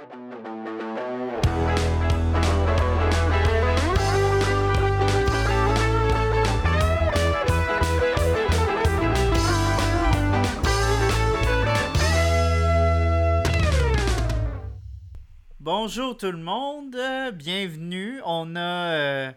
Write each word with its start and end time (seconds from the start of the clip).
Bonjour 0.00 0.16
tout 16.16 16.32
le 16.32 16.38
monde, 16.38 16.96
bienvenue. 17.34 18.22
On 18.24 18.56
a, 18.56 18.60
euh, 18.60 19.32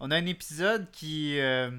on 0.00 0.10
a 0.10 0.16
un 0.16 0.26
épisode 0.26 0.90
qui, 0.90 1.38
euh, 1.38 1.70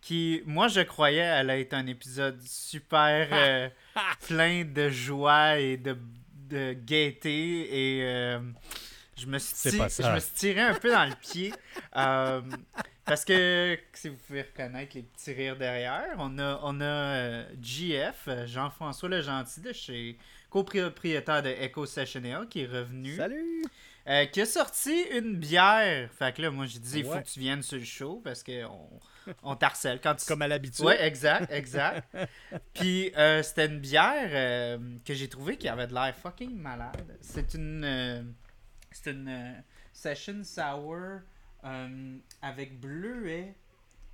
qui, 0.00 0.42
moi 0.46 0.68
je 0.68 0.82
croyais 0.82 1.22
allait 1.22 1.62
être 1.62 1.74
un 1.74 1.88
épisode 1.88 2.40
super 2.42 3.28
euh, 3.32 3.68
plein 4.28 4.64
de 4.64 4.88
joie 4.88 5.58
et 5.58 5.76
de, 5.76 5.96
de 6.52 6.72
gaieté 6.74 7.98
et 7.98 8.02
euh, 8.04 8.40
je, 9.16 9.26
me 9.26 9.38
suis 9.38 9.52
C'est 9.54 9.70
ti- 9.70 9.78
pas 9.78 9.88
ça. 9.88 10.08
je 10.10 10.14
me 10.14 10.20
suis 10.20 10.32
tiré 10.34 10.60
un 10.60 10.74
peu 10.74 10.90
dans 10.90 11.04
le 11.08 11.14
pied 11.20 11.52
euh, 11.96 12.40
parce 13.04 13.24
que 13.24 13.78
si 13.92 14.08
vous 14.08 14.16
pouvez 14.26 14.42
reconnaître 14.42 14.92
les 14.94 15.02
petits 15.02 15.32
rires 15.32 15.56
derrière, 15.56 16.14
on 16.18 16.38
a, 16.38 16.60
on 16.62 16.80
a 16.80 16.84
euh, 16.84 17.44
GF, 17.60 18.24
euh, 18.28 18.46
Jean-François 18.46 19.08
Le 19.08 19.22
Gentil 19.22 19.60
de 19.60 19.72
chez 19.72 20.16
copropriétaire 20.50 21.42
de 21.42 21.48
Echo 21.48 21.86
Session 21.86 22.46
qui 22.48 22.60
est 22.62 22.66
revenu. 22.66 23.16
Salut! 23.16 23.64
Euh, 24.08 24.26
qui 24.26 24.40
a 24.40 24.46
sorti 24.46 25.02
une 25.16 25.36
bière. 25.36 26.10
Fait 26.12 26.34
que 26.34 26.42
là, 26.42 26.50
moi, 26.50 26.66
j'ai 26.66 26.80
dit, 26.80 26.98
il 26.98 27.04
faut 27.04 27.12
que 27.20 27.28
tu 27.28 27.38
viennes 27.38 27.62
sur 27.62 27.78
le 27.78 27.84
show 27.84 28.20
parce 28.24 28.42
qu'on 28.42 28.88
on 29.44 29.54
t'harcèle 29.54 30.00
quand 30.00 30.16
tu. 30.16 30.26
Comme 30.28 30.42
à 30.42 30.48
l'habitude. 30.48 30.84
Ouais, 30.84 31.04
exact, 31.06 31.52
exact. 31.52 32.04
Puis 32.74 33.12
euh, 33.16 33.42
c'était 33.42 33.66
une 33.66 33.78
bière 33.78 34.28
euh, 34.32 34.78
que 35.04 35.14
j'ai 35.14 35.28
trouvé 35.28 35.56
qui 35.56 35.68
avait 35.68 35.86
de 35.86 35.94
l'air 35.94 36.14
fucking 36.20 36.56
malade. 36.56 37.16
C'est 37.20 37.54
une. 37.54 37.84
euh, 37.84 38.22
c'est 38.90 39.12
une 39.12 39.28
euh, 39.28 39.52
session 39.92 40.42
sour 40.42 41.20
avec 42.42 42.80
bleuet 42.80 43.54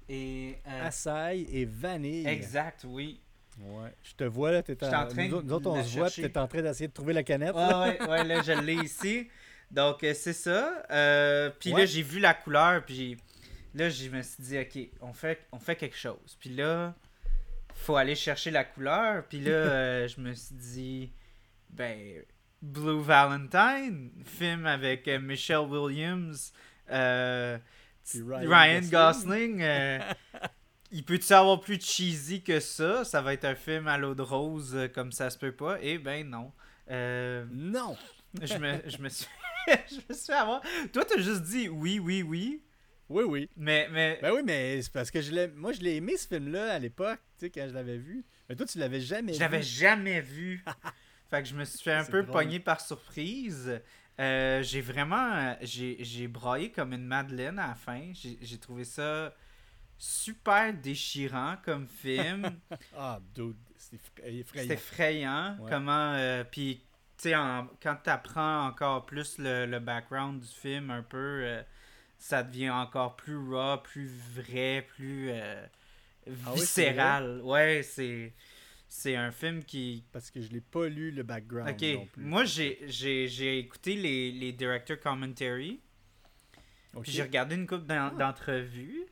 et. 0.09 0.57
Açaï 0.67 1.47
et 1.51 1.65
vanille. 1.65 2.27
exact, 2.27 2.85
oui. 2.87 3.21
Ouais. 3.61 3.93
Je 4.05 4.15
te 4.15 4.25
vois 4.25 4.53
là, 4.53 4.63
t'es 4.63 4.75
J'étais 4.75 4.95
en 4.95 5.09
train 5.09 5.29
nous, 5.29 5.53
autres- 5.53 5.71
on 5.71 5.83
se 5.83 5.99
voit, 5.99 6.11
puis 6.11 6.23
t'es 6.23 6.39
en 6.39 6.47
train 6.47 6.63
d'essayer 6.63 6.87
de 6.89 6.93
trouver 6.93 7.13
la 7.13 7.25
canette. 7.25 7.55
Ouais, 7.57 7.75
ouais, 7.75 8.09
ouais, 8.09 8.25
là, 8.25 8.43
je 8.43 8.53
l'ai 8.53 8.75
ici. 8.75 9.29
Donc, 9.71 10.03
euh, 10.03 10.15
c'est 10.15 10.33
ça. 10.33 10.83
Euh, 10.91 11.51
puis 11.59 11.73
là, 11.73 11.85
j'ai 11.85 12.03
vu 12.03 12.21
la 12.21 12.35
couleur, 12.35 12.85
puis 12.85 13.17
là, 13.75 13.91
je 13.91 14.09
me 14.09 14.23
suis 14.23 14.43
dit, 14.43 14.59
OK, 14.59 14.89
on 15.01 15.13
fait, 15.13 15.47
on 15.53 15.59
fait 15.59 15.77
quelque 15.77 15.97
chose. 15.97 16.37
Puis 16.41 16.51
là, 16.51 16.95
faut 17.75 17.97
aller 17.97 18.15
chercher 18.15 18.51
la 18.51 18.65
couleur. 18.65 19.25
Puis 19.29 19.41
là, 19.41 19.51
euh, 19.53 20.09
je 20.09 20.21
me 20.21 20.33
suis 20.35 20.55
dit, 20.55 21.13
ben, 21.71 22.23
Blue 22.63 23.03
Valentine, 23.03 24.11
film 24.25 24.67
avec 24.67 25.07
euh, 25.07 25.19
Michelle 25.21 25.67
Williams, 25.69 26.53
Ryan, 26.89 27.61
Ryan 28.15 28.81
Gosling. 28.91 29.63
il 30.91 31.05
peut-tu 31.05 31.33
avoir 31.35 31.61
plus 31.61 31.79
cheesy 31.79 32.43
que 32.43 32.59
ça? 32.59 33.05
Ça 33.05 33.21
va 33.21 33.35
être 33.35 33.45
un 33.45 33.55
film 33.55 33.87
à 33.87 33.99
l'eau 33.99 34.15
de 34.15 34.23
rose 34.23 34.89
comme 34.95 35.13
ça 35.13 35.29
se 35.29 35.37
peut 35.37 35.53
pas. 35.53 35.77
Eh 35.83 35.99
ben 35.99 36.27
non. 36.27 36.53
Non! 37.51 37.99
je 38.43 38.59
me, 38.59 38.83
je 38.87 38.99
me 38.99 39.09
suis 39.09 39.27
je 39.91 39.97
me 40.09 40.15
suis 40.15 40.27
fait 40.27 40.33
avoir. 40.33 40.63
Toi, 40.93 41.05
t'as 41.05 41.19
juste 41.21 41.43
dit 41.43 41.69
oui, 41.69 41.99
oui, 41.99 42.23
oui. 42.23 42.63
Oui, 43.11 43.25
oui. 43.27 43.49
Mais, 43.57 43.89
mais 43.91 44.19
Ben 44.21 44.33
oui, 44.33 44.43
mais 44.45 44.83
c'est 44.83 44.93
parce 44.93 45.11
que 45.11 45.23
je 45.23 45.33
l'ai... 45.33 45.49
moi, 45.49 45.73
je 45.73 45.81
l'ai 45.81 45.97
aimé 45.97 46.17
ce 46.19 46.29
film-là 46.29 46.75
à 46.75 46.79
l'époque, 46.79 47.19
tu 47.39 47.47
sais, 47.47 47.51
quand 47.51 47.67
je 47.67 47.73
l'avais 47.73 47.97
vu. 47.97 48.23
Mais 48.49 48.55
toi, 48.55 48.67
tu 48.67 48.79
l'avais 48.79 49.01
jamais 49.01 49.33
je 49.33 49.39
vu. 49.39 49.45
l'avais 49.45 49.63
jamais 49.63 50.21
vu. 50.21 50.63
fait 51.31 51.43
que 51.43 51.49
je 51.49 51.55
me 51.55 51.65
suis 51.65 51.79
fait 51.79 51.93
un 51.95 52.05
peu 52.05 52.23
drôle. 52.23 52.33
pogner 52.43 52.61
par 52.61 52.81
surprise. 52.83 53.81
Euh, 54.21 54.63
j'ai 54.63 54.81
vraiment. 54.83 55.57
J'ai, 55.63 55.97
j'ai 56.01 56.29
braillé 56.29 56.71
comme 56.71 56.93
une 56.93 57.07
madeleine 57.07 57.59
à 57.59 57.69
la 57.69 57.75
fin. 57.77 58.11
J'ai, 58.13 58.37
j'ai 58.43 58.59
trouvé 58.59 58.85
ça 58.85 59.33
super 59.97 60.73
déchirant 60.75 61.57
comme 61.65 61.87
film. 61.87 62.59
Ah, 62.97 63.21
dude, 63.35 63.57
c'est 63.77 63.97
effra- 63.97 64.23
C'est 64.25 64.35
effrayant. 64.37 64.73
effrayant. 64.75 65.57
Ouais. 65.61 65.71
Comment. 65.71 66.13
euh, 66.15 66.45
Puis, 66.45 66.83
tu 67.19 67.31
sais, 67.31 67.33
quand 67.83 67.97
tu 68.05 68.11
apprends 68.11 68.67
encore 68.67 69.05
plus 69.07 69.39
le, 69.39 69.67
le 69.67 69.79
background 69.81 70.41
du 70.41 70.47
film, 70.49 70.91
un 70.91 71.03
peu, 71.03 71.43
euh, 71.45 71.63
ça 72.19 72.43
devient 72.43 72.71
encore 72.71 73.17
plus 73.17 73.37
raw, 73.37 73.79
plus 73.83 74.09
vrai, 74.35 74.87
plus 74.97 75.31
euh, 75.31 75.65
Ah 75.67 76.31
oui, 76.53 76.61
viscéral. 76.61 77.41
ouais, 77.43 77.83
c'est. 77.83 78.33
C'est 78.91 79.17
un 79.17 79.31
film 79.33 79.63
qui. 79.65 80.03
Parce 80.13 80.31
que 80.31 80.41
je 80.41 80.49
l'ai 80.49 80.63
pas 80.63 80.89
lu 80.89 81.11
le 81.11 81.23
background 81.23 81.69
Ok, 81.71 81.83
non 81.83 82.07
plus. 82.07 82.25
moi 82.25 82.45
j'ai 82.47 83.59
écouté 83.59 83.95
les, 83.97 84.33
les 84.33 84.53
director 84.53 84.99
commentary. 84.99 85.79
Ok. 86.95 87.03
Puis 87.03 87.13
j'ai 87.13 87.23
regardé 87.23 87.55
une 87.55 87.67
couple 87.67 87.85
d'en- 87.85 88.11
d'entrevues. 88.13 89.03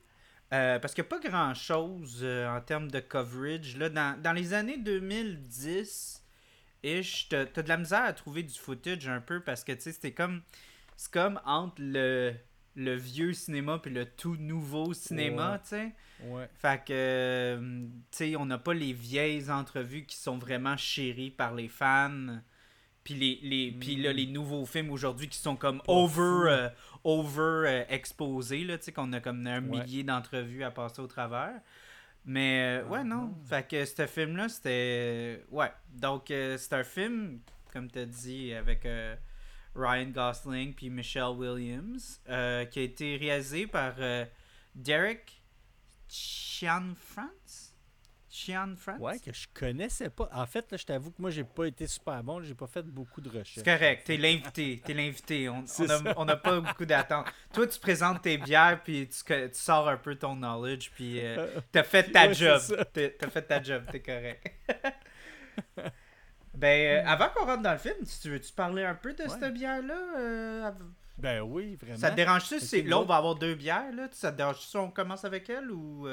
euh, 0.55 0.79
parce 0.79 0.95
qu'il 0.95 1.03
n'y 1.05 1.09
a 1.09 1.11
pas 1.21 1.29
grand 1.29 1.53
chose 1.53 2.25
en 2.25 2.59
termes 2.63 2.91
de 2.91 3.01
coverage. 3.01 3.77
Là, 3.77 3.91
dans, 3.91 4.19
dans 4.23 4.33
les 4.33 4.55
années 4.55 4.79
2010, 4.79 6.25
ish, 6.87 7.29
t'as 7.29 7.45
de 7.47 7.69
la 7.69 7.77
misère 7.77 8.05
à 8.05 8.13
trouver 8.13 8.43
du 8.43 8.55
footage 8.55 9.09
un 9.09 9.21
peu 9.21 9.41
parce 9.41 9.65
que 9.65 9.73
tu 9.73 9.81
sais, 9.83 9.93
c'était 9.93 10.13
comme. 10.13 10.43
C'est 10.97 11.13
comme 11.13 11.39
entre 11.45 11.75
le, 11.79 12.35
le 12.75 12.95
vieux 12.95 13.33
cinéma 13.35 13.79
puis 13.79 13.93
le 13.93 14.07
tout 14.07 14.37
nouveau 14.37 14.95
cinéma, 14.95 15.53
Ouais. 15.53 15.59
tu 15.59 15.69
sais. 15.69 15.93
Ouais. 16.25 16.49
Fait 16.55 16.83
que, 16.87 16.93
euh, 16.93 17.81
tu 18.11 18.17
sais, 18.17 18.37
on 18.37 18.47
n'a 18.47 18.57
pas 18.57 18.73
les 18.73 18.95
vieilles 18.95 19.51
entrevues 19.51 20.07
qui 20.07 20.17
sont 20.17 20.39
vraiment 20.39 20.77
chéries 20.79 21.31
par 21.31 21.55
les 21.55 21.69
fans. 21.69 22.39
Puis 23.05 23.13
les, 23.15 23.39
les, 23.43 23.73
puis 23.73 23.97
là, 23.97 24.13
Mm. 24.13 24.17
les 24.17 24.27
nouveaux 24.27 24.65
films 24.65 24.91
aujourd'hui 24.91 25.29
qui 25.29 25.37
sont 25.39 25.55
comme 25.55 25.81
Pas 25.83 25.93
over, 25.93 26.51
euh, 26.51 26.69
over 27.05 27.41
euh, 27.69 27.85
exposés, 27.91 28.65
là, 28.65 28.79
tu 28.79 28.85
sais, 28.87 28.93
qu'on 28.93 29.13
a 29.13 29.21
comme 29.21 29.47
un 29.47 29.63
Ouais. 29.63 29.81
millier 29.83 30.03
d'entrevues 30.03 30.65
à 30.65 30.71
passer 30.71 31.01
au 31.03 31.07
travers. 31.07 31.61
Mais, 32.27 32.81
euh, 32.83 32.89
ouais, 32.89 32.99
Ah, 33.01 33.05
non. 33.05 33.17
non. 33.29 33.35
Fait 33.45 33.67
que 33.67 33.85
ce 33.85 34.07
film-là, 34.07 34.49
c'était. 34.49 35.45
Ouais. 35.51 35.71
Donc, 35.95 36.31
euh, 36.31 36.57
c'est 36.59 36.73
un 36.73 36.85
film, 36.85 37.41
comme 37.73 37.91
tu 37.91 38.01
as 38.01 38.07
dit, 38.07 38.53
avec 38.53 38.85
euh, 38.85 39.15
Ryan 39.75 40.07
Gosling 40.11 40.75
puis 40.75 40.91
Michelle 40.91 41.35
Williams, 41.37 42.21
euh, 42.29 42.65
qui 42.65 42.81
a 42.81 42.83
été 42.83 43.17
réalisé 43.17 43.67
par 43.69 43.95
euh, 43.99 44.25
Derek 44.75 45.41
Chian 46.09 46.95
France 46.97 47.66
Chian 48.37 48.75
France? 48.77 49.01
Ouais, 49.01 49.19
que 49.19 49.33
je 49.33 49.47
connaissais 49.55 50.11
pas. 50.11 50.29
En 50.33 50.45
fait, 50.47 50.71
là, 50.71 50.77
je 50.77 50.85
t'avoue 50.85 51.11
que 51.11 51.23
moi, 51.23 51.31
j'ai 51.31 51.45
pas 51.45 51.65
été 51.65 51.87
super 51.87 52.23
bon. 52.23 52.43
J'ai 52.43 52.55
pas 52.55 52.67
fait 52.67 52.83
beaucoup 52.83 53.21
de 53.23 53.29
recherches. 53.31 53.55
C'est 53.55 53.65
correct, 53.65 54.03
t'es 54.05 54.19
l'invité, 54.19 54.83
t'es 54.85 54.93
l'invité. 54.93 55.49
On 55.49 55.65
on 55.79 56.15
on 56.19 56.25
n'a 56.27 56.37
pas 56.37 56.61
beaucoup 56.61 56.85
d'attentes. 56.85 57.27
Toi, 57.55 57.67
tu 57.67 57.81
présentes 57.81 58.21
tes 58.23 58.37
bières, 58.37 58.83
puis 58.85 59.09
tu, 59.09 59.49
sors 59.55 59.89
un 59.89 59.97
peu 59.97 60.15
ton 60.17 60.35
knowledge, 60.37 60.91
puis 60.95 61.19
euh, 61.25 61.47
t'as 61.73 61.83
fait 61.83 62.11
ta 62.13 62.27
Ouais, 62.27 62.35
job. 62.35 62.61
T'as 62.93 63.31
fait 63.31 63.43
ta 63.43 63.63
job, 63.63 63.85
t'es 63.91 64.01
correct. 64.01 64.53
ben, 66.55 67.05
euh, 67.05 67.09
avant 67.09 67.29
qu'on 67.35 67.47
rentre 67.47 67.63
dans 67.63 67.73
le 67.73 67.79
film, 67.79 67.97
si 68.05 68.21
tu 68.21 68.31
veux-tu 68.31 68.53
parler 68.53 68.85
un 68.85 68.95
peu 68.95 69.13
de 69.15 69.23
Ouais. 69.23 69.29
cette 69.29 69.55
bière-là? 69.55 70.19
euh, 70.19 70.65
av- 70.65 70.83
Ben 71.19 71.41
oui, 71.41 71.77
vraiment. 71.81 71.99
ça 71.99 72.11
te 72.11 72.17
dérange-tu? 72.17 72.55
L'autre 72.83 72.97
autres- 72.99 73.09
va 73.09 73.17
avoir 73.17 73.35
deux 73.37 73.55
bières, 73.55 73.93
là? 73.95 74.09
Ça 74.13 74.33
te 74.33 74.37
dérange-tu 74.37 74.67
si 74.67 74.77
on 74.77 74.91
commence 74.91 75.25
avec 75.25 75.49
elle, 75.51 75.71
ou... 75.71 76.07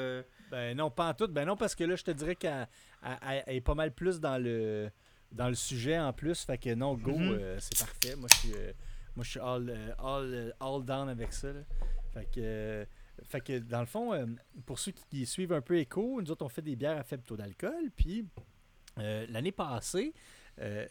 Ben 0.50 0.76
non, 0.76 0.90
pas 0.90 1.08
en 1.10 1.14
tout. 1.14 1.26
Ben 1.28 1.44
non, 1.46 1.56
parce 1.56 1.74
que 1.74 1.84
là, 1.84 1.96
je 1.96 2.04
te 2.04 2.10
dirais 2.10 2.36
qu'elle 2.36 2.68
elle- 3.02 3.18
elle- 3.28 3.42
elle 3.46 3.56
est 3.56 3.60
pas 3.60 3.74
mal 3.74 3.92
plus 3.92 4.20
dans 4.20 4.38
le 4.42 4.90
dans 5.32 5.48
le 5.48 5.54
sujet 5.56 5.98
en 5.98 6.12
plus. 6.12 6.44
Fait 6.44 6.58
que 6.58 6.74
non, 6.74 6.94
go, 6.94 7.10
Mhm. 7.16 7.32
euh, 7.40 7.58
c'est 7.58 7.78
parfait. 7.78 8.14
Moi, 8.16 8.28
je 8.32 8.36
suis, 8.38 8.52
euh, 8.54 8.72
moi, 9.16 9.24
je 9.24 9.30
suis 9.30 9.40
all, 9.40 9.68
euh, 9.68 9.92
all, 9.98 10.54
all 10.60 10.84
down 10.84 11.08
avec 11.08 11.32
ça. 11.32 11.52
là. 11.52 11.60
Fait 12.12 12.28
que, 12.32 12.86
fait 13.24 13.40
que 13.40 13.58
dans 13.58 13.80
le 13.80 13.86
fond, 13.86 14.36
pour 14.64 14.78
ceux 14.78 14.92
qui 15.10 15.26
suivent 15.26 15.52
un 15.52 15.60
peu 15.60 15.76
Echo, 15.78 16.20
nous 16.22 16.30
autres, 16.30 16.44
on 16.44 16.48
fait 16.48 16.62
des 16.62 16.76
bières 16.76 16.98
à 16.98 17.02
faible 17.02 17.24
taux 17.24 17.36
d'alcool. 17.36 17.90
Puis 17.96 18.24
l'année 18.96 19.50
passée, 19.50 20.14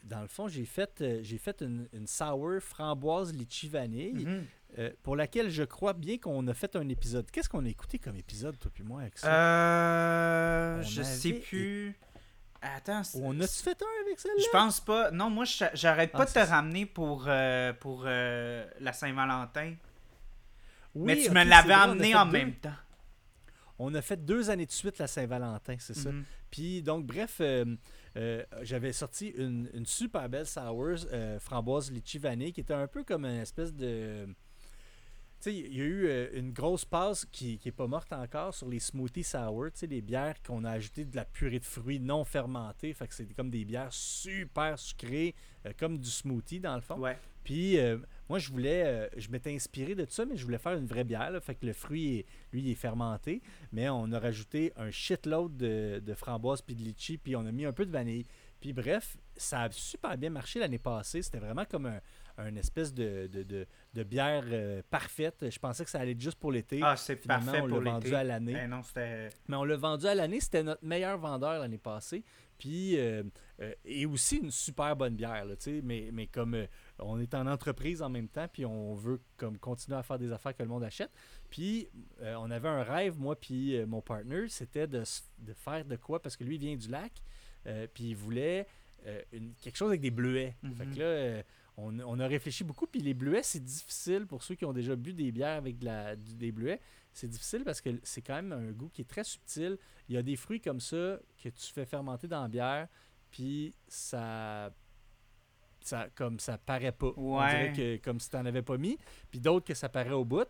dans 0.04 0.22
le 0.22 0.28
fond, 0.28 0.50
j'ai 0.50 0.66
fait, 0.66 1.02
j'ai 1.22 1.38
fait 1.38 1.62
une, 1.62 1.88
une 1.94 2.06
sour 2.08 2.60
framboise 2.60 3.34
litchi 3.34 3.70
vanille. 3.70 4.26
mhm. 4.26 4.46
Euh, 4.80 4.92
pour 5.04 5.16
laquelle 5.16 5.50
je 5.50 5.64
crois 5.64 5.94
bien 5.94 6.18
qu'on 6.18 6.48
a 6.48 6.54
fait 6.54 6.76
un 6.76 6.88
épisode. 6.90 7.30
Qu'est-ce 7.32 7.50
qu'on 7.50 7.66
a 7.66 7.70
écouté 7.70 8.00
comme 8.00 8.16
épisode, 8.16 8.58
toi 8.60 8.72
puis 8.74 8.84
moi, 8.84 9.02
avec 9.02 9.18
ça? 9.18 9.28
Euh, 9.34 10.82
je 10.84 11.02
avait 11.02 11.10
sais 11.10 11.34
plus. 11.34 11.96
Attends, 12.62 13.02
On 13.16 13.40
a-tu 13.42 13.62
fait 13.62 13.82
un 13.82 14.06
avec 14.06 14.20
celle-là? 14.20 14.42
Je 14.46 14.50
pense 14.52 14.80
pas. 14.80 15.12
Non, 15.12 15.30
moi, 15.30 15.44
j'arrête 15.74 16.12
Ah, 16.14 16.18
pas 16.20 16.24
de 16.26 16.30
te 16.30 16.34
ça. 16.34 16.46
ramener 16.46 16.86
pour, 16.86 17.26
euh, 17.28 17.74
pour 17.74 18.04
euh, 18.06 18.66
la 18.80 18.94
Saint-Valentin. 18.94 19.74
Oui, 20.96 21.04
mais 21.06 21.18
tu 21.18 21.30
me 21.32 21.44
l'avais 21.44 21.74
amené 21.74 22.16
en 22.16 22.26
deux. 22.26 22.32
même 22.32 22.54
temps. 22.54 22.72
On 23.80 23.94
a 23.96 24.02
fait 24.02 24.24
deux 24.24 24.50
années 24.50 24.66
de 24.68 24.72
suite 24.72 24.98
la 25.00 25.08
Saint-Valentin, 25.08 25.76
c'est 25.80 25.96
ça. 25.96 26.10
Mhm. 26.12 26.24
Puis 26.52 26.82
donc, 26.84 27.06
bref, 27.06 27.42
euh, 27.42 27.76
j'avais 28.62 28.94
sorti 28.94 29.30
une, 29.30 29.70
une 29.74 29.86
super 29.86 30.30
belle 30.30 30.46
sour 30.46 30.96
euh, 31.12 31.40
framboise 31.40 31.92
litchi 31.92 32.18
vanille 32.20 32.54
qui 32.54 32.62
était 32.62 32.74
un 32.76 32.88
peu 32.88 33.04
comme 33.04 33.26
une 33.26 33.42
espèce 33.42 33.74
de. 33.74 34.28
Tu 35.44 35.50
sais, 35.50 35.56
il 35.58 35.76
y 35.78 35.82
a 35.82 35.84
eu 35.84 36.06
euh, 36.08 36.30
une 36.40 36.54
grosse 36.54 36.86
passe 36.86 37.26
qui 37.26 37.60
n'est 37.66 37.72
pas 37.74 37.86
morte 37.86 38.14
encore 38.14 38.54
sur 38.54 38.70
les 38.70 38.80
smoothies 38.80 39.26
sour, 39.26 39.66
tu 39.74 39.80
sais, 39.80 39.88
les 39.88 40.00
bières 40.00 40.42
qu'on 40.42 40.64
a 40.64 40.72
ajouté 40.72 41.04
de 41.04 41.14
la 41.18 41.26
purée 41.26 41.60
de 41.60 41.66
fruits 41.66 42.00
non 42.00 42.24
fermentée. 42.24 42.94
Fait 42.94 43.06
que 43.10 43.14
c'est 43.14 43.26
comme 43.36 43.50
des 43.50 43.66
bières 43.66 43.92
super 43.92 44.80
sucrées, 44.80 45.36
euh, 45.66 45.74
comme 45.78 45.98
du 45.98 46.10
smoothie 46.10 46.62
dans 46.62 46.76
le 46.76 46.82
fond. 46.82 46.98
Ouais. 46.98 47.18
Puis 47.44 47.78
euh, 47.78 47.98
moi, 48.30 48.40
je 48.40 48.50
voulais, 48.52 49.10
je 49.18 49.30
m'étais 49.32 49.54
inspiré 49.54 49.96
de 49.96 50.06
ça, 50.10 50.26
mais 50.26 50.38
je 50.38 50.46
voulais 50.46 50.58
faire 50.58 50.78
une 50.78 50.86
vraie 50.86 51.04
bière. 51.04 51.30
là. 51.30 51.42
Fait 51.42 51.56
que 51.56 51.66
le 51.66 51.74
fruit, 51.74 52.20
est- 52.20 52.26
lui, 52.54 52.62
il 52.62 52.70
est 52.70 52.76
fermenté, 52.76 53.42
mais 53.74 53.90
on 53.90 54.14
a 54.14 54.20
rajouté 54.20 54.72
un 54.78 54.92
shitload 54.92 55.58
de, 55.58 56.00
de 56.00 56.14
framboises 56.14 56.62
puis 56.62 56.74
de 56.74 56.84
litchi, 56.84 57.18
puis 57.18 57.36
on 57.36 57.46
a 57.46 57.52
mis 57.52 57.66
un 57.66 57.74
peu 57.74 57.86
de 57.86 57.92
vanille. 57.92 58.24
Puis 58.62 58.72
bref, 58.72 59.18
ça 59.36 59.64
a 59.64 59.72
super 59.72 60.18
bien 60.18 60.30
marché 60.30 60.62
l'année 60.62 60.80
passée. 60.80 61.22
C'était 61.22 61.40
vraiment 61.40 61.66
comme 61.66 61.88
un, 61.88 62.00
un 62.38 62.56
espèce 62.56 62.94
de, 62.94 63.28
de, 63.32 63.44
de- 63.44 63.68
de 63.94 64.04
bière 64.04 64.44
euh, 64.48 64.82
parfaite. 64.90 65.50
Je 65.50 65.60
pensais 65.60 65.84
que 65.84 65.90
ça 65.90 66.00
allait 66.00 66.12
être 66.14 66.22
juste 66.22 66.40
pour 66.40 66.52
l'été. 66.52 66.80
Ah, 66.84 66.96
c'est 66.96 67.16
parfait 67.18 67.62
on 67.62 67.68
pour 67.68 67.82
l'a 67.82 67.92
vendu 67.92 68.16
à 68.16 68.24
l'année. 68.24 68.58
Eh 68.64 68.68
non. 68.68 68.82
Mais 69.48 69.56
on 69.56 69.64
l'a 69.64 69.76
vendu 69.78 70.06
à 70.08 70.16
l'année, 70.16 70.40
c'était 70.40 70.64
notre 70.64 70.84
meilleur 70.84 71.18
vendeur 71.18 71.60
l'année 71.60 71.78
passée. 71.78 72.24
Puis, 72.58 72.98
euh, 72.98 73.24
euh, 73.62 73.74
et 73.84 74.06
aussi 74.06 74.38
une 74.38 74.52
super 74.52 74.96
bonne 74.96 75.16
bière, 75.16 75.44
là, 75.44 75.56
tu 75.56 75.64
sais, 75.64 75.82
mais, 75.84 76.10
mais 76.14 76.28
comme 76.28 76.54
euh, 76.54 76.66
on 77.00 77.20
est 77.20 77.34
en 77.34 77.46
entreprise 77.48 78.02
en 78.02 78.10
même 78.10 78.28
temps, 78.30 78.48
puis 78.52 78.66
on 78.66 78.94
veut 78.94 79.20
comme 79.38 79.58
continuer 79.58 79.98
à 79.98 80.04
faire 80.04 80.18
des 80.20 80.32
affaires 80.32 80.56
que 80.56 80.64
le 80.64 80.70
monde 80.70 80.84
achète. 80.84 81.10
Puis, 81.50 81.90
euh, 82.22 82.36
on 82.40 82.50
avait 82.52 82.70
un 82.70 82.84
rêve, 82.84 83.20
moi 83.20 83.36
puis 83.36 83.84
mon 83.86 84.02
partner, 84.02 84.48
c'était 84.50 84.88
de, 84.88 85.04
de 85.40 85.54
faire 85.54 85.84
de 85.84 85.96
quoi, 85.98 86.22
parce 86.22 86.38
que 86.38 86.44
lui, 86.44 86.56
il 86.56 86.60
vient 86.60 86.76
du 86.76 86.88
lac, 86.90 87.12
puis 87.94 88.10
il 88.12 88.16
voulait 88.16 88.66
une- 89.34 89.54
quelque 89.62 89.76
chose 89.76 89.90
avec 89.90 90.02
des 90.02 90.12
bleuets. 90.12 90.56
Mhm. 90.64 90.76
Fait 90.76 90.86
que 90.86 91.00
là, 91.00 91.44
on, 91.78 92.00
on 92.00 92.20
a 92.20 92.28
réfléchi 92.28 92.64
beaucoup, 92.64 92.86
puis 92.88 93.02
les 93.02 93.14
bleuets, 93.14 93.44
c'est 93.44 93.64
difficile 93.64 94.26
pour 94.28 94.44
ceux 94.44 94.56
qui 94.56 94.66
ont 94.66 94.74
déjà 94.74 94.96
bu 94.96 95.14
des 95.14 95.32
bières 95.32 95.58
avec 95.58 95.80
de 95.80 95.86
la, 95.86 96.16
des 96.16 96.52
bleuets. 96.52 96.80
C'est 97.12 97.28
difficile 97.28 97.64
parce 97.64 97.82
que 97.82 97.90
c'est 98.04 98.22
quand 98.22 98.36
même 98.36 98.52
un 98.52 98.72
goût 98.72 98.90
qui 98.90 99.02
est 99.02 99.10
très 99.10 99.24
subtil. 99.24 99.78
Il 100.10 100.16
y 100.16 100.18
a 100.18 100.24
des 100.24 100.36
fruits 100.36 100.62
comme 100.62 100.80
ça 100.80 101.20
que 101.44 101.50
tu 101.50 101.74
fais 101.74 101.86
fermenter 101.86 102.28
dans 102.28 102.42
la 102.44 102.48
bière, 102.48 102.88
puis 103.32 103.74
ça, 103.88 104.72
ça 105.82 106.10
comme 106.16 106.40
ça 106.40 106.58
paraît 106.58 106.92
pas. 106.92 107.12
On 107.18 107.40
dirait 107.50 107.74
que 107.74 107.98
comme 108.04 108.20
si 108.20 108.30
tu 108.30 108.36
n'en 108.36 108.46
avais 108.46 108.62
pas 108.62 108.78
mis. 108.78 108.98
Puis 109.32 109.40
d'autres 109.40 109.66
que 109.66 109.74
ça 109.74 109.90
paraît 109.90 110.12
au 110.12 110.26
bout. 110.26 110.48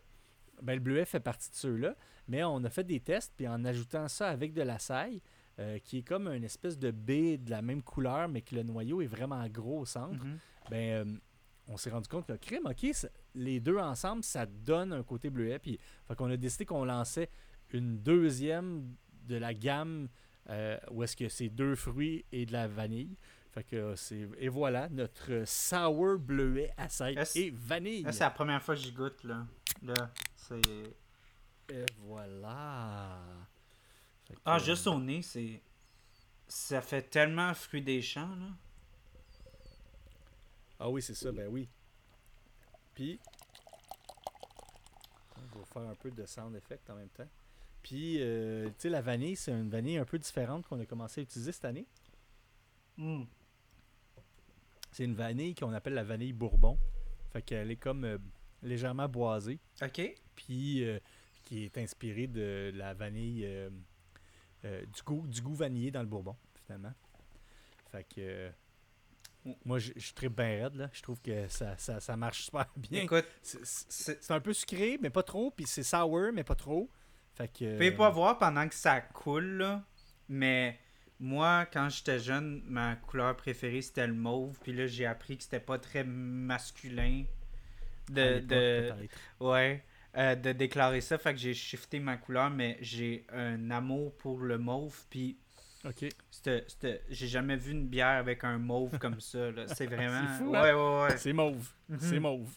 Ben, 0.61 0.75
le 0.75 0.79
bleuet 0.79 1.05
fait 1.05 1.19
partie 1.19 1.49
de 1.49 1.55
ceux-là. 1.55 1.95
Mais 2.27 2.43
on 2.43 2.63
a 2.63 2.69
fait 2.69 2.83
des 2.85 2.99
tests, 3.01 3.33
puis 3.35 3.47
en 3.47 3.65
ajoutant 3.65 4.07
ça 4.07 4.29
avec 4.29 4.53
de 4.53 4.61
la 4.61 4.79
saille, 4.79 5.21
euh, 5.59 5.77
qui 5.79 5.97
est 5.99 6.03
comme 6.03 6.27
une 6.27 6.43
espèce 6.45 6.77
de 6.79 6.91
baie 6.91 7.37
de 7.37 7.49
la 7.49 7.61
même 7.61 7.81
couleur, 7.81 8.29
mais 8.29 8.41
que 8.41 8.55
le 8.55 8.63
noyau 8.63 9.01
est 9.01 9.07
vraiment 9.07 9.45
gros 9.49 9.79
au 9.79 9.85
centre 9.85 10.23
Mhm. 10.23 10.37
Ben, 10.69 11.07
euh, 11.07 11.17
on 11.67 11.77
s'est 11.77 11.89
rendu 11.89 12.07
compte 12.07 12.27
que 12.27 12.33
crime, 12.33 12.65
ok, 12.65 12.85
les 13.35 13.59
deux 13.59 13.77
ensemble, 13.77 14.23
ça 14.23 14.45
donne 14.45 14.93
un 14.93 15.03
côté 15.03 15.29
bleuet. 15.29 15.59
Puis, 15.59 15.79
fait 16.07 16.15
qu'on 16.15 16.29
a 16.29 16.37
décidé 16.37 16.65
qu'on 16.65 16.85
lançait 16.85 17.29
une 17.71 17.99
deuxième 17.99 18.95
de 19.23 19.35
la 19.35 19.53
gamme 19.53 20.09
euh, 20.49 20.77
où 20.91 21.03
est-ce 21.03 21.15
que 21.15 21.29
c'est 21.29 21.49
deux 21.49 21.75
fruits 21.75 22.25
et 22.31 22.45
de 22.45 22.51
la 22.51 22.67
vanille. 22.67 23.17
Fait 23.51 23.63
que 23.63 23.75
euh, 23.75 23.95
c'est 23.95 24.27
et 24.39 24.49
voilà 24.49 24.89
notre 24.89 25.43
sour 25.45 26.17
bleuet 26.17 26.73
à 26.75 26.87
et 27.35 27.51
vanille. 27.51 28.05
C'est 28.11 28.19
la 28.19 28.31
première 28.31 28.61
fois 28.61 28.75
que 28.75 28.81
j'y 28.81 28.91
goûte, 28.91 29.23
là? 29.23 29.45
Là, 29.83 30.11
c'est... 30.35 30.59
Et 31.69 31.85
voilà. 31.99 33.21
Que, 34.25 34.33
Ah, 34.43 34.59
juste 34.59 34.87
au 34.87 34.99
nez, 34.99 35.21
c'est... 35.21 35.61
Ça 36.47 36.81
fait 36.81 37.03
tellement 37.03 37.53
fruit 37.53 37.81
des 37.81 38.01
champs, 38.01 38.35
là. 38.35 38.47
Ah 40.85 40.89
oui, 40.89 41.01
c'est 41.01 41.13
ça, 41.13 41.31
ben 41.31 41.47
oui. 41.47 41.69
Puis, 42.93 43.17
on 45.37 45.59
va 45.59 45.65
faire 45.65 45.83
un 45.83 45.95
peu 45.95 46.11
de 46.11 46.25
sound 46.25 46.53
effect 46.57 46.89
en 46.89 46.95
même 46.95 47.07
temps. 47.07 47.29
Puis, 47.81 48.17
euh, 48.19 48.67
tu 48.67 48.73
sais, 48.79 48.89
la 48.89 48.99
vanille, 48.99 49.37
c'est 49.37 49.53
une 49.53 49.69
vanille 49.69 49.97
un 49.97 50.03
peu 50.03 50.19
différente 50.19 50.67
qu'on 50.67 50.81
a 50.81 50.85
commencé 50.85 51.21
à 51.21 51.23
utiliser 51.23 51.53
cette 51.53 51.63
année. 51.63 51.87
Mm. 52.97 53.23
C'est 54.91 55.05
une 55.05 55.15
vanille 55.15 55.55
qu'on 55.55 55.71
appelle 55.71 55.93
la 55.93 56.03
vanille 56.03 56.33
bourbon. 56.33 56.77
Fait 57.31 57.41
qu'elle 57.41 57.71
est 57.71 57.77
comme 57.77 58.03
euh, 58.03 58.17
légèrement 58.61 59.07
boisée. 59.07 59.61
OK. 59.81 60.01
Puis, 60.35 60.83
euh, 60.83 60.99
qui 61.45 61.63
est 61.63 61.77
inspirée 61.77 62.27
de 62.27 62.73
la 62.75 62.93
vanille, 62.93 63.47
du, 64.63 65.01
goût, 65.05 65.25
du 65.27 65.41
goût 65.41 65.55
vanillé 65.55 65.91
dans 65.91 66.01
le 66.01 66.07
bourbon, 66.07 66.35
finalement. 66.65 66.93
Fait 67.89 68.03
que. 68.03 68.51
Moi, 69.65 69.79
je 69.79 69.91
je 69.95 70.13
tripe 70.13 70.35
bien 70.35 70.63
raide, 70.63 70.75
là. 70.75 70.89
Je 70.93 71.01
trouve 71.01 71.21
que 71.21 71.47
ça, 71.49 71.77
ça, 71.77 71.99
ça 71.99 72.15
marche 72.15 72.43
super 72.45 72.65
bien. 72.77 73.03
Écoute, 73.03 73.25
C'est- 73.41 74.31
un 74.31 74.39
peu 74.39 74.53
sucré, 74.53 74.97
mais 75.01 75.09
pas 75.09 75.23
trop. 75.23 75.51
Puis 75.51 75.65
c'est 75.67 75.83
sour, 75.83 76.31
mais 76.33 76.43
pas 76.43 76.55
trop. 76.55 76.89
Fait 77.35 77.47
que. 77.47 77.65
Vous 77.65 77.71
pouvez 77.73 77.91
pas 77.91 78.09
voir 78.09 78.37
pendant 78.37 78.67
que 78.67 78.75
ça 78.75 79.01
coule, 79.01 79.57
là, 79.57 79.83
mais 80.29 80.79
moi, 81.19 81.65
quand 81.71 81.89
j'étais 81.89 82.19
jeune, 82.19 82.61
ma 82.65 82.95
couleur 82.95 83.35
préférée, 83.35 83.81
c'était 83.81 84.07
le 84.07 84.13
mauve. 84.13 84.59
Puis 84.61 84.73
là, 84.73 84.87
j'ai 84.87 85.05
appris 85.05 85.37
que 85.37 85.43
c'était 85.43 85.59
pas 85.59 85.77
très 85.79 86.03
masculin 86.03 87.23
de, 88.09 88.39
de, 88.39 88.91
ouais, 89.39 89.83
euh, 90.17 90.35
de 90.35 90.51
déclarer 90.51 91.01
ça. 91.01 91.17
Fait 91.17 91.33
que 91.33 91.39
j'ai 91.39 91.53
shifté 91.53 91.99
ma 91.99 92.17
couleur, 92.17 92.49
mais 92.49 92.77
j'ai 92.81 93.25
un 93.31 93.71
amour 93.71 94.15
pour 94.17 94.39
le 94.39 94.57
mauve. 94.57 94.97
Puis 95.09 95.37
Ok. 95.85 96.05
j'ai 97.09 97.27
jamais 97.27 97.57
vu 97.57 97.71
une 97.73 97.87
bière 97.87 98.17
avec 98.19 98.43
un 98.45 98.57
mauve 98.57 98.97
comme 98.99 99.19
ça. 99.19 99.51
là. 99.51 99.67
C'est 99.75 99.85
vraiment... 99.87 100.21
C'est 100.37 100.43
fou, 100.43 100.49
ouais, 100.51 100.57
hein? 100.57 100.75
ouais, 100.75 101.03
ouais. 101.11 101.17
C'est 101.17 101.33
mauve. 101.33 101.69
Mhm. 101.89 101.97
C'est 101.99 102.19
mauve. 102.19 102.49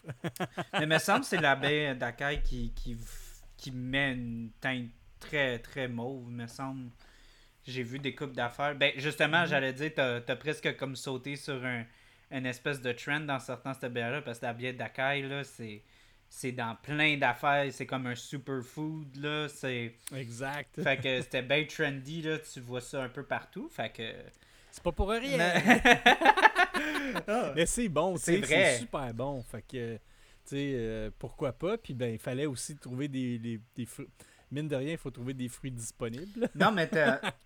Mais 0.74 0.82
il 0.82 0.86
me 0.86 0.98
semble 0.98 1.20
que 1.20 1.26
c'est 1.26 1.40
la 1.40 1.56
baie 1.56 1.94
d'Akai 1.96 2.40
qui, 2.44 2.72
qui, 2.72 2.96
qui 3.56 3.72
met 3.72 4.12
une 4.12 4.50
teinte 4.60 4.90
très, 5.18 5.58
très 5.58 5.88
mauve, 5.88 6.30
me 6.30 6.46
semble. 6.46 6.90
J'ai 7.66 7.82
vu 7.82 7.98
des 7.98 8.14
coupes 8.14 8.32
d'affaires. 8.34 8.76
Ben, 8.76 8.92
justement, 8.96 9.40
Mhm. 9.42 9.46
j'allais 9.48 9.72
dire, 9.72 9.90
t'as 9.94 10.20
as 10.26 10.36
presque 10.36 10.76
comme 10.76 10.94
sauté 10.94 11.34
sur 11.34 11.64
un, 11.64 11.84
une 12.30 12.46
espèce 12.46 12.80
de 12.80 12.92
trend 12.92 13.20
dans 13.20 13.40
certains 13.40 13.74
cette 13.74 13.92
bière-là, 13.92 14.22
parce 14.22 14.38
que 14.38 14.46
la 14.46 14.52
bière 14.52 14.74
d'Akai, 14.74 15.22
là, 15.22 15.42
c'est. 15.42 15.82
C'est 16.28 16.52
dans 16.52 16.76
plein 16.82 17.16
d'affaires, 17.16 17.72
c'est 17.72 17.86
comme 17.86 18.06
un 18.06 18.14
superfood, 18.14 19.16
là. 19.16 19.48
C'est. 19.48 19.94
Exact. 20.14 20.82
Fait 20.82 20.96
que 21.00 21.20
c'était 21.22 21.42
bien 21.42 21.64
trendy, 21.64 22.22
là. 22.22 22.38
Tu 22.38 22.60
vois 22.60 22.80
ça 22.80 23.02
un 23.04 23.08
peu 23.08 23.22
partout. 23.24 23.68
Fait 23.70 23.90
que. 23.90 24.12
C'est 24.70 24.82
pas 24.82 24.92
pour 24.92 25.08
rien. 25.08 25.38
Mais- 25.38 26.02
Mais 27.54 27.66
c'est 27.66 27.88
bon, 27.88 28.16
C'est 28.16 28.42
super 28.78 29.14
bon. 29.14 29.42
Fait 29.42 29.62
que, 29.62 29.94
tu 29.96 30.00
sais, 30.44 30.72
euh, 30.74 31.10
pourquoi 31.18 31.52
pas. 31.52 31.78
Puis 31.78 31.94
ben, 31.94 32.12
il 32.12 32.18
fallait 32.18 32.46
aussi 32.46 32.76
trouver 32.76 33.08
des, 33.08 33.38
des, 33.38 33.60
des 33.74 33.86
fruits. 33.86 34.08
Mine 34.52 34.68
de 34.68 34.76
rien, 34.76 34.92
il 34.92 34.98
faut 34.98 35.10
trouver 35.10 35.34
des 35.34 35.48
fruits 35.48 35.72
disponibles. 35.72 36.48
non, 36.54 36.70
mais 36.70 36.88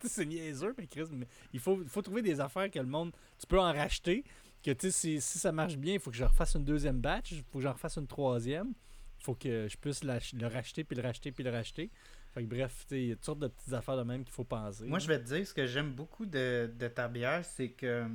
c'est 0.05 0.27
niaiseux, 0.27 0.75
mais 0.77 0.87
Chris, 0.87 1.05
mais 1.11 1.27
il 1.53 1.59
faut, 1.61 1.81
il 1.83 1.89
faut 1.89 2.03
trouver 2.03 2.21
des 2.21 2.41
affaires 2.41 2.71
que 2.71 2.79
le 2.79 2.85
monde. 2.87 3.13
Tu 3.39 3.47
peux 3.47 3.59
en 3.59 3.73
racheter. 3.73 4.23
Que 4.63 4.73
tu 4.73 4.91
sais, 4.91 4.91
si, 4.91 5.21
si 5.21 5.39
ça 5.39 5.53
marche 5.53 5.77
bien, 5.77 5.95
il 5.95 6.01
faut 6.01 6.11
que 6.11 6.17
je 6.17 6.25
refasse 6.25 6.55
une 6.55 6.65
deuxième 6.65 7.01
batch. 7.01 7.33
Il 7.33 7.43
faut 7.51 7.59
que 7.59 7.65
j'en 7.65 7.73
refasse 7.73 7.97
une 7.97 8.07
troisième. 8.07 8.73
Il 9.21 9.25
faut 9.25 9.35
que 9.35 9.69
je 9.69 9.77
puisse 9.77 10.03
le 10.05 10.47
racheter, 10.47 10.85
puis 10.85 10.97
le 10.97 11.03
racheter, 11.03 11.33
puis 11.33 11.45
le 11.45 11.51
racheter. 11.51 11.91
Fait 12.33 12.43
que 12.43 12.49
bref, 12.49 12.87
il 12.91 13.07
y 13.07 13.13
a 13.13 13.17
toutes 13.17 13.25
sortes 13.25 13.39
de 13.41 13.49
petites 13.49 13.73
affaires 13.73 13.97
de 13.97 14.03
même 14.03 14.23
qu'il 14.25 14.33
faut 14.33 14.45
penser. 14.45 14.85
Moi, 14.85 14.99
je 14.99 15.09
vais 15.09 15.19
te 15.19 15.25
dire, 15.35 15.47
ce 15.47 15.53
que 15.55 15.67
j'aime 15.67 15.93
beaucoup 15.93 16.27
de, 16.27 16.71
de 16.79 16.89
ta 16.89 17.09
bière, 17.09 17.45
c'est 17.45 17.71
que 17.71 18.07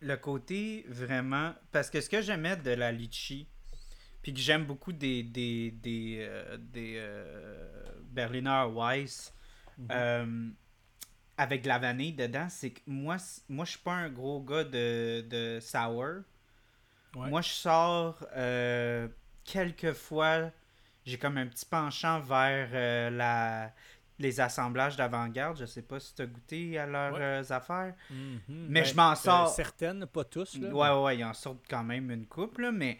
le 0.00 0.16
côté 0.16 0.84
vraiment. 0.88 1.54
Parce 1.72 1.90
que 1.90 2.00
ce 2.00 2.08
que 2.10 2.20
j'aimais 2.20 2.56
de 2.56 2.70
la 2.70 2.92
litchi, 2.92 3.48
puis 4.22 4.32
que 4.34 4.40
j'aime 4.40 4.64
beaucoup 4.66 4.92
des, 4.92 5.22
des, 5.22 5.70
des, 5.70 6.18
euh, 6.20 6.56
des 6.58 6.94
euh, 6.96 7.68
Berliner 8.10 8.64
Weiss 8.72 9.32
Mhm. 9.76 9.88
euh, 9.90 10.50
avec 11.36 11.62
de 11.62 11.68
la 11.68 11.78
vanille 11.78 12.12
dedans, 12.12 12.48
c'est 12.48 12.70
que 12.70 12.80
moi, 12.86 13.16
moi 13.48 13.64
je 13.64 13.72
suis 13.72 13.80
pas 13.80 13.92
un 13.94 14.08
gros 14.10 14.40
gars 14.42 14.64
de, 14.64 15.22
de 15.28 15.58
sour. 15.60 16.22
Ouais. 17.14 17.28
Moi, 17.30 17.40
je 17.42 17.48
sors 17.50 18.26
euh, 18.36 19.08
quelquefois, 19.44 20.50
j'ai 21.06 21.18
comme 21.18 21.38
un 21.38 21.46
petit 21.46 21.64
penchant 21.66 22.20
vers 22.20 22.68
euh, 22.72 23.10
la, 23.10 23.72
les 24.18 24.40
assemblages 24.40 24.96
d'avant-garde. 24.96 25.56
Je 25.58 25.64
sais 25.66 25.82
pas 25.82 26.00
si 26.00 26.14
tu 26.14 26.22
as 26.22 26.26
goûté 26.26 26.78
à 26.78 26.86
leurs 26.86 27.14
Ouais. 27.14 27.20
euh, 27.22 27.44
affaires. 27.50 27.94
Mhm. 28.10 28.40
Mais 28.68 28.84
je 28.84 28.94
m'en 28.96 29.12
euh, 29.12 29.14
sors. 29.14 29.48
certaines, 29.48 30.06
pas 30.06 30.24
tous. 30.24 30.58
Là, 30.58 30.68
Ouais, 30.74 30.90
ouais, 30.90 31.02
ouais, 31.04 31.18
ils 31.18 31.24
en 31.24 31.34
sortent 31.34 31.64
quand 31.68 31.84
même 31.84 32.10
une 32.10 32.26
couple, 32.26 32.62
là, 32.62 32.72
mais 32.72 32.98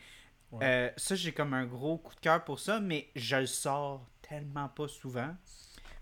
Ouais. 0.53 0.65
euh, 0.65 0.91
ça, 0.97 1.17
j'ai 1.17 1.33
comme 1.33 1.55
un 1.55 1.67
gros 1.67 1.99
coup 1.99 2.15
de 2.15 2.21
cœur 2.21 2.45
pour 2.45 2.61
ça, 2.61 2.79
mais 2.81 3.09
je 3.17 3.37
le 3.37 3.47
sors 3.47 4.07
tellement 4.23 4.69
pas 4.69 4.87
souvent. 4.89 5.35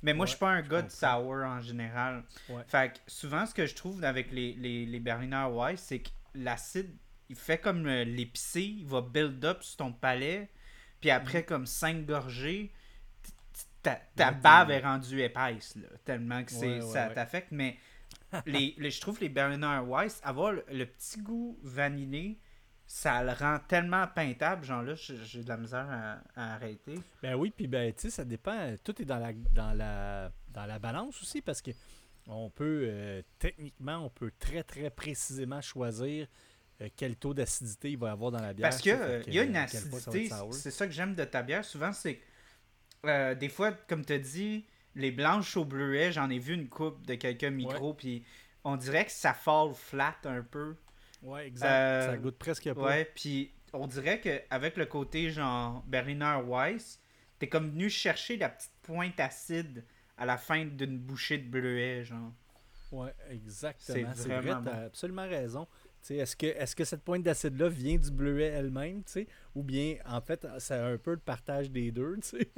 Mais 0.03 0.15
moi, 0.15 0.25
Ouais, 0.25 0.27
je 0.27 0.31
suis 0.33 0.39
pas 0.39 0.51
un 0.51 0.63
gars 0.63 0.83
de 0.83 0.91
sour 0.91 1.45
en 1.45 1.61
général. 1.61 2.25
Ouais. 2.49 2.65
Fait 2.67 2.93
que 2.95 2.99
souvent, 3.11 3.47
ce 3.47 3.55
que 3.55 3.67
je 3.67 3.75
trouve 3.75 4.03
avec 4.05 4.33
les, 4.33 4.55
les, 4.55 4.87
les 4.87 5.01
Berliner 5.01 5.47
Weiss, 5.51 5.81
c'est 5.81 6.01
que 6.01 6.11
l'acide, 6.35 6.97
il 7.29 7.37
fait 7.37 7.59
comme 7.59 7.87
euh, 7.87 8.05
l'épicé, 8.05 8.63
il 8.63 8.87
va 8.87 9.01
build 9.01 9.45
up 9.45 9.63
sur 9.63 9.77
ton 9.79 9.93
palais, 9.93 10.51
puis 11.01 11.11
après, 11.11 11.45
comme 11.45 11.67
5 11.67 12.05
gorgées, 12.07 12.73
ta, 13.83 13.97
ta 14.17 14.31
bave 14.31 14.71
est 14.71 14.81
rendue 14.81 15.21
épaisse, 15.23 15.77
là, 15.77 15.89
tellement 16.05 16.45
que 16.45 16.53
c'est, 16.53 16.67
Ouais, 16.67 16.81
ouais, 16.81 16.81
ça 16.81 17.09
ouais. 17.09 17.15
t'affecte. 17.15 17.49
Mais 17.51 17.79
les, 18.47 18.75
les- 18.79 18.91
je 18.91 19.01
trouve 19.01 19.21
les 19.21 19.29
Berliner 19.29 19.81
Weiss, 19.87 20.21
avoir 20.25 20.53
le, 20.53 20.65
le 20.71 20.87
petit 20.87 21.21
goût 21.21 21.59
vanillé, 21.63 22.39
ça 22.93 23.25
le 23.25 23.33
rend 23.33 23.59
tellement 23.69 24.07
peintable. 24.07 24.67
Genre 24.67 24.83
là, 24.83 24.95
j'ai 24.95 25.43
de 25.43 25.49
la 25.49 25.57
misère 25.57 25.87
à, 25.91 26.19
à 26.37 26.55
arrêter. 26.57 27.01
Ben 27.23 27.35
oui, 27.35 27.51
puis 27.51 27.67
ben, 27.67 27.91
tu 27.95 28.03
sais, 28.03 28.11
ça 28.11 28.23
dépend. 28.23 28.77
Tout 28.85 29.01
est 29.01 29.07
dans 29.07 29.19
la, 29.19 29.33
dans 29.33 29.73
la, 29.73 30.31
dans 30.51 30.67
la 30.67 30.79
balance 30.79 31.23
aussi 31.23 31.41
parce 31.41 31.63
que 31.63 31.71
on 32.29 32.51
peut, 32.51 32.85
euh, 32.85 33.23
techniquement, 33.39 33.97
on 34.05 34.11
peut 34.11 34.31
très, 34.39 34.63
très 34.63 34.91
précisément 34.91 35.63
choisir 35.63 36.27
euh, 36.83 36.89
quel 36.95 37.17
taux 37.17 37.33
d'acidité 37.33 37.93
il 37.93 37.99
va 37.99 38.09
y 38.09 38.11
avoir 38.11 38.31
dans 38.31 38.43
la 38.43 38.53
bière. 38.53 38.69
Parce 38.69 38.83
fait 38.83 38.93
euh, 38.93 39.23
y 39.27 39.39
a 39.39 39.45
une 39.45 39.55
va 39.55 39.63
acidité, 39.63 40.29
c'est 40.51 40.71
ça 40.71 40.87
que 40.87 40.93
j'aime 40.93 41.15
de 41.15 41.25
ta 41.25 41.43
bière. 41.43 41.65
Souvent, 41.65 41.95
c'est 41.95 42.17
que, 42.17 43.09
euh, 43.09 43.35
des 43.35 43.49
fois, 43.49 43.73
comme 43.73 44.05
tu 44.05 44.13
as 44.13 44.19
dit, 44.19 44.67
les 44.97 45.13
blanches 45.13 45.57
au 45.57 45.65
bleuet, 45.65 46.13
j'en 46.13 46.29
ai 46.29 46.39
vu 46.39 46.53
une 46.53 46.69
coupe 46.69 47.07
de 47.07 47.15
quelques 47.15 47.45
micros, 47.45 47.95
puis 47.95 48.23
on 48.65 48.77
dirait 48.77 49.07
que 49.07 49.13
ça 49.13 49.33
fall 49.33 49.73
flat 49.75 50.17
un 50.25 50.43
peu. 50.43 50.77
Ouais, 51.23 51.47
exact. 51.47 51.69
Euh, 51.69 52.07
ça 52.07 52.17
goûte 52.17 52.37
presque 52.37 52.73
pas. 52.73 52.81
Ouais, 52.81 53.05
puis 53.15 53.53
on 53.73 53.87
dirait 53.87 54.21
qu'avec 54.21 54.77
le 54.77 54.87
côté 54.87 55.31
genre 55.31 55.83
Berliner 55.87 56.39
Weiss, 56.45 57.01
t'es 57.39 57.49
comme 57.49 57.71
venu 57.71 57.89
chercher 57.89 58.37
la 58.37 58.49
petite 58.49 58.75
pointe 58.83 59.19
acide 59.21 59.85
à 60.19 60.27
la 60.27 60.37
fin 60.37 60.65
d'une 60.65 60.99
bouchée 60.99 61.39
de 61.39 61.49
bleuet, 61.49 62.05
genre. 62.05 62.33
Ouais, 62.91 63.15
exactement. 63.31 64.13
C'est 64.15 64.29
vrai, 64.29 64.41
vraiment 64.41 64.61
tu 64.63 64.67
bon. 64.67 64.71
as 64.73 64.85
absolument 64.85 65.29
raison. 65.29 65.67
Est-ce 66.11 66.37
que, 66.37 66.47
est 66.47 66.75
que 66.75 66.85
cette 66.85 67.03
pointe 67.03 67.23
d'acide-là 67.23 67.69
vient 67.69 67.97
du 67.97 68.11
bleuet 68.11 68.49
elle-même, 68.49 69.05
tu 69.05 69.13
sais, 69.13 69.29
ou 69.55 69.63
bien, 69.63 69.97
en 70.05 70.21
fait, 70.21 70.47
c'est 70.59 70.75
un 70.75 70.99
peu 70.99 71.13
le 71.13 71.19
partage 71.19 71.71
des 71.71 71.93
deux, 71.93 72.17
tu 72.21 72.39
sais? 72.39 72.51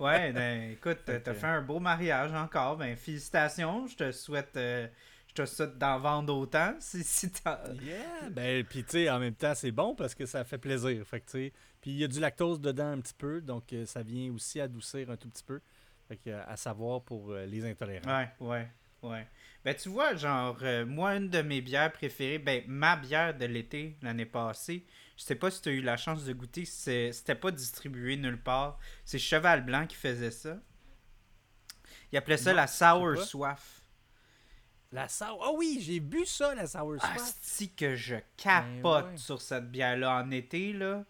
Ouais, 0.00 0.32
ben 0.32 0.72
écoute, 0.72 0.98
t'as 1.06 1.34
fait 1.34 1.46
un 1.46 1.62
beau 1.62 1.80
mariage 1.80 2.32
encore. 2.34 2.76
Ben 2.76 2.94
félicitations, 2.96 3.86
je 3.86 3.96
te 3.96 4.12
souhaite, 4.12 4.56
euh, 4.56 4.86
je 5.30 5.42
te 5.42 5.46
souhaite 5.46 5.78
d'en 5.78 5.98
vendre 5.98 6.36
autant. 6.36 6.74
Si, 6.80 7.04
si 7.04 7.30
t'as- 7.30 7.62
Yeah! 7.82 8.30
Ben, 8.30 8.64
puis 8.64 8.82
tu 8.82 8.90
sais, 8.90 9.10
en 9.10 9.18
même 9.20 9.34
temps, 9.34 9.54
c'est 9.54 9.70
bon 9.70 9.94
parce 9.94 10.14
que 10.14 10.26
ça 10.26 10.42
fait 10.44 10.58
plaisir. 10.58 11.06
Fait 11.06 11.20
que, 11.20 11.26
tu 11.26 11.30
sais, 11.32 11.52
puis 11.80 11.92
il 11.92 11.98
y 11.98 12.04
a 12.04 12.08
du 12.08 12.18
lactose 12.18 12.60
dedans 12.60 12.88
un 12.92 13.00
petit 13.00 13.14
peu, 13.14 13.40
donc 13.40 13.72
euh, 13.72 13.86
ça 13.86 14.02
vient 14.02 14.32
aussi 14.32 14.60
adoucir 14.60 15.08
un 15.10 15.16
tout 15.16 15.28
petit 15.28 15.44
peu. 15.44 15.60
Fait 16.08 16.16
que, 16.16 16.30
euh, 16.30 16.42
à 16.48 16.56
savoir 16.56 17.02
pour 17.02 17.30
euh, 17.30 17.46
les 17.46 17.64
intolérants. 17.64 18.18
Ouais, 18.18 18.28
ouais, 18.40 18.68
ouais. 19.02 19.26
Ben 19.64 19.74
tu 19.74 19.88
vois, 19.90 20.16
genre, 20.16 20.58
moi, 20.86 21.14
une 21.16 21.28
de 21.28 21.42
mes 21.42 21.60
bières 21.60 21.92
préférées, 21.92 22.38
ben 22.38 22.64
ma 22.66 22.96
bière 22.96 23.36
de 23.36 23.44
l'été 23.44 23.96
l'année 24.02 24.24
passée, 24.26 24.84
je 25.16 25.22
sais 25.22 25.34
pas 25.36 25.50
si 25.50 25.60
tu 25.62 25.68
as 25.68 25.72
eu 25.72 25.82
la 25.82 25.96
chance 25.98 26.24
de 26.24 26.32
goûter, 26.32 26.64
c'était 26.64 27.34
pas 27.34 27.50
distribué 27.50 28.16
nulle 28.16 28.40
part. 28.42 28.78
C'est 29.04 29.18
Cheval 29.18 29.64
Blanc 29.64 29.86
qui 29.86 29.96
faisait 29.96 30.30
ça. 30.30 30.58
Il 32.10 32.16
appelait 32.16 32.38
ça 32.38 32.50
Non, 32.50 32.56
la 32.56 32.66
Sour? 32.66 33.18
Soif. 33.22 33.79
La 34.92 35.08
sour. 35.08 35.40
Ah 35.44 35.52
oui, 35.56 35.78
j'ai 35.80 36.00
bu 36.00 36.26
ça, 36.26 36.54
la 36.54 36.66
sour 36.66 36.96
Ah, 37.00 37.14
si 37.42 37.72
que 37.72 37.94
je 37.94 38.16
capote 38.36 39.04
Ben 39.04 39.10
ouais. 39.12 39.16
sur 39.16 39.40
cette 39.40 39.70
bière-là 39.70 40.22
en 40.22 40.30
été, 40.32 40.72
là. 40.72 41.04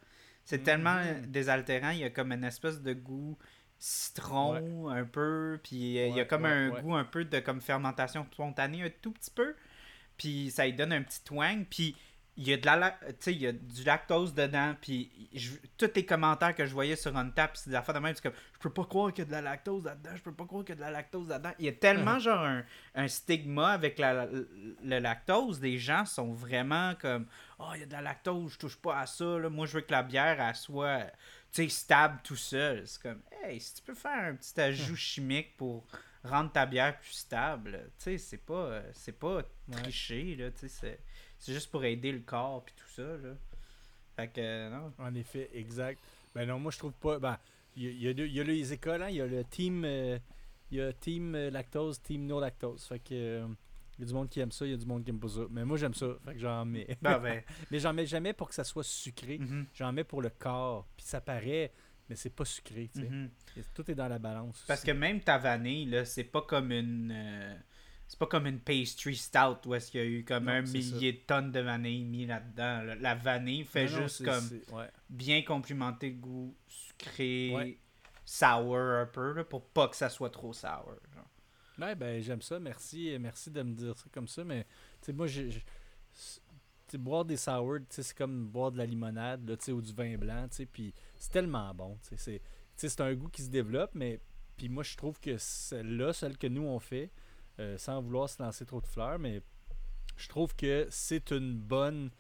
C'est 0.45 0.59
Mhm. 0.59 0.65
tellement 0.65 1.03
désaltérant, 1.29 1.91
il 1.91 1.99
y 2.01 2.05
a 2.05 2.11
comme 2.11 2.33
une 2.33 2.45
espèce 2.45 2.81
de 2.83 2.93
goût 2.93 3.39
citron 3.79 4.89
un 4.91 5.05
peu, 5.05 5.59
puis 5.63 5.77
il 5.97 6.15
y 6.15 6.21
a 6.21 6.25
comme 6.27 6.45
un 6.45 6.69
goût 6.81 6.95
un 6.95 7.05
peu 7.05 7.25
de 7.25 7.39
comme 7.41 7.61
fermentation 7.63 8.27
spontanée 8.31 8.83
un 8.83 8.91
tout 9.01 9.13
petit 9.13 9.31
peu, 9.31 9.55
puis 10.19 10.51
ça 10.51 10.67
lui 10.67 10.75
donne 10.75 10.93
un 10.93 11.03
petit 11.03 11.23
twang, 11.25 11.65
puis 11.69 11.97
il 12.43 12.49
y 12.49 12.55
a 12.55 12.57
de 12.57 12.65
la 12.65 12.77
la- 12.77 12.99
il 13.27 13.37
y 13.43 13.47
a 13.47 13.53
du 13.53 13.85
lactose 13.85 14.33
dedans, 14.33 14.75
puis 14.81 15.29
je- 15.35 15.57
tous 15.77 15.91
les 15.95 16.07
commentaires 16.07 16.55
que 16.55 16.65
je 16.65 16.73
voyais 16.73 16.97
sur 16.97 17.15
Untap, 17.15 17.55
c'est 17.57 17.69
des 17.69 17.77
affaires 17.77 17.95
de 17.95 18.01
même, 18.01 18.15
c'est 18.15 18.23
comme 18.23 18.33
je 18.55 18.59
peux 18.61 18.73
pas 18.73 18.87
croire 18.87 19.13
qu'il 19.13 19.25
y 19.25 19.27
a 19.27 19.29
de 19.29 19.33
la 19.33 19.43
lactose 19.43 19.85
là-dedans, 19.85 20.11
je 20.17 20.23
peux 20.23 20.33
pas 20.33 20.47
croire 20.47 20.65
qu'il 20.65 20.71
y 20.71 20.73
a 20.73 20.77
de 20.77 20.81
la 20.81 20.91
lactose 20.91 21.29
là-dedans. 21.29 21.53
Il 21.59 21.67
y 21.67 21.69
a 21.69 21.73
tellement 21.73 22.15
Mhm. 22.15 22.21
genre 22.21 22.39
un, 22.43 22.65
un 22.95 23.09
stigma 23.09 23.73
avec 23.73 23.99
la, 23.99 24.27
le 24.27 24.99
lactose, 25.01 25.61
les 25.61 25.79
gens 25.79 26.07
sont 26.07 26.33
vraiment 26.33 26.95
comme 26.95 27.27
oh, 27.59 27.73
il 27.75 27.81
y 27.81 27.83
a 27.83 27.87
de 27.87 27.93
la 27.93 28.01
lactose, 28.01 28.55
je 28.55 28.59
touche 28.59 28.77
pas 28.77 28.99
à 29.01 29.07
ça, 29.07 29.39
là. 29.39 29.51
moi 29.51 29.67
je 29.67 29.75
veux 29.75 29.83
que 29.83 29.93
la 29.93 30.03
bière 30.03 30.41
elle 30.41 30.55
soit 30.55 31.05
tu 31.53 31.65
sais, 31.65 31.69
stable 31.69 32.21
tout 32.25 32.37
seul. 32.37 32.87
C'est 32.87 33.03
comme, 33.03 33.21
hey, 33.43 33.61
si 33.61 33.75
tu 33.75 33.83
peux 33.83 33.95
faire 33.95 34.25
un 34.33 34.37
petit 34.37 34.59
ajout 34.61 34.95
chimique 34.97 35.57
pour 35.57 35.85
rendre 36.23 36.53
ta 36.53 36.65
bière 36.65 36.97
plus 37.01 37.13
stable, 37.13 37.91
tu 37.99 38.05
sais, 38.05 38.19
c'est 38.19 38.39
pas, 38.39 38.83
c'est 38.93 39.19
pas 39.19 39.43
tricher, 39.73 40.37
là, 40.37 40.51
tu 40.53 40.69
sais, 40.69 41.01
c'est, 41.41 41.53
juste 41.53 41.71
pour 41.71 41.85
aider 41.85 42.13
le 42.13 42.21
corps 42.21 42.63
puis 42.65 42.75
tout 42.77 42.89
ça, 42.89 43.03
là. 43.03 43.35
Fait 44.17 44.29
que, 44.29 44.41
euh, 44.41 44.71
non. 44.71 44.93
En 44.99 45.15
effet, 45.15 45.51
exact. 45.55 45.99
Ben 46.35 46.47
non, 46.47 46.59
moi 46.61 46.71
je 46.71 46.79
trouve 46.79 46.93
pas. 46.93 47.19
Ben, 47.19 47.37
il 47.77 47.85
y, 48.01 48.07
a- 48.09 48.11
y 48.13 48.31
y 48.31 48.45
les 48.45 48.73
écoles, 48.73 49.03
hein. 49.03 49.09
Il 49.11 49.17
y 49.17 49.21
a 49.21 49.27
le 49.27 49.43
team. 49.45 49.85
euh, 49.85 50.19
y 50.71 50.81
a 50.81 50.93
team 50.93 51.35
euh, 51.35 51.51
lactose, 51.51 52.01
team 52.03 52.27
no 52.27 52.39
lactose. 52.41 52.85
Fait 52.87 52.99
que. 53.01 53.13
euh, 53.15 53.47
il 53.99 54.03
y 54.03 54.05
a 54.05 54.07
du 54.09 54.15
monde 54.15 54.31
qui 54.31 54.41
aime 54.41 54.51
ça, 54.53 54.65
il 54.65 54.71
y 54.71 54.75
a 54.75 54.79
du 54.79 54.87
monde 54.87 55.05
qui 55.05 55.11
aime 55.11 55.21
pas 55.21 55.29
ça. 55.29 55.41
Mais 55.51 55.63
moi 55.65 55.77
j'aime 55.77 55.93
ça. 55.95 56.07
Fait 56.25 56.33
que 56.35 56.39
j'en 56.39 56.65
mets. 56.65 56.97
Ben, 57.03 57.19
ben, 57.23 57.43
Mais 57.71 57.79
j'en 57.81 57.93
mets 57.93 58.07
jamais 58.07 58.33
pour 58.33 58.49
que 58.49 58.55
ça 58.55 58.65
soit 58.65 58.83
sucré. 58.85 59.37
mhm, 59.39 59.67
J'en 59.75 59.93
mets 59.93 60.05
pour 60.05 60.23
le 60.23 60.31
corps. 60.31 60.87
Puis 60.97 61.05
ça 61.07 61.21
paraît, 61.21 61.71
mais 62.09 62.17
c'est 62.17 62.31
pas 62.35 62.47
sucré, 62.47 62.89
tu 62.95 63.01
sais. 63.03 63.09
mhm. 63.11 63.31
Et 63.59 63.63
Tout 63.75 63.91
est 63.91 63.95
dans 63.95 64.09
la 64.09 64.19
balance. 64.19 64.65
Parce 64.67 64.81
aussi. 64.81 64.87
que 64.87 64.93
même 64.97 65.21
ta 65.21 65.37
vanille, 65.37 65.85
là, 65.87 66.05
c'est 66.07 66.25
pas 66.25 66.41
comme 66.43 66.73
une. 66.73 67.13
euh, 67.15 67.55
c'est 68.11 68.19
pas 68.19 68.27
comme 68.27 68.49
une 68.49 68.59
pastry 68.59 69.15
stout 69.15 69.59
où 69.69 69.75
est-ce 69.77 69.89
qu'il 69.93 70.01
y 70.01 70.03
a 70.03 70.07
eu 70.07 70.25
comme 70.25 70.47
Non, 70.47 70.51
un 70.55 70.63
millier 70.63 71.13
de 71.13 71.19
tonnes 71.19 71.53
de 71.53 71.61
vanille 71.61 72.03
mis 72.03 72.27
là-dedans. 72.27 72.83
là. 72.83 72.95
La 72.97 73.15
vanille 73.15 73.63
fait 73.63 73.85
Non, 73.89 74.03
juste 74.03 74.25
comme 74.25 74.45
ouais. 74.73 74.91
bien 75.09 75.43
complimenter 75.43 76.11
le 76.11 76.17
goût 76.17 76.57
sucré, 76.67 77.53
Ouais. 77.55 77.79
sour 78.25 78.77
un 78.77 79.07
peu, 79.07 79.33
là, 79.35 79.45
pour 79.45 79.65
pas 79.65 79.87
que 79.87 79.95
ça 79.95 80.09
soit 80.09 80.31
trop 80.31 80.53
sour. 80.53 80.97
Ouais, 81.79 81.95
ben 81.95 82.21
j'aime 82.21 82.43
ça. 82.43 82.59
Merci, 82.59 83.17
merci 83.21 83.49
de 83.49 83.63
me 83.63 83.75
dire 83.75 83.97
ça 83.97 84.07
comme 84.11 84.27
ça. 84.27 84.43
Mais 84.43 84.67
tu 85.01 85.13
moi, 85.13 85.29
sais, 85.29 86.99
boire 86.99 87.25
des 87.25 87.37
sour, 87.37 87.79
c'est 87.91 88.13
comme 88.17 88.49
boire 88.49 88.73
de 88.73 88.79
la 88.79 88.87
limonade 88.87 89.49
là, 89.49 89.73
ou 89.73 89.81
du 89.81 89.93
vin 89.93 90.17
blanc. 90.19 90.49
Puis 90.73 90.93
c'est 91.17 91.31
tellement 91.31 91.73
bon. 91.73 91.97
c'est 92.17 93.01
un 93.01 93.15
goût 93.15 93.29
qui 93.29 93.43
se 93.43 93.51
développe, 93.51 93.93
mais 93.95 94.19
puis 94.57 94.69
moi, 94.69 94.83
je 94.83 94.97
trouve 94.97 95.21
que 95.21 95.39
celle-là, 95.39 96.13
celle 96.13 96.37
que 96.37 96.49
nous 96.49 96.65
on 96.65 96.81
fait, 96.81 97.13
euh, 97.61 97.79
sans 97.79 98.01
vouloir 98.01 98.29
se 98.29 98.43
lancer 98.43 98.65
trop 98.65 98.81
de 98.81 98.87
fleurs, 98.87 99.19
mais 99.19 99.43
je 100.17 100.29
trouve 100.29 100.57
que 100.57 100.87
c'est 100.91 101.31
une 101.31 101.55
bonne 101.59 102.11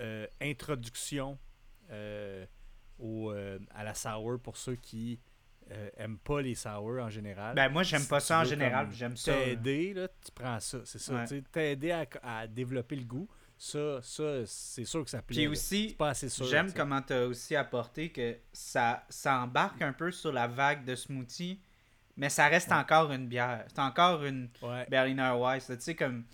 euh, 0.00 0.26
introduction 0.40 1.38
euh, 1.90 2.46
au, 2.98 3.30
à 3.74 3.84
la 3.84 3.94
sour 3.94 4.40
pour 4.42 4.56
ceux 4.56 4.76
qui 4.76 5.20
aiment 5.96 6.18
pas 6.18 6.42
les 6.42 6.56
sour 6.56 6.98
en 7.00 7.10
général. 7.10 7.54
Ben, 7.54 7.68
moi, 7.68 7.84
j'aime 7.84 8.00
Si 8.00 8.08
pas 8.08 8.18
ça 8.18 8.40
en 8.40 8.44
général, 8.44 8.88
j'aime 8.90 9.16
ça. 9.16 9.32
T'aider, 9.32 9.94
là, 9.94 10.08
tu 10.08 10.32
prends 10.34 10.58
ça, 10.58 10.78
c'est 10.84 10.98
ça. 10.98 11.24
Ouais. 11.24 11.42
T'aider 11.52 11.92
à, 11.92 12.06
à 12.22 12.46
développer 12.48 12.96
le 12.96 13.04
goût, 13.04 13.28
ça, 13.56 14.00
ça 14.02 14.46
c'est 14.46 14.84
sûr 14.84 15.04
que 15.04 15.10
ça 15.10 15.20
plaît. 15.20 15.36
Puis 15.36 15.46
aussi, 15.46 15.96
j'aime 16.48 16.72
comment 16.72 17.02
tu 17.02 17.12
as 17.12 17.26
aussi 17.26 17.54
apporté 17.54 18.10
que 18.10 18.38
ça, 18.52 19.04
ça 19.10 19.38
embarque 19.38 19.82
un 19.82 19.92
peu 19.92 20.10
sur 20.10 20.32
la 20.32 20.48
vague 20.48 20.84
de 20.84 20.94
smoothie, 20.94 21.60
mais 22.16 22.28
ça 22.28 22.48
reste 22.48 22.68
Ouais. 22.70 22.74
encore 22.76 23.12
une 23.12 23.26
bière. 23.28 23.64
C'est 23.68 23.78
encore 23.80 24.24
une 24.24 24.48
Ouais. 24.62 24.86
Berliner 24.90 25.32
Weiss. 25.40 25.66
Tu 25.66 25.76
sais, 25.80 25.94
comme 25.94 26.24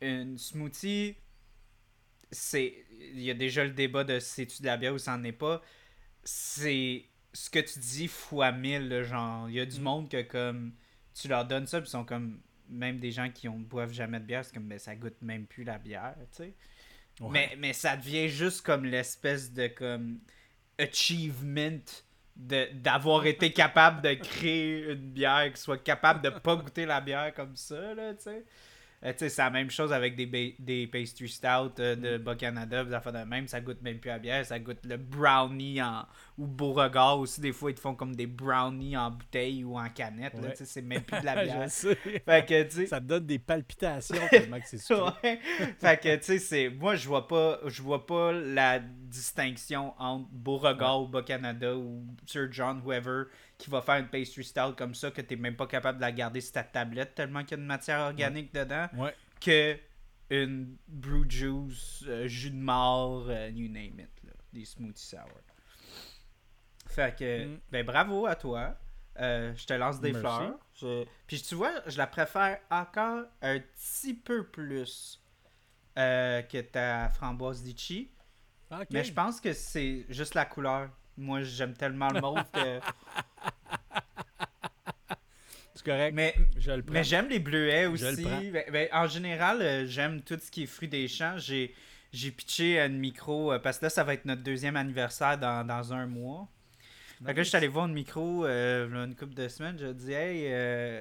une 0.00 0.38
smoothie, 0.38 1.16
c'est. 2.30 2.84
Il 3.00 3.20
y 3.20 3.30
a 3.30 3.34
déjà 3.34 3.64
le 3.64 3.70
débat 3.70 4.04
de 4.04 4.18
si 4.18 4.28
c'est-tu 4.34 4.62
de 4.62 4.66
la 4.66 4.76
bière 4.76 4.94
ou 4.94 4.98
c'en 4.98 5.22
est 5.24 5.32
pas. 5.32 5.62
C'est 6.24 7.04
ce 7.32 7.48
que 7.50 7.58
tu 7.60 7.78
dis 7.78 8.08
fois 8.08 8.52
mille, 8.52 9.02
genre. 9.04 9.48
Il 9.48 9.54
y 9.56 9.60
a 9.60 9.66
du 9.66 9.78
Mm. 9.80 9.82
monde 9.82 10.08
que, 10.10 10.22
comme, 10.22 10.72
tu 11.14 11.28
leur 11.28 11.44
donnes 11.46 11.66
ça, 11.66 11.80
puis 11.80 11.88
ils 11.88 11.92
sont 11.92 12.04
comme. 12.04 12.40
Même 12.70 12.98
des 12.98 13.12
gens 13.12 13.30
qui 13.30 13.48
ont 13.48 13.58
boivent 13.58 13.92
jamais 13.94 14.20
de 14.20 14.26
bière, 14.26 14.44
c'est 14.44 14.52
comme, 14.52 14.68
ben, 14.68 14.78
ça 14.78 14.94
goûte 14.94 15.16
même 15.22 15.46
plus 15.46 15.64
la 15.64 15.78
bière, 15.78 16.14
tu 16.32 16.36
sais. 16.44 16.54
Ouais. 17.20 17.30
Mais, 17.30 17.56
mais 17.58 17.72
ça 17.72 17.96
devient 17.96 18.28
juste 18.28 18.60
comme 18.60 18.84
l'espèce 18.84 19.52
de 19.54 19.68
comme 19.68 20.20
achievement 20.78 21.78
d'avoir 22.38 23.26
été 23.26 23.52
capable 23.52 24.00
de 24.02 24.14
créer 24.14 24.92
une 24.92 25.10
bière 25.10 25.52
qui 25.52 25.60
soit 25.60 25.82
capable 25.82 26.22
de 26.22 26.30
pas 26.30 26.54
goûter 26.54 26.86
la 26.86 27.00
bière 27.00 27.34
comme 27.34 27.56
ça 27.56 27.94
là 27.94 28.14
tu 28.14 28.22
sais 28.22 28.44
Euh, 29.04 29.12
c'est 29.16 29.36
la 29.38 29.50
même 29.50 29.70
chose 29.70 29.92
avec 29.92 30.16
des, 30.16 30.56
des 30.58 30.86
pastry 30.88 31.28
stout 31.28 31.78
euh, 31.78 31.94
de 31.94 32.18
Bas-Canada, 32.18 32.82
des 32.84 32.92
affaires 32.92 33.12
de 33.12 33.18
même, 33.28 33.46
ça 33.46 33.60
goûte 33.60 33.80
même 33.80 33.98
plus 33.98 34.10
à 34.10 34.18
bière, 34.18 34.44
ça 34.44 34.58
goûte 34.58 34.84
le 34.84 34.96
brownie 34.96 35.80
en, 35.80 36.04
ou 36.36 36.46
Beauregard 36.48 37.20
aussi, 37.20 37.40
des 37.40 37.52
fois 37.52 37.70
ils 37.70 37.74
te 37.74 37.80
font 37.80 37.94
comme 37.94 38.16
des 38.16 38.26
brownies 38.26 38.96
en 38.96 39.12
bouteille 39.12 39.62
ou 39.62 39.78
en 39.78 39.88
canette, 39.88 40.34
Ouais. 40.34 40.52
c'est 40.56 40.82
même 40.82 41.02
plus 41.02 41.20
de 41.20 41.24
la 41.26 41.44
bière. 41.44 41.70
Fait 41.70 42.44
que, 42.46 42.86
Ça 42.86 43.00
te 43.00 43.06
donne 43.06 43.26
des 43.26 43.38
palpitations 43.38 44.16
tellement 44.30 44.58
que 44.60 44.66
c'est. 44.66 44.78
Ouais. 45.22 45.38
fait 45.80 46.00
que 46.00 46.16
tu 46.16 46.22
sais 46.24 46.38
c'est 46.38 46.68
moi 46.68 46.96
je 46.96 47.06
vois 47.06 47.28
pas 47.28 47.60
je 47.66 47.82
vois 47.82 48.04
pas 48.06 48.32
la 48.32 48.80
distinction 48.80 49.94
entre 49.98 50.28
Beauregard 50.32 51.02
ou 51.02 51.06
Bas-Canada 51.08 51.76
ou 51.76 52.04
Sir 52.26 52.48
John 52.50 52.80
whoever 52.84 53.24
qui 53.58 53.68
va 53.70 53.82
faire 53.82 53.96
une 53.96 54.08
pastry 54.08 54.44
stout 54.44 54.74
comme 54.76 54.94
ça 54.94 55.10
que 55.10 55.20
t'es 55.20 55.36
même 55.36 55.56
pas 55.56 55.66
capable 55.66 55.98
de 55.98 56.02
la 56.02 56.12
garder 56.12 56.40
sur 56.40 56.52
ta 56.52 56.62
tablette 56.62 57.14
tellement 57.16 57.40
qu'il 57.42 57.50
y 57.52 57.54
a 57.54 57.56
de 57.62 57.66
matière 57.66 58.00
organique 58.00 58.54
dedans 58.54 58.86
Ouais. 58.96 59.14
que 59.40 59.76
une 60.30 60.76
brew 60.86 61.24
juice 61.28 62.04
euh, 62.06 62.28
jus 62.28 62.50
de 62.50 62.56
mort 62.56 63.26
euh, 63.28 63.48
you 63.48 63.68
name 63.68 63.98
it 64.00 64.10
là, 64.24 64.32
des 64.52 64.64
smoothies 64.64 65.02
sour 65.08 65.28
fait 66.86 67.16
que 67.18 67.46
Mm. 67.46 67.60
ben 67.70 67.84
bravo 67.84 68.26
à 68.26 68.34
toi 68.36 68.76
Euh, 69.20 69.52
je 69.56 69.66
te 69.66 69.72
lance 69.72 70.00
des 70.00 70.12
Merci. 70.12 70.20
fleurs 70.20 70.58
Je- 70.80 71.04
puis 71.26 71.42
tu 71.42 71.56
vois 71.56 71.72
je 71.88 71.98
la 71.98 72.06
préfère 72.06 72.60
encore 72.70 73.24
un 73.42 73.58
petit 73.58 74.14
peu 74.14 74.46
plus 74.46 75.20
que 75.96 76.60
ta 76.60 77.08
framboise 77.08 77.64
litchi 77.64 78.12
Ok. 78.70 78.86
Mais 78.90 79.02
je 79.02 79.12
pense 79.12 79.40
que 79.40 79.52
c'est 79.54 80.04
juste 80.10 80.34
la 80.34 80.44
couleur. 80.44 80.90
Moi, 81.18 81.42
j'aime 81.42 81.74
tellement 81.74 82.08
le 82.10 82.20
mauve 82.20 82.44
que. 82.52 82.80
C'est 85.74 85.84
correct. 85.84 86.14
Mais, 86.14 86.34
je 86.56 86.70
le 86.72 86.84
mais 86.90 87.04
j'aime 87.04 87.28
les 87.28 87.38
bleuets 87.38 87.84
Je 87.96 88.06
le 88.06 88.12
aussi. 88.12 88.50
Ben- 88.50 88.64
ben, 88.70 88.88
en 88.92 89.06
général, 89.06 89.62
euh, 89.62 89.86
j'aime 89.86 90.22
tout 90.22 90.38
ce 90.40 90.50
qui 90.50 90.62
est 90.64 90.66
fruits 90.66 90.88
des 90.88 91.06
champs. 91.08 91.38
J'ai, 91.38 91.74
j'ai 92.12 92.30
pitché 92.30 92.80
une 92.80 92.98
micro 92.98 93.52
euh, 93.52 93.58
parce 93.58 93.78
que 93.78 93.86
là, 93.86 93.90
ça 93.90 94.04
va 94.04 94.14
être 94.14 94.24
notre 94.24 94.42
deuxième 94.42 94.76
anniversaire 94.76 95.38
dans, 95.38 95.66
dans 95.66 95.92
un 95.92 96.06
mois. 96.06 96.48
Fait 97.24 97.32
que 97.32 97.38
là, 97.38 97.42
je 97.42 97.48
suis 97.48 97.56
allé 97.56 97.66
voir 97.68 97.86
une 97.86 97.94
micro 97.94 98.44
euh, 98.46 99.04
une 99.04 99.14
couple 99.16 99.34
de 99.34 99.48
semaines. 99.48 99.76
J'ai 99.78 99.92
dit, 99.92 100.12
hey, 100.12 100.44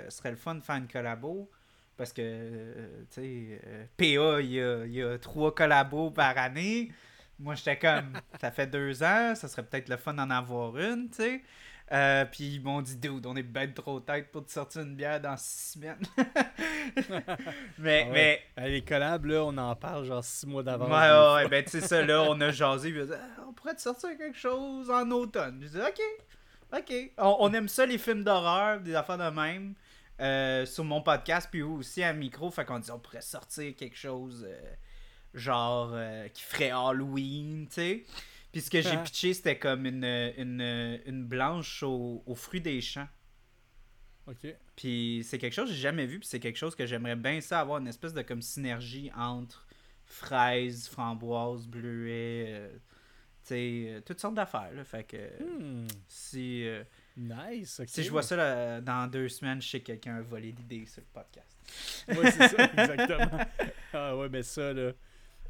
ce 0.10 0.18
serait 0.18 0.32
le 0.32 0.38
fun 0.38 0.56
de 0.56 0.62
faire 0.62 0.78
une 0.78 0.88
collabo. 0.88 1.50
Parce 1.96 2.12
que, 2.14 2.72
tu 3.12 3.22
sais, 3.22 3.62
PA, 3.98 4.42
il 4.42 4.52
y 4.52 4.62
a, 4.62 4.86
y 4.86 5.02
a 5.02 5.18
trois 5.20 5.54
collabos 5.54 6.12
par 6.12 6.38
année. 6.38 6.92
Moi, 7.40 7.56
j'étais 7.56 7.78
comme, 7.78 8.14
ça 8.42 8.52
fait 8.52 8.68
deux 8.68 9.04
ans, 9.04 9.34
ça 9.36 9.48
serait 9.48 9.64
peut-être 9.64 9.90
le 9.90 9.98
fun 9.98 10.14
d'en 10.14 10.30
avoir 10.30 10.78
une, 10.78 11.10
tu 11.10 11.18
sais. 11.18 11.42
Euh, 11.90 12.26
puis 12.26 12.56
ils 12.56 12.62
m'ont 12.62 12.82
dit, 12.82 12.98
dude, 12.98 13.26
on 13.26 13.36
est 13.38 13.44
ben 13.44 13.74
trop 13.74 14.02
tête 14.02 14.30
pour 14.32 14.44
te 14.46 14.52
sortir 14.52 14.82
une 14.82 14.96
bière 14.96 15.22
dans 15.22 15.38
six 15.38 15.74
semaines. 15.74 15.96
mais, 17.78 18.04
Ah 18.06 18.12
ouais. 18.12 18.44
mais, 18.58 18.70
les 18.70 18.84
collabs, 18.84 19.24
là, 19.26 19.46
on 19.46 19.58
en 19.58 19.76
parle 19.76 20.04
genre 20.04 20.24
six 20.24 20.46
mois 20.46 20.64
d'avance. 20.64 20.90
ouais, 20.90 21.44
ouais, 21.44 21.48
ben 21.48 21.64
tu 21.64 21.72
sais 21.72 21.82
ça, 21.82 22.04
là, 22.04 22.24
on 22.30 22.40
a 22.42 22.52
jasé, 22.52 22.90
puis 22.92 23.00
il 23.00 23.04
a 23.04 23.06
dit, 23.06 23.14
Ah, 23.16 23.46
on 23.48 23.54
pourrait 23.54 23.76
te 23.76 23.82
sortir 23.82 24.10
quelque 24.18 24.38
chose 24.38 24.90
en 24.90 25.10
automne. 25.12 25.60
J'ai 25.62 25.70
dit, 25.70 25.80
ok, 25.80 26.78
ok. 26.78 27.12
On, 27.20 27.38
on 27.40 27.54
aime 27.54 27.70
ça, 27.70 27.86
les 27.86 27.98
films 27.98 28.24
d'horreur, 28.26 28.82
des 28.82 28.94
affaires 28.94 29.18
de 29.18 29.30
même, 29.30 29.74
euh, 30.20 30.66
sur 30.66 30.84
mon 30.84 31.02
podcast, 31.02 31.48
puis 31.50 31.62
aussi 31.62 32.04
à 32.04 32.12
micro, 32.12 32.50
fait 32.52 32.66
qu'on 32.66 32.80
dit, 32.80 32.92
on 32.92 33.00
pourrait 33.00 33.22
sortir 33.22 33.74
quelque 33.78 33.98
chose, 33.98 34.46
euh, 34.50 34.74
genre, 35.38 35.92
euh, 35.94 36.28
qui 36.30 36.44
ferait 36.44 36.72
Halloween, 36.72 37.68
tu 37.68 37.74
sais. 37.76 38.06
Puis 38.52 38.62
ce 38.62 38.70
que 38.70 38.82
j'ai 38.82 38.98
pitché, 38.98 39.34
c'était 39.34 39.58
comme 39.60 39.86
une, 39.86 40.04
une, 40.38 41.00
une 41.06 41.26
blanche 41.26 41.84
aux, 41.84 42.24
aux 42.26 42.36
fruits 42.36 42.62
des 42.62 42.82
champs. 42.82 43.08
Ok. 44.26 44.48
Puis 44.76 45.22
c'est 45.28 45.38
quelque 45.38 45.54
chose 45.54 45.70
que 45.70 45.76
j'ai 45.76 45.82
jamais 45.82 46.06
vu, 46.06 46.20
puis 46.20 46.28
c'est 46.28 46.40
quelque 46.40 46.58
chose 46.58 46.76
que 46.76 46.86
j'aimerais 46.86 47.16
bien 47.16 47.40
ça 47.40 47.60
avoir 47.60 47.80
une 47.80 47.88
espèce 47.88 48.14
de 48.14 48.22
comme 48.22 48.42
synergie 48.42 49.12
entre 49.16 49.66
fraises, 50.06 50.88
framboises, 50.90 51.68
bleuets, 51.68 52.46
euh, 52.50 52.70
tu 52.74 52.80
sais, 53.44 53.86
euh, 53.90 54.02
toutes 54.02 54.20
sortes 54.20 54.36
d'affaires. 54.36 54.72
Là. 54.74 54.84
Fait 54.84 55.04
que 55.04 55.18
Hmm, 55.44 55.88
si, 56.08 56.66
Nice. 57.16 57.80
ok. 57.80 57.88
si 57.90 58.04
je 58.04 58.10
vois 58.12 58.24
ça 58.24 58.36
là, 58.36 58.82
dans 58.82 59.08
deux 59.10 59.30
semaines, 59.30 59.62
je 59.62 59.68
sais 59.70 59.80
que 59.80 59.86
quelqu'un 59.88 60.18
a 60.18 60.22
volé 60.22 60.52
l'idée 60.52 60.86
sur 60.86 61.02
le 61.02 61.08
podcast. 61.14 61.58
Ouais, 62.08 62.32
c'est 62.32 62.48
ça, 62.50 62.64
exactement. 62.78 63.40
Ah 63.94 64.16
ouais, 64.18 64.30
mais 64.30 64.44
ça, 64.44 64.74
là. 64.74 64.92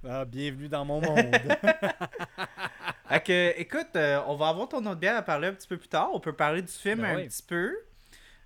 Ah, 0.04 0.26
bienvenue 0.26 0.70
dans 0.70 0.86
mon 0.86 1.02
monde. 1.02 1.32
Que, 3.26 3.54
écoute, 3.60 3.96
euh, 3.96 4.22
on 4.28 4.36
va 4.36 4.50
avoir 4.50 4.70
ton 4.70 4.86
autre 4.86 5.00
bière 5.00 5.16
à 5.18 5.22
parler 5.22 5.48
un 5.48 5.54
petit 5.54 5.68
peu 5.68 5.78
plus 5.78 5.88
tard. 5.88 6.10
On 6.14 6.20
peut 6.20 6.34
parler 6.34 6.62
du 6.62 6.72
film 6.72 7.02
Ben 7.02 7.06
un 7.14 7.16
oui. 7.18 7.28
petit 7.28 7.42
peu. 7.44 7.76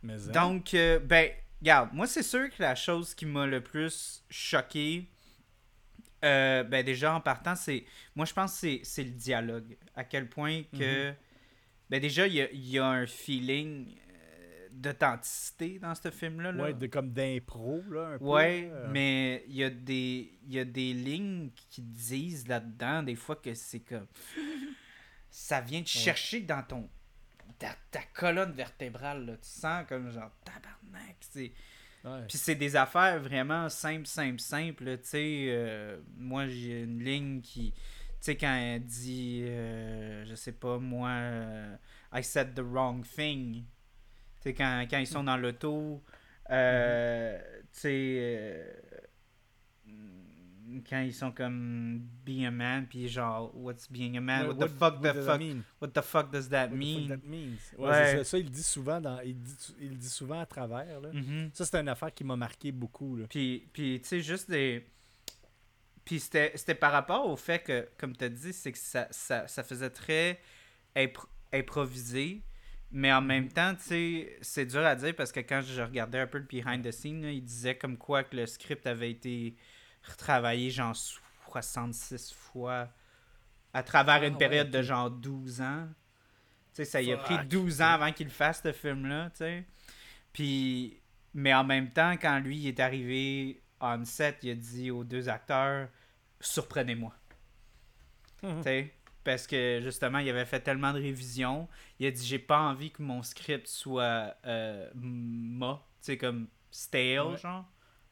mais 0.02 0.14
hein, 0.14 0.32
Donc, 0.32 0.74
euh, 0.74 0.98
ben, 1.00 1.30
regarde, 1.62 1.90
moi, 1.94 2.08
c'est 2.08 2.24
sûr 2.24 2.50
que 2.50 2.62
la 2.62 2.74
chose 2.76 3.14
qui 3.14 3.26
m'a 3.26 3.46
le 3.46 3.62
plus 3.62 4.24
choqué, 4.30 5.08
euh, 6.24 6.64
ben, 6.64 6.86
déjà 6.86 7.14
en 7.14 7.22
partant, 7.22 7.56
c'est. 7.56 7.86
Moi, 8.16 8.26
je 8.26 8.34
pense 8.34 8.60
que 8.62 8.80
c'est- 8.84 9.04
le 9.04 9.10
dialogue. 9.12 9.78
À 9.96 10.04
quel 10.04 10.30
point 10.30 10.64
que. 10.78 11.12
Ben, 11.90 12.00
déjà, 12.00 12.26
il 12.28 12.34
y 12.34 12.42
a, 12.42 12.50
il 12.52 12.70
y 12.70 12.80
a 12.80 12.86
un 12.86 13.06
feeling 13.08 13.94
d'authenticité 14.72 15.80
dans 15.80 15.94
ce 15.96 16.10
film-là. 16.12 16.52
là. 16.52 16.64
ouais, 16.64 16.74
de, 16.74 16.88
comme 16.88 17.12
d'impro, 17.12 17.84
là, 17.90 18.08
un 18.14 18.18
peu. 18.18 18.26
Ouais, 18.26 18.72
mais 18.90 19.44
il 19.48 19.56
y, 19.56 19.64
a 19.64 19.70
des- 19.70 20.34
y 20.48 20.60
a 20.60 20.66
des 20.66 20.94
lignes 20.94 21.50
qui 21.70 21.82
disent 21.82 22.48
là-dedans, 22.48 23.04
des 23.04 23.16
fois, 23.16 23.36
que 23.36 23.54
c'est 23.54 23.80
comme. 23.82 24.08
Ça 25.30 25.62
vient 25.62 25.82
te 25.82 25.88
chercher 25.90 26.42
dans 26.42 26.62
ton. 26.64 26.90
Ta, 27.58 27.76
ta 27.92 28.02
colonne 28.14 28.52
vertébrale, 28.52 29.26
là. 29.26 29.34
Tu 29.38 29.48
sens 29.50 29.86
comme 29.88 30.10
genre 30.12 30.32
tabarnak. 30.44 31.16
C'est... 31.22 31.52
Ouais. 32.04 32.26
Puis 32.28 32.38
c'est 32.38 32.56
des 32.56 32.76
affaires 32.76 33.20
vraiment 33.22 33.70
simples, 33.70 34.08
simples, 34.08 34.40
simples. 34.40 34.98
Tu 34.98 35.08
sais, 35.08 35.46
euh, 35.50 36.02
moi, 36.18 36.48
j'ai 36.48 36.82
une 36.84 37.00
ligne 37.04 37.42
qui. 37.42 37.72
Tu 37.74 37.78
sais, 38.22 38.36
quand 38.36 38.54
elle 38.54 38.84
dit. 38.84 39.44
euh, 39.46 40.26
je 40.26 40.36
sais 40.36 40.52
pas, 40.54 40.80
moi. 40.80 41.10
euh, 41.10 41.76
I 42.14 42.24
said 42.24 42.54
the 42.56 42.62
wrong 42.64 43.06
thing. 43.06 43.64
Tu 44.42 44.50
sais, 44.50 44.54
quand, 44.54 44.86
quand 44.90 44.98
ils 44.98 45.08
sont 45.08 45.24
dans 45.24 45.38
l'auto. 45.38 46.04
euh, 46.50 47.40
sais. 47.72 48.16
euh, 48.20 48.74
quand 50.90 51.02
ils 51.02 51.14
sont 51.14 51.32
comme 51.32 52.00
be 52.26 52.46
a 52.46 52.52
man 52.52 52.88
puis 52.88 53.08
genre 53.10 53.52
what's 53.56 53.92
being 53.92 54.16
a 54.18 54.22
man? 54.22 54.48
What, 54.48 54.56
the 54.56 54.70
fuck 54.70 54.94
what 55.04 55.12
the 55.12 55.14
does 55.14 55.26
fuck 55.26 55.28
that 55.28 55.38
mean? 55.40 55.64
what 55.82 55.88
the 55.90 56.02
fuck 56.02 56.32
does 56.32 56.50
that 56.50 56.68
What 56.70 56.70
the 56.70 56.72
fuck 56.72 56.80
mean? 56.80 57.08
that 57.10 57.28
means? 57.28 57.58
Ouais, 57.78 58.18
ça. 58.18 58.24
Ça, 58.24 58.38
il 58.38 58.50
dit 58.50 58.64
souvent 58.64 59.02
dans, 59.02 59.20
il 59.20 59.38
dit, 59.38 59.76
il 59.82 59.98
dit 59.98 60.10
souvent 60.10 60.40
à 60.40 60.46
travers. 60.46 61.02
Là. 61.02 61.10
Mhm. 61.12 61.50
Ça, 61.54 61.66
c'est 61.66 61.76
une 61.78 61.90
affaire 61.90 62.14
qui 62.14 62.24
m'a 62.24 62.38
marqué 62.38 62.72
beaucoup. 62.72 63.18
Là. 63.18 63.26
Puis, 63.30 63.68
puis 63.74 64.00
tu 64.02 64.08
sais, 64.08 64.22
juste 64.22 64.50
des. 64.50 64.88
Puis 66.06 66.20
c'était 66.22 66.54
c'était 66.56 66.76
par 66.76 66.94
rapport 66.94 67.28
au 67.30 67.36
fait 67.36 67.60
que, 67.60 67.90
comme 67.98 68.16
tu 68.16 68.24
as 68.24 68.30
dit, 68.30 68.54
c'est 68.54 68.72
que 68.72 68.78
ça, 68.78 69.08
ça, 69.12 69.48
ça 69.48 69.64
faisait 69.64 69.90
très 69.90 70.40
impro- 70.96 71.28
improvisé. 71.54 72.42
Mais 72.92 73.12
en 73.14 73.22
même 73.22 73.48
temps, 73.48 73.74
tu 73.76 73.84
sais, 73.84 74.38
c'est 74.42 74.66
dur 74.66 74.86
à 74.86 74.96
dire 74.96 75.16
parce 75.16 75.32
que 75.32 75.40
quand 75.40 75.62
je 75.62 75.82
regardais 75.82 76.20
un 76.20 76.28
peu 76.28 76.40
le 76.40 76.44
behind 76.44 76.84
the 76.86 76.92
scenes, 76.92 77.24
il 77.24 77.44
disait 77.44 77.76
comme 77.76 77.98
quoi 77.98 78.24
que 78.24 78.36
le 78.36 78.46
script 78.46 78.86
avait 78.86 79.12
été 79.12 79.56
retravaillé 80.04 80.70
genre 80.70 80.96
66 80.96 82.34
fois 82.34 82.90
à 83.74 83.84
travers 83.84 84.16
Ah 84.22 84.26
une 84.26 84.34
ouais, 84.34 84.40
période 84.40 84.70
de 84.70 84.82
genre 84.82 85.10
12 85.10 85.62
ans. 85.62 85.88
Tu 86.74 86.78
sais, 86.78 86.86
ça 86.86 87.02
y 87.02 87.14
a 87.14 87.18
pris 87.18 87.36
Fuck. 87.36 87.48
12 87.48 87.82
ans 87.82 87.92
avant 87.92 88.12
qu'il 88.12 88.30
fasse 88.30 88.62
ce 88.62 88.74
film-là, 88.74 89.30
tu 89.30 89.38
sais. 89.38 89.66
Puis, 90.34 91.02
mais 91.34 91.54
en 91.54 91.64
même 91.64 91.92
temps, 91.92 92.14
quand 92.18 92.40
lui 92.40 92.58
il 92.58 92.68
est 92.68 92.80
arrivé 92.80 93.62
on 93.82 94.06
set, 94.06 94.38
il 94.44 94.52
a 94.52 94.56
dit 94.56 94.92
aux 94.92 95.04
deux 95.04 95.28
acteurs 95.28 95.88
Surprenez-moi. 96.40 97.14
Mhm. 98.44 98.58
Tu 98.58 98.64
sais, 98.64 98.94
Parce 99.24 99.46
que 99.46 99.80
justement, 99.84 100.18
il 100.20 100.30
avait 100.30 100.46
fait 100.46 100.60
tellement 100.62 100.94
de 100.94 101.00
révisions. 101.00 101.68
Il 102.00 102.08
a 102.08 102.12
dit 102.12 102.26
J'ai 102.26 102.40
pas 102.40 102.60
envie 102.60 102.90
que 102.92 103.04
mon 103.04 103.22
script 103.22 103.68
soit 103.68 104.36
euh, 104.46 104.90
ma, 104.96 105.76
tu 106.00 106.06
sais, 106.06 106.18
comme 106.18 106.48
stale, 106.72 107.22
Ouais. 107.28 107.38
genre, 107.38 107.66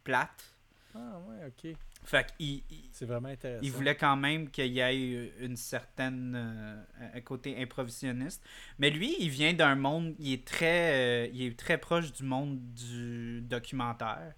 plate. 0.03 0.55
Ah, 0.95 1.19
ouais, 1.27 1.47
ok. 1.47 1.75
Fait 2.03 2.25
qu'il 2.37 2.63
il- 2.69 2.89
C'est 2.91 3.05
vraiment 3.05 3.27
intéressant. 3.29 3.61
il 3.63 3.71
voulait 3.71 3.95
quand 3.95 4.15
même 4.15 4.49
qu'il 4.49 4.67
y 4.71 4.79
ait 4.79 5.33
une 5.39 5.55
certaine 5.57 6.33
euh, 6.35 6.81
un 7.13 7.21
côté 7.21 7.61
improvisionniste. 7.61 8.43
Mais 8.79 8.89
lui, 8.89 9.15
il 9.19 9.29
vient 9.29 9.53
d'un 9.53 9.75
monde, 9.75 10.15
il 10.19 10.33
est 10.33 10.45
très 10.47 11.25
euh, 11.25 11.29
il 11.33 11.41
est 11.43 11.59
très 11.59 11.77
proche 11.77 12.11
du 12.13 12.23
monde 12.23 12.57
du 12.73 13.41
documentaire. 13.41 14.33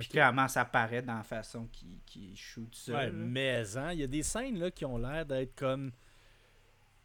Puis 0.00 0.08
ça 0.48 0.64
paraît 0.64 1.02
dans 1.02 1.16
la 1.16 1.22
façon 1.22 1.66
qu'il 1.68 2.00
qu'il 2.04 2.36
shoot 2.36 2.74
ça. 2.74 2.92
Ouais, 2.94 3.10
mais 3.10 3.76
hein, 3.76 3.92
il 3.92 4.00
y 4.00 4.02
a 4.02 4.06
des 4.06 4.22
scènes 4.22 4.58
là, 4.58 4.70
qui 4.70 4.84
ont 4.84 4.98
l'air 4.98 5.24
d'être 5.26 5.54
comme 5.54 5.90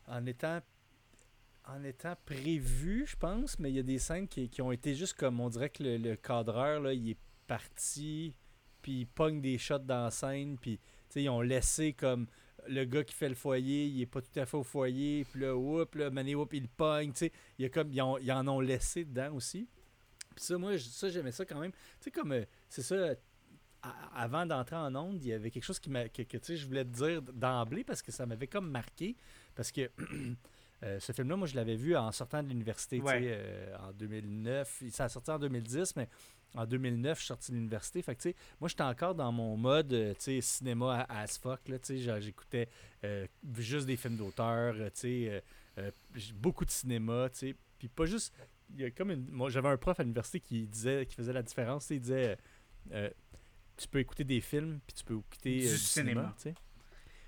en 0.08 0.25
étant 0.25 0.60
en 1.67 1.84
étant 1.84 2.15
prévues, 2.25 3.06
je 3.08 3.15
pense, 3.15 3.60
mais 3.60 3.69
il 3.71 3.75
y 3.75 3.80
a 3.80 3.84
des 3.84 3.99
scènes 3.99 4.27
qui, 4.27 4.49
qui 4.49 4.62
ont 4.62 4.71
été 4.71 4.95
juste 4.95 5.13
comme 5.13 5.39
on 5.39 5.47
dirait 5.49 5.69
que 5.69 5.84
le, 5.84 5.97
le 5.97 6.15
cadreur 6.15 6.82
là, 6.82 6.91
il 6.93 7.12
est 7.12 7.17
parti 7.47 8.36
puis 8.82 9.01
il 9.01 9.06
pogne 9.08 9.41
des 9.41 9.58
shots 9.58 9.77
dans 9.80 10.06
la 10.06 10.12
scène 10.12 10.58
puis 10.58 10.80
ils 11.15 11.30
ont 11.30 11.41
laissé 11.41 11.93
comme 11.93 12.27
le 12.67 12.84
gars 12.86 13.04
qui 13.04 13.13
fait 13.13 13.30
le 13.30 13.36
foyer, 13.36 13.86
il 13.86 14.01
est 14.01 14.06
pas 14.08 14.21
tout 14.21 14.39
à 14.39 14.45
fait 14.45 14.58
au 14.58 14.63
foyer, 14.63 15.25
puis 15.25 15.41
là, 15.41 15.56
whoop, 15.56 15.95
là, 15.95 16.10
mané, 16.12 16.36
whoop, 16.36 16.54
il 16.54 16.67
pogne, 16.67 17.12
tu 17.12 17.17
sais, 17.19 17.32
il 17.58 17.63
y 17.63 17.65
a 17.65 17.69
comme 17.69 17.91
ils, 17.91 18.01
ont- 18.01 18.17
ils 18.19 18.32
en 18.32 18.47
ont 18.47 18.60
laissé 18.60 19.04
dedans 19.04 19.34
aussi. 19.34 19.67
Puis 20.35 20.45
ça, 20.45 20.57
moi, 20.57 20.77
ça, 20.77 21.09
j'aimais 21.09 21.31
ça 21.31 21.45
quand 21.45 21.59
même. 21.59 21.71
Tu 21.71 21.77
sais, 22.01 22.11
comme, 22.11 22.31
euh, 22.31 22.45
c'est 22.69 22.81
ça, 22.83 22.95
avant 24.15 24.45
d'entrer 24.45 24.75
en 24.75 24.93
onde, 24.95 25.23
il 25.23 25.29
y 25.29 25.33
avait 25.33 25.49
quelque 25.49 25.63
chose 25.63 25.79
qui 25.79 25.89
m'a, 25.89 26.07
que, 26.09 26.21
que, 26.23 26.37
tu 26.37 26.45
sais, 26.45 26.57
je 26.57 26.65
voulais 26.67 26.85
te 26.85 26.89
dire 26.89 27.21
d'emblée 27.21 27.83
parce 27.83 28.01
que 28.01 28.11
ça 28.11 28.25
m'avait 28.25 28.47
comme 28.47 28.69
marqué. 28.69 29.15
Parce 29.55 29.71
que 29.71 29.89
euh, 30.83 30.99
ce 30.99 31.11
film-là, 31.11 31.35
moi, 31.35 31.47
je 31.47 31.55
l'avais 31.55 31.75
vu 31.75 31.95
en 31.95 32.11
sortant 32.11 32.43
de 32.43 32.49
l'université, 32.49 32.99
tu 32.99 33.03
sais, 33.21 33.27
euh, 33.31 33.75
en 33.79 33.91
2009. 33.93 34.83
Ça 34.91 35.05
a 35.05 35.09
sorti 35.09 35.31
en 35.31 35.39
2010, 35.39 35.95
mais 35.95 36.07
en 36.53 36.65
2009, 36.65 37.17
je 37.17 37.21
suis 37.23 37.27
sorti 37.27 37.51
de 37.51 37.57
l'université. 37.57 38.01
Fait 38.01 38.15
que, 38.15 38.21
tu 38.21 38.29
sais, 38.29 38.35
moi, 38.59 38.67
j'étais 38.69 38.83
encore 38.83 39.15
dans 39.15 39.31
mon 39.31 39.57
mode, 39.57 39.91
euh, 39.93 40.13
tu 40.13 40.21
sais, 40.21 40.41
cinéma 40.41 41.05
à- 41.09 41.21
as 41.21 41.37
fuck, 41.39 41.67
là, 41.67 41.79
tu 41.79 41.97
sais, 41.99 42.21
j'écoutais 42.21 42.67
euh, 43.03 43.25
juste 43.57 43.87
des 43.87 43.97
films 43.97 44.17
d'auteur, 44.17 44.75
euh, 44.77 44.89
tu 44.93 44.99
sais, 44.99 45.43
beaucoup 46.35 46.65
de 46.65 46.71
cinéma, 46.71 47.29
tu 47.31 47.37
sais, 47.39 47.55
puis 47.79 47.87
pas 47.87 48.05
juste, 48.05 48.33
y 48.77 48.86
a 48.86 48.91
comme 48.91 49.12
une, 49.12 49.27
moi, 49.29 49.49
j'avais 49.49 49.69
un 49.69 49.77
prof 49.77 49.99
à 49.99 50.03
l'université 50.03 50.39
qui 50.39 50.67
disait, 50.67 51.05
qui 51.05 51.15
faisait 51.15 51.34
la 51.34 51.43
différence, 51.43 51.89
il 51.89 51.99
disait, 52.01 52.38
euh, 52.91 53.10
tu 53.77 53.88
peux 53.88 53.99
écouter 53.99 54.23
des 54.23 54.41
films, 54.41 54.79
puis 54.86 54.93
tu 54.95 55.03
peux 55.03 55.17
écouter 55.17 55.60
Du 55.60 55.67
euh, 55.67 55.71
du 55.71 55.77
cinéma. 55.77 56.34
cinéma. 56.38 56.60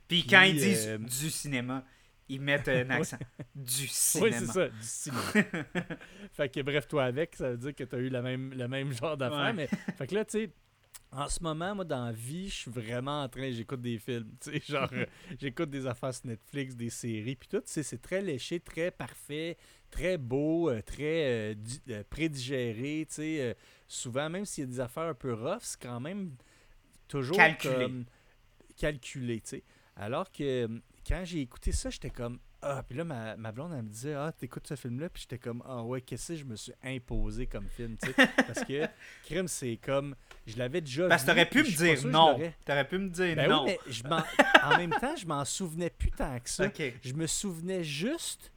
Puis 0.07 0.25
quand 0.27 0.41
ils 0.43 0.55
disent 0.57 0.87
euh, 0.87 0.97
du 0.97 1.29
cinéma, 1.29 1.85
ils 2.29 2.41
mettent 2.41 2.67
un 2.69 2.89
accent. 2.89 3.17
du 3.55 3.71
Oui, 3.83 3.87
cinéma. 3.89 4.39
c'est 4.39 4.45
ça, 4.47 4.69
du 4.69 4.75
cinéma. 4.81 5.21
fait 6.33 6.49
que 6.49 6.61
bref, 6.61 6.87
toi 6.87 7.05
avec, 7.05 7.35
ça 7.35 7.51
veut 7.51 7.57
dire 7.57 7.75
que 7.75 7.83
tu 7.83 7.95
as 7.95 7.99
eu 7.99 8.09
la 8.09 8.21
même, 8.21 8.53
le 8.53 8.67
même 8.67 8.91
genre 8.91 9.17
d'affaire. 9.17 9.39
Ouais. 9.39 9.53
Mais 9.53 9.67
fait 9.67 10.07
que 10.07 10.15
là, 10.15 10.25
tu 10.25 10.31
sais, 10.39 10.49
En 11.11 11.27
ce 11.29 11.43
moment, 11.43 11.75
moi, 11.75 11.85
dans 11.85 12.05
la 12.05 12.11
vie, 12.11 12.49
je 12.49 12.55
suis 12.55 12.71
vraiment 12.71 13.23
en 13.23 13.29
train, 13.29 13.51
j'écoute 13.51 13.81
des 13.81 13.99
films. 13.99 14.31
Tu 14.41 14.51
sais, 14.51 14.61
genre, 14.67 14.89
euh, 14.93 15.05
j'écoute 15.39 15.69
des 15.69 15.85
affaires 15.85 16.13
sur 16.13 16.25
Netflix, 16.27 16.75
des 16.75 16.89
séries, 16.89 17.35
puis 17.35 17.47
tout. 17.49 17.61
Tu 17.61 17.71
sais, 17.71 17.83
c'est 17.83 18.01
très 18.01 18.21
léché, 18.21 18.59
très 18.59 18.89
parfait, 18.89 19.57
très 19.93 20.17
beau, 20.17 20.69
euh, 20.69 20.81
très 20.81 21.53
euh, 21.53 21.55
euh, 21.89 22.03
prédigéré. 22.09 23.07
Euh, 23.19 23.53
souvent, 23.87 24.29
même 24.29 24.45
s'il 24.45 24.63
y 24.63 24.67
a 24.67 24.69
des 24.69 24.79
affaires 24.79 25.03
un 25.03 25.13
peu 25.13 25.33
rough, 25.33 25.61
c'est 25.61 25.81
quand 25.81 25.99
même 25.99 26.31
toujours 27.07 27.37
Calculé. 27.37 27.85
comme. 27.85 29.61
Alors 29.95 30.31
que 30.31 30.65
euh, 30.65 30.67
quand 31.07 31.21
j'ai 31.23 31.41
écouté 31.41 31.71
ça, 31.71 31.89
j'étais 31.91 32.09
comme 32.09 32.39
ah, 32.65 32.81
puis 32.87 32.97
là 32.97 33.03
ma, 33.03 33.35
ma 33.35 33.51
blonde 33.51 33.73
elle 33.75 33.83
me 33.83 33.89
disait 33.89 34.13
ah, 34.13 34.31
t'écoutes 34.31 34.65
ce 34.65 34.75
film 34.75 34.99
là, 34.99 35.09
puis 35.09 35.23
j'étais 35.23 35.37
comme 35.37 35.61
ah 35.67 35.83
ouais, 35.83 36.01
qu'est-ce 36.01 36.29
que 36.29 36.39
je 36.39 36.45
me 36.45 36.55
suis 36.55 36.71
imposé 36.81 37.45
comme 37.45 37.67
film, 37.67 37.97
tu 38.01 38.07
sais, 38.07 38.27
parce 38.47 38.63
que 38.63 38.87
crime 39.25 39.49
c'est 39.49 39.77
comme 39.83 40.15
je 40.47 40.57
l'avais 40.57 40.79
déjà 40.79 41.07
Parce 41.09 41.23
que 41.23 41.27
t'aurais 41.27 41.49
pu 41.49 41.59
me 41.59 41.69
dire 41.69 42.07
non. 42.07 42.39
T'aurais 42.65 42.87
pu 42.87 42.97
me 42.97 43.09
dire 43.09 43.35
Ben 43.35 43.49
non. 43.49 43.65
oui, 43.65 43.75
mais 43.85 43.91
je 43.91 44.03
en 44.63 44.77
même 44.77 44.91
temps, 44.91 45.15
je 45.15 45.25
m'en 45.27 45.43
souvenais 45.45 45.89
plus 45.89 46.11
tant 46.11 46.39
que 46.39 46.49
ça. 46.49 46.71
Je 47.03 47.13
me 47.13 47.27
souvenais 47.27 47.83
juste. 47.83 48.52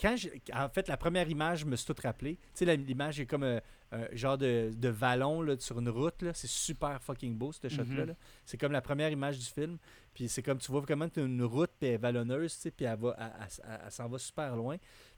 Quand 0.00 0.16
je- 0.16 0.28
en 0.52 0.68
fait, 0.68 0.88
la 0.88 0.96
première 0.96 1.28
image, 1.28 1.60
je 1.60 1.64
me 1.66 1.76
suis 1.76 1.86
tout 1.86 2.00
rappelé. 2.02 2.36
Tu 2.54 2.64
sais, 2.64 2.76
l'image 2.76 3.20
est 3.20 3.26
comme 3.26 3.42
un, 3.44 3.60
un 3.92 4.06
genre 4.12 4.36
de, 4.38 4.70
de 4.76 4.88
vallon 4.88 5.42
là, 5.42 5.56
sur 5.58 5.78
une 5.78 5.88
route. 5.88 6.22
là. 6.22 6.32
C'est 6.34 6.48
super 6.48 7.02
fucking 7.02 7.36
beau, 7.36 7.52
ce 7.52 7.68
shot-là. 7.68 7.84
Mhm. 7.84 8.06
là. 8.06 8.14
C'est 8.44 8.56
comme 8.58 8.72
la 8.72 8.80
première 8.82 9.10
image 9.10 9.38
du 9.38 9.44
film. 9.46 9.78
Puis 10.14 10.28
c'est 10.28 10.42
comme 10.42 10.58
tu 10.58 10.70
vois 10.70 10.82
comment 10.86 11.08
tu 11.08 11.20
une 11.24 11.42
route, 11.42 11.70
puis 11.78 11.88
elle 11.88 11.94
est 11.94 11.98
vallonneuse, 11.98 12.54
tu 12.54 12.60
sais, 12.62 12.70
puis 12.70 12.86
elle, 12.86 12.98
va, 12.98 13.14
elle, 13.18 13.32
elle- 13.40 13.64
elle- 13.68 13.80
elle 13.86 13.90
s'en 13.90 14.08
va 14.08 14.18
super 14.18 14.56
loin. 14.56 14.76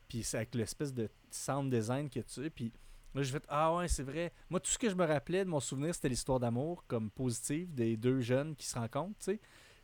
Puis 0.09 0.23
c'est 0.23 0.37
avec 0.39 0.55
l'espèce 0.55 0.93
de 0.95 1.09
sound 1.31 1.71
design 1.73 2.09
que 2.09 2.21
tu 2.21 2.43
sais. 2.43 2.51
Puis 2.51 2.73
là, 3.15 3.23
je 3.23 3.31
fais 3.33 3.41
Ah 3.49 3.75
ouais, 3.77 3.89
c'est 3.89 4.03
vrai. 4.05 4.33
Moi, 4.51 4.61
tout 4.61 4.71
ce 4.71 4.79
que 4.79 4.89
je 4.89 4.95
me 4.95 5.05
rappelais 5.05 5.45
de 5.45 5.51
mon 5.51 5.61
souvenir, 5.61 5.95
c'était 5.95 6.09
l'histoire 6.09 6.39
d'amour, 6.41 6.85
comme 6.87 7.11
positive, 7.11 7.75
des 7.75 7.97
deux 7.97 8.21
jeunes 8.21 8.55
qui 8.55 8.67
se 8.67 8.79
rencontrent, 8.79 9.19
tu 9.19 9.25
sais. 9.33 9.41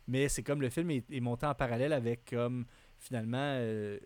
Mais 0.07 0.27
c'est 0.29 0.43
comme 0.43 0.61
le 0.61 0.69
film 0.69 0.91
est, 0.91 1.09
est 1.11 1.19
monté 1.21 1.45
en 1.45 1.55
parallèle 1.55 1.93
avec, 1.93 2.29
comme, 2.29 2.65
finalement. 2.99 3.37
euh, 3.39 3.99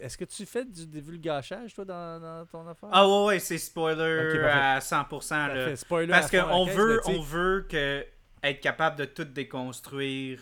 Est-ce 0.00 0.16
que 0.16 0.24
tu 0.24 0.46
fais 0.46 0.64
du 0.64 0.86
divulgachage, 0.86 1.74
toi, 1.74 1.84
dans, 1.84 2.20
dans 2.20 2.46
ton 2.46 2.66
affaire? 2.68 2.88
Ah 2.92 3.06
ouais, 3.08 3.24
ouais, 3.26 3.38
c'est 3.38 3.58
spoiler 3.58 4.40
à 4.44 4.78
100%. 4.78 5.54
là. 5.54 5.76
Spoiler 5.76 6.08
Parce 6.08 6.30
qu'on 6.30 6.64
veut, 6.66 7.00
on 7.06 7.20
veut 7.20 7.66
que 7.68 8.06
être 8.42 8.60
capable 8.60 8.96
de 8.96 9.04
tout 9.04 9.24
déconstruire 9.24 10.40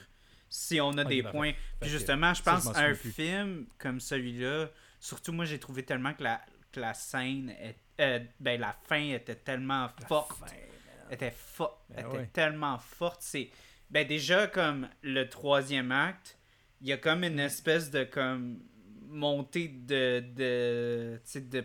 si 0.49 0.81
on 0.81 0.91
a 0.99 1.05
des 1.05 1.23
parfait. 1.23 1.37
points. 1.37 1.53
Puis 1.81 1.91
justement, 1.91 2.33
je 2.35 2.43
pense 2.43 2.67
à 2.77 2.81
un 2.81 2.95
plus. 2.95 3.11
film 3.11 3.67
comme 3.79 4.01
celui-là, 4.01 4.69
surtout 5.01 5.33
moi 5.33 5.45
j'ai 5.45 5.59
trouvé 5.59 5.83
tellement 5.83 6.13
que 6.15 6.23
la, 6.23 6.41
que 6.73 6.81
la 6.81 6.95
scène, 6.95 7.51
est, 7.51 7.77
euh, 8.01 8.21
ben 8.39 8.61
la 8.61 8.75
fin 8.85 9.01
était 9.13 9.35
tellement 9.35 9.89
la 10.01 10.07
forte. 10.07 10.39
fin, 10.39 10.47
était, 11.11 11.31
fo- 11.33 11.71
Ben 11.91 12.07
était 12.07 12.17
ouais. 12.19 12.31
tellement 12.33 12.79
forte. 12.79 13.23
C'est 13.23 13.51
ben 13.91 14.07
déjà 14.07 14.47
comme 14.47 14.89
le 15.03 15.29
troisième 15.29 15.91
acte, 15.93 16.39
il 16.81 16.89
y 16.89 16.93
a 16.93 16.97
comme 16.99 17.25
une 17.25 17.39
espèce 17.41 17.91
de 17.91 18.05
comme 18.05 18.61
montée 19.09 19.69
de 19.69 20.21
de 20.35 21.21
de, 21.41 21.65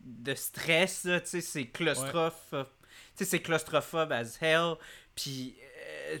de 0.00 0.34
stress 0.34 1.04
là, 1.04 1.20
tu 1.20 1.26
sais 1.28 1.40
c'est 1.40 1.66
claustrophobe 1.66 2.68
tu 3.16 3.24
sais 3.24 3.24
c'est 3.24 3.40
claustrophobe 3.40 4.12
as 4.12 4.38
hell 4.42 4.74
puis 5.14 5.56
euh, 6.10 6.18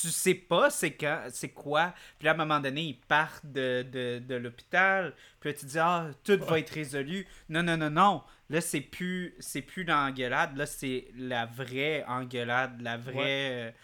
tu 0.00 0.08
sais 0.10 0.34
pas 0.34 0.70
c'est 0.70 0.92
quand 0.92 1.24
c'est 1.30 1.48
quoi 1.48 1.94
puis 2.18 2.26
là 2.26 2.32
à 2.32 2.34
un 2.34 2.36
moment 2.36 2.60
donné 2.60 2.82
ils 2.82 3.00
partent 3.00 3.46
de, 3.46 3.82
de, 3.90 4.18
de 4.20 4.34
l'hôpital 4.34 5.14
puis 5.40 5.50
là 5.50 5.56
tu 5.58 5.66
dis 5.66 5.78
ah 5.78 6.08
tout 6.24 6.38
va 6.38 6.52
Ouais. 6.52 6.60
être 6.60 6.70
résolu. 6.70 7.26
Non 7.48 7.62
non 7.62 7.76
non 7.76 7.90
non. 7.90 8.22
Là 8.50 8.60
c'est 8.60 8.80
plus 8.82 9.34
c'est 9.40 9.62
plus 9.62 9.84
l'engueulade. 9.84 10.56
Là 10.56 10.66
c'est 10.66 11.08
la 11.16 11.46
vraie 11.46 12.04
engueulade 12.06 12.80
la 12.82 12.96
vraie 12.98 13.74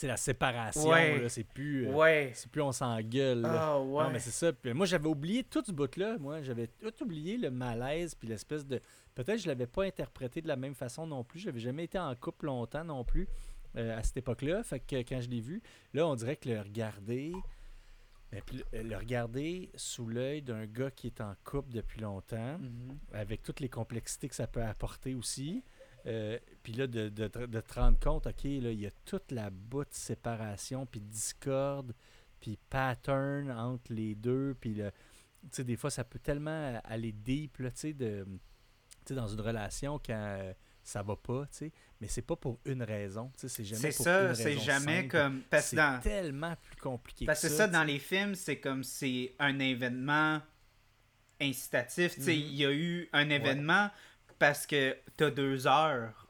C'est 0.00 0.06
la 0.06 0.16
séparation, 0.16 0.88
Ouais. 0.88 1.20
là. 1.20 1.28
C'est 1.28 1.44
plus. 1.44 1.86
euh, 1.86 1.92
ouais 1.92 2.32
C'est 2.34 2.50
plus 2.50 2.62
on 2.62 2.72
s'engueule. 2.72 3.42
là. 3.42 3.50
ah 3.74 3.80
ouais 3.80 4.04
Non, 4.04 4.10
mais 4.10 4.18
c'est 4.18 4.30
ça. 4.30 4.50
Puis 4.50 4.72
moi, 4.72 4.86
j'avais 4.86 5.08
oublié 5.08 5.44
tout 5.44 5.62
ce 5.64 5.72
bout-là. 5.72 6.16
Moi, 6.18 6.40
j'avais 6.42 6.68
tout 6.68 7.02
oublié 7.04 7.36
le 7.36 7.50
malaise, 7.50 8.14
puis 8.14 8.26
l'espèce 8.26 8.64
de. 8.66 8.80
Peut-être 9.14 9.36
que 9.36 9.42
je 9.42 9.48
l'avais 9.48 9.66
pas 9.66 9.84
interprété 9.84 10.40
de 10.40 10.48
la 10.48 10.56
même 10.56 10.74
façon 10.74 11.06
non 11.06 11.22
plus. 11.22 11.40
J'avais 11.40 11.60
jamais 11.60 11.84
été 11.84 11.98
en 11.98 12.14
couple 12.14 12.46
longtemps 12.46 12.82
non 12.84 13.04
plus 13.04 13.28
euh, 13.76 13.98
à 13.98 14.02
cette 14.02 14.16
époque-là. 14.16 14.62
Fait 14.62 14.80
que 14.80 14.96
quand 15.02 15.20
je 15.20 15.28
l'ai 15.28 15.40
vu, 15.42 15.60
là, 15.92 16.06
on 16.06 16.14
dirait 16.14 16.36
que 16.36 16.48
le 16.48 16.60
regarder. 16.60 17.32
Mais 18.32 18.40
puis 18.46 18.62
le- 18.72 18.96
regarder 18.96 19.70
sous 19.74 20.06
l'œil 20.06 20.40
d'un 20.40 20.64
gars 20.64 20.90
qui 20.92 21.08
est 21.08 21.20
en 21.20 21.34
couple 21.44 21.72
depuis 21.72 22.00
longtemps, 22.00 22.58
Mhm. 22.58 22.96
avec 23.12 23.42
toutes 23.42 23.60
les 23.60 23.68
complexités 23.68 24.28
que 24.28 24.34
ça 24.36 24.46
peut 24.46 24.62
apporter 24.62 25.14
aussi. 25.14 25.62
Euh, 26.06 26.38
puis 26.62 26.72
là, 26.72 26.86
de, 26.86 27.08
de, 27.08 27.28
te- 27.28 27.46
de 27.46 27.60
te 27.60 27.74
rendre 27.74 27.98
compte, 27.98 28.26
OK, 28.26 28.44
là, 28.44 28.70
il 28.70 28.80
y 28.80 28.86
a 28.86 28.90
toute 29.04 29.30
la 29.32 29.50
bout 29.50 29.84
de 29.84 29.88
séparation, 29.92 30.86
puis 30.86 31.00
de 31.00 31.06
discorde, 31.10 31.92
puis 32.40 32.58
pattern 32.70 33.50
entre 33.50 33.92
les 33.92 34.14
deux, 34.14 34.54
puis 34.60 34.74
le- 34.74 34.90
tu 35.42 35.48
sais, 35.52 35.64
des 35.64 35.76
fois, 35.76 35.90
ça 35.90 36.04
peut 36.04 36.18
tellement 36.18 36.80
aller 36.84 37.12
deep, 37.12 37.58
là, 37.58 37.70
tu 37.70 37.78
sais, 37.78 37.92
de- 37.92 38.24
tu 38.24 39.08
sais, 39.08 39.14
dans 39.14 39.28
une 39.28 39.40
relation 39.40 39.98
quand 39.98 40.12
euh, 40.38 40.52
ça 40.82 41.02
va 41.02 41.16
pas, 41.16 41.42
tu 41.52 41.58
sais, 41.58 41.72
mais 42.00 42.08
c'est 42.08 42.22
pas 42.22 42.36
pour 42.36 42.58
une 42.64 42.82
raison, 42.82 43.30
tu 43.34 43.40
sais, 43.40 43.48
c'est 43.48 43.64
jamais 43.64 43.90
c'est 43.90 43.96
pour 43.98 44.04
ça 44.04 44.28
une 44.30 44.34
c'est 44.34 44.58
jamais 44.58 44.96
simple. 45.02 45.08
comme 45.08 45.42
parce 45.50 45.74
dans 45.74 46.00
tellement 46.00 46.54
plus 46.56 46.76
compliqué 46.76 47.26
Parce 47.26 47.42
que 47.42 47.48
ça, 47.48 47.68
dans 47.68 47.84
les 47.84 47.98
films, 47.98 48.34
c'est 48.34 48.58
comme 48.58 48.82
c'est 48.84 49.34
un 49.38 49.58
événement 49.58 50.40
incitatif. 51.40 52.14
Tu 52.16 52.22
sais, 52.22 52.32
Mhm. 52.34 52.38
il 52.38 52.54
y 52.54 52.64
a 52.66 52.72
eu 52.72 53.08
un 53.12 53.30
événement 53.30 53.90
parce 54.40 54.66
que 54.66 54.96
t'as 55.16 55.30
deux 55.30 55.68
heures. 55.68 56.26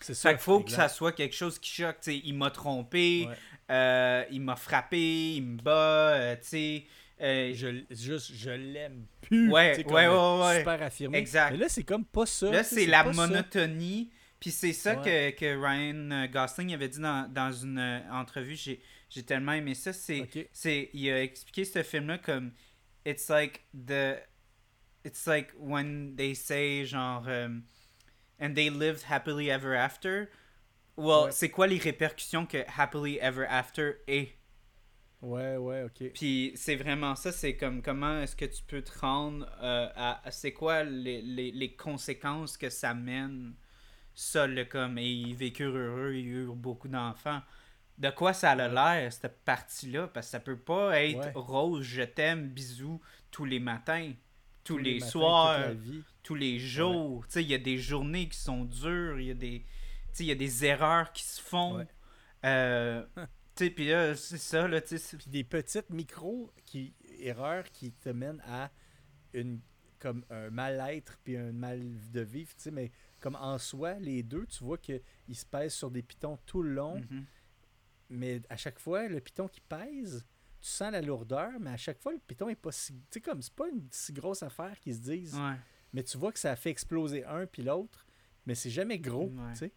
C'est 0.00 0.14
ça. 0.14 0.30
Fait 0.30 0.34
qu'il 0.36 0.42
faut 0.42 0.60
que 0.60 0.70
ça 0.72 0.88
soit 0.88 1.12
quelque 1.12 1.34
chose 1.34 1.58
qui 1.60 1.70
choque. 1.70 2.00
Tu 2.00 2.10
sais, 2.12 2.20
il 2.24 2.34
m'a 2.34 2.50
trompé, 2.50 3.26
Ouais. 3.28 3.34
euh, 3.70 4.24
il 4.30 4.40
m'a 4.40 4.56
frappé, 4.56 5.34
il 5.36 5.42
me 5.42 5.56
bat, 5.62 5.70
euh, 6.14 6.36
tu 6.36 6.48
sais. 6.48 6.84
euh, 7.20 7.52
je, 7.54 7.84
juste, 7.90 8.32
je 8.34 8.50
l'aime 8.50 9.06
plus. 9.20 9.50
Ouais, 9.50 9.82
comme, 9.84 9.94
ouais, 9.94 10.06
euh, 10.06 10.38
ouais, 10.40 10.46
ouais. 10.46 10.58
Super 10.58 10.82
affirmé. 10.82 11.18
Exact. 11.18 11.50
Mais 11.52 11.56
là, 11.58 11.68
c'est 11.68 11.82
comme 11.82 12.04
pas 12.04 12.26
ça. 12.26 12.50
Là, 12.50 12.62
c'est 12.64 12.86
la 12.86 13.04
monotonie. 13.04 14.10
Puis 14.40 14.52
c'est 14.52 14.72
ça 14.72 15.00
Ouais. 15.00 15.32
que, 15.34 15.40
que 15.40 15.60
Ryan 15.60 16.26
Gosling 16.32 16.72
avait 16.72 16.88
dit 16.88 17.00
dans, 17.00 17.28
dans 17.28 17.52
une 17.52 18.02
entrevue. 18.12 18.54
J'ai, 18.54 18.80
j'ai 19.10 19.24
tellement 19.24 19.52
aimé 19.52 19.74
ça. 19.74 19.92
C'est, 19.92 20.28
c'est, 20.52 20.90
il 20.92 21.10
a 21.10 21.22
expliqué 21.24 21.64
ce 21.64 21.82
film-là 21.82 22.18
comme 22.18 22.52
It's 23.04 23.28
like 23.28 23.62
the. 23.74 24.14
It's 25.04 25.26
like 25.26 25.52
when 25.58 26.16
they 26.16 26.34
say 26.34 26.84
genre. 26.84 27.22
um, 27.26 27.64
and 28.40 28.54
they 28.56 28.70
lived 28.70 29.04
happily 29.04 29.50
ever 29.50 29.74
after. 29.74 30.30
Well, 30.96 31.26
Ouais. 31.26 31.32
c'est 31.32 31.50
quoi 31.50 31.66
les 31.68 31.78
répercussions 31.78 32.46
que 32.46 32.64
happily 32.76 33.18
ever 33.20 33.46
after 33.46 34.00
est? 34.08 34.34
Ouais, 35.20 35.56
ouais, 35.56 35.82
ok. 35.84 36.12
Puis 36.12 36.52
c'est 36.56 36.76
vraiment 36.76 37.14
ça, 37.14 37.32
c'est 37.32 37.56
comme 37.56 37.82
comment 37.82 38.20
est-ce 38.20 38.36
que 38.36 38.44
tu 38.44 38.62
peux 38.64 38.82
te 38.82 38.96
rendre 38.98 39.46
euh, 39.62 39.88
à, 39.94 40.26
à- 40.26 40.30
c'est 40.30 40.52
quoi 40.52 40.84
les, 40.84 41.22
les, 41.22 41.50
les 41.52 41.76
conséquences 41.76 42.56
que 42.56 42.70
ça 42.70 42.94
mène 42.94 43.54
ça 44.14 44.46
le 44.46 44.64
comme 44.66 44.98
et 44.98 45.06
ils 45.10 45.34
vécurent 45.36 45.76
heureux, 45.76 46.14
ils 46.16 46.28
eurent 46.28 46.56
beaucoup 46.56 46.88
d'enfants. 46.88 47.42
De 47.98 48.10
quoi 48.10 48.32
ça 48.34 48.52
a 48.52 48.68
l'air 48.68 49.12
cette 49.12 49.40
partie-là? 49.44 50.08
Parce 50.08 50.26
que 50.28 50.32
ça 50.32 50.40
peut 50.40 50.58
pas 50.58 51.00
être 51.02 51.28
Ouais. 51.28 51.32
rose, 51.34 51.84
je 51.84 52.02
t'aime, 52.02 52.48
bisous 52.48 53.00
tous 53.30 53.44
les 53.46 53.60
matins, 53.60 54.12
tous, 54.64 54.78
les, 54.78 54.94
matins, 55.00 55.06
soirs, 55.06 55.70
tous 56.22 56.34
les 56.34 56.58
jours. 56.58 57.26
Tu 57.26 57.32
sais, 57.34 57.42
il 57.42 57.48
y 57.50 57.54
a 57.54 57.58
des 57.58 57.78
journées 57.78 58.28
qui 58.28 58.38
sont 58.38 58.64
dures, 58.64 59.18
il 59.20 59.26
y 59.26 59.30
a 59.30 59.34
des 59.34 59.60
tu 59.60 60.14
sais, 60.14 60.24
il 60.24 60.28
y 60.28 60.32
a 60.32 60.34
des 60.34 60.64
erreurs 60.64 61.12
qui 61.12 61.22
se 61.22 61.40
font. 61.40 61.76
Ouais. 61.78 61.86
Euh, 62.44 63.04
tu 63.56 63.64
sais, 63.64 63.70
puis 63.70 63.88
là, 63.88 64.14
c'est 64.16 64.38
ça 64.38 64.66
là, 64.68 64.80
tu 64.80 64.88
sais, 64.88 64.98
c'est- 64.98 65.16
Puis 65.16 65.30
des 65.30 65.44
petites 65.44 65.90
micro 65.90 66.52
qui, 66.64 66.94
erreurs 67.20 67.64
qui 67.70 67.92
te 67.92 68.08
mènent 68.10 68.42
à 68.46 68.70
une 69.32 69.60
comme 69.98 70.24
un 70.30 70.48
mal-être 70.50 71.18
puis 71.24 71.36
un 71.36 71.50
mal 71.52 71.82
de 72.12 72.20
vivre, 72.20 72.50
tu 72.54 72.62
sais, 72.62 72.70
mais 72.70 72.92
comme 73.20 73.34
en 73.34 73.58
soi, 73.58 73.94
les 73.94 74.22
deux, 74.22 74.46
tu 74.46 74.62
vois 74.62 74.78
qu'ils 74.78 75.02
se 75.32 75.44
pèsent 75.44 75.74
sur 75.74 75.90
des 75.90 76.02
pitons 76.02 76.38
tout 76.46 76.62
le 76.62 76.72
long, 76.72 77.00
Mhm. 77.10 77.24
mais 78.10 78.40
à 78.48 78.56
chaque 78.56 78.78
fois, 78.78 79.08
le 79.08 79.20
piton 79.20 79.48
qui 79.48 79.60
pèse, 79.60 80.24
tu 80.60 80.68
sens 80.68 80.90
la 80.92 81.00
lourdeur, 81.00 81.52
mais 81.60 81.70
à 81.70 81.76
chaque 81.76 82.00
fois, 82.00 82.12
le 82.12 82.18
piton 82.18 82.48
est 82.48 82.54
pas 82.56 82.72
si. 82.72 82.92
Tu 82.94 83.00
sais, 83.12 83.20
comme 83.20 83.42
c'est 83.42 83.52
pas 83.54 83.68
une 83.68 83.86
si 83.90 84.12
grosse 84.12 84.42
affaire 84.42 84.78
qu'ils 84.80 84.94
se 84.94 85.00
disent. 85.00 85.34
Ouais. 85.36 85.56
Mais 85.92 86.02
tu 86.02 86.18
vois 86.18 86.32
que 86.32 86.38
ça 86.38 86.52
a 86.52 86.56
fait 86.56 86.70
exploser 86.70 87.24
un 87.24 87.46
puis 87.46 87.62
l'autre, 87.62 88.06
mais 88.46 88.54
c'est 88.54 88.70
jamais 88.70 88.98
gros, 88.98 89.28
Ouais. 89.28 89.52
tu 89.52 89.58
sais. 89.58 89.72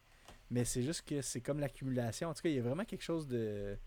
Mais 0.50 0.66
c'est 0.66 0.84
juste 0.84 1.04
que 1.08 1.22
c'est 1.22 1.40
comme 1.42 1.60
l'accumulation. 1.60 2.30
En 2.30 2.34
tout 2.34 2.42
cas, 2.42 2.50
il 2.50 2.56
y 2.56 2.60
a 2.60 2.62
vraiment 2.62 2.84
quelque 2.84 3.04
chose 3.04 3.26
de, 3.28 3.78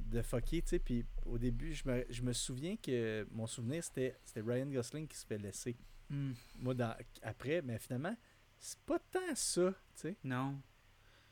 de 0.00 0.20
fucké, 0.22 0.60
tu 0.62 0.68
sais. 0.70 0.78
Puis 0.78 1.04
au 1.24 1.38
début, 1.38 1.72
je 1.72 1.88
me, 1.88 2.04
je 2.10 2.20
me 2.22 2.32
souviens 2.32 2.76
que 2.76 3.26
mon 3.30 3.46
souvenir, 3.46 3.82
c'était 3.82 4.14
c'était 4.24 4.42
Ryan 4.42 4.66
Gosling 4.66 5.08
qui 5.08 5.16
se 5.16 5.24
fait 5.24 5.38
laisser. 5.38 5.76
Hmm. 6.10 6.32
Moi, 6.58 6.74
dans, 6.74 6.94
après, 7.22 7.62
mais 7.62 7.78
finalement, 7.78 8.14
c'est 8.58 8.78
pas 8.80 8.98
tant 8.98 9.34
ça, 9.34 9.70
tu 9.94 10.00
sais. 10.02 10.16
Non. 10.24 10.60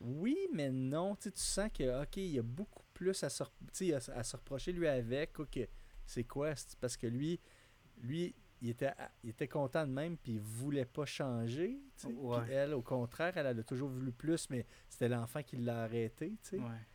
Oui, 0.01 0.37
mais 0.53 0.71
non. 0.71 1.15
Tu 1.17 1.25
sais, 1.25 1.33
tu 1.33 1.41
sens 1.41 1.71
que, 1.73 2.03
OK, 2.03 2.17
il 2.17 2.27
y 2.33 2.39
a 2.39 2.43
beaucoup 2.43 2.82
plus 3.03 3.23
à 3.25 3.29
se, 3.31 3.43
à, 3.43 4.19
à 4.19 4.23
se 4.23 4.37
reprocher 4.37 4.73
lui 4.73 4.87
avec. 4.87 5.39
OK, 5.41 5.59
c'est 6.07 6.25
quoi? 6.25 6.53
Parce 6.81 6.97
que 6.97 7.07
lui, 7.07 7.41
lui 8.03 8.35
il 8.61 8.71
était, 8.71 8.93
il 9.25 9.31
était 9.31 9.49
content 9.49 9.85
de 9.85 9.91
même, 9.93 10.17
puis 10.17 10.35
il 10.35 10.41
voulait 10.41 10.85
pas 10.85 11.05
changer. 11.05 11.81
Puis 11.97 12.13
Ouais. 12.15 12.49
elle, 12.49 12.75
au 12.75 12.83
contraire, 12.83 13.37
elle, 13.37 13.47
elle 13.47 13.59
a 13.59 13.63
toujours 13.65 13.89
voulu 13.89 14.13
plus, 14.13 14.49
mais 14.51 14.65
c'était 14.89 15.09
l'enfant 15.09 15.43
qui 15.43 15.57
l'a 15.57 15.83
arrêté. 15.83 16.31
tu 16.45 16.51
sais. 16.51 16.59
Ouais. 16.59 16.87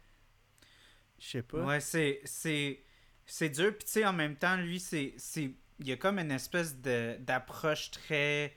Je 1.19 1.27
sais 1.27 1.41
pas. 1.43 1.65
Ouais, 1.65 1.79
c'est 1.81 2.21
c'est 2.23 2.83
c'est 3.25 3.49
dur 3.49 3.71
puis 3.77 3.85
tu 3.85 3.91
sais 3.91 4.05
en 4.05 4.13
même 4.13 4.37
temps 4.37 4.55
lui 4.55 4.79
c'est 4.79 5.13
c'est 5.17 5.51
il 5.79 5.87
y 5.87 5.91
a 5.91 5.97
comme 5.97 6.17
une 6.19 6.31
espèce 6.31 6.79
de 6.79 7.17
d'approche 7.19 7.91
très 7.91 8.55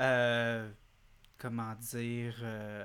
euh, 0.00 0.68
comment 1.38 1.74
dire 1.76 2.34
euh, 2.42 2.84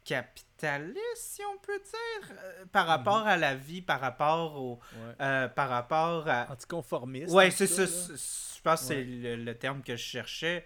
anticapitaliste 0.00 0.98
si 1.16 1.42
on 1.44 1.58
peut 1.58 1.78
dire 1.78 2.36
euh, 2.42 2.64
par 2.72 2.86
rapport 2.86 3.26
à 3.26 3.36
la 3.36 3.54
vie 3.54 3.82
par 3.82 4.00
rapport 4.00 4.56
au 4.60 4.80
Ouais. 4.94 5.14
euh, 5.20 5.48
par 5.48 5.68
rapport 5.68 6.28
à 6.28 6.50
Anticonformiste. 6.52 7.32
Ouais, 7.32 7.50
c'est 7.50 7.66
ça. 7.66 7.84
Je 7.86 8.62
pense 8.62 8.80
que 8.80 8.86
c'est 8.86 9.04
le, 9.04 9.36
le 9.36 9.54
terme 9.54 9.82
que 9.82 9.96
je 9.96 10.02
cherchais. 10.02 10.64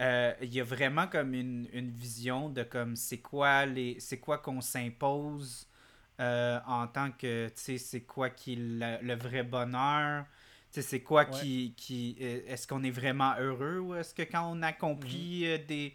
Euh, 0.00 0.32
Il 0.40 0.52
y 0.52 0.60
a 0.60 0.64
vraiment 0.64 1.06
comme 1.06 1.34
une, 1.34 1.68
une 1.72 1.90
vision 1.90 2.48
de 2.48 2.62
comme 2.62 2.96
c'est 2.96 3.18
quoi 3.20 3.66
les 3.66 3.98
c'est 4.00 4.18
quoi 4.18 4.38
qu'on 4.38 4.60
s'impose 4.60 5.66
en 6.18 6.86
tant 6.92 7.10
que 7.12 7.46
tu 7.48 7.52
sais 7.56 7.78
c'est 7.78 8.02
quoi 8.02 8.28
qui 8.30 8.54
le, 8.56 8.98
le 9.00 9.14
vrai 9.14 9.42
bonheur 9.42 10.24
tu 10.70 10.82
sais 10.82 10.82
c'est 10.82 11.00
quoi 11.00 11.24
Ouais. 11.24 11.30
qui 11.40 11.74
qui 11.78 12.16
est-ce 12.20 12.66
qu'on 12.68 12.82
est 12.82 12.90
vraiment 12.90 13.34
heureux 13.38 13.78
ou 13.78 13.94
est-ce 13.94 14.12
que 14.14 14.22
quand 14.22 14.50
on 14.52 14.60
accomplit 14.62 15.46
Mhm. 15.48 15.66
des 15.66 15.94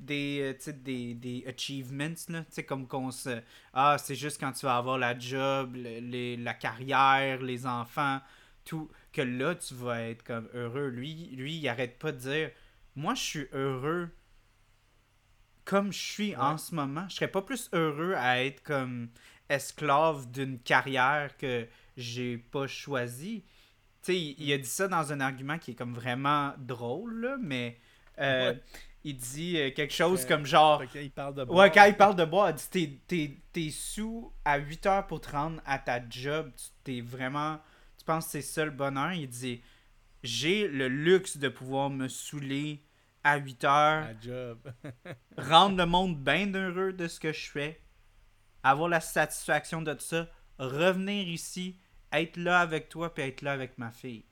des, 0.00 0.54
euh, 0.68 0.72
des, 0.72 1.14
des 1.14 1.44
achievements, 1.46 2.14
là, 2.28 2.44
comme 2.66 2.86
qu'on 2.86 3.10
se... 3.10 3.40
Ah, 3.72 3.96
c'est 3.98 4.14
juste 4.14 4.40
quand 4.40 4.52
tu 4.52 4.66
vas 4.66 4.76
avoir 4.76 4.98
la 4.98 5.18
job, 5.18 5.74
le- 5.76 6.00
les, 6.00 6.36
la 6.36 6.54
carrière, 6.54 7.42
les 7.42 7.66
enfants, 7.66 8.20
tout, 8.64 8.90
que 9.12 9.22
là, 9.22 9.54
tu 9.54 9.74
vas 9.74 10.02
être 10.02 10.22
comme 10.24 10.48
heureux. 10.54 10.88
Lui, 10.88 11.30
lui 11.36 11.56
il 11.56 11.68
arrête 11.68 11.98
pas 11.98 12.12
de 12.12 12.18
dire, 12.18 12.50
moi, 12.96 13.14
je 13.14 13.22
suis 13.22 13.46
heureux 13.52 14.10
comme 15.64 15.92
je 15.92 15.98
suis 15.98 16.36
en 16.36 16.58
ce 16.58 16.74
moment. 16.74 17.06
Je 17.08 17.16
serais 17.16 17.28
pas 17.28 17.42
plus 17.42 17.68
heureux 17.72 18.14
à 18.16 18.42
être 18.44 18.62
comme 18.62 19.08
esclave 19.48 20.30
d'une 20.30 20.58
carrière 20.58 21.36
que 21.36 21.66
j'ai 21.96 22.38
pas 22.38 22.66
choisie. 22.66 23.44
Tu 24.02 24.12
sais, 24.12 24.20
il, 24.20 24.36
il 24.40 24.52
a 24.52 24.58
dit 24.58 24.66
ça 24.68 24.88
dans 24.88 25.12
un 25.12 25.20
argument 25.20 25.58
qui 25.58 25.72
est 25.72 25.74
comme 25.74 25.94
vraiment 25.94 26.54
drôle, 26.58 27.20
là, 27.22 27.36
mais 27.40 27.78
euh, 28.20 28.52
Ouais. 28.52 28.60
Il 29.04 29.16
dit 29.16 29.58
euh, 29.58 29.70
quelque 29.70 29.92
chose 29.94 30.24
comme 30.24 30.46
genre... 30.46 30.80
Là, 30.82 30.88
il 31.02 31.10
parle 31.10 31.34
de 31.34 31.40
Ouais, 31.42 31.46
boire. 31.46 31.72
quand 31.72 31.84
il 31.84 31.96
parle 31.96 32.16
de 32.16 32.24
boire, 32.24 32.50
il 32.50 32.56
dit 32.56 32.68
t'es, 32.70 33.00
t'es, 33.06 33.36
t'es 33.52 33.70
sous 33.70 34.32
à 34.44 34.56
8 34.58 34.86
heures 34.86 35.06
pour 35.06 35.20
te 35.20 35.30
rendre 35.30 35.60
à 35.66 35.78
ta 35.78 36.00
job. 36.08 36.50
Tu 36.56 36.64
t'es 36.82 37.00
vraiment. 37.00 37.60
Tu 37.98 38.04
penses 38.04 38.24
que 38.26 38.30
c'est 38.32 38.42
ça 38.42 38.64
le 38.64 38.70
bonheur? 38.70 39.12
Il 39.12 39.28
dit 39.28 39.62
J'ai 40.22 40.66
le 40.68 40.88
luxe 40.88 41.36
de 41.36 41.48
pouvoir 41.48 41.90
me 41.90 42.08
saouler 42.08 42.82
à 43.22 43.36
8 43.36 43.64
heures, 43.64 44.04
À 44.04 44.20
job. 44.20 44.72
rendre 45.38 45.76
le 45.76 45.86
monde 45.86 46.18
bien 46.22 46.52
heureux 46.54 46.92
de 46.92 47.06
ce 47.08 47.20
que 47.20 47.32
je 47.32 47.50
fais, 47.50 47.80
avoir 48.62 48.88
la 48.88 49.00
satisfaction 49.00 49.82
de 49.82 49.96
ça, 49.98 50.28
revenir 50.58 51.28
ici, 51.28 51.78
être 52.12 52.36
là 52.38 52.60
avec 52.60 52.88
toi, 52.88 53.12
puis 53.12 53.22
être 53.24 53.42
là 53.42 53.52
avec 53.52 53.76
ma 53.78 53.90
fille. 53.90 54.24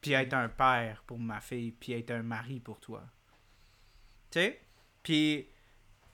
Puis 0.00 0.12
être 0.12 0.34
un 0.34 0.48
père 0.48 1.02
pour 1.06 1.18
ma 1.18 1.40
fille, 1.40 1.72
puis 1.72 1.92
être 1.92 2.10
un 2.10 2.22
mari 2.22 2.60
pour 2.60 2.78
toi. 2.80 3.02
Tu 4.30 4.38
sais? 4.40 4.60
Puis 5.02 5.48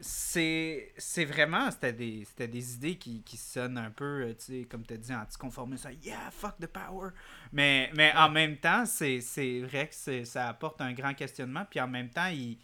c'est 0.01 0.93
c'est 0.99 1.25
vraiment 1.25 1.71
c'était 1.71 1.93
des 1.93 2.25
c'était 2.25 2.49
des 2.49 2.75
idées 2.75 2.97
qui, 2.97 3.23
qui 3.23 3.37
sonnent 3.37 3.79
un 3.79 3.91
peu 3.91 4.23
euh, 4.25 4.35
tu 4.35 4.45
sais 4.63 4.65
comme 4.69 4.85
tu 4.85 4.95
as 4.95 4.97
dit 4.97 5.15
anticonformiste 5.15 5.87
yeah 6.03 6.31
fuck 6.33 6.57
the 6.61 6.67
power 6.67 7.11
mais 7.53 7.91
mais 7.97 8.13
en 8.17 8.29
même 8.29 8.57
temps 8.59 8.85
c'est 8.87 9.21
c'est 9.21 9.61
vrai 9.61 9.87
que 9.89 9.95
c'est- 9.95 10.25
ça 10.25 10.49
apporte 10.49 10.81
un 10.81 10.93
grand 10.93 11.15
questionnement 11.15 11.65
puis 11.71 11.81
en 11.81 11.87
même 11.89 12.11
temps 12.11 12.27
il 12.27 12.59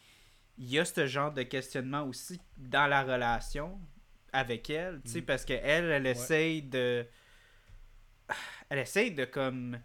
il 0.58 0.68
y 0.68 0.78
a 0.78 0.84
ce 0.84 1.06
genre 1.06 1.32
de 1.32 1.42
questionnement 1.44 2.02
aussi 2.02 2.38
dans 2.58 2.86
la 2.88 3.02
relation 3.02 3.80
avec 4.32 4.68
elle, 4.68 5.00
tu 5.02 5.10
sais, 5.10 5.20
Mm. 5.22 5.24
parce 5.24 5.44
qu'elle, 5.46 5.60
elle, 5.64 5.90
elle 5.90 6.06
essaye 6.06 6.60
de. 6.62 7.06
Elle 8.68 8.78
essaye 8.78 9.10
de, 9.12 9.24
comme, 9.24 9.78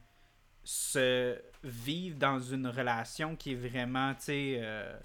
se 0.64 1.40
vivre 1.64 2.18
dans 2.18 2.40
une 2.40 2.68
relation 2.68 3.36
qui 3.38 3.54
est 3.54 3.56
vraiment, 3.56 4.14
tu 4.16 4.22
sais, 4.26 4.56
euh, 4.60 5.00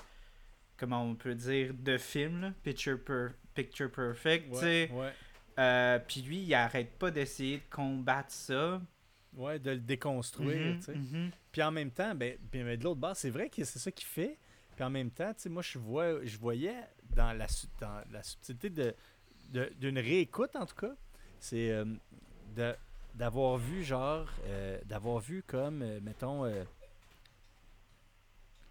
comment 0.80 1.04
on 1.04 1.14
peut 1.14 1.34
dire, 1.34 1.74
de 1.74 1.98
film, 1.98 2.40
là, 2.40 2.52
picture, 2.64 2.98
per- 3.04 3.28
picture 3.54 3.92
perfect, 3.92 4.50
tu 4.52 4.58
sais. 4.60 4.90
Euh, 5.58 5.98
Puis 6.08 6.22
lui, 6.22 6.38
il 6.42 6.54
arrête 6.54 6.98
pas 6.98 7.10
d'essayer 7.10 7.58
de 7.58 7.62
combattre 7.70 8.30
ça. 8.32 8.80
Ouais, 9.34 9.58
de 9.60 9.70
le 9.72 9.78
déconstruire, 9.78 10.74
Mhm, 10.74 10.78
tu 10.78 10.84
sais. 10.86 10.94
mhm. 10.94 11.30
Puis 11.52 11.62
en 11.62 11.70
même 11.70 11.90
temps, 11.90 12.14
ben, 12.14 12.36
ben, 12.50 12.76
de 12.76 12.82
l'autre 12.82 12.98
bord, 13.00 13.14
c'est 13.14 13.30
vrai 13.30 13.48
que 13.48 13.62
c'est 13.64 13.78
ça 13.78 13.92
qu'il 13.92 14.06
fait. 14.06 14.38
Puis 14.74 14.82
en 14.84 14.90
même 14.90 15.10
temps, 15.10 15.32
tu 15.34 15.42
sais, 15.42 15.48
moi, 15.48 15.62
je, 15.62 15.78
vois, 15.78 16.24
je 16.24 16.36
voyais 16.38 16.74
dans 17.14 17.32
la, 17.32 17.46
dans 17.80 18.02
la 18.10 18.22
subtilité 18.22 18.70
de, 18.70 18.94
de- 19.50 19.72
d'une 19.78 19.98
réécoute, 19.98 20.56
en 20.56 20.64
tout 20.66 20.74
cas, 20.74 20.94
c'est 21.38 21.70
euh, 21.70 21.84
de- 22.56 22.74
d'avoir 23.14 23.56
vu, 23.58 23.84
genre, 23.84 24.26
euh, 24.46 24.78
d'avoir 24.86 25.18
vu 25.20 25.42
comme, 25.46 25.82
euh, 25.82 26.00
mettons, 26.02 26.44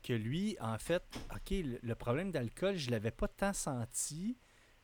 que 0.10 0.14
lui, 0.16 0.58
en 0.60 0.80
fait, 0.80 1.04
OK, 1.36 1.54
le, 1.84 1.94
problème 1.94 2.32
d'alcool, 2.32 2.76
je 2.76 2.90
l'avais 2.90 3.12
pas 3.12 3.28
tant 3.28 3.54
senti, 3.54 4.40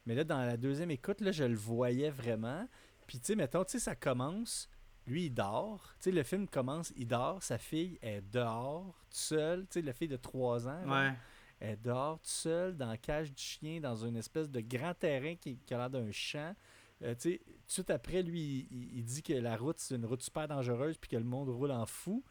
mais 0.06 0.14
là, 0.14 0.24
dans 0.24 0.38
la 0.38 0.56
deuxième 0.56 0.92
écoute, 0.92 1.20
là, 1.20 1.32
je 1.32 1.46
le 1.46 1.56
voyais 1.56 2.12
vraiment. 2.12 2.68
Puis, 3.08 3.20
tu 3.20 3.26
sais, 3.26 3.36
mettons, 3.36 3.64
tu 3.64 3.72
sais, 3.72 3.80
ça 3.80 3.96
commence, 3.96 4.70
lui, 5.08 5.26
il 5.26 5.30
dort. 5.32 5.96
Tu 5.98 6.04
sais, 6.04 6.12
le 6.12 6.22
film 6.22 6.48
commence, 6.48 6.94
il 6.96 7.08
dort, 7.08 7.42
sa 7.42 7.58
fille 7.58 7.98
est 8.04 8.22
dehors, 8.22 8.96
toute 9.10 9.16
seule. 9.16 9.62
Tu 9.62 9.80
sais, 9.80 9.82
la 9.82 9.94
fille 9.94 10.08
de 10.08 10.16
3 10.16 10.68
ans, 10.68 10.86
là, 10.86 11.08
Ouais. 11.10 11.14
elle 11.60 11.70
est 11.72 11.78
dehors, 11.78 12.20
toute 12.20 12.28
seule, 12.28 12.78
dans 12.78 12.90
la 12.90 12.98
cage 13.00 13.34
du 13.34 13.42
chien, 13.42 13.80
dans 13.80 13.96
une 13.96 14.18
espèce 14.18 14.52
de 14.52 14.62
grand 14.62 14.94
terrain 14.94 15.36
qui, 15.36 15.58
qui 15.58 15.74
a 15.74 15.80
l'air 15.80 15.90
d'un 15.90 16.12
champ. 16.12 16.56
Euh, 17.02 17.16
tu 17.16 17.32
sais, 17.32 17.42
tout 17.44 17.52
de 17.66 17.72
suite 17.72 17.90
après, 17.90 18.22
lui, 18.22 18.68
il, 18.70 19.00
il 19.00 19.04
dit 19.04 19.24
que 19.24 19.34
la 19.34 19.58
route, 19.58 19.80
c'est 19.80 19.96
une 19.96 20.06
route 20.06 20.22
super 20.22 20.48
dangereuse, 20.48 21.00
puis 21.00 21.10
que 21.10 21.18
le 21.18 21.24
monde 21.24 21.50
roule 21.50 21.72
en 21.72 21.88
fou. 21.88 22.24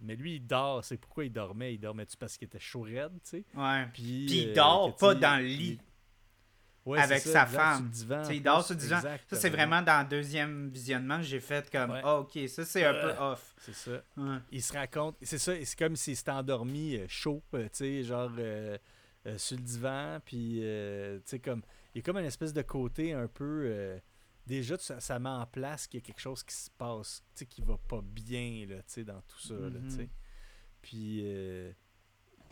Mais 0.00 0.16
lui, 0.16 0.36
il 0.36 0.46
dort. 0.46 0.84
C'est 0.84 0.96
pourquoi 0.96 1.24
il 1.24 1.32
dormait. 1.32 1.74
Il 1.74 1.78
dormait-tu 1.78 2.16
parce 2.16 2.36
qu'il 2.36 2.46
était 2.46 2.58
chaud 2.60 2.82
raide, 2.82 3.12
tu 3.24 3.30
sais? 3.30 3.44
Ouais. 3.54 3.86
Puis, 3.92 4.26
Puis 4.26 4.38
il 4.42 4.52
dort 4.52 4.94
pas 4.96 5.14
dans 5.14 5.38
le 5.38 5.46
lit. 5.46 5.78
Ouais, 6.84 6.98
avec 6.98 7.20
sa 7.20 7.46
femme. 7.46 7.88
Divan. 7.90 8.22
Il 8.28 8.42
dort 8.42 8.64
sur 8.64 8.74
le 8.74 8.80
divan. 8.80 9.00
Ça, 9.00 9.36
c'est 9.36 9.50
vraiment 9.50 9.82
dans 9.82 10.02
le 10.02 10.08
deuxième 10.08 10.68
visionnement 10.68 11.18
que 11.18 11.22
j'ai 11.22 11.38
fait 11.38 11.70
comme, 11.70 11.92
Ouais. 11.92 12.00
ah, 12.02 12.18
ok, 12.18 12.36
ça 12.48 12.64
c'est 12.64 12.84
un 12.84 12.92
peu 12.92 13.10
Euh. 13.10 13.32
off. 13.32 13.54
C'est 13.60 13.74
ça. 13.74 14.02
Ouais. 14.16 14.38
Il 14.50 14.60
se 14.60 14.72
raconte. 14.72 15.16
C'est 15.22 15.38
ça. 15.38 15.52
C'est 15.64 15.78
comme 15.78 15.94
s'il 15.94 16.16
s'était 16.16 16.32
endormi 16.32 16.96
euh, 16.96 17.04
chaud, 17.06 17.40
euh, 17.54 17.62
tu 17.64 17.68
sais, 17.74 18.02
genre 18.02 18.32
euh, 18.36 18.76
sur 19.36 19.56
le 19.58 19.62
divan. 19.62 20.18
Puis, 20.24 20.56
tu 20.60 21.20
sais, 21.26 21.38
comme. 21.38 21.62
Il 21.94 21.98
y 21.98 22.00
a 22.00 22.02
comme 22.02 22.18
une 22.18 22.24
espèce 22.24 22.52
de 22.52 22.62
côté 22.62 23.12
un 23.12 23.28
peu. 23.28 24.00
Déjà, 24.46 24.76
ça, 24.78 25.00
ça 25.00 25.18
met 25.18 25.28
en 25.28 25.46
place 25.46 25.86
qu'il 25.86 26.00
y 26.00 26.02
a 26.02 26.06
quelque 26.06 26.20
chose 26.20 26.42
qui 26.42 26.54
se 26.54 26.70
passe, 26.70 27.22
tu 27.34 27.40
sais, 27.40 27.46
qui 27.46 27.62
va 27.62 27.76
pas 27.88 28.00
bien, 28.02 28.66
là, 28.68 28.76
tu 28.78 28.82
sais, 28.86 29.04
dans 29.04 29.20
tout 29.22 29.40
ça, 29.40 29.54
là, 29.54 29.68
Mhm. 29.78 29.88
tu 29.88 29.96
sais. 29.96 30.08
Puis. 30.82 31.20
euh, 31.24 31.72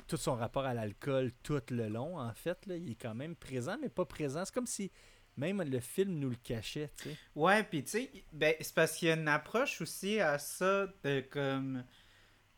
tout 0.07 0.17
son 0.17 0.35
rapport 0.35 0.65
à 0.65 0.75
l'alcool 0.75 1.31
tout 1.45 1.63
le 1.71 1.89
long, 1.89 2.19
en 2.19 2.35
fait, 2.35 2.67
là, 2.67 2.75
il 2.77 2.91
est 2.91 2.95
quand 2.97 3.15
même 3.15 3.37
présent, 3.37 3.77
mais 3.81 3.89
pas 3.89 4.05
présent. 4.05 4.45
C'est 4.45 4.53
comme 4.53 4.67
si 4.67 4.91
même 5.37 5.63
le 5.63 5.79
film 5.79 6.19
nous 6.19 6.31
le 6.31 6.37
cachait, 6.37 6.91
tu 6.97 7.11
sais. 7.11 7.17
Ouais, 7.37 7.63
puis 7.63 7.85
tu 7.85 7.91
sais, 7.91 8.11
ben, 8.33 8.53
c'est 8.61 8.75
parce 8.75 8.97
qu'il 8.97 9.07
y 9.07 9.13
a 9.13 9.15
une 9.15 9.29
approche 9.29 9.81
aussi 9.81 10.19
à 10.19 10.37
ça 10.41 10.89
de 11.05 11.21
comme 11.31 11.85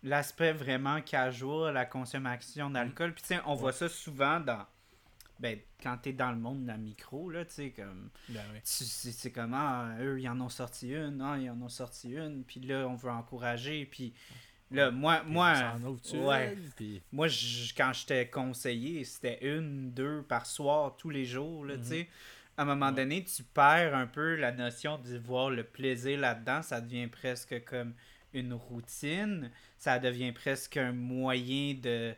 l'aspect 0.03 0.55
vraiment 0.55 1.03
casual, 1.03 1.75
la 1.75 1.85
consommation 1.85 2.71
d'alcool. 2.71 3.13
Puis 3.13 3.21
tu 3.23 3.29
sais, 3.35 3.41
on 3.45 3.55
voit 3.55 3.73
ça 3.73 3.89
souvent 3.91 4.41
dans. 4.41 4.67
Ben, 5.43 5.59
quand 5.83 5.99
t'es 5.99 6.13
dans 6.13 6.31
le 6.31 6.39
monde 6.39 6.63
de 6.63 6.69
la 6.69 6.77
micro, 6.79 7.29
là, 7.29 7.45
tu 7.45 7.53
sais, 7.55 7.71
comme. 7.71 8.09
Ben 8.29 8.41
tu- 8.55 8.85
C'est 8.85 9.11
c'est 9.13 9.31
comme, 9.33 9.53
ah, 9.55 9.95
eux, 10.01 10.21
ils 10.21 10.29
en 10.29 10.41
ont 10.41 10.49
sorti 10.49 10.93
une, 10.95 11.21
ah, 11.21 11.37
ils 11.39 11.51
en 11.51 11.61
ont 11.61 11.69
sorti 11.69 12.13
une, 12.13 12.45
puis 12.45 12.61
là, 12.61 12.87
on 12.89 12.95
veut 12.95 13.11
encourager, 13.11 13.85
puis 13.87 14.15
là, 14.71 14.91
moi, 14.93 15.23
moi, 15.25 15.53
ouais. 16.15 16.57
Puis, 16.77 17.03
moi, 17.11 17.27
je- 17.29 17.75
quand 17.77 17.93
j'étais 17.93 18.29
conseiller, 18.31 19.05
c'était 19.05 19.39
une, 19.45 19.91
deux 19.91 20.23
par 20.23 20.47
soir, 20.47 20.97
tous 20.97 21.11
les 21.11 21.25
jours, 21.25 21.65
là, 21.65 21.77
tu 21.77 21.85
sais. 21.85 22.09
À 22.57 22.63
un 22.63 22.65
moment 22.67 22.91
Ouais. 22.91 22.95
donné, 22.95 23.25
tu 23.25 23.43
perds 23.43 23.97
un 23.97 24.07
peu 24.07 24.37
la 24.37 24.53
notion 24.53 24.99
de 24.99 25.17
voir 25.19 25.51
le 25.51 25.65
plaisir 25.65 26.21
là-dedans. 26.21 26.63
Ça 26.63 26.81
devient 26.83 27.07
presque 27.09 27.65
comme 27.65 27.95
une 28.35 28.53
routine. 28.53 29.51
Ça 29.79 29.99
devient 29.99 30.33
presque 30.33 30.77
un 30.77 30.93
moyen 30.93 31.75
de, 31.75 32.15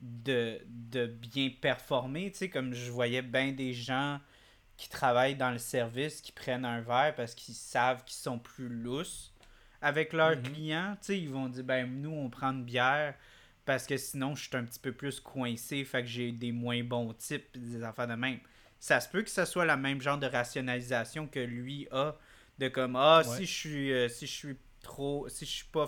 de, 0.00 0.60
de 0.66 1.06
bien 1.06 1.50
performer, 1.60 2.30
tu 2.32 2.38
sais. 2.38 2.50
Comme 2.50 2.74
je 2.74 2.90
voyais 2.90 3.22
bien 3.22 3.52
des 3.52 3.72
gens 3.72 4.20
qui 4.76 4.88
travaillent 4.88 5.36
dans 5.36 5.50
le 5.50 5.58
service, 5.58 6.20
qui 6.20 6.32
prennent 6.32 6.64
un 6.64 6.80
verre 6.80 7.14
parce 7.16 7.34
qu'ils 7.34 7.54
savent 7.54 8.04
qu'ils 8.04 8.16
sont 8.18 8.38
plus 8.38 8.68
lousses 8.68 9.32
avec 9.82 10.12
leurs 10.12 10.36
Mhm. 10.36 10.42
clients. 10.42 10.96
Tu 11.00 11.06
sais, 11.06 11.18
ils 11.20 11.30
vont 11.30 11.48
dire, 11.48 11.64
ben 11.64 11.86
nous, 12.02 12.10
on 12.12 12.30
prend 12.30 12.50
une 12.52 12.64
bière 12.64 13.14
parce 13.64 13.86
que 13.86 13.96
sinon, 13.96 14.34
je 14.34 14.44
suis 14.48 14.56
un 14.56 14.64
petit 14.64 14.78
peu 14.80 14.92
plus 14.92 15.20
coincé, 15.20 15.84
fait 15.84 16.02
que 16.02 16.08
j'ai 16.08 16.32
des 16.32 16.52
moins 16.52 16.82
bons 16.82 17.12
types, 17.14 17.46
des 17.58 17.82
affaires 17.82 18.08
de 18.08 18.14
même. 18.14 18.40
Ça 18.80 19.00
se 19.00 19.08
peut 19.08 19.22
que 19.22 19.30
ce 19.30 19.44
soit 19.44 19.64
la 19.66 19.76
même 19.76 20.00
genre 20.00 20.18
de 20.18 20.26
rationalisation 20.26 21.26
que 21.26 21.40
lui 21.40 21.88
a, 21.90 22.16
de 22.58 22.68
comme, 22.68 22.96
ah, 22.96 23.22
Ouais. 23.24 23.24
si 23.24 23.46
je 23.46 23.52
suis 23.52 23.92
euh, 23.92 24.08
si 24.08 24.26
je 24.26 24.32
suis 24.32 24.56
trop, 24.80 25.28
si 25.28 25.44
je 25.44 25.50
suis 25.50 25.66
pas, 25.66 25.86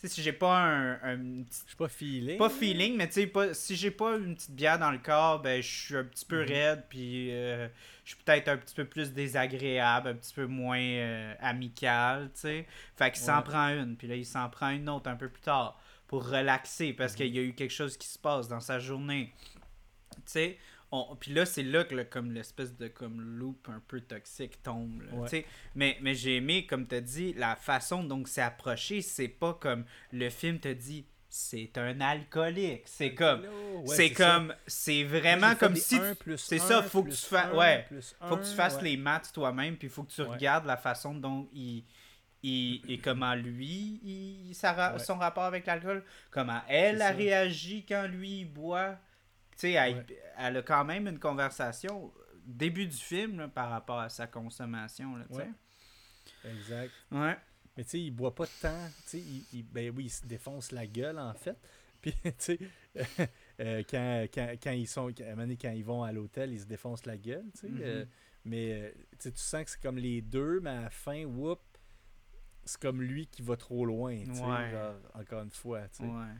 sais, 0.00 0.08
si 0.08 0.22
j'ai 0.22 0.32
pas 0.32 0.56
un, 0.56 0.92
un 1.02 1.16
Je 1.50 1.66
suis 1.66 1.76
pas 1.76 1.88
filé. 1.88 2.36
pas 2.36 2.48
feeling, 2.50 2.96
mais 2.96 3.08
tu 3.08 3.14
sais, 3.14 3.26
pas- 3.26 3.52
si 3.54 3.74
j'ai 3.76 3.90
pas 3.90 4.16
une 4.16 4.34
petite 4.36 4.52
bière 4.54 4.78
dans 4.78 4.90
le 4.92 4.98
corps, 4.98 5.40
ben 5.42 5.60
je 5.62 5.68
suis 5.68 5.96
un 5.96 6.04
petit 6.04 6.24
peu 6.24 6.42
Mhm. 6.42 6.48
raide, 6.48 6.84
puis 6.88 7.30
euh, 7.32 7.68
je 8.04 8.14
suis 8.14 8.22
peut-être 8.24 8.48
un 8.48 8.56
petit 8.56 8.74
peu 8.74 8.84
plus 8.84 9.12
désagréable, 9.12 10.08
un 10.08 10.14
petit 10.14 10.32
peu 10.34 10.46
moins 10.46 10.78
euh, 10.80 11.34
amical, 11.40 12.30
tu 12.34 12.40
sais. 12.40 12.66
Fait 12.96 13.10
qu'il 13.10 13.20
s'en 13.22 13.38
Ouais. 13.38 13.44
prend 13.44 13.68
une, 13.68 13.96
puis 13.96 14.06
là, 14.08 14.14
il 14.16 14.26
s'en 14.26 14.48
prend 14.48 14.70
une 14.70 14.88
autre 14.88 15.10
un 15.10 15.16
peu 15.16 15.28
plus 15.28 15.42
tard 15.42 15.80
pour 16.06 16.28
relaxer 16.28 16.92
parce 16.92 17.12
Mhm. 17.12 17.16
qu'il 17.16 17.34
y 17.36 17.38
a 17.38 17.42
eu 17.42 17.52
quelque 17.54 17.74
chose 17.74 17.96
qui 17.96 18.06
se 18.08 18.18
passe 18.18 18.48
dans 18.48 18.60
sa 18.60 18.78
journée. 18.78 19.32
Tu 20.14 20.20
sais, 20.26 20.58
on- 20.90 21.16
puis 21.16 21.32
là, 21.32 21.44
c'est 21.46 21.62
là 21.62 21.84
que 21.84 21.94
le- 21.94 22.04
comme 22.04 22.32
l'espèce 22.32 22.76
de 22.76 22.88
comme 22.88 23.20
loop 23.20 23.68
un 23.68 23.82
peu 23.86 24.00
toxique 24.00 24.62
tombe. 24.62 25.02
là, 25.02 25.14
Ouais. 25.14 25.28
Mais, 25.74 25.98
mais 26.00 26.14
j'ai 26.14 26.36
aimé, 26.36 26.66
comme 26.66 26.86
tu 26.86 26.94
as 26.94 27.00
dit, 27.00 27.34
la 27.34 27.56
façon 27.56 28.02
dont 28.02 28.22
c'est 28.26 28.40
approché, 28.42 29.02
c'est 29.02 29.28
pas 29.28 29.54
comme 29.54 29.84
le 30.12 30.30
film 30.30 30.58
te 30.58 30.68
dit 30.72 31.04
c'est 31.30 31.76
un 31.76 32.00
alcoolique. 32.00 32.82
C'est 32.86 33.12
comme. 33.14 33.42
Ouais, 33.84 33.94
c'est 33.96 34.10
comme. 34.12 34.54
C'est 34.66 35.04
vraiment 35.04 35.54
comme 35.56 35.76
si. 35.76 35.96
un 35.96 36.14
c'est 36.38 36.56
un 36.56 36.58
ça, 36.64 36.82
faut 36.82 37.02
que 37.02 37.08
plus 37.08 37.20
tu 37.20 37.26
fasses- 37.26 37.52
ouais. 37.54 37.86
faut 38.28 38.36
que 38.38 38.44
tu 38.44 38.54
fasses 38.54 38.80
les 38.82 38.96
maths 38.96 39.30
toi-même, 39.34 39.76
puis 39.76 39.88
il 39.88 39.90
faut 39.90 40.04
que 40.04 40.10
tu 40.12 40.22
regardes 40.22 40.64
la 40.66 40.76
façon 40.78 41.14
dont 41.14 41.46
il. 41.52 41.84
il- 42.42 42.80
et 42.88 42.98
comment 42.98 43.34
lui, 43.34 44.00
il, 44.04 44.54
sa 44.54 44.96
son 44.98 45.16
rapport 45.16 45.42
avec 45.44 45.66
l'alcool, 45.66 46.02
comment 46.30 46.60
elle 46.68 47.02
a 47.02 47.10
réagi 47.10 47.84
quand 47.86 48.06
lui 48.06 48.40
il 48.40 48.44
boit. 48.46 48.96
Tu 49.58 49.62
sais, 49.62 49.72
elle, 49.72 49.96
Ouais. 49.96 50.06
elle 50.38 50.56
a 50.58 50.62
quand 50.62 50.84
même 50.84 51.06
une 51.08 51.18
conversation 51.18 52.12
début 52.44 52.86
du 52.86 52.96
film 52.96 53.38
là, 53.40 53.48
par 53.48 53.70
rapport 53.70 53.98
à 53.98 54.08
sa 54.08 54.26
consommation. 54.26 55.16
Là. 55.16 55.24
Ouais. 55.30 55.50
Exact. 56.44 56.92
Ouais. 57.10 57.36
Mais 57.76 57.84
tu 57.84 57.90
sais, 57.90 58.00
il 58.00 58.10
boit 58.10 58.34
pas 58.34 58.46
tant. 58.60 58.88
Tu 59.10 59.18
il, 59.18 59.44
il- 59.52 59.62
ben 59.64 59.92
oui, 59.96 60.04
il 60.06 60.10
se 60.10 60.26
défonce 60.26 60.72
la 60.72 60.86
gueule, 60.86 61.18
en 61.18 61.34
fait. 61.34 61.56
Puis, 62.00 62.14
tu 62.22 62.32
sais, 62.38 62.58
euh, 63.60 63.82
quand, 63.90 64.26
quand, 64.32 64.54
quand 64.62 64.70
ils 64.70 64.86
sont. 64.86 65.12
Quand 65.12 65.70
ils 65.72 65.84
vont 65.84 66.04
à 66.04 66.12
l'hôtel, 66.12 66.52
ils 66.52 66.60
se 66.60 66.66
défoncent 66.66 67.06
la 67.06 67.16
gueule, 67.18 67.44
tu 67.54 67.60
sais. 67.60 67.68
Mhm. 67.68 67.80
euh, 67.82 68.04
mais 68.44 68.72
euh, 68.72 68.90
tu 69.20 69.32
sens 69.34 69.64
que 69.64 69.70
c'est 69.72 69.82
comme 69.82 69.98
les 69.98 70.22
deux, 70.22 70.60
mais 70.60 70.70
à 70.70 70.80
la 70.82 70.90
fin, 70.90 71.24
whoop, 71.24 71.60
c'est 72.64 72.80
comme 72.80 73.02
lui 73.02 73.26
qui 73.26 73.42
va 73.42 73.56
trop 73.56 73.84
loin, 73.84 74.16
tu 74.16 74.32
sais. 74.32 74.42
Ouais. 74.44 74.72
encore 75.14 75.42
une 75.42 75.50
fois, 75.50 75.88
tu 75.88 76.04
sais. 76.04 76.04
ouais. 76.04 76.34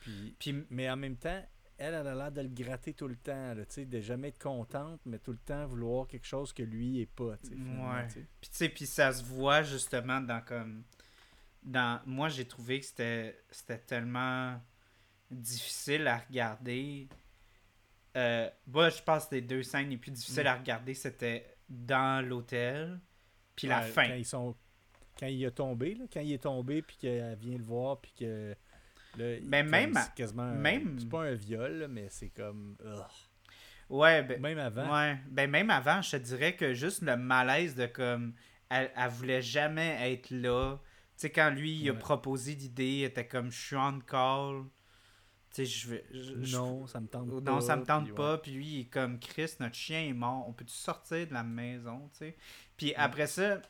Puis, 0.00 0.36
Puis, 0.40 0.64
mais 0.70 0.90
en 0.90 0.96
même 0.96 1.16
temps, 1.16 1.42
elle, 1.78 1.94
elle 1.94 2.06
a 2.06 2.14
l'air 2.14 2.32
de 2.32 2.40
le 2.40 2.48
gratter 2.48 2.94
tout 2.94 3.08
le 3.08 3.16
temps, 3.16 3.54
là, 3.54 3.64
de 3.76 4.00
jamais 4.00 4.28
être 4.28 4.38
contente, 4.38 5.00
mais 5.04 5.18
tout 5.18 5.32
le 5.32 5.38
temps 5.38 5.66
vouloir 5.66 6.06
quelque 6.06 6.26
chose 6.26 6.52
que 6.52 6.62
lui 6.62 7.00
est 7.00 7.06
pas. 7.06 7.36
Puis 8.40 8.68
puis 8.70 8.86
ça 8.86 9.12
se 9.12 9.22
voit 9.24 9.62
justement 9.62 10.20
dans 10.20 10.40
comme 10.40 10.84
dans 11.62 12.00
moi 12.06 12.28
j'ai 12.28 12.46
trouvé 12.46 12.80
que 12.80 12.86
c'était 12.86 13.38
c'était 13.50 13.78
tellement 13.78 14.60
difficile 15.30 16.06
à 16.06 16.18
regarder. 16.18 17.08
Euh, 18.16 18.48
moi 18.66 18.88
je 18.88 19.02
pense 19.02 19.26
que 19.26 19.34
les 19.34 19.42
deux 19.42 19.62
scènes 19.62 19.90
les 19.90 19.98
plus 19.98 20.10
difficiles 20.10 20.44
Mm. 20.44 20.48
à 20.48 20.54
regarder 20.56 20.94
c'était 20.94 21.56
dans 21.68 22.26
l'hôtel 22.26 22.98
puis 23.54 23.66
la 23.66 23.80
Ouais, 23.80 23.88
fin. 23.88 24.08
Quand 24.08 24.14
ils 24.14 24.24
sont 24.24 24.56
quand 25.18 25.26
il 25.26 25.42
est 25.44 25.50
tombé, 25.50 25.94
là, 25.94 26.04
quand 26.12 26.20
il 26.20 26.32
est 26.32 26.42
tombé 26.42 26.82
puis 26.82 26.96
qu'elle 26.98 27.36
vient 27.36 27.56
le 27.56 27.64
voir 27.64 28.00
puis 28.00 28.12
que 28.18 28.54
là, 29.16 29.34
il- 29.36 29.44
Mais 29.46 29.62
comme 29.62 29.70
même 29.70 29.94
c'est 29.94 30.14
quasiment 30.14 30.52
même- 30.52 30.98
c'est 30.98 31.08
pas 31.08 31.22
un 31.24 31.34
viol 31.34 31.86
mais 31.90 32.08
c'est 32.10 32.30
comme 32.30 32.76
ugh. 32.84 33.04
Ouais, 33.88 34.22
ben, 34.24 34.40
même 34.40 34.58
avant. 34.58 34.92
ouais, 34.92 35.16
ben 35.28 35.48
même 35.50 35.70
avant, 35.70 36.02
je 36.02 36.10
te 36.12 36.16
dirais 36.16 36.56
que 36.56 36.74
juste 36.74 37.02
le 37.02 37.16
malaise 37.16 37.74
de 37.76 37.86
comme 37.86 38.34
elle, 38.68 38.90
elle 38.96 39.10
voulait 39.10 39.42
jamais 39.42 40.12
être 40.12 40.30
là. 40.30 40.76
Tu 40.76 40.82
sais 41.22 41.30
quand 41.30 41.50
lui 41.50 41.72
il 41.82 41.88
a 41.90 41.94
proposé 41.94 42.54
l'idée, 42.54 42.98
elle 43.00 43.10
était 43.10 43.26
comme 43.26 43.50
je 43.50 43.58
suis 43.66 43.76
on 43.76 44.00
call. 44.00 44.64
Tu 45.54 45.64
sais 45.64 45.66
je 45.66 45.88
vais 45.88 46.04
non, 46.52 46.86
ça 46.88 47.00
me 47.00 47.06
tente 47.06 47.44
pas. 47.44 47.52
Non, 47.52 47.60
ça 47.60 47.76
me 47.76 47.84
tente 47.84 48.02
puis 48.04 48.10
ouais. 48.12 48.16
pas. 48.16 48.38
Puis 48.38 48.50
lui, 48.50 48.66
il 48.66 48.80
est 48.80 48.84
comme 48.90 49.18
Chris, 49.20 49.52
notre 49.60 49.76
chien 49.76 50.02
est 50.02 50.12
mort. 50.12 50.46
On 50.48 50.52
peut-tu 50.52 50.74
sortir 50.74 51.26
de 51.28 51.32
la 51.32 51.44
maison, 51.44 52.10
tu 52.12 52.18
sais? 52.18 52.36
Puis 52.76 52.92
après 52.96 53.26
ça, 53.28 53.62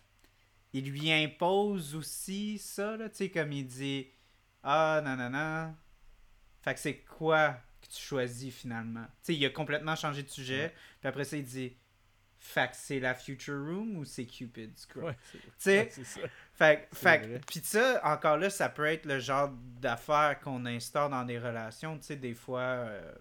il 0.73 0.91
lui 0.91 1.13
impose 1.13 1.95
aussi 1.95 2.59
ça, 2.59 2.97
là, 2.97 3.09
tu 3.11 3.17
sais, 3.17 3.31
comme 3.31 3.53
il 3.53 3.67
dit 3.67 4.09
Ah, 4.63 5.01
non. 5.05 5.75
Fait 6.63 6.75
que 6.75 6.81
c'est 6.81 6.99
quoi 7.05 7.53
que 7.81 7.87
tu 7.89 8.03
choisis 8.03 8.55
finalement? 8.55 9.05
Tu 9.23 9.33
sais, 9.33 9.35
il 9.37 9.47
a 9.47 9.51
complètement 9.51 9.95
changé 9.97 10.23
de 10.23 10.29
sujet. 10.29 10.75
Puis 11.01 11.09
après 11.09 11.25
ça, 11.25 11.37
il 11.37 11.45
dit 11.45 11.77
Fait 12.39 12.71
que 12.71 12.77
c'est 12.77 13.01
la 13.01 13.15
Future 13.15 13.55
Room 13.65 13.97
ou 13.99 14.05
c'est 14.05 14.27
Cupid's 14.27 14.87
Crow? 14.87 15.03
Ouais, 15.03 15.17
Tu 15.33 15.43
sais, 15.59 15.91
fait, 16.55 16.89
fait 16.93 17.41
puis 17.47 17.61
ça, 17.63 18.01
encore 18.05 18.39
là, 18.39 18.51
ça 18.51 18.69
peut 18.69 18.87
être 18.87 19.07
le 19.07 19.21
genre 19.21 19.51
d'affaires 19.81 20.41
qu'on 20.41 20.67
instaure 20.67 21.09
dans 21.11 21.25
des 21.25 21.39
relations. 21.39 21.97
Tu 21.99 22.05
sais, 22.05 22.17
des 22.17 22.35
fois, 22.35 22.61
euh, 22.61 23.15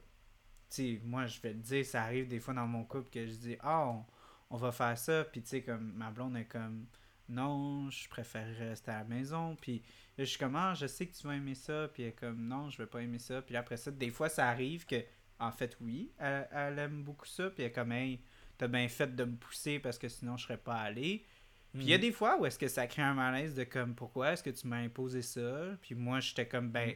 tu 0.70 0.98
sais, 0.98 1.02
moi, 1.04 1.28
je 1.28 1.40
vais 1.42 1.54
le 1.54 1.60
dire, 1.60 1.86
ça 1.86 2.04
arrive 2.04 2.28
des 2.28 2.40
fois 2.40 2.54
dans 2.54 2.68
mon 2.68 2.84
couple 2.84 3.10
que 3.10 3.26
je 3.28 3.34
dis, 3.34 3.58
ah, 3.62 3.88
on, 3.90 4.06
on 4.52 4.58
va 4.58 4.72
faire 4.72 4.98
ça. 4.98 5.24
Puis 5.26 5.42
tu 5.42 5.50
sais, 5.50 5.62
comme 5.64 5.94
ma 5.94 6.12
blonde 6.12 6.38
est 6.38 6.46
comme, 6.46 6.88
non, 7.30 7.90
je 7.90 8.08
préfère 8.10 8.48
rester 8.58 8.92
à 8.92 9.00
la 9.00 9.04
maison. 9.06 9.56
Puis 9.62 9.84
je 10.18 10.24
suis 10.24 10.40
comme, 10.40 10.56
ah, 10.56 10.74
je 10.76 10.88
sais 10.88 11.06
que 11.08 11.16
tu 11.16 11.28
vas 11.28 11.36
aimer 11.36 11.56
ça. 11.56 11.90
Puis 11.94 12.04
elle 12.04 12.10
est 12.10 12.14
comme, 12.14 12.48
non, 12.48 12.70
je 12.70 12.78
vais 12.78 12.88
pas 12.88 13.02
aimer 13.02 13.20
ça. 13.20 13.42
Puis 13.42 13.54
là, 13.54 13.60
après 13.60 13.78
ça, 13.78 13.92
des 13.92 14.10
fois, 14.10 14.30
ça 14.30 14.48
arrive 14.48 14.86
que, 14.86 14.96
en 15.40 15.52
fait, 15.52 15.76
oui, 15.82 16.12
elle, 16.20 16.48
elle 16.52 16.80
aime 16.80 17.04
beaucoup 17.04 17.26
ça. 17.26 17.50
Puis 17.50 17.64
elle 17.64 17.70
est 17.70 17.74
comme, 17.74 17.92
hey, 17.92 18.22
t'as 18.58 18.68
bien 18.68 18.88
fait 18.88 19.14
de 19.16 19.24
me 19.26 19.36
pousser 19.36 19.80
parce 19.80 19.98
que 19.98 20.08
sinon, 20.08 20.38
je 20.38 20.44
serais 20.44 20.58
pas 20.58 20.76
allé. 20.76 21.26
Puis 21.74 21.84
il 21.84 21.90
y 21.90 21.94
a 21.94 21.98
Mhm. 21.98 22.02
des 22.04 22.12
fois 22.14 22.40
où 22.40 22.46
est-ce 22.46 22.58
que 22.58 22.70
ça 22.70 22.88
crée 22.88 23.02
un 23.02 23.14
malaise 23.14 23.54
de 23.54 23.66
comme 23.66 23.96
pourquoi 23.96 24.32
est-ce 24.32 24.42
que 24.44 24.50
tu 24.50 24.66
m'as 24.66 24.78
imposé 24.78 25.22
ça? 25.22 25.76
Puis 25.82 25.94
moi 25.94 26.22
j'étais 26.22 26.48
comme 26.48 26.70
ben 26.72 26.96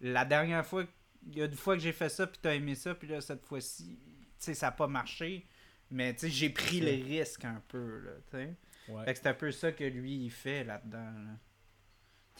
la 0.00 0.24
dernière 0.24 0.64
fois 0.64 0.86
il 1.26 1.36
y 1.36 1.42
a 1.42 1.44
une 1.44 1.52
fois 1.52 1.74
que 1.76 1.82
j'ai 1.82 1.92
fait 1.92 2.08
ça 2.08 2.26
puis 2.26 2.38
t'as 2.40 2.54
aimé 2.54 2.74
ça 2.74 2.94
puis 2.94 3.08
là 3.08 3.20
cette 3.20 3.44
fois-ci 3.44 3.98
tu 3.98 4.24
sais 4.38 4.54
ça 4.54 4.68
a 4.68 4.72
pas 4.72 4.86
marché 4.86 5.44
mais 5.90 6.14
tu 6.14 6.20
sais 6.20 6.30
j'ai 6.30 6.48
pris 6.48 6.80
le 6.80 6.92
risque 7.04 7.44
un 7.44 7.62
peu 7.68 7.98
là 7.98 8.12
tu 8.30 8.36
sais. 8.38 8.54
Ouais. 8.88 9.04
Fait 9.04 9.12
que 9.12 9.18
c'est 9.18 9.28
un 9.28 9.34
peu 9.34 9.52
ça 9.52 9.72
que 9.72 9.84
lui 9.84 10.24
il 10.24 10.30
fait 10.30 10.64
là-dedans. 10.64 10.98
là. 10.98 11.38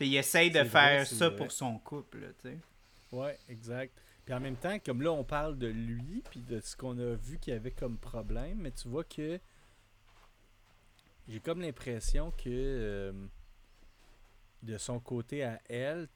Il 0.00 0.14
essaye 0.16 0.50
de 0.50 0.60
vrai, 0.60 0.68
faire 0.68 1.06
ça 1.06 1.28
vrai. 1.28 1.36
pour 1.36 1.52
son 1.52 1.78
couple 1.78 2.18
là, 2.20 2.28
tu 2.42 2.50
sais. 2.50 2.58
Ouais, 3.12 3.38
exact. 3.48 3.92
Puis 4.24 4.34
en 4.34 4.40
même 4.40 4.56
temps, 4.56 4.78
comme 4.84 5.02
là, 5.02 5.12
on 5.12 5.24
parle 5.24 5.56
de 5.56 5.68
lui, 5.68 6.22
puis 6.30 6.40
de 6.40 6.60
ce 6.60 6.76
qu'on 6.76 6.98
a 6.98 7.14
vu 7.14 7.38
qu'il 7.38 7.54
y 7.54 7.56
avait 7.56 7.70
comme 7.70 7.96
problème, 7.96 8.58
mais 8.58 8.72
tu 8.72 8.88
vois 8.88 9.04
que 9.04 9.38
j'ai 11.28 11.40
comme 11.40 11.60
l'impression 11.60 12.30
que 12.32 12.48
euh, 12.48 13.12
de 14.62 14.78
son 14.78 14.98
côté 15.00 15.44
à 15.44 15.60
elle, 15.68 16.08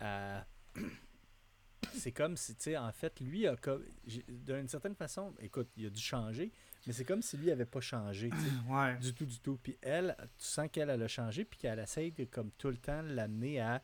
à- 0.00 0.44
c'est 1.94 2.12
comme 2.12 2.36
si, 2.36 2.54
tu 2.54 2.62
sais, 2.64 2.76
en 2.76 2.92
fait, 2.92 3.18
lui 3.20 3.46
a 3.46 3.56
comme. 3.56 3.84
D'une 4.28 4.68
certaine 4.68 4.94
façon, 4.94 5.32
écoute, 5.40 5.68
il 5.76 5.86
a 5.86 5.90
dû 5.90 6.00
changer, 6.00 6.50
mais 6.86 6.92
c'est 6.92 7.04
comme 7.04 7.22
si 7.22 7.36
lui 7.36 7.50
avait 7.50 7.66
pas 7.66 7.80
changé. 7.80 8.30
Ouais. 8.68 8.96
Du 8.98 9.14
tout, 9.14 9.26
du 9.26 9.38
tout. 9.40 9.58
Puis 9.62 9.76
elle, 9.82 10.16
tu 10.38 10.44
sens 10.44 10.68
qu'elle 10.70 10.90
elle 10.90 11.02
a 11.02 11.08
changé, 11.08 11.44
puis 11.44 11.58
qu'elle 11.58 11.78
essaye 11.78 12.12
de, 12.12 12.24
comme 12.24 12.50
tout 12.52 12.68
le 12.68 12.76
temps, 12.76 13.02
l'amener 13.02 13.60
à 13.60 13.82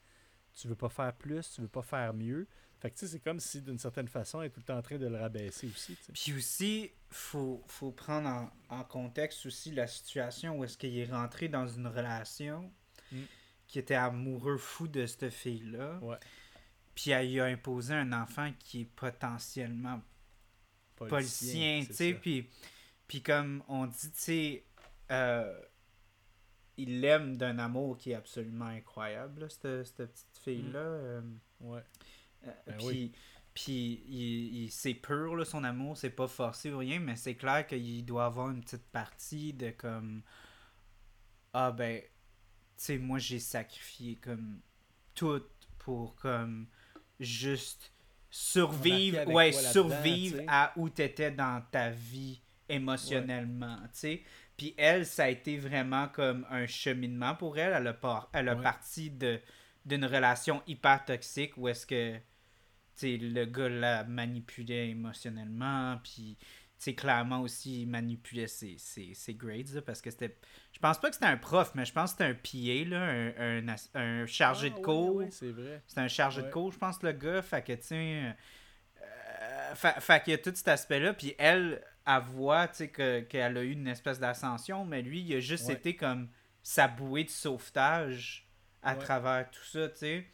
tu 0.55 0.67
veux 0.67 0.75
pas 0.75 0.89
faire 0.89 1.13
plus, 1.15 1.51
tu 1.55 1.61
veux 1.61 1.69
pas 1.69 1.83
faire 1.83 2.13
mieux. 2.15 2.49
Fait 2.81 2.91
que 2.91 2.97
tu 2.97 3.07
sais, 3.07 3.13
c'est 3.13 3.21
comme 3.21 3.41
si 3.41 3.61
d'une 3.61 3.79
certaine 3.79 4.09
façon, 4.09 4.41
elle 4.41 4.49
est 4.49 4.51
tout 4.51 4.61
le 4.61 4.65
temps 4.65 4.79
en 4.79 4.83
train 4.83 4.99
de 4.99 5.07
le 5.07 5.17
rabaisser 5.17 5.69
aussi. 5.69 5.97
Puis 6.13 6.33
aussi, 6.33 6.91
faut, 7.11 7.63
faut 7.67 7.91
prendre 7.91 8.29
en, 8.29 8.51
en 8.69 8.85
contexte 8.85 9.47
aussi 9.47 9.73
la 9.73 9.87
situation 9.87 10.59
où 10.59 10.65
est-ce 10.65 10.79
qu'il 10.79 10.97
est 10.97 11.11
rentré 11.11 11.49
dans 11.49 11.67
une 11.67 11.87
relation 11.87 12.71
Mm. 13.13 13.23
qui 13.67 13.79
était 13.79 13.95
amoureux 13.95 14.59
fou 14.59 14.89
de 14.89 15.07
cette 15.07 15.31
fille-là. 15.31 15.99
Ouais. 16.03 16.17
Puis 16.95 17.11
elle 17.11 17.31
lui 17.31 17.41
a 17.41 17.45
imposé 17.45 17.95
un 17.95 18.13
enfant 18.13 18.53
qui 18.59 18.83
est 18.83 18.85
potentiellement 18.97 20.01
c'est 21.23 21.85
tu 21.87 21.95
sais. 21.95 22.15
Puis, 22.15 22.49
puis 23.09 23.23
comme 23.23 23.63
on 23.69 23.87
dit, 23.87 24.11
tu 24.13 24.19
sais, 24.19 24.65
euh, 25.11 25.61
il 26.77 27.01
l'aime 27.01 27.37
d'un 27.37 27.59
amour 27.59 27.99
qui 27.99 28.13
est 28.13 28.15
absolument 28.15 28.67
incroyable, 28.67 29.41
là, 29.43 29.49
cette, 29.49 29.85
cette 29.85 30.13
petite 30.13 30.39
fille-là. 30.45 30.79
euh, 30.79 31.23
Ouais. 31.61 31.83
euh, 32.47 32.53
Ben 32.67 32.77
puis, 32.77 32.87
oui. 32.87 33.13
puis 33.55 34.03
il, 34.07 34.65
il- 34.65 34.71
c'est 34.71 34.95
pur, 34.95 35.35
là, 35.35 35.45
son 35.45 35.65
amour, 35.65 35.97
c'est 35.97 36.11
pas 36.11 36.29
forcé 36.29 36.71
ou 36.73 36.79
rien, 36.79 37.01
mais 37.01 37.17
c'est 37.17 37.35
clair 37.35 37.67
qu'il 37.67 38.05
doit 38.05 38.27
avoir 38.27 38.51
une 38.51 38.61
petite 38.63 38.87
partie 38.91 39.53
de 39.53 39.71
comme. 39.71 40.23
Ah 41.53 41.73
ben, 41.73 42.01
tu 42.03 42.09
sais, 42.77 42.99
moi 42.99 43.19
j'ai 43.19 43.41
sacrifié 43.41 44.17
comme 44.17 44.61
tout 45.15 45.43
pour 45.79 46.15
comme 46.15 46.69
juste 47.19 47.93
survivre, 48.31 49.27
ouais, 49.33 49.51
survivre 49.53 50.43
à 50.47 50.73
où 50.77 50.89
t'étais 50.91 51.31
dans 51.33 51.61
ta 51.73 51.91
vie 51.91 52.41
émotionnellement, 52.69 53.77
tu 53.85 53.89
sais. 53.99 54.23
Puis 54.57 54.75
elle, 54.77 55.07
ça 55.07 55.25
a 55.25 55.29
été 55.29 55.57
vraiment 55.59 56.09
comme 56.09 56.47
un 56.51 56.67
cheminement 56.67 57.35
pour 57.35 57.59
elle. 57.59 57.73
Elle 57.75 57.87
a, 57.87 57.95
par- 57.95 58.29
elle 58.33 58.49
a 58.49 58.57
Ouais. 58.57 58.63
parti 58.63 59.11
de 59.11 59.41
d'une 59.85 60.05
relation 60.05 60.63
hyper 60.67 61.05
toxique 61.07 61.57
où 61.57 61.67
est-ce 61.69 61.87
que 61.87 62.17
tu 62.17 62.23
sais, 62.97 63.17
le 63.17 63.45
gars 63.47 63.69
la 63.71 64.05
manipulait 64.05 64.91
émotionnellement 64.91 65.99
puis 66.03 66.37
sais, 66.77 66.95
clairement 66.95 67.41
aussi, 67.41 67.83
il 67.83 67.89
manipulait 67.89 68.47
ses, 68.47 68.77
ses, 68.79 69.13
ses 69.13 69.35
grades, 69.35 69.69
là, 69.75 69.83
parce 69.83 70.01
que 70.01 70.11
c'était... 70.11 70.37
Je 70.73 70.79
pense 70.79 71.01
pas 71.01 71.09
que 71.09 71.15
c'était 71.15 71.27
un 71.27 71.37
prof, 71.37 71.73
mais 71.75 71.85
je 71.85 71.93
pense 71.93 72.13
que 72.15 72.19
c'était 72.25 72.31
un 72.31 72.35
PA, 72.35 72.89
là, 72.89 73.33
un, 73.39 73.67
un, 73.95 74.27
chargé 74.27 74.71
Ah, 74.73 74.79
de 74.79 74.85
cours. 74.85 75.23
c'est 75.31 75.51
vrai. 75.51 75.83
C'était 75.89 76.03
un 76.03 76.09
chargé 76.09 76.41
de 76.43 76.51
cours, 76.51 76.71
je 76.71 76.79
pense, 76.79 77.03
le 77.03 77.11
gars. 77.13 77.43
Fait 77.43 77.63
que, 77.65 77.73
tu 77.73 77.83
sais. 77.83 78.23
euh, 79.03 79.75
fait, 79.75 80.01
fait 80.01 80.23
qu'il 80.23 80.31
y 80.33 80.35
a 80.35 80.39
tout 80.39 80.53
cet 80.55 80.69
aspect-là. 80.69 81.15
Puis 81.15 81.35
elle, 81.39 81.83
elle 82.09 82.23
voit, 82.23 82.69
tu 82.69 82.75
sais, 82.77 82.89
que- 82.89 83.21
qu'elle 83.21 83.57
a 83.57 83.63
eu 83.63 83.73
une 83.73 83.87
espèce 83.89 84.19
d'ascension. 84.19 84.85
Mais 84.85 85.03
lui, 85.03 85.21
il 85.21 85.35
a 85.35 85.41
juste 85.41 85.67
Ouais. 85.69 85.75
été 85.75 85.95
comme 85.97 86.29
sa 86.63 86.89
bouée 86.89 87.25
de 87.25 87.31
sauvetage 87.31 88.47
à 88.83 88.95
Ouais. 88.95 88.99
travers 88.99 89.51
tout 89.51 89.65
ça, 89.65 89.89
tu 89.91 89.97
sais. 89.99 90.27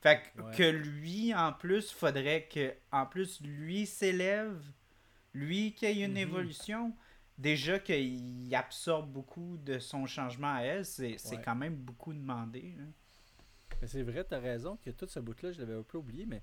Fait 0.00 0.20
que, 0.36 0.42
Ouais. 0.42 0.56
que 0.56 0.62
lui, 0.64 1.34
en 1.34 1.52
plus, 1.52 1.90
faudrait 1.92 2.48
que, 2.52 2.74
en 2.90 3.06
plus, 3.06 3.40
lui 3.40 3.86
s'élève. 3.86 4.60
Lui 5.34 5.72
qui 5.74 5.86
ait 5.86 6.00
une 6.04 6.10
Mhm. 6.12 6.16
évolution. 6.18 6.96
Déjà 7.38 7.78
qu'il 7.78 8.54
absorbe 8.54 9.10
beaucoup 9.10 9.56
de 9.64 9.78
son 9.78 10.04
changement 10.06 10.54
à 10.56 10.60
elle, 10.60 10.84
c'est 10.84 11.16
Ouais. 11.30 11.40
quand 11.42 11.54
même 11.54 11.74
beaucoup 11.76 12.12
demandé. 12.12 12.74
hein. 12.78 12.88
Mais 13.80 13.88
c'est 13.88 14.02
vrai, 14.02 14.22
t'as 14.22 14.38
raison 14.38 14.76
que 14.84 14.90
tout 14.90 15.06
ce 15.08 15.18
bout-là, 15.18 15.50
je 15.52 15.60
l'avais 15.60 15.74
un 15.74 15.82
peu 15.82 15.98
oublié, 15.98 16.26
mais 16.26 16.42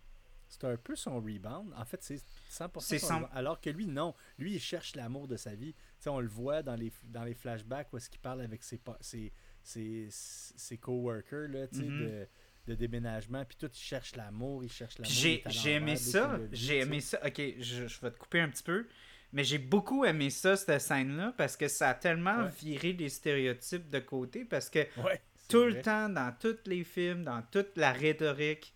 c'est 0.49 0.63
un 0.65 0.75
peu 0.77 0.95
son 0.95 1.15
rebound. 1.21 1.71
En 1.77 1.85
fait, 1.85 2.01
c'est 2.03 2.21
100% 2.49 2.79
C'est 2.79 2.99
son 2.99 3.07
cent- 3.07 3.15
rebound. 3.17 3.31
Alors 3.33 3.61
que 3.61 3.69
lui, 3.69 3.87
non. 3.87 4.13
Lui, 4.37 4.55
il 4.55 4.59
cherche 4.59 4.95
l'amour 4.95 5.27
de 5.27 5.37
sa 5.37 5.55
vie. 5.55 5.73
On 6.07 6.19
le 6.19 6.27
voit 6.27 6.63
dans 6.63 6.75
les, 6.75 6.91
dans 7.05 7.23
les 7.23 7.33
flashbacks 7.35 7.87
où 7.93 7.97
est-ce 7.97 8.09
qu'il 8.09 8.19
parle 8.19 8.41
avec 8.41 8.63
ses, 8.63 8.79
ses, 9.01 9.31
ses, 9.63 10.07
ses 10.09 10.77
coworkers 10.77 11.47
là, 11.49 11.67
Mhm. 11.71 11.99
de, 11.99 12.27
de 12.67 12.75
déménagement. 12.75 13.45
Puis 13.45 13.57
tout, 13.59 13.69
il 13.73 13.77
cherche 13.79 14.15
l'amour, 14.15 14.63
il 14.63 14.71
cherche 14.71 14.97
l'amour. 14.97 15.11
J'ai 15.13 15.71
aimé 15.73 15.95
ça. 15.95 16.39
J'ai 16.51 16.79
aimé 16.79 16.99
ça. 17.01 17.19
Ok, 17.25 17.39
je, 17.59 17.87
je 17.87 18.01
vais 18.01 18.11
te 18.11 18.17
couper 18.17 18.41
un 18.41 18.49
petit 18.49 18.63
peu. 18.63 18.87
Mais 19.31 19.43
j'ai 19.43 19.59
beaucoup 19.59 20.05
aimé 20.05 20.31
ça, 20.31 20.55
cette 20.55 20.81
scène-là, 20.81 21.35
parce 21.37 21.55
que 21.55 21.67
ça 21.67 21.89
a 21.89 21.93
tellement 21.93 22.45
Ouais. 22.45 22.49
viré 22.61 22.93
les 22.93 23.09
stéréotypes 23.09 23.87
de 23.87 23.99
côté. 23.99 24.43
Parce 24.43 24.71
que 24.71 24.79
Ouais, 25.03 25.21
tout 25.47 25.65
le 25.65 25.81
temps, 25.83 26.09
dans 26.09 26.33
tous 26.39 26.57
les 26.65 26.83
films, 26.83 27.23
dans 27.25 27.43
toute 27.51 27.77
la 27.77 27.91
rhétorique, 27.91 28.73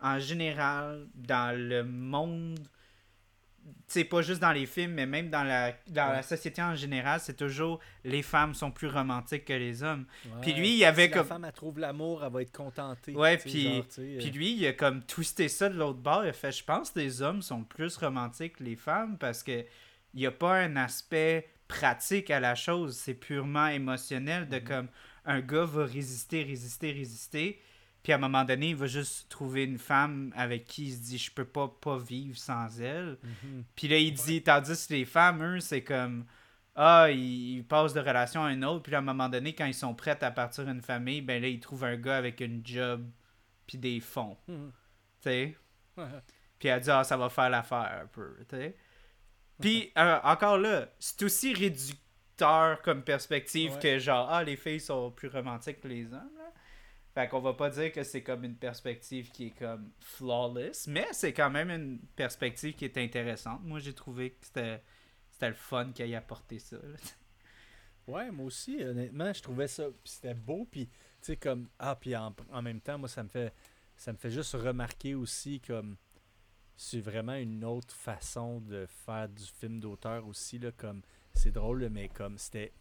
en 0.00 0.18
général, 0.18 1.06
dans 1.14 1.56
le 1.56 1.82
monde, 1.84 2.58
c'est 3.88 4.04
pas 4.04 4.22
juste 4.22 4.40
dans 4.40 4.52
les 4.52 4.66
films, 4.66 4.92
mais 4.92 5.06
même 5.06 5.28
dans 5.30 5.42
la, 5.42 5.72
dans 5.88 6.08
Ouais. 6.08 6.16
la 6.16 6.22
société 6.22 6.62
en 6.62 6.74
général, 6.76 7.18
c'est 7.20 7.36
toujours 7.36 7.80
les 8.04 8.22
femmes 8.22 8.54
sont 8.54 8.70
plus 8.70 8.86
romantiques 8.88 9.44
que 9.44 9.52
les 9.52 9.82
hommes. 9.82 10.06
Puis 10.42 10.52
lui, 10.52 10.70
il 10.70 10.76
y 10.78 10.84
avait 10.84 11.06
si 11.06 11.10
comme- 11.10 11.18
la 11.22 11.24
femme, 11.24 11.44
elle 11.44 11.52
trouve 11.52 11.78
l'amour, 11.78 12.22
elle 12.24 12.32
va 12.32 12.42
être 12.42 12.52
contentée. 12.56 13.12
Ouais, 13.14 13.38
puis- 13.38 13.62
genre, 13.64 13.84
sais, 13.88 14.16
Puis 14.18 14.28
euh, 14.28 14.32
lui, 14.32 14.52
il 14.52 14.66
a 14.66 14.72
comme 14.72 15.02
twisté 15.02 15.48
ça 15.48 15.68
de 15.68 15.76
l'autre 15.76 15.98
bord. 15.98 16.24
Il 16.24 16.28
a 16.28 16.32
fait 16.32 16.52
Je 16.52 16.62
pense 16.64 16.90
que 16.90 17.00
les 17.00 17.22
hommes 17.22 17.42
sont 17.42 17.64
plus 17.64 17.96
romantiques 17.96 18.56
que 18.56 18.64
les 18.64 18.76
femmes 18.76 19.18
parce 19.18 19.42
que 19.42 19.64
il 20.14 20.20
n'y 20.20 20.26
a 20.26 20.30
pas 20.32 20.54
un 20.60 20.76
aspect 20.76 21.48
pratique 21.68 22.30
à 22.30 22.38
la 22.38 22.54
chose. 22.54 22.96
C'est 22.96 23.14
purement 23.14 23.66
émotionnel 23.66 24.48
de 24.48 24.56
Mhm. 24.58 24.64
comme 24.64 24.88
un 25.24 25.40
gars 25.40 25.64
va 25.64 25.84
résister, 25.86 26.44
résister, 26.44 26.92
résister. 26.92 27.60
Puis 28.06 28.12
à 28.12 28.16
un 28.16 28.20
moment 28.20 28.44
donné, 28.44 28.68
il 28.68 28.76
va 28.76 28.86
juste 28.86 29.28
trouver 29.28 29.64
une 29.64 29.78
femme 29.78 30.32
avec 30.36 30.62
qui 30.62 30.84
il 30.86 30.92
se 30.94 31.00
dit 31.00 31.18
Je 31.18 31.28
peux 31.32 31.44
pas, 31.44 31.66
pas 31.66 31.98
vivre 31.98 32.38
sans 32.38 32.80
elle. 32.80 33.18
mhm. 33.42 33.64
Puis 33.74 33.88
là, 33.88 33.96
il 33.98 34.14
dit, 34.14 34.40
tandis 34.44 34.86
que 34.86 34.92
les 34.94 35.04
femmes, 35.04 35.42
eux, 35.42 35.58
c'est 35.58 35.82
comme, 35.82 36.24
ah, 36.76 37.08
ils, 37.10 37.56
ils 37.56 37.64
passent 37.64 37.94
de 37.94 37.98
relation 37.98 38.44
à 38.44 38.52
une 38.52 38.64
autre, 38.64 38.84
puis 38.84 38.92
là, 38.92 38.98
à 38.98 39.00
un 39.00 39.04
moment 39.04 39.28
donné, 39.28 39.56
quand 39.56 39.64
ils 39.66 39.74
sont 39.74 39.92
prêts 39.92 40.22
à 40.22 40.30
partir 40.30 40.68
une 40.68 40.82
famille, 40.82 41.20
ben 41.20 41.42
là, 41.42 41.48
ils 41.48 41.58
trouvent 41.58 41.82
un 41.82 41.96
gars 41.96 42.16
avec 42.18 42.40
une 42.40 42.64
job, 42.64 43.10
puis 43.66 43.76
des 43.76 43.98
fonds, 43.98 44.36
Mhm. 44.46 44.70
tu 44.70 45.28
sais? 45.28 45.56
Ouais. 45.96 46.04
Puis 46.60 46.68
elle 46.68 46.80
dit, 46.80 46.90
ah, 46.92 47.02
ça 47.02 47.16
va 47.16 47.28
faire 47.28 47.50
l'affaire 47.50 48.02
un 48.02 48.06
peu, 48.06 48.36
tu 48.48 48.56
sais? 48.56 48.76
Puis, 49.60 49.90
euh, 49.98 50.20
encore 50.22 50.58
là, 50.58 50.86
c'est 51.00 51.24
aussi 51.24 51.54
réducteur 51.54 52.80
comme 52.82 53.02
perspective 53.02 53.72
Ouais. 53.72 53.78
que 53.80 53.98
genre, 53.98 54.28
ah, 54.30 54.44
les 54.44 54.54
filles 54.56 54.78
sont 54.78 55.10
plus 55.10 55.26
romantiques 55.28 55.80
que 55.80 55.88
les 55.88 56.04
hommes, 56.12 56.30
là. 56.38 56.45
Fait 57.16 57.28
qu'on 57.28 57.40
va 57.40 57.54
pas 57.54 57.70
dire 57.70 57.92
que 57.92 58.02
c'est 58.02 58.22
comme 58.22 58.44
une 58.44 58.56
perspective 58.56 59.30
qui 59.30 59.46
est 59.46 59.58
comme 59.58 59.90
flawless, 60.00 60.86
mais 60.86 61.06
c'est 61.12 61.32
quand 61.32 61.48
même 61.48 61.70
une 61.70 61.98
perspective 62.14 62.74
qui 62.74 62.84
est 62.84 62.98
intéressante. 62.98 63.62
Moi, 63.64 63.78
j'ai 63.78 63.94
trouvé 63.94 64.32
que 64.32 64.44
c'était 64.44 64.82
c'était 65.30 65.48
le 65.48 65.54
fun 65.54 65.92
qu'il 65.94 66.10
ait 66.10 66.14
apporté 66.14 66.58
ça. 66.58 66.76
Ouais, 68.06 68.30
moi 68.30 68.44
aussi, 68.44 68.84
honnêtement, 68.84 69.32
je 69.32 69.42
trouvais 69.42 69.66
ça. 69.66 69.86
C'était 70.04 70.34
beau, 70.34 70.68
puis 70.70 70.88
tu 70.88 70.92
sais, 71.22 71.36
comme. 71.38 71.70
Ah, 71.78 71.96
puis 71.96 72.14
en, 72.14 72.34
en 72.52 72.60
même 72.60 72.82
temps, 72.82 72.98
moi, 72.98 73.08
ça 73.08 73.22
me 73.22 73.30
fait. 73.30 73.54
Ça 73.96 74.12
me 74.12 74.18
fait 74.18 74.30
juste 74.30 74.52
remarquer 74.52 75.14
aussi 75.14 75.60
comme. 75.60 75.96
C'est 76.76 77.00
vraiment 77.00 77.36
une 77.36 77.64
autre 77.64 77.94
façon 77.94 78.60
de 78.60 78.84
faire 79.06 79.30
du 79.30 79.42
film 79.42 79.80
d'auteur 79.80 80.26
aussi, 80.26 80.58
là, 80.58 80.70
comme. 80.70 81.00
C'est 81.32 81.50
drôle, 81.50 81.88
mais 81.88 82.10
comme 82.10 82.36
c'était. 82.36 82.74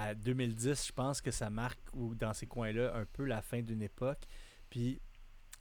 À 0.00 0.14
2010, 0.14 0.86
je 0.86 0.92
pense 0.92 1.20
que 1.20 1.32
ça 1.32 1.50
marque, 1.50 1.80
ou 1.92 2.14
dans 2.14 2.32
ces 2.32 2.46
coins-là, 2.46 2.94
un 2.94 3.04
peu 3.04 3.24
la 3.24 3.42
fin 3.42 3.62
d'une 3.62 3.82
époque. 3.82 4.22
Puis 4.70 5.00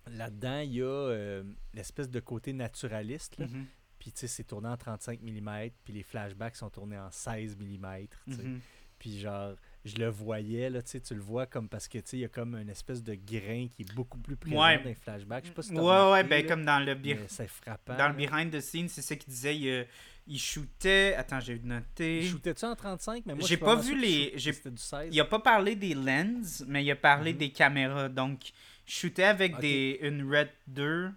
là-dedans, 0.06 0.60
il 0.60 0.74
y 0.74 0.82
a 0.82 0.86
euh, 0.86 1.44
l'espèce 1.74 2.10
de 2.10 2.20
côté 2.20 2.54
naturaliste, 2.54 3.38
là. 3.40 3.48
Mhm, 3.48 3.66
Puis 3.98 4.12
tu 4.12 4.20
sais, 4.20 4.28
c'est 4.28 4.44
tourné 4.44 4.68
en 4.70 4.78
35 4.78 5.22
mm, 5.22 5.70
puis 5.84 5.94
les 5.94 6.04
flashbacks 6.04 6.56
sont 6.56 6.70
tournés 6.70 7.00
en 7.00 7.10
16 7.10 7.58
mm, 7.58 7.88
mhm. 8.28 8.60
Puis 9.00 9.20
genre, 9.20 9.56
je 9.88 9.96
le 9.98 10.08
voyais, 10.10 10.70
là, 10.70 10.82
tu 10.82 11.00
le 11.14 11.20
vois 11.22 11.46
comme 11.46 11.68
parce 11.70 11.88
que, 11.88 11.98
il 12.14 12.20
y 12.20 12.26
a 12.26 12.28
comme 12.28 12.56
une 12.56 12.70
espèce 12.70 13.02
de 13.04 13.16
grain 13.16 13.68
qui 13.76 13.82
est 13.84 13.94
beaucoup 13.96 14.18
plus 14.20 14.36
présent 14.36 14.62
Ouais. 14.62 14.78
dans 14.78 14.84
les 14.86 14.94
flashbacks. 14.96 15.44
Je 15.46 15.50
sais 15.50 15.54
pas 15.56 15.62
si 15.64 15.72
Ouais, 15.74 15.80
ouais, 15.80 15.84
remarqué, 15.84 16.28
ben 16.30 16.42
là, 16.44 16.48
comme 16.48 16.66
dans 16.66 16.80
le, 16.80 16.98
c'est 17.28 17.48
frappant. 17.48 17.96
dans 17.98 18.08
le 18.10 18.14
behind 18.16 18.52
the 18.52 18.60
scenes, 18.62 18.90
c'est 18.90 19.02
ça 19.02 19.16
qu'il 19.16 19.30
disait. 19.30 19.58
Il, 19.58 19.68
euh, 19.70 19.84
il 20.28 20.40
shootait. 20.40 21.16
Attends, 21.16 21.40
j'ai 21.40 21.58
noté. 21.60 22.20
Il 22.24 22.30
shootait-tu 22.30 22.66
en 22.66 22.76
35? 22.76 23.24
Mais 23.26 23.34
moi, 23.34 23.42
je 23.44 23.48
J'ai 23.48 23.58
pas 23.58 23.76
mal 23.76 23.86
vu 23.86 23.98
les- 24.00 24.30
shoot- 24.32 24.38
j'ai- 24.40 24.54
C'était 24.54 24.72
du 24.72 24.82
16. 24.82 25.10
Il 25.12 25.20
a 25.22 25.26
pas 25.26 25.40
parlé 25.40 25.76
des 25.76 25.94
lens, 25.94 26.64
mais 26.68 26.84
il 26.84 26.92
a 26.92 26.96
parlé 26.96 27.32
Mhm. 27.34 27.40
des 27.40 27.50
caméras. 27.52 28.10
Donc, 28.10 28.52
shootait 28.86 29.24
avec 29.24 29.58
des, 29.60 30.00
une 30.02 30.30
Red 30.30 30.50
2 30.68 31.12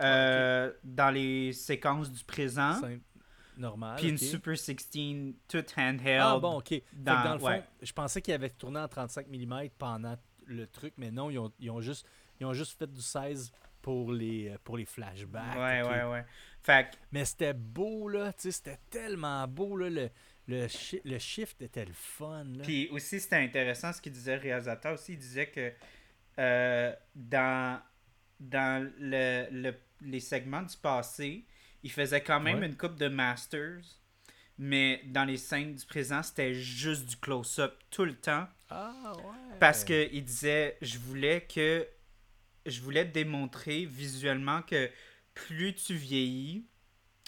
euh, 0.00 0.72
dans 0.82 1.10
les 1.10 1.52
séquences 1.52 2.10
du 2.12 2.24
présent. 2.24 2.74
Simple. 2.80 2.98
Normal. 3.56 3.96
Puis 3.98 4.08
une. 4.08 4.18
Super 4.18 4.56
16 4.58 4.76
toute 5.48 5.74
handheld. 5.76 6.20
Ah 6.22 6.38
bon, 6.38 6.58
ok. 6.58 6.74
Dans- 6.92 7.24
dans, 7.24 7.32
le 7.34 7.38
fond, 7.38 7.46
ouais. 7.46 7.64
je 7.82 7.92
pensais 7.92 8.20
qu'il 8.22 8.34
avait 8.34 8.50
tourné 8.50 8.80
en 8.80 8.88
35 8.88 9.26
mm 9.28 9.68
pendant 9.78 10.16
le 10.46 10.66
truc, 10.66 10.94
mais 10.96 11.10
non, 11.10 11.30
ils 11.30 11.38
ont, 11.38 11.52
ils 11.58 11.70
ont 11.70 11.80
juste, 11.80 12.06
ils 12.40 12.46
ont 12.46 12.52
juste 12.52 12.78
fait 12.78 12.90
du 12.92 13.00
16 13.00 13.52
pour 13.80 14.12
les, 14.12 14.54
pour 14.64 14.76
les 14.76 14.84
flashbacks. 14.84 15.56
ouais, 15.56 15.82
ok. 15.82 15.90
ouais, 15.90 16.04
ouais. 16.04 16.24
Fait 16.62 16.90
que, 16.90 16.96
Mais 17.12 17.24
c'était 17.26 17.52
beau, 17.52 18.08
là. 18.08 18.32
Tu 18.32 18.42
sais, 18.42 18.52
c'était 18.52 18.78
tellement 18.90 19.46
beau, 19.46 19.76
là. 19.76 19.90
Le, 19.90 20.10
le, 20.46 20.66
shi- 20.68 21.00
le 21.04 21.18
shift 21.18 21.60
était 21.62 21.84
le 21.84 21.92
fun, 21.92 22.44
là. 22.44 22.64
Puis 22.64 22.88
aussi, 22.90 23.20
c'était 23.20 23.36
intéressant 23.36 23.92
ce 23.92 24.00
qu'il 24.00 24.12
disait 24.12 24.36
le 24.36 24.42
réalisateur 24.42 24.94
aussi. 24.94 25.12
Il 25.12 25.18
disait 25.18 25.46
que 25.48 25.72
euh, 26.38 26.92
dans, 27.14 27.80
dans 28.40 28.90
le, 28.98 29.46
le- 29.50 29.74
les 30.00 30.20
segments 30.20 30.62
du 30.62 30.76
passé, 30.76 31.44
il 31.84 31.92
faisait 31.92 32.20
quand 32.22 32.40
même 32.40 32.58
Ouais. 32.58 32.66
une 32.66 32.76
coupe 32.76 32.96
de 32.96 33.06
masters. 33.08 33.82
Mais 34.58 35.02
dans 35.06 35.24
les 35.24 35.36
scènes 35.36 35.74
du 35.74 35.84
présent, 35.86 36.22
c'était 36.22 36.54
juste 36.54 37.06
du 37.06 37.16
close-up 37.16 37.74
tout 37.90 38.04
le 38.04 38.14
temps. 38.14 38.46
Ah, 38.70 39.12
ouais. 39.16 39.56
Parce 39.60 39.84
que 39.84 40.08
il 40.12 40.24
disait, 40.24 40.76
je 40.80 40.98
voulais 40.98 41.40
que. 41.42 41.86
Je 42.66 42.80
voulais 42.80 43.04
démontrer 43.04 43.84
visuellement 43.84 44.62
que 44.62 44.90
plus 45.34 45.74
tu 45.74 45.94
vieillis, 45.94 46.66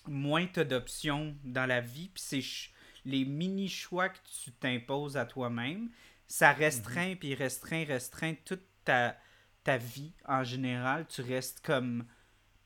moins 0.07 0.47
tu 0.47 0.61
as 0.61 0.65
d'options 0.65 1.37
dans 1.45 1.67
la 1.67 1.81
vie. 1.83 2.09
Puis 2.15 2.23
c'est 2.25 2.45
les 3.05 3.25
mini-choix 3.25 4.09
que 4.09 4.19
tu 4.43 4.53
t'imposes 4.53 5.17
à 5.17 5.27
toi-même, 5.27 5.91
ça 6.29 6.53
restreint, 6.53 7.15
puis 7.17 7.35
restreint, 7.35 7.85
restreint 7.85 8.35
toute 8.45 8.65
ta, 8.85 9.17
ta 9.63 9.77
vie 9.77 10.13
en 10.27 10.43
général. 10.43 11.07
Tu 11.09 11.21
restes 11.23 11.61
comme 11.61 12.07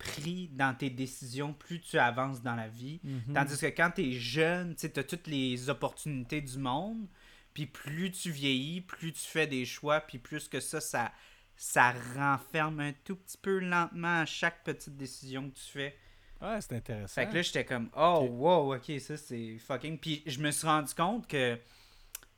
pris 0.00 0.48
dans 0.52 0.74
tes 0.74 0.90
décisions 0.90 1.52
plus 1.52 1.80
tu 1.80 1.98
avances 1.98 2.42
dans 2.42 2.56
la 2.56 2.68
vie. 2.68 3.00
Mhm. 3.04 3.34
Tandis 3.34 3.58
que 3.58 3.66
quand 3.66 3.90
tu 3.94 4.08
es 4.08 4.12
jeune, 4.12 4.74
tu 4.74 4.86
as 4.86 5.04
toutes 5.04 5.26
les 5.26 5.68
opportunités 5.68 6.40
du 6.40 6.58
monde. 6.58 7.06
Puis 7.52 7.66
plus 7.66 8.10
tu 8.10 8.30
vieillis, 8.30 8.80
plus 8.80 9.12
tu 9.12 9.26
fais 9.26 9.46
des 9.46 9.64
choix, 9.64 10.00
puis 10.00 10.18
plus 10.18 10.48
que 10.48 10.60
ça, 10.60 10.80
ça, 10.80 11.12
ça 11.56 11.92
renferme 12.16 12.80
un 12.80 12.92
tout 13.04 13.16
petit 13.16 13.36
peu 13.36 13.58
lentement 13.58 14.20
à 14.20 14.26
chaque 14.26 14.62
petite 14.64 14.96
décision 14.96 15.50
que 15.50 15.56
tu 15.56 15.70
fais. 15.70 15.96
Ouais, 16.40 16.60
c'est 16.60 16.76
intéressant. 16.76 17.14
Fait 17.20 17.28
que 17.28 17.34
là, 17.34 17.42
j'étais 17.42 17.64
comme, 17.64 17.90
oh, 17.96 18.26
wow, 18.30 18.76
ok, 18.76 19.00
ça 19.00 19.16
c'est 19.16 19.58
fucking. 19.58 19.98
Puis 19.98 20.22
je 20.26 20.40
me 20.40 20.50
suis 20.50 20.66
rendu 20.66 20.94
compte 20.94 21.26
que 21.26 21.58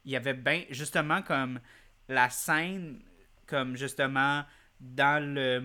il 0.05 0.11
y 0.11 0.17
avait 0.17 0.35
bien, 0.35 0.65
justement, 0.71 1.23
comme 1.23 1.61
la 2.09 2.29
scène, 2.29 3.01
comme 3.47 3.77
justement 3.77 4.45
dans 4.83 5.23
le 5.25 5.61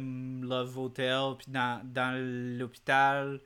Love 0.48 0.78
Hotel, 0.78 1.36
puis 1.38 1.52
dans, 1.52 1.82
dans 1.84 2.16
l'hôpital, 2.58 3.42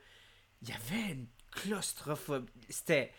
il 0.62 0.68
y 0.68 0.72
avait 0.72 1.12
une 1.14 1.26
claustrophobie. 1.50 2.52
C'était. 2.68 3.10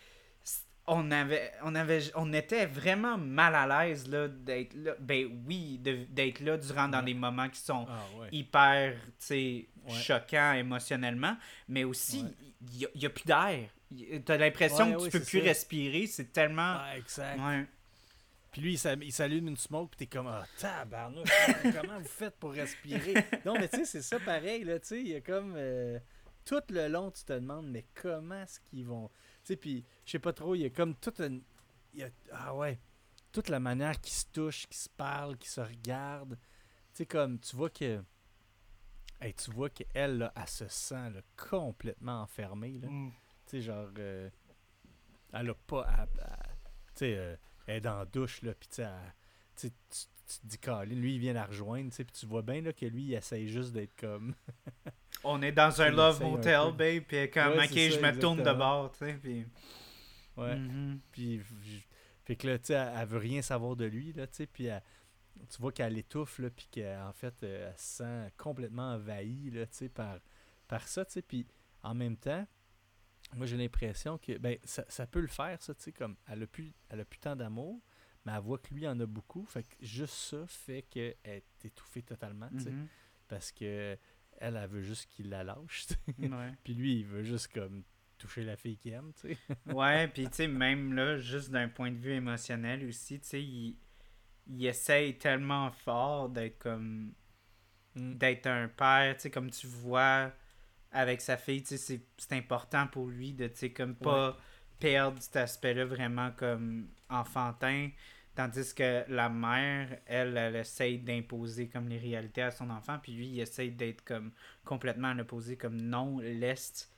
On 0.86 1.12
avait, 1.12 1.50
on 1.64 1.76
avait, 1.76 2.02
on 2.16 2.34
était 2.34 2.66
vraiment 2.66 3.18
mal 3.18 3.56
à 3.56 3.86
l'aise 3.86 4.06
là 4.10 4.28
d'être 4.28 4.74
là. 4.76 4.96
Ben 5.00 5.42
oui, 5.48 5.80
d'être 5.80 6.42
là 6.42 6.58
durant 6.58 6.90
dans 6.90 7.00
Ouais. 7.00 7.06
des 7.06 7.14
moments 7.14 7.48
qui 7.48 7.62
sont 7.62 7.86
Ah, 7.90 8.02
ouais. 8.20 8.28
hyper 8.34 8.94
tu 9.02 9.12
sais, 9.20 9.68
Ouais. 9.88 9.94
choquant 10.02 10.52
émotionnellement, 10.54 11.38
mais 11.70 11.86
aussi, 11.86 12.26
il 12.74 12.78
n'y 12.80 12.86
a, 12.86 12.90
il 12.96 13.02
y 13.02 13.06
a 13.06 13.10
plus 13.10 13.24
d'air. 13.26 13.70
T'as 14.26 14.36
l'impression 14.38 14.94
que 14.98 15.06
tu 15.06 15.10
peux 15.12 15.24
plus 15.24 15.40
ça. 15.40 15.46
respirer. 15.46 16.06
C'est 16.08 16.34
tellement. 16.34 16.76
Ah, 16.80 16.98
exact. 16.98 17.40
Puis 18.54 18.62
lui, 18.62 18.74
il 18.76 19.12
s'allume- 19.12 19.48
une 19.50 19.58
smoke, 19.58 19.90
puis 19.90 19.98
t'es 20.08 20.16
comme, 20.18 20.28
ah, 20.28 20.46
tabarnouche, 20.58 21.28
comment 21.76 22.00
vous 22.00 22.08
faites 22.08 22.38
pour 22.38 22.54
respirer? 22.54 23.16
Non, 23.44 23.56
mais 23.60 23.68
tu 23.68 23.78
sais, 23.80 23.86
c'est 23.86 24.02
ça 24.04 24.20
pareil, 24.20 24.64
là, 24.64 24.80
tu 24.80 24.88
sais, 24.88 25.02
il 25.02 25.08
y 25.10 25.16
a 25.16 25.22
comme, 25.22 25.56
euh, 25.58 26.00
tout 26.46 26.62
le 26.70 26.88
long, 26.88 27.10
tu 27.12 27.24
te 27.26 27.34
demandes, 27.34 27.68
mais 27.70 27.86
comment 28.00 28.42
est-ce 28.44 28.60
qu'ils 28.62 28.86
vont, 28.86 29.08
tu 29.10 29.14
sais, 29.44 29.56
puis, 29.58 29.84
je 30.06 30.12
sais 30.12 30.20
pas 30.20 30.34
trop, 30.34 30.54
il 30.56 30.62
y 30.62 30.66
a 30.66 30.70
comme 30.70 30.96
toute 30.96 31.20
une, 31.20 31.42
il 31.94 32.02
y 32.02 32.04
a- 32.04 32.10
ah 32.32 32.56
ouais, 32.56 32.80
toute 33.32 33.50
la 33.50 33.60
manière 33.60 34.00
qu'ils 34.00 34.14
se 34.14 34.26
touchent, 34.32 34.68
qu'ils 34.68 34.78
se 34.78 34.90
parlent, 34.90 35.36
qu'ils 35.38 35.50
se 35.50 35.62
regardent, 35.62 36.38
tu 36.38 36.98
sais, 37.00 37.06
comme, 37.08 37.40
tu 37.40 37.56
vois 37.56 37.72
que, 37.72 38.04
hey, 39.20 39.34
tu 39.34 39.50
vois 39.52 39.72
qu'elle, 39.72 40.20
là, 40.20 40.32
elle 40.36 40.48
se 40.48 40.68
sent, 40.68 41.10
là, 41.10 41.22
complètement 41.50 42.22
enfermée, 42.22 42.78
là. 42.80 42.88
Mm. 42.88 43.10
Tu 43.10 43.58
sais, 43.58 43.62
genre, 43.62 43.90
euh, 43.98 44.30
elle 45.34 45.50
a 45.50 45.54
pas. 45.56 46.06
Tu 46.16 46.22
sais, 46.94 47.16
euh, 47.18 47.36
elle 47.68 47.78
est 47.78 47.82
dans 47.82 47.98
la 47.98 48.06
douche, 48.06 48.42
là, 48.42 48.54
puis 48.54 48.70
tu 48.70 48.82
tu 50.26 50.40
te 50.40 50.48
dis, 50.48 50.58
Colin, 50.58 50.86
lui, 50.96 51.16
il 51.16 51.20
vient 51.20 51.34
la 51.34 51.46
rejoindre, 51.46 51.90
tu 51.90 51.98
sais, 51.98 52.04
puis 52.06 52.14
tu 52.18 52.26
vois 52.26 52.42
bien, 52.42 52.62
là, 52.62 52.72
que 52.74 52.86
lui, 52.86 53.04
il 53.04 53.14
essaye 53.14 53.48
juste 53.50 53.74
d'être 53.74 53.96
comme. 54.00 54.34
On 55.26 55.42
est 55.42 55.52
dans 55.52 55.82
un 55.82 55.90
love 55.90 56.22
un 56.24 56.30
motel, 56.30 56.60
peu. 56.68 56.72
babe, 56.72 57.04
puis 57.04 57.30
comme, 57.30 57.58
Ouais, 57.58 57.66
ok, 57.66 57.78
je 57.78 58.00
me 58.00 58.20
tourne 58.20 58.42
de 58.44 58.54
bord, 58.54 58.92
tu 58.94 59.00
sais, 59.00 59.14
puis... 59.16 59.46
Ouais. 60.38 60.56
Mhm. 60.56 61.00
Puis, 61.12 61.42
j- 61.62 61.86
fait 62.26 62.36
que 62.36 62.48
là, 62.48 62.58
tu 62.58 62.68
sais, 62.68 62.74
elle, 62.74 62.94
elle 63.00 63.08
veut 63.08 63.20
rien 63.20 63.42
savoir 63.42 63.76
de 63.76 63.86
lui, 63.86 64.12
là, 64.14 64.26
tu 64.28 64.36
sais, 64.38 64.48
puis 64.48 64.66
elle- 64.66 64.82
tu 65.50 65.62
vois 65.62 65.72
qu'elle 65.72 65.98
étouffe, 65.98 66.40
là, 66.40 66.50
puis 66.50 66.68
qu'en 66.74 67.12
fait, 67.14 67.44
euh, 67.44 67.70
elle 67.72 67.78
se 67.78 67.98
sent 67.98 68.32
complètement 68.38 68.94
envahie, 68.94 69.52
là, 69.52 69.66
tu 69.68 69.76
sais, 69.78 69.90
par, 69.90 70.18
par 70.68 70.88
ça, 70.88 71.06
tu 71.06 71.12
sais, 71.14 71.22
puis 71.22 71.46
en 71.84 71.94
même 71.94 72.18
temps, 72.18 72.48
moi, 73.36 73.46
j'ai 73.46 73.58
l'impression 73.58 74.18
que, 74.18 74.38
ben, 74.38 74.58
ça, 74.64 74.84
ça 74.88 75.06
peut 75.08 75.22
le 75.22 75.28
faire, 75.28 75.62
ça, 75.62 75.74
tu 75.76 75.84
sais, 75.84 75.92
comme, 75.92 76.16
elle 76.28 76.44
a 76.44 76.48
plus, 76.48 76.74
elle 76.90 77.00
a 77.02 77.06
plus 77.06 77.20
tant 77.20 77.36
d'amour, 77.36 77.82
mais 78.26 78.32
elle 78.34 78.42
voit 78.42 78.58
que 78.58 78.74
lui 78.74 78.88
en 78.88 79.00
a 79.00 79.06
beaucoup, 79.06 79.46
fait 79.46 79.64
que 79.64 79.76
juste 79.82 80.14
ça 80.14 80.46
fait 80.48 80.84
qu'elle 80.84 81.16
est 81.24 81.44
étouffée 81.64 82.04
totalement, 82.04 82.50
tu 82.50 82.60
sais, 82.62 82.72
Mhm. 82.72 82.88
parce 83.28 83.52
que 83.52 83.98
elle, 84.40 84.56
elle 84.58 84.70
veut 84.70 84.82
juste 84.82 85.06
qu'il 85.12 85.30
la 85.30 85.44
lâche, 85.44 85.86
tu 85.88 85.94
sais. 85.94 86.28
Ouais. 86.30 86.52
puis 86.64 86.74
lui, 86.74 87.00
il 87.00 87.06
veut 87.06 87.24
juste, 87.24 87.48
comme, 87.54 87.84
toucher 88.18 88.44
la 88.44 88.56
fille 88.56 88.78
qu'il 88.78 88.94
aime, 88.94 89.12
tu 89.14 89.34
sais. 89.34 89.38
Ouais, 89.68 90.08
puis 90.08 90.28
tu 90.30 90.34
sais, 90.36 90.48
même 90.48 90.94
là, 90.94 91.18
juste 91.18 91.50
d'un 91.52 91.68
point 91.70 91.92
de 91.92 91.98
vue 91.98 92.14
émotionnel 92.14 92.86
aussi, 92.88 93.20
tu 93.20 93.28
sais, 93.28 93.44
il, 93.44 93.78
il 94.48 94.66
essaye 94.66 95.18
tellement 95.18 95.72
fort 95.72 96.30
d'être 96.30 96.58
comme. 96.60 97.14
Mm. 97.96 98.16
d'être 98.16 98.48
un 98.48 98.68
père, 98.70 99.16
tu 99.16 99.22
sais, 99.24 99.30
comme 99.32 99.52
tu 99.52 99.68
vois 99.68 100.34
avec 100.94 101.22
sa 101.22 101.38
fille, 101.38 101.64
tu 101.64 101.78
sais, 101.78 102.02
c'est- 102.18 102.34
important 102.34 102.88
pour 102.88 103.08
lui 103.08 103.34
de, 103.34 103.48
tu 103.48 103.58
sais, 103.58 103.72
comme 103.72 103.96
pas 103.96 104.38
perdre 104.80 105.22
cet 105.22 105.36
aspect-là 105.38 105.86
vraiment 105.86 106.32
comme 106.32 106.88
enfantin. 107.10 107.90
Tandis 108.36 108.74
que 108.74 109.04
la 109.10 109.30
mère, 109.30 110.00
elle, 110.08 110.38
elle 110.38 110.56
essaye 110.56 110.98
d'imposer 111.00 111.70
comme 111.70 111.88
les 111.88 112.00
réalités 112.00 112.42
à 112.42 112.52
son 112.52 112.70
enfant, 112.72 112.98
puis 113.02 113.14
lui, 113.14 113.28
il 113.28 113.40
essaye 113.40 113.72
d'être 113.72 114.04
comme 114.04 114.32
complètement 114.66 115.10
à 115.10 115.14
l'opposé, 115.14 115.56
comme 115.58 115.80
non, 115.80 116.20
laisse, 116.20 116.92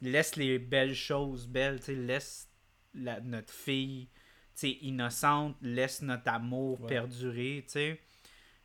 laisse 0.00 0.36
les 0.36 0.58
belles 0.58 0.94
choses 0.94 1.46
belles, 1.46 1.78
tu 1.80 1.86
sais, 1.86 1.94
laisse 1.94 2.48
la- 2.94 3.20
notre 3.20 3.52
fille, 3.52 4.08
tu 4.54 4.60
sais, 4.60 4.70
innocente, 4.80 5.56
laisse 5.60 6.00
notre 6.02 6.30
amour 6.32 6.80
Ouais. 6.80 6.86
perdurer, 6.88 7.62
tu 7.66 7.72
sais. 7.72 8.00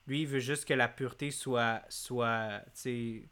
Lui, 0.08 0.22
il 0.22 0.28
veut 0.28 0.40
juste 0.40 0.66
que 0.66 0.74
la 0.74 0.88
pureté 0.88 1.32
soit, 1.32 1.82
soit 1.90 2.62
tu 2.68 2.72
sais, 2.82 3.30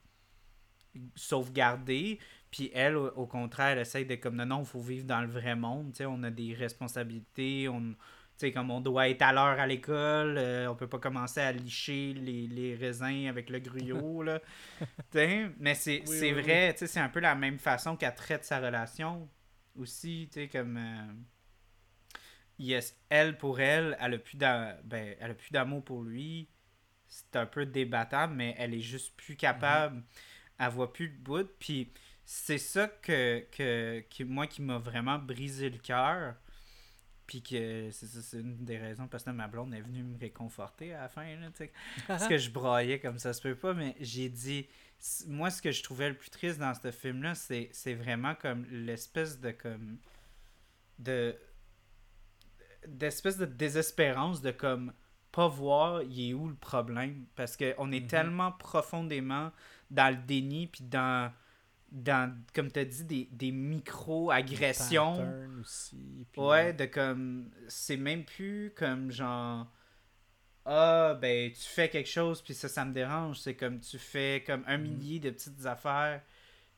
sauvegardée. 1.16 2.20
Puis 2.52 2.72
elle, 2.74 2.98
au, 2.98 3.08
au 3.16 3.28
contraire, 3.28 3.70
elle 3.70 3.80
essaye 3.80 4.06
de 4.06 4.16
comme 4.16 4.36
non, 4.36 4.46
non, 4.46 4.60
il 4.62 4.66
faut 4.66 4.82
vivre 4.82 5.06
dans 5.06 5.22
le 5.22 5.28
vrai 5.28 5.56
monde. 5.56 5.92
tu 5.94 5.98
sais, 6.00 6.06
On 6.06 6.24
a 6.24 6.32
des 6.32 6.54
responsabilités. 6.54 7.70
On, 7.70 7.82
tu 7.82 7.96
sais, 8.38 8.52
comme 8.52 8.72
on 8.72 8.82
doit 8.82 9.10
être 9.10 9.22
à 9.22 9.34
l'heure 9.34 9.60
à 9.60 9.68
l'école. 9.68 10.38
euh, 10.38 10.68
on 10.72 10.76
peut 10.76 10.88
pas 10.90 11.00
commencer 11.00 11.42
à 11.42 11.52
licher 11.52 12.14
les, 12.14 12.48
les 12.48 12.76
raisins 12.76 13.28
avec 13.28 13.50
le 13.50 13.60
gruyot. 13.60 14.24
là. 14.24 14.40
Mais 15.60 15.76
c'est 15.76 16.04
Oui, 16.06 16.34
oui, 16.34 16.34
vrai, 16.34 16.74
tu 16.74 16.80
sais, 16.80 16.88
c'est 16.88 17.00
un 17.00 17.10
peu 17.10 17.20
la 17.20 17.36
même 17.36 17.60
façon 17.60 17.96
qu'elle 17.96 18.16
traite 18.16 18.44
sa 18.46 18.60
relation 18.60 19.30
aussi. 19.76 20.28
tu 20.32 20.42
sais, 20.42 20.48
Comme. 20.50 20.78
euh, 20.78 21.14
yes, 22.60 22.96
elle, 23.10 23.38
pour 23.38 23.60
elle, 23.60 23.98
elle 24.00 24.14
a 24.16 24.18
plus 24.18 24.38
d'a- 24.38 24.78
ben, 24.84 25.16
elle 25.20 25.32
a 25.32 25.34
plus 25.34 25.52
d'amour 25.52 25.84
pour 25.84 26.04
lui. 26.04 26.50
C'est 27.08 27.36
un 27.36 27.46
peu 27.46 27.66
débattable, 27.66 28.34
mais 28.36 28.56
elle 28.58 28.74
est 28.74 28.82
juste 28.82 29.16
plus 29.18 29.36
capable. 29.36 30.04
Elle 30.62 30.70
voit 30.72 30.94
plus 30.94 31.08
le 31.08 31.18
bout. 31.18 31.50
Puis 31.60 31.92
c'est 32.26 32.58
ça 32.58 32.88
que, 32.88 33.46
que, 33.52 34.02
qui- 34.10 34.24
moi 34.26 34.48
qui 34.48 34.62
m'a 34.62 34.78
vraiment 34.78 35.18
brisé 35.20 35.70
le 35.70 35.78
cœur. 35.80 36.36
Puis 37.28 37.42
que 37.42 37.90
c'est 37.92 38.08
ça, 38.08 38.22
c'est 38.22 38.40
une 38.42 38.66
des 38.66 38.78
raisons 38.78 39.08
parce 39.08 39.24
que 39.24 39.30
ma 39.30 39.48
blonde 39.48 39.74
est 39.74 39.82
venue 39.82 40.04
me 40.04 40.20
réconforter 40.20 40.94
à 40.94 41.02
la 41.04 41.10
fin. 41.10 41.24
Là, 41.24 41.48
parce 42.08 42.28
que 42.28 42.38
je 42.38 42.50
broyais 42.52 43.00
comme 43.00 43.18
ça 43.20 43.34
se 43.34 43.42
peut 43.42 43.56
pas, 43.56 43.74
mais 43.74 43.96
j'ai 44.00 44.30
dit. 44.30 44.68
Moi, 45.28 45.50
ce 45.50 45.62
que 45.64 45.72
je 45.72 45.82
trouvais 45.82 46.10
le 46.10 46.16
plus 46.16 46.30
triste 46.30 46.60
dans 46.60 46.74
ce 46.76 46.92
film-là, 46.92 47.34
c'est 47.36 47.70
c'est 47.72 47.96
vraiment 47.96 48.36
comme 48.36 48.66
l'espèce 48.70 49.40
de 49.40 49.52
comme. 49.52 49.98
de. 51.00 51.36
d'espèce 52.88 53.38
de 53.38 53.46
désespérance 53.46 54.42
de 54.42 54.52
comme 54.52 54.94
pas 55.32 55.48
voir 55.48 56.04
il 56.04 56.30
est 56.32 56.34
où 56.34 56.48
le 56.50 56.56
problème 56.56 57.26
parce 57.36 57.56
qu'on 57.56 57.92
est 57.92 58.02
Mhm. 58.02 58.08
tellement 58.08 58.52
profondément 58.52 59.52
dans 59.92 60.10
le 60.10 60.18
déni 60.26 60.68
puis 60.68 60.84
dans 60.84 61.32
dans 61.92 62.34
comme 62.54 62.72
tu 62.72 62.80
as 62.80 62.86
dit 62.86 63.04
des, 63.04 63.28
des 63.32 63.52
micro-agressions 63.52 65.60
aussi. 65.60 66.26
puis- 66.32 66.42
Ouais, 66.42 66.74
de 66.74 66.86
comme. 66.86 67.52
C'est 67.68 67.98
même 67.98 68.24
plus 68.24 68.74
comme 68.76 69.12
genre. 69.12 69.68
Ah, 70.66 71.18
ben, 71.20 71.52
tu 71.52 71.62
fais 71.62 71.90
quelque 71.90 72.10
chose, 72.10 72.42
puis 72.42 72.54
ça, 72.54 72.68
ça 72.70 72.86
me 72.86 72.94
dérange. 72.94 73.40
C'est 73.40 73.56
comme 73.56 73.80
tu 73.80 73.98
fais 73.98 74.44
comme 74.46 74.64
un 74.68 74.78
Mhm. 74.78 74.84
millier 74.84 75.20
de 75.20 75.32
petites 75.32 75.66
affaires. 75.66 76.22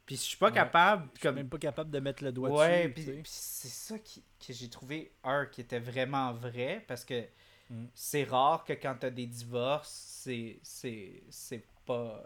Puis 0.05 0.15
je 0.15 0.21
suis 0.21 0.37
pas 0.37 0.47
Ouais. 0.47 0.53
capable. 0.53 1.03
Je 1.13 1.19
suis 1.19 1.27
Comme... 1.27 1.35
même 1.35 1.49
pas 1.49 1.57
capable 1.57 1.91
de 1.91 1.99
mettre 1.99 2.23
le 2.23 2.31
doigt 2.31 2.49
Ouais, 2.49 2.89
dessus. 2.89 3.05
sais. 3.05 3.11
puis 3.13 3.21
c'est 3.25 3.67
ça 3.69 3.99
qui, 3.99 4.23
que 4.45 4.53
j'ai 4.53 4.69
trouvé, 4.69 5.11
un, 5.23 5.45
qui 5.45 5.61
était 5.61 5.79
vraiment 5.79 6.33
vrai, 6.33 6.83
parce 6.87 7.05
que 7.05 7.23
Mm. 7.69 7.85
c'est 7.93 8.23
rare 8.25 8.65
que 8.65 8.73
quand 8.73 8.95
t'as 8.99 9.09
des 9.09 9.25
divorces, 9.25 9.89
c'est 10.23 10.59
c'est 10.63 11.23
c'est 11.29 11.65
pas... 11.85 12.21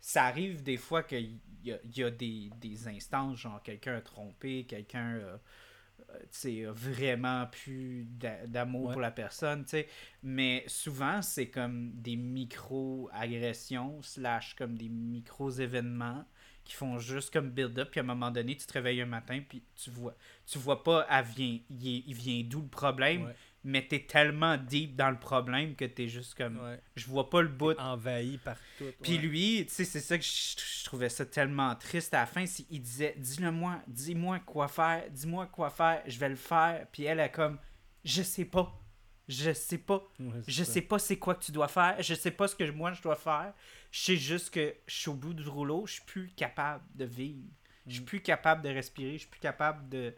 Ça 0.00 0.24
arrive 0.24 0.62
des 0.62 0.76
fois 0.76 1.02
qu'il 1.02 1.38
y 1.64 1.72
a, 1.72 1.78
y 1.94 2.02
a 2.02 2.10
des, 2.10 2.50
des 2.60 2.88
instances, 2.88 3.38
genre 3.38 3.62
quelqu'un 3.62 3.96
a 3.96 4.00
trompé, 4.00 4.64
quelqu'un 4.64 5.16
a, 5.16 5.18
euh, 5.18 5.38
sais, 6.30 6.64
a 6.64 6.72
vraiment 6.72 7.46
plus 7.46 8.04
d'a- 8.10 8.46
d'amour 8.46 8.86
Ouais. 8.86 8.92
pour 8.92 9.00
la 9.00 9.10
personne, 9.10 9.64
tu 9.64 9.70
sais. 9.70 9.88
Mais 10.22 10.64
souvent, 10.66 11.22
c'est 11.22 11.48
comme 11.48 11.92
des 11.94 12.16
micro-agressions, 12.16 14.02
slash 14.02 14.54
comme 14.54 14.76
des 14.76 14.88
micro-événements 14.88 16.24
qui 16.64 16.74
font 16.74 16.98
juste 16.98 17.32
comme 17.32 17.50
build-up, 17.50 17.90
puis 17.92 18.00
à 18.00 18.02
un 18.02 18.06
moment 18.06 18.30
donné, 18.30 18.56
tu 18.56 18.66
te 18.66 18.72
réveilles 18.72 19.00
un 19.00 19.06
matin, 19.06 19.40
puis 19.48 19.62
tu 19.76 19.90
vois, 19.90 20.16
tu 20.46 20.58
vois 20.58 20.82
pas, 20.82 21.06
vient, 21.22 21.60
il, 21.70 22.14
vient 22.14 22.42
d'où 22.44 22.60
le 22.60 22.68
problème, 22.68 23.26
Ouais, 23.26 23.36
mais 23.68 23.86
t'es 23.86 24.00
tellement 24.06 24.56
deep 24.56 24.94
dans 24.96 25.10
le 25.10 25.18
problème 25.18 25.74
que 25.74 25.84
t'es 25.84 26.06
juste 26.08 26.34
comme, 26.34 26.56
ouais. 26.58 26.80
je 26.94 27.04
vois 27.06 27.28
pas 27.28 27.42
le 27.42 27.48
bout. 27.48 27.76
Envahi 27.78 28.38
par 28.38 28.56
tout. 28.78 28.84
Puis 29.02 29.18
lui, 29.18 29.64
tu 29.66 29.74
sais, 29.74 29.84
c'est 29.84 30.00
ça 30.00 30.16
que 30.16 30.24
je, 30.24 30.30
je 30.80 30.84
trouvais 30.84 31.08
ça 31.08 31.26
tellement 31.26 31.74
triste 31.74 32.14
à 32.14 32.20
la 32.20 32.26
fin. 32.26 32.44
Il 32.70 32.80
disait, 32.80 33.14
dis-le-moi, 33.18 33.82
dis-moi 33.88 34.38
quoi 34.40 34.68
faire, 34.68 35.04
dis-moi 35.10 35.46
quoi 35.46 35.70
faire, 35.70 36.02
je 36.06 36.18
vais 36.18 36.28
le 36.28 36.36
faire. 36.36 36.86
Puis 36.92 37.04
elle 37.04 37.18
est 37.20 37.30
comme, 37.32 37.58
je 38.04 38.22
sais 38.22 38.44
pas, 38.44 38.72
je 39.28 39.52
sais 39.52 39.78
pas, 39.78 40.06
Ouais, 40.20 40.40
je 40.46 40.62
ça. 40.62 40.72
sais 40.74 40.82
pas 40.82 40.98
c'est 41.00 41.18
quoi 41.18 41.34
que 41.34 41.44
tu 41.44 41.50
dois 41.50 41.66
faire, 41.68 42.00
je 42.00 42.14
sais 42.14 42.30
pas 42.30 42.46
ce 42.46 42.54
que 42.54 42.70
moi 42.70 42.92
je 42.92 43.02
dois 43.02 43.16
faire. 43.16 43.52
Je 43.90 44.00
sais 44.00 44.16
juste 44.16 44.50
que 44.50 44.74
je 44.86 44.94
suis 44.94 45.08
au 45.10 45.14
bout 45.14 45.34
du 45.34 45.48
rouleau, 45.48 45.86
je 45.86 45.94
suis 45.94 46.04
plus 46.04 46.28
capable 46.36 46.84
de 46.94 47.04
vivre. 47.04 47.48
Je 47.88 47.94
suis 47.94 48.02
Mm. 48.02 48.06
plus 48.06 48.20
capable 48.20 48.62
de 48.62 48.68
respirer, 48.68 49.12
je 49.14 49.18
suis 49.18 49.28
plus 49.28 49.40
capable 49.40 49.88
de, 49.88 50.14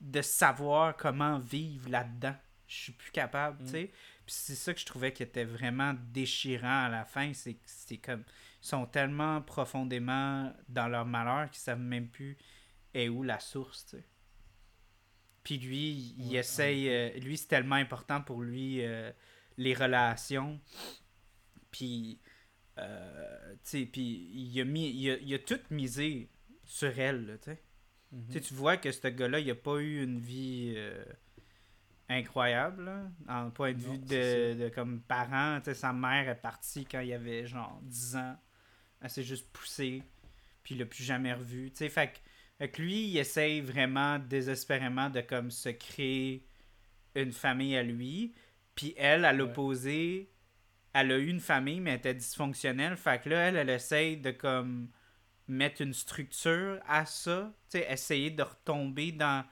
de 0.00 0.22
savoir 0.22 0.96
comment 0.96 1.38
vivre 1.38 1.88
là-dedans. 1.90 2.34
Je 2.66 2.74
suis 2.74 2.92
plus 2.92 3.10
capable, 3.10 3.58
tu 3.58 3.64
Mm. 3.64 3.68
sais. 3.68 3.86
Puis 4.26 4.34
c'est 4.34 4.54
ça 4.54 4.72
que 4.72 4.80
je 4.80 4.86
trouvais 4.86 5.12
qui 5.12 5.22
était 5.22 5.44
vraiment 5.44 5.94
déchirant 6.12 6.84
à 6.86 6.88
la 6.88 7.04
fin, 7.04 7.32
c'est 7.34 7.58
c'est 7.66 7.98
comme 7.98 8.24
ils 8.62 8.66
sont 8.66 8.86
tellement 8.86 9.42
profondément 9.42 10.50
dans 10.68 10.88
leur 10.88 11.04
malheur 11.04 11.50
qu'ils 11.50 11.60
savent 11.60 11.78
même 11.80 12.08
plus 12.08 12.38
est 12.94 13.08
où 13.10 13.22
la 13.22 13.38
source, 13.40 13.84
tu 13.86 13.96
sais. 13.98 14.04
Puis 15.42 15.58
lui, 15.58 16.14
il 16.18 16.30
Ouais, 16.30 16.36
essaye, 16.38 16.88
euh, 16.88 17.10
lui 17.18 17.36
c'est 17.36 17.48
tellement 17.48 17.74
important 17.76 18.22
pour 18.22 18.40
lui 18.42 18.82
euh, 18.82 19.12
les 19.58 19.74
relations. 19.74 20.58
Puis 21.70 22.18
euh, 22.78 23.54
tu 23.56 23.58
sais, 23.80 23.86
puis 23.86 24.30
il 24.32 24.60
a 24.60 24.64
mis 24.64 24.90
il 24.90 25.10
a, 25.10 25.16
il 25.18 25.34
a 25.34 25.38
tout 25.38 25.60
misé 25.70 26.30
sur 26.64 26.98
elle, 26.98 27.26
là, 27.26 27.38
tu 27.38 27.44
sais. 27.50 27.62
Mhm. 28.12 28.26
Tu 28.28 28.32
sais, 28.32 28.40
tu 28.40 28.54
vois 28.54 28.76
que 28.78 28.90
ce 28.90 29.06
gars-là, 29.08 29.40
il 29.40 29.50
a 29.50 29.54
pas 29.54 29.76
eu 29.80 30.02
une 30.02 30.18
vie 30.20 30.72
euh, 30.76 31.04
incroyable, 32.08 32.84
là, 32.84 33.02
en 33.28 33.50
point 33.50 33.72
de 33.72 33.78
vue 33.78 33.98
de, 33.98 34.64
de 34.64 34.68
comme 34.68 35.00
parent. 35.00 35.60
Sa 35.72 35.92
mère 35.92 36.28
est 36.28 36.40
partie 36.40 36.84
quand 36.84 37.00
il 37.00 37.12
avait 37.12 37.46
genre 37.46 37.80
10 37.82 38.16
ans. 38.16 38.36
Elle 39.00 39.10
s'est 39.10 39.22
juste 39.22 39.50
poussée, 39.52 40.02
puis 40.62 40.74
il 40.74 40.78
l'a 40.78 40.86
plus 40.86 41.04
jamais 41.04 41.32
revu. 41.32 41.70
Fait 41.74 41.88
que 41.90 42.18
Fait 42.58 42.68
que 42.68 42.82
lui, 42.82 43.08
il 43.08 43.18
essaye 43.18 43.60
vraiment 43.60 44.18
désespérément 44.18 45.10
de 45.10 45.20
comme 45.20 45.50
se 45.50 45.68
créer 45.70 46.46
une 47.14 47.32
famille 47.32 47.76
à 47.76 47.82
lui. 47.82 48.34
Puis 48.74 48.94
elle, 48.96 49.24
à 49.24 49.32
l'opposé, 49.32 50.30
elle 50.92 51.12
a 51.12 51.18
eu 51.18 51.28
une 51.28 51.40
famille, 51.40 51.80
mais 51.80 51.90
elle 51.90 51.98
était 51.98 52.14
dysfonctionnelle. 52.14 52.96
Fait 52.96 53.22
que 53.22 53.28
là, 53.28 53.48
elle, 53.48 53.56
elle 53.56 53.70
essaye 53.70 54.16
de 54.16 54.30
comme 54.30 54.88
mettre 55.48 55.82
une 55.82 55.94
structure 55.94 56.80
à 56.86 57.06
ça. 57.06 57.52
Essayer 57.74 58.30
de 58.30 58.42
retomber 58.42 59.12
dans 59.12 59.44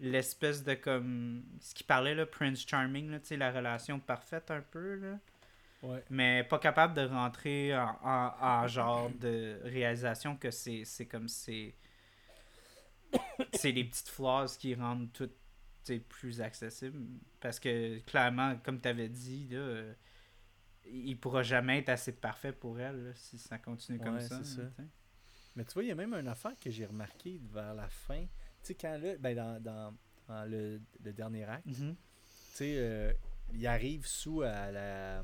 l'espèce 0.00 0.62
de 0.64 0.74
comme. 0.74 1.44
Ce 1.60 1.74
qui 1.74 1.84
parlait, 1.84 2.14
là, 2.14 2.26
Prince 2.26 2.66
Charming, 2.66 3.10
là, 3.10 3.18
la 3.36 3.52
relation 3.52 3.98
parfaite 4.00 4.50
un 4.50 4.60
peu, 4.62 4.96
là. 4.96 5.18
Ouais. 5.82 6.02
Mais 6.10 6.42
pas 6.44 6.58
capable 6.58 6.94
de 6.94 7.02
rentrer 7.02 7.76
en, 7.76 7.96
en- 8.02 8.34
en 8.40 8.66
genre 8.66 9.10
de 9.10 9.60
réalisation 9.64 10.36
que 10.36 10.50
c'est 10.50 10.84
c'est 10.84 11.06
comme 11.06 11.28
c'est. 11.28 11.74
C'est 13.52 13.72
les 13.72 13.84
petites 13.84 14.08
phrases 14.08 14.56
qui 14.56 14.74
rendent 14.74 15.12
tout 15.12 15.30
plus 16.08 16.40
accessible. 16.40 16.98
Parce 17.40 17.60
que 17.60 17.98
clairement, 18.00 18.56
comme 18.64 18.80
tu 18.80 18.88
avais 18.88 19.08
dit, 19.08 19.46
là, 19.50 19.58
euh, 19.58 19.94
il 20.86 21.16
pourra 21.16 21.42
jamais 21.42 21.78
être 21.78 21.88
assez 21.90 22.12
parfait 22.12 22.52
pour 22.52 22.80
elle 22.80 23.04
là, 23.04 23.10
si 23.14 23.38
ça 23.38 23.58
continue 23.58 23.98
comme 24.00 24.14
Ouais, 24.14 24.20
ça. 24.20 24.42
ça. 24.42 24.62
Mais 25.54 25.64
tu 25.64 25.74
vois, 25.74 25.84
il 25.84 25.88
y 25.88 25.92
a 25.92 25.94
même 25.94 26.12
une 26.14 26.28
affaire 26.28 26.58
que 26.60 26.70
j'ai 26.70 26.86
remarqué 26.86 27.40
vers 27.52 27.72
la 27.74 27.88
fin. 27.88 28.24
Sais, 28.66 28.74
quand 28.74 28.98
là, 28.98 29.16
ben 29.18 29.34
dans, 29.36 29.62
dans, 29.62 29.94
dans 30.28 30.44
le, 30.50 30.80
le 31.04 31.12
dernier 31.12 31.44
acte, 31.44 31.66
Mhm. 31.66 31.94
tu 31.94 31.96
sais, 32.54 32.74
euh, 32.78 33.12
il 33.52 33.66
arrive 33.66 34.06
sous 34.06 34.42
à 34.42 34.70
la. 34.72 35.22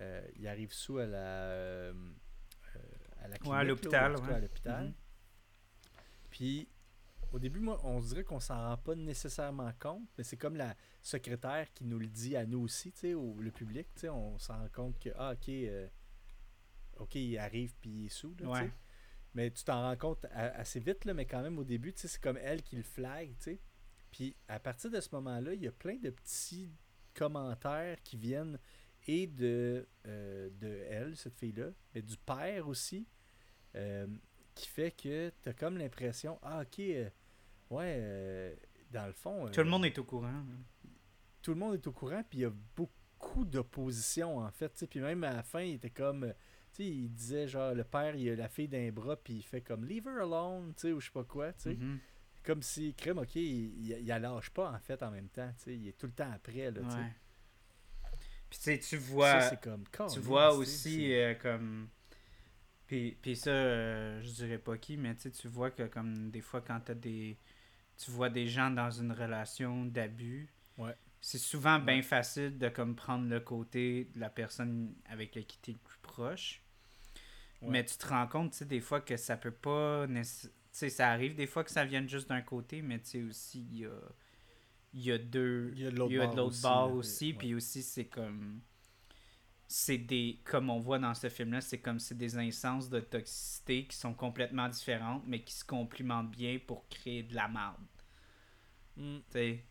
euh, 0.00 0.26
il 0.36 0.46
arrive 0.46 0.72
sous 0.72 0.98
à 0.98 1.06
la. 1.06 1.18
euh, 1.18 1.92
à 3.22 3.28
la 3.28 3.36
clinique, 3.38 3.52
à 3.54 3.56
là, 3.58 3.64
l'hôpital, 3.64 4.16
ouais. 4.16 4.72
à. 4.72 4.82
Mhm. 4.82 4.94
Puis, 6.30 6.68
au 7.32 7.38
début, 7.38 7.60
moi, 7.60 7.80
on 7.84 8.00
se 8.00 8.08
dirait 8.08 8.24
qu'on 8.24 8.40
s'en 8.40 8.56
rend 8.68 8.76
pas 8.76 8.94
nécessairement 8.94 9.72
compte, 9.78 10.08
mais 10.16 10.24
c'est 10.24 10.36
comme 10.36 10.56
la 10.56 10.74
secrétaire 11.00 11.72
qui 11.72 11.84
nous 11.84 11.98
le 11.98 12.06
dit 12.06 12.36
à 12.36 12.46
nous 12.46 12.60
aussi, 12.60 12.92
tu 12.92 13.00
sais, 13.00 13.14
au 13.14 13.34
le 13.40 13.50
public, 13.50 13.88
tu 13.94 14.02
sais, 14.02 14.08
on 14.08 14.38
s'en 14.38 14.58
rend 14.58 14.68
compte 14.72 14.98
que, 14.98 15.10
ah, 15.16 15.32
ok, 15.32 15.48
euh, 15.48 15.88
ok, 16.98 17.14
il 17.16 17.38
arrive 17.38 17.74
puis 17.80 17.90
il 17.90 18.06
est 18.06 18.08
sous, 18.08 18.34
là. 18.40 18.48
Ouais. 18.48 18.70
Mais 19.34 19.50
tu 19.50 19.64
t'en 19.64 19.82
rends 19.82 19.96
compte 19.96 20.26
assez 20.32 20.80
vite, 20.80 21.04
là, 21.04 21.14
mais 21.14 21.24
quand 21.24 21.42
même, 21.42 21.58
au 21.58 21.64
début, 21.64 21.92
c'est 21.96 22.20
comme 22.20 22.36
elle 22.36 22.62
qui 22.62 22.76
le 22.76 22.82
flag, 22.82 23.30
tu 23.38 23.44
sais. 23.44 23.60
Puis, 24.10 24.36
à 24.46 24.60
partir 24.60 24.90
de 24.90 25.00
ce 25.00 25.08
moment-là, 25.12 25.54
il 25.54 25.62
y 25.62 25.66
a 25.66 25.72
plein 25.72 25.96
de 25.96 26.10
petits 26.10 26.70
commentaires 27.14 28.02
qui 28.02 28.16
viennent 28.16 28.58
et 29.06 29.26
de, 29.26 29.88
euh, 30.06 30.50
de 30.60 30.84
elle, 30.88 31.16
cette 31.16 31.36
fille-là, 31.38 31.70
mais 31.94 32.02
du 32.02 32.16
père 32.18 32.68
aussi, 32.68 33.06
euh, 33.74 34.06
qui 34.54 34.68
fait 34.68 34.90
que 34.90 35.32
tu 35.42 35.48
as 35.48 35.54
comme 35.54 35.78
l'impression, 35.78 36.38
ah, 36.42 36.62
ok, 36.62 36.78
euh, 36.80 37.08
ouais, 37.70 37.96
euh, 37.98 38.54
dans 38.90 39.06
le 39.06 39.12
fond. 39.12 39.48
Tout 39.48 39.60
le 39.62 39.70
monde 39.70 39.86
est 39.86 39.98
au 39.98 40.04
courant. 40.04 40.28
là. 40.28 40.90
tout 41.40 41.52
le 41.52 41.58
monde 41.58 41.74
est 41.74 41.86
au 41.86 41.92
courant, 41.92 42.22
puis 42.28 42.40
il 42.40 42.42
y 42.42 42.44
a 42.44 42.52
beaucoup 42.76 43.44
d'opposition, 43.44 44.38
en 44.38 44.50
fait. 44.50 44.86
Puis 44.88 45.00
même 45.00 45.24
à 45.24 45.32
la 45.32 45.42
fin, 45.42 45.62
il 45.62 45.74
était 45.74 45.90
comme. 45.90 46.32
Sais, 46.76 46.86
il 46.86 47.08
disait, 47.12 47.48
genre, 47.48 47.74
le 47.74 47.84
père, 47.84 48.14
il 48.16 48.28
a 48.30 48.36
la 48.36 48.48
fille 48.48 48.68
d'un 48.68 48.90
bras, 48.90 49.16
puis 49.16 49.34
il 49.34 49.42
fait 49.42 49.60
comme 49.60 49.84
Leave 49.84 50.06
her 50.06 50.20
alone, 50.22 50.72
tu 50.74 50.82
sais, 50.82 50.92
ou 50.92 51.00
je 51.00 51.06
sais 51.06 51.12
pas 51.12 51.24
quoi, 51.24 51.52
tu 51.52 51.62
sais. 51.62 51.74
Mhm. 51.74 51.98
Comme 52.44 52.62
si, 52.62 52.94
crème, 52.94 53.18
ok, 53.18 53.36
il, 53.36 53.42
il, 53.42 53.90
il 54.00 54.06
la 54.06 54.18
lâche 54.18 54.50
pas, 54.50 54.70
en 54.72 54.78
fait, 54.80 55.02
en 55.02 55.10
même 55.10 55.28
temps, 55.28 55.52
tu 55.58 55.64
sais. 55.64 55.76
Il 55.76 55.88
est 55.88 55.98
tout 55.98 56.06
le 56.06 56.12
temps 56.12 56.30
après, 56.32 56.70
là, 56.70 56.80
tu 56.82 56.90
sais. 56.90 57.12
Puis 58.50 58.58
tu 58.58 58.64
sais, 58.64 58.78
tu 58.78 58.96
vois. 58.98 59.40
Ça, 59.40 59.50
c'est 59.50 59.60
comme. 59.62 59.84
tu 60.12 60.20
vois 60.20 60.52
aussi 60.54 61.14
euh, 61.14 61.34
comme 61.34 61.88
puis, 62.86 63.16
puis 63.22 63.34
ça 63.36 63.48
euh, 63.50 64.20
je 64.20 64.30
dirais 64.30 64.58
pas 64.58 64.76
qui 64.76 64.98
mais 64.98 65.14
tu 65.14 65.30
tu 65.30 65.48
vois 65.48 65.70
que 65.70 65.84
comme 65.84 66.30
des 66.30 66.42
fois 66.42 66.60
quand 66.60 66.78
t'as 66.80 66.92
des 66.92 67.38
tu 67.96 68.10
vois 68.10 68.28
des 68.28 68.46
gens 68.46 68.70
dans 68.70 68.90
une 68.90 69.12
relation 69.12 69.86
d'abus 69.86 70.50
Ouais. 70.76 70.94
c'est 71.20 71.38
souvent 71.38 71.78
bien 71.78 71.96
Ouais. 71.96 72.02
facile 72.02 72.58
de 72.58 72.68
comme 72.68 72.94
prendre 72.94 73.26
le 73.28 73.40
côté 73.40 74.10
de 74.14 74.20
la 74.20 74.28
personne 74.28 74.94
avec 75.06 75.34
laquelle 75.34 75.58
tu 75.62 75.70
es 75.70 75.74
le 75.74 75.78
plus 75.78 75.98
proche 76.02 76.61
Ouais. 77.62 77.70
mais 77.70 77.84
tu 77.84 77.96
te 77.96 78.06
rends 78.08 78.26
compte 78.26 78.52
tu 78.52 78.58
sais 78.58 78.64
des 78.66 78.80
fois 78.80 79.00
que 79.00 79.16
ça 79.16 79.36
peut 79.36 79.50
pas 79.52 80.06
tu 80.06 80.24
sais 80.72 80.88
ça 80.90 81.10
arrive 81.10 81.34
des 81.34 81.46
fois 81.46 81.64
que 81.64 81.70
ça 81.70 81.84
vienne 81.84 82.08
juste 82.08 82.28
d'un 82.28 82.42
côté 82.42 82.82
mais 82.82 82.98
tu 83.00 83.06
sais 83.10 83.22
aussi 83.22 83.60
il 83.70 83.78
y 83.78 83.86
a 83.86 83.90
il 84.94 85.02
y 85.02 85.12
a 85.12 85.18
deux 85.18 85.72
Il 85.74 85.80
y 85.82 85.86
a 85.86 85.90
de 85.90 85.96
l'autre 85.96 86.60
bord 86.62 86.92
aussi, 86.94 87.28
ouais. 87.32 87.38
puis 87.38 87.54
aussi 87.54 87.82
c'est 87.82 88.06
comme 88.06 88.60
c'est 89.68 89.96
des 89.98 90.38
comme 90.44 90.68
on 90.68 90.80
voit 90.80 90.98
dans 90.98 91.14
ce 91.14 91.28
film 91.30 91.52
là 91.52 91.60
c'est 91.62 91.78
comme 91.78 91.98
c'est 91.98 92.16
des 92.18 92.36
instances 92.36 92.90
de 92.90 93.00
toxicité 93.00 93.86
qui 93.86 93.96
sont 93.96 94.12
complètement 94.12 94.68
différentes 94.68 95.22
mais 95.26 95.42
qui 95.42 95.54
se 95.54 95.64
complimentent 95.64 96.30
bien 96.30 96.58
pour 96.66 96.86
créer 96.88 97.22
de 97.22 97.34
la 97.34 97.48
merde 97.48 97.76
Mm. 98.94 99.20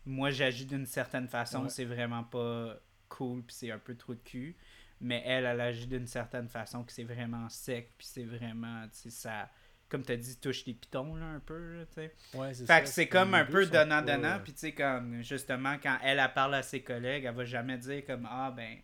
Moi 0.04 0.30
j'agis 0.32 0.66
d'une 0.66 0.84
certaine 0.84 1.28
façon 1.28 1.62
Ouais. 1.62 1.68
c'est 1.68 1.84
vraiment 1.84 2.24
pas 2.24 2.76
cool 3.08 3.42
puis 3.44 3.54
c'est 3.54 3.70
un 3.70 3.78
peu 3.78 3.94
trop 3.96 4.14
de 4.14 4.20
cul 4.20 4.56
mais 5.02 5.22
elle 5.26 5.44
elle 5.44 5.60
agit 5.60 5.86
d'une 5.86 6.06
certaine 6.06 6.48
façon 6.48 6.84
que 6.84 6.92
c'est 6.92 7.04
vraiment 7.04 7.48
sec 7.50 7.92
puis 7.98 8.06
c'est 8.06 8.24
vraiment 8.24 8.84
tu 8.88 8.96
sais, 8.98 9.10
ça 9.10 9.50
comme 9.88 10.02
t'as 10.04 10.16
dit 10.16 10.38
touche 10.40 10.64
les 10.64 10.72
pitons 10.72 11.16
là 11.16 11.26
un 11.26 11.40
peu 11.40 11.58
là, 11.80 11.84
tu 11.84 11.94
sais. 11.96 12.14
Ouais, 12.32 12.54
c'est 12.54 12.64
Fait 12.66 12.72
ça, 12.72 12.80
que 12.80 12.88
c'est 12.88 13.08
comme 13.08 13.34
un 13.34 13.44
peu 13.44 13.66
donnant-donnant. 13.66 14.38
Puis 14.42 14.54
tu 14.54 14.60
sais, 14.60 14.72
comme 14.72 15.20
justement, 15.22 15.76
quand 15.82 15.98
elle, 16.02 16.18
elle 16.18 16.32
parle 16.32 16.54
à 16.54 16.62
ses 16.62 16.80
collègues, 16.80 17.24
elle 17.26 17.34
va 17.34 17.44
jamais 17.44 17.76
dire 17.76 18.02
comme 18.06 18.26
Ah, 18.30 18.50
ben, 18.56 18.78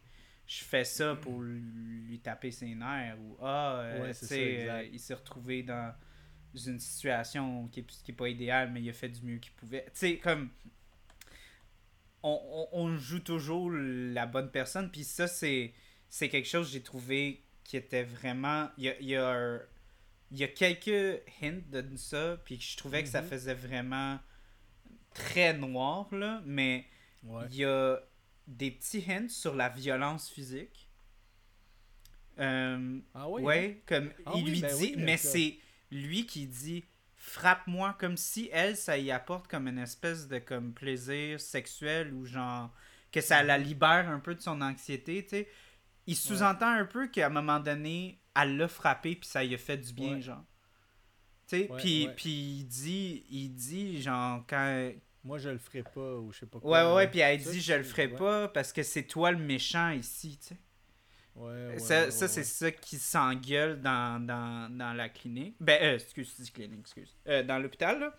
je 0.47 0.63
fais 0.65 0.85
ça 0.85 1.15
pour 1.17 1.41
lui 1.41 2.21
taper 2.23 2.51
ses 2.51 2.75
nerfs. 2.75 3.17
Ou 3.21 3.39
Ah, 3.41 3.79
euh, 3.81 4.09
tu 4.13 4.27
sais, 4.27 4.69
euh, 4.69 4.83
il 4.93 5.01
s'est 5.01 5.15
retrouvé 5.15 5.63
dans 5.63 5.95
une 6.55 6.79
situation 6.79 7.69
qui 7.69 7.81
est, 7.81 7.87
qui 8.05 8.11
est 8.11 8.15
pas 8.15 8.29
idéale, 8.29 8.71
mais 8.71 8.83
il 8.83 8.91
a 8.91 8.93
fait 8.93 9.09
du 9.09 9.23
mieux 9.25 9.39
qu'il 9.39 9.53
pouvait. 9.53 9.85
Tu 9.87 9.91
sais, 9.95 10.17
comme. 10.19 10.51
On, 12.23 12.69
on- 12.73 12.81
on 12.81 12.97
joue 12.97 13.21
toujours 13.21 13.71
la 13.73 14.27
bonne 14.27 14.51
personne. 14.51 14.91
Puis 14.91 15.05
ça, 15.05 15.27
c'est 15.27 15.73
c'est 16.09 16.29
quelque 16.29 16.49
chose 16.49 16.67
que 16.69 16.73
j'ai 16.75 16.83
trouvé 16.83 17.43
qui 17.65 17.77
était 17.77 18.05
vraiment. 18.05 18.71
Il 18.79 18.85
y 18.85 18.89
a, 18.91 18.99
il 19.01 19.09
y 19.09 19.17
a 19.17 19.29
un- 19.31 19.61
il 20.33 20.39
y 20.39 20.45
a 20.45 20.49
quelques 20.49 21.23
hints 21.43 21.63
de 21.73 21.97
ça, 21.97 22.39
puis 22.45 22.61
je 22.61 22.77
trouvais 22.77 23.03
que 23.03 23.09
ça 23.11 23.23
Mhm. 23.23 23.29
faisait 23.31 23.55
vraiment 23.55 24.19
très 25.15 25.55
noir, 25.55 26.09
là, 26.15 26.43
mais 26.47 26.87
Ouais. 27.23 27.49
il 27.51 27.57
y 27.57 27.65
a 27.65 27.99
des 28.49 28.71
petits 28.73 29.05
hints 29.09 29.29
sur 29.31 29.55
la 29.57 29.69
violence 29.71 30.31
physique. 30.31 30.89
Euh, 32.39 33.01
Ah 33.15 33.29
oui? 33.29 33.43
ouais, 33.43 33.83
comme 33.87 34.13
Ah 34.25 34.33
il 34.35 34.45
oui, 34.45 34.53
lui 34.53 34.61
ben 34.61 34.75
dit, 34.75 34.75
oui, 34.75 34.95
mais 34.97 35.17
c'est 35.17 35.59
lui 35.91 36.25
qui 36.27 36.47
dit 36.47 36.85
frappe-moi 37.17 37.97
comme 37.99 38.17
si 38.17 38.49
elle 38.53 38.77
ça 38.77 38.97
y 38.97 39.11
apporte 39.11 39.49
comme 39.49 39.67
une 39.67 39.79
espèce 39.79 40.29
de 40.29 40.39
comme 40.39 40.73
plaisir 40.73 41.41
sexuel 41.41 42.13
ou 42.15 42.25
genre 42.27 42.73
que 43.11 43.21
ça 43.21 43.43
la 43.43 43.59
libère 43.59 44.09
un 44.09 44.21
peu 44.21 44.35
de 44.37 44.41
son 44.41 44.61
anxiété, 44.61 45.25
tu 45.25 45.31
sais. 45.31 45.49
Il 46.09 46.17
sous-entend 46.17 46.71
un 46.73 46.85
peu 46.85 47.07
qu'à 47.09 47.27
un 47.27 47.31
moment 47.31 47.61
donné, 47.61 48.21
elle 48.35 48.57
l'a 48.57 48.67
frappé 48.69 49.15
puis 49.17 49.29
ça 49.29 49.45
lui 49.45 49.55
a 49.55 49.59
fait 49.59 49.77
du 49.77 49.93
bien 49.93 50.15
Ouais. 50.15 50.21
genre. 50.21 50.45
Tu 51.47 51.57
sais, 51.61 51.71
puis 51.79 52.09
puis 52.17 52.31
il 52.61 52.65
dit 52.65 53.25
il 53.31 53.51
dit 53.55 54.03
genre 54.03 54.45
quand 54.47 54.91
Moi, 55.25 55.39
je 55.39 55.49
le 55.51 55.59
ferai 55.59 55.83
pas, 55.83 56.17
ou 56.17 56.33
je 56.33 56.41
sais 56.41 56.47
pas 56.47 56.61
quoi. 56.61 56.71
ouais, 56.91 56.95
ouais, 56.95 57.09
puis 57.09 57.21
elle 57.21 57.41
Ça, 57.43 57.51
dit 57.53 57.61
je 57.61 57.73
le 57.75 57.83
ferai 57.85 58.09
pas 58.09 58.49
parce 58.49 58.73
que 58.73 58.83
c'est 58.83 59.03
toi 59.05 59.31
le 59.31 59.39
méchant 59.39 59.91
ici, 59.91 60.39
tu 60.41 60.49
sais. 60.49 60.57
Ouais, 61.35 61.69
ouais, 61.69 61.79
ça, 61.79 62.11
ça 62.11 62.27
c'est 62.27 62.43
ça 62.45 62.71
qui 62.73 62.97
s'engueule 62.99 63.81
dans, 63.81 64.25
dans, 64.25 64.69
dans 64.77 64.93
la 64.93 65.09
clinique. 65.09 65.55
Ben, 65.61 65.79
euh, 65.83 65.95
excuse, 65.95 66.51
clinique, 66.51 66.81
excuse. 66.81 67.17
Euh, 67.29 67.43
dans 67.45 67.59
l'hôpital, 67.61 68.01
là. 68.01 68.15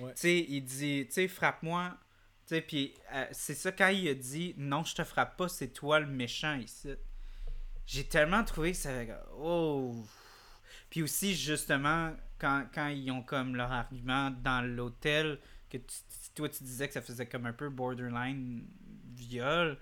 Ouais. 0.00 0.12
Tu 0.14 0.20
sais, 0.22 0.46
il 0.48 0.62
dit, 0.62 1.06
tu 1.06 1.12
sais, 1.12 1.28
frappe-moi. 1.28 1.96
Sais, 2.48 2.62
puis 2.62 2.94
euh, 3.12 3.26
c'est 3.30 3.54
ça 3.54 3.70
quand 3.72 3.88
il 3.88 4.08
a 4.08 4.14
dit, 4.14 4.54
non, 4.56 4.82
je 4.82 4.94
te 4.94 5.04
frappe 5.04 5.36
pas, 5.36 5.48
c'est 5.48 5.68
toi 5.68 6.00
le 6.00 6.06
méchant 6.06 6.54
ici. 6.56 6.88
J'ai 7.86 8.04
tellement 8.04 8.42
trouvé 8.42 8.72
que 8.72 8.78
ça. 8.78 8.90
Oh! 9.38 9.94
Puis 10.88 11.02
aussi, 11.02 11.34
justement, 11.34 12.14
quand, 12.38 12.66
quand 12.72 12.88
ils 12.88 13.10
ont 13.10 13.22
comme 13.22 13.54
leur 13.54 13.70
argument 13.70 14.30
dans 14.30 14.62
l'hôtel, 14.66 15.38
que 15.68 15.76
tu- 15.76 15.96
toi 16.34 16.48
tu 16.48 16.64
disais 16.64 16.88
que 16.88 16.94
ça 16.94 17.02
faisait 17.02 17.26
comme 17.26 17.44
un 17.44 17.52
peu 17.52 17.68
borderline 17.68 18.66
viol. 19.14 19.76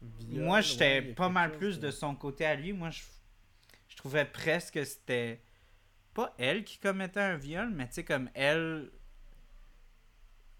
Viol, 0.00 0.42
Moi, 0.44 0.62
j'étais 0.62 1.02
pas 1.02 1.28
mal 1.28 1.50
chose 1.50 1.58
plus 1.58 1.80
de 1.80 1.90
son 1.90 2.14
côté 2.14 2.46
à 2.46 2.54
lui. 2.54 2.72
Moi, 2.72 2.88
je, 2.88 3.02
je 3.88 3.96
trouvais 3.96 4.24
presque 4.24 4.74
que 4.74 4.84
c'était 4.84 5.42
pas 6.14 6.34
elle 6.38 6.64
qui 6.64 6.78
commettait 6.78 7.20
un 7.20 7.36
viol, 7.36 7.68
mais 7.68 7.86
tu 7.88 7.94
sais, 7.96 8.04
comme 8.04 8.30
elle 8.32 8.90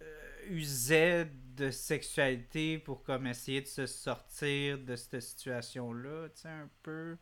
euh, 0.02 0.46
usait 0.50 1.30
de 1.56 1.70
sexualité 1.70 2.78
pour 2.78 3.02
comme 3.02 3.26
essayer 3.26 3.60
de 3.62 3.66
se 3.66 3.86
sortir 3.86 4.78
de 4.78 4.94
cette 4.96 5.20
situation-là, 5.20 6.28
tu 6.30 6.42
sais, 6.42 6.48
un 6.48 6.70
peu. 6.82 7.16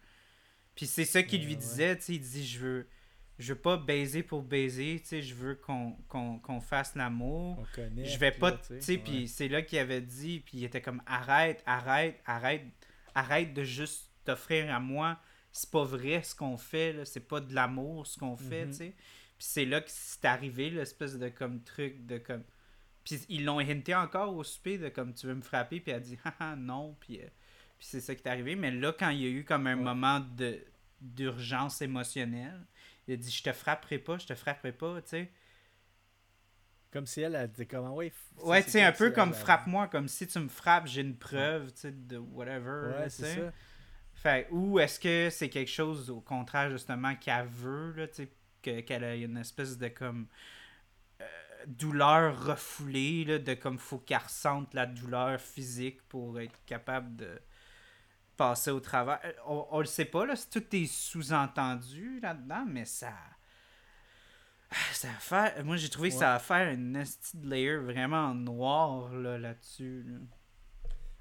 Puis 0.75 0.87
c'est 0.87 1.05
ça 1.05 1.23
qu'il 1.23 1.41
Ouais, 1.41 1.47
lui 1.47 1.55
ouais. 1.55 1.61
disait, 1.61 1.97
tu 1.97 2.03
sais, 2.03 2.15
il 2.15 2.21
dit, 2.21 2.47
je 2.47 2.59
veux... 2.59 2.89
Je 3.37 3.53
veux 3.53 3.59
pas 3.61 3.77
baiser 3.77 4.23
pour 4.23 4.45
baiser, 4.45 5.01
tu 5.03 5.09
sais, 5.09 5.23
je 5.23 5.35
veux 5.35 5.57
qu'on 5.57 5.97
qu'on 6.07 6.39
qu'on 6.39 6.61
fasse 6.61 6.95
l'amour 6.95 7.67
je 8.05 8.17
vais 8.19 8.31
pas 8.31 8.53
tu 8.53 8.81
sais 8.81 8.97
puis 8.97 9.23
ouais. 9.23 9.27
c'est 9.27 9.49
là 9.49 9.61
qu'il 9.63 9.81
avait 9.81 10.01
dit 10.01 10.39
puis 10.39 10.59
il 10.59 10.65
était 10.65 10.81
comme 10.81 11.03
arrête 11.05 11.61
arrête 11.67 12.21
arrête 12.27 12.63
arrête 13.13 13.53
de 13.53 13.65
juste 13.65 14.09
t'offrir 14.25 14.73
à 14.73 14.79
moi 14.79 15.19
c'est 15.51 15.69
pas 15.69 15.83
vrai 15.83 16.23
ce 16.23 16.33
qu'on 16.37 16.57
fait 16.57 16.93
là 16.93 17.05
c'est 17.05 17.27
pas 17.27 17.41
de 17.41 17.53
l'amour 17.53 18.07
ce 18.07 18.21
qu'on 18.21 18.37
fait 18.37 18.67
Mhm. 18.67 18.71
tu 18.71 18.77
sais 18.77 18.95
Puis 19.37 19.47
c'est 19.49 19.65
là 19.65 19.81
que 19.81 19.91
c'est 19.91 20.25
arrivé, 20.27 20.71
l'espèce 20.71 21.19
de 21.19 21.29
comme 21.29 21.61
truc 21.65 22.07
de 22.07 22.19
comme. 22.19 22.45
Puis 23.05 23.21
ils 23.29 23.45
l'ont 23.45 23.59
hinté 23.61 23.95
encore 23.95 24.35
au 24.35 24.43
souper 24.45 24.79
de 24.79 24.89
comme 24.89 25.13
tu 25.15 25.27
veux 25.27 25.35
me 25.35 25.43
frapper, 25.43 25.81
puis 25.81 25.91
elle 25.93 25.99
a 25.99 26.01
dit 26.01 26.19
haha 26.25 26.57
non, 26.57 26.97
puis, 27.01 27.21
euh, 27.21 27.27
puis 27.79 27.87
c'est 27.87 28.01
ça 28.01 28.15
qui 28.15 28.23
est 28.23 28.29
arrivé. 28.31 28.57
Mais 28.57 28.71
là, 28.71 28.93
quand 28.99 29.11
il 29.11 29.21
y 29.23 29.27
a 29.27 29.31
eu 29.31 29.45
comme 29.45 29.67
un 29.67 29.77
Ouais. 29.77 29.83
moment 29.83 30.21
de 30.21 30.61
d'urgence 31.01 31.83
émotionnelle, 31.83 32.67
il 33.07 33.15
a 33.15 33.17
dit 33.19 33.31
je 33.31 33.43
te 33.43 33.53
frapperai 33.53 33.99
pas, 33.99 34.17
je 34.19 34.27
te 34.27 34.35
frapperai 34.35 34.73
pas, 34.73 35.03
tu 35.03 35.09
sais. 35.11 35.31
Comme 36.91 37.07
si 37.07 37.21
elle 37.23 37.35
a 37.37 37.47
dit 37.47 37.67
comment, 37.67 37.95
ouais. 37.95 38.09
f- 38.09 38.43
Ouais, 38.45 38.61
c'est 38.61 38.67
tu 38.67 38.71
sais, 38.73 38.83
un 38.83 38.93
peu 38.93 39.11
comme 39.11 39.33
frappe-moi, 39.35 39.89
comme 39.89 40.07
si 40.09 40.27
tu 40.27 40.39
me 40.39 40.49
frappes, 40.49 40.87
j'ai 40.87 41.01
une 41.01 41.17
preuve, 41.17 41.73
tu 41.73 41.81
sais, 41.81 41.93
de 41.93 42.19
whatever. 42.19 42.99
Ouais, 43.01 43.11
c'est 43.11 43.35
ça. 43.41 43.53
Fait, 44.15 44.49
ou 44.51 44.79
est-ce 44.79 45.01
que 45.01 45.29
c'est 45.31 45.49
quelque 45.51 45.71
chose 45.71 46.09
au 46.09 46.21
contraire 46.21 46.71
justement 46.71 47.15
qu'elle 47.17 47.47
veut, 47.47 47.93
là, 47.97 48.07
tu 48.09 48.15
sais, 48.15 48.29
que- 48.63 48.81
qu'elle 48.81 49.05
a 49.05 49.15
une 49.17 49.37
espèce 49.37 49.77
de 49.77 49.89
comme 49.89 50.29
douleur 51.67 52.47
refoulée, 52.47 53.25
là, 53.25 53.39
de 53.39 53.55
comme 53.55 53.79
faut 53.79 53.99
qu'elle 53.99 54.19
ressente 54.19 54.75
la 54.75 54.87
douleur 54.87 55.41
physique 55.41 56.03
pour 56.09 56.41
être 56.41 56.59
capable 56.67 57.17
de 57.17 57.41
passer 58.37 58.71
au 58.71 58.81
travers. 58.81 59.21
Euh, 59.25 59.33
On, 59.47 59.67
on 59.71 59.79
le 59.81 59.87
sait 59.87 60.05
pas, 60.05 60.27
là, 60.27 60.37
si 60.37 60.51
tout 60.51 60.65
est 60.75 60.87
sous-entendu 60.87 62.21
là-dedans, 62.21 62.65
mais 62.67 62.85
ça. 62.85 63.13
Ça 64.93 65.09
va 65.09 65.15
faire... 65.15 65.65
Moi 65.65 65.77
j'ai 65.77 65.89
trouvé 65.89 66.09
que 66.09 66.17
ça 66.17 66.33
va 66.33 66.39
faire 66.41 66.73
une 66.73 66.93
nasty 66.93 67.37
layer 67.45 67.77
vraiment 67.77 68.35
noir 68.35 69.13
là, 69.13 69.39
là-dessus. 69.39 70.03
là. 70.07 70.19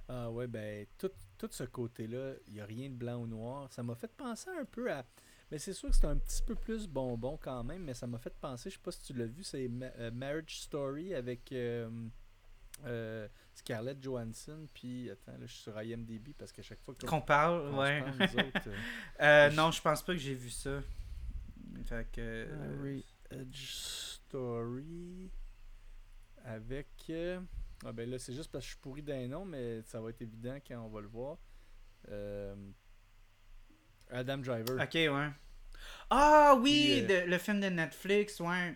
Ah 0.09 0.31
ouais, 0.31 0.47
ben, 0.47 0.85
tout, 0.97 1.11
tout 1.37 1.49
ce 1.51 1.63
côté-là, 1.63 2.33
il 2.47 2.53
n'y 2.53 2.61
a 2.61 2.65
rien 2.65 2.89
de 2.89 2.95
blanc 2.95 3.17
ou 3.17 3.27
noir. 3.27 3.71
Ça 3.71 3.83
m'a 3.83 3.95
fait 3.95 4.11
penser 4.15 4.49
un 4.59 4.65
peu 4.65 4.91
à. 4.91 5.05
Mais 5.53 5.59
c'est 5.59 5.73
sûr 5.73 5.87
que 5.91 5.95
c'est 5.95 6.07
un 6.07 6.17
petit 6.17 6.41
peu 6.41 6.55
plus 6.55 6.87
bonbon 6.87 7.37
quand 7.39 7.63
même, 7.63 7.83
mais 7.83 7.93
ça 7.93 8.07
m'a 8.07 8.17
fait 8.17 8.33
penser, 8.41 8.71
je 8.71 8.75
sais 8.75 8.81
pas 8.81 8.91
si 8.91 9.03
tu 9.03 9.13
l'as 9.13 9.27
vu, 9.27 9.43
c'est 9.43 9.67
Ma- 9.67 9.85
euh, 9.99 10.09
Marriage 10.09 10.61
Story 10.61 11.13
avec 11.13 11.51
euh, 11.51 11.87
euh, 12.85 13.27
Scarlett 13.53 14.01
Johansson. 14.01 14.67
Puis, 14.73 15.11
attends, 15.11 15.33
là, 15.33 15.45
je 15.45 15.53
suis 15.53 15.61
sur 15.61 15.79
IMDb 15.79 16.29
parce 16.35 16.51
qu'à 16.51 16.63
chaque 16.63 16.81
fois 16.81 16.95
que 16.95 17.05
Qu'on 17.05 17.21
parle, 17.21 17.69
qu'on 17.69 17.75
se 17.75 17.81
ouais. 17.81 18.01
parle, 18.01 18.15
nous 18.17 18.39
autres, 18.47 18.69
euh, 19.21 19.51
Je- 19.51 19.55
non, 19.55 19.69
je 19.69 19.79
pense 19.79 20.01
pas 20.01 20.13
que 20.13 20.17
j'ai 20.19 20.33
vu 20.33 20.49
ça. 20.49 20.81
Fait 21.85 22.07
que. 22.11 22.47
Marriage 22.55 23.75
Story 23.75 25.29
avec. 26.45 27.11
Ah 27.85 27.91
ben 27.91 28.09
là, 28.09 28.17
c'est 28.17 28.33
juste 28.33 28.51
parce 28.51 28.63
que 28.63 28.69
je 28.69 28.73
suis 28.73 28.81
pourri 28.81 29.03
d'un 29.03 29.27
nom, 29.27 29.45
mais 29.45 29.83
ça 29.83 30.01
va 30.01 30.09
être 30.09 30.21
évident 30.23 30.57
quand 30.67 30.79
on 30.83 30.89
va 30.89 31.01
le 31.01 31.07
voir. 31.09 31.37
Euh, 32.09 32.55
Adam 34.09 34.37
Driver. 34.39 34.81
Ok, 34.81 34.93
ouais. 34.95 35.29
Ah 36.09 36.55
oui, 36.59 37.03
Puis, 37.05 37.13
euh, 37.15 37.25
de- 37.25 37.29
le 37.31 37.37
film 37.37 37.59
de 37.59 37.67
Netflix, 37.67 38.39
ouais. 38.39 38.75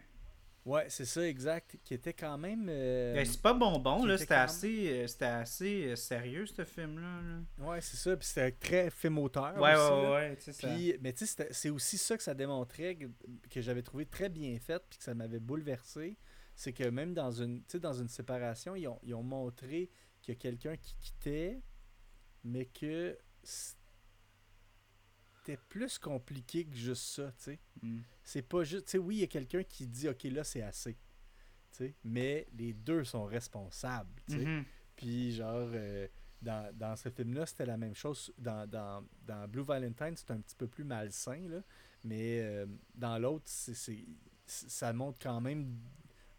Ouais, 0.65 0.85
c'est 0.89 1.05
ça, 1.05 1.25
exact. 1.25 1.77
Qui 1.83 1.93
était 1.93 2.11
quand 2.13 2.37
même. 2.37 2.67
euh, 2.69 3.13
Ben, 3.13 3.25
c'est 3.25 3.41
pas 3.41 3.53
bonbon, 3.53 4.01
qui 4.01 4.07
là. 4.07 4.15
était 4.15 4.23
C'était 4.23 4.35
quand 4.35 4.41
assez, 4.41 4.89
euh, 4.89 5.07
c'était 5.07 5.25
assez 5.25 5.85
euh, 5.85 5.95
sérieux, 5.95 6.45
ce 6.45 6.65
film-là. 6.65 7.21
là. 7.21 7.65
Ouais, 7.69 7.79
c'est 7.79 7.95
ça. 7.95 8.17
Puis 8.17 8.27
c'était 8.27 8.51
très 8.51 8.89
film 8.89 9.17
auteur. 9.19 9.55
Ouais, 9.57 9.73
aussi, 9.75 9.91
ouais, 9.93 10.03
là. 10.03 10.11
ouais, 10.11 10.35
tu 10.35 10.41
sais, 10.43 10.51
ça. 10.53 10.67
Puis, 10.67 10.93
mais 10.99 11.13
tu 11.13 11.19
sais, 11.19 11.25
c'était- 11.25 11.53
c'est 11.53 11.69
aussi 11.69 11.97
ça 11.97 12.17
que 12.17 12.23
ça 12.23 12.33
démontrait 12.33 12.95
que, 12.95 13.05
que 13.49 13.61
j'avais 13.61 13.81
trouvé 13.81 14.05
très 14.05 14.27
bien 14.27 14.59
fait 14.59 14.83
puis 14.89 14.97
que 14.97 15.05
ça 15.05 15.13
m'avait 15.13 15.39
bouleversé. 15.39 16.17
C'est 16.53 16.73
que 16.73 16.83
même 16.83 17.13
dans 17.13 17.31
une, 17.31 17.59
tu 17.61 17.73
sais, 17.73 17.79
dans 17.79 17.93
une 17.93 18.09
séparation, 18.09 18.75
ils 18.75 18.89
ont, 18.89 18.99
ils 19.03 19.13
ont 19.15 19.23
montré 19.23 19.89
qu'il 20.21 20.33
y 20.33 20.37
a 20.37 20.39
quelqu'un 20.39 20.75
qui 20.75 20.95
quittait, 20.99 21.61
mais 22.43 22.65
que 22.65 23.17
c'était 25.47 25.61
plus 25.69 25.97
compliqué 25.97 26.65
que 26.65 26.75
juste 26.75 27.03
ça, 27.15 27.27
tu 27.37 27.43
sais. 27.43 27.59
Mm. 27.81 27.99
C'est 28.23 28.41
pas 28.41 28.63
juste, 28.63 28.85
tu 28.85 28.91
sais, 28.91 28.97
oui, 28.97 29.15
il 29.17 29.19
y 29.19 29.23
a 29.23 29.27
quelqu'un 29.27 29.63
qui 29.63 29.87
dit, 29.87 30.09
OK, 30.09 30.23
là, 30.25 30.43
c'est 30.43 30.61
assez. 30.61 30.93
Tu 30.93 30.97
sais, 31.71 31.95
mais 32.03 32.47
les 32.57 32.73
deux 32.73 33.03
sont 33.05 33.23
responsables, 33.25 34.09
tu 34.27 34.37
sais. 34.37 34.45
Mhm. 34.45 34.65
Puis 34.95 35.31
genre, 35.31 35.69
euh, 35.73 36.07
dans, 36.41 36.75
dans 36.75 36.95
ce 36.95 37.09
film-là, 37.09 37.45
c'était 37.45 37.65
la 37.65 37.77
même 37.77 37.95
chose. 37.95 38.33
Dans, 38.37 38.67
dans, 38.69 39.05
dans 39.25 39.47
Blue 39.47 39.63
Valentine, 39.63 40.15
c'est 40.15 40.31
un 40.31 40.39
petit 40.41 40.55
peu 40.55 40.67
plus 40.67 40.83
malsain, 40.83 41.47
là. 41.47 41.61
Mais 42.03 42.39
euh, 42.41 42.65
dans 42.95 43.17
l'autre, 43.17 43.45
c'est, 43.47 43.73
c'est- 43.73 44.05
c'est- 44.45 44.69
ça 44.69 44.91
montre 44.93 45.19
quand 45.21 45.39
même 45.41 45.77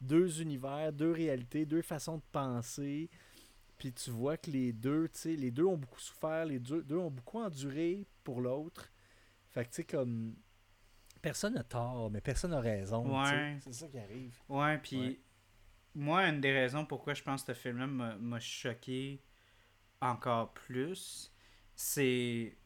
deux 0.00 0.40
univers, 0.42 0.92
deux 0.92 1.12
réalités, 1.12 1.64
deux 1.66 1.82
façons 1.82 2.16
de 2.18 2.22
penser. 2.32 3.08
Puis 3.78 3.92
tu 3.92 4.10
vois 4.10 4.36
que 4.36 4.50
les 4.50 4.72
deux, 4.72 5.08
tu 5.08 5.18
sais, 5.18 5.36
les 5.36 5.50
deux 5.50 5.64
ont 5.64 5.76
beaucoup 5.76 6.00
souffert, 6.00 6.44
les 6.46 6.58
deux, 6.58 6.82
deux 6.82 6.96
ont 6.96 7.10
beaucoup 7.10 7.38
enduré 7.40 8.04
pour 8.24 8.40
l'autre. 8.40 8.90
Fait 9.50 9.64
que 9.64 9.70
tu 9.70 9.76
sais, 9.76 9.84
comme. 9.84 10.36
Personne 11.20 11.54
n'a 11.54 11.64
tort, 11.64 12.10
mais 12.12 12.20
personne 12.20 12.52
n'a 12.52 12.60
raison. 12.60 13.20
Ouais. 13.20 13.58
C'est 13.60 13.72
ça 13.72 13.88
qui 13.88 13.98
arrive. 13.98 14.38
Ouais, 14.48 14.78
puis 14.78 15.00
Ouais. 15.00 15.20
moi, 15.96 16.22
une 16.28 16.40
des 16.40 16.52
raisons 16.52 16.86
pourquoi 16.86 17.14
je 17.14 17.22
pense 17.24 17.42
que 17.42 17.52
ce 17.52 17.58
film-là 17.60 17.88
m'a- 17.88 18.16
m'a 18.16 18.38
choqué 18.38 19.22
encore 20.00 20.54
plus, 20.54 21.32
c'est. 21.74 22.56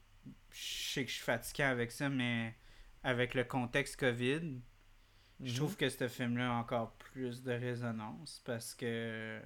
Je 0.51 0.61
sais 0.93 1.05
que 1.05 1.11
je 1.11 1.15
suis 1.17 1.25
fatigué 1.25 1.63
avec 1.63 1.91
ça, 1.93 2.11
mais 2.11 2.55
avec 3.03 3.33
le 3.35 3.45
contexte 3.45 3.97
COVID, 3.99 4.61
je 5.41 5.51
Mhm. 5.51 5.57
trouve 5.57 5.77
que 5.79 5.89
ce 5.89 6.07
film-là 6.09 6.51
a 6.55 6.61
encore 6.61 6.93
plus 6.99 7.43
de 7.43 7.53
résonance 7.53 8.43
parce 8.45 8.75
que 8.75 9.41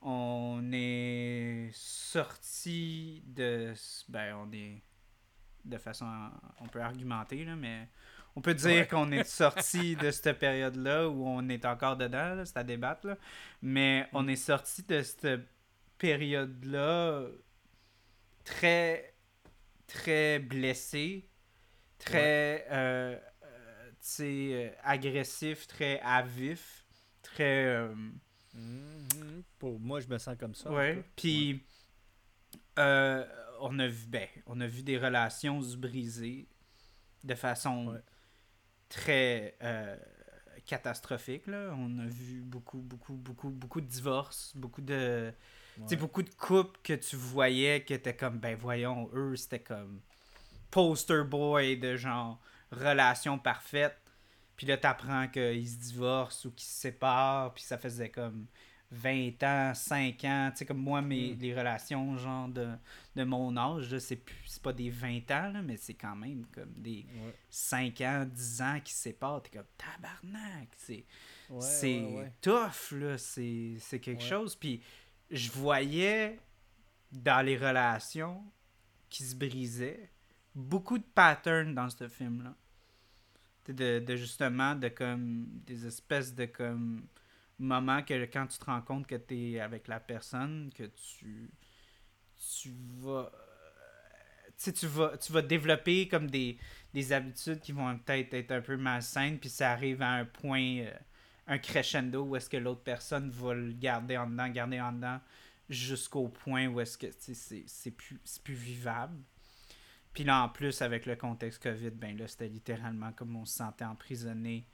on 0.00 0.70
est 0.72 1.70
sorti 1.74 3.22
de. 3.26 3.74
Ben, 4.08 4.34
on 4.36 4.50
est. 4.52 4.82
De 5.64 5.76
façon. 5.78 6.06
On 6.60 6.66
peut 6.68 6.80
argumenter, 6.80 7.44
là, 7.44 7.56
mais. 7.56 7.88
On 8.36 8.40
peut 8.40 8.54
dire 8.54 8.70
Ouais. 8.70 8.86
qu'on 8.86 9.10
est 9.10 9.24
sorti 9.24 9.96
de 9.96 10.10
cette 10.12 10.38
période-là 10.38 11.08
où 11.08 11.26
on 11.26 11.48
est 11.48 11.64
encore 11.64 11.96
dedans, 11.96 12.40
c'est 12.44 12.56
à 12.56 12.62
débattre, 12.62 13.06
là. 13.08 13.16
mais 13.60 14.08
on 14.12 14.28
est 14.28 14.36
sorti 14.36 14.84
de 14.84 15.02
cette 15.02 15.40
période-là 15.98 17.24
très, 18.44 19.14
très 19.86 20.38
blessé, 20.38 21.28
très, 21.98 22.66
euh, 22.70 23.18
euh, 23.42 23.90
tu 23.92 23.96
sais, 24.00 24.24
euh, 24.52 24.70
agressif, 24.84 25.66
très 25.66 26.00
avif, 26.00 26.86
très... 27.22 27.66
euh, 27.66 27.94
Mhm. 28.54 29.42
Pour 29.58 29.78
moi, 29.78 30.00
je 30.00 30.08
me 30.08 30.18
sens 30.18 30.36
comme 30.38 30.54
ça. 30.56 30.70
ouais. 30.72 31.04
Puis, 31.16 31.62
euh, 32.78 33.24
on, 33.60 33.78
a 33.78 33.86
vu, 33.86 34.06
ben, 34.06 34.28
on 34.46 34.60
a 34.60 34.66
vu 34.66 34.82
des 34.82 34.98
relations 34.98 35.62
se 35.62 35.76
briser 35.76 36.48
de 37.24 37.34
façon 37.34 37.88
Ouais. 37.88 38.00
très 38.88 39.56
euh, 39.62 39.96
catastrophique. 40.66 41.46
Là. 41.46 41.74
On 41.76 41.98
a 41.98 42.06
vu 42.06 42.40
beaucoup, 42.40 42.78
beaucoup, 42.78 43.14
beaucoup, 43.14 43.50
beaucoup 43.50 43.80
de 43.80 43.86
divorces, 43.86 44.52
beaucoup 44.56 44.82
de... 44.82 45.32
Ouais. 45.78 45.96
beaucoup 45.96 46.22
de 46.22 46.30
couples 46.30 46.78
que 46.82 46.92
tu 46.94 47.16
voyais 47.16 47.84
qui 47.84 47.94
étaient 47.94 48.16
comme, 48.16 48.38
ben 48.38 48.56
voyons, 48.56 49.08
eux, 49.14 49.36
c'était 49.36 49.60
comme 49.60 50.00
poster 50.70 51.24
boy 51.24 51.78
de 51.78 51.96
genre 51.96 52.40
relation 52.70 53.38
parfaite. 53.38 53.96
Puis 54.56 54.66
là, 54.66 54.76
t'apprends 54.76 55.28
qu'ils 55.28 55.68
se 55.68 55.76
divorcent 55.78 56.46
ou 56.46 56.50
qu'ils 56.52 56.68
se 56.68 56.80
séparent, 56.80 57.54
puis 57.54 57.62
ça 57.62 57.78
faisait 57.78 58.10
comme 58.10 58.46
20 58.92 59.42
ans, 59.44 59.72
5 59.74 60.24
ans. 60.24 60.50
Tu 60.52 60.58
sais, 60.58 60.66
comme 60.66 60.78
moi, 60.82 61.00
mes, 61.00 61.34
Mm. 61.34 61.38
les 61.38 61.54
relations, 61.54 62.16
genre, 62.16 62.48
de, 62.48 62.68
de 63.14 63.24
mon 63.24 63.56
âge, 63.56 63.92
là, 63.92 64.00
c'est 64.00 64.16
plus- 64.16 64.34
c'est 64.46 64.62
pas 64.62 64.72
des 64.72 64.90
20 64.90 65.30
ans, 65.30 65.52
là, 65.52 65.62
mais 65.62 65.76
c'est 65.76 65.94
quand 65.94 66.16
même 66.16 66.44
comme 66.52 66.72
des 66.76 67.06
Ouais. 67.22 67.34
5 67.48 68.00
ans, 68.00 68.26
10 68.28 68.60
ans 68.62 68.80
qui 68.82 68.92
se 68.92 69.02
séparent. 69.02 69.42
T'es 69.42 69.50
comme, 69.58 69.66
tabarnak, 69.78 70.68
c'est 70.76 71.04
Ouais, 71.48 71.60
c'est 71.60 72.00
ouais, 72.00 72.32
tough, 72.40 72.92
là. 72.92 73.16
C'est 73.18 73.74
c'est 73.78 73.98
quelque 74.00 74.22
chose. 74.22 74.54
Puis 74.56 74.80
je 75.30 75.50
voyais 75.50 76.38
dans 77.12 77.44
les 77.44 77.56
relations 77.56 78.42
qui 79.08 79.22
se 79.24 79.34
brisaient 79.34 80.10
beaucoup 80.54 80.98
de 80.98 81.04
patterns 81.14 81.74
dans 81.74 81.90
ce 81.90 82.06
film-là. 82.08 82.54
De, 83.68 84.00
de 84.00 84.16
justement, 84.16 84.74
de 84.74 84.88
comme 84.88 85.46
des 85.66 85.86
espèces 85.86 86.34
de 86.34 86.46
comme 86.46 87.02
moments 87.60 88.02
que 88.02 88.24
quand 88.24 88.46
tu 88.46 88.58
te 88.58 88.64
rends 88.64 88.82
compte 88.82 89.06
que 89.06 89.16
tu 89.16 89.52
es 89.52 89.60
avec 89.60 89.88
la 89.88 90.00
personne, 90.00 90.70
que 90.74 90.84
tu 90.84 91.50
tu 92.36 92.70
vas 92.98 93.30
tu 94.62 94.86
vas 94.86 95.16
tu 95.16 95.32
vas 95.32 95.42
développer 95.42 96.08
comme 96.08 96.30
des, 96.30 96.58
des 96.92 97.12
habitudes 97.12 97.60
qui 97.60 97.72
vont 97.72 97.96
peut-être 97.98 98.34
être 98.34 98.52
un 98.52 98.60
peu 98.60 98.76
malsaines 98.76 99.38
puis 99.38 99.48
ça 99.48 99.72
arrive 99.72 100.02
à 100.02 100.10
un 100.10 100.24
point 100.24 100.80
euh, 100.80 100.92
un 101.46 101.58
crescendo 101.58 102.22
où 102.24 102.36
est-ce 102.36 102.48
que 102.50 102.56
l'autre 102.56 102.82
personne 102.82 103.30
va 103.30 103.54
le 103.54 103.72
garder 103.72 104.16
en 104.16 104.28
dedans, 104.28 104.48
garder 104.48 104.80
en 104.80 104.92
dedans 104.92 105.20
jusqu'au 105.68 106.28
point 106.28 106.66
où 106.66 106.80
est-ce 106.80 106.98
que 106.98 107.06
c'est 107.18 107.90
plus 107.90 108.18
plus 108.44 108.54
vivable. 108.54 109.18
Puis 110.12 110.24
là 110.24 110.44
en 110.44 110.48
plus 110.48 110.82
avec 110.82 111.06
le 111.06 111.16
contexte 111.16 111.62
Covid, 111.62 111.90
ben 111.90 112.16
là 112.16 112.28
c'était 112.28 112.48
littéralement 112.48 113.12
comme 113.12 113.36
on 113.36 113.44
se 113.44 113.56
sentait 113.56 113.84
emprisonné 113.84 114.66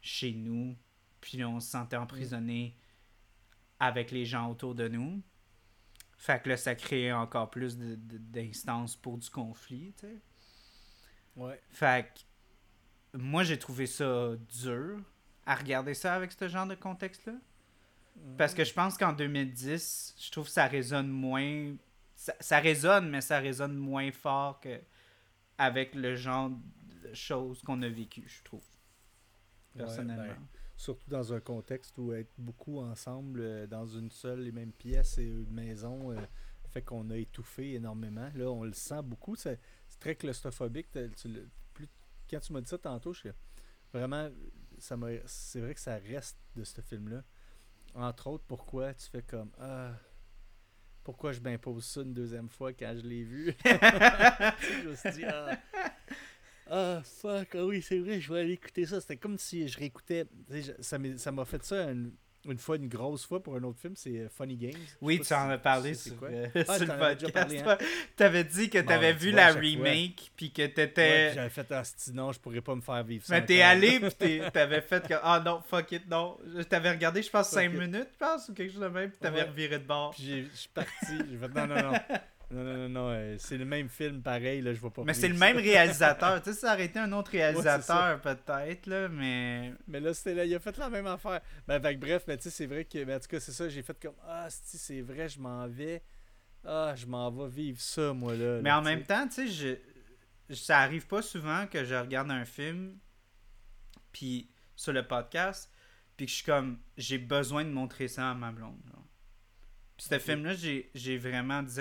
chez 0.00 0.32
nous, 0.32 0.76
puis 1.26 1.38
là, 1.38 1.48
on 1.48 1.58
se 1.58 1.68
sentait 1.68 1.96
emprisonné 1.96 2.76
avec 3.80 4.12
les 4.12 4.24
gens 4.24 4.48
autour 4.48 4.76
de 4.76 4.86
nous. 4.86 5.20
Fait 6.16 6.40
que 6.40 6.50
là, 6.50 6.56
ça 6.56 6.76
créait 6.76 7.10
encore 7.10 7.50
plus 7.50 7.76
d'instances 7.76 8.94
pour 8.94 9.18
du 9.18 9.28
conflit, 9.28 9.92
tu 9.98 10.06
sais. 10.06 10.20
Ouais. 11.34 11.60
Fait 11.68 12.12
que 12.14 13.18
moi, 13.18 13.42
j'ai 13.42 13.58
trouvé 13.58 13.86
ça 13.86 14.36
dur 14.60 15.00
à 15.44 15.56
regarder 15.56 15.94
ça 15.94 16.14
avec 16.14 16.30
ce 16.30 16.46
genre 16.46 16.68
de 16.68 16.76
contexte-là. 16.76 17.34
Parce 18.38 18.54
que 18.54 18.62
je 18.62 18.72
pense 18.72 18.96
qu'en 18.96 19.12
2010, 19.12 20.14
je 20.20 20.30
trouve 20.30 20.46
que 20.46 20.52
ça 20.52 20.68
résonne 20.68 21.08
moins. 21.08 21.74
Ça, 22.14 22.36
ça 22.38 22.60
résonne, 22.60 23.10
mais 23.10 23.20
ça 23.20 23.40
résonne 23.40 23.74
moins 23.74 24.12
fort 24.12 24.60
que 24.60 24.80
avec 25.58 25.96
le 25.96 26.14
genre 26.14 26.50
de 26.50 27.14
choses 27.14 27.62
qu'on 27.62 27.82
a 27.82 27.88
vécues, 27.88 28.28
je 28.28 28.44
trouve. 28.44 28.62
Ouais, 29.74 29.82
Personnellement. 29.82 30.22
ben, 30.22 30.55
surtout 30.76 31.08
dans 31.08 31.32
un 31.32 31.40
contexte 31.40 31.96
où 31.98 32.12
être 32.12 32.32
beaucoup 32.38 32.78
ensemble 32.78 33.40
euh, 33.40 33.66
dans 33.66 33.86
une 33.86 34.10
seule 34.10 34.46
et 34.46 34.52
même 34.52 34.72
pièce 34.72 35.18
et 35.18 35.24
une 35.24 35.50
maison 35.52 36.12
euh, 36.12 36.16
fait 36.76 36.82
qu'on 36.82 37.08
a 37.10 37.16
étouffé 37.16 37.74
énormément. 37.74 38.30
Là, 38.34 38.50
on 38.50 38.62
le 38.62 38.74
sent 38.74 39.00
beaucoup. 39.02 39.34
C'est 39.34 39.58
très 39.98 40.14
claustrophobique. 40.14 40.88
Plus, 41.72 41.88
quand 42.30 42.40
tu 42.40 42.52
m'as 42.52 42.60
dit 42.60 42.68
ça 42.68 42.76
tantôt, 42.76 43.14
je 43.14 43.28
vraiment, 43.92 44.28
ça 44.78 44.96
c'est 45.24 45.60
vrai 45.60 45.74
que 45.74 45.80
ça 45.80 45.96
reste 45.96 46.36
de 46.54 46.64
ce 46.64 46.82
film-là. 46.82 47.22
Entre 47.94 48.26
autres, 48.26 48.44
pourquoi 48.46 48.92
tu 48.92 49.06
fais 49.08 49.22
comme 49.22 49.50
ah, 49.58 49.92
pourquoi 51.02 51.32
je 51.32 51.40
m'impose 51.40 51.84
ça 51.86 52.02
une 52.02 52.12
deuxième 52.12 52.50
fois 52.50 52.74
quand 52.74 52.94
je 52.94 53.06
l'ai 53.06 53.24
vu. 53.24 53.54
Je 53.64 54.88
me 54.88 54.94
suis 54.94 55.10
dit 55.12 55.24
ah. 55.24 55.58
Ah, 56.70 57.00
fuck, 57.04 57.54
ah 57.54 57.64
oui, 57.64 57.80
c'est 57.82 57.98
vrai, 57.98 58.20
je 58.20 58.32
vais 58.32 58.40
aller 58.40 58.52
écouter 58.54 58.86
ça. 58.86 59.00
C'était 59.00 59.16
comme 59.16 59.38
si 59.38 59.68
je 59.68 59.78
réécoutais. 59.78 60.26
tu 60.50 60.62
Ça 61.16 61.32
m'a 61.32 61.44
fait 61.44 61.62
ça 61.64 61.90
une, 61.90 62.12
une 62.48 62.58
fois, 62.58 62.76
une 62.76 62.88
grosse 62.88 63.24
fois 63.26 63.42
pour 63.42 63.56
un 63.56 63.62
autre 63.64 63.80
film, 63.80 63.94
c'est 63.96 64.18
euh, 64.20 64.28
Funny 64.28 64.56
Games. 64.56 64.72
Oui, 65.00 65.20
tu 65.20 65.32
en 65.34 65.48
as 65.50 65.58
parlé 65.58 65.94
sur, 65.94 66.16
quoi. 66.16 66.28
euh, 66.28 66.46
Ah, 66.68 66.76
sur 66.78 66.86
le 66.86 66.92
avais 66.92 67.16
podcast. 67.16 67.50
hein? 67.58 67.62
toi. 67.62 67.78
T'avais 68.16 68.44
dit 68.44 68.70
que 68.70 68.78
tu 69.12 69.18
vu 69.18 69.32
vois, 69.32 69.40
à 69.42 69.52
la 69.52 69.58
remake, 69.60 70.30
puis 70.36 70.52
que 70.52 70.66
t'étais. 70.66 71.26
puis 71.26 71.34
j'avais 71.34 71.48
fait 71.50 71.72
un 71.72 71.82
non, 72.14 72.32
je 72.32 72.38
pourrais 72.40 72.60
pas 72.60 72.74
me 72.74 72.80
faire 72.80 73.02
vivre 73.04 73.24
ça. 73.24 73.34
mais 73.34 73.46
t'es 73.46 73.62
allé, 73.62 73.98
puis 74.18 74.40
t'avais 74.52 74.80
fait 74.80 75.06
que. 75.08 75.14
Ah 75.22 75.40
non, 75.44 75.60
fuck 75.68 75.90
it, 75.92 76.08
non. 76.08 76.36
T'avais 76.68 76.90
regardé, 76.90 77.22
je 77.22 77.30
pense, 77.30 77.48
Fuck 77.50 77.58
5 77.60 77.72
it. 77.72 77.78
minutes, 77.80 78.08
je 78.12 78.18
pense, 78.18 78.48
ou 78.48 78.54
quelque 78.54 78.72
chose 78.72 78.82
de 78.82 78.88
même, 78.88 79.10
puis 79.10 79.18
t'avais 79.20 79.42
Ouais. 79.42 79.48
reviré 79.48 79.78
de 79.80 79.84
bord. 79.86 80.10
Puis 80.12 80.48
je 80.52 80.56
suis 80.56 80.68
parti. 80.68 80.90
J'ai 81.30 81.38
fait 81.38 81.48
non, 81.54 81.66
non, 81.66 81.92
non. 81.92 81.98
Non, 82.48 82.62
non, 82.62 82.76
non, 82.76 82.88
non. 82.88 83.10
euh, 83.10 83.36
c'est 83.38 83.58
le 83.58 83.64
même 83.64 83.88
film 83.88 84.22
pareil, 84.22 84.62
là, 84.62 84.72
je 84.72 84.78
vois 84.78 84.92
pas. 84.92 85.02
Mais 85.02 85.14
c'est 85.14 85.28
le 85.28 85.34
même 85.34 85.56
réalisateur. 85.56 86.40
tu 86.42 86.52
sais, 86.52 86.60
ça 86.60 86.74
aurait 86.74 86.84
été 86.84 86.98
un 87.00 87.12
autre 87.12 87.30
réalisateur, 87.32 88.20
peut-être, 88.20 88.86
là, 88.86 89.08
mais. 89.08 89.72
Mais 89.88 89.98
là, 89.98 90.14
c'était 90.14 90.34
là, 90.34 90.44
il 90.44 90.54
a 90.54 90.60
fait 90.60 90.76
la 90.78 90.88
même 90.88 91.06
affaire. 91.08 91.40
Ben, 91.66 91.80
bref, 91.98 92.24
mais 92.28 92.36
tu 92.36 92.44
sais, 92.44 92.50
c'est 92.50 92.66
vrai 92.66 92.84
que, 92.84 93.02
ben, 93.02 93.16
en 93.16 93.20
tout 93.20 93.26
cas, 93.26 93.40
c'est 93.40 93.50
ça, 93.52 93.68
j'ai 93.68 93.82
fait 93.82 93.98
comme, 94.00 94.14
ah, 94.24 94.46
si, 94.48 94.78
c'est 94.78 95.00
vrai, 95.00 95.28
je 95.28 95.40
m'en 95.40 95.66
vais. 95.66 96.04
Ah, 96.64 96.94
je 96.96 97.06
m'en 97.06 97.30
vais 97.32 97.48
vivre 97.48 97.80
ça, 97.80 98.12
moi, 98.12 98.34
là. 98.36 98.60
Mais 98.62 98.70
là, 98.70 98.78
en 98.78 98.82
même 98.82 99.02
temps, 99.02 99.26
tu 99.26 99.48
sais, 99.48 99.80
je, 100.48 100.54
ça 100.54 100.78
arrive 100.78 101.06
pas 101.08 101.22
souvent 101.22 101.66
que 101.66 101.84
je 101.84 101.94
regarde 101.96 102.30
un 102.30 102.44
film, 102.44 102.96
puis 104.12 104.50
sur 104.76 104.92
le 104.92 105.04
podcast, 105.04 105.68
puis 106.16 106.26
que 106.26 106.30
je 106.30 106.36
suis 106.36 106.44
comme, 106.44 106.78
j'ai 106.96 107.18
besoin 107.18 107.64
de 107.64 107.70
montrer 107.70 108.06
ça 108.06 108.30
à 108.30 108.34
ma 108.34 108.52
blonde. 108.52 108.78
genre. 108.86 109.04
Puis 109.96 110.06
ce 110.10 110.18
film-là, 110.20 110.54
j'ai 110.54 110.90
j'ai 110.94 111.18
vraiment 111.18 111.64
dit. 111.64 111.80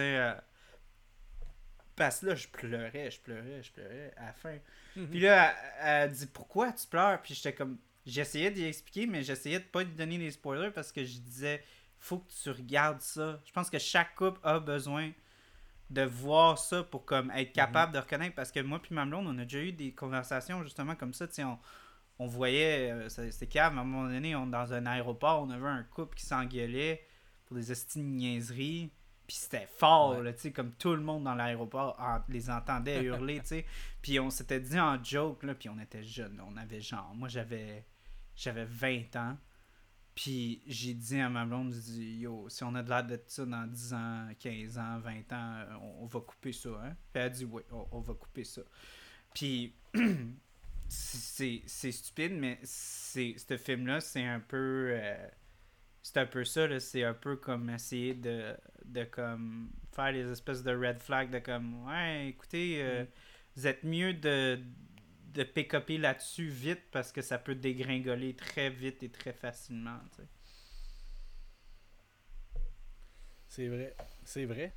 Parce 1.95 2.19
que 2.19 2.27
là, 2.27 2.35
je 2.35 2.47
pleurais, 2.47 3.11
je 3.11 3.19
pleurais, 3.19 3.63
je 3.63 3.71
pleurais 3.71 4.13
à 4.17 4.27
la 4.27 4.33
fin. 4.33 4.57
Mhm. 4.95 5.07
Puis 5.07 5.19
là, 5.19 5.55
elle, 5.81 6.03
elle 6.03 6.11
dit 6.11 6.27
Pourquoi 6.27 6.71
tu 6.71 6.87
pleures? 6.87 7.21
Puis 7.21 7.33
j'étais 7.33 7.53
comme. 7.53 7.77
J'essayais 8.05 8.51
d'y 8.51 8.65
expliquer, 8.65 9.07
mais 9.07 9.23
j'essayais 9.23 9.59
de 9.59 9.65
pas 9.65 9.83
lui 9.83 9.91
donner 9.93 10.19
des 10.19 10.29
spoilers 10.29 10.69
parce 10.71 10.91
que 10.91 11.03
je 11.03 11.17
disais 11.17 11.63
Faut 11.99 12.19
que 12.19 12.31
tu 12.31 12.49
regardes 12.51 13.01
ça. 13.01 13.41
Je 13.45 13.51
pense 13.51 13.69
que 13.69 13.79
chaque 13.79 14.15
couple 14.15 14.39
a 14.43 14.59
besoin 14.59 15.11
de 15.89 16.01
voir 16.03 16.57
ça 16.57 16.83
pour 16.83 17.05
comme 17.05 17.31
être 17.31 17.53
capable 17.53 17.93
de 17.93 17.99
reconnaître. 17.99 18.35
Parce 18.35 18.51
que 18.51 18.59
moi, 18.59 18.81
puis 18.81 18.93
ma 18.93 19.05
blonde, 19.05 19.27
on 19.27 19.37
a 19.39 19.43
déjà 19.43 19.59
eu 19.59 19.71
des 19.71 19.91
conversations 19.93 20.63
justement 20.63 20.95
comme 20.95 21.13
ça. 21.13 21.27
Tu 21.27 21.35
sais, 21.35 21.43
on, 21.43 21.59
on 22.19 22.27
voyait, 22.27 22.91
euh, 22.91 23.09
c'était 23.09 23.47
calme, 23.47 23.77
à 23.77 23.81
un 23.81 23.83
moment 23.83 24.09
donné, 24.09 24.35
on, 24.35 24.47
dans 24.47 24.73
un 24.73 24.85
aéroport, 24.85 25.43
on 25.43 25.49
avait 25.49 25.67
un 25.67 25.83
couple 25.83 26.15
qui 26.15 26.25
s'engueulait 26.25 27.05
pour 27.45 27.55
des 27.55 27.71
estimes 27.71 28.15
niaiseries. 28.15 28.91
Puis 29.27 29.37
c'était 29.37 29.65
fort, 29.67 30.17
Ouais. 30.17 30.23
là, 30.23 30.33
tu 30.33 30.41
sais, 30.41 30.51
comme 30.51 30.71
tout 30.73 30.93
le 30.93 31.01
monde 31.01 31.23
dans 31.23 31.33
l'aéroport 31.35 31.99
en- 31.99 32.21
les 32.29 32.49
entendait 32.49 33.01
hurler, 33.03 33.39
tu 33.41 33.47
sais. 33.47 33.65
Puis 34.01 34.19
on 34.19 34.29
s'était 34.29 34.59
dit 34.59 34.79
en 34.79 35.03
joke, 35.03 35.43
là, 35.43 35.55
puis 35.55 35.67
on 35.69 35.79
était 35.79 36.03
jeunes, 36.03 36.37
là, 36.37 36.45
on 36.47 36.55
avait 36.57 36.81
genre, 36.81 37.13
moi 37.15 37.27
j'avais 37.27 37.85
j'avais 38.35 38.65
20 38.65 39.15
ans. 39.15 39.37
Puis 40.13 40.61
j'ai 40.67 40.93
dit 40.93 41.19
à 41.19 41.27
ma 41.29 41.45
blonde, 41.45 41.73
j'ai 41.73 41.79
dit, 41.81 42.15
yo, 42.19 42.47
si 42.49 42.63
on 42.63 42.73
a 42.75 42.83
de 42.83 42.89
l'air 42.89 43.03
de 43.05 43.19
ça 43.27 43.45
dans 43.45 43.67
10 43.67 43.93
ans, 43.93 44.27
15 44.39 44.77
ans, 44.77 44.99
20 44.99 45.33
ans, 45.33 45.65
on, 45.81 46.03
on 46.03 46.05
va 46.05 46.19
couper 46.21 46.53
ça, 46.53 46.69
hein. 46.69 46.95
Puis 47.11 47.21
elle 47.21 47.21
a 47.23 47.29
dit, 47.29 47.45
oui, 47.45 47.63
on, 47.71 47.85
on 47.91 47.99
va 47.99 48.13
couper 48.13 48.43
ça. 48.45 48.61
Puis 49.33 49.73
c'est 50.87 51.61
c'est 51.65 51.91
stupide, 51.91 52.33
mais 52.33 52.59
c'est 52.63 53.35
ce 53.37 53.57
film-là, 53.57 53.99
c'est 54.01 54.23
un 54.23 54.39
peu... 54.39 54.89
euh, 54.91 55.27
c'est 56.05 56.17
un 56.19 56.25
peu 56.27 56.43
ça, 56.45 56.67
là, 56.67 56.79
c'est 56.79 57.03
un 57.03 57.13
peu 57.13 57.35
comme 57.37 57.69
essayer 57.69 58.13
de, 58.13 58.55
de 58.85 59.03
comme 59.05 59.71
faire 59.93 60.11
les 60.11 60.29
espèces 60.29 60.63
de 60.63 60.71
red 60.75 60.99
flags 61.01 61.31
de 61.31 61.39
comme 61.39 61.87
ouais 61.87 62.29
écoutez 62.29 62.81
euh, 62.83 63.05
Mm. 63.05 63.07
vous 63.55 63.67
êtes 63.67 63.83
mieux 63.83 64.13
de 64.13 64.59
de 65.33 65.43
pick-upper 65.43 65.97
là-dessus 65.97 66.47
vite 66.47 66.83
parce 66.91 67.11
que 67.11 67.21
ça 67.21 67.37
peut 67.39 67.55
dégringoler 67.55 68.35
très 68.35 68.69
vite 68.69 69.03
et 69.03 69.09
très 69.09 69.33
facilement 69.33 69.99
tu 70.15 70.23
sais. 70.23 70.29
C'est 73.47 73.67
vrai. 73.67 73.95
C'est 74.23 74.45
vrai. 74.45 74.73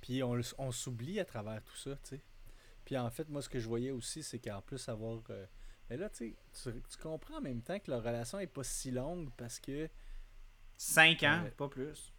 Puis 0.00 0.22
on, 0.22 0.40
on 0.58 0.72
s'oublie 0.72 1.20
à 1.20 1.24
travers 1.24 1.62
tout 1.64 1.76
ça, 1.76 1.92
tu 1.96 2.10
sais. 2.16 2.22
Puis 2.84 2.98
en 2.98 3.10
fait, 3.10 3.28
moi, 3.30 3.42
ce 3.42 3.48
que 3.50 3.60
je 3.60 3.68
voyais 3.68 3.92
aussi, 3.92 4.22
c'est 4.22 4.40
qu'en 4.40 4.62
plus, 4.62 4.88
avoir. 4.88 5.22
euh, 5.30 5.46
Mais 5.90 5.96
là, 5.96 6.10
tu 6.10 6.36
sais, 6.52 6.72
tu 6.72 6.82
tu 6.82 6.98
comprends 6.98 7.38
en 7.38 7.42
même 7.42 7.62
temps 7.62 7.78
que 7.80 7.90
leur 7.90 8.02
relation 8.04 8.40
est 8.40 8.46
pas 8.48 8.64
si 8.64 8.92
longue 8.92 9.30
parce 9.36 9.60
que. 9.60 9.88
Cinq 10.92 11.22
ans 11.22 11.42
Ouais. 11.44 11.50
pas 11.50 11.68
plus 11.68 12.12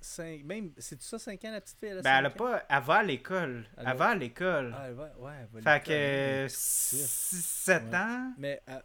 Cinq, 0.00 0.44
même. 0.44 0.72
C'est 0.78 1.00
ça, 1.02 1.18
5 1.18 1.44
ans, 1.46 1.50
la 1.52 1.60
petite 1.60 1.78
fille? 1.80 1.88
Elle 1.88 1.98
a 1.98 2.02
ben 2.02 2.18
elle 2.18 2.26
a 2.26 2.30
pas 2.30 2.62
elle 2.68 2.82
va 2.82 2.94
à 2.96 3.02
l'école 3.02 3.66
Elle 3.76 3.86
elle, 3.88 3.96
va 3.96 4.08
à 4.10 4.14
l'école 4.14 4.74
Ah, 4.76 4.84
elle 4.88 4.94
va, 4.94 5.04
ouais, 5.18 5.32
elle 5.40 5.62
va 5.62 5.70
à 5.72 5.80
fait 5.80 5.86
que 5.86 6.42
mais- 6.42 6.48
7 6.48 7.82
Ouais. 7.84 7.96
ans 7.96 8.32
Mais, 8.38 8.62
euh, 8.68 8.80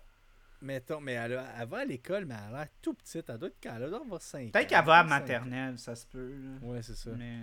mettons, 0.61 1.01
mais 1.01 1.13
elle, 1.13 1.33
a- 1.37 1.53
elle 1.59 1.67
va 1.67 1.77
à 1.79 1.85
l'école, 1.85 2.25
mais 2.25 2.33
elle 2.35 2.55
a 2.55 2.59
l'air 2.59 2.67
tout 2.81 2.93
petite. 2.95 3.29
Elle 3.29 3.37
doit 3.37 3.49
être 3.49 3.57
elle 3.65 3.89
doit 3.89 4.01
avoir 4.01 4.21
5 4.21 4.47
ans. 4.47 4.51
peut-être 4.51 4.69
qu'elle 4.69 4.85
va 4.85 4.99
à 4.99 5.03
maternelle 5.03 5.77
ça 5.77 5.95
se 5.95 6.07
peut 6.07 6.33
là. 6.33 6.67
Ouais, 6.67 6.81
c'est 6.81 6.95
ça. 6.95 7.11
mais 7.11 7.41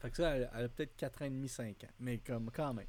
Fait 0.00 0.10
que 0.10 0.16
ça, 0.16 0.30
elle, 0.36 0.50
elle 0.54 0.64
a 0.64 0.68
peut-être 0.68 0.96
4 0.96 1.22
ans 1.22 1.26
et 1.26 1.30
demi, 1.30 1.48
5 1.48 1.84
ans. 1.84 1.92
Mais 2.00 2.18
comme 2.18 2.50
quand 2.50 2.74
même. 2.74 2.86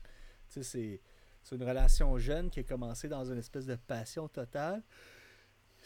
Tu 0.49 0.53
sais, 0.53 0.63
c'est, 0.63 1.01
c'est 1.43 1.55
une 1.55 1.63
relation 1.63 2.17
jeune 2.17 2.49
qui 2.49 2.61
a 2.61 2.63
commencé 2.63 3.07
dans 3.07 3.25
une 3.31 3.37
espèce 3.37 3.65
de 3.65 3.75
passion 3.75 4.27
totale. 4.27 4.81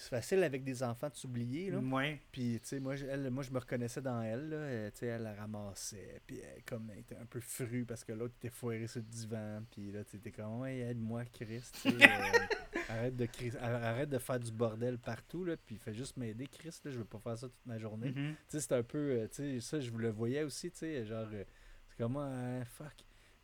C'est 0.02 0.10
facile 0.10 0.42
avec 0.44 0.64
des 0.64 0.82
enfants 0.82 1.10
de 1.10 1.16
s'oublier, 1.16 1.70
là. 1.70 1.78
ouais 1.78 2.20
Puis, 2.32 2.60
tu 2.60 2.68
sais, 2.70 2.80
moi, 2.80 2.96
je- 2.96 3.06
elle, 3.06 3.30
moi, 3.30 3.44
je 3.44 3.52
me 3.52 3.60
reconnaissais 3.60 4.02
dans 4.02 4.20
elle, 4.24 4.50
là. 4.50 4.56
Euh, 4.58 4.90
Tu 4.90 4.98
sais, 4.98 5.06
elle 5.06 5.22
la 5.22 5.36
ramassait. 5.36 6.20
Puis, 6.26 6.40
elle, 6.40 6.64
comme, 6.64 6.90
elle 6.92 7.00
était 7.02 7.16
un 7.18 7.26
peu 7.28 7.40
frue 7.40 7.86
parce 7.86 8.04
que 8.04 8.12
l'autre 8.12 8.34
était 8.40 8.50
foiré 8.50 8.88
sur 8.88 9.00
le 9.02 9.06
divan. 9.06 9.62
Puis 9.70 9.92
là, 9.92 10.04
tu 10.04 10.16
étais 10.18 10.32
comme, 10.32 10.60
ouais, 10.62 10.80
aide-moi, 10.80 11.26
Chris. 11.26 11.62
euh, 11.86 11.92
arrête, 12.90 13.16
de, 13.16 13.28
arrête 13.60 14.10
de 14.10 14.18
faire 14.18 14.40
du 14.40 14.52
bordel 14.52 14.98
partout, 14.98 15.46
là. 15.46 15.56
Puis, 15.56 15.78
fais 15.78 15.94
juste 15.94 16.18
m'aider, 16.18 16.48
Chris, 16.48 16.76
là. 16.84 16.90
Je 16.90 16.98
veux 16.98 17.06
pas 17.06 17.20
faire 17.20 17.38
ça 17.38 17.48
toute 17.48 17.66
ma 17.68 17.78
journée. 17.78 18.10
Mhm. 18.10 18.34
Tu 18.34 18.36
sais, 18.48 18.60
c'est 18.62 18.74
un 18.74 18.82
peu. 18.84 18.98
euh, 18.98 19.28
tu 19.28 19.36
sais, 19.36 19.60
ça, 19.60 19.80
je 19.80 19.92
vous 19.92 20.00
le 20.00 20.10
voyais 20.10 20.42
aussi, 20.42 20.72
tu 20.72 20.80
sais, 20.80 21.06
genre. 21.06 21.28
euh, 21.32 21.44
c'est 21.90 21.98
comme, 21.98 22.18
ah, 22.18 22.66
fuck. 22.66 22.96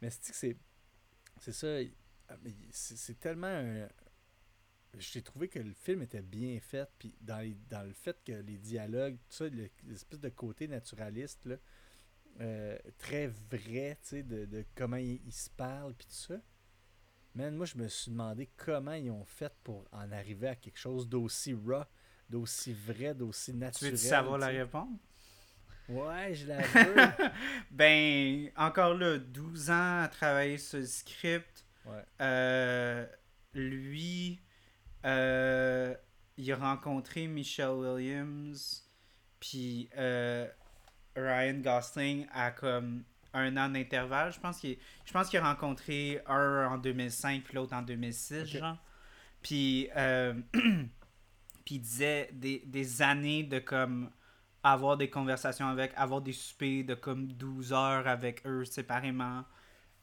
Mais 0.01 0.09
c'est 0.09 0.31
que 0.31 0.35
c'est. 0.35 0.57
C'est 1.39 1.51
ça. 1.53 1.67
ah, 2.29 2.35
c'est 2.71 3.19
tellement 3.19 3.45
un. 3.45 3.87
J'ai 4.97 5.21
trouvé 5.21 5.47
que 5.47 5.59
le 5.59 5.73
film 5.73 6.01
était 6.01 6.21
bien 6.21 6.59
fait, 6.59 6.89
puis 6.97 7.15
dans, 7.21 7.39
les- 7.39 7.57
dans 7.69 7.83
le 7.83 7.93
fait 7.93 8.17
que 8.25 8.31
les 8.31 8.57
dialogues, 8.57 9.15
tout 9.29 9.35
ça, 9.37 9.47
le- 9.49 9.69
l'espèce 9.85 10.19
de 10.19 10.29
côté 10.29 10.67
naturaliste, 10.67 11.45
là, 11.45 11.57
euh, 12.41 12.77
très 12.97 13.27
vrai, 13.27 13.97
tu 14.01 14.09
sais, 14.09 14.23
de, 14.23 14.45
de 14.45 14.65
comment 14.75 14.97
ils, 14.97 15.21
ils 15.25 15.33
se 15.33 15.49
parlent, 15.49 15.93
puis 15.93 16.07
tout 16.07 16.13
ça. 16.33 16.41
Man, 17.35 17.55
moi, 17.55 17.65
je 17.65 17.77
me 17.77 17.87
suis 17.87 18.11
demandé 18.11 18.49
comment 18.57 18.93
ils 18.93 19.11
ont 19.11 19.25
fait 19.25 19.53
pour 19.63 19.87
en 19.91 20.11
arriver 20.11 20.47
à 20.47 20.55
quelque 20.55 20.79
chose 20.79 21.07
d'aussi 21.07 21.53
raw, 21.53 21.83
d'aussi 22.29 22.73
vrai, 22.73 23.13
d'aussi 23.13 23.51
tu 23.51 23.57
naturel. 23.57 23.91
veux 23.91 23.97
savoir 23.97 24.37
la 24.39 24.47
tu 24.47 24.53
réponse? 24.53 24.99
Ouais, 25.89 26.33
je 26.33 26.47
la 26.47 26.61
veux. 26.67 27.13
Ben, 27.71 28.49
encore 28.57 28.93
là, 28.95 29.17
12 29.17 29.69
ans 29.69 30.01
à 30.03 30.07
travailler 30.09 30.57
sur 30.57 30.79
le 30.79 30.85
script. 30.85 31.65
ouais. 31.85 32.05
Euh, 32.21 33.05
lui, 33.53 34.39
euh, 35.07 35.95
il 36.37 36.51
a 36.51 36.55
rencontré 36.55 37.27
Michelle 37.27 37.69
Williams, 37.69 38.87
puis 39.39 39.89
euh, 39.97 40.47
Ryan 41.15 41.59
Gosling 41.61 42.27
à 42.31 42.51
comme 42.51 43.03
un 43.33 43.55
an 43.57 43.69
d'intervalle. 43.69 44.31
Je 44.33 44.39
pense 44.39 44.59
qu'il 44.59 44.77
je 45.05 45.11
pense 45.13 45.29
qu'il 45.29 45.39
a 45.39 45.43
rencontré 45.49 46.21
un 46.27 46.67
en 46.71 46.77
2005 46.77 47.43
puis 47.43 47.55
l'autre 47.55 47.73
en 47.75 47.81
2006, 47.81 48.41
Ok. 48.41 48.47
genre. 48.59 48.77
Puis, 49.41 49.89
euh, 49.95 50.33
puis 50.51 51.75
il 51.75 51.79
disait 51.79 52.29
des, 52.33 52.63
des 52.65 53.01
années 53.01 53.43
de 53.43 53.59
comme 53.59 54.09
avoir 54.63 54.97
des 54.97 55.09
conversations 55.09 55.67
avec, 55.67 55.93
avoir 55.95 56.21
des 56.21 56.33
soupers 56.33 56.83
de 56.83 56.95
comme 56.95 57.27
12 57.31 57.71
heures 57.73 58.07
avec 58.07 58.45
eux 58.45 58.65
séparément. 58.65 59.45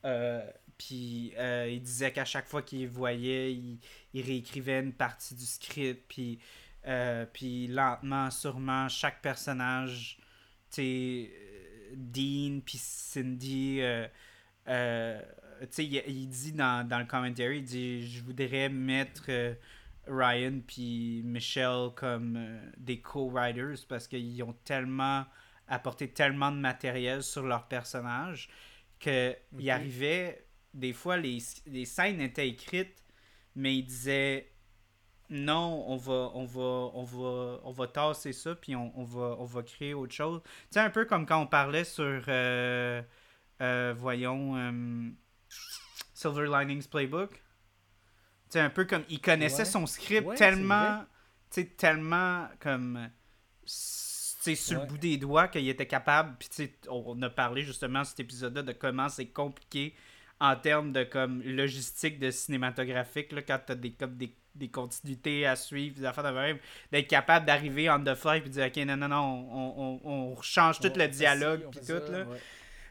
Euh, 0.05 0.43
puis 0.87 1.33
euh, 1.39 1.67
il 1.71 1.81
disait 1.81 2.13
qu'à 2.13 2.27
chaque 2.27 2.47
fois 2.47 2.61
qu'il 2.61 2.87
voyait, 2.89 3.55
il, 3.55 3.79
il 4.13 4.23
réécrivait 4.23 4.81
une 4.81 4.93
partie 4.93 5.35
du 5.35 5.47
script, 5.47 6.05
puis, 6.09 6.39
euh, 6.87 7.25
puis 7.33 7.69
lentement, 7.69 8.31
sûrement, 8.31 8.89
chaque 8.91 9.23
personnage, 9.23 10.19
tu 10.71 10.83
euh, 10.83 11.95
Dean, 11.97 12.61
puis 12.61 12.77
Cindy, 12.79 13.79
euh, 13.81 14.07
il, 15.79 16.03
il 16.07 16.29
dit 16.29 16.53
dans, 16.53 16.87
dans 16.87 16.99
le 16.99 17.07
commentary, 17.07 17.59
il 17.59 17.65
dit, 17.65 18.07
je 18.07 18.23
voudrais 18.23 18.69
mettre 18.69 19.31
Ryan 20.07 20.61
puis 20.67 21.23
Michelle 21.25 21.93
comme 21.97 22.61
des 22.77 23.01
co-writers 23.01 23.87
parce 23.89 24.07
qu'ils 24.07 24.43
ont 24.43 24.55
tellement 24.65 25.25
apporté 25.67 26.09
tellement 26.09 26.53
de 26.53 26.59
matériel 26.59 27.23
sur 27.23 27.45
leur 27.45 27.69
personnage 27.69 28.51
que 29.01 29.35
Ok. 29.53 29.61
il 29.61 29.71
arrivait 29.71 30.44
des 30.75 30.93
fois 30.93 31.17
les, 31.17 31.39
les 31.67 31.85
scènes 31.87 32.21
étaient 32.21 32.49
écrites 32.49 33.03
mais 33.57 33.77
il 33.77 33.85
disait 33.85 34.51
non 35.31 35.85
on 35.89 35.97
va 35.97 36.31
on 36.35 36.45
va 36.45 36.61
on 36.95 37.05
va 37.05 37.61
on 37.65 37.71
va 37.73 37.87
tasser 37.87 38.33
ça 38.33 38.55
puis 38.55 38.77
on, 38.77 38.93
on 38.99 39.05
va 39.05 39.37
on 39.39 39.45
va 39.45 39.63
créer 39.63 39.95
autre 39.95 40.13
chose 40.13 40.43
tu 40.45 40.51
sais 40.73 40.81
un 40.81 40.91
peu 40.91 41.07
comme 41.07 41.25
quand 41.27 41.41
on 41.41 41.47
parlait 41.47 41.85
sur 41.85 42.25
euh, 42.29 43.01
euh, 43.63 43.95
voyons 43.97 44.57
euh, 44.57 45.09
Silver 46.13 46.47
Linings 46.47 46.89
Playbook 46.89 47.31
tu 47.33 47.39
sais 48.51 48.61
un 48.61 48.71
peu 48.71 48.85
comme 48.85 49.05
il 49.09 49.21
connaissait 49.21 49.59
Ouais. 49.61 49.65
son 49.65 49.87
script 49.87 50.27
Ouais, 50.27 50.37
c'est 50.37 50.45
tellement 50.45 51.05
tu 51.51 51.63
sais 51.63 51.67
tellement 51.69 52.49
comme 52.61 53.09
sais 53.65 54.55
sur 54.57 54.77
Ouais. 54.79 54.85
le 54.85 54.91
bout 54.91 54.99
des 54.99 55.17
doigts 55.17 55.49
qu'il 55.49 55.67
était 55.69 55.87
capable 55.87 56.37
puis 56.39 56.49
tu 56.49 56.55
sais 56.57 56.75
on 56.91 57.21
a 57.23 57.31
parlé 57.31 57.63
justement 57.63 58.05
cet 58.05 58.21
épisode 58.21 58.55
là 58.57 58.63
de 58.63 58.73
comment 58.73 59.09
c'est 59.09 59.27
compliqué 59.29 59.95
en 60.41 60.57
termes 60.57 60.93
de 60.93 61.05
comme 61.05 61.43
logistique 61.43 62.19
de 62.19 62.31
cinématographique 62.31 63.33
là, 63.33 63.43
quand 63.43 63.61
t'as 63.67 63.75
des 63.75 63.93
comme 63.93 64.17
des, 64.17 64.35
des 64.55 64.69
continuités 64.69 65.47
à 65.47 65.57
suivre 65.57 65.97
des 65.97 66.05
affaires 66.05 66.25
de 66.25 66.31
même 66.39 66.59
d'être 66.93 67.09
capable 67.09 67.47
d'arriver 67.47 67.89
on 67.91 68.03
the 68.03 68.15
fly 68.15 68.41
puis 68.41 68.51
de 68.51 68.55
dire 68.55 68.67
ok 68.67 68.77
non 68.87 68.97
non 68.97 69.09
non 69.09 69.49
on, 69.53 70.01
on, 70.05 70.33
on 70.33 70.43
change 70.43 70.81
tout 70.81 70.91
On 70.95 70.99
le 70.99 71.09
dialogue 71.09 71.67
puis 71.71 71.81
tout 71.81 71.87
ça, 71.87 71.99
là 72.11 72.25
ouais. 72.25 72.39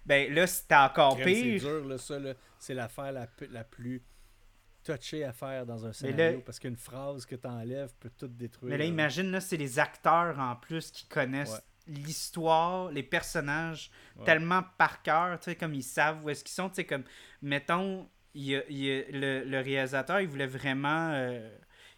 ben 0.06 0.34
là 0.34 0.48
c'était 0.48 0.76
encore 0.76 1.16
Crème, 1.18 1.28
C'est 1.36 1.41
pire 1.41 1.62
dur, 1.62 1.86
là, 1.88 1.98
ça, 1.98 2.20
là. 2.20 2.34
C'est 2.60 2.74
l'affaire 2.74 3.12
la, 3.12 3.28
la 3.52 3.64
plus 3.66 4.02
touchée 4.84 5.24
à 5.24 5.32
faire 5.34 5.66
dans 5.66 5.86
un 5.86 5.94
scénario 5.94 6.38
là- 6.39 6.44
parce 6.46 6.60
qu'une 6.60 6.76
phrase 6.78 7.26
que 7.26 7.36
tu 7.36 7.48
enlèves 7.48 7.94
peut 8.00 8.12
tout 8.18 8.28
détruire. 8.28 8.72
mais 8.72 8.78
là 8.78 8.84
là. 8.84 8.89
imagine 8.89 9.32
là 9.32 9.39
c'est 9.41 9.58
les 9.58 9.80
acteurs 9.80 10.38
en 10.39 10.56
plus 10.56 10.91
qui 10.91 11.08
connaissent 11.08 11.52
Ouais. 11.54 11.60
L'histoire 11.88 12.89
les 12.91 13.03
personnages 13.03 13.91
Ouais. 14.15 14.23
tellement 14.25 14.63
par 14.77 15.01
cœur, 15.01 15.39
tu 15.39 15.45
sais, 15.45 15.55
comme 15.55 15.73
ils 15.73 15.84
savent 15.84 16.23
où 16.23 16.29
est-ce 16.29 16.43
qu'ils 16.43 16.53
sont, 16.53 16.69
tu 16.69 16.75
sais, 16.75 16.86
comme, 16.86 17.03
mettons, 17.41 18.09
il 18.34 18.63
il 18.69 19.05
le, 19.11 19.43
le 19.43 19.59
réalisateur, 19.59 20.21
il 20.21 20.27
voulait 20.27 20.47
vraiment, 20.47 21.09
euh, 21.13 21.49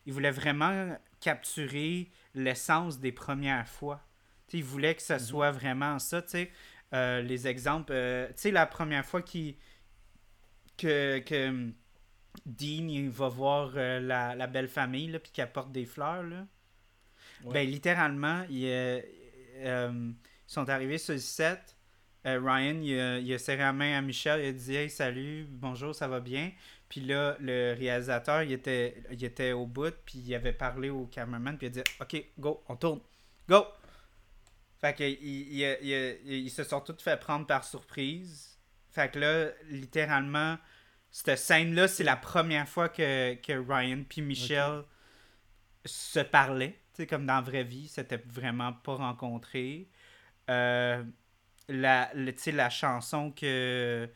il 0.06 0.14
voulait 0.14 0.32
vraiment 0.32 0.98
capturer 1.22 2.10
l'essence 2.34 3.00
des 3.00 3.12
premières 3.12 3.68
fois. 3.68 4.02
Tu 4.48 4.54
sais, 4.54 4.58
il 4.60 4.64
voulait 4.64 4.96
que 4.96 5.02
ça 5.02 5.20
Mhm. 5.20 5.20
soit 5.20 5.52
vraiment 5.52 6.00
ça, 6.00 6.22
tu 6.22 6.30
sais, 6.30 6.52
Euh, 6.94 7.22
les 7.22 7.48
exemples, 7.48 7.92
euh, 7.94 8.28
tu 8.30 8.34
sais, 8.38 8.52
la 8.52 8.66
première 8.68 9.06
fois 9.06 9.22
que, 10.78 11.20
que 11.20 11.50
hum, 11.50 11.74
Dean, 12.46 12.88
il 12.90 13.10
va 13.10 13.30
voir 13.30 13.72
la, 13.76 14.36
la 14.36 14.48
belle 14.48 14.68
famille, 14.68 15.08
là, 15.10 15.20
puis 15.20 15.32
qu'il 15.32 15.44
apporte 15.44 15.72
des 15.72 15.86
fleurs, 15.86 16.24
là. 16.24 16.46
Ouais. 17.40 17.54
Ben, 17.54 17.68
littéralement, 17.70 18.44
il, 18.50 18.66
euh, 19.56 19.90
euh, 19.90 20.12
ils 20.48 20.52
sont 20.52 20.70
arrivés 20.70 20.98
sur 20.98 21.14
le 21.14 21.20
set. 21.20 21.76
Euh, 22.26 22.40
Ryan, 22.44 22.80
il 22.82 23.00
a, 23.00 23.20
il 23.20 23.34
a 23.34 23.38
serré 23.40 23.60
la 23.60 23.74
main 23.74 23.98
à 23.98 24.02
Michel. 24.02 24.42
Il 24.44 24.48
a 24.48 24.52
dit 24.52 24.76
Hey, 24.76 24.90
salut, 24.90 25.46
bonjour, 25.50 25.94
ça 25.94 26.08
va 26.08 26.20
bien? 26.20 26.52
Puis 26.90 27.02
là, 27.02 27.36
le 27.40 27.74
réalisateur, 27.78 28.44
il 28.44 28.52
était, 28.52 28.96
il 29.12 29.24
était 29.24 29.52
au 29.52 29.66
bout. 29.66 29.94
Puis 30.06 30.20
il 30.20 30.36
avait 30.36 30.54
parlé 30.54 30.90
au 30.90 31.06
cameraman. 31.08 31.58
Puis 31.58 31.68
il 31.68 31.80
a 31.80 31.84
dit 31.84 31.92
Ok, 32.00 32.24
go, 32.40 32.64
on 32.68 32.76
tourne. 32.76 33.02
Go 33.48 33.66
Fait 34.82 34.94
que 34.96 35.04
il- 35.04 35.60
ils 36.26 36.50
se 36.50 36.64
sont 36.64 36.82
tous 36.82 37.02
fait 37.02 37.18
prendre 37.20 37.46
par 37.46 37.64
surprise. 37.64 38.60
Fait 38.92 39.12
que 39.12 39.20
là, 39.20 39.50
littéralement, 39.70 40.58
cette 41.12 41.38
scène-là, 41.38 41.88
c'est 41.88 42.04
la 42.04 42.16
première 42.16 42.68
fois 42.68 42.90
que, 42.90 43.36
que 43.36 43.54
Ryan 43.54 44.04
puis 44.08 44.22
Michel 44.22 44.84
se 45.86 46.20
parlaient. 46.22 46.80
Sais, 46.96 47.08
comme 47.08 47.26
dans 47.26 47.36
la 47.36 47.42
vraie 47.42 47.64
vie, 47.64 47.88
c'était 47.88 48.18
vraiment 48.28 48.74
pas 48.74 48.96
rencontré. 48.96 49.90
Euh, 50.50 51.04
la, 51.70 52.12
le- 52.16 52.34
tu 52.36 52.42
sais, 52.44 52.52
la 52.54 52.70
chanson 52.70 53.32
que, 53.32 54.10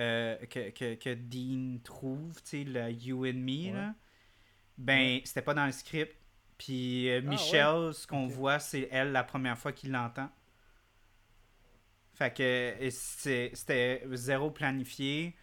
euh, 0.00 0.36
que, 0.46 0.70
que, 0.70 0.94
que 0.96 1.14
Dean 1.14 1.78
trouve, 1.84 2.34
tu 2.44 2.50
sais, 2.50 2.64
le 2.64 2.90
You 2.92 3.26
and 3.26 3.34
Me, 3.34 3.70
Ouais. 3.70 3.72
là, 3.72 3.94
ben, 4.78 5.20
Ouais. 5.20 5.22
c'était 5.24 5.42
pas 5.42 5.54
dans 5.54 5.66
le 5.66 5.72
script. 5.72 6.16
Puis 6.58 7.08
euh, 7.10 7.22
Ah, 7.26 7.36
ce 7.92 8.06
qu'on 8.06 8.26
voit, 8.26 8.58
c'est 8.60 8.88
elle 8.92 9.12
la 9.12 9.24
première 9.24 9.58
fois 9.58 9.72
qu'il 9.72 9.92
l'entend. 9.92 10.30
Fait 12.14 12.32
que 12.34 12.90
c'était 12.90 14.02
zéro 14.12 14.50
planifié. 14.50 15.36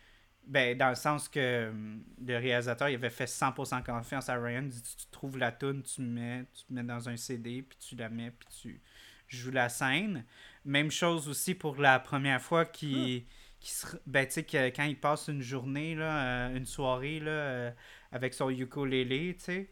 Ben, 0.48 0.78
dans 0.78 0.90
le 0.90 0.96
sens 0.96 1.28
que 1.28 1.70
hum, 1.70 2.04
le 2.26 2.38
réalisateur 2.38 2.88
il 2.90 2.96
avait 2.96 3.10
fait 3.10 3.26
100% 3.28 3.84
confiance 3.84 4.30
à 4.30 4.36
Ryan. 4.40 4.62
Il 4.64 4.70
dit, 4.70 4.82
tu, 4.82 5.06
trouves 5.12 5.38
la 5.38 5.52
tune, 5.52 5.84
tu 5.84 6.02
mets, 6.02 6.46
tu 6.54 6.74
mets 6.74 6.84
dans 6.84 7.10
un 7.10 7.18
CD, 7.18 7.62
puis 7.64 7.78
tu 7.78 7.96
la 7.96 8.08
mets, 8.10 8.32
puis 8.32 8.48
tu 8.62 8.82
joues 9.28 9.52
la 9.52 9.68
scène. 9.70 10.24
Même 10.64 10.90
chose 10.90 11.28
aussi 11.28 11.54
pour 11.54 11.76
la 11.78 12.00
première 12.00 12.42
fois 12.42 12.66
qui, 12.66 13.26
qui 13.60 13.72
se- 13.72 13.98
ben, 14.06 14.26
tu 14.26 14.34
sais, 14.34 14.44
que 14.46 14.68
quand 14.70 14.86
il 14.86 14.98
passe 15.00 15.28
une 15.28 15.42
journée, 15.42 15.96
là, 15.96 16.48
euh, 16.50 16.56
une 16.56 16.66
soirée 16.66 17.20
là, 17.20 17.32
euh, 17.32 17.72
avec 18.14 18.34
son 18.34 18.50
ukulélé, 18.50 19.36
tu 19.38 19.44
sais, 19.44 19.70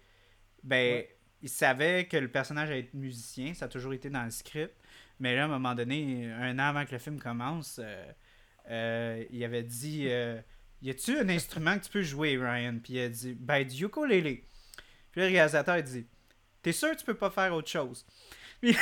ben, 0.63 0.95
Ouais. 0.95 1.15
il 1.41 1.49
savait 1.49 2.05
que 2.07 2.17
le 2.17 2.27
personnage 2.29 2.69
allait 2.69 2.79
être 2.81 2.93
musicien, 2.93 3.53
ça 3.53 3.65
a 3.65 3.67
toujours 3.69 3.93
été 3.93 4.09
dans 4.09 4.23
le 4.25 4.31
script. 4.31 4.73
Mais 5.21 5.35
là, 5.37 5.43
à 5.43 5.45
un 5.45 5.47
moment 5.47 5.73
donné, 5.75 6.29
un 6.33 6.59
an 6.59 6.63
avant 6.63 6.85
que 6.85 6.91
le 6.91 6.99
film 6.99 7.19
commence, 7.19 7.79
euh, 7.81 8.11
euh, 8.69 9.23
il 9.29 9.41
avait 9.45 9.63
dit 9.63 10.07
Y 10.81 10.89
a-tu 10.91 11.17
un 11.17 11.29
instrument 11.29 11.77
que 11.77 11.85
tu 11.85 11.91
peux 11.91 12.01
jouer, 12.01 12.37
Ryan? 12.37 12.79
Puis 12.83 12.93
il 12.93 12.99
a 12.99 13.09
dit 13.09 13.35
Ben, 13.39 13.65
du 13.65 13.85
ukulélé. 13.85 14.43
Puis 15.11 15.21
le 15.21 15.27
réalisateur 15.27 15.75
a 15.75 15.81
dit 15.81 16.05
T'es 16.61 16.71
sûr 16.71 16.91
que 16.91 16.97
tu 16.97 17.05
peux 17.05 17.15
pas 17.15 17.29
faire 17.29 17.53
autre 17.53 17.69
chose? 17.69 18.05
Puis, 18.61 18.73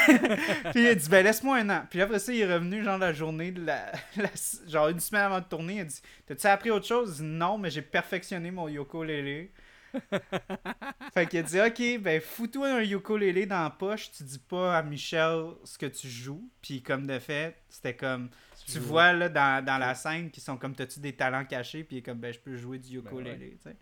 il 0.76 0.88
a 0.88 0.96
dit 0.96 1.10
Ben, 1.10 1.24
laisse-moi 1.24 1.58
un 1.58 1.70
an. 1.70 1.86
Puis 1.90 2.02
après 2.02 2.20
ça, 2.20 2.32
il 2.32 2.40
est 2.40 2.54
revenu, 2.54 2.84
genre, 2.84 2.98
la 2.98 3.12
journée, 3.12 3.52
de 3.52 3.66
la, 3.66 3.92
genre, 4.68 4.88
une 4.90 5.00
semaine 5.00 5.24
avant 5.24 5.40
de 5.40 5.46
tourner. 5.46 5.76
Il 5.76 5.80
a 5.82 5.86
dit 5.86 6.02
T'as-tu 6.26 6.48
appris 6.48 6.72
autre 6.72 6.86
chose? 6.86 7.20
Il 7.20 7.26
Non, 7.26 7.58
mais 7.58 7.70
j'ai 7.70 7.82
perfectionné 7.82 8.52
mon 8.52 8.68
ukulélé. 8.68 9.52
fait 11.14 11.28
qu'il 11.28 11.40
a 11.40 11.44
dit 11.44 11.62
Ok, 11.62 12.02
ben 12.02 12.22
fous-toi 12.22 12.74
un 12.74 12.82
ukulélé 12.82 13.46
dans 13.46 13.64
la 13.64 13.70
poche, 13.70 14.12
tu 14.12 14.24
dis 14.24 14.40
pas 14.40 14.78
à 14.78 14.84
Michel 14.84 15.52
ce 15.64 15.78
que 15.78 15.86
tu 15.86 16.08
joues. 16.08 16.50
Puis 16.62 16.82
comme 16.82 17.06
de 17.08 17.20
fait, 17.20 17.56
c'était 17.70 17.96
comme 17.96 18.30
tu 18.66 18.80
vois 18.80 19.14
là 19.14 19.30
dans, 19.30 19.64
dans 19.64 19.78
la 19.78 19.96
scène 19.96 20.32
qui 20.32 20.42
sont 20.42 20.58
comme 20.58 20.76
t'as-tu 20.76 21.00
des 21.00 21.14
talents 21.14 21.46
cachés? 21.46 21.84
Puis 21.84 22.02
comme 22.02 22.20
ben 22.20 22.34
je 22.34 22.40
peux 22.40 22.56
jouer 22.56 22.80
du 22.80 23.02
Ben 23.02 23.12
ukulélé, 23.12 23.58
sais. 23.64 23.76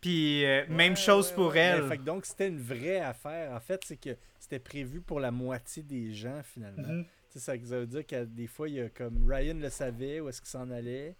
Puis 0.00 0.44
euh, 0.44 0.64
même 0.68 0.96
chose 0.96 1.32
pour 1.32 1.56
elle. 1.56 1.82
Ben, 1.82 1.88
fait 1.88 1.98
que 1.98 2.02
donc, 2.02 2.26
c'était 2.26 2.48
une 2.48 2.60
vraie 2.60 3.00
affaire. 3.00 3.52
En 3.52 3.60
fait, 3.60 3.82
c'est 3.84 3.96
que 3.96 4.16
c'était 4.38 4.58
prévu 4.58 5.00
pour 5.00 5.20
la 5.20 5.30
moitié 5.30 5.82
des 5.82 6.12
gens, 6.12 6.42
finalement. 6.44 7.02
Tu 7.32 7.38
sais, 7.38 7.40
ça, 7.40 7.52
ça 7.64 7.78
veut 7.78 7.86
dire 7.86 8.06
que 8.06 8.24
des 8.24 8.46
fois, 8.46 8.68
il 8.68 8.74
y 8.76 8.80
a 8.80 8.88
comme 8.88 9.28
Ryan 9.28 9.54
le 9.54 9.70
savait 9.70 10.20
où 10.20 10.28
est-ce 10.28 10.40
qu'il 10.40 10.50
s'en 10.50 10.70
allait, 10.70 11.16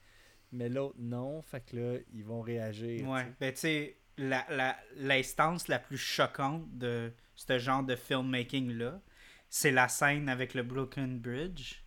mais 0.52 0.68
l'autre 0.68 0.96
non. 0.98 1.42
Fait 1.42 1.64
que 1.64 1.76
là, 1.76 1.98
ils 2.12 2.24
vont 2.24 2.40
réagir. 2.40 3.08
Ouais, 3.08 3.26
ben 3.40 3.52
tu 3.52 3.60
sais, 3.60 3.96
la- 4.18 4.46
la- 4.50 4.76
l'instance 4.96 5.68
la, 5.68 5.78
plus 5.78 5.98
choquante 5.98 6.66
de 6.78 7.12
ce 7.34 7.58
genre 7.58 7.82
de 7.82 7.96
filmmaking-là, 7.96 9.00
c'est 9.48 9.70
la 9.70 9.88
scène 9.88 10.28
avec 10.28 10.54
le 10.54 10.62
Broken 10.62 11.18
Bridge. 11.18 11.82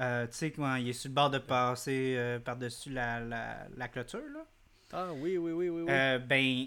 Euh, 0.00 0.26
tu 0.28 0.34
sais, 0.36 0.52
quand 0.52 0.76
il 0.76 0.88
est 0.88 0.92
sur 0.92 1.08
le 1.08 1.14
bord 1.14 1.30
de 1.30 1.38
passer 1.38 2.14
euh, 2.16 2.38
par-dessus 2.38 2.90
la, 2.90 3.18
la, 3.20 3.66
la 3.76 3.88
clôture, 3.88 4.22
là. 4.32 4.46
Ah 4.92 5.12
oui, 5.12 5.36
oui, 5.36 5.52
oui, 5.52 5.68
oui. 5.68 5.82
oui. 5.82 5.90
Euh, 5.90 6.18
ben, 6.18 6.66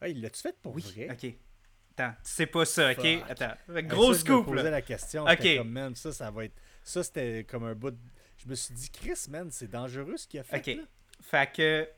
Ah, 0.00 0.08
il 0.08 0.20
l'a-tu 0.22 0.40
fait 0.40 0.56
pour 0.62 0.74
oui, 0.74 0.82
vrai? 0.82 1.08
ok. 1.10 1.34
Attends, 1.94 2.16
sais 2.22 2.46
pas 2.46 2.64
ça, 2.64 2.92
ok? 2.92 2.96
Fuck. 3.20 3.30
Attends, 3.30 3.54
gros 3.82 4.14
ça, 4.14 4.18
je 4.20 4.24
me 4.32 4.36
scoop, 4.38 4.46
posais 4.46 4.62
là. 4.62 4.70
la 4.70 4.82
question. 4.82 5.24
Ok. 5.24 5.30
j'étais 5.32 5.58
Comme, 5.58 5.70
man, 5.70 5.94
ça, 5.94 6.10
ça 6.12 6.30
va 6.30 6.46
être. 6.46 6.54
Ça, 6.82 7.02
c'était 7.04 7.44
comme 7.44 7.64
un 7.64 7.74
bout. 7.74 7.90
de- 7.90 7.98
Je 8.38 8.48
me 8.48 8.54
suis 8.54 8.74
dit, 8.74 8.90
Chris, 8.90 9.26
man, 9.28 9.50
c'est 9.50 9.68
dangereux 9.70 10.16
ce 10.16 10.26
qu'il 10.26 10.40
a 10.40 10.42
fait. 10.42 10.56
Ok. 10.58 10.66
là. 10.78 10.82
Fait 11.20 11.52
que, 11.54 11.88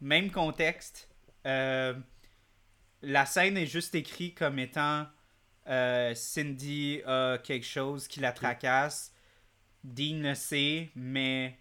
même 0.00 0.30
contexte, 0.30 1.08
euh, 1.46 1.94
la 3.02 3.26
scène 3.26 3.56
est 3.56 3.66
juste 3.66 3.94
écrite 3.94 4.36
comme 4.36 4.58
étant 4.58 5.06
euh, 5.68 6.14
Cindy 6.14 7.02
a 7.06 7.38
quelque 7.38 7.66
chose 7.66 8.08
qui 8.08 8.20
la 8.20 8.32
tracasse. 8.32 9.14
Dean 9.84 10.20
le 10.20 10.34
sait, 10.34 10.90
mais 10.94 11.58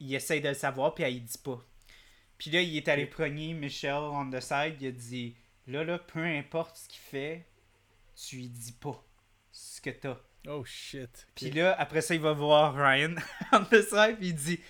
il 0.00 0.14
essaie 0.14 0.40
de 0.40 0.48
le 0.48 0.54
savoir, 0.54 0.94
puis 0.94 1.04
elle 1.04 1.14
il 1.14 1.24
dit 1.24 1.38
pas. 1.38 1.62
Puis 2.38 2.50
là, 2.50 2.60
il 2.60 2.76
est 2.76 2.88
allé 2.88 3.06
progner 3.06 3.54
Michelle 3.54 3.94
on 3.94 4.30
the 4.30 4.40
side, 4.40 4.76
il 4.80 4.88
a 4.88 4.92
dit 4.92 5.36
Là, 5.66 5.84
là, 5.84 5.98
peu 5.98 6.22
importe 6.22 6.76
ce 6.76 6.88
qu'il 6.88 7.00
fait, 7.00 7.46
tu 8.14 8.36
lui 8.36 8.48
dis 8.48 8.72
pas 8.72 9.02
ce 9.52 9.80
que 9.80 9.90
t'as. 9.90 10.18
Oh 10.46 10.64
shit. 10.64 11.26
Puis 11.34 11.50
là, 11.50 11.74
après 11.78 12.02
ça, 12.02 12.14
il 12.14 12.20
va 12.20 12.32
voir 12.32 12.74
Ryan 12.74 13.14
on 13.52 13.64
the 13.64 13.80
side, 13.82 14.16
puis 14.18 14.28
il 14.28 14.34
dit 14.34 14.60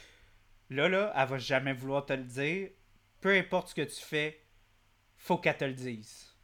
Là, 0.70 0.88
là, 0.88 1.12
elle 1.16 1.28
va 1.28 1.38
jamais 1.38 1.72
vouloir 1.72 2.07
te 2.07 2.12
le 2.12 2.24
dire. 2.24 2.70
Peu 3.25 3.35
importe 3.35 3.70
ce 3.70 3.75
que 3.75 3.81
tu 3.81 4.03
fais, 4.03 4.39
faut 5.16 5.39
qu'elle 5.39 5.57
te 5.57 5.64
le 5.64 5.72
dise. 5.72 6.37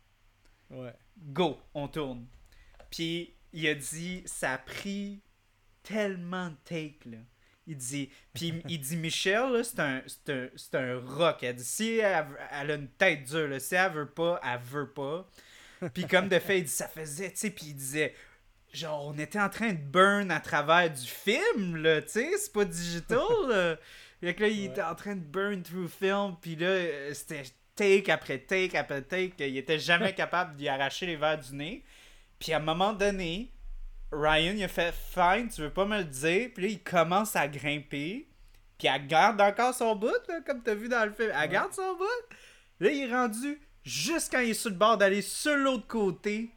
Ouais. 0.71 0.95
Go, 1.19 1.61
on 1.75 1.89
tourne. 1.89 2.27
Puis 2.91 3.37
il 3.53 3.69
a 3.69 3.75
dit, 3.75 4.23
ça 4.25 4.55
a 4.55 4.59
pris 4.59 5.21
tellement 5.83 6.49
de 6.49 6.57
take, 6.65 7.01
là. 7.05 7.19
Il 7.67 7.77
dit, 7.77 8.11
puis 8.33 8.63
il 8.67 8.81
dit, 8.81 8.97
Michel, 8.97 9.53
là, 9.53 9.63
c'est 9.63 9.79
un, 9.79 10.03
un, 10.29 10.49
un 10.73 11.01
rock. 11.01 11.43
Elle 11.43 11.57
dit, 11.57 11.65
si 11.65 11.99
elle, 11.99 12.27
elle 12.51 12.71
a 12.71 12.75
une 12.77 12.89
tête 12.89 13.25
dure, 13.25 13.49
là, 13.49 13.61
si 13.61 13.75
elle 13.75 13.93
veut 13.93 14.09
pas, 14.09 14.41
elle 14.43 14.61
veut 14.61 14.91
pas. 14.91 15.29
Puis 15.93 16.07
comme 16.07 16.31
de 16.31 16.39
fait, 16.39 16.61
il 16.61 16.65
dit, 16.65 16.71
ça 16.71 16.89
faisait, 16.89 17.31
tu 17.31 17.37
sais, 17.37 17.51
puis 17.51 17.67
il 17.67 17.75
disait, 17.75 18.15
genre, 18.73 19.07
on 19.07 19.19
était 19.19 19.39
en 19.39 19.51
train 19.51 19.75
de 19.75 19.83
burn 19.83 20.31
à 20.31 20.41
travers 20.41 20.91
du 20.91 21.07
film, 21.07 21.77
là, 21.77 22.01
tu 22.01 22.09
sais, 22.09 22.39
c'est 22.39 22.55
pas 22.55 22.65
digital, 22.65 23.29
là. 23.51 23.77
Fait 24.21 24.35
que 24.35 24.43
là, 24.43 24.49
il 24.49 24.59
Ouais. 24.61 24.65
était 24.67 24.83
en 24.83 24.95
train 24.95 25.15
de 25.17 25.21
burn 25.25 25.63
through 25.63 25.89
film, 25.89 26.37
puis 26.41 26.57
là, 26.57 26.67
euh, 26.69 27.15
c'était 27.15 27.43
take 27.75 28.11
après 28.13 28.39
take 28.39 28.77
après 28.77 29.01
take, 29.03 29.33
il 29.49 29.57
était 29.57 29.79
jamais 29.79 30.15
capable 30.15 30.57
d'y 30.57 30.69
arracher 30.69 31.07
les 31.07 31.17
verres 31.17 31.39
du 31.39 31.55
nez. 31.55 31.85
Puis 32.39 32.53
à 32.53 32.57
un 32.59 32.61
moment 32.61 32.93
donné, 32.93 33.51
Ryan, 34.13 34.55
il 34.57 34.65
a 34.65 34.69
fait 34.69 34.93
Fine, 34.95 35.49
tu 35.49 35.63
veux 35.63 35.71
pas 35.73 35.85
me 35.87 35.99
le 35.99 36.05
dire. 36.05 36.51
Puis 36.55 36.65
là, 36.65 36.69
il 36.71 36.83
commence 36.83 37.37
à 37.37 37.47
grimper. 37.49 38.27
Puis 38.79 38.89
elle 38.89 39.07
garde 39.07 39.41
encore 39.41 39.75
son 39.75 39.95
bout, 39.95 40.13
là, 40.29 40.41
comme 40.45 40.63
t'as 40.63 40.75
vu 40.75 40.89
dans 40.89 41.05
le 41.05 41.13
film. 41.13 41.31
Elle 41.33 41.37
Ouais. 41.41 41.49
garde 41.49 41.73
son 41.73 41.95
bout. 41.97 42.35
Là, 42.81 42.91
il 42.91 43.03
est 43.09 43.13
rendu 43.15 43.61
juste 43.85 44.31
quand 44.33 44.41
il 44.41 44.51
est 44.51 44.55
sur 44.55 44.71
le 44.71 44.77
bord 44.77 44.99
d'aller 44.99 45.23
sur 45.23 45.57
l'autre 45.57 45.87
côté. 45.87 46.51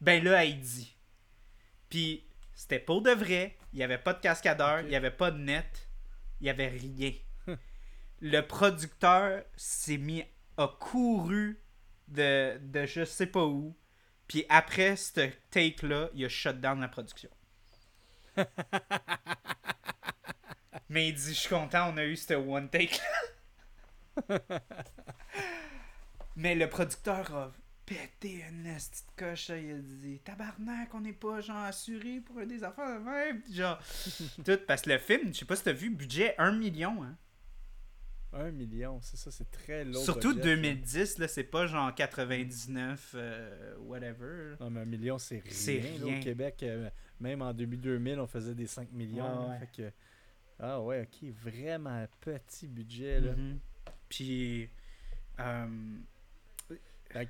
Ben 0.00 0.22
là, 0.24 0.44
elle 0.44 0.58
dit. 0.60 0.94
Puis 1.88 2.24
c'était 2.54 2.78
pour 2.80 3.00
de 3.02 3.10
vrai. 3.12 3.56
Il 3.72 3.76
n'y 3.78 3.84
avait 3.84 3.98
pas 3.98 4.12
de 4.12 4.20
cascadeur, 4.20 4.80
il 4.80 4.88
n'y 4.88 4.96
avait 4.96 5.10
pas 5.10 5.30
de 5.30 5.38
net, 5.38 5.81
il 6.42 6.46
n'y 6.46 6.50
avait 6.50 6.68
rien. 6.68 7.12
le 8.20 8.40
producteur 8.40 9.44
s'est 9.56 9.96
mis, 9.96 10.24
a 10.56 10.66
couru 10.66 11.62
de, 12.08 12.58
de 12.60 12.84
je 12.84 13.04
sais 13.04 13.26
pas 13.26 13.44
où. 13.44 13.76
Puis 14.26 14.44
après 14.48 14.96
ce 14.96 15.30
take-là, 15.50 16.10
il 16.14 16.24
a 16.24 16.28
shut 16.28 16.60
down 16.60 16.80
la 16.80 16.88
production. 16.88 17.30
Mais 20.88 21.08
il 21.08 21.14
dit, 21.14 21.32
je 21.32 21.38
suis 21.38 21.48
content, 21.48 21.92
on 21.94 21.96
a 21.96 22.04
eu 22.04 22.16
ce 22.16 22.34
one 22.34 22.68
take-là. 22.68 24.38
Mais 26.36 26.56
le 26.56 26.68
producteur 26.68 27.32
a 27.36 27.52
pété 27.94 28.44
une 28.50 28.62
petite 28.74 29.06
coche, 29.16 29.48
il 29.50 29.72
a 29.72 29.78
dit 29.78 30.18
Tabarnak, 30.20 30.94
on 30.94 31.00
n'est 31.00 31.12
pas 31.12 31.40
genre 31.40 31.64
assuré 31.64 32.20
pour 32.20 32.44
des 32.46 32.62
affaires 32.64 32.98
de 33.00 33.04
même. 33.04 33.42
Genre, 33.50 33.78
tout, 34.44 34.58
parce 34.66 34.82
que 34.82 34.90
le 34.90 34.98
film, 34.98 35.32
je 35.32 35.38
sais 35.40 35.44
pas 35.44 35.56
si 35.56 35.64
t'as 35.64 35.72
vu, 35.72 35.90
budget 35.90 36.34
1 36.38 36.52
million. 36.52 37.02
Hein. 37.02 37.16
Un 38.34 38.50
million, 38.50 38.98
c'est 39.02 39.18
ça, 39.18 39.30
c'est 39.30 39.50
très 39.50 39.84
low. 39.84 40.00
Surtout 40.00 40.34
budget, 40.34 40.56
là. 40.56 40.56
2010, 40.56 41.18
là, 41.18 41.28
c'est 41.28 41.44
pas 41.44 41.66
genre 41.66 41.94
99, 41.94 43.12
euh, 43.14 43.76
whatever. 43.80 44.54
Non, 44.58 44.70
mais 44.70 44.80
un 44.80 44.84
million, 44.86 45.18
c'est 45.18 45.40
rien. 45.40 45.52
C'est 45.52 45.78
rien. 45.80 46.18
Au 46.18 46.22
Québec, 46.22 46.62
euh, 46.62 46.88
même 47.20 47.42
en 47.42 47.52
début 47.52 47.76
2000, 47.76 48.18
on 48.20 48.26
faisait 48.26 48.54
des 48.54 48.66
5 48.66 48.90
millions. 48.92 49.24
Ouais, 49.24 49.48
là, 49.48 49.48
ouais. 49.50 49.58
fait 49.58 49.82
que- 49.82 49.92
ah 50.60 50.80
ouais, 50.80 51.02
ok, 51.02 51.28
vraiment 51.42 52.06
petit 52.20 52.66
budget. 52.68 53.20
Là. 53.20 53.32
Mhm. 53.32 53.58
Puis, 54.08 54.68
euh, 55.40 55.66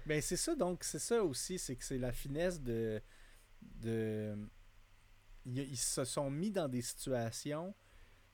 ben, 0.07 0.21
c'est 0.23 0.37
ça, 0.37 0.55
donc, 0.55 0.85
c'est 0.85 0.99
ça 0.99 1.23
aussi, 1.23 1.59
c'est 1.59 1.77
que 1.77 1.85
c'est 1.85 1.99
la 1.99 2.13
finesse 2.13 2.61
de. 2.61 3.01
de 3.61 4.37
ils, 5.45 5.59
ils 5.59 5.77
se 5.77 6.05
sont 6.05 6.31
mis 6.31 6.51
dans 6.51 6.69
des 6.69 6.83
situations, 6.83 7.75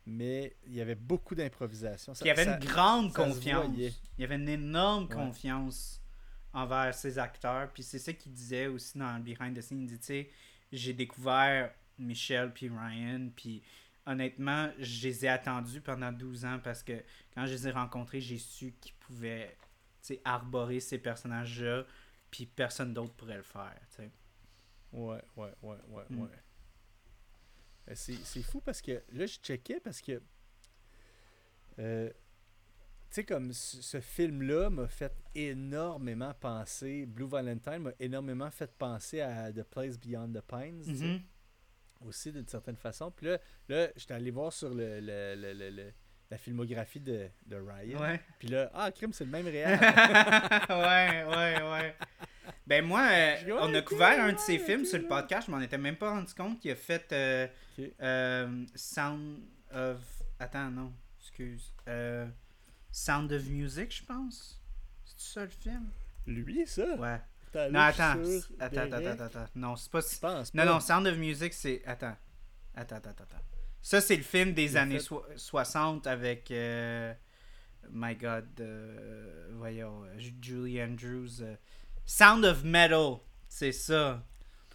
mais 0.06 0.56
il 0.66 0.74
y 0.74 0.80
avait 0.80 0.94
beaucoup 0.94 1.34
d'improvisation. 1.34 2.12
Il 2.20 2.26
y 2.26 2.30
avait 2.30 2.44
ça- 2.44 2.58
une 2.58 2.64
grande 2.64 3.12
confiance. 3.14 3.66
Il 3.76 3.92
y 4.18 4.24
avait 4.24 4.36
une 4.36 4.48
énorme 4.48 5.04
Ouais. 5.04 5.14
confiance 5.14 6.00
envers 6.52 6.94
ses 6.94 7.18
acteurs. 7.18 7.70
Puis 7.72 7.82
c'est 7.82 7.98
ça 7.98 8.12
qu'il 8.12 8.32
disait 8.32 8.66
aussi 8.66 8.98
dans 8.98 9.16
le 9.16 9.22
behind 9.22 9.56
the 9.56 9.60
scenes. 9.62 9.80
Il 9.82 9.86
dit, 9.86 9.98
tu 9.98 10.06
sais, 10.06 10.30
j'ai 10.72 10.92
découvert 10.92 11.72
Michel 11.98 12.52
puis 12.52 12.68
Ryan. 12.68 13.28
Puis 13.34 13.62
honnêtement, 14.06 14.70
je 14.78 15.06
les 15.08 15.24
ai 15.24 15.28
attendus 15.28 15.80
pendant 15.80 16.10
12 16.12 16.44
ans 16.44 16.58
parce 16.62 16.82
que 16.82 17.02
quand 17.34 17.46
je 17.46 17.52
les 17.52 17.68
ai 17.68 17.70
rencontrés, 17.70 18.20
j'ai 18.20 18.38
su 18.38 18.74
qu'ils 18.80 18.94
pouvaient 18.94 19.56
arborer 20.24 20.80
ces 20.80 20.98
personnages-là. 20.98 21.84
Puis 22.30 22.46
personne 22.46 22.92
d'autre 22.94 23.14
pourrait 23.14 23.36
le 23.38 23.42
faire. 23.42 23.74
tu 23.90 23.96
sais. 24.02 24.10
Ouais, 24.92 25.22
ouais, 25.36 25.52
ouais, 25.62 25.76
ouais, 25.88 26.04
Mm. 26.10 26.20
ouais. 26.22 26.28
Euh, 27.88 27.92
C'est 27.94 28.42
fou 28.42 28.60
parce 28.60 28.80
que 28.82 29.02
là, 29.12 29.26
je 29.26 29.38
checkais 29.38 29.80
parce 29.80 30.00
que. 30.02 30.20
euh, 31.78 32.08
tu 33.10 33.14
sais, 33.14 33.24
comme 33.24 33.52
ce, 33.54 33.80
ce 33.80 34.00
film-là 34.00 34.68
m'a 34.68 34.86
fait 34.88 35.14
énormément 35.34 36.34
penser. 36.34 37.06
Blue 37.06 37.26
Valentine 37.26 37.78
m'a 37.78 37.92
énormément 37.98 38.50
fait 38.50 38.70
penser 38.76 39.20
à 39.22 39.50
The 39.52 39.62
Place 39.62 39.98
Beyond 39.98 40.32
the 40.32 40.42
Pines. 40.42 40.82
Mhm. 40.86 41.22
Aussi, 42.06 42.30
d'une 42.32 42.46
certaine 42.46 42.76
façon. 42.76 43.10
Puis 43.10 43.26
là, 43.26 43.38
là 43.68 43.88
j'étais 43.96 44.12
allé 44.14 44.30
voir 44.30 44.52
sur 44.52 44.68
le- 44.74 45.00
le- 45.00 45.34
le- 45.36 45.70
le- 45.70 45.92
la 46.30 46.38
filmographie 46.38 47.00
de, 47.00 47.28
de 47.46 47.56
Ryan. 47.56 48.00
Ouais. 48.00 48.20
Puis 48.38 48.48
là, 48.48 48.70
ah, 48.74 48.90
crime, 48.90 49.12
c'est 49.12 49.24
le 49.24 49.30
même 49.30 49.46
réel. 49.46 49.78
ouais, 50.68 51.24
ouais, 51.24 51.62
ouais. 51.62 51.94
Ben 52.66 52.84
moi, 52.84 53.08
euh, 53.10 53.58
on 53.60 53.72
a 53.74 53.80
couvert 53.80 54.22
un 54.22 54.32
de 54.32 54.38
ses 54.38 54.58
films 54.58 54.84
sur 54.84 54.98
le 54.98 55.06
podcast, 55.06 55.46
je 55.46 55.50
m'en 55.52 55.60
étais 55.60 55.78
même 55.78 55.96
pas 55.96 56.10
rendu 56.10 56.34
compte 56.34 56.60
qu'il 56.60 56.70
a 56.70 56.76
fait 56.76 57.10
euh, 57.12 57.46
euh, 58.02 58.64
Sound 58.74 59.38
of... 59.72 59.98
Attends, 60.38 60.70
non, 60.70 60.92
excuse. 61.18 61.72
Sound 62.92 63.32
of 63.32 63.46
Music, 63.48 63.94
je 63.94 64.04
pense. 64.04 64.60
C'est 65.04 65.32
ça 65.34 65.42
le 65.44 65.48
film? 65.48 65.88
Lui, 66.26 66.66
ça? 66.66 66.94
Ouais. 66.96 67.20
Non, 67.70 67.80
attends. 67.80 68.16
Attends, 68.60 68.92
attends, 68.92 69.24
attends, 69.24 69.46
Non, 69.54 69.76
c'est 69.76 69.90
pas... 69.90 70.00
Je 70.00 70.18
pense 70.18 70.52
Non, 70.54 70.64
pas. 70.64 70.72
non, 70.72 70.80
Sound 70.80 71.06
of 71.06 71.16
Music, 71.16 71.54
c'est... 71.54 71.82
Attends. 71.86 72.16
Attends, 72.74 72.96
attends, 72.96 73.10
attends. 73.10 73.57
Ça, 73.80 74.00
c'est 74.00 74.16
le 74.16 74.22
film 74.22 74.52
des 74.52 74.72
Il 74.72 74.78
années 74.78 74.94
fait- 74.98 75.04
soi- 75.04 75.26
60 75.36 76.06
avec... 76.06 76.50
euh, 76.50 77.12
My 77.90 78.14
God. 78.16 78.46
euh, 78.60 79.48
voyons. 79.54 80.04
euh, 80.04 80.18
Julie 80.42 80.82
Andrews. 80.82 81.40
euh, 81.42 81.54
Sound 82.04 82.44
of 82.44 82.64
Metal. 82.64 83.16
C'est 83.48 83.72
ça. 83.72 84.22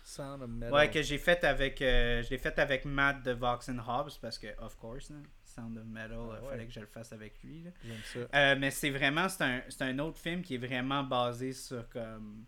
Sound 0.03 0.41
of 0.41 0.49
Metal. 0.49 0.73
Ouais, 0.73 0.89
que 0.89 1.01
j'ai 1.01 1.17
fait 1.17 1.43
avec... 1.43 1.77
je 1.79 2.29
l'ai 2.29 2.37
fait 2.37 2.57
avec 2.59 2.85
Matt 2.85 3.23
de 3.23 3.31
Vox 3.31 3.69
and 3.69 3.79
Hobbs 3.79 4.17
parce 4.21 4.37
que, 4.39 4.47
of 4.59 4.75
course, 4.77 5.11
hein, 5.11 5.21
Sound 5.43 5.77
of 5.77 5.85
Metal, 5.85 6.17
Ah 6.19 6.41
ouais. 6.43 6.49
fallait 6.49 6.65
que 6.65 6.73
je 6.73 6.79
le 6.79 6.87
fasse 6.87 7.13
avec 7.13 7.41
lui. 7.43 7.63
J'aime 7.85 8.27
ça. 8.31 8.55
Mais 8.55 8.71
c'est 8.71 8.89
vraiment 8.89 9.29
c'est 9.29 9.43
un, 9.43 9.61
c'est 9.69 9.83
un 9.83 9.99
autre 9.99 10.17
film 10.17 10.41
qui 10.41 10.55
est 10.55 10.65
vraiment 10.65 11.03
basé 11.03 11.53
sur 11.53 11.87
comme 11.89 12.45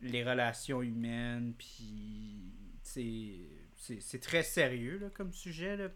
les 0.00 0.24
relations 0.24 0.82
humaines 0.82 1.54
puis 1.56 2.52
c'est 2.82 3.36
c'est 3.76 4.20
très 4.20 4.42
sérieux 4.42 4.98
là, 4.98 5.10
comme 5.10 5.32
sujet 5.32 5.76
là. 5.76 5.88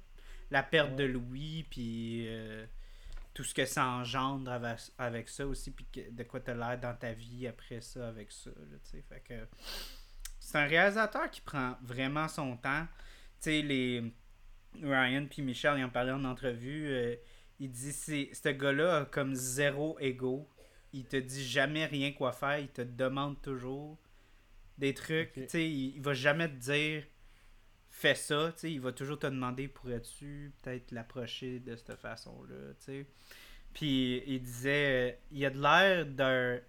la 0.50 0.62
perte 0.62 0.90
Ouais. 0.90 0.96
de 0.96 1.04
Louis 1.04 1.64
puis 1.70 2.26
euh, 2.28 2.66
tout 3.34 3.44
ce 3.44 3.54
que 3.54 3.64
ça 3.64 3.86
engendre 3.86 4.50
avec, 4.50 4.78
avec 4.98 5.28
ça 5.28 5.46
aussi 5.46 5.70
puis 5.70 5.86
que- 5.92 6.10
de 6.10 6.22
quoi 6.24 6.40
t'as 6.40 6.54
l'air 6.54 6.78
dans 6.80 6.94
ta 6.96 7.12
vie 7.12 7.46
après 7.46 7.80
ça 7.80 8.08
avec 8.08 8.30
ça 8.32 8.50
là, 8.50 8.76
tu 8.84 8.90
sais. 8.90 9.02
fait 9.08 9.20
que 9.20 9.34
c'est 10.38 10.58
un 10.58 10.66
réalisateur 10.66 11.30
qui 11.30 11.40
prend 11.40 11.76
vraiment 11.82 12.28
son 12.28 12.56
temps 12.56 12.86
tu 12.86 13.50
sais 13.50 13.62
les 13.62 14.12
Ryan 14.82 15.26
puis 15.28 15.42
Michel 15.42 15.78
ils 15.78 15.84
en 15.84 15.90
parlaient 15.90 16.12
en 16.12 16.24
entrevue 16.24 16.88
euh, 16.88 17.14
il 17.58 17.70
dit 17.70 17.92
c'est 17.92 18.30
ce 18.32 18.48
gars-là 18.48 18.96
a 19.00 19.04
comme 19.04 19.34
zéro 19.34 19.98
ego. 20.00 20.48
Il 20.94 21.04
te 21.04 21.16
dit 21.16 21.44
jamais 21.46 21.84
rien 21.86 22.10
quoi 22.12 22.32
faire, 22.32 22.58
il 22.58 22.68
te 22.68 22.80
demande 22.80 23.40
toujours 23.42 23.98
des 24.78 24.94
trucs. 24.94 25.34
Tu 25.34 25.46
sais, 25.46 25.68
il, 25.70 25.94
il 25.96 26.00
va 26.00 26.14
jamais 26.14 26.48
te 26.48 26.54
dire 26.54 27.04
fais 28.00 28.14
ça, 28.14 28.52
tu 28.54 28.60
sais, 28.60 28.72
il 28.72 28.80
va 28.80 28.92
toujours 28.92 29.18
te 29.18 29.26
demander 29.26 29.68
pourrais-tu 29.68 30.52
peut-être 30.62 30.90
l'approcher 30.92 31.60
de 31.60 31.76
cette 31.76 31.96
façon-là, 31.96 32.74
tu 32.78 32.84
sais. 32.84 33.06
Puis 33.72 34.22
il 34.26 34.40
disait 34.42 35.12
euh, 35.12 35.16
il 35.32 35.44
a 35.44 35.50
de 35.50 35.60
l'air 35.60 36.06
d'un 36.06 36.60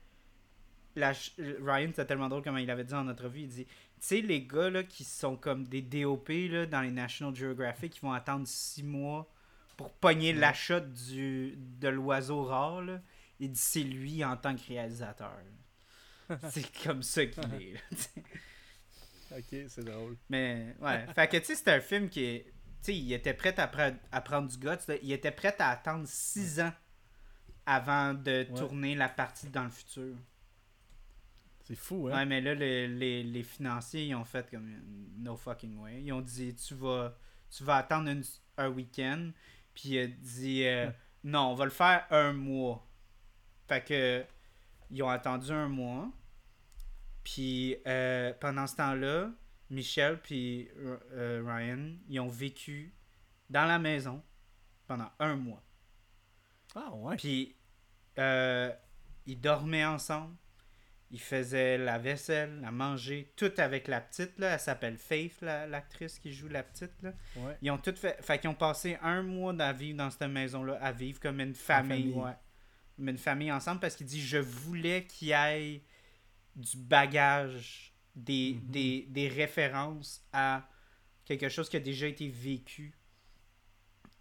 la 0.96 1.14
ch- 1.14 1.34
Ryan, 1.62 1.90
c'est 1.96 2.06
tellement 2.06 2.28
drôle 2.30 2.44
comment 2.44 2.58
il 2.58 2.70
avait 2.70 2.84
dit 2.84 2.94
en 2.94 3.08
entrevue, 3.08 3.42
il 3.42 3.48
dit 3.48 3.66
tu 3.66 3.72
sais 4.00 4.22
les 4.22 4.42
gars 4.46 4.70
là 4.70 4.84
qui 4.84 5.04
sont 5.04 5.36
comme 5.38 5.66
des 5.68 5.82
DOP 5.82 6.30
là 6.30 6.66
dans 6.66 6.82
les 6.82 6.92
National 6.92 7.36
Geographic 7.36 7.94
qui 7.94 8.00
vont 8.02 8.12
attendre 8.14 8.46
six 8.48 8.84
mois 8.84 9.32
pour 9.78 9.94
pogner 9.94 10.34
l'achat 10.34 10.80
du 10.80 11.56
de 11.58 11.88
l'oiseau 11.88 12.44
rare 12.44 12.82
là, 12.82 13.02
il 13.40 13.52
dit 13.52 13.60
c'est 13.60 13.84
lui 13.84 14.24
en 14.26 14.36
tant 14.38 14.56
que 14.56 14.68
réalisateur. 14.68 15.34
c'est 16.50 16.84
comme 16.84 17.04
ça 17.04 17.26
qu'il 17.26 17.44
est. 17.44 17.74
là. 17.74 17.80
Ok, 19.38 19.56
c'est 19.70 19.84
drôle. 19.86 20.18
Mais 20.30 20.76
ouais, 20.82 21.06
fait 21.14 21.28
que 21.28 21.38
tu 21.38 21.46
sais 21.46 21.56
c'est 21.56 21.70
un 21.70 21.80
film 21.80 22.10
qui 22.10 22.24
est 22.24 22.44
tu 22.84 22.92
sais 22.92 22.98
il 22.98 23.14
était 23.14 23.34
prêt 23.34 23.58
à, 23.60 23.68
pre- 23.68 23.96
à 24.12 24.22
prendre 24.22 24.48
du 24.50 24.66
là. 24.66 24.78
il 25.02 25.12
était 25.12 25.32
prêt 25.32 25.56
à 25.60 25.70
attendre 25.70 26.06
six 26.08 26.60
ans 26.60 26.74
avant 27.66 28.14
de 28.14 28.32
Ouais. 28.50 28.54
tourner 28.56 28.96
la 28.96 29.08
partie 29.10 29.48
dans 29.50 29.64
le 29.64 29.70
futur. 29.70 30.16
C'est 31.64 31.76
fou, 31.76 32.08
hein? 32.10 32.16
Ouais, 32.18 32.26
mais 32.26 32.42
là, 32.42 32.56
les, 32.56 32.88
les, 32.88 33.24
les 33.24 33.44
financiers, 33.44 34.06
ils 34.08 34.16
ont 34.16 34.26
fait 34.26 34.50
comme 34.50 34.68
no 35.18 35.38
fucking 35.38 35.78
way. 35.78 36.02
Ils 36.02 36.12
ont 36.12 36.22
dit, 36.22 36.56
tu 36.56 36.74
vas, 36.74 37.16
tu 37.56 37.64
vas 37.64 37.78
attendre 37.78 38.10
une- 38.10 38.24
un 38.58 38.70
week-end, 38.70 39.32
Puis 39.74 39.90
il 39.90 40.00
a 40.00 40.08
dit 40.08 40.66
euh, 40.66 40.90
non, 41.24 41.52
on 41.52 41.56
va 41.56 41.66
le 41.66 41.72
faire 41.72 42.06
un 42.10 42.34
mois. 42.34 42.86
Fait 43.68 43.84
que 43.86 44.26
ils 44.90 45.02
ont 45.04 45.10
attendu 45.10 45.52
un 45.52 45.70
mois. 45.70 46.12
Puis 47.24 47.78
euh, 47.88 48.34
pendant 48.40 48.68
ce 48.68 48.76
temps-là, 48.78 49.32
Michel 49.70 50.20
puis 50.22 50.70
euh, 50.78 51.44
Ryan, 51.46 51.94
ils 52.10 52.20
ont 52.20 52.28
vécu 52.28 52.94
dans 53.50 53.66
la 53.66 53.80
maison 53.80 54.24
pendant 54.88 55.10
un 55.20 55.36
mois. 55.36 55.64
Ah 56.76 56.94
ouais. 56.96 57.16
Puis 57.18 57.56
euh, 58.18 58.72
ils 59.26 59.40
dormaient 59.40 59.86
ensemble. 59.86 60.36
Ils 61.14 61.20
faisaient 61.20 61.78
la 61.78 61.98
vaisselle, 62.00 62.62
la 62.62 62.72
manger, 62.72 63.34
tout 63.36 63.52
avec 63.58 63.90
la 63.90 64.00
petite, 64.00 64.40
là. 64.40 64.54
Elle 64.54 64.60
s'appelle 64.62 64.98
Faith, 64.98 65.42
la- 65.42 65.68
l'actrice 65.68 66.18
qui 66.20 66.32
joue 66.32 66.48
la 66.48 66.64
petite, 66.64 66.94
là. 67.02 67.12
ouais. 67.36 67.58
Ils 67.62 67.70
ont 67.70 67.78
tout 67.78 67.94
fait. 67.98 68.18
Fait 68.24 68.40
qu'ils 68.40 68.50
ont 68.50 68.54
passé 68.56 68.98
un 69.02 69.22
mois 69.22 69.54
à 69.60 69.74
vivre 69.74 69.98
dans 69.98 70.10
cette 70.10 70.24
maison-là, 70.30 70.78
à 70.82 70.94
vivre 70.94 71.20
comme 71.20 71.42
une 71.42 71.54
famille, 71.54 72.12
famille. 72.14 72.14
ouais. 72.14 72.32
Comme 72.96 73.10
une 73.10 73.18
famille 73.18 73.52
ensemble 73.52 73.82
parce 73.82 73.96
qu'il 73.98 74.06
dit 74.06 74.22
Je 74.22 74.38
voulais 74.38 75.04
qu'il 75.06 75.28
y 75.30 75.32
ait 75.32 75.84
du 76.56 76.78
bagage, 76.78 77.94
des, 78.16 78.54
Mhm. 78.56 78.72
des, 78.72 79.02
des 79.10 79.28
références 79.30 80.24
à 80.34 80.68
quelque 81.26 81.50
chose 81.50 81.70
qui 81.70 81.78
a 81.78 81.80
déjà 81.80 82.08
été 82.08 82.28
vécu 82.28 82.94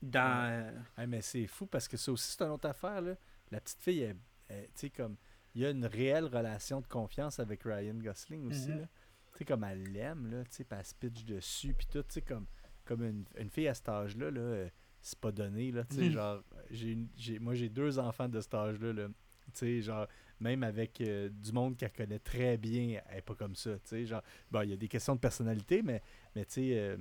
dans. 0.02 0.48
euh, 0.50 0.70
Hey, 0.96 1.06
mais 1.06 1.22
c'est 1.22 1.46
fou 1.46 1.66
parce 1.66 1.88
que 1.88 1.96
ça 1.96 2.12
aussi, 2.12 2.32
c'est 2.36 2.42
une 2.44 2.50
autre 2.52 2.68
affaire. 2.68 3.00
Là. 3.00 3.14
La 3.50 3.60
petite 3.60 3.80
fille, 3.80 4.00
elle- 4.00 4.16
elle- 4.48 4.66
tu 4.66 4.70
sais, 4.76 4.90
comme. 4.90 5.16
Il 5.56 5.62
y 5.62 5.66
a 5.66 5.70
une 5.70 5.84
réelle 5.84 6.26
relation 6.26 6.80
de 6.80 6.86
confiance 6.86 7.40
avec 7.40 7.64
Ryan 7.64 7.94
Gosling 7.94 8.46
aussi. 8.48 8.70
Mhm. 8.70 8.80
là. 8.82 8.86
Tu 9.32 9.38
sais, 9.38 9.44
comme 9.44 9.64
elle 9.64 9.82
l'aime, 9.82 10.30
là, 10.30 10.44
tu 10.44 10.50
sais, 10.52 10.66
elle 10.70 10.84
se 10.84 10.94
pitch 10.94 11.24
dessus, 11.24 11.74
puis 11.74 11.86
tout, 11.88 12.02
tu 12.04 12.12
sais, 12.14 12.22
comme, 12.22 12.46
comme 12.84 13.02
une, 13.04 13.24
une 13.36 13.50
fille 13.50 13.66
à 13.66 13.74
cet 13.74 13.88
âge-là, 13.88 14.30
là, 14.30 14.40
euh, 14.40 14.68
c'est 15.02 15.18
pas 15.18 15.32
donné, 15.32 15.72
là, 15.72 15.82
tu 15.84 15.96
sais, 15.96 16.02
Mhm. 16.04 16.10
genre, 16.12 16.42
j'ai, 16.70 17.38
moi, 17.40 17.54
j'ai 17.54 17.68
deux 17.68 17.98
enfants 17.98 18.28
de 18.28 18.40
cet 18.40 18.54
âge-là, 18.54 18.92
là, 18.92 19.08
tu 19.08 19.14
sais, 19.54 19.82
genre, 19.82 20.06
même 20.40 20.62
avec 20.62 21.00
euh, 21.00 21.28
du 21.30 21.52
monde 21.52 21.76
qu'elle 21.76 21.92
connaît 21.92 22.18
très 22.18 22.56
bien, 22.56 23.00
elle 23.10 23.18
est 23.18 23.22
pas 23.22 23.34
comme 23.34 23.54
ça, 23.56 23.72
genre, 24.04 24.22
bon, 24.50 24.62
il 24.62 24.70
y 24.70 24.72
a 24.72 24.76
des 24.76 24.88
questions 24.88 25.14
de 25.14 25.20
personnalité, 25.20 25.82
mais, 25.82 26.02
mais 26.34 26.44
tu 26.46 26.54
sais, 26.54 26.78
euh, 26.78 26.96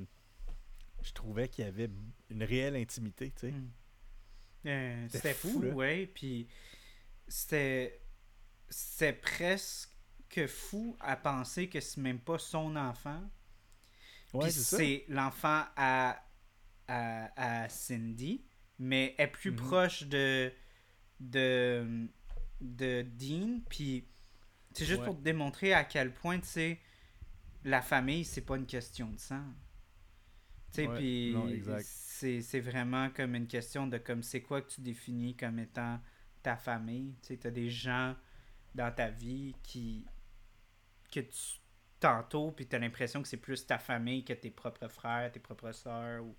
je 1.02 1.12
trouvais 1.14 1.48
qu'il 1.50 1.66
y 1.66 1.68
avait 1.68 1.90
une 2.30 2.44
réelle 2.44 2.76
intimité, 2.76 3.32
tu 3.32 3.40
sais. 3.42 3.52
Mm. 3.52 3.70
Euh, 4.66 5.08
C'était 5.08 5.34
fou, 5.34 5.62
fou, 5.62 5.62
ouais. 5.62 6.08
Puis 6.08 6.48
c'était 7.28 8.02
c'était 8.70 9.14
presque 9.14 10.48
fou 10.48 10.96
à 11.00 11.16
penser 11.16 11.70
que 11.70 11.80
c'est 11.80 12.02
même 12.02 12.20
pas 12.20 12.38
son 12.40 12.76
enfant. 12.76 13.22
Ouais, 14.34 14.52
c'est 14.52 15.06
l'enfant 15.08 15.66
à, 15.76 16.24
à, 16.88 17.64
à 17.64 17.70
Cindy, 17.70 18.46
mais 18.80 19.16
est 19.18 19.28
plus 19.28 19.52
Mhm. 19.52 19.56
proche 19.56 20.04
de, 20.04 20.52
de, 21.20 22.08
de 22.62 23.02
Dean. 23.02 23.62
Puis 23.70 24.06
c'est 24.74 24.86
juste 24.86 25.00
Ouais. 25.00 25.06
pour 25.06 25.18
te 25.18 25.22
démontrer 25.24 25.74
à 25.74 25.84
quel 25.84 26.14
point, 26.14 26.40
tu 26.40 26.48
sais, 26.48 26.80
la 27.64 27.82
famille, 27.82 28.26
c'est 28.26 28.42
pas 28.42 28.58
une 28.58 28.66
question 28.66 29.10
de 29.12 29.18
sang. 29.20 29.44
Tu 30.72 30.84
sais, 30.84 30.88
puis 30.88 31.36
c'est 31.82 32.42
c'est 32.42 32.60
vraiment 32.60 33.10
comme 33.10 33.34
une 33.36 33.48
question 33.48 33.88
de 33.88 33.98
comme 33.98 34.22
c'est 34.22 34.42
quoi 34.42 34.62
que 34.62 34.70
tu 34.70 34.82
définis 34.82 35.36
comme 35.36 35.58
étant 35.60 36.00
ta 36.44 36.56
famille? 36.58 37.16
Tu 37.22 37.30
sais, 37.30 37.38
t'as 37.38 37.50
des 37.50 37.70
gens 37.70 38.16
dans 38.76 38.94
ta 38.94 39.10
vie 39.10 39.56
qui 39.64 40.06
que 41.12 41.22
tu 41.22 41.60
tantôt 42.00 42.52
puis 42.52 42.66
t'as 42.68 42.78
l'impression 42.80 43.22
que 43.22 43.28
c'est 43.28 43.38
plus 43.38 43.66
ta 43.66 43.78
famille 43.80 44.24
que 44.24 44.32
tes 44.34 44.52
propres 44.52 44.88
frères, 44.88 45.32
tes 45.32 45.40
propres 45.40 45.72
sœurs 45.74 46.24
ou 46.24 46.36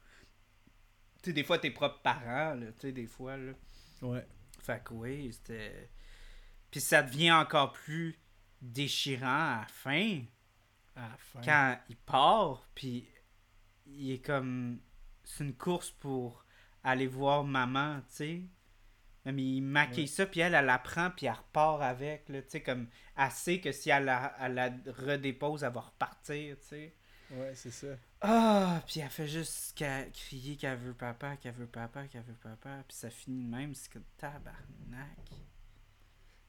tu 1.23 1.31
sais 1.31 1.33
des 1.35 1.45
fois 1.45 1.59
tes 1.59 1.71
propres 1.71 2.01
parents 2.01 2.55
là, 2.55 2.73
tu 2.73 2.81
sais 2.81 2.93
des 2.93 3.07
fois 3.07 3.37
là. 3.37 3.53
Ouais. 4.01 4.27
Fait 4.61 4.83
que 4.83 4.95
oui, 4.95 5.31
c'était 5.33 5.91
puis 6.71 6.81
ça 6.81 7.03
devient 7.03 7.33
encore 7.33 7.73
plus 7.73 8.19
déchirant 8.63 9.27
à 9.27 9.61
la 9.63 9.67
fin 9.69 10.21
À 10.97 11.09
la 11.09 11.17
fin. 11.19 11.41
quand 11.45 11.79
il 11.89 11.97
part, 11.97 12.67
puis 12.75 13.09
il 13.87 14.13
est 14.13 14.25
comme. 14.25 14.79
C'est 15.25 15.45
une 15.45 15.55
course 15.55 15.91
pour 15.91 16.45
aller 16.83 17.07
voir 17.07 17.45
maman, 17.45 18.01
tu 18.09 18.15
sais. 18.17 18.43
Mais 19.27 19.43
il 19.43 19.61
maquille 19.61 20.05
Ouais. 20.05 20.07
ça, 20.07 20.27
puis 20.27 20.41
elle, 20.41 20.55
elle 20.55 20.65
la 20.65 20.79
prend, 20.79 21.11
puis 21.11 21.27
elle 21.27 21.33
repart 21.35 21.83
avec, 21.83 22.25
tu 22.27 22.43
sais, 22.49 22.63
comme. 22.63 22.89
Elle 23.17 23.31
sait 23.31 23.61
que 23.61 23.71
si 23.71 23.91
elle 23.91 24.07
la, 24.07 24.35
elle 24.41 24.55
la 24.55 24.71
redépose, 24.97 25.63
elle 25.63 25.73
va 25.73 25.81
repartir, 25.81 26.57
tu 26.61 26.67
sais. 26.69 26.95
Ouais, 27.31 27.55
c'est 27.55 27.71
ça. 27.71 27.87
Ah, 28.23 28.83
puis 28.87 29.01
elle 29.01 29.09
fait 29.11 29.29
juste 29.29 29.77
qu'à- 29.79 30.05
crier 30.07 30.57
qu'elle 30.57 30.79
veut 30.79 30.95
papa, 30.95 31.37
qu'elle 31.37 31.55
veut 31.55 31.67
papa, 31.69 32.09
qu'elle 32.09 32.23
veut 32.25 32.35
papa, 32.35 32.83
puis 32.89 32.97
ça 32.97 33.09
finit 33.09 33.45
de 33.45 33.49
même, 33.49 33.73
c'est 33.75 33.93
comme 33.93 34.03
tabarnak. 34.17 35.19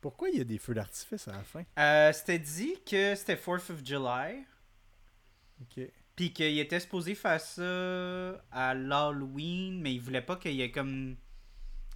Pourquoi 0.01 0.29
il 0.29 0.37
y 0.39 0.41
a 0.41 0.43
des 0.43 0.57
feux 0.57 0.73
d'artifice 0.73 1.27
à 1.27 1.33
la 1.33 1.43
fin? 1.43 1.63
Euh, 1.77 2.11
c'était 2.11 2.39
dit 2.39 2.73
que 2.83 3.15
c'était 3.15 3.35
4th 3.35 3.71
of 3.71 3.85
July. 3.85 4.43
Ok. 5.61 5.85
Puis 6.15 6.33
qu'il 6.33 6.59
était 6.59 6.79
supposé 6.79 7.15
faire 7.15 7.39
ça 7.39 8.43
à 8.51 8.73
l'Halloween, 8.73 9.79
mais 9.79 9.93
il 9.93 10.01
voulait 10.01 10.21
pas 10.21 10.35
qu'il 10.35 10.53
y 10.53 10.61
ait 10.61 10.71
comme 10.71 11.15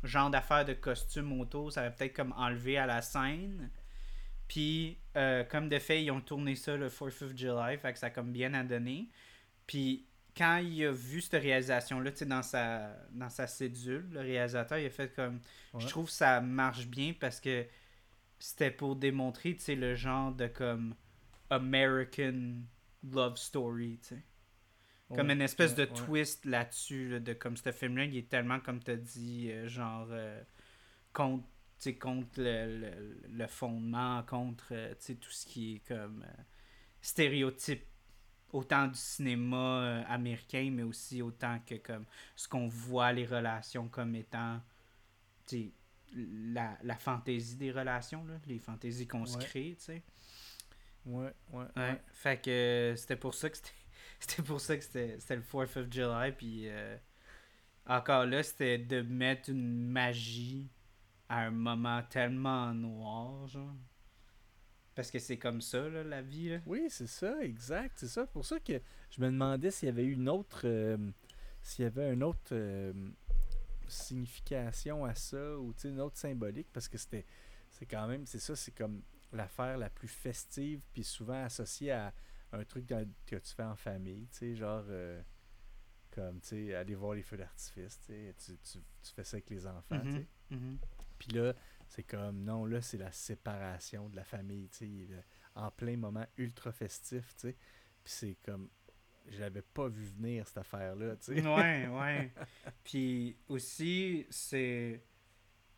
genre 0.03 0.30
d'affaires 0.30 0.65
de 0.65 0.73
costume 0.73 1.40
autour. 1.40 1.72
Ça 1.72 1.82
va 1.82 1.90
peut-être 1.90 2.15
comme 2.15 2.32
enlevé 2.34 2.77
à 2.77 2.86
la 2.86 3.02
scène. 3.02 3.72
Puis, 4.48 4.99
euh, 5.18 5.44
comme 5.44 5.69
de 5.69 5.80
fait, 5.80 6.03
ils 6.03 6.11
ont 6.11 6.22
tourné 6.22 6.56
ça 6.56 6.77
le 6.77 6.90
4th 6.90 7.23
of 7.23 7.36
July, 7.36 7.77
fait 7.77 7.94
que 7.94 7.99
ça 7.99 8.07
a 8.07 8.10
comme 8.11 8.32
bien 8.32 8.53
à 8.53 8.64
donner. 8.64 9.10
Puis, 9.65 10.06
quand 10.38 10.57
il 10.57 10.86
a 10.86 10.91
vu 10.91 11.22
cette 11.22 11.41
réalisation-là, 11.41 12.11
tu 12.11 12.18
sais, 12.18 12.26
dans 12.26 12.44
sa, 12.44 12.95
dans 13.11 13.30
sa 13.30 13.48
cédule, 13.48 14.06
le 14.11 14.19
réalisateur, 14.19 14.77
il 14.77 14.86
a 14.86 14.90
fait 14.90 15.14
comme... 15.15 15.40
Je 15.77 15.88
trouve 15.88 16.06
que 16.06 16.11
ça 16.11 16.41
marche 16.41 16.86
bien 16.86 17.14
parce 17.19 17.40
que 17.40 17.65
c'était 18.40 18.72
pour 18.72 18.95
démontrer, 18.95 19.56
tu 19.56 19.62
sais, 19.62 19.76
le 19.76 19.95
genre 19.95 20.32
de 20.32 20.48
comme 20.48 20.95
American 21.49 22.62
love 23.03 23.38
story, 23.38 23.99
tu 24.02 24.16
sais. 24.16 24.24
Comme 25.16 25.30
une 25.30 25.41
espèce 25.41 25.76
ouais, 25.78 25.86
de 25.86 25.91
ouais. 25.91 25.98
twist 25.98 26.45
là-dessus, 26.45 27.10
là, 27.10 27.20
de 27.20 27.34
comme 27.34 27.56
ce 27.56 27.72
film-là, 27.72 28.06
il 28.06 28.18
est 28.18 28.28
tellement, 28.28 28.60
comme 28.60 28.84
tu 28.84 28.90
as 28.90 28.95
dit, 28.95 29.52
euh, 29.52 29.68
genre, 29.68 30.07
euh, 30.10 30.41
contre, 31.14 31.45
contre 31.99 32.41
le, 32.41 32.80
le, 32.80 33.22
le 33.30 33.48
fondement, 33.48 34.24
contre, 34.24 34.70
euh, 34.72 34.94
tout 34.95 35.30
ce 35.30 35.45
qui 35.45 35.76
est 35.76 35.88
comme 35.88 36.26
euh, 36.28 36.41
stéréotype, 37.02 37.86
autant 38.52 38.88
du 38.88 38.98
cinéma 38.98 39.84
euh, 39.84 40.03
américain, 40.07 40.70
mais 40.72 40.84
aussi 40.84 41.22
autant 41.22 41.60
que 41.68 41.76
comme 41.76 42.06
ce 42.36 42.48
qu'on 42.48 42.68
voit 42.68 43.12
les 43.14 43.26
relations 43.26 43.88
comme 43.88 44.16
étant, 44.16 44.60
la, 46.16 46.78
la 46.84 46.96
fantaisie 46.96 47.58
des 47.58 47.72
relations, 47.72 48.26
là, 48.26 48.40
les 48.48 48.60
fantaisies 48.60 49.08
qu'on 49.08 49.26
se 49.26 49.38
Ouais. 49.38 49.44
crée, 49.46 49.76
tu 49.78 49.84
sais. 49.86 50.04
Ouais, 51.06 51.32
ouais. 51.54 52.02
Fait 52.14 52.42
que 52.42 52.50
euh, 52.50 52.96
c'était 52.96 53.16
pour 53.16 53.34
ça 53.36 53.50
que 53.50 53.58
c'était 53.58 53.70
c'était 54.20 54.42
pour 54.42 54.60
ça 54.60 54.76
que 54.78 54.84
c'était 54.84 55.36
le 55.36 55.42
4th 55.44 55.78
of 55.80 55.88
July 55.92 56.32
puis 56.32 56.68
euh, 56.68 56.98
encore 57.86 58.26
là 58.26 58.42
c'était 58.42 58.80
de 58.80 59.02
mettre 59.02 59.52
une 59.52 59.88
magie 59.92 60.68
à 61.30 61.42
un 61.46 61.52
moment 61.52 62.02
tellement 62.10 62.74
noir 62.74 63.48
genre 63.48 63.76
parce 64.96 65.12
que 65.12 65.20
c'est 65.20 65.38
comme 65.38 65.62
ça 65.62 65.88
là, 65.90 66.04
la 66.04 66.22
vie 66.22 66.50
là. 66.50 66.60
Oui, 66.66 66.86
c'est 66.90 67.08
ça, 67.08 67.36
exact. 67.44 67.96
C'est 67.98 68.08
ça. 68.08 68.26
Pour 68.28 68.46
ça 68.46 68.60
que 68.62 68.82
je 69.12 69.22
me 69.22 69.28
demandais 69.28 69.70
s'il 69.70 69.88
y 69.88 69.92
avait 69.92 70.06
eu 70.06 70.14
une 70.14 70.30
autre. 70.30 70.62
euh, 70.64 70.98
s'il 71.62 71.84
y 71.84 71.86
avait 71.88 72.14
une 72.14 72.24
autre 72.24 72.54
euh, 72.54 72.94
signification 73.90 75.06
à 75.06 75.16
ça 75.16 75.57
ou 75.60 75.74
une 75.84 75.99
autre 75.99 76.18
symbolique 76.18 76.68
parce 76.74 76.88
que 76.88 76.98
c'était. 76.98 77.26
C'est 77.70 77.86
quand 77.86 78.07
même. 78.07 78.26
C'est 78.26 78.40
ça, 78.40 78.56
c'est 78.56 78.72
comme 78.72 79.02
l'affaire 79.32 79.78
la 79.78 79.90
plus 79.90 80.07
festive 80.07 80.82
puis 80.94 81.03
souvent 81.03 81.44
associée 81.44 81.91
à 81.91 82.14
un 82.53 82.64
truc 82.64 82.86
dans- 82.86 83.06
que 83.26 83.36
tu 83.36 83.53
fais 83.53 83.64
en 83.64 83.76
famille. 83.76 84.28
Tu 84.28 84.38
sais, 84.38 84.56
genre. 84.56 84.86
euh, 84.88 85.22
comme, 86.12 86.40
tu 86.40 86.48
sais, 86.48 86.74
aller 86.74 86.95
voir 86.95 87.14
les 87.14 87.24
feux 87.24 87.36
d'artifice. 87.36 87.99
Tu, 88.06 88.34
tu, 88.38 88.57
tu, 88.64 89.14
fais 89.14 89.24
ça 89.26 89.36
avec 89.36 89.49
les 89.49 89.68
enfants. 89.68 89.99
tu 90.02 90.12
sais. 90.14 90.28
Mhm, 90.49 90.60
mhm. 90.60 90.78
Puis 91.20 91.32
là, 91.34 91.53
c'est 91.90 92.03
comme, 92.03 92.44
non, 92.44 92.66
là, 92.66 92.82
c'est 92.82 92.98
la 92.98 93.12
séparation 93.12 94.07
de 94.07 94.16
la 94.16 94.24
famille, 94.24 94.70
tu 94.70 94.78
sais, 95.07 95.24
en 95.56 95.72
plein 95.72 95.98
moment 95.98 96.26
ultra 96.38 96.72
festif, 96.72 97.34
tu 97.36 97.49
sais. 97.49 97.56
Puis 98.03 98.14
c'est 98.14 98.36
comme, 98.45 98.70
je 99.28 99.40
l'avais 99.40 99.62
pas 99.62 99.88
vu 99.88 100.06
venir, 100.06 100.48
cette 100.48 100.60
affaire-là, 100.60 101.16
tu 101.18 101.36
sais. 101.36 101.42
Ouais, 101.48 101.88
ouais. 101.92 102.32
Puis 102.84 103.38
aussi, 103.48 104.26
c'est. 104.30 105.02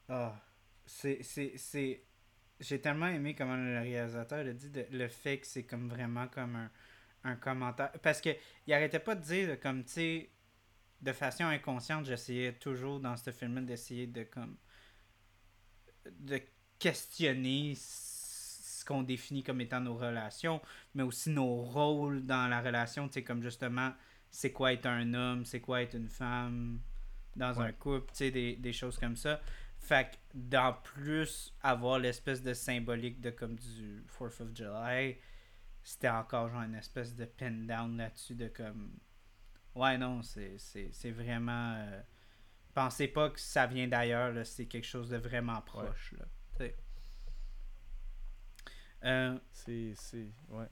Ah. 0.10 0.42
C'est. 0.86 2.04
J'ai 2.60 2.82
tellement 2.82 3.08
aimé 3.08 3.36
comment 3.36 3.56
le 3.56 3.80
réalisateur 3.80 4.40
a 4.40 4.52
dit 4.54 4.70
de- 4.70 4.88
le 4.92 5.08
fait 5.08 5.40
que 5.40 5.46
c'est 5.48 5.64
comme 5.66 5.90
vraiment 5.90 6.28
comme 6.28 6.56
un, 6.56 6.72
un 7.24 7.36
commentaire. 7.36 7.92
Parce 8.02 8.20
que 8.22 8.30
il 8.66 8.74
arrêtait 8.74 9.00
pas 9.00 9.14
de 9.16 9.22
dire, 9.22 9.60
comme, 9.60 9.84
tu 9.84 9.92
sais, 9.92 10.30
de 11.02 11.12
façon 11.12 11.44
inconsciente, 11.44 12.06
j'essayais 12.06 12.54
toujours 12.54 13.00
dans 13.00 13.16
ce 13.18 13.32
film-là 13.32 13.62
d'essayer 13.62 14.08
de 14.08 14.24
comme. 14.24 14.58
de 16.20 16.42
questionner 16.80 17.74
qu'on 18.88 19.04
définit 19.04 19.44
comme 19.44 19.62
étant 19.62 19.82
nos 19.82 19.96
relations, 19.96 20.62
mais 20.96 21.04
aussi 21.04 21.30
nos 21.30 21.56
rôles 21.64 22.26
dans 22.26 22.48
la 22.48 22.62
relation, 22.62 23.08
tu 23.08 23.16
sais, 23.16 23.24
comme 23.24 23.44
justement 23.44 23.92
c'est 24.32 24.52
quoi 24.52 24.74
être 24.74 24.86
un 24.86 25.14
homme, 25.14 25.46
c'est 25.46 25.62
quoi 25.62 25.82
être 25.82 25.96
une 25.96 26.10
femme 26.10 26.80
dans 27.36 27.62
un 27.62 27.72
couple, 27.72 28.12
tu 28.12 28.18
sais, 28.18 28.32
des, 28.32 28.56
des 28.56 28.74
choses 28.74 28.98
comme 28.98 29.16
ça. 29.16 29.40
Fait 29.80 30.12
que, 30.12 30.16
d'en 30.34 30.74
plus, 30.74 31.54
avoir 31.62 32.00
l'espèce 32.00 32.42
de 32.42 32.54
symbolique 32.54 33.22
de 33.22 33.30
comme 33.30 33.56
du 33.56 34.04
4th 34.20 34.42
of 34.42 34.50
July, 34.56 35.18
c'était 35.84 36.10
encore 36.10 36.50
genre 36.50 36.64
une 36.64 36.76
espèce 36.76 37.16
de 37.16 37.26
pin 37.26 37.52
down 37.52 37.96
là-dessus 37.98 38.36
de 38.36 38.48
comme. 38.48 38.98
Ouais, 39.76 39.98
non, 39.98 40.22
c'est 40.24 41.12
vraiment. 41.12 41.76
euh, 41.78 42.02
pensez 42.74 43.08
pas 43.08 43.30
que 43.30 43.40
ça 43.40 43.66
vient 43.68 43.88
d'ailleurs, 43.88 44.46
c'est 44.46 44.66
quelque 44.66 44.86
chose 44.86 45.10
de 45.10 45.18
vraiment 45.18 45.62
proche, 45.62 46.14
là. 46.18 46.26
Euh, 49.04 49.38
C'est. 49.52 49.92
c'est- 49.96 50.32
Ouais. 50.50 50.66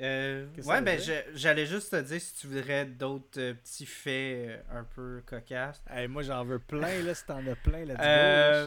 euh, 0.00 0.46
ouais, 0.64 0.82
ben 0.82 0.98
j'allais 1.34 1.66
juste 1.66 1.90
te 1.92 2.00
dire 2.02 2.20
si 2.20 2.34
tu 2.36 2.46
voudrais 2.48 2.84
d'autres 2.86 3.40
euh, 3.40 3.54
petits 3.54 3.86
faits 3.86 4.48
euh, 4.48 4.58
un 4.80 4.84
peu 4.84 5.22
cocasses. 5.26 5.82
Hey, 5.90 6.08
moi, 6.08 6.22
j'en 6.22 6.44
veux 6.44 6.58
plein, 6.58 7.02
là, 7.02 7.14
si 7.14 7.24
t'en 7.24 7.44
as 7.46 7.56
plein, 7.56 7.84
là, 7.84 7.94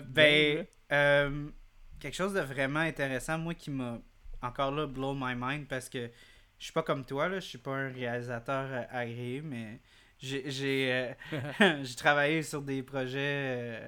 ben, 0.08 0.66
quelque 2.00 2.16
chose 2.16 2.34
de 2.34 2.42
vraiment 2.42 2.80
intéressant, 2.82 3.38
moi 3.38 3.54
qui 3.54 3.72
m'a 3.72 4.00
encore 4.42 4.72
là 4.72 4.86
blow 4.88 5.14
my 5.16 5.34
mind 5.36 5.68
parce 5.68 5.90
que 5.90 6.10
je 6.60 6.64
suis 6.64 6.74
pas 6.74 6.84
comme 6.84 7.06
toi, 7.06 7.28
là, 7.28 7.40
je 7.40 7.46
suis 7.46 7.58
pas 7.58 7.72
un 7.76 7.90
réalisateur 7.92 8.88
agréé, 8.92 9.42
mais 9.42 9.80
j'ai 10.20 10.50
j'ai 10.52 11.14
j'ai 11.84 11.96
travaillé 11.96 12.44
sur 12.44 12.62
des 12.62 12.84
projets, 12.84 13.82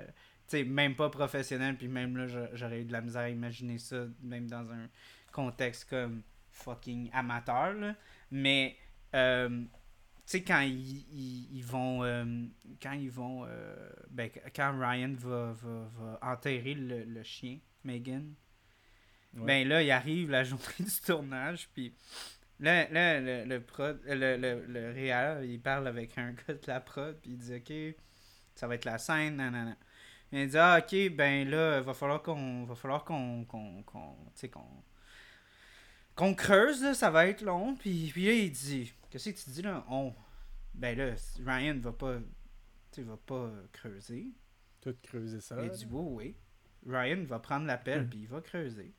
sais, 0.49 0.63
même 0.63 0.95
pas 0.95 1.09
professionnels, 1.09 1.77
puis 1.77 1.88
même 1.88 2.17
là, 2.17 2.27
j'a- 2.27 2.49
j'aurais 2.55 2.81
eu 2.81 2.85
de 2.85 2.91
la 2.91 3.01
misère 3.01 3.21
à 3.23 3.30
imaginer 3.30 3.77
ça, 3.77 4.05
même 4.21 4.47
dans 4.47 4.71
un 4.71 4.89
contexte 5.31 5.89
comme 5.89 6.21
fucking 6.51 7.09
amateur, 7.13 7.73
là. 7.73 7.95
Mais, 8.31 8.77
euh, 9.15 9.49
tu 9.49 9.67
sais, 10.26 10.43
quand 10.43 10.61
ils, 10.61 10.97
ils- 11.11 11.57
ils 11.57 11.63
vont, 11.65 12.03
euh, 12.03 12.45
quand 12.81 12.93
ils 12.93 13.11
vont, 13.11 13.45
euh, 13.47 13.89
ben, 14.09 14.30
quand 14.55 14.77
Ryan 14.80 15.13
va, 15.17 15.53
va, 15.53 15.89
va 15.97 16.19
enterrer 16.21 16.73
le, 16.76 17.03
le 17.03 17.23
chien, 17.23 17.59
Megan, 17.84 18.34
Ouais. 19.35 19.45
ben 19.45 19.67
là, 19.67 19.84
il 19.84 19.91
arrive 19.91 20.31
la 20.31 20.43
journée 20.45 20.63
du 20.80 21.01
tournage, 21.05 21.69
puis 21.73 21.93
là, 22.59 22.89
là 22.89 23.19
le, 23.21 23.45
le, 23.45 23.61
prod, 23.61 23.99
le, 24.05 24.38
le, 24.38 24.65
le 24.67 24.91
réal, 24.91 25.45
il 25.45 25.59
parle 25.61 25.88
avec 25.88 26.17
un 26.17 26.31
gars 26.34 26.53
de 26.55 26.67
la 26.67 26.80
prod, 26.81 27.15
puis 27.21 27.31
il 27.31 27.38
dit, 27.38 27.55
OK, 27.55 27.95
ça 28.55 28.67
va 28.67 28.76
être 28.76 28.85
la 28.85 28.97
scène, 28.97 29.38
nanana. 29.38 29.77
Il 30.31 30.47
dit, 30.47 30.57
ah, 30.57 30.80
OK, 30.80 31.15
ben 31.15 31.49
là, 31.49 31.81
va 31.81 31.93
falloir 31.93 32.22
qu'on, 32.22 32.65
va 32.65 32.76
falloir 32.76 33.03
qu'on, 33.03 33.45
qu'on, 36.15 36.34
creuse, 36.35 36.84
là, 36.84 36.93
ça 36.93 37.10
va 37.10 37.27
être 37.27 37.41
long, 37.41 37.76
puis, 37.76 38.10
puis 38.11 38.26
là, 38.26 38.34
il 38.34 38.51
dit, 38.51 38.93
qu'est-ce 39.10 39.30
que 39.31 39.39
tu 39.43 39.49
dis, 39.49 39.61
là? 39.61 39.84
On, 39.89 40.14
ben 40.73 40.97
là, 40.97 41.15
Ryan 41.45 41.80
va 41.80 41.91
pas, 41.91 42.18
tu 42.91 43.01
va 43.03 43.18
pas 43.18 43.49
creuser. 43.72 44.27
Tout 44.81 44.95
creuser 45.03 45.41
ça. 45.41 45.61
Il 45.64 45.72
dit 45.72 45.88
oui, 45.89 46.35
oui. 46.85 46.93
Ryan 46.93 47.23
va 47.26 47.39
prendre 47.39 47.65
l'appel 47.65 48.03
Hmm. 48.03 48.10
puis 48.10 48.19
il 48.19 48.27
va 48.27 48.41
creuser. 48.41 48.93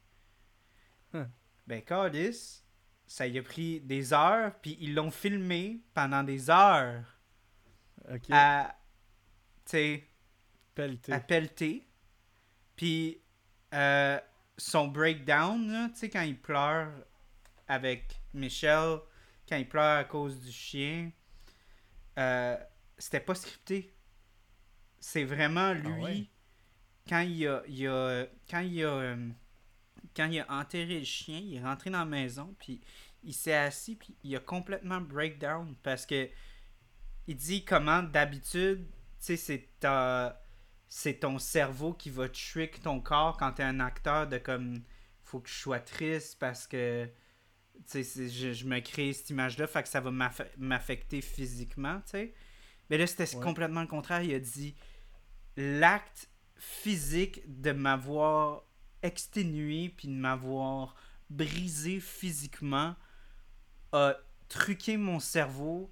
Hum. 1.15 1.31
Ben, 1.67 1.83
Cardis, 1.83 2.63
ça 3.07 3.27
y 3.27 3.39
a 3.39 3.43
pris 3.43 3.81
des 3.81 4.13
heures 4.13 4.55
puis 4.61 4.77
ils 4.81 4.95
l'ont 4.95 5.11
filmé 5.11 5.81
pendant 5.95 6.23
des 6.23 6.51
heures 6.51 7.05
Ok. 8.13 8.25
à, 8.31 8.77
tu 9.65 9.71
sais, 9.71 10.10
Pelleté. 10.75 11.13
à 11.13 11.21
pelleter. 11.21 11.87
Puis 12.77 13.21
euh, 13.75 14.19
son 14.57 14.89
breakdown, 14.89 15.91
tu 15.93 15.99
sais, 16.01 16.11
quand 16.11 16.23
il 16.23 16.39
pleure 16.41 16.91
avec 17.69 18.21
Michel, 18.35 18.99
quand 19.49 19.57
il 19.57 19.69
pleure 19.69 19.99
à 19.99 20.05
cause 20.05 20.41
du 20.41 20.51
chien, 20.53 21.11
euh, 22.19 22.57
c'était 22.99 23.21
pas 23.21 23.35
scripté. 23.35 23.95
C'est 24.99 25.25
vraiment 25.25 25.73
lui, 25.73 25.93
Ah 25.93 26.03
ouais? 26.03 26.27
quand 27.09 27.21
il 27.21 27.47
a, 27.47 27.63
il 27.69 27.87
a- 27.89 28.27
quand 28.51 28.61
il 28.61 28.85
a, 28.85 28.89
euh, 28.89 29.29
quand 30.15 30.27
il 30.27 30.41
a 30.41 30.53
enterré 30.53 30.99
le 30.99 31.05
chien, 31.05 31.39
il 31.39 31.57
est 31.57 31.63
rentré 31.63 31.91
dans 31.91 32.01
la 32.01 32.05
maison, 32.05 32.55
puis 32.59 32.81
il 33.23 33.33
s'est 33.35 33.55
assis, 33.55 33.97
puis 33.97 34.17
il 34.25 34.35
a 34.37 34.41
complètement 34.41 35.01
breakdown 35.01 35.75
parce 35.83 36.05
que 36.07 36.29
il 37.27 37.37
dit 37.37 37.65
comment 37.65 38.03
d'habitude, 38.03 38.87
tu 38.91 38.97
sais, 39.19 39.37
c'est 39.37 39.69
ta- 39.79 40.41
c'est 40.91 41.21
ton 41.21 41.39
cerveau 41.39 41.95
qui 41.95 42.11
va 42.11 42.29
trick 42.29 42.83
ton 42.83 43.01
corps 43.01 43.39
quand 43.39 43.53
t'es 43.53 43.63
un 43.63 43.81
acteur 43.81 44.27
de 44.29 44.39
comme 44.39 44.83
faut 45.25 45.41
que 45.41 45.49
je 45.49 45.55
sois 45.55 45.81
triste 45.81 46.39
parce 46.41 46.67
que 46.67 47.07
tu 47.07 47.83
sais 47.87 48.03
c'est- 48.05 48.29
je, 48.29 48.53
je 48.53 48.67
me 48.67 48.81
crée 48.81 49.13
cette 49.15 49.31
image 49.31 49.57
là 49.59 49.67
fait 49.69 49.83
que 49.85 49.89
ça 49.89 50.01
va 50.01 50.11
m'aff- 50.11 50.51
m'affecter 50.59 51.23
physiquement 51.23 52.01
tu 52.07 52.11
sais 52.13 52.35
mais 52.91 52.99
là 52.99 53.07
c'était 53.07 53.35
Ouais. 53.37 53.43
complètement 53.43 53.83
le 53.83 53.87
contraire 53.87 54.23
il 54.23 54.35
a 54.35 54.41
dit 54.41 54.75
l'acte 55.57 56.29
physique 56.57 57.43
de 57.47 57.73
m'avoir 57.73 58.65
exténué 59.03 59.89
puis 59.97 60.09
de 60.09 60.15
m'avoir 60.15 60.97
brisé 61.31 62.01
physiquement 62.01 62.97
a 63.93 64.15
truqué 64.49 64.97
mon 64.97 65.21
cerveau 65.21 65.91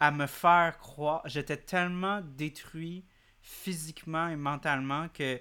à 0.00 0.10
me 0.10 0.26
faire 0.26 0.78
croire. 0.78 1.22
J'étais 1.26 1.56
tellement 1.56 2.20
détruit 2.22 3.04
physiquement 3.48 4.28
et 4.28 4.36
mentalement 4.36 5.08
que 5.08 5.40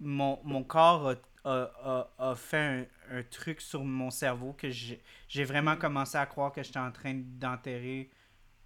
mon, 0.00 0.40
mon 0.44 0.64
corps 0.64 1.10
a, 1.10 1.14
a- 1.44 2.08
a- 2.18 2.30
a 2.30 2.34
fait 2.34 2.88
un, 3.10 3.18
un 3.18 3.22
truc 3.22 3.60
sur 3.60 3.84
mon 3.84 4.10
cerveau 4.10 4.52
que 4.52 4.68
j'ai 4.70 5.44
vraiment 5.44 5.76
commencé 5.76 6.18
à 6.18 6.26
croire 6.26 6.50
que 6.52 6.62
j'étais 6.62 6.80
en 6.80 6.90
train 6.90 7.14
d'enterrer 7.14 8.10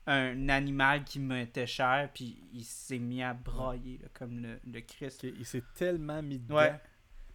un 0.06 0.48
animal 0.48 1.04
qui 1.04 1.20
m'était 1.20 1.66
cher, 1.66 2.08
puis 2.14 2.42
il 2.54 2.64
s'est 2.64 2.98
mis 2.98 3.22
à 3.22 3.34
brailler 3.34 3.98
là, 4.02 4.08
comme 4.14 4.40
le, 4.40 4.58
le 4.66 4.80
Christ. 4.80 5.24
Il 5.24 5.44
s'est 5.44 5.62
tellement 5.74 6.22
mis 6.22 6.38
dedans. 6.38 6.56
Ouais. 6.56 6.80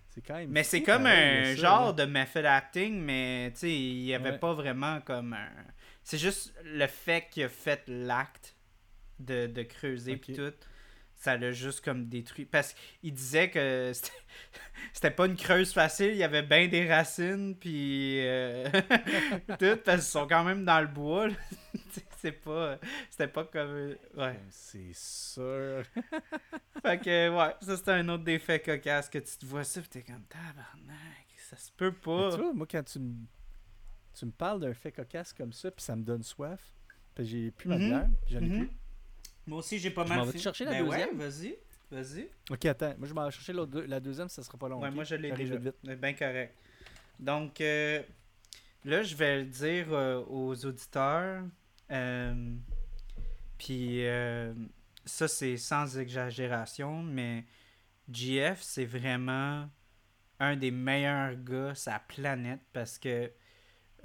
C'est 0.10 0.22
quand 0.22 0.36
même. 0.36 0.50
Mais 0.50 0.64
c'est 0.64 0.82
comme 0.82 1.06
un 1.06 1.44
ça, 1.44 1.56
genre 1.56 1.94
de 1.94 2.06
method 2.06 2.46
acting, 2.46 3.00
mais 3.02 3.52
tu 3.54 3.60
sais, 3.60 3.72
il 3.72 4.04
n'y 4.04 4.14
avait 4.16 4.32
Ouais. 4.32 4.40
pas 4.40 4.54
vraiment 4.54 5.00
comme 5.02 5.34
un. 5.34 5.50
C'est 6.04 6.18
juste 6.18 6.54
le 6.64 6.88
fait 6.88 7.30
qu'il 7.30 7.44
a 7.44 7.50
fait 7.50 7.84
l'acte 7.88 8.56
de, 9.20 9.46
de 9.48 9.62
creuser 9.64 10.14
Ok. 10.14 10.22
pis 10.22 10.34
tout. 10.34 10.54
Ça 11.26 11.38
l'a 11.38 11.52
juste 11.52 11.84
comme 11.84 12.06
détruit. 12.08 12.46
Parce 12.46 12.74
qu'il 13.02 13.12
disait 13.12 13.50
que 13.50 13.92
c'était- 14.94 15.10
pas 15.10 15.26
une 15.26 15.36
creuse 15.36 15.74
facile, 15.74 16.12
il 16.12 16.18
y 16.18 16.24
avait 16.24 16.44
bien 16.44 16.68
des 16.68 16.88
racines, 16.88 17.56
puis 17.56 18.20
euh, 18.28 18.70
tout, 19.60 19.78
parce 19.84 20.02
qu'ils 20.02 20.02
sont 20.04 20.28
quand 20.28 20.44
même 20.44 20.64
dans 20.66 20.82
le 20.82 20.88
bois. 20.88 21.30
c'est 22.22 22.32
pas. 22.32 22.78
C'était 23.10 23.28
pas 23.28 23.44
comme. 23.46 23.96
Ouais. 24.16 24.40
C'est 24.52 24.94
sûr. 24.94 25.82
Fait 26.84 27.00
que, 27.00 27.30
ouais, 27.36 27.56
ça 27.62 27.76
c'était 27.78 27.92
un 27.92 28.08
autre 28.10 28.24
des 28.24 28.38
faits 28.38 28.64
cocasses 28.64 29.10
que 29.10 29.18
tu 29.18 29.38
te 29.38 29.46
vois 29.48 29.64
ça, 29.64 29.82
pis 29.82 29.90
t'es 29.90 30.04
comme 30.04 30.24
tabarnak, 30.26 31.26
ça 31.50 31.58
se 31.58 31.72
peut 31.72 31.90
Mais 31.92 31.92
pas. 32.04 32.30
tu 32.36 32.42
vois, 32.44 32.54
moi, 32.54 32.68
quand 32.70 32.84
tu 32.84 33.00
me, 33.00 33.16
tu 34.14 34.26
me 34.28 34.32
parles 34.32 34.60
d'un 34.60 34.76
fait 34.76 34.92
cocasse 34.92 35.34
comme 35.34 35.54
ça, 35.54 35.72
puis 35.72 35.84
ça 35.84 35.96
me 35.96 36.04
donne 36.04 36.22
soif, 36.22 36.62
puis 37.16 37.26
j'ai 37.26 37.50
plus 37.50 37.68
ma 37.70 37.78
Mhm. 37.80 37.88
bière, 37.88 38.10
j'en 38.30 38.38
ai 38.42 38.50
Mhm. 38.50 38.68
plus. 38.68 38.78
Moi 39.48 39.60
aussi, 39.60 39.78
j'ai 39.80 39.92
pas 39.92 40.04
Je 40.04 40.10
mal. 40.10 40.18
m'en 40.20 40.26
vais 40.26 40.38
chercher 40.40 40.66
la 40.66 40.72
Ben 40.72 40.86
deuxième? 40.86 41.10
Ouais, 41.20 41.28
vas-y, 41.30 41.58
vas-y. 41.92 42.28
Ok, 42.50 42.66
attends. 42.66 42.96
Moi, 42.98 43.08
je 43.08 43.14
m'en 43.14 43.26
vais 43.26 43.32
chercher 43.32 43.54
deux- 43.68 43.86
la 43.86 44.00
deuxième, 44.00 44.30
ça 44.30 44.42
sera 44.44 44.58
pas 44.58 44.68
long. 44.70 44.82
Ouais, 44.82 44.92
moi 44.92 45.04
je 45.04 45.16
l'ai 45.16 45.32
déjà. 45.32 45.56
vite, 45.58 45.76
bien 45.84 46.14
correct. 46.14 46.56
Donc, 47.20 47.62
euh, 47.62 48.02
là, 48.84 49.04
je 49.04 49.16
vais 49.16 49.40
le 49.40 49.46
dire 49.46 49.88
euh, 49.92 50.24
aux 50.28 50.66
auditeurs. 50.66 51.44
euh, 51.92 52.56
Puis, 53.58 54.06
euh, 54.06 54.54
ça, 55.06 55.28
c'est 55.28 55.58
sans 55.58 55.98
exagération, 55.98 57.02
mais 57.04 57.46
GF, 58.12 58.62
c'est 58.62 58.86
vraiment 58.86 59.70
un 60.40 60.56
des 60.58 60.72
meilleurs 60.72 61.36
gars 61.36 61.74
la 61.86 62.00
planète 62.00 62.60
parce 62.74 63.00
que, 63.00 63.32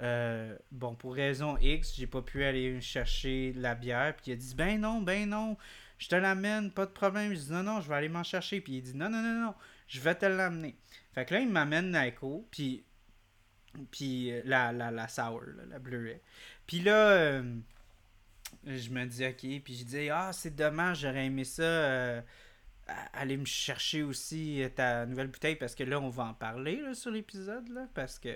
euh, 0.01 0.57
bon, 0.71 0.95
pour 0.95 1.13
raison 1.13 1.57
X, 1.57 1.95
j'ai 1.95 2.07
pas 2.07 2.21
pu 2.21 2.43
aller 2.43 2.81
chercher 2.81 3.53
la 3.55 3.75
bière. 3.75 4.15
Puis 4.15 4.31
il 4.31 4.33
a 4.33 4.35
dit, 4.35 4.55
ben 4.55 4.79
non, 4.81 5.01
ben 5.01 5.29
non, 5.29 5.57
je 5.99 6.07
te 6.07 6.15
l'amène, 6.15 6.71
pas 6.71 6.85
de 6.85 6.91
problème. 6.91 7.33
Je 7.33 7.39
dis, 7.39 7.51
non, 7.51 7.63
non, 7.63 7.81
je 7.81 7.89
vais 7.89 7.95
aller 7.95 8.09
m'en 8.09 8.23
chercher. 8.23 8.61
Puis 8.61 8.77
il 8.77 8.81
dit, 8.81 8.95
non, 8.95 9.09
non, 9.09 9.21
non, 9.21 9.41
non, 9.41 9.55
je 9.87 9.99
vais 9.99 10.15
te 10.15 10.25
l'amener. 10.25 10.75
Fait 11.13 11.25
que 11.25 11.33
là, 11.35 11.41
il 11.41 11.49
m'amène 11.49 11.91
Nico, 11.91 12.47
puis, 12.49 12.83
puis 13.91 14.31
euh, 14.31 14.41
la, 14.45 14.71
la, 14.71 14.91
la 14.91 15.07
sour, 15.07 15.41
la 15.69 15.77
bleuet. 15.77 16.21
Puis 16.65 16.79
là, 16.79 17.11
euh, 17.11 17.59
je 18.65 18.89
me 18.89 19.05
dis, 19.05 19.25
ok, 19.25 19.63
puis 19.63 19.75
je 19.75 19.83
dis, 19.83 20.09
ah, 20.09 20.31
c'est 20.33 20.55
dommage, 20.55 21.01
j'aurais 21.01 21.25
aimé 21.25 21.43
ça, 21.43 21.63
euh, 21.63 22.21
aller 23.13 23.37
me 23.37 23.45
chercher 23.45 24.03
aussi 24.03 24.63
ta 24.75 25.05
nouvelle 25.05 25.27
bouteille, 25.27 25.55
parce 25.55 25.75
que 25.75 25.83
là, 25.83 25.99
on 25.99 26.09
va 26.09 26.23
en 26.25 26.33
parler 26.33 26.77
là, 26.77 26.93
sur 26.93 27.11
l'épisode, 27.11 27.67
là, 27.69 27.87
parce 27.93 28.17
que, 28.17 28.29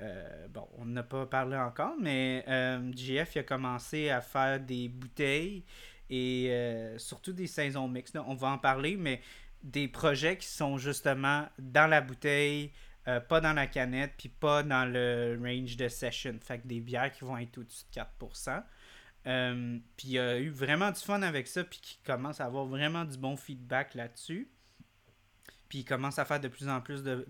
euh, 0.00 0.48
bon, 0.48 0.66
on 0.78 0.86
n'a 0.86 1.02
pas 1.02 1.26
parlé 1.26 1.56
encore, 1.56 1.94
mais 2.00 2.44
euh, 2.48 2.90
a 3.36 3.42
commencé 3.42 4.10
à 4.10 4.20
faire 4.20 4.60
des 4.60 4.88
bouteilles, 4.88 5.64
et 6.10 6.48
euh, 6.50 6.98
surtout 6.98 7.32
des 7.32 7.46
saisons 7.46 7.86
mixtes, 7.86 8.18
on 8.26 8.34
va 8.34 8.48
en 8.48 8.58
parler, 8.58 8.96
mais 8.96 9.22
des 9.62 9.86
projets 9.86 10.36
qui 10.36 10.48
sont 10.48 10.76
justement 10.76 11.48
dans 11.58 11.88
la 11.88 12.00
bouteille, 12.00 12.72
euh, 13.06 13.20
pas 13.20 13.40
dans 13.40 13.52
la 13.52 13.68
canette, 13.68 14.14
puis 14.18 14.28
pas 14.28 14.64
dans 14.64 14.90
le 14.90 15.38
range 15.40 15.76
de 15.76 15.88
session. 15.88 16.36
Fait 16.42 16.58
que 16.58 16.66
des 16.66 16.80
bières 16.80 17.12
qui 17.12 17.24
vont 17.24 17.38
être 17.38 17.58
au-dessus 17.58 17.84
de 17.94 18.00
4%. 18.00 18.62
Euh, 19.26 19.78
puis 19.96 20.08
il 20.08 20.18
a 20.18 20.38
eu 20.38 20.50
vraiment 20.50 20.90
du 20.90 21.00
fun 21.00 21.22
avec 21.22 21.46
ça, 21.46 21.62
puis 21.62 21.78
qui 21.80 21.98
commence 22.04 22.40
à 22.40 22.46
avoir 22.46 22.64
vraiment 22.64 23.04
du 23.04 23.16
bon 23.16 23.36
feedback 23.36 23.94
là-dessus. 23.94 24.50
Puis 25.68 25.80
il 25.80 25.84
commence 25.84 26.18
à 26.18 26.24
faire 26.24 26.40
de 26.40 26.48
plus 26.48 26.68
en 26.68 26.80
plus 26.80 27.04
de 27.04 27.24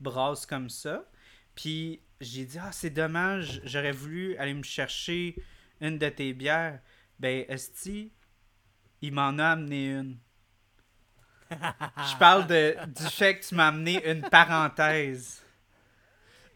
brasses 0.00 0.46
comme 0.46 0.68
ça. 0.68 1.04
Puis 1.54 2.00
j'ai 2.20 2.44
dit, 2.44 2.58
ah, 2.58 2.72
c'est 2.72 2.90
dommage, 2.90 3.60
j'aurais 3.64 3.92
voulu 3.92 4.36
aller 4.36 4.54
me 4.54 4.62
chercher 4.62 5.36
une 5.80 5.98
de 5.98 6.08
tes 6.08 6.32
bières. 6.32 6.80
Ben, 7.18 7.44
Esti, 7.48 8.12
il 9.02 9.12
m'en 9.12 9.38
a 9.38 9.48
amené 9.50 9.90
une. 9.92 10.18
Je 11.50 12.16
parle 12.18 12.46
de, 12.46 12.76
du 12.86 13.04
fait 13.04 13.38
que 13.38 13.46
tu 13.46 13.54
m'as 13.54 13.68
amené 13.68 14.04
une 14.10 14.22
parenthèse. 14.22 15.42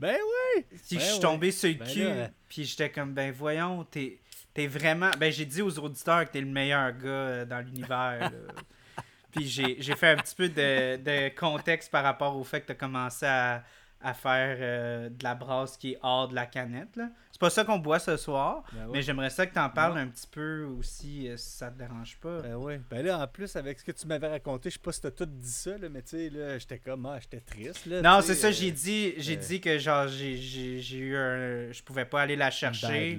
Ben 0.00 0.16
oui! 0.16 0.64
Puis 0.70 0.96
Ben 0.96 0.98
je 0.98 1.04
suis 1.04 1.14
ouais. 1.14 1.20
tombé 1.20 1.52
sur 1.52 1.68
le 1.68 1.74
Ben 1.76 1.88
cul, 1.88 2.04
là. 2.04 2.30
puis 2.48 2.64
j'étais 2.64 2.90
comme, 2.90 3.12
ben 3.12 3.30
voyons, 3.32 3.84
t'es 3.84 4.18
t'es 4.54 4.66
vraiment... 4.66 5.10
Ben 5.18 5.30
j'ai 5.30 5.44
dit 5.44 5.62
aux 5.62 5.78
auditeurs 5.78 6.24
que 6.24 6.32
t'es 6.32 6.40
le 6.40 6.46
meilleur 6.46 6.92
gars 6.92 7.08
euh, 7.08 7.44
dans 7.44 7.60
l'univers. 7.60 8.32
Puis 9.32 9.46
j'ai 9.46 9.94
fait 9.96 10.08
un 10.08 10.16
petit 10.16 10.34
peu 10.34 10.48
de, 10.48 10.96
de 10.96 11.28
contexte 11.38 11.90
par 11.90 12.02
rapport 12.04 12.36
au 12.36 12.44
fait 12.44 12.60
que 12.62 12.66
t'as 12.68 12.74
commencé 12.74 13.26
à, 13.26 13.62
à 14.02 14.14
faire 14.14 14.56
euh, 14.60 15.08
de 15.10 15.22
la 15.24 15.34
brasse 15.34 15.76
qui 15.76 15.92
est 15.92 15.98
hors 16.02 16.28
de 16.28 16.34
la 16.34 16.46
canette. 16.46 16.98
C'est 17.32 17.40
pas 17.40 17.50
ça 17.50 17.64
qu'on 17.64 17.78
boit 17.78 17.98
ce 17.98 18.16
soir, 18.18 18.64
Ben 18.72 18.88
mais 18.92 19.00
j'aimerais 19.02 19.30
ça 19.30 19.46
que 19.46 19.54
t'en 19.54 19.70
parles 19.70 19.94
Non. 19.94 20.00
un 20.00 20.06
petit 20.08 20.26
peu 20.26 20.64
aussi, 20.78 21.26
euh, 21.28 21.36
si 21.38 21.56
ça 21.56 21.70
te 21.70 21.78
dérange 21.78 22.18
pas. 22.18 22.40
Ben 22.42 22.54
oui. 22.56 22.74
Ben 22.90 23.04
là, 23.04 23.18
en 23.18 23.26
plus, 23.26 23.56
avec 23.56 23.78
ce 23.80 23.84
que 23.84 23.92
tu 23.92 24.06
m'avais 24.06 24.28
raconté, 24.28 24.68
je 24.68 24.74
sais 24.74 24.80
pas 24.82 24.92
si 24.92 25.00
t'as 25.00 25.10
tout 25.10 25.24
dit 25.26 25.48
ça, 25.50 25.78
là, 25.78 25.88
mais 25.90 26.02
tu 26.02 26.10
sais, 26.10 26.28
là, 26.30 26.58
j'étais 26.58 26.78
comme, 26.78 27.06
ah, 27.06 27.18
j'étais 27.20 27.40
triste, 27.40 27.86
là. 27.86 28.02
non, 28.02 28.20
tu 28.20 28.26
c'est 28.26 28.34
ça, 28.34 28.48
euh, 28.48 28.52
j'ai 28.52 28.70
dit, 28.72 29.14
j'ai 29.16 29.36
dit 29.36 29.58
que 29.60 29.78
genre 29.78 30.06
j'ai- 30.08 30.98
eu 30.98 31.16
un... 31.16 31.72
Je 31.72 31.82
pouvais 31.82 32.04
pas 32.04 32.22
aller 32.22 32.36
la 32.36 32.50
chercher. 32.50 33.18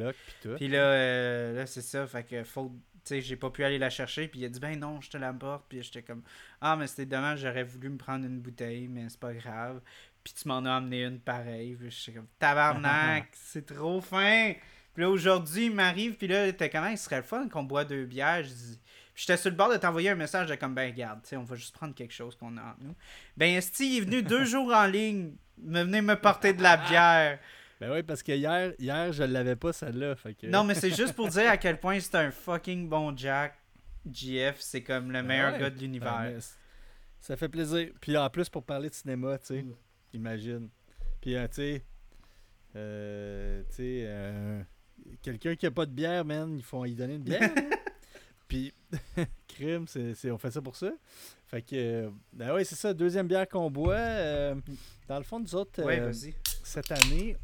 Puis 0.58 0.68
là, 0.68 1.52
là 1.54 1.66
c'est 1.66 1.82
ça. 1.82 2.06
Fait 2.06 2.24
que 2.24 2.44
faut. 2.44 2.72
Tu 3.04 3.16
sais, 3.16 3.22
j'ai 3.22 3.36
pas 3.36 3.50
pu 3.50 3.64
aller 3.64 3.80
la 3.80 3.90
chercher. 3.90 4.28
Puis 4.28 4.42
il 4.42 4.46
a 4.46 4.50
dit, 4.50 4.60
ben 4.60 4.80
non, 4.80 5.02
je 5.02 5.10
te 5.10 5.18
l'apporte. 5.18 5.66
Puis 5.68 5.82
j'étais 5.84 6.04
comme, 6.04 6.24
ah, 6.62 6.76
mais 6.76 6.88
c'était 6.88 7.06
dommage, 7.06 7.40
j'aurais 7.40 7.64
voulu 7.64 7.90
me 7.90 7.98
prendre 7.98 8.26
une 8.26 8.40
bouteille, 8.40 8.88
mais 8.88 9.08
c'est 9.10 9.20
pas 9.20 9.34
grave. 9.34 9.82
Puis 10.24 10.34
tu 10.34 10.48
m'en 10.48 10.64
as 10.66 10.76
amené 10.76 11.04
une 11.04 11.20
pareille. 11.20 11.76
Puis 11.76 11.92
j'étais 11.92 12.18
comme, 12.18 12.28
tabarnak, 12.40 13.30
c'est 13.34 13.66
trop 13.66 14.02
fin. 14.02 14.54
Puis 14.94 15.04
là, 15.04 15.10
aujourd'hui, 15.10 15.66
il 15.66 15.74
m'arrive. 15.74 16.16
Puis 16.16 16.28
là, 16.28 16.52
t'es 16.52 16.70
comment, 16.70 16.88
il 16.88 16.98
serait 16.98 17.18
le 17.18 17.24
fun 17.24 17.48
qu'on 17.48 17.64
boit 17.64 17.86
deux 17.86 18.06
bières. 18.06 18.44
Je 18.44 18.50
dis. 18.50 18.80
J'étais 19.14 19.38
sur 19.38 19.50
le 19.50 19.56
bord 19.56 19.70
de 19.70 19.78
t'envoyer 19.78 20.10
un 20.10 20.16
message 20.16 20.48
de 20.48 20.56
comme, 20.56 20.74
ben 20.74 20.90
regarde, 20.90 21.22
tu 21.22 21.30
sais, 21.30 21.38
on 21.38 21.44
va 21.44 21.56
juste 21.56 21.76
prendre 21.76 21.94
quelque 21.94 22.14
chose 22.14 22.36
qu'on 22.36 22.58
a 22.58 22.62
entre 22.62 22.80
nous. 22.82 22.96
Ben, 23.38 23.56
Esti, 23.56 23.98
il 23.98 23.98
est 23.98 24.02
venu 24.02 24.24
deux 24.24 24.46
jours 24.46 24.74
en 24.74 24.86
ligne, 24.86 25.34
me 25.60 25.84
venir 25.84 26.02
me 26.02 26.16
porter 26.16 26.54
de 26.54 26.64
la 26.64 26.78
bière. 26.78 27.40
Ben 27.82 27.92
oui, 27.92 28.04
parce 28.04 28.22
que 28.24 28.32
hier, 28.32 28.74
hier 28.80 29.12
je 29.12 29.24
l'avais 29.24 29.56
pas, 29.56 29.74
celle-là. 29.74 30.16
Que... 30.16 30.46
Non, 30.48 30.64
mais 30.64 30.76
c'est 30.76 30.96
juste 30.96 31.14
pour 31.14 31.28
dire 31.30 31.50
à 31.50 31.58
quel 31.58 31.80
point 31.80 32.00
c'est 32.00 32.16
un 32.16 32.30
fucking 32.32 32.88
bon 32.88 33.16
Jack. 33.18 33.56
GF, 34.10 34.58
c'est 34.60 34.82
comme 34.84 35.12
le 35.12 35.22
meilleur 35.24 35.54
ouais. 35.54 35.60
gars 35.60 35.70
de 35.72 35.80
l'univers. 35.80 36.22
Ben, 36.32 36.40
ça 37.20 37.36
fait 37.38 37.50
plaisir. 37.50 37.90
Puis 38.00 38.16
en 38.18 38.30
plus, 38.30 38.50
pour 38.50 38.64
parler 38.64 38.90
de 38.90 38.94
cinéma, 38.94 39.38
tu 39.40 39.46
sais, 39.48 39.62
Mm. 39.64 39.74
imagine. 40.14 40.70
Puis, 41.22 41.36
euh, 41.36 41.48
tu 41.48 41.54
sais, 41.56 41.86
euh, 42.76 43.64
tu 43.70 43.76
sais, 43.76 44.04
euh, 44.06 44.62
quelqu'un 45.22 45.56
qui 45.56 45.66
a 45.66 45.72
pas 45.72 45.86
de 45.86 45.92
bière, 45.92 46.24
man, 46.26 46.56
ils 46.56 46.64
font 46.64 46.86
y 46.86 46.94
donner 46.96 47.16
une 47.16 47.24
bière. 47.24 47.44
hein. 47.44 47.70
Puis, 48.48 48.74
crime, 49.48 49.86
c'est, 49.88 50.30
on 50.32 50.38
fait 50.38 50.52
ça 50.52 50.62
pour 50.62 50.76
ça. 50.76 50.92
Fait 51.48 51.62
que, 51.62 52.10
ben 52.34 52.54
oui, 52.56 52.66
c'est 52.66 52.76
ça, 52.76 52.94
deuxième 52.94 53.28
bière 53.28 53.48
qu'on 53.48 53.70
boit. 53.72 53.94
euh, 53.96 54.56
dans 55.08 55.18
le 55.18 55.24
fond, 55.24 55.40
nous 55.40 55.56
autres, 55.56 55.84
ouais, 55.84 56.12
cette 56.64 56.92
année, 56.92 57.38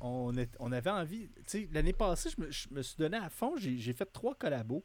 on, 0.00 0.36
est, 0.36 0.54
on 0.58 0.72
avait 0.72 0.90
envie. 0.90 1.28
Tu 1.28 1.42
sais, 1.46 1.68
l'année 1.72 1.92
passée, 1.92 2.30
je 2.36 2.40
me, 2.40 2.50
je 2.50 2.68
me 2.70 2.82
suis 2.82 2.96
donné 2.96 3.16
à 3.18 3.28
fond. 3.28 3.54
J'ai 3.56 3.76
j'ai 3.78 3.92
fait 3.92 4.06
trois 4.06 4.34
collabos. 4.34 4.84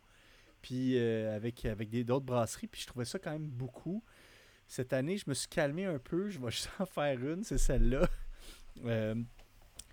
Puis 0.62 0.98
euh, 0.98 1.36
avec, 1.36 1.64
avec 1.66 1.90
des- 1.90 2.04
d'autres 2.04 2.26
brasseries. 2.26 2.68
Puis 2.68 2.82
je 2.82 2.88
trouvais 2.88 3.06
ça 3.06 3.20
quand 3.20 3.32
même 3.32 3.48
beaucoup. 3.50 4.04
Cette 4.68 4.94
année, 4.94 5.18
je 5.18 5.26
me 5.28 5.34
suis 5.36 5.48
calmé 5.48 5.86
un 5.86 6.00
peu. 6.00 6.30
Je 6.30 6.40
vais 6.40 6.52
juste 6.52 6.70
en 6.80 6.86
faire 6.86 7.20
une. 7.24 7.44
C'est 7.44 7.58
celle-là. 7.58 8.08
Euh, 8.84 9.16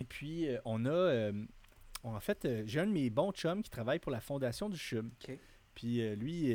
et 0.01 0.05
puis, 0.05 0.49
euh, 0.49 0.59
on 0.65 0.85
a. 0.87 0.91
euh, 0.91 1.33
en 2.03 2.19
fait, 2.19 2.49
j'ai 2.67 2.81
un 2.81 2.87
de 2.89 2.91
mes 2.93 3.11
bons 3.11 3.31
chums 3.31 3.63
qui 3.63 3.71
travaille 3.71 4.01
pour 4.01 4.11
la 4.11 4.21
Fondation 4.21 4.69
du 4.69 4.77
CHUM. 4.77 5.13
Puis 5.77 6.01
lui, 6.17 6.53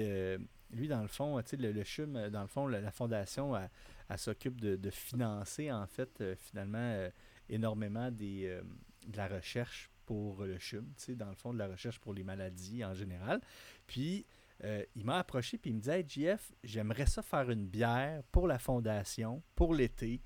lui, 0.72 0.88
dans 0.90 1.02
le 1.02 1.08
fond, 1.08 1.42
tu 1.42 1.52
sais, 1.52 1.56
le, 1.56 1.72
le 1.72 1.84
CHUM, 1.86 2.28
dans 2.30 2.42
le 2.42 2.48
fond, 2.48 2.68
la, 2.68 2.82
la 2.82 2.92
Fondation, 2.92 3.56
elle, 3.56 3.70
elle 4.10 4.18
s'occupe 4.18 4.60
de, 4.60 4.76
de 4.76 4.90
financer, 4.90 5.72
en 5.72 5.88
fait, 5.88 6.22
finalement, 6.36 7.08
énormément 7.50 8.12
des, 8.12 8.46
euh, 8.48 8.62
de 9.08 9.18
la 9.18 9.28
recherche 9.28 9.90
pour 10.06 10.44
le 10.46 10.58
CHUM, 10.58 10.86
tu 10.98 11.04
sais, 11.04 11.16
dans 11.16 11.30
le 11.30 11.36
fond, 11.36 11.54
de 11.54 11.58
la 11.60 11.68
recherche 11.68 12.00
pour 12.00 12.14
les 12.14 12.24
maladies 12.24 12.84
en 12.86 12.94
général. 12.94 13.42
Puis, 13.88 14.26
euh, 14.64 14.84
il 14.96 15.06
m'a 15.06 15.20
approché, 15.20 15.58
puis 15.58 15.72
il 15.72 15.76
me 15.76 15.82
dit 15.82 15.90
Hey, 15.90 16.06
JF, 16.08 16.54
j'aimerais 16.64 17.06
ça 17.06 17.22
faire 17.22 17.50
une 17.50 17.68
bière 17.68 18.24
pour 18.32 18.48
la 18.48 18.58
Fondation, 18.58 19.44
pour 19.56 19.74
l'été. 19.76 20.22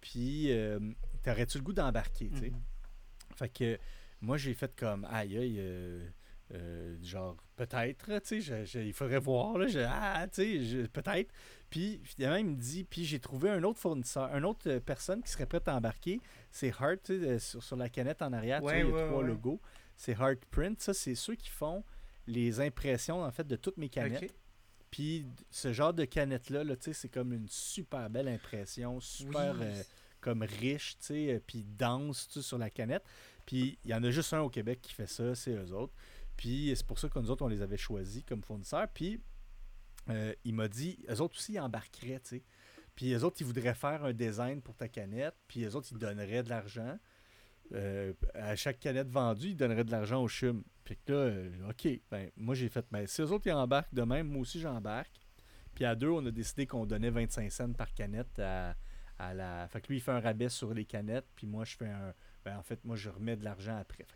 Puis, 0.00 0.52
euh, 0.52 0.78
t'aurais-tu 1.22 1.58
le 1.58 1.64
goût 1.64 1.72
d'embarquer, 1.72 2.30
tu 2.30 2.38
sais? 2.38 2.50
Mhm. 2.50 2.60
fait 3.36 3.48
que 3.48 3.78
moi, 4.20 4.36
j'ai 4.36 4.54
fait 4.54 4.74
comme, 4.76 5.04
aïe, 5.10 5.36
aïe, 5.36 5.56
euh, 5.58 6.96
genre, 7.02 7.36
peut-être, 7.56 8.20
tu 8.22 8.40
sais, 8.42 8.64
il 8.86 8.92
faudrait 8.92 9.18
voir, 9.18 9.58
là, 9.58 9.66
je- 9.66 9.80
ah, 9.86 10.26
tu 10.28 10.64
sais, 10.64 10.88
peut-être. 10.88 11.32
Puis 11.74 12.00
finalement, 12.04 12.36
il 12.36 12.46
me 12.46 12.54
dit, 12.54 12.84
puis 12.84 13.04
j'ai 13.04 13.18
trouvé 13.18 13.50
un 13.50 13.64
autre 13.64 13.80
fournisseur, 13.80 14.32
une 14.32 14.44
autre 14.44 14.70
euh, 14.70 14.78
personne 14.78 15.20
qui 15.24 15.30
serait 15.32 15.44
prête 15.46 15.66
à 15.66 15.74
embarquer. 15.74 16.20
C'est 16.52 16.68
Heart, 16.68 17.00
tu 17.02 17.18
sais, 17.20 17.26
euh, 17.28 17.38
sur, 17.40 17.62
sur 17.64 17.74
la 17.74 17.88
canette 17.88 18.22
en 18.22 18.32
arrière, 18.32 18.60
tu 18.60 18.66
Ouais, 18.66 18.84
vois, 18.84 18.90
il 19.00 19.00
y 19.00 19.02
a 19.04 19.08
trois 19.08 19.22
ouais. 19.22 19.26
logos. 19.26 19.60
C'est 19.96 20.12
Heart 20.12 20.44
Print, 20.52 20.80
ça, 20.80 20.94
c'est 20.94 21.16
ceux 21.16 21.34
qui 21.34 21.48
font 21.50 21.82
les 22.28 22.60
impressions, 22.60 23.24
en 23.24 23.30
fait, 23.32 23.44
de 23.48 23.56
toutes 23.56 23.76
mes 23.76 23.88
canettes. 23.88 24.36
Puis 24.92 25.26
ce 25.50 25.72
genre 25.72 25.92
de 25.92 26.04
canette-là, 26.04 26.62
là, 26.62 26.76
tu 26.76 26.84
sais, 26.84 26.92
c'est 26.92 27.08
comme 27.08 27.32
une 27.32 27.48
super 27.48 28.08
belle 28.08 28.28
impression, 28.28 29.00
super 29.00 29.56
Oui. 29.58 29.66
euh, 29.66 29.82
comme 30.20 30.42
riche, 30.44 30.96
tu 31.00 31.06
sais, 31.06 31.42
puis 31.44 31.64
dense, 31.76 32.28
tu 32.28 32.34
sais, 32.34 32.42
sur 32.46 32.56
la 32.58 32.70
canette. 32.70 33.02
Puis 33.46 33.78
il 33.84 33.90
y 33.90 33.94
en 33.94 34.04
a 34.04 34.10
juste 34.10 34.32
un 34.32 34.42
au 34.42 34.48
Québec 34.48 34.78
qui 34.80 34.94
fait 34.94 35.08
ça, 35.08 35.34
c'est 35.34 35.50
eux 35.54 35.72
autres. 35.72 35.92
Puis 36.36 36.72
c'est 36.76 36.86
pour 36.86 37.00
ça 37.00 37.08
que 37.08 37.18
nous 37.18 37.30
autres, 37.32 37.44
on 37.44 37.48
les 37.48 37.62
avait 37.62 37.76
choisis 37.76 38.22
comme 38.22 38.42
fournisseurs. 38.44 38.86
Puis 38.94 39.20
euh, 40.10 40.34
il 40.44 40.54
m'a 40.54 40.68
dit, 40.68 40.98
eux 41.08 41.20
autres 41.20 41.36
aussi, 41.36 41.54
ils 41.54 41.60
embarqueraient, 41.60 42.20
tu 42.20 42.36
sais. 42.36 42.42
Puis 42.94 43.12
eux 43.12 43.24
autres, 43.24 43.36
ils 43.40 43.46
voudraient 43.46 43.74
faire 43.74 44.04
un 44.04 44.12
design 44.12 44.60
pour 44.60 44.76
ta 44.76 44.88
canette, 44.88 45.34
puis 45.48 45.64
eux 45.64 45.74
autres, 45.74 45.88
ils 45.90 45.98
donneraient 45.98 46.42
de 46.42 46.50
l'argent. 46.50 46.98
Euh, 47.72 48.12
à 48.34 48.54
chaque 48.56 48.78
canette 48.78 49.08
vendue, 49.08 49.48
ils 49.48 49.56
donneraient 49.56 49.84
de 49.84 49.90
l'argent 49.90 50.22
au 50.22 50.28
chum. 50.28 50.62
Puis 50.84 50.98
là, 51.08 51.14
euh, 51.14 51.70
OK, 51.70 51.88
ben, 52.10 52.30
moi 52.36 52.54
j'ai 52.54 52.68
fait, 52.68 52.84
ben, 52.90 53.06
si 53.06 53.22
eux 53.22 53.32
autres 53.32 53.46
ils 53.46 53.52
embarquent 53.52 53.94
de 53.94 54.02
même, 54.02 54.28
moi 54.28 54.42
aussi 54.42 54.60
j'embarque. 54.60 55.20
Puis 55.74 55.84
à 55.84 55.94
deux, 55.96 56.10
on 56.10 56.24
a 56.26 56.30
décidé 56.30 56.66
qu'on 56.66 56.86
donnait 56.86 57.10
25 57.10 57.50
cents 57.50 57.72
par 57.72 57.92
canette 57.94 58.38
à, 58.38 58.76
à 59.18 59.34
la. 59.34 59.66
Fait 59.68 59.80
que 59.80 59.88
lui, 59.88 59.96
il 59.96 60.00
fait 60.00 60.12
un 60.12 60.20
rabais 60.20 60.48
sur 60.48 60.72
les 60.72 60.84
canettes, 60.84 61.26
puis 61.34 61.46
moi 61.46 61.64
je 61.64 61.76
fais 61.76 61.88
un. 61.88 62.14
Ben, 62.44 62.58
en 62.58 62.62
fait, 62.62 62.84
moi 62.84 62.96
je 62.96 63.08
remets 63.08 63.36
de 63.36 63.44
l'argent 63.44 63.76
après. 63.78 64.06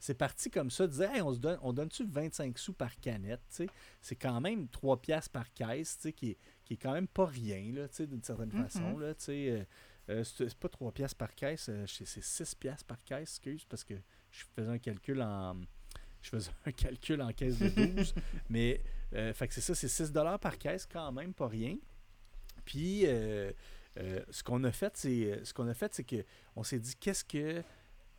C'est 0.00 0.14
parti 0.14 0.50
comme 0.50 0.70
ça, 0.70 0.86
de 0.86 0.92
dire, 0.92 1.10
Hey, 1.10 1.22
on 1.22 1.32
se 1.32 1.38
donne, 1.38 1.58
on 1.62 1.72
donne-tu 1.72 2.04
25 2.04 2.58
sous 2.58 2.72
par 2.72 2.98
canette? 2.98 3.62
C'est 4.00 4.16
quand 4.16 4.40
même 4.40 4.68
3 4.68 5.00
piastres 5.00 5.30
par 5.30 5.52
caisse, 5.52 5.98
qui 6.16 6.30
est, 6.30 6.38
qui 6.64 6.74
est 6.74 6.76
quand 6.76 6.92
même 6.92 7.08
pas 7.08 7.26
rien, 7.26 7.72
là, 7.72 7.86
d'une 8.04 8.22
certaine 8.22 8.50
façon, 8.50 8.98
là, 8.98 9.14
euh, 9.28 9.64
euh, 10.08 10.24
c'est 10.24 10.54
pas 10.54 10.68
3 10.68 10.92
piastres 10.92 11.16
par 11.16 11.34
caisse, 11.34 11.68
euh, 11.68 11.84
c'est 11.86 12.06
c'est 12.06 12.24
6 12.24 12.54
piastres 12.56 12.84
par 12.84 13.02
caisse, 13.04 13.30
excuse, 13.36 13.64
parce 13.64 13.84
que 13.84 13.94
je 14.32 14.44
faisais 14.56 14.68
un 14.68 14.78
calcul 14.78 15.22
en 15.22 15.56
je 16.22 16.30
faisais 16.30 16.50
un 16.66 16.72
calcul 16.72 17.20
en 17.22 17.32
caisse 17.32 17.58
de 17.58 17.68
12, 17.68 18.14
mais 18.50 18.80
euh, 19.14 19.32
fait 19.34 19.48
que 19.48 19.54
c'est 19.54 19.60
ça, 19.60 19.74
c'est 19.74 19.88
6 19.88 20.12
dollars 20.12 20.38
par 20.38 20.58
caisse 20.58 20.86
quand 20.90 21.12
même, 21.12 21.34
pas 21.34 21.48
rien. 21.48 21.76
Puis 22.64 23.02
euh, 23.04 23.52
euh, 23.98 24.20
ce 24.30 24.42
qu'on 24.42 24.64
a 24.64 24.72
fait, 24.72 24.96
c'est 24.96 25.44
ce 25.44 25.52
qu'on 25.52 25.68
a 25.68 25.74
fait, 25.74 25.94
c'est 25.94 26.04
que 26.04 26.24
on 26.56 26.62
s'est 26.62 26.78
dit 26.78 26.94
qu'est-ce 26.96 27.24
que 27.24 27.62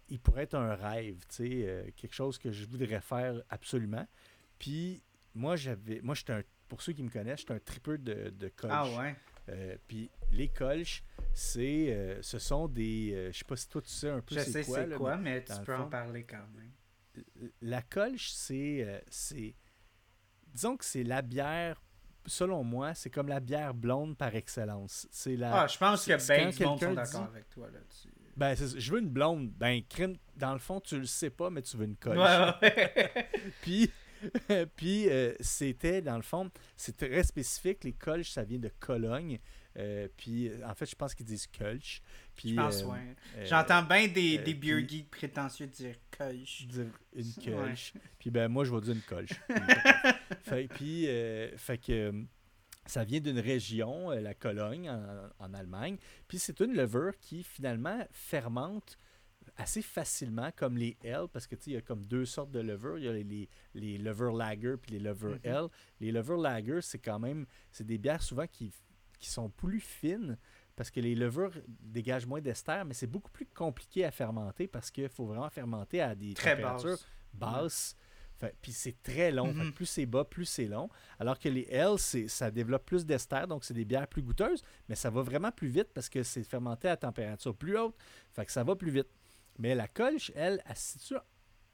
il 0.09 0.19
pourrait 0.19 0.43
être 0.43 0.55
un 0.55 0.75
rêve, 0.75 1.19
tu 1.29 1.35
sais, 1.35 1.63
euh, 1.65 1.89
quelque 1.95 2.13
chose 2.13 2.37
que 2.37 2.51
je 2.51 2.65
voudrais 2.65 3.01
faire 3.01 3.41
absolument. 3.49 4.07
Puis 4.59 5.01
moi 5.33 5.55
j'avais, 5.55 6.01
moi 6.01 6.13
j'étais 6.13 6.33
un, 6.33 6.43
pour 6.67 6.81
ceux 6.81 6.93
qui 6.93 7.01
me 7.03 7.09
connaissent, 7.09 7.39
j'étais 7.39 7.53
un 7.53 7.59
tripeur 7.59 7.97
de, 7.99 8.29
de 8.29 8.47
colch. 8.49 8.71
Ah 8.73 8.87
ouais. 8.97 9.15
Euh, 9.49 9.75
puis 9.87 10.09
les 10.31 10.47
colches, 10.47 11.03
c'est, 11.33 11.91
euh, 11.93 12.21
ce 12.21 12.39
sont 12.39 12.67
des, 12.67 13.11
euh, 13.13 13.31
je 13.31 13.39
sais 13.39 13.45
pas 13.45 13.55
si 13.57 13.67
toi 13.67 13.81
tu 13.81 13.89
sais 13.89 14.09
un 14.09 14.21
peu 14.21 14.35
Je 14.35 14.41
sais 14.41 14.63
quoi. 14.63 14.75
c'est 14.77 14.87
là, 14.87 14.95
quoi, 14.97 15.17
mais 15.17 15.43
tu 15.43 15.53
peux 15.65 15.75
en 15.75 15.89
parler 15.89 16.23
quand 16.23 16.45
même. 16.55 16.71
la 17.61 17.81
colche, 17.81 18.31
c'est. 18.31 18.83
euh, 18.83 18.99
c'est 19.09 19.55
disons 20.47 20.77
que 20.77 20.85
c'est 20.85 21.03
la 21.03 21.21
bière, 21.23 21.81
selon 22.25 22.63
moi, 22.63 22.93
c'est 22.93 23.09
comme 23.09 23.27
la 23.27 23.39
bière 23.39 23.73
blonde 23.73 24.17
par 24.17 24.35
excellence. 24.35 25.07
C'est 25.11 25.35
la. 25.35 25.61
Ah, 25.63 25.67
je 25.67 25.77
pense 25.77 26.05
que 26.05 26.11
ben 26.11 26.17
quand 26.19 26.57
du 26.57 26.63
monde 26.63 26.79
sont 26.79 26.87
quelqu'un 26.87 26.93
d'accord 26.93 27.29
avec 27.31 27.49
toi 27.49 27.67
là-dessus. 27.71 28.09
Ben, 28.35 28.55
je 28.55 28.91
veux 28.91 28.99
une 28.99 29.09
blonde. 29.09 29.51
Ben, 29.51 29.81
crime, 29.87 30.15
dans 30.35 30.53
le 30.53 30.59
fond, 30.59 30.79
tu 30.79 30.99
le 30.99 31.05
sais 31.05 31.29
pas, 31.29 31.49
mais 31.49 31.61
tu 31.61 31.77
veux 31.77 31.85
une. 31.85 31.95
Ouais, 32.05 32.17
ouais. 32.17 33.29
Puis, 33.61 33.91
puis 34.75 35.09
euh, 35.09 35.33
c'était, 35.39 36.01
dans 36.01 36.15
le 36.15 36.21
fond, 36.21 36.49
c'est 36.75 36.97
très 36.97 37.23
spécifique. 37.23 37.83
Les 37.83 37.93
colches, 37.93 38.31
ça 38.31 38.43
vient 38.43 38.59
de 38.59 38.71
Cologne. 38.79 39.39
Euh, 39.77 40.07
puis, 40.17 40.51
en 40.63 40.75
fait, 40.75 40.85
je 40.85 40.95
pense 40.95 41.15
qu'ils 41.15 41.25
disent 41.25 41.47
Kölsch. 41.47 42.01
Puis, 42.35 42.49
Je 42.51 42.55
pense, 42.55 42.83
euh, 42.83 42.87
ouais. 42.87 43.15
euh, 43.37 43.45
J'entends 43.45 43.81
bien 43.83 44.07
des, 44.07 44.37
euh, 44.37 44.43
des 44.43 44.53
beer 44.53 44.75
puis- 44.85 44.89
geeks 44.89 45.09
prétentieux 45.09 45.67
dire 45.67 45.95
dire 46.19 46.85
une 47.15 47.23
Ouais. 47.37 47.43
Kölsch. 47.43 47.93
Puis 48.19 48.29
ben 48.29 48.47
moi, 48.49 48.65
je 48.65 48.73
vais 48.73 48.81
dire 48.81 48.93
une 48.93 49.01
fait, 50.43 50.67
puis, 50.67 51.07
euh, 51.07 51.55
fait 51.57 51.77
que 51.77 51.91
euh, 51.91 52.23
ça 52.85 53.03
vient 53.03 53.19
d'une 53.19 53.39
région, 53.39 54.11
euh, 54.11 54.19
la 54.19 54.33
Cologne, 54.33 54.89
en, 54.89 55.29
en 55.39 55.53
Allemagne. 55.53 55.97
Puis 56.27 56.37
c'est 56.39 56.59
une 56.59 56.73
levure 56.75 57.17
qui 57.19 57.43
finalement 57.43 58.05
fermente 58.11 58.97
assez 59.57 59.81
facilement, 59.81 60.51
comme 60.55 60.77
les 60.77 60.97
L, 61.03 61.25
parce 61.31 61.47
que 61.47 61.55
tu 61.55 61.63
sais, 61.63 61.71
il 61.71 61.73
y 61.73 61.77
a 61.77 61.81
comme 61.81 62.05
deux 62.05 62.25
sortes 62.25 62.51
de 62.51 62.59
levures. 62.61 62.97
Il 62.97 63.03
y 63.05 63.07
a 63.07 63.13
les, 63.13 63.23
les, 63.23 63.49
les 63.73 63.97
levures 63.97 64.33
lager 64.33 64.75
puis 64.81 64.91
les 64.93 64.99
levures 64.99 65.35
Mhm. 65.43 65.51
L. 65.51 65.65
Les 65.99 66.11
levures 66.11 66.37
lager, 66.37 66.81
c'est 66.81 66.99
quand 66.99 67.19
même, 67.19 67.45
c'est 67.71 67.85
des 67.85 67.97
bières 67.97 68.21
souvent 68.21 68.47
qui, 68.47 68.71
qui 69.23 69.29
sont 69.29 69.49
plus 69.49 69.79
fines 69.79 70.37
parce 70.75 70.89
que 70.91 70.99
les 70.99 71.15
levures 71.15 71.51
dégagent 71.67 72.25
moins 72.25 72.41
d'ester, 72.41 72.81
mais 72.85 72.93
c'est 72.93 73.07
beaucoup 73.07 73.31
plus 73.31 73.45
compliqué 73.45 74.05
à 74.05 74.11
fermenter 74.11 74.67
parce 74.67 74.89
qu'il 74.91 75.07
faut 75.09 75.25
vraiment 75.25 75.49
fermenter 75.49 76.01
à 76.01 76.15
des 76.15 76.33
Très 76.33 76.51
températures 76.55 76.97
basse. 77.33 77.53
basse. 77.53 77.95
Fait- 78.39 78.55
Puis 78.61 78.71
c'est 78.71 79.01
très 79.03 79.31
long. 79.31 79.53
Mhm. 79.53 79.71
plus 79.71 79.85
c'est 79.85 80.05
bas, 80.07 80.23
plus 80.25 80.45
c'est 80.45 80.65
long. 80.65 80.89
Alors 81.19 81.37
que 81.39 81.47
les 81.47 81.67
L, 81.69 81.97
ça 81.99 82.49
développe 82.51 82.85
plus 82.85 83.05
d'ester, 83.05 83.45
donc 83.47 83.63
c'est 83.63 83.73
des 83.75 83.85
bières 83.85 84.07
plus 84.07 84.23
goûteuses, 84.23 84.63
mais 84.89 84.95
ça 84.95 85.09
va 85.11 85.21
vraiment 85.21 85.51
plus 85.51 85.67
vite 85.67 85.89
parce 85.93 86.09
que 86.09 86.23
c'est 86.23 86.43
fermenté 86.43 86.87
à 86.89 86.97
température 86.97 87.55
plus 87.55 87.77
haute. 87.77 87.95
Fait 88.31 88.45
que 88.45 88.51
ça 88.51 88.63
va 88.63 88.75
plus 88.75 88.91
vite. 88.91 89.07
Mais 89.59 89.75
la 89.75 89.87
Kolsch, 89.87 90.31
elle, 90.35 90.61
elle 90.67 90.75
se 90.75 90.93
situe 90.99 91.15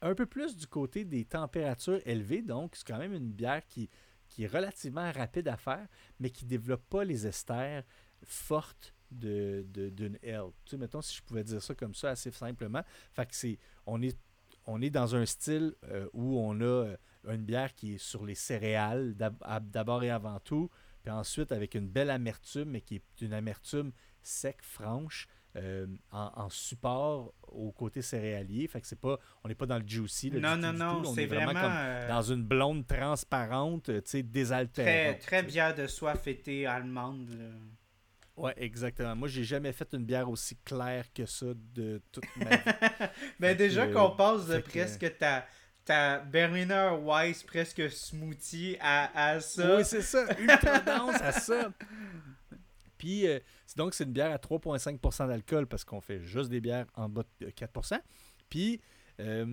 un 0.02 0.14
peu 0.14 0.26
plus 0.26 0.54
du 0.56 0.66
côté 0.66 1.04
des 1.06 1.24
températures 1.24 2.00
élevées, 2.06 2.42
donc 2.42 2.76
c'est 2.76 2.86
quand 2.86 2.98
même 2.98 3.14
une 3.14 3.32
bière 3.32 3.66
qui, 3.66 3.88
qui 4.30 4.44
est 4.44 4.46
relativement 4.46 5.12
rapide 5.12 5.48
à 5.48 5.56
faire, 5.58 5.86
mais 6.18 6.30
qui 6.30 6.44
ne 6.44 6.50
développe 6.50 6.88
pas 6.88 7.04
les 7.04 7.26
esters 7.26 7.84
fortes 8.24 8.94
de- 9.10 9.64
de- 9.68 9.90
d'une 9.90 10.18
L. 10.22 10.44
Tu 10.64 10.70
sais, 10.70 10.76
mettons, 10.78 11.02
si 11.02 11.16
je 11.16 11.22
pouvais 11.22 11.44
dire 11.44 11.60
ça 11.62 11.74
comme 11.74 11.94
ça 11.94 12.10
assez 12.10 12.30
simplement. 12.30 12.82
Fait 13.12 13.26
que 13.26 13.34
c'est, 13.34 13.58
on 13.86 14.00
est 14.02 14.16
on 14.66 14.82
est 14.82 14.90
dans 14.90 15.16
un 15.16 15.24
style 15.26 15.74
euh, 15.84 16.06
où 16.12 16.38
on 16.38 16.60
a 16.60 16.64
euh, 16.64 16.96
une 17.28 17.44
bière 17.44 17.74
qui 17.74 17.94
est 17.94 17.98
sur 17.98 18.24
les 18.26 18.34
céréales 18.34 19.14
d'ab- 19.16 19.42
ab- 19.42 19.68
d'abord 19.70 20.04
et 20.04 20.10
avant 20.10 20.38
tout, 20.38 20.70
puis 21.02 21.10
ensuite 21.10 21.50
avec 21.50 21.74
une 21.74 21.88
belle 21.88 22.10
amertume, 22.10 22.70
mais 22.70 22.82
qui 22.82 22.96
est 22.96 23.20
une 23.22 23.32
amertume 23.32 23.90
sec, 24.22 24.58
franche, 24.62 25.26
euh, 25.56 25.86
en, 26.12 26.30
en 26.36 26.48
support 26.48 27.32
au 27.48 27.72
côté 27.72 28.02
céréalier. 28.02 28.68
Fait 28.68 28.80
que 28.80 28.86
c'est 28.86 29.00
pas, 29.00 29.18
on 29.44 29.48
n'est 29.48 29.54
pas 29.54 29.66
dans 29.66 29.78
le 29.78 29.86
juicy. 29.86 30.30
là, 30.30 30.56
Non, 30.56 30.70
du 30.72 30.78
non, 30.78 30.94
tout, 30.96 31.02
non, 31.02 31.14
c'est 31.14 31.22
est 31.24 31.26
vraiment, 31.26 31.46
vraiment, 31.52 31.60
comme 31.62 31.72
euh, 31.76 32.08
dans 32.08 32.22
une 32.22 32.42
blonde 32.44 32.86
transparente, 32.86 33.88
euh, 33.88 34.00
tu 34.00 34.10
sais, 34.10 34.18
très, 34.22 34.22
désaltérante. 34.22 35.18
très 35.20 35.40
sais. 35.40 35.46
bière 35.46 35.74
de 35.74 35.86
soie 35.86 36.14
fêtée 36.14 36.66
allemande. 36.66 37.28
là. 37.30 37.46
Ouais, 38.36 38.54
exactement. 38.56 39.14
Moi, 39.16 39.28
j'ai 39.28 39.44
jamais 39.44 39.72
fait 39.72 39.88
une 39.92 40.04
bière 40.04 40.30
aussi 40.30 40.56
claire 40.64 41.12
que 41.12 41.26
ça 41.26 41.46
de 41.74 42.00
toute 42.10 42.24
ma 42.36 42.44
vie. 42.56 42.62
Ben 43.38 43.56
déjà 43.56 43.86
qu'on 43.88 44.12
passe 44.12 44.46
de 44.46 44.58
que- 44.60 44.68
presque 44.70 45.18
ta, 45.18 45.44
ta 45.84 46.20
Berliner 46.20 46.90
Weiss 47.02 47.42
presque 47.42 47.90
smoothie 47.90 48.76
à, 48.80 49.30
à 49.32 49.40
ça. 49.40 49.76
Oui, 49.76 49.84
c'est 49.84 50.00
ça. 50.00 50.24
Ultra 50.38 50.78
dense 50.78 51.20
à 51.20 51.32
ça. 51.32 51.70
Puis, 53.00 53.26
euh, 53.26 53.40
c'est- 53.66 53.78
donc, 53.78 53.94
c'est 53.94 54.04
une 54.04 54.12
bière 54.12 54.30
à 54.30 54.36
3,5% 54.38 55.26
d'alcool 55.26 55.66
parce 55.66 55.84
qu'on 55.84 56.02
fait 56.02 56.20
juste 56.22 56.50
des 56.50 56.60
bières 56.60 56.84
en 56.94 57.08
bas 57.08 57.22
de 57.40 57.48
4% 57.48 57.98
Puis, 58.50 58.78
euh, 59.20 59.46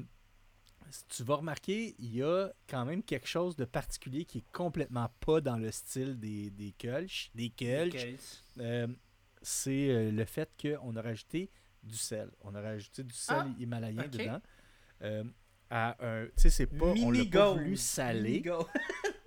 tu 1.10 1.24
vas 1.24 1.36
remarquer, 1.36 1.95
il 1.98 2.14
y 2.14 2.22
a 2.24 2.49
quand 2.69 2.84
même 2.84 3.02
quelque 3.03 3.28
chose 3.28 3.56
de 3.56 3.64
particulier 3.64 4.26
qui 4.26 4.40
est 4.40 4.52
complètement 4.52 5.10
pas 5.22 5.40
dans 5.40 5.56
le 5.56 5.72
style 5.72 6.19
des, 6.19 6.49
des 6.49 6.74
Kölsch. 6.78 7.30
Des 7.36 7.49
Kölsch. 7.49 7.94
Euh, 8.60 8.88
c'est 9.41 9.90
euh, 9.91 10.11
le 10.11 10.26
fait 10.26 10.49
qu'on 10.61 10.95
a 10.98 11.02
rajouté 11.02 11.49
du 11.84 11.95
sel. 11.95 12.30
On 12.41 12.53
a 12.53 12.60
rajouté 12.61 13.03
du 13.03 13.14
sel 13.14 13.38
Ah, 13.40 13.48
himalayen 13.60 14.07
dedans. 14.10 14.41
Euh, 15.03 15.24
à 15.69 15.95
un, 16.06 16.26
tu 16.26 16.32
sais, 16.36 16.49
c'est 16.49 16.68
pas, 16.68 16.86
on 16.86 17.11
l'a 17.11 17.19
pas 17.26 17.53
voulu 17.53 17.78
saler. 17.78 18.30
Mini-gold. 18.30 18.65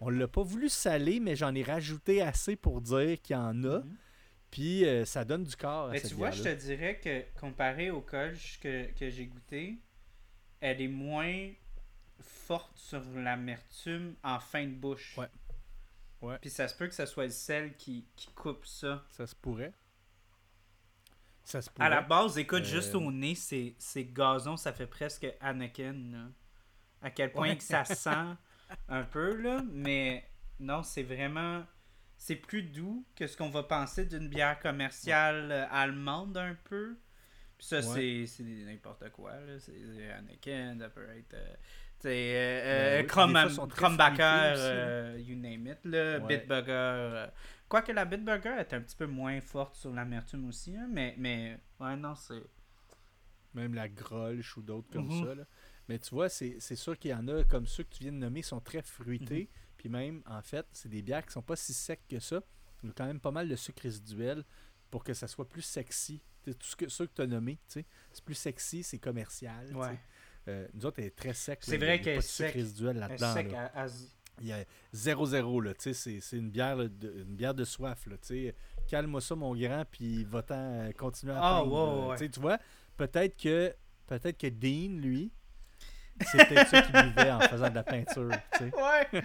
On 0.02 0.08
l'a 0.08 0.28
pas 0.28 0.42
voulu 0.42 0.68
saler, 0.70 1.20
mais 1.20 1.36
j'en 1.36 1.54
ai 1.54 1.62
rajouté 1.62 2.22
assez 2.22 2.56
pour 2.56 2.80
dire 2.80 3.20
qu'il 3.20 3.34
y 3.34 3.38
en 3.38 3.62
a. 3.64 3.80
Mhm. 3.80 3.96
Puis 4.50 4.84
euh, 4.84 5.04
ça 5.04 5.24
donne 5.24 5.44
du 5.44 5.54
corps 5.56 5.88
à 5.88 5.92
Mais 5.92 5.98
cette 6.00 6.10
tu 6.10 6.16
vois, 6.16 6.30
je 6.32 6.42
te 6.42 6.54
dirais 6.54 6.98
que 6.98 7.24
comparé 7.38 7.90
au 7.90 8.00
Kolsch 8.00 8.58
que, 8.60 8.90
que 8.98 9.08
j'ai 9.08 9.26
goûté, 9.26 9.78
elle 10.60 10.80
est 10.80 10.88
moins 10.88 11.50
forte 12.20 12.76
sur 12.76 13.02
l'amertume 13.14 14.16
en 14.24 14.40
fin 14.40 14.64
de 14.64 14.72
bouche. 14.74 15.16
Ouais. 15.16 15.28
Ouais. 16.20 16.36
Puis 16.40 16.50
ça 16.50 16.68
se 16.68 16.74
peut 16.74 16.86
que 16.88 16.94
ce 16.94 17.06
soit 17.06 17.24
le 17.24 17.30
sel 17.30 17.76
qui, 17.76 18.04
qui 18.16 18.28
coupe 18.32 18.66
ça. 18.66 19.04
Ça 19.10 19.26
se 19.26 19.34
pourrait. 19.34 19.72
Ça 21.44 21.62
se 21.62 21.70
pourrait. 21.70 21.86
À 21.86 21.88
la 21.88 22.02
base, 22.02 22.36
écoute, 22.36 22.62
Euh, 22.62 22.64
juste 22.64 22.94
au 22.94 23.10
nez, 23.10 23.34
c'est 23.34 23.74
c'est 23.78 24.04
gazon, 24.04 24.56
ça 24.56 24.72
fait 24.72 24.86
presque 24.86 25.26
Anakin. 25.40 25.94
là. 26.12 26.26
À 27.02 27.10
quel 27.10 27.32
point 27.32 27.50
Ouais. 27.50 27.56
que 27.56 27.62
ça 27.62 27.84
sent 27.86 28.36
un 28.88 29.02
peu, 29.04 29.36
là. 29.40 29.62
Mais 29.72 30.28
non, 30.58 30.82
c'est 30.82 31.02
vraiment. 31.02 31.64
C'est 32.22 32.36
plus 32.36 32.62
doux 32.62 33.02
que 33.16 33.26
ce 33.26 33.34
qu'on 33.34 33.48
va 33.48 33.62
penser 33.62 34.04
d'une 34.04 34.28
bière 34.28 34.60
commerciale 34.60 35.50
euh, 35.50 35.66
allemande, 35.70 36.36
un 36.36 36.54
peu. 36.64 36.98
Puis 37.56 37.66
ça, 37.66 37.78
Ouais. 37.80 38.26
c'est 38.26 38.42
n'importe 38.42 39.08
quoi, 39.10 39.40
là. 39.40 39.58
C'est 39.58 40.10
Anakin, 40.12 40.76
ça 40.78 40.90
peut 40.90 41.08
être. 41.16 41.32
euh, 41.32 41.54
tu 41.98 42.08
sais, 42.08 42.08
euh, 42.36 42.60
euh, 42.64 43.02
Ben 43.02 43.06
euh, 44.60 45.18
you 45.18 45.34
name 45.34 45.66
it, 45.66 45.78
là. 45.84 46.18
Ouais. 46.18 46.26
Bitburger. 46.38 46.70
euh, 46.72 47.26
Quoique 47.70 47.92
la 47.92 48.04
Bitburger 48.04 48.58
est 48.58 48.74
un 48.74 48.80
petit 48.82 48.96
peu 48.96 49.06
moins 49.06 49.40
forte 49.40 49.76
sur 49.76 49.90
l'amertume 49.92 50.46
aussi, 50.46 50.76
hein, 50.76 50.88
mais, 50.90 51.14
mais 51.16 51.58
ouais, 51.80 51.96
non, 51.96 52.14
c'est. 52.16 52.42
Même 53.54 53.72
la 53.74 53.88
Grolsch 53.88 54.56
ou 54.58 54.62
d'autres 54.62 54.90
comme 54.92 55.06
Mhm. 55.08 55.24
ça. 55.26 55.34
là. 55.36 55.44
Mais 55.88 55.98
tu 55.98 56.14
vois, 56.14 56.28
c'est 56.28 56.60
sûr 56.76 56.98
qu'il 56.98 57.12
y 57.12 57.14
en 57.14 57.26
a 57.28 57.44
comme 57.44 57.66
ceux 57.66 57.82
que 57.84 57.94
tu 57.94 58.02
viens 58.04 58.12
de 58.12 58.18
nommer 58.18 58.42
sont 58.42 58.60
très 58.60 58.82
fruités. 58.82 59.48
Mhm. 59.52 59.59
Puis 59.80 59.88
même, 59.88 60.22
en 60.26 60.42
fait, 60.42 60.66
c'est 60.74 60.90
des 60.90 61.00
bières 61.00 61.24
qui 61.24 61.32
sont 61.32 61.40
pas 61.40 61.56
si 61.56 61.72
secs 61.72 62.02
que 62.06 62.20
ça. 62.20 62.42
Il 62.82 62.88
y 62.88 62.90
a 62.90 62.92
quand 62.94 63.06
même 63.06 63.18
pas 63.18 63.30
mal 63.30 63.48
de 63.48 63.56
sucre 63.56 63.80
résiduel 63.84 64.44
pour 64.90 65.02
que 65.02 65.14
ça 65.14 65.26
soit 65.26 65.48
plus 65.48 65.62
sexy. 65.62 66.20
Tout 66.44 66.52
ce 66.60 66.76
que, 66.76 66.86
ceux 66.90 67.06
que 67.06 67.14
tu 67.14 67.22
as 67.22 67.40
sais, 67.66 67.86
c'est 68.12 68.22
plus 68.22 68.34
sexy, 68.34 68.82
c'est 68.82 68.98
commercial. 68.98 69.74
Ouais. 69.74 69.98
Euh, 70.48 70.68
nous 70.74 70.84
autres, 70.84 70.98
elle 70.98 71.06
est 71.06 71.16
très 71.16 71.32
sec. 71.32 71.60
C'est 71.62 71.78
vrai 71.78 71.98
qu'elle 72.02 72.18
est 72.18 72.20
sec. 72.20 72.52
résiduel 72.52 72.98
là-dedans. 72.98 73.32
sec 73.32 73.50
là. 73.52 73.70
à- 73.74 73.84
à- 73.84 73.88
Il 74.42 74.48
y 74.48 74.52
a 74.52 74.66
0-0, 74.92 75.60
là, 75.62 75.72
tu 75.72 75.80
sais, 75.80 75.94
c'est, 75.94 76.20
c'est 76.20 76.36
une 76.36 76.50
bière, 76.50 76.76
là, 76.76 76.86
de, 76.88 77.10
une 77.26 77.36
bière 77.36 77.54
de 77.54 77.64
soif, 77.64 78.04
là, 78.06 78.18
tu 78.18 78.28
sais. 78.28 78.54
Calme-moi 78.86 79.22
ça, 79.22 79.34
mon 79.34 79.54
grand, 79.56 79.84
puis 79.90 80.24
va-t'en 80.24 80.90
continuer 80.92 81.32
à 81.32 81.40
peindre, 81.40 82.08
ouais. 82.08 82.18
Sais, 82.18 82.28
tu 82.28 82.40
vois, 82.40 82.58
peut-être 82.98 83.34
que, 83.40 83.74
peut-être 84.06 84.36
que 84.36 84.46
Dean, 84.48 84.98
lui, 85.00 85.32
c'est 86.26 86.46
peut-être 86.48 86.68
ça 86.68 86.82
qu'il 86.82 86.94
buvait 86.94 87.30
en 87.30 87.40
faisant 87.40 87.68
de 87.70 87.74
la 87.74 87.82
peinture, 87.82 88.30
tu 88.52 88.58
sais. 88.58 88.72
Ouais. 88.74 89.22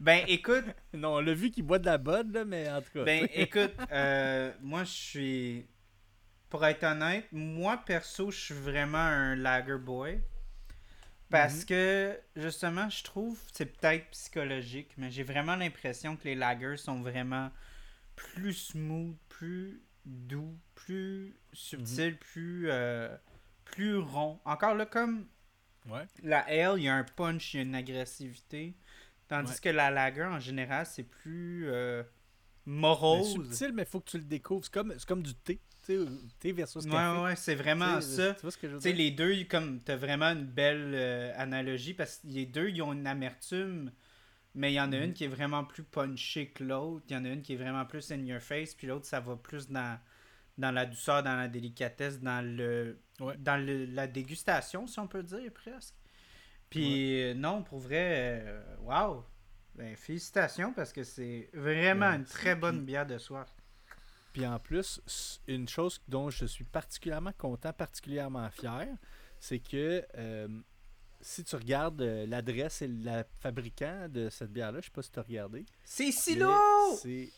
ben 0.00 0.24
écoute, 0.28 0.64
Non, 0.94 1.16
on 1.16 1.20
l'a 1.20 1.34
vu 1.34 1.50
qu'il 1.50 1.64
boit 1.64 1.78
de 1.78 1.86
la 1.86 1.98
bonne, 1.98 2.32
là, 2.32 2.44
mais 2.44 2.70
en 2.70 2.80
tout 2.82 2.90
cas. 2.94 3.04
ben 3.04 3.26
écoute, 3.34 3.72
euh, 3.92 4.52
moi 4.62 4.84
je 4.84 4.90
suis, 4.90 5.66
pour 6.50 6.64
être 6.66 6.84
honnête, 6.84 7.26
moi 7.32 7.82
perso, 7.84 8.30
je 8.30 8.38
suis 8.38 8.54
vraiment 8.54 8.98
un 8.98 9.36
lager 9.36 9.78
boy. 9.78 10.20
Parce 11.28 11.60
Mhm. 11.62 11.66
que 11.66 12.20
justement, 12.36 12.88
je 12.88 13.02
trouve, 13.02 13.40
c'est 13.52 13.66
peut-être 13.66 14.08
psychologique, 14.10 14.90
mais 14.96 15.10
j'ai 15.10 15.24
vraiment 15.24 15.56
l'impression 15.56 16.16
que 16.16 16.22
les 16.24 16.36
lagers 16.36 16.76
sont 16.76 17.00
vraiment 17.00 17.50
plus 18.14 18.54
smooth, 18.54 19.16
plus 19.28 19.82
doux, 20.04 20.56
plus 20.76 21.34
subtils, 21.52 22.12
Mhm. 22.12 22.16
plus, 22.18 22.70
euh, 22.70 23.08
plus 23.64 23.96
rond. 23.98 24.38
Encore 24.44 24.76
là, 24.76 24.86
comme 24.86 25.26
Ouais. 25.88 26.04
La 26.22 26.40
ale, 26.40 26.78
il 26.78 26.84
y 26.84 26.88
a 26.88 26.94
un 26.94 27.04
punch, 27.04 27.54
il 27.54 27.56
y 27.58 27.60
a 27.60 27.62
une 27.62 27.74
agressivité. 27.74 28.74
Tandis 29.28 29.52
Ouais. 29.52 29.58
que 29.62 29.68
la 29.70 29.90
lager, 29.90 30.24
en 30.24 30.38
général, 30.40 30.86
c'est 30.86 31.02
plus 31.02 31.66
euh, 31.68 32.02
Mais 32.66 32.72
morose. 32.80 33.32
subtil, 33.32 33.72
mais 33.72 33.82
il 33.82 33.88
faut 33.88 34.00
que 34.00 34.10
tu 34.10 34.18
le 34.18 34.24
découvres. 34.24 34.64
C'est 34.64 34.72
comme, 34.72 34.92
c'est 34.96 35.06
comme 35.06 35.22
du 35.22 35.34
thé, 35.34 35.60
sais, 35.84 35.98
thé 36.38 36.52
versus 36.52 36.84
ouais, 36.84 36.90
café. 36.90 37.18
ouais, 37.20 37.36
c'est 37.36 37.54
vraiment 37.54 38.00
ça. 38.00 38.34
Tu 38.34 38.42
vois 38.42 38.50
ce 38.50 38.58
que 38.58 38.68
je 38.68 38.74
veux 38.74 38.80
dire? 38.80 38.94
les 38.96 39.10
deux, 39.10 39.44
comme, 39.44 39.80
t'as 39.80 39.96
vraiment 39.96 40.26
une 40.32 40.44
belle 40.46 40.92
euh, 40.94 41.32
analogie 41.36 41.94
parce 41.94 42.18
que 42.18 42.28
les 42.28 42.46
deux, 42.46 42.68
ils 42.70 42.82
ont 42.82 42.92
une 42.92 43.06
amertume, 43.06 43.90
mais 44.54 44.72
il 44.72 44.76
y 44.76 44.80
en 44.80 44.92
a 44.92 44.96
Mhm. 44.96 45.02
une 45.04 45.12
qui 45.12 45.24
est 45.24 45.28
vraiment 45.28 45.64
plus 45.64 45.82
punchée 45.82 46.48
que 46.50 46.62
l'autre. 46.64 47.04
Il 47.08 47.14
y 47.14 47.16
en 47.16 47.24
a 47.24 47.28
une 47.28 47.42
qui 47.42 47.54
est 47.54 47.56
vraiment 47.56 47.84
plus 47.84 48.10
in 48.12 48.24
your 48.24 48.40
face, 48.40 48.74
puis 48.74 48.86
l'autre, 48.86 49.06
ça 49.06 49.20
va 49.20 49.36
plus 49.36 49.68
dans, 49.68 49.98
dans 50.58 50.70
la 50.70 50.86
douceur, 50.86 51.22
dans 51.22 51.36
la 51.36 51.48
délicatesse, 51.48 52.20
dans 52.20 52.44
le 52.44 52.98
Ouais. 53.20 53.36
dans 53.38 53.56
le- 53.56 53.86
la 53.86 54.06
dégustation, 54.06 54.86
si 54.86 54.98
on 54.98 55.06
peut 55.08 55.22
dire, 55.22 55.50
presque. 55.52 55.94
Puis 56.70 57.22
euh, 57.22 57.34
non, 57.34 57.62
pour 57.62 57.78
vrai, 57.78 58.42
euh, 58.44 58.62
wow! 58.80 59.24
Ben, 59.74 59.94
félicitations 59.96 60.72
parce 60.72 60.92
que 60.92 61.04
c'est 61.04 61.50
vraiment 61.52 62.06
une 62.12 62.24
très 62.24 62.54
bonne 62.54 62.84
bière 62.84 63.06
de 63.06 63.18
soir. 63.18 63.46
Puis 64.32 64.46
en 64.46 64.58
plus, 64.58 65.00
une 65.46 65.68
chose 65.68 66.00
dont 66.08 66.28
je 66.30 66.44
suis 66.46 66.64
particulièrement 66.64 67.32
content, 67.38 67.72
particulièrement 67.72 68.48
fier, 68.50 68.86
c'est 69.38 69.58
que 69.58 70.04
euh, 70.16 70.48
si 71.20 71.44
tu 71.44 71.56
regardes 71.56 72.00
euh, 72.02 72.26
l'adresse 72.26 72.82
et 72.82 72.88
le 72.88 73.22
fabricant 73.40 74.08
de 74.08 74.28
cette 74.30 74.52
bière-là, 74.52 74.80
je 74.80 74.86
sais 74.86 74.90
pas 74.92 75.02
si 75.02 75.10
tu 75.10 75.18
as 75.18 75.22
regardé. 75.22 75.64
C'est 75.84 76.10
Silo! 76.12 76.50
C'est 77.00 77.30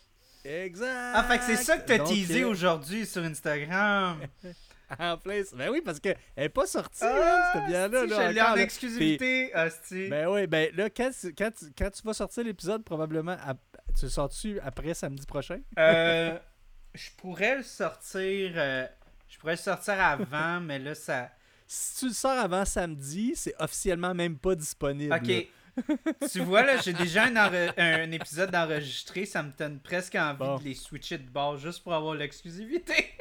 Exact. 0.44 1.12
Ah, 1.14 1.24
fait 1.24 1.38
que 1.38 1.44
c'est 1.44 1.56
ça 1.56 1.78
que 1.78 1.86
t'as 1.86 1.98
Donc, 1.98 2.08
teasé 2.08 2.42
euh, 2.42 2.48
aujourd'hui 2.48 3.06
sur 3.06 3.22
Instagram. 3.22 4.20
En 4.98 5.18
plein. 5.18 5.42
Ben 5.52 5.68
oui, 5.70 5.82
parce 5.84 6.00
qu'elle 6.00 6.16
est 6.34 6.48
pas 6.48 6.66
sortie, 6.66 7.00
Ah, 7.04 7.50
cette 7.52 7.66
bière-là. 7.66 8.04
si, 8.04 8.08
là, 8.08 8.28
je 8.28 8.34
l'ai 8.34 8.40
en 8.40 8.54
exclusivité, 8.54 9.50
hostie. 9.54 10.08
Ben 10.08 10.26
oui, 10.28 10.46
ben 10.46 10.70
là, 10.74 10.88
quand, 10.88 11.10
tu- 11.20 11.34
quand, 11.34 11.50
tu- 11.50 11.66
quand 11.76 11.90
tu 11.90 12.02
vas 12.04 12.14
sortir 12.14 12.42
l'épisode, 12.42 12.82
probablement, 12.84 13.36
ap- 13.44 13.58
tu 13.98 14.06
le 14.06 14.10
sors-tu 14.10 14.58
après 14.60 14.94
samedi 14.94 15.26
prochain? 15.26 15.58
Euh, 15.78 16.38
je 16.94 17.10
pourrais 17.18 17.56
le 17.58 17.62
sortir. 17.64 18.52
euh, 18.56 18.86
je 19.28 19.36
pourrais 19.38 19.52
le 19.52 19.58
sortir 19.58 20.00
avant, 20.00 20.58
mais 20.60 20.78
là, 20.78 20.94
ça. 20.94 21.28
Si 21.66 21.98
tu 21.98 22.06
le 22.06 22.14
sors 22.14 22.38
avant 22.38 22.64
samedi, 22.64 23.34
c'est 23.36 23.54
officiellement 23.58 24.14
même 24.14 24.38
pas 24.38 24.54
disponible. 24.54 25.12
Ok. 25.12 25.48
tu 26.32 26.40
vois, 26.40 26.62
là, 26.62 26.76
j'ai 26.78 26.92
déjà 26.92 27.24
un, 27.24 28.10
épisode 28.12 28.50
d'enregistré. 28.50 29.24
Ça 29.24 29.42
me 29.42 29.50
donne 29.58 29.78
presque 29.80 30.14
envie 30.14 30.38
Bon. 30.38 30.58
de 30.58 30.64
les 30.64 30.74
switcher 30.74 31.18
de 31.18 31.28
bord 31.28 31.56
juste 31.58 31.82
pour 31.82 31.94
avoir 31.94 32.14
l'exclusivité. 32.14 32.94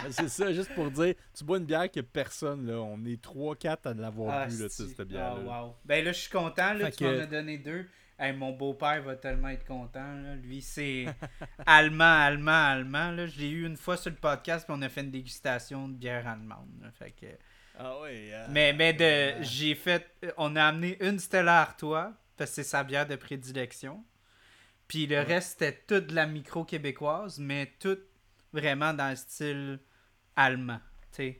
Ben, 0.00 0.12
C'est 0.12 0.28
ça, 0.28 0.52
juste 0.52 0.72
pour 0.76 0.92
dire, 0.92 1.14
tu 1.36 1.42
bois 1.42 1.58
une 1.58 1.64
bière 1.64 1.90
que 1.90 1.98
personne, 1.98 2.64
là. 2.68 2.74
On 2.74 3.04
est 3.04 3.20
3-4 3.20 3.88
à 3.88 3.94
l'avoir 3.94 4.46
bu, 4.46 4.56
là, 4.62 4.68
cette 4.68 5.00
bière-là. 5.00 5.50
Ah, 5.52 5.64
wow. 5.64 5.74
Ben 5.84 6.04
là, 6.04 6.12
je 6.12 6.20
suis 6.20 6.30
content. 6.30 6.72
Là, 6.74 6.84
Fait 6.84 6.92
tu 6.92 6.98
que- 7.04 7.16
m'en 7.16 7.22
as 7.22 7.26
donné 7.26 7.58
deux. 7.58 7.84
Hey, 8.16 8.32
mon 8.32 8.52
beau-père 8.52 9.02
va 9.02 9.16
tellement 9.16 9.48
être 9.48 9.64
content. 9.66 10.12
là. 10.22 10.36
Lui, 10.36 10.62
c'est 10.62 11.06
allemand, 11.66 12.04
allemand, 12.20 12.52
allemand. 12.70 13.10
Là. 13.10 13.26
Je 13.26 13.40
l'ai 13.40 13.50
eu 13.50 13.66
une 13.66 13.76
fois 13.76 13.96
sur 13.96 14.10
le 14.10 14.16
podcast, 14.16 14.66
puis 14.68 14.76
on 14.78 14.82
a 14.82 14.88
fait 14.88 15.00
une 15.00 15.10
dégustation 15.10 15.88
de 15.88 15.94
bière 15.94 16.28
allemande. 16.28 16.68
là. 16.80 16.90
Fait 16.92 17.10
que... 17.10 17.26
Ah 17.78 18.00
ouais. 18.00 18.30
euh, 18.32 18.46
Mais, 18.50 18.72
mais 18.72 18.92
de, 18.92 19.04
euh, 19.04 19.42
j'ai 19.42 19.74
fait. 19.74 20.10
On 20.36 20.56
a 20.56 20.64
amené 20.64 20.96
une 21.00 21.18
Stella 21.18 21.60
Artois, 21.60 22.12
parce 22.36 22.50
que 22.50 22.56
c'est 22.56 22.64
sa 22.64 22.84
bière 22.84 23.06
de 23.06 23.16
prédilection. 23.16 24.04
Puis 24.88 25.06
le 25.06 25.20
reste, 25.20 25.58
c'était 25.60 25.82
toute 25.86 26.08
de 26.08 26.14
la 26.14 26.26
micro 26.26 26.64
québécoise, 26.64 27.38
mais 27.38 27.72
toute 27.78 28.00
vraiment 28.52 28.94
dans 28.94 29.10
le 29.10 29.16
style 29.16 29.80
allemand. 30.36 30.80
sais. 31.12 31.38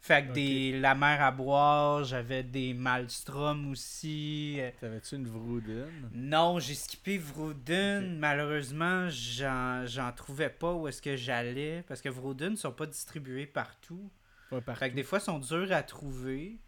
Fait 0.00 0.24
que 0.26 0.32
des 0.32 0.78
La 0.78 0.94
mer 0.94 1.20
à 1.20 1.32
boire, 1.32 2.04
j'avais 2.04 2.42
des 2.44 2.74
Malmstrom 2.74 3.70
aussi. 3.72 4.56
euh, 4.60 4.70
T'avais-tu 4.80 5.16
une 5.16 5.26
Vrouden? 5.26 6.10
Non, 6.12 6.60
j'ai 6.60 6.74
skippé 6.74 7.18
Vrouden. 7.18 8.16
Malheureusement, 8.18 9.08
j'en 9.10 9.84
j'en 9.86 10.12
trouvais 10.12 10.50
pas 10.50 10.72
où 10.74 10.86
est-ce 10.86 11.02
que 11.02 11.16
j'allais. 11.16 11.82
Parce 11.88 12.00
que 12.00 12.08
Vrouden 12.08 12.52
ne 12.52 12.56
sont 12.56 12.72
pas 12.72 12.86
distribués 12.86 13.46
partout. 13.46 14.10
Fait 14.50 14.90
que 14.90 14.94
des 14.94 15.02
fois, 15.02 15.18
ils 15.18 15.22
sont 15.22 15.38
durs 15.38 15.72
à 15.72 15.82
trouver. 15.82 16.58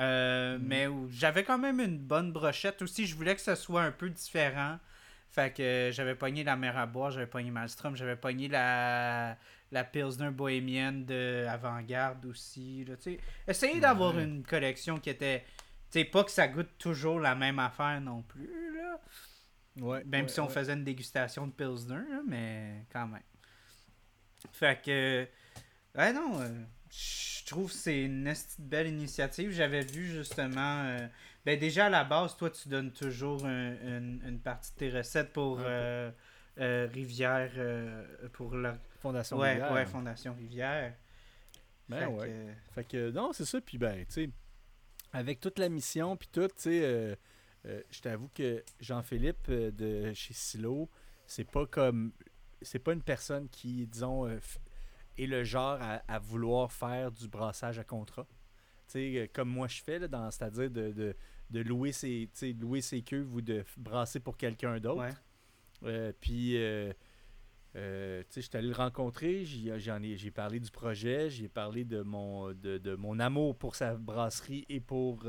Euh, 0.00 0.58
Mhm. 0.58 0.66
Mais 0.66 0.86
j'avais 1.10 1.42
quand 1.44 1.58
même 1.58 1.80
une 1.80 1.98
bonne 1.98 2.32
brochette 2.32 2.82
aussi. 2.82 3.06
Je 3.06 3.14
voulais 3.16 3.34
que 3.34 3.40
ça 3.40 3.56
soit 3.56 3.82
un 3.82 3.92
peu 3.92 4.10
différent. 4.10 4.78
Fait 5.30 5.52
que 5.54 5.62
euh, 5.62 5.92
j'avais 5.92 6.14
pogné 6.14 6.44
la 6.44 6.56
mer 6.56 6.76
à 6.78 6.86
boire, 6.86 7.10
j'avais 7.10 7.26
pogné 7.26 7.50
Malmstrom, 7.50 7.96
j'avais 7.96 8.16
pogné 8.16 8.48
la, 8.48 9.36
la 9.72 9.84
Pilsner 9.84 10.30
bohémienne 10.30 11.04
de 11.04 11.46
Avant-Garde 11.48 12.24
aussi. 12.26 12.84
Là. 12.84 12.94
Essayez 13.48 13.80
d'avoir 13.80 14.18
une 14.18 14.42
collection 14.44 14.98
qui 14.98 15.10
était. 15.10 15.44
Tu 15.90 16.00
sais, 16.00 16.04
pas 16.04 16.24
que 16.24 16.30
ça 16.30 16.46
goûte 16.48 16.78
toujours 16.78 17.18
la 17.20 17.34
même 17.34 17.58
affaire 17.58 18.00
non 18.00 18.22
plus. 18.22 18.76
Là. 18.76 19.00
Ouais, 19.78 20.04
Même 20.04 20.22
ouais, 20.24 20.28
si 20.28 20.40
on 20.40 20.46
ouais. 20.46 20.52
faisait 20.52 20.72
une 20.74 20.84
dégustation 20.84 21.46
de 21.46 21.52
Pilsner, 21.52 21.96
là, 22.10 22.20
mais 22.26 22.86
quand 22.92 23.06
même. 23.08 23.22
Fait 24.52 24.80
que. 24.82 25.26
Ouais, 25.96 26.12
non. 26.12 26.40
euh, 26.40 26.48
Je 26.98 27.44
trouve 27.44 27.68
que 27.70 27.76
c'est 27.76 28.02
une 28.02 28.32
belle 28.58 28.88
initiative. 28.88 29.50
J'avais 29.52 29.82
vu 29.84 30.06
justement. 30.06 30.84
euh, 30.84 31.06
ben, 31.44 31.58
déjà 31.58 31.86
à 31.86 31.90
la 31.90 32.04
base, 32.04 32.36
toi, 32.36 32.50
tu 32.50 32.68
donnes 32.68 32.90
toujours 32.92 33.44
un- 33.44 33.74
une, 33.82 34.22
une 34.26 34.40
partie 34.40 34.72
de 34.72 34.76
tes 34.78 34.90
recettes 34.90 35.32
pour 35.32 35.58
euh, 35.60 36.10
euh, 36.58 36.88
Rivière. 36.92 37.50
euh, 37.56 38.04
pour 38.32 38.54
la. 38.56 38.78
Fondation 39.00 39.36
Ouais, 39.36 39.52
Rivière. 39.52 39.72
ouais, 39.72 39.86
Fondation 39.86 40.34
Rivière. 40.34 40.94
Ben 41.88 42.00
Fait 42.00 42.06
ouais. 42.06 42.28
que- 42.28 42.72
Fait 42.74 42.84
que 42.84 43.10
non, 43.10 43.32
c'est 43.32 43.44
ça. 43.44 43.60
Puis 43.60 43.78
ben, 43.78 43.98
tu 44.06 44.12
sais, 44.12 44.30
avec 45.12 45.38
toute 45.40 45.58
la 45.58 45.68
mission, 45.68 46.16
puis 46.16 46.28
tout, 46.32 46.48
tu 46.48 46.54
sais, 46.56 46.80
euh, 46.82 47.14
euh, 47.66 47.82
je 47.90 48.00
t'avoue 48.00 48.28
que 48.34 48.64
Jean-Philippe 48.80 49.48
euh, 49.50 49.70
de 49.70 50.12
chez 50.14 50.34
Silo, 50.34 50.88
c'est 51.26 51.44
pas 51.48 51.66
comme. 51.66 52.12
C'est 52.62 52.78
pas 52.80 52.92
une 52.94 53.02
personne 53.02 53.48
qui, 53.50 53.86
disons, 53.86 54.26
euh, 54.26 54.38
est 55.18 55.26
le 55.26 55.44
genre 55.44 55.78
à, 55.80 56.02
à 56.08 56.18
vouloir 56.18 56.72
faire 56.72 57.10
du 57.12 57.28
brassage 57.28 57.78
à 57.78 57.84
contrat. 57.84 58.26
Tu 58.88 58.92
sais, 58.92 59.16
euh, 59.16 59.26
comme 59.32 59.48
moi 59.48 59.66
je 59.68 59.82
fais, 59.82 59.98
c'est-à-dire 59.98 60.70
de, 60.70 60.92
de, 60.92 61.16
de 61.50 61.60
louer, 61.60 61.92
ses, 61.92 62.28
louer 62.60 62.80
ses 62.80 63.02
cuves 63.02 63.32
ou 63.34 63.40
de 63.40 63.64
brasser 63.76 64.20
pour 64.20 64.36
quelqu'un 64.36 64.78
d'autre. 64.78 65.00
Ouais. 65.02 65.10
Euh, 65.84 66.12
puis, 66.20 66.56
euh, 66.56 66.92
euh, 67.76 68.22
tu 68.22 68.26
sais, 68.30 68.40
j'étais 68.42 68.58
allé 68.58 68.68
le 68.68 68.74
rencontrer, 68.74 69.44
j'en 69.44 70.02
ai, 70.02 70.16
j'ai 70.16 70.30
parlé 70.30 70.58
du 70.60 70.70
projet, 70.70 71.28
j'ai 71.28 71.48
parlé 71.48 71.84
de 71.84 72.00
mon, 72.02 72.52
de, 72.52 72.78
de 72.78 72.94
mon 72.94 73.18
amour 73.20 73.56
pour 73.58 73.74
sa 73.76 73.94
brasserie 73.94 74.64
et 74.68 74.80
pour, 74.80 75.26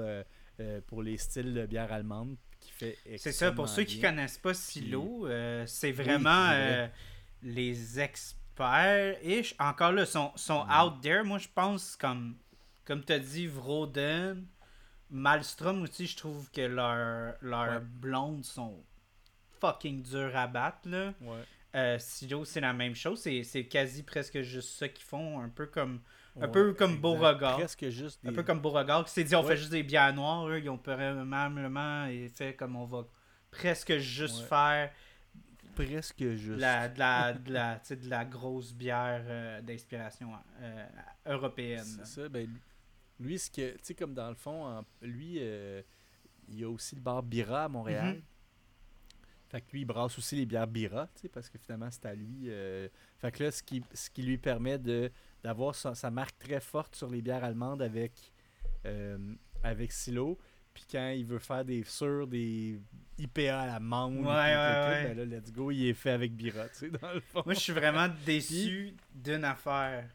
pour 0.88 1.04
les 1.04 1.18
styles 1.18 1.54
de 1.54 1.66
bière 1.66 1.92
allemande 1.92 2.38
qui 2.60 2.72
fait 2.72 2.98
C'est 3.18 3.32
ça, 3.34 3.52
pour 3.52 3.68
ceux 3.68 3.84
qui 3.84 4.00
bien. 4.00 4.10
connaissent 4.12 4.38
pas 4.38 4.54
Silo, 4.54 5.28
c'est 5.66 5.92
vraiment 5.92 6.48
vrai. 6.48 6.92
les 7.44 8.00
experts. 8.00 8.38
Et 8.60 9.44
je- 9.44 9.56
encore 9.60 9.92
là, 9.92 10.06
sont, 10.06 10.32
sont 10.36 10.66
Mm. 10.66 10.72
out 10.82 11.02
there. 11.02 11.24
Moi, 11.24 11.38
je 11.38 11.48
pense, 11.54 11.96
comme, 11.96 12.36
comme 12.86 13.04
tu 13.04 13.14
as 13.14 13.20
dit, 13.20 13.48
Vroden, 13.48 14.46
Malmstrom 15.10 15.84
aussi, 15.84 16.06
je 16.08 16.18
trouve 16.18 16.50
que 16.52 16.62
leurs 16.62 17.36
Ouais. 17.42 17.80
blondes 17.82 18.44
sont 18.44 18.84
fucking 19.62 20.02
dures 20.04 20.36
à 20.36 20.48
battre. 20.48 20.80
Là. 20.90 21.14
Ouais. 21.22 21.44
Euh, 21.76 21.98
Silo, 22.00 22.44
c'est 22.46 22.62
la 22.62 22.74
même 22.74 22.96
chose. 22.96 23.22
C'est 23.22 23.66
quasi 23.66 24.04
presque 24.04 24.42
juste 24.42 24.78
ça 24.78 24.88
qu'ils 24.90 25.06
font. 25.06 25.40
Un 25.40 25.50
peu 25.50 25.66
comme, 25.68 26.02
Un 26.36 26.42
Ouais, 26.42 26.52
peu 26.52 26.74
comme. 26.74 26.98
Beauregard. 27.00 27.58
Presque 27.58 27.90
juste 27.90 28.22
des... 28.24 28.30
un 28.30 28.34
peu 28.34 28.44
comme 28.44 28.60
Beauregard 28.62 29.06
qui 29.06 29.12
s'est 29.12 29.24
dit 29.24 29.36
on 29.36 29.42
fait 29.44 29.58
juste 29.58 29.72
des 29.72 29.82
bières 29.82 30.14
noires. 30.14 30.48
eux, 30.48 30.60
ils 30.60 30.70
ont 30.70 30.78
probablement 30.78 32.06
et 32.06 32.30
fait 32.30 32.54
comme 32.54 32.76
on 32.76 32.86
va 32.86 33.06
presque 33.50 33.98
juste 33.98 34.42
faire 34.48 34.92
presque 35.86 36.24
juste. 36.36 36.60
la, 36.60 36.90
de, 36.90 37.00
la, 37.00 37.34
de, 37.34 37.54
la, 37.54 37.80
tu 37.80 37.88
sais, 37.88 37.96
de 37.96 38.10
la 38.10 38.26
grosse 38.26 38.74
bière 38.74 39.24
euh, 39.28 39.62
d'inspiration 39.62 40.32
euh, 40.62 40.88
européenne. 41.26 41.84
C'est 41.84 42.06
ça, 42.06 42.30
ben, 42.30 42.48
lui- 42.48 42.62
lui, 43.20 43.40
ce 43.40 43.50
que, 43.50 43.72
tu 43.74 43.80
sais, 43.84 43.94
comme 43.96 44.14
dans 44.14 44.30
le 44.30 44.36
fond, 44.36 44.66
en- 44.66 44.86
lui, 45.02 45.38
euh, 45.40 45.82
il 46.50 46.60
y 46.60 46.64
a 46.64 46.70
aussi 46.70 46.96
le 46.96 47.02
bar 47.02 47.24
Bira 47.24 47.66
à 47.66 47.68
Montréal. 47.70 48.16
Mhm. 48.16 48.22
Fait 49.50 49.62
que 49.62 49.72
lui, 49.72 49.82
il 49.82 49.86
brasse 49.86 50.18
aussi 50.18 50.36
les 50.36 50.46
bières 50.46 50.68
Bira, 50.68 51.08
tu 51.16 51.22
sais, 51.22 51.30
parce 51.30 51.50
que 51.50 51.58
finalement, 51.58 51.90
c'est 51.90 52.06
à 52.06 52.14
lui. 52.14 52.46
euh, 52.50 52.90
Fait 53.18 53.32
que 53.32 53.44
là, 53.46 53.52
ce 53.52 53.64
qui, 53.64 53.82
ce 53.94 54.10
qui 54.10 54.22
lui 54.24 54.38
permet 54.38 54.78
de 54.78 55.12
d'avoir 55.44 55.74
sa, 55.76 55.96
sa 55.96 56.12
marque 56.12 56.38
très 56.40 56.60
forte 56.60 56.96
sur 56.96 57.10
les 57.10 57.22
bières 57.22 57.44
allemandes 57.44 57.82
avec, 57.82 58.34
euh, 58.86 59.36
avec 59.64 59.92
Silo. 59.94 60.38
Puis 60.78 60.86
quand 60.92 61.10
il 61.10 61.26
veut 61.26 61.40
faire 61.40 61.66
des 61.66 61.84
sur 61.84 62.28
des 62.28 62.80
IPA 63.18 63.62
à 63.62 63.66
la 63.66 63.80
menthe, 63.80 64.18
Ouais, 64.20 64.24
ouais, 64.26 64.28
ouais. 64.28 65.16
ben 65.16 65.18
là, 65.18 65.26
let's 65.26 65.52
go, 65.52 65.72
il 65.72 65.88
est 65.88 65.94
fait 65.96 66.12
avec 66.12 66.36
Bira, 66.36 66.70
tu 66.70 66.76
sais, 66.76 66.90
dans 66.92 67.14
le 67.14 67.20
fond. 67.20 67.42
Moi, 67.46 67.56
je 67.56 67.60
suis 67.60 67.74
vraiment 67.74 68.08
déçu 68.28 68.94
d'une 69.12 69.44
affaire. 69.44 70.08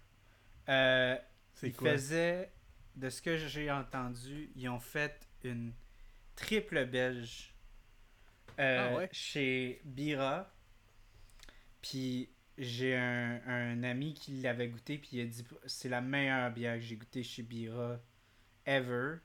Euh, 0.69 1.17
C'est 1.55 1.71
ils 1.71 1.75
quoi? 1.75 1.91
faisaient, 1.91 2.53
de 2.95 3.11
ce 3.11 3.21
que 3.21 3.37
j'ai 3.37 3.73
entendu, 3.73 4.51
ils 4.55 4.69
ont 4.69 4.79
fait 4.79 5.27
une 5.43 5.73
triple 6.37 6.87
belge 6.87 7.53
euh, 8.61 8.93
Ah 8.95 8.97
ouais? 8.99 9.09
chez 9.11 9.81
Bira. 9.85 10.49
Puis 11.81 12.29
j'ai 12.57 12.95
un, 12.97 13.41
un 13.49 13.83
ami 13.83 14.15
qui 14.15 14.41
l'avait 14.41 14.69
goûté, 14.69 14.99
puis 14.99 15.09
il 15.15 15.21
a 15.23 15.25
dit 15.25 15.45
c'est 15.67 15.89
la 15.89 16.01
meilleure 16.01 16.53
bière 16.53 16.77
que 16.77 16.83
j'ai 16.83 16.95
goûtée 16.97 17.25
chez 17.25 17.43
Bira 17.43 17.99
ever. 18.65 19.17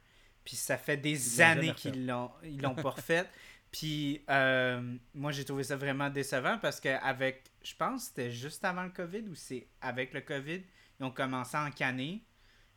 Puis 0.48 0.56
ça 0.56 0.78
fait 0.78 0.96
des 0.96 1.42
années 1.42 1.72
refait. 1.72 1.92
qu'ils 1.92 2.08
l'ont 2.08 2.32
ils 2.42 2.62
l'ont 2.62 2.74
pas 2.74 2.90
refaite. 2.92 3.28
Puis 3.70 4.24
euh, 4.30 4.96
moi 5.14 5.34
j'ai 5.34 5.44
trouvé 5.44 5.64
ça 5.66 5.76
vraiment 5.76 6.10
décevant 6.10 6.58
parce 6.58 6.80
que 6.80 6.88
avec 7.04 7.44
je 7.62 7.76
pense 7.76 8.04
que 8.04 8.08
c'était 8.08 8.32
juste 8.32 8.64
avant 8.64 8.84
le 8.84 8.92
Covid 8.92 9.24
ou 9.28 9.36
c'est 9.36 9.68
avec 9.82 10.14
le 10.14 10.22
Covid, 10.22 10.64
ils 11.02 11.04
ont 11.06 11.12
commencé 11.12 11.58
à 11.58 11.66
en 11.66 11.72
canner. 11.72 12.24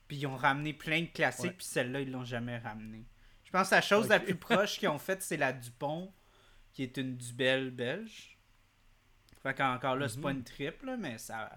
Puis 0.08 0.16
ils 0.16 0.26
ont 0.26 0.34
ramené 0.36 0.72
plein 0.72 1.02
de 1.02 1.06
classiques, 1.06 1.44
Ouais. 1.44 1.52
puis 1.52 1.66
celle-là, 1.66 2.00
ils 2.00 2.10
l'ont 2.10 2.24
jamais 2.24 2.58
ramené. 2.58 3.06
Je 3.44 3.52
pense 3.52 3.68
que 3.70 3.76
la 3.76 3.80
chose 3.82 4.08
la 4.08 4.18
plus 4.18 4.34
proche 4.48 4.76
qu'ils 4.80 4.88
ont 4.88 4.98
faite, 4.98 5.22
c'est 5.22 5.36
la 5.36 5.52
Dupont, 5.52 6.12
qui 6.72 6.82
est 6.82 6.96
une 6.96 7.16
Dubelle 7.16 7.70
belge. 7.70 8.36
Fait 9.44 9.54
qu'encore 9.54 9.94
là, 9.94 10.08
c'est 10.08 10.20
pas 10.20 10.32
Mhm. 10.32 10.38
une 10.38 10.44
triple, 10.44 10.96
mais 10.98 11.18
ça, 11.18 11.48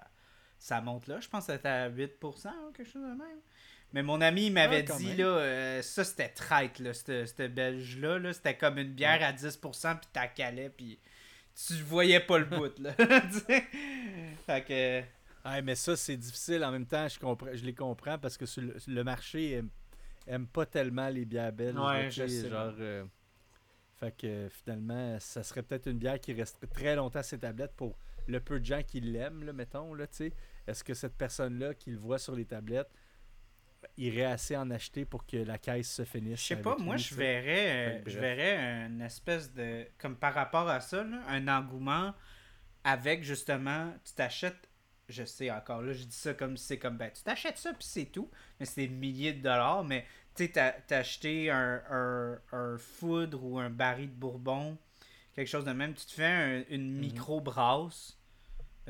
ça 0.60 0.80
monte 0.82 1.08
là. 1.08 1.20
Je 1.20 1.28
pense 1.28 1.48
que 1.48 1.54
c'était 1.54 1.68
à 1.68 1.90
8% 1.90 2.52
ou 2.70 2.72
quelque 2.72 2.88
chose 2.92 3.02
de 3.02 3.08
même. 3.18 3.40
Mais 3.94 4.02
mon 4.02 4.22
ami, 4.22 4.48
il 4.48 4.54
m'avait 4.54 4.86
Ah, 4.90 4.98
dit, 4.98 5.16
là, 5.16 5.26
euh, 5.26 5.82
ça 5.84 6.04
c'était 6.04 6.30
traite, 6.30 6.80
là, 6.80 6.94
cette, 6.94 7.54
belge-là. 7.54 8.18
Là, 8.18 8.34
c'était 8.34 8.58
comme 8.58 8.80
une 8.80 8.92
bière 8.92 9.22
à 9.22 9.32
10%, 9.32 10.00
puis 10.00 10.10
t'as 10.12 10.28
calais, 10.28 10.70
puis 10.70 11.00
tu 11.56 11.76
voyais 11.84 12.20
pas 12.20 12.40
le 12.40 12.46
bout, 12.46 12.78
là. 12.80 12.94
Fait 14.46 14.66
que... 14.66 15.02
Ouais, 15.48 15.62
mais 15.62 15.76
ça, 15.76 15.96
c'est 15.96 16.18
difficile. 16.18 16.64
En 16.64 16.72
même 16.72 16.86
temps, 16.88 17.08
je, 17.08 17.20
comprends, 17.20 17.50
je 17.54 17.64
les 17.64 17.76
comprends 17.76 18.18
parce 18.18 18.38
que 18.38 18.46
sur 18.46 18.62
le, 18.62 18.80
sur 18.80 18.92
le 18.92 19.04
marché 19.04 19.52
aime, 19.52 19.70
aime 20.26 20.48
pas 20.48 20.66
tellement 20.66 21.10
les 21.10 21.26
bières 21.26 21.52
belges. 21.52 21.78
Ouais, 21.78 22.10
je 22.10 22.26
sais. 22.26 22.50
Genre, 22.50 22.74
euh, 22.80 23.04
fait 24.00 24.16
que 24.18 24.48
finalement, 24.50 25.20
ça 25.20 25.44
serait 25.44 25.62
peut-être 25.62 25.88
une 25.88 25.98
bière 25.98 26.20
qui 26.20 26.34
resterait 26.34 26.68
très 26.68 26.96
longtemps 26.96 27.20
à 27.20 27.24
ses 27.24 27.40
tablettes 27.40 27.74
pour 27.76 27.98
le 28.28 28.40
peu 28.40 28.60
de 28.60 28.66
gens 28.66 28.84
qui 28.84 29.02
l'aiment, 29.02 29.44
là, 29.44 29.52
mettons, 29.52 29.94
là, 29.94 30.08
tu 30.08 30.16
sais, 30.16 30.34
est-ce 30.66 30.84
que 30.84 30.94
cette 30.94 31.16
personne-là 31.16 31.74
qui 31.74 31.92
le 31.92 31.98
voit 31.98 32.20
sur 32.20 32.36
les 32.36 32.46
tablettes 32.46 32.90
irait 33.98 34.26
assez 34.26 34.56
en 34.56 34.70
acheter 34.72 35.06
pour 35.06 35.26
que 35.26 35.38
la 35.38 35.58
caisse 35.58 35.92
se 35.92 36.06
finisse? 36.06 36.42
Je 36.42 36.46
sais 36.46 36.62
pas, 36.62 36.76
moi 36.78 36.98
je 36.98 37.16
verrais, 37.16 38.04
je 38.06 38.20
verrais 38.20 38.86
une 38.88 39.02
espèce 39.02 39.54
de. 39.54 39.88
Comme 39.98 40.16
par 40.16 40.34
rapport 40.34 40.68
à 40.70 40.80
ça, 40.80 41.06
un 41.28 41.48
engouement 41.48 42.14
avec 42.84 43.24
justement, 43.24 43.94
tu 44.04 44.14
t'achètes. 44.14 44.70
Je 45.10 45.26
sais 45.26 45.52
encore 45.52 45.82
là, 45.82 45.92
je 45.92 46.06
dis 46.06 46.16
ça 46.16 46.34
comme 46.34 46.56
c'est 46.56 46.80
comme 46.80 46.96
ben 46.96 47.12
tu 47.14 47.24
t'achètes 47.24 47.58
ça 47.58 47.74
puis 47.74 47.84
c'est 47.86 48.06
tout, 48.06 48.30
mais 48.58 48.66
c'est 48.66 48.88
des 48.88 48.94
milliers 48.94 49.34
de 49.34 49.42
dollars, 49.42 49.84
mais 49.84 50.06
tu 50.34 50.46
sais, 50.46 50.52
t'as 50.88 50.98
acheté 50.98 51.52
un, 51.52 51.82
un, 51.90 52.40
un, 52.54 52.78
foudre 52.78 53.44
ou 53.44 53.60
un 53.60 53.70
baril 53.70 54.10
de 54.10 54.16
bourbon, 54.16 54.78
quelque 55.36 55.48
chose 55.48 55.66
de 55.66 55.74
même, 55.74 55.94
tu 55.94 56.06
te 56.06 56.12
fais 56.14 56.66
une 56.70 56.94
mhm. 56.94 57.00
micro-brasse, 57.00 58.18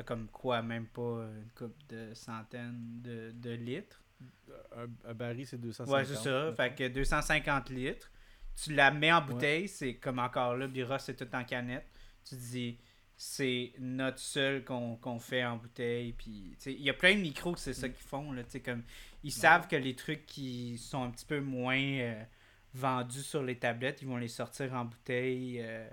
comme 0.06 0.28
quoi, 0.28 0.62
même 0.62 0.86
pas 0.86 1.28
une 1.36 1.50
coupe 1.56 1.76
de 1.90 2.14
centaines 2.14 3.02
de, 3.02 3.32
de 3.32 3.52
litres. 3.52 4.03
Un, 5.06 5.14
baril, 5.14 5.46
c'est 5.46 5.60
250. 5.60 5.94
Ouais, 5.94 6.06
c'est 6.06 6.16
ça. 6.16 6.54
Fait 6.54 6.74
que 6.74 6.88
250 6.88 7.70
litres. 7.70 8.12
Tu 8.56 8.74
la 8.74 8.92
mets 8.92 9.12
en 9.12 9.22
bouteille, 9.22 9.68
c'est 9.68 9.96
comme 9.96 10.20
encore 10.20 10.56
là, 10.56 10.68
Bira, 10.68 11.00
c'est 11.00 11.16
tout 11.16 11.36
en 11.36 11.44
canette. 11.44 11.88
Tu 12.24 12.36
dis, 12.36 12.78
c'est 13.16 13.74
notre 13.80 14.20
seul 14.20 14.64
qu'on 14.64 15.20
fait 15.20 15.44
en 15.44 15.58
bouteille. 15.58 16.14
Puis, 16.14 16.56
il 16.66 16.82
y 16.82 16.90
a 16.90 16.94
plein 16.94 17.16
de 17.16 17.22
micros 17.22 17.54
que 17.54 17.60
c'est 17.60 17.74
ça 17.74 17.88
mm. 17.88 17.94
qu'ils 17.94 18.08
font. 18.08 18.32
Là, 18.32 18.44
comme, 18.64 18.84
ils 19.24 19.32
savent 19.32 19.68
que 19.68 19.76
les 19.76 19.96
trucs 19.96 20.26
qui 20.26 20.78
sont 20.78 21.04
un 21.04 21.10
petit 21.10 21.26
peu 21.26 21.40
moins 21.40 21.82
euh, 21.82 22.24
vendus 22.74 23.24
sur 23.24 23.42
les 23.42 23.58
tablettes, 23.58 24.02
ils 24.02 24.08
vont 24.08 24.18
les 24.18 24.28
sortir 24.28 24.74
en 24.74 24.86
bouteille. 24.86 25.62
Euh, 25.62 25.88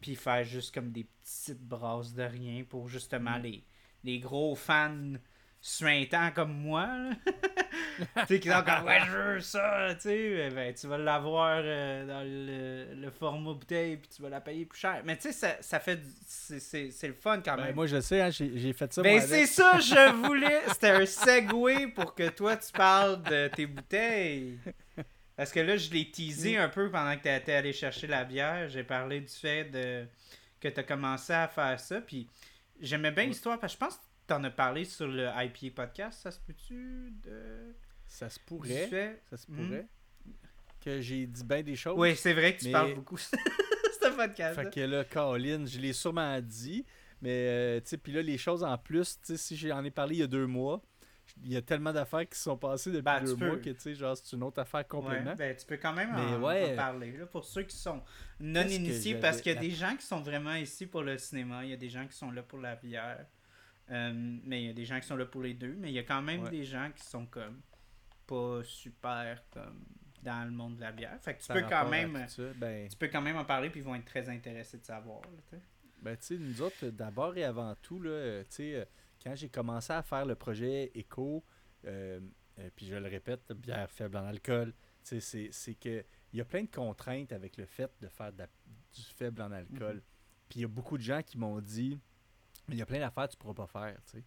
puis 0.00 0.14
faire 0.14 0.44
juste 0.44 0.74
comme 0.74 0.92
des 0.92 1.04
petites 1.04 1.62
brasses 1.62 2.14
de 2.14 2.22
rien 2.22 2.64
pour 2.64 2.88
justement 2.88 3.38
mm. 3.38 3.42
les, 3.42 3.64
les 4.04 4.18
gros 4.20 4.54
fans 4.54 5.14
suintants 5.60 6.30
comme 6.34 6.52
moi. 6.52 6.88
tu 7.26 8.04
sais, 8.26 8.40
qui 8.40 8.48
sont 8.48 8.62
comme, 8.62 8.86
ouais, 8.86 9.00
je 9.06 9.10
veux 9.10 9.40
ça, 9.40 9.94
tu 9.94 10.02
sais, 10.02 10.50
ben, 10.50 10.72
tu 10.74 10.86
vas 10.86 10.98
l'avoir 10.98 11.60
euh, 11.64 12.06
dans 12.06 12.22
le, 12.24 13.00
le, 13.00 13.10
format 13.10 13.52
bouteille, 13.52 13.96
puis 13.96 14.08
tu 14.14 14.22
vas 14.22 14.28
la 14.28 14.40
payer 14.40 14.64
plus 14.64 14.78
cher. 14.78 15.02
Mais 15.04 15.16
tu 15.16 15.22
sais, 15.22 15.32
ça, 15.32 15.56
ça 15.60 15.80
fait. 15.80 16.00
C'est 16.26 17.08
le 17.08 17.14
fun 17.14 17.40
quand 17.44 17.56
ben, 17.56 17.66
même. 17.66 17.74
moi, 17.74 17.86
je 17.86 18.00
sais, 18.00 18.20
hein, 18.20 18.30
j'ai 18.30 18.72
fait 18.72 18.92
ça. 18.92 19.02
Ben, 19.02 19.20
c'est 19.20 19.46
ça, 19.46 19.78
je 19.78 20.12
voulais. 20.26 20.62
C'était 20.68 20.90
un 20.90 21.06
segue 21.06 21.94
pour 21.94 22.14
que 22.14 22.28
toi, 22.28 22.56
tu 22.56 22.72
parles 22.72 23.22
de 23.22 23.48
tes 23.48 23.66
bouteilles. 23.66 24.58
Parce 25.36 25.52
que 25.52 25.60
là, 25.60 25.76
je 25.76 25.90
l'ai 25.90 26.10
teasé 26.10 26.56
un 26.56 26.68
peu 26.68 26.90
pendant 26.90 27.16
que 27.16 27.22
tu 27.22 27.28
étais 27.28 27.52
allé 27.52 27.72
chercher 27.72 28.08
la 28.08 28.24
bière. 28.24 28.68
J'ai 28.68 28.82
parlé 28.82 29.20
du 29.20 29.32
fait 29.32 29.64
de 29.64 30.04
que 30.60 30.66
tu 30.66 30.80
as 30.80 30.82
commencé 30.82 31.32
à 31.32 31.46
faire 31.46 31.78
ça. 31.78 32.00
Puis 32.00 32.28
j'aimais 32.80 33.12
bien 33.12 33.26
l'histoire 33.26 33.58
parce 33.58 33.74
que 33.76 33.80
je 33.80 33.86
pense 33.86 34.00
T'en 34.28 34.44
as 34.44 34.50
parlé 34.50 34.84
sur 34.84 35.08
le 35.08 35.26
IPA 35.26 35.74
podcast, 35.74 36.20
ça 36.20 36.30
se 36.30 36.38
peut-tu 36.38 37.14
de... 37.24 37.74
Ça 38.06 38.28
se 38.28 38.38
pourrait. 38.38 39.20
Ça 39.30 39.38
se 39.38 39.50
hmm? 39.50 39.56
pourrait. 39.56 39.86
Que 40.82 41.00
j'ai 41.00 41.26
dit 41.26 41.44
bien 41.44 41.62
des 41.62 41.76
choses. 41.76 41.98
Oui, 41.98 42.14
c'est 42.14 42.34
vrai 42.34 42.54
que 42.54 42.62
tu 42.62 42.70
parles 42.70 42.94
beaucoup 42.94 43.16
ce 43.18 44.14
podcast. 44.14 44.60
Fait 44.60 44.70
que 44.70 44.80
là, 44.80 45.04
Caroline, 45.04 45.66
je 45.66 45.78
l'ai 45.78 45.94
sûrement 45.94 46.38
dit. 46.42 46.84
Mais, 47.22 47.30
euh, 47.48 47.80
tu 47.80 47.88
sais, 47.88 47.96
puis 47.96 48.12
là, 48.12 48.20
les 48.20 48.36
choses 48.36 48.62
en 48.62 48.76
plus, 48.76 49.18
tu 49.18 49.28
sais, 49.28 49.36
si 49.38 49.56
j'en 49.56 49.82
ai 49.82 49.90
parlé 49.90 50.16
il 50.16 50.18
y 50.20 50.22
a 50.22 50.26
deux 50.26 50.46
mois, 50.46 50.82
il 51.42 51.52
y 51.52 51.56
a 51.56 51.62
tellement 51.62 51.92
d'affaires 51.92 52.28
qui 52.28 52.38
sont 52.38 52.56
passées 52.56 52.90
depuis 52.90 53.04
ben, 53.04 53.24
deux 53.24 53.34
mois 53.34 53.56
que, 53.56 53.70
tu 53.70 53.80
sais, 53.80 53.94
genre, 53.94 54.14
c'est 54.14 54.36
une 54.36 54.42
autre 54.42 54.60
affaire 54.60 54.86
complètement. 54.86 55.34
ben, 55.36 55.56
tu 55.56 55.64
peux 55.64 55.78
quand 55.78 55.94
même 55.94 56.10
en, 56.14 56.76
parler, 56.76 57.12
là, 57.12 57.24
pour 57.24 57.46
ceux 57.46 57.62
qui 57.62 57.76
sont 57.76 58.02
non 58.40 58.66
initiés, 58.68 59.14
parce 59.14 59.40
qu'il 59.40 59.54
y 59.54 59.56
a 59.56 59.60
des 59.60 59.70
gens 59.70 59.96
qui 59.96 60.04
sont 60.04 60.20
vraiment 60.20 60.54
ici 60.54 60.86
pour 60.86 61.02
le 61.02 61.16
cinéma, 61.16 61.64
il 61.64 61.70
y 61.70 61.72
a 61.72 61.76
des 61.76 61.88
gens 61.88 62.06
qui 62.06 62.16
sont 62.16 62.30
là 62.30 62.42
pour 62.42 62.58
la 62.58 62.76
bière. 62.76 63.24
Euh, 63.90 64.38
mais 64.44 64.62
il 64.62 64.66
y 64.66 64.70
a 64.70 64.74
des 64.74 64.84
gens 64.84 65.00
qui 65.00 65.06
sont 65.06 65.16
là 65.16 65.26
pour 65.26 65.42
les 65.42 65.54
deux, 65.54 65.74
mais 65.74 65.88
il 65.88 65.94
y 65.94 65.98
a 65.98 66.02
quand 66.02 66.22
même 66.22 66.48
des 66.48 66.64
gens 66.64 66.90
qui 66.94 67.04
sont 67.04 67.26
comme 67.26 67.60
pas 68.26 68.62
super 68.62 69.42
comme 69.50 69.84
dans 70.22 70.44
le 70.44 70.50
monde 70.50 70.76
de 70.76 70.82
la 70.82 70.92
bière. 70.92 71.18
Fait 71.20 71.34
que 71.34 71.42
tu 71.42 71.52
peux 71.52 71.62
quand 71.62 71.88
même 71.88 72.26
ben 72.56 72.88
tu 72.88 72.96
peux 72.96 73.08
quand 73.08 73.22
même 73.22 73.36
en 73.36 73.44
parler 73.44 73.70
puis 73.70 73.80
ils 73.80 73.84
vont 73.84 73.94
être 73.94 74.04
très 74.04 74.28
intéressés 74.28 74.78
de 74.78 74.84
savoir. 74.84 75.22
ben 76.02 76.16
tu 76.16 76.26
sais, 76.26 76.38
nous 76.38 76.60
autres, 76.60 76.88
d'abord 76.88 77.36
et 77.36 77.44
avant 77.44 77.74
tout, 77.80 78.00
là, 78.00 78.10
euh, 78.10 78.44
euh, 78.60 78.84
quand 79.22 79.34
j'ai 79.34 79.48
commencé 79.48 79.92
à 79.92 80.02
faire 80.02 80.26
le 80.26 80.34
projet 80.34 80.92
Eco, 80.94 81.44
puis 81.82 82.86
je 82.86 82.96
le 82.96 83.08
répète, 83.08 83.52
bière 83.52 83.90
faible 83.90 84.18
en 84.18 84.26
alcool, 84.26 84.74
c'est 85.02 85.74
que 85.80 86.04
il 86.32 86.38
y 86.38 86.42
a 86.42 86.44
plein 86.44 86.62
de 86.62 86.70
contraintes 86.70 87.32
avec 87.32 87.56
le 87.56 87.64
fait 87.64 87.90
de 88.02 88.08
faire 88.08 88.32
du 88.32 89.02
faible 89.16 89.40
en 89.40 89.50
alcool. 89.50 89.96
Mm-hmm. 89.96 90.48
Puis 90.50 90.58
il 90.58 90.62
y 90.62 90.64
a 90.64 90.68
beaucoup 90.68 90.98
de 90.98 91.02
gens 91.02 91.22
qui 91.22 91.38
m'ont 91.38 91.60
dit 91.60 91.98
il 92.68 92.78
y 92.78 92.82
a 92.82 92.86
plein 92.86 93.00
d'affaires 93.00 93.26
que 93.26 93.32
tu 93.32 93.38
pourras 93.38 93.54
pas 93.54 93.66
faire, 93.66 93.96
tu 94.04 94.18
sais. 94.18 94.24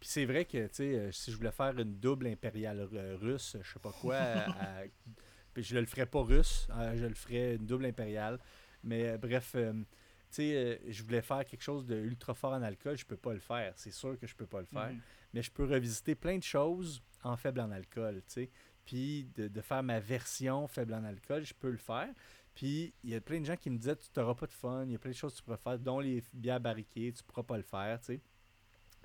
Puis 0.00 0.08
c'est 0.08 0.24
vrai 0.24 0.46
que, 0.46 0.66
tu 0.68 0.74
sais, 0.74 0.94
euh, 0.94 1.12
si 1.12 1.30
je 1.30 1.36
voulais 1.36 1.52
faire 1.52 1.78
une 1.78 1.98
double 1.98 2.26
impériale 2.26 2.88
euh, 2.94 3.18
russe, 3.20 3.56
je 3.62 3.70
sais 3.70 3.78
pas 3.78 3.92
quoi, 3.92 4.16
puis 5.52 5.62
je 5.62 5.76
le 5.76 5.84
ferais 5.84 6.06
pas 6.06 6.22
russe, 6.22 6.66
hein, 6.70 6.96
je 6.96 7.04
le 7.04 7.14
ferais 7.14 7.56
une 7.56 7.66
double 7.66 7.84
impériale. 7.84 8.38
Mais 8.82 9.10
euh, 9.10 9.18
bref, 9.18 9.54
tu 9.54 9.86
sais, 10.30 10.80
je 10.88 11.02
voulais 11.02 11.20
faire 11.20 11.44
quelque 11.44 11.62
chose 11.62 11.84
de 11.84 11.96
ultra 11.96 12.32
fort 12.32 12.54
en 12.54 12.62
alcool, 12.62 12.96
je 12.96 13.04
peux 13.04 13.18
pas 13.18 13.34
le 13.34 13.40
faire. 13.40 13.74
C'est 13.76 13.90
sûr 13.90 14.18
que 14.18 14.26
je 14.26 14.34
peux 14.34 14.46
pas 14.46 14.60
le 14.60 14.66
faire. 14.66 14.90
Mhm. 14.90 15.00
Mais 15.34 15.42
je 15.42 15.50
peux 15.50 15.64
revisiter 15.64 16.14
plein 16.14 16.38
de 16.38 16.42
choses 16.42 17.02
en 17.22 17.36
faible 17.36 17.60
en 17.60 17.70
alcool, 17.70 18.22
tu 18.26 18.32
sais. 18.32 18.50
Puis 18.86 19.28
de, 19.36 19.48
de, 19.48 19.60
faire 19.60 19.82
ma 19.82 20.00
version 20.00 20.66
faible 20.66 20.94
en 20.94 21.04
alcool, 21.04 21.44
je 21.44 21.52
peux 21.52 21.70
le 21.70 21.76
faire. 21.76 22.08
Puis 22.54 22.92
il 23.04 23.10
y 23.10 23.14
a 23.14 23.20
plein 23.20 23.40
de 23.40 23.46
gens 23.46 23.56
qui 23.56 23.70
me 23.70 23.78
disaient 23.78 23.96
tu 23.96 24.08
n'auras 24.16 24.34
pas 24.34 24.46
de 24.46 24.52
fun, 24.52 24.84
il 24.86 24.92
y 24.92 24.94
a 24.94 24.98
plein 24.98 25.10
de 25.10 25.16
choses 25.16 25.32
que 25.32 25.38
tu 25.38 25.44
pourrais 25.44 25.56
faire, 25.56 25.78
dont 25.78 26.00
les 26.00 26.22
bières 26.32 26.60
barriquées, 26.60 27.12
tu 27.12 27.22
ne 27.22 27.26
pourras 27.26 27.42
pas 27.42 27.56
le 27.56 27.62
faire, 27.62 27.98
tu 28.00 28.06
sais. 28.06 28.20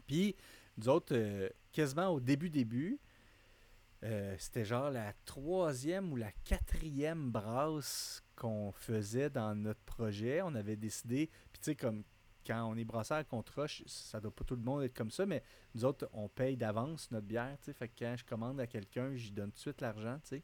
Puis 0.08 0.36
nous 0.78 0.90
autres, 0.90 1.16
euh, 1.16 1.50
quasiment 1.72 2.10
au 2.10 2.20
début 2.20 2.50
début, 2.50 3.00
euh, 4.04 4.36
c'était 4.38 4.66
genre 4.66 4.92
la 4.92 5.14
troisième 5.26 6.12
ou 6.12 6.16
la 6.16 6.32
quatrième 6.44 7.32
brasse 7.32 8.24
qu'on 8.36 8.72
faisait 8.72 9.30
dans 9.30 9.56
notre 9.56 9.80
projet. 9.82 10.42
On 10.42 10.54
avait 10.54 10.76
décidé, 10.76 11.30
puis 11.52 11.60
tu 11.60 11.66
sais, 11.72 11.76
comme 11.76 12.04
quand 12.46 12.64
on 12.66 12.76
est 12.76 12.84
brasseur 12.84 13.18
à 13.18 13.24
contrat, 13.24 13.66
ça 13.88 14.20
doit 14.20 14.36
pas 14.36 14.44
tout 14.44 14.56
le 14.56 14.62
monde 14.62 14.84
être 14.84 14.94
comme 14.94 15.10
ça, 15.10 15.26
mais 15.26 15.42
nous 15.74 15.86
autres, 15.86 16.08
on 16.14 16.30
paye 16.30 16.56
d'avance 16.56 17.10
notre 17.10 17.26
bière, 17.26 17.58
tu 17.60 17.66
sais. 17.66 17.74
Fait 17.74 17.88
que 17.88 17.94
quand 17.98 18.16
je 18.18 18.26
commande 18.26 18.60
à 18.60 18.68
quelqu'un, 18.68 19.16
j'y 19.16 19.32
donne 19.32 19.50
tout 19.50 19.56
de 19.56 19.62
suite 19.62 19.82
l'argent, 19.82 20.20
tu 20.24 20.30
sais. 20.30 20.44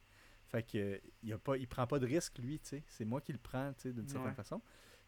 Fait 0.52 0.64
que 0.64 1.02
il 1.23 1.32
a 1.34 1.38
pas, 1.38 1.57
il 1.57 1.68
prend 1.68 1.88
pas 1.88 1.99
de 1.99 2.06
risque, 2.06 2.38
lui, 2.40 2.60
tu 2.60 2.69
sais. 2.69 2.84
C'est 2.88 3.06
moi 3.06 3.22
qui 3.22 3.32
le 3.32 3.40
prends, 3.40 3.72
tu 3.73 3.84
sais, 3.84 3.94
d'une 3.94 4.07
certaine 4.07 4.34
façon. 4.34 4.61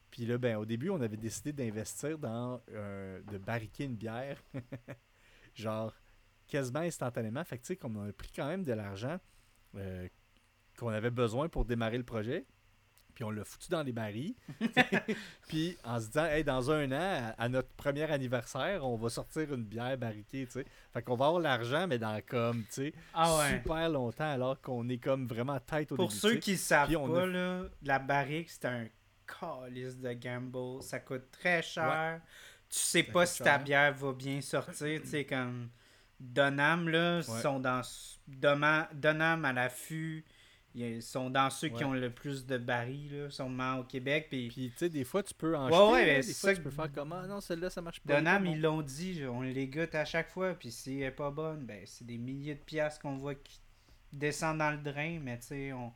Puis 0.10 0.26
là, 0.26 0.38
ben, 0.38 0.58
au 0.58 0.66
début, 0.66 0.90
on 0.90 1.02
avait 1.02 1.18
décidé 1.18 1.52
d'investir 1.52 2.18
dans 2.18 2.62
euh, 2.70 3.22
de 3.24 3.38
barriquer 3.38 3.86
une 3.86 3.96
bière. 3.96 4.42
genre 5.56 5.94
quasiment 6.48 6.80
instantanément. 6.80 7.44
Fait 7.44 7.58
que 7.58 7.64
tu 7.64 7.68
sais, 7.68 7.76
comme 7.76 7.98
on 7.98 8.08
a 8.08 8.14
pris 8.14 8.32
quand 8.34 8.48
même 8.48 8.64
de 8.64 8.74
l'argent 8.74 9.20
euh, 9.76 10.08
qu'on 10.78 10.90
avait 10.90 11.12
besoin 11.12 11.50
pour 11.50 11.66
démarrer 11.66 11.98
le 11.98 12.04
projet 12.04 12.46
puis 13.14 13.24
on 13.24 13.32
l'a 13.32 13.44
foutu 13.44 13.70
dans 13.70 13.84
les 13.84 13.92
barils. 13.92 14.36
puis 15.48 15.78
en 15.84 16.00
se 16.00 16.08
disant, 16.08 16.26
hey, 16.26 16.44
dans 16.44 16.72
un 16.72 16.92
an, 16.92 17.34
à, 17.38 17.50
notre 17.50 17.70
premier 17.70 18.04
anniversaire, 18.04 18.86
on 18.86 18.96
va 18.96 19.10
sortir 19.10 19.54
une 19.54 19.64
bière 19.64 19.98
barriquée, 19.98 20.46
tu 20.46 20.52
sais. 20.52 20.66
Fait 20.94 21.02
qu'on 21.02 21.16
va 21.16 21.28
avoir 21.28 21.42
l'argent, 21.42 21.88
mais 21.88 22.00
dans 22.00 22.20
comme, 22.28 22.64
tu 22.64 22.74
sais, 22.74 22.94
ah 23.14 23.48
super 23.50 23.90
longtemps, 23.90 24.32
alors 24.32 24.60
qu'on 24.62 24.88
est 24.90 24.98
comme 24.98 25.28
vraiment 25.28 25.60
tête 25.60 25.92
au 25.92 25.96
Pour 25.96 26.12
ceux 26.12 26.36
qui 26.36 26.58
savent 26.58 26.92
pas, 26.92 27.26
là, 27.26 27.64
la 27.84 28.00
barrique, 28.00 28.50
c'est 28.50 28.66
un 28.66 28.88
calice 29.28 29.98
de 29.98 30.14
gamble. 30.14 30.82
Ça 30.82 31.00
coûte 31.00 31.30
très 31.32 31.62
cher. 31.62 32.22
Tu 32.70 32.80
sais 32.80 33.04
pas 33.04 33.26
si 33.26 33.44
ta 33.44 33.58
bière 33.58 33.94
va 33.94 34.14
bien 34.14 34.42
sortir, 34.42 35.02
tu 35.02 35.08
sais, 35.08 35.26
comme... 35.26 35.70
Donham, 36.20 36.88
là, 36.88 37.22
sont 37.22 37.60
dans... 37.60 37.82
Donham 38.28 39.46
à 39.46 39.54
l'affût 39.54 40.24
ils 40.76 41.02
sont 41.02 41.30
dans 41.30 41.50
ceux 41.50 41.70
qui 41.70 41.84
ont 41.84 41.94
le 41.94 42.10
plus 42.10 42.46
de 42.46 42.58
barils, 42.58 43.12
là, 43.12 43.30
sûrement 43.30 43.76
au 43.76 43.84
Québec. 43.84 44.28
Puis, 44.30 44.48
puis 44.50 44.72
tu 44.72 44.78
sais, 44.78 44.90
des 44.90 45.04
fois, 45.04 45.22
tu 45.22 45.34
peux 45.34 45.56
en 45.56 45.70
ouais, 45.70 45.92
ouais, 45.94 46.22
des 46.22 46.34
fois, 46.34 46.56
tu 46.56 46.62
peux 46.62 46.72
faire 46.72 46.92
comment? 46.94 47.22
Ah, 47.24 47.28
Non, 47.28 47.42
celle-là, 47.42 47.70
ça 47.70 47.82
marche 47.82 48.00
pas. 48.00 48.20
Donham, 48.20 48.46
ils 48.46 48.60
l'ont 48.60 48.82
dit, 48.82 49.24
on 49.28 49.42
les 49.42 49.68
goûte 49.68 49.94
à 49.94 50.06
chaque 50.06 50.30
fois. 50.30 50.54
Puis 50.54 50.72
si 50.72 50.96
elle 50.96 51.00
n'est 51.02 51.12
pas 51.12 51.30
bonne, 51.30 51.66
ben 51.66 51.82
c'est 51.86 52.06
des 52.06 52.18
milliers 52.18 52.56
de 52.56 52.62
piastres 52.62 53.02
qu'on 53.02 53.18
voit 53.18 53.36
qui 53.36 53.60
descendent 54.12 54.60
dans 54.60 54.72
le 54.72 54.78
drain. 54.78 55.20
Mais 55.22 55.38
tu 55.40 55.48
sais, 55.48 55.74
on... 55.74 55.94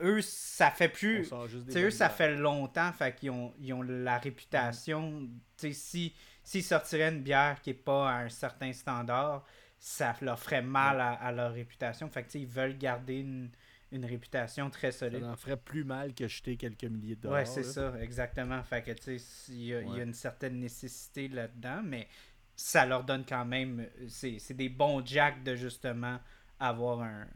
eux, 0.00 0.20
ça 0.20 0.70
fait 0.70 0.88
plus. 0.90 1.30
Tu 1.66 1.72
sais, 1.72 1.82
eux, 1.84 1.90
ça 1.90 2.10
fait 2.10 2.36
longtemps. 2.36 2.92
Fait 2.92 3.14
qu'ils 3.14 3.30
ont, 3.30 3.54
ils 3.58 3.72
ont 3.72 3.82
la 3.82 4.18
réputation. 4.18 5.28
Tu 5.56 5.68
sais, 5.68 5.72
si 5.72 6.14
s'ils 6.44 6.62
sortiraient 6.62 7.08
une 7.08 7.22
bière 7.22 7.60
qui 7.60 7.70
n'est 7.70 7.74
pas 7.74 8.10
à 8.10 8.14
un 8.18 8.28
certain 8.28 8.72
standard, 8.72 9.44
ça 9.78 10.14
leur 10.20 10.38
ferait 10.38 10.62
mal 10.62 11.00
à, 11.00 11.12
à 11.14 11.32
leur 11.32 11.52
réputation. 11.52 12.08
Fait 12.08 12.22
que 12.22 12.26
tu 12.28 12.32
sais, 12.32 12.40
ils 12.40 12.46
veulent 12.46 12.78
garder 12.78 13.20
une 13.20 13.50
une 13.92 14.04
réputation 14.04 14.68
très 14.70 14.92
solide. 14.92 15.22
Ça 15.22 15.30
en 15.30 15.36
ferait 15.36 15.56
plus 15.56 15.84
mal 15.84 16.14
que 16.14 16.26
jeter 16.26 16.56
quelques 16.56 16.84
milliers 16.84 17.16
de 17.16 17.22
dollars. 17.22 17.38
Ouais, 17.38 17.46
c'est 17.46 17.62
ça, 17.62 17.94
exactement. 18.00 18.62
Fait 18.62 18.82
que, 18.82 18.90
tu 18.92 19.18
sais, 19.18 19.52
il 19.52 19.64
y, 19.64 19.74
a 19.74 20.02
une 20.02 20.14
certaine 20.14 20.58
nécessité 20.58 21.28
là-dedans, 21.28 21.82
mais 21.84 22.08
ça 22.54 22.84
leur 22.86 23.04
donne 23.04 23.24
quand 23.24 23.44
même. 23.44 23.86
C'est 24.08 24.54
des 24.54 24.68
bons 24.68 25.04
jacks 25.06 25.42
de 25.42 25.54
justement 25.54 26.18
avoir 26.58 27.02
un, 27.02 27.26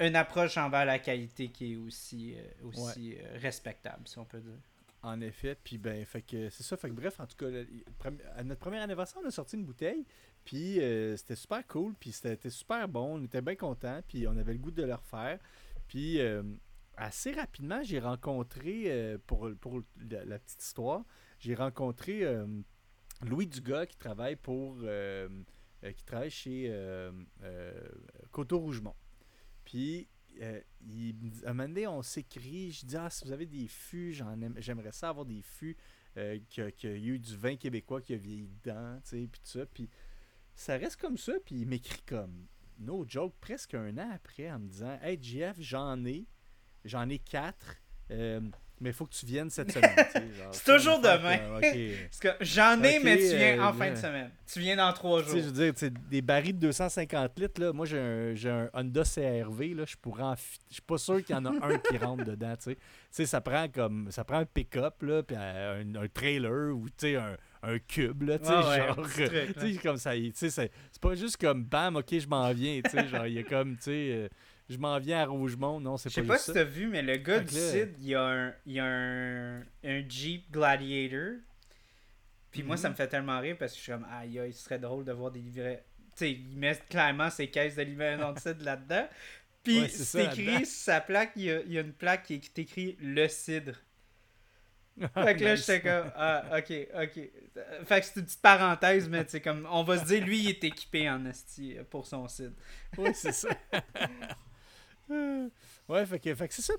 une 0.00 0.16
approche 0.16 0.56
envers 0.56 0.84
la 0.84 0.98
qualité 0.98 1.48
qui 1.48 1.72
est 1.72 1.76
aussi, 1.76 2.34
euh, 2.36 2.68
aussi 2.68 3.16
euh, 3.16 3.38
respectable, 3.38 4.06
si 4.06 4.18
on 4.18 4.24
peut 4.24 4.40
dire. 4.40 4.58
En 5.02 5.20
effet, 5.20 5.56
puis 5.62 5.78
ben, 5.78 6.04
fait 6.04 6.22
que 6.22 6.50
c'est 6.50 6.64
ça. 6.64 6.76
Fait 6.76 6.88
que 6.88 6.94
bref, 6.94 7.20
en 7.20 7.26
tout 7.26 7.36
cas, 7.36 7.46
à 8.34 8.42
notre 8.42 8.60
premier 8.60 8.78
anniversaire, 8.78 9.20
on 9.24 9.28
a 9.28 9.30
sorti 9.30 9.56
une 9.56 9.64
bouteille, 9.64 10.04
puis 10.44 10.80
euh, 10.80 11.16
c'était 11.16 11.36
super 11.36 11.64
cool, 11.68 11.94
puis 12.00 12.10
c'était 12.10 12.50
super 12.50 12.88
bon, 12.88 13.18
on 13.18 13.24
était 13.24 13.40
bien 13.40 13.54
contents, 13.54 14.00
puis 14.08 14.26
on 14.26 14.36
avait 14.36 14.54
le 14.54 14.58
goût 14.58 14.72
de 14.72 14.82
le 14.82 14.94
refaire. 14.94 15.38
Puis 15.86 16.20
euh, 16.20 16.42
assez 16.96 17.30
rapidement, 17.30 17.80
j'ai 17.84 18.00
rencontré, 18.00 18.84
euh, 18.86 19.18
pour, 19.24 19.48
pour 19.60 19.82
la, 20.10 20.38
petite 20.40 20.62
histoire, 20.62 21.04
j'ai 21.38 21.54
rencontré 21.54 22.24
Louis 23.22 23.46
Dugas 23.46 23.86
qui 23.86 23.96
travaille 23.96 24.34
pour, 24.34 24.82
qui 25.94 26.04
travaille 26.04 26.30
chez 26.30 26.66
euh, 26.68 27.12
euh, 27.42 27.72
Coteau 28.30 28.58
Rougemont. 28.58 28.94
Puis 29.64 30.08
euh, 30.40 30.60
il, 30.86 31.14
un 31.44 31.52
moment 31.52 31.68
donné, 31.68 31.86
on 31.86 32.02
s'écrit. 32.02 32.72
Je 32.72 32.86
dis 32.86 32.96
Ah, 32.96 33.10
si 33.10 33.24
vous 33.24 33.32
avez 33.32 33.46
des 33.46 33.66
fûts, 33.66 34.14
j'aimerais 34.58 34.92
ça 34.92 35.08
avoir 35.08 35.26
des 35.26 35.42
fûts, 35.42 35.76
euh, 36.16 36.38
qu'il 36.48 36.72
y 36.82 36.86
a 36.86 36.96
eu 36.96 37.18
du 37.18 37.36
vin 37.36 37.56
québécois 37.56 38.00
qui 38.00 38.14
a 38.14 38.16
vieilli 38.16 38.48
dedans, 38.64 39.00
tu 39.02 39.10
sais, 39.10 39.28
puis 39.30 39.40
tout 39.40 39.58
ça. 39.58 39.66
Puis 39.66 39.88
ça 40.54 40.76
reste 40.76 41.00
comme 41.00 41.18
ça, 41.18 41.32
puis 41.44 41.56
il 41.56 41.66
m'écrit 41.66 42.02
comme 42.02 42.46
No 42.78 43.04
joke, 43.06 43.34
presque 43.40 43.74
un 43.74 43.96
an 43.98 44.10
après, 44.12 44.50
en 44.50 44.60
me 44.60 44.68
disant 44.68 44.98
Hey, 45.02 45.18
JF, 45.20 45.56
j'en 45.60 46.04
ai, 46.04 46.26
j'en 46.84 47.08
ai 47.08 47.18
quatre, 47.18 47.76
euh, 48.10 48.40
mais 48.80 48.90
il 48.90 48.92
faut 48.92 49.06
que 49.06 49.14
tu 49.14 49.26
viennes 49.26 49.50
cette 49.50 49.72
semaine. 49.72 49.90
C'est 50.52 50.64
toujours 50.76 50.98
demain. 51.00 51.38
j'en 52.40 52.82
ai, 52.82 52.98
mais 53.00 53.16
tu 53.16 53.36
viens 53.36 53.58
euh, 53.58 53.68
en 53.68 53.72
fin 53.72 53.86
là. 53.86 53.90
de 53.92 53.96
semaine. 53.96 54.30
Tu 54.50 54.60
viens 54.60 54.76
dans 54.76 54.92
trois 54.92 55.22
jours. 55.22 55.34
je 55.36 55.40
veux 55.50 55.72
dire, 55.72 55.90
des 56.10 56.22
barils 56.22 56.54
de 56.54 56.60
250 56.66 57.38
litres, 57.38 57.60
là, 57.60 57.72
moi 57.72 57.86
j'ai 57.86 57.98
un, 57.98 58.34
un 58.48 58.70
Honda 58.72 59.02
CRV, 59.02 59.74
là, 59.74 59.84
je 59.86 59.96
pourrais 59.96 60.22
en 60.22 60.36
fi- 60.36 60.58
Je 60.68 60.74
suis 60.74 60.82
pas 60.82 60.98
sûr 60.98 61.22
qu'il 61.24 61.34
y 61.34 61.38
en 61.38 61.44
a 61.44 61.50
un 61.50 61.78
qui 61.78 61.98
rentre 61.98 62.24
dedans, 62.30 62.54
ça 63.26 63.40
prend 63.40 63.68
comme. 63.68 64.10
Ça 64.10 64.24
prend 64.24 64.38
un 64.38 64.44
pick-up, 64.46 64.94
puis 65.22 65.36
euh, 65.38 65.82
un, 65.82 65.94
un 66.02 66.08
trailer 66.08 66.74
ou, 66.74 66.86
un, 67.16 67.36
un 67.62 67.78
cube, 67.80 68.22
là, 68.22 68.38
tu 68.38 68.46
sais, 68.46 68.52
ouais, 68.56 68.86
genre. 68.86 69.08
sais, 69.08 69.78
comme 69.82 69.96
ça, 69.96 70.14
il- 70.16 70.32
tu 70.32 70.48
sais, 70.50 70.70
c'est 70.90 71.00
pas 71.02 71.14
juste 71.14 71.36
comme 71.36 71.64
bam, 71.64 71.96
ok, 71.96 72.18
je 72.18 72.26
m'en 72.28 72.50
viens, 72.52 72.80
tu 72.82 72.90
sais, 72.90 73.08
genre, 73.08 73.26
il 73.26 73.34
y 73.34 73.38
a 73.38 73.42
comme, 73.42 73.76
tu 73.76 73.82
sais, 73.84 74.08
euh, 74.12 74.28
je 74.68 74.76
m'en 74.78 74.98
viens 74.98 75.20
à 75.22 75.26
Rougemont, 75.26 75.80
non, 75.80 75.96
c'est 75.96 76.10
Je 76.10 76.14
pas 76.16 76.20
sais 76.20 76.26
pas 76.26 76.38
si 76.38 76.52
t'as 76.52 76.64
vu, 76.64 76.88
mais 76.88 77.02
le 77.02 77.16
gars 77.16 77.40
du 77.40 77.54
site, 77.54 77.90
il 78.00 78.06
y 78.08 78.14
a 78.14 78.22
un, 78.24 78.54
il 78.66 78.72
y 78.74 78.80
a 78.80 78.84
un, 78.84 79.60
un 79.84 80.08
Jeep 80.08 80.50
Gladiator. 80.50 81.36
Puis 82.50 82.62
moi, 82.62 82.76
ça 82.76 82.88
Mhm. 82.88 82.92
me 82.92 82.96
fait 82.96 83.08
tellement 83.08 83.40
rire 83.40 83.56
parce 83.58 83.72
que 83.72 83.78
je 83.78 83.82
suis 83.82 83.92
comme, 83.92 84.06
aïe, 84.10 84.38
aïe, 84.38 84.52
ce 84.52 84.64
serait 84.64 84.78
drôle 84.78 85.04
de 85.04 85.12
voir 85.12 85.30
des 85.30 85.40
livrets. 85.40 85.84
Tu 86.16 86.24
sais, 86.24 86.32
il 86.32 86.56
met 86.58 86.76
clairement 86.88 87.30
ses 87.30 87.48
caisses 87.48 87.76
de 87.76 87.82
livraison 87.82 88.32
de 88.32 88.38
cidre 88.40 88.64
là-dedans. 88.64 89.06
Puis 89.62 89.80
Ouais, 89.80 89.88
c'est 89.88 90.04
c'est 90.04 90.24
écrit 90.26 90.64
sur 90.66 90.82
sa 90.84 91.00
plaque, 91.00 91.32
il 91.36 91.42
y, 91.44 91.50
a, 91.50 91.60
il 91.60 91.72
y 91.72 91.78
a 91.78 91.82
une 91.82 91.92
plaque 91.92 92.24
qui 92.24 92.34
est 92.34 92.58
écrit 92.58 92.96
le 93.00 93.28
cidre. 93.28 93.74
Fait 95.14 95.36
que 95.36 95.44
là, 95.44 95.54
j'étais 95.54 95.80
comme, 95.80 96.10
ah, 96.16 96.44
ok, 96.58 96.72
ok. 97.02 97.20
Fait 97.86 98.00
que 98.00 98.06
c'est 98.06 98.16
une 98.16 98.24
petite 98.24 98.42
parenthèse, 98.42 99.08
mais 99.08 99.24
sais, 99.28 99.40
comme, 99.40 99.66
on 99.70 99.84
va 99.84 99.98
se 99.98 100.04
dire, 100.06 100.24
lui, 100.24 100.40
il 100.40 100.48
est 100.48 100.64
équipé 100.64 101.08
en 101.08 101.24
esti 101.26 101.76
pour 101.90 102.06
son 102.06 102.26
cidre. 102.28 102.56
Oui, 102.96 103.10
c'est 103.14 103.32
ça. 103.32 103.48
Ouais, 105.88 106.06
fait 106.06 106.20
que, 106.20 106.34
fait 106.34 106.48
que 106.48 106.54
c'est 106.54 106.62
ça. 106.62 106.74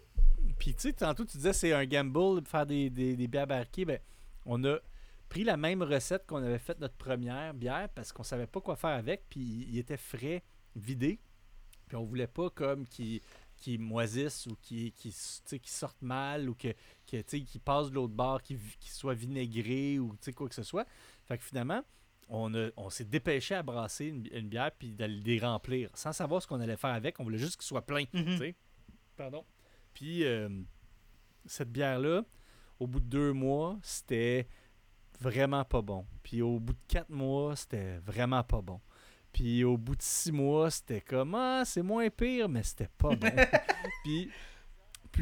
Puis, 0.58 0.74
tu 0.74 0.82
sais, 0.82 0.94
tantôt, 0.94 1.26
tu 1.26 1.38
disais 1.38 1.54
c'est 1.54 1.74
un 1.74 1.86
gamble 1.86 2.42
de 2.42 2.48
faire 2.48 2.66
des, 2.66 2.90
des, 2.90 3.28
bières 3.28 3.48
barriquées. 3.48 3.86
Ben, 3.86 4.00
on 4.46 4.64
a 4.66 4.78
pris 5.30 5.44
la 5.44 5.58
même 5.58 5.82
recette 5.82 6.26
qu'on 6.26 6.44
avait 6.44 6.60
faite 6.60 6.80
notre 6.80 6.96
première 6.96 7.54
bière 7.54 7.90
parce 7.90 8.12
qu'on 8.12 8.24
savait 8.24 8.48
pas 8.48 8.62
quoi 8.62 8.76
faire 8.76 8.92
avec. 8.92 9.24
Puis, 9.30 9.68
il 9.70 9.78
était 9.78 9.98
frais, 9.98 10.44
vidé. 10.76 11.20
Puis, 11.88 11.98
on 11.98 12.04
voulait 12.04 12.28
pas 12.28 12.50
comme 12.50 12.86
qui 12.88 13.22
moisissent 13.78 14.48
ou 14.48 14.56
qui, 14.62 14.92
qui, 14.92 15.12
sortent 15.12 16.02
mal 16.02 16.50
ou 16.50 16.56
que, 16.56 16.74
que, 17.08 17.22
qui 17.22 17.60
passent 17.60 17.90
de 17.90 17.96
l'autre 17.96 18.14
bord, 18.14 18.42
qui, 18.42 18.58
qui 18.80 18.92
soient 18.92 19.16
vinaigrés 19.16 20.00
ou 20.00 20.16
quoi 20.36 20.48
que 20.48 20.56
ce 20.56 20.64
soit. 20.64 20.88
Fait 21.26 21.38
que 21.38 21.44
finalement, 21.44 21.84
on, 22.30 22.54
a- 22.54 22.70
on 22.78 22.90
s'est 22.90 23.06
dépêché 23.06 23.56
à 23.56 23.64
brasser 23.64 24.06
une, 24.06 24.22
bi- 24.22 24.30
une 24.34 24.48
bière 24.48 24.72
puis 24.72 24.92
d'aller 24.96 25.20
les 25.20 25.40
remplir 25.40 25.90
sans 25.96 26.14
savoir 26.14 26.42
ce 26.42 26.48
qu'on 26.48 26.60
allait 26.62 26.78
faire 26.78 26.92
avec. 26.94 27.20
On 27.20 27.24
voulait 27.24 27.38
juste 27.38 27.56
qu'il 27.58 27.66
soit 27.66 27.86
plein. 27.86 28.04
Mhm. 28.14 28.54
Pardon. 29.18 29.44
Puis 29.94 30.24
euh, 30.24 30.48
cette 31.46 31.72
bière-là, 31.72 32.24
au 32.80 32.88
bout 32.88 33.00
de 33.00 33.06
deux 33.06 33.34
mois, 33.34 33.78
c'était 33.82 34.48
vraiment 35.20 35.66
pas 35.66 35.82
bon. 35.82 36.06
Puis 36.24 36.42
au 36.42 36.60
bout 36.60 36.74
de 36.74 36.80
quatre 36.88 37.10
mois, 37.10 37.56
c'était 37.56 37.98
vraiment 38.00 38.44
pas 38.44 38.62
bon. 38.62 38.80
Puis 39.34 39.64
au 39.64 39.78
bout 39.78 39.96
de 39.96 40.02
six 40.02 40.32
mois, 40.32 40.72
c'était 40.72 41.02
comme 41.02 41.36
Ah, 41.36 41.64
c'est 41.66 41.82
moins 41.84 42.10
pire, 42.10 42.48
mais 42.50 42.64
c'était 42.64 42.90
pas 42.98 43.16
bon. 43.16 43.30
Puis 44.04 44.30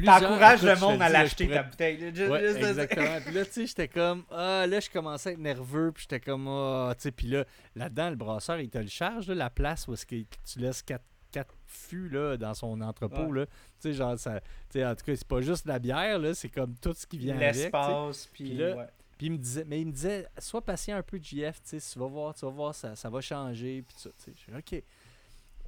T'encourages 0.04 0.62
le 0.62 0.76
monde 0.76 1.02
à 1.02 1.08
l'acheter 1.08 1.48
ta 1.48 1.62
bouteille. 1.62 2.12
Ouais, 2.28 2.44
exactement. 2.44 3.18
Puis 3.24 3.34
là, 3.34 3.44
tu 3.44 3.52
sais, 3.52 3.66
j'étais 3.66 3.88
comme, 3.88 4.24
ah, 4.30 4.66
là, 4.66 4.80
je 4.80 4.90
commençais 4.90 5.30
à 5.30 5.32
être 5.32 5.38
nerveux, 5.38 5.92
puis 5.92 6.02
j'étais 6.02 6.20
comme, 6.20 6.46
ah, 6.48 6.92
tu 6.96 7.02
sais, 7.02 7.10
puis 7.10 7.28
là, 7.28 7.44
là-dedans, 7.74 8.10
le 8.10 8.16
brasseur, 8.16 8.60
il 8.60 8.70
te 8.70 8.78
le 8.78 8.88
charge, 8.88 9.28
là, 9.28 9.34
la 9.34 9.50
place 9.50 9.88
où 9.88 9.94
est-ce 9.94 10.06
que 10.06 10.16
tu 10.16 10.58
laisses 10.58 10.82
quatre, 10.82 11.04
quatre 11.32 11.54
fûts, 11.66 12.08
là, 12.08 12.36
dans 12.36 12.54
son 12.54 12.80
entrepôt, 12.80 13.26
Ouais. 13.26 13.40
là. 13.40 13.46
Tu 13.46 13.52
sais, 13.80 13.92
genre, 13.94 14.18
ça, 14.18 14.40
tu 14.40 14.46
sais, 14.78 14.86
en 14.86 14.94
tout 14.94 15.04
cas, 15.04 15.16
c'est 15.16 15.26
pas 15.26 15.40
juste 15.40 15.66
la 15.66 15.78
bière, 15.78 16.18
là, 16.18 16.34
c'est 16.34 16.48
comme 16.48 16.74
tout 16.76 16.94
ce 16.94 17.06
qui 17.06 17.18
vient 17.18 17.36
avec, 17.36 17.54
l'espace, 17.54 18.28
puis 18.32 18.54
là, 18.54 18.76
ouais. 18.76 18.86
Puis 19.16 19.26
il 19.26 19.32
me 19.32 19.38
disait, 19.38 19.64
mais 19.66 19.80
il 19.80 19.86
me 19.88 19.92
disait, 19.92 20.28
sois 20.38 20.64
patient 20.64 20.96
un 20.96 21.02
peu, 21.02 21.18
JF, 21.20 21.60
tu 21.62 21.80
sais, 21.80 21.92
tu 21.92 21.98
vas 21.98 22.06
voir, 22.06 22.34
tu 22.34 22.44
vas 22.44 22.52
voir, 22.52 22.72
ça, 22.72 22.94
ça 22.94 23.10
va 23.10 23.20
changer, 23.20 23.82
puis 23.82 23.96
tout 24.00 24.08
ça, 24.08 24.56
OK. 24.56 24.82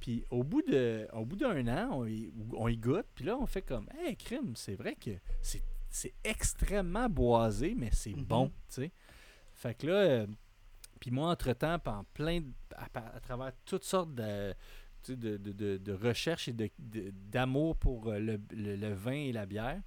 Puis 0.01 0.25
au 0.31 0.43
bout 0.43 0.61
de, 0.63 1.07
au 1.13 1.23
bout 1.25 1.35
d'un 1.37 1.65
an, 1.67 1.89
on 1.99 2.05
y, 2.07 2.33
on 2.53 2.67
y 2.67 2.75
goûte, 2.75 3.05
puis 3.15 3.23
là, 3.23 3.37
on 3.37 3.45
fait 3.45 3.61
comme, 3.61 3.87
hey, 3.99 4.17
crime, 4.17 4.53
c'est 4.55 4.75
vrai 4.75 4.95
que 4.95 5.11
c'est, 5.41 5.61
c'est 5.89 6.13
extrêmement 6.23 7.07
boisé, 7.07 7.73
mais 7.77 7.89
c'est 7.93 8.15
Mhm. 8.15 8.23
bon, 8.23 8.47
tu 8.47 8.53
sais. 8.81 8.91
Fait 9.53 9.75
que 9.75 9.87
là, 9.87 9.93
euh, 9.93 10.27
puis 10.99 11.11
moi, 11.11 11.29
entre-temps, 11.29 11.77
en 11.85 12.03
plein, 12.13 12.41
à, 12.75 12.85
à 13.15 13.19
travers 13.19 13.51
toutes 13.63 13.83
sortes 13.83 14.13
de, 14.15 14.53
de, 15.07 15.15
de, 15.37 15.51
de- 15.51 15.77
de 15.77 15.93
recherches 15.93 16.47
et 16.49 16.55
d'amour 16.79 17.75
pour 17.77 18.07
euh, 18.09 18.19
le, 18.19 18.39
le- 18.51 18.75
le 18.75 18.93
vin 18.93 19.11
et 19.13 19.31
la 19.31 19.45
bière, 19.45 19.81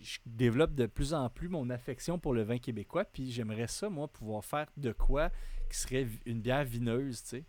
je 0.00 0.18
développe 0.26 0.74
de 0.74 0.86
plus 0.86 1.14
en 1.14 1.28
plus 1.30 1.48
mon 1.48 1.68
affection 1.70 2.18
pour 2.18 2.32
le 2.34 2.42
vin 2.42 2.58
québécois, 2.58 3.04
puis 3.04 3.30
j'aimerais 3.30 3.66
ça, 3.66 3.88
moi, 3.90 4.08
pouvoir 4.08 4.44
faire 4.44 4.66
de 4.76 4.92
quoi 4.92 5.30
qui 5.70 5.78
serait 5.78 6.06
une 6.26 6.40
bière 6.40 6.64
vineuse, 6.64 7.22
tu 7.22 7.28
sais. 7.28 7.44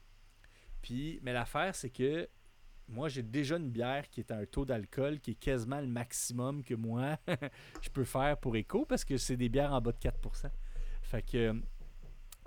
Puis, 0.88 1.20
mais 1.22 1.34
l'affaire, 1.34 1.76
c'est 1.76 1.90
que 1.90 2.30
moi, 2.88 3.10
j'ai 3.10 3.22
déjà 3.24 3.58
une 3.58 3.70
bière 3.70 4.08
qui 4.10 4.22
est 4.22 4.32
à 4.32 4.38
un 4.38 4.46
taux 4.46 4.64
d'alcool 4.64 5.20
qui 5.20 5.32
est 5.32 5.36
quasiment 5.40 5.82
le 5.82 5.88
maximum 5.88 6.64
que 6.64 6.74
moi, 6.76 7.18
je 7.82 7.90
peux 7.90 8.06
faire 8.06 8.38
pour 8.38 8.56
Eco, 8.56 8.86
parce 8.86 9.04
que 9.04 9.18
c'est 9.18 9.36
des 9.36 9.50
bières 9.50 9.74
en 9.74 9.82
bas 9.82 9.92
de 9.92 9.98
4%. 9.98 10.50
Fait 11.02 11.22
que, 11.22 11.54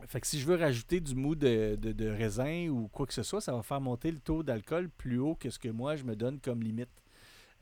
fait 0.06 0.20
que 0.22 0.26
si 0.26 0.40
je 0.40 0.46
veux 0.46 0.56
rajouter 0.56 1.00
du 1.00 1.14
mou 1.14 1.34
de, 1.34 1.76
de- 1.78 1.92
de 1.92 2.08
raisin 2.08 2.68
ou 2.70 2.88
quoi 2.88 3.06
que 3.06 3.12
ce 3.12 3.22
soit, 3.22 3.42
ça 3.42 3.52
va 3.52 3.62
faire 3.62 3.82
monter 3.82 4.10
le 4.10 4.20
taux 4.20 4.42
d'alcool 4.42 4.88
plus 4.88 5.18
haut 5.18 5.34
que 5.34 5.50
ce 5.50 5.58
que 5.58 5.68
moi, 5.68 5.96
je 5.96 6.04
me 6.04 6.16
donne 6.16 6.40
comme 6.40 6.62
limite. 6.62 6.88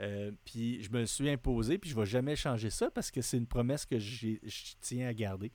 Euh, 0.01 0.31
puis 0.45 0.81
je 0.85 0.91
me 0.93 1.01
le 1.01 1.07
suis 1.07 1.29
imposé, 1.29 1.77
puis 1.79 1.91
je 1.91 1.97
vais 1.97 2.07
jamais 2.07 2.37
changer 2.37 2.71
ça 2.71 2.89
parce 2.89 3.11
que 3.11 3.21
c'est 3.21 3.37
une 3.37 3.49
promesse 3.49 3.85
que 3.85 3.99
je 3.99 4.37
tiens 4.81 5.09
à 5.09 5.13
garder. 5.13 5.51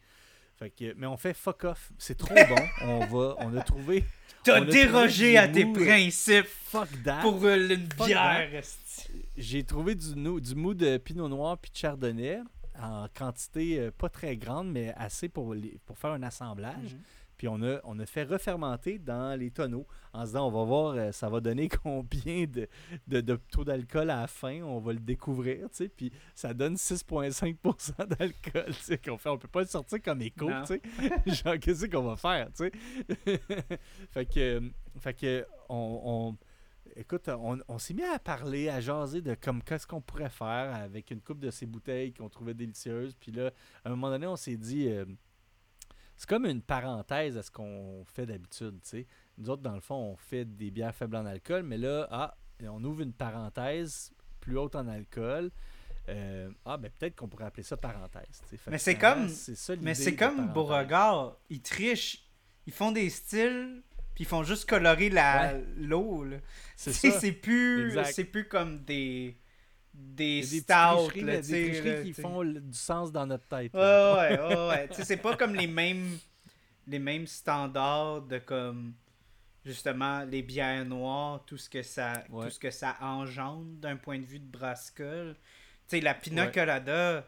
Fait 0.57 0.69
que, 0.69 0.93
mais 0.95 1.07
on 1.07 1.15
fait 1.17 1.33
fuck 1.33 1.63
off. 1.63 1.91
C'est 1.97 2.17
trop 2.17 2.35
bon. 2.49 2.61
On 2.81 3.05
va, 3.05 3.35
on 3.39 3.55
a 3.55 3.61
trouvé 3.63 4.03
T'as 4.43 4.61
dérogé 4.65 5.37
à 5.37 5.47
tes 5.47 5.65
principes 5.65 6.45
fuck 6.65 6.89
that. 7.03 7.21
pour 7.21 7.43
euh, 7.43 7.69
une 7.69 7.87
Fuck 7.95 8.07
bière. 8.07 8.49
J'ai 9.37 9.63
trouvé 9.63 9.95
du, 9.95 10.15
nou- 10.15 10.39
du 10.39 10.55
mou 10.55 10.73
de 10.73 10.97
pinot 10.97 11.27
noir 11.29 11.57
puis 11.57 11.71
de 11.71 11.77
chardonnay 11.77 12.39
en 12.81 13.07
quantité 13.17 13.79
euh, 13.79 13.91
pas 13.97 14.09
très 14.09 14.35
grande, 14.37 14.71
mais 14.71 14.93
assez 14.95 15.29
pour, 15.29 15.53
les- 15.53 15.77
pour 15.85 15.97
faire 15.97 16.11
un 16.11 16.23
assemblage. 16.23 16.75
Mhm. 16.83 16.99
Puis 17.43 17.49
on 17.49 17.61
a, 17.61 17.81
on 17.83 17.99
a 17.99 18.05
fait 18.05 18.23
refermenter 18.23 18.99
dans 18.99 19.37
les 19.37 19.51
tonneaux 19.51 19.85
en 20.13 20.21
se 20.21 20.27
disant 20.27 20.47
on 20.47 20.51
va 20.51 20.63
voir 20.63 20.93
euh, 20.95 21.11
ça 21.11 21.27
va 21.27 21.41
donner 21.41 21.67
combien 21.83 22.45
de, 22.45 22.69
de, 23.05 23.19
de 23.19 23.35
taux 23.51 23.65
d'alcool 23.65 24.09
à 24.11 24.21
la 24.21 24.27
fin, 24.27 24.61
on 24.61 24.79
va 24.79 24.93
le 24.93 24.99
découvrir, 24.99 25.69
tu 25.69 25.75
sais. 25.75 25.89
Puis 25.89 26.09
ça 26.35 26.53
donne 26.53 26.75
6,5% 26.75 28.07
d'alcool, 28.07 28.65
tu 28.67 28.73
sais, 28.75 28.97
qu'on 28.97 29.17
fait. 29.17 29.27
On 29.27 29.37
peut 29.37 29.49
pas 29.49 29.59
le 29.59 29.67
sortir 29.67 30.01
comme 30.01 30.21
écho, 30.21 30.47
tu 30.65 30.67
sais. 30.67 30.81
Genre, 31.25 31.59
qu'est-ce 31.59 31.85
qu'on 31.87 32.03
va 32.03 32.15
faire, 32.15 32.47
tu 32.53 32.63
sais? 32.63 33.41
fait 34.11 34.25
que, 34.25 34.61
fait 34.99 35.13
que 35.13 35.45
on, 35.67 36.01
on- 36.05 36.37
écoute, 36.95 37.27
on, 37.27 37.59
on 37.67 37.77
s'est 37.77 37.93
mis 37.93 38.03
à 38.03 38.19
parler, 38.19 38.69
à 38.69 38.79
jaser 38.79 39.21
de 39.21 39.35
comme 39.35 39.61
qu'est-ce 39.61 39.85
qu'on 39.85 39.99
pourrait 39.99 40.29
faire 40.29 40.73
avec 40.75 41.11
une 41.11 41.19
coupe 41.19 41.39
de 41.39 41.51
ces 41.51 41.65
bouteilles 41.65 42.13
qu'on 42.13 42.29
trouvait 42.29 42.53
délicieuses. 42.53 43.15
Puis 43.19 43.33
là, 43.33 43.51
à 43.83 43.89
un 43.89 43.91
moment 43.91 44.09
donné, 44.11 44.27
on 44.27 44.37
s'est 44.37 44.55
dit, 44.55 44.87
euh, 44.87 45.03
c'est 46.15 46.27
comme 46.29 46.45
une 46.45 46.61
parenthèse 46.61 47.37
à 47.37 47.43
ce 47.43 47.51
qu'on 47.51 48.03
fait 48.05 48.25
d'habitude, 48.25 48.79
tu 48.83 48.89
sais. 48.89 49.07
Nous 49.37 49.49
autres, 49.49 49.61
dans 49.63 49.75
le 49.75 49.81
fond, 49.81 49.95
on 49.95 50.15
fait 50.15 50.45
des 50.45 50.71
bières 50.71 50.93
faibles 50.95 51.15
en 51.15 51.25
alcool, 51.25 51.63
mais 51.63 51.77
là, 51.77 52.07
ah, 52.11 52.37
on 52.67 52.83
ouvre 52.83 53.01
une 53.01 53.13
parenthèse 53.13 54.11
plus 54.39 54.57
haute 54.57 54.75
en 54.75 54.87
alcool. 54.87 55.51
Euh, 56.09 56.49
ah, 56.65 56.77
ben 56.77 56.91
peut-être 56.91 57.15
qu'on 57.15 57.29
pourrait 57.29 57.45
appeler 57.45 57.63
ça 57.63 57.77
parenthèse. 57.77 58.41
Mais 58.67 58.77
c'est 58.77 58.97
comme- 58.97 59.29
ça 59.29 59.73
Mais 59.81 59.95
c'est 59.95 60.15
comme. 60.15 60.49
Beauregard. 60.51 61.37
Ils 61.49 61.61
trichent. 61.61 62.29
Ils 62.67 62.73
font 62.73 62.91
des 62.91 63.09
styles, 63.09 63.81
puis 64.13 64.23
ils 64.23 64.27
font 64.27 64.43
juste 64.43 64.69
colorer 64.69 65.09
la 65.09 65.53
l'eau. 65.77 66.25
C'est 66.75 67.31
plus, 67.31 67.97
c'est 68.11 68.25
plus 68.25 68.47
comme 68.47 68.79
des, 68.83 69.37
des, 69.93 70.41
des 70.41 70.43
stouts, 70.61 71.21
là, 71.21 71.41
des 71.41 71.71
tricheries 71.71 72.03
qui 72.03 72.13
font 72.13 72.41
le- 72.41 72.59
du 72.59 72.77
sens 72.77 73.11
dans 73.11 73.25
notre 73.27 73.45
tête. 73.47 73.73
Ouais, 73.73 73.79
là. 73.81 74.15
ouais, 74.47 74.55
ouais, 74.55 74.67
ouais. 74.69 74.87
tu 74.89 74.95
sais, 74.95 75.03
c'est 75.05 75.17
pas 75.17 75.35
comme 75.35 75.55
les 75.55 75.67
mêmes 75.67 76.17
les 76.87 76.99
mêmes 76.99 77.27
standards 77.27 78.23
de 78.23 78.39
comme 78.39 78.93
justement 79.65 80.23
les 80.23 80.41
bières 80.41 80.83
noires, 80.85 81.43
tout 81.45 81.57
ce 81.57 81.69
que 81.69 81.81
ça 81.81 82.23
Ouais. 82.29 82.45
tout 82.45 82.49
ce 82.51 82.59
que 82.59 82.71
ça 82.71 82.97
engendre 83.01 83.65
d'un 83.79 83.95
point 83.95 84.19
de 84.19 84.25
vue 84.25 84.39
de 84.39 84.45
brassicole. 84.51 85.35
Tu 85.87 85.97
sais, 85.97 86.01
la 86.01 86.13
Pina 86.13 86.45
Ouais. 86.45 86.51
Colada, 86.51 87.25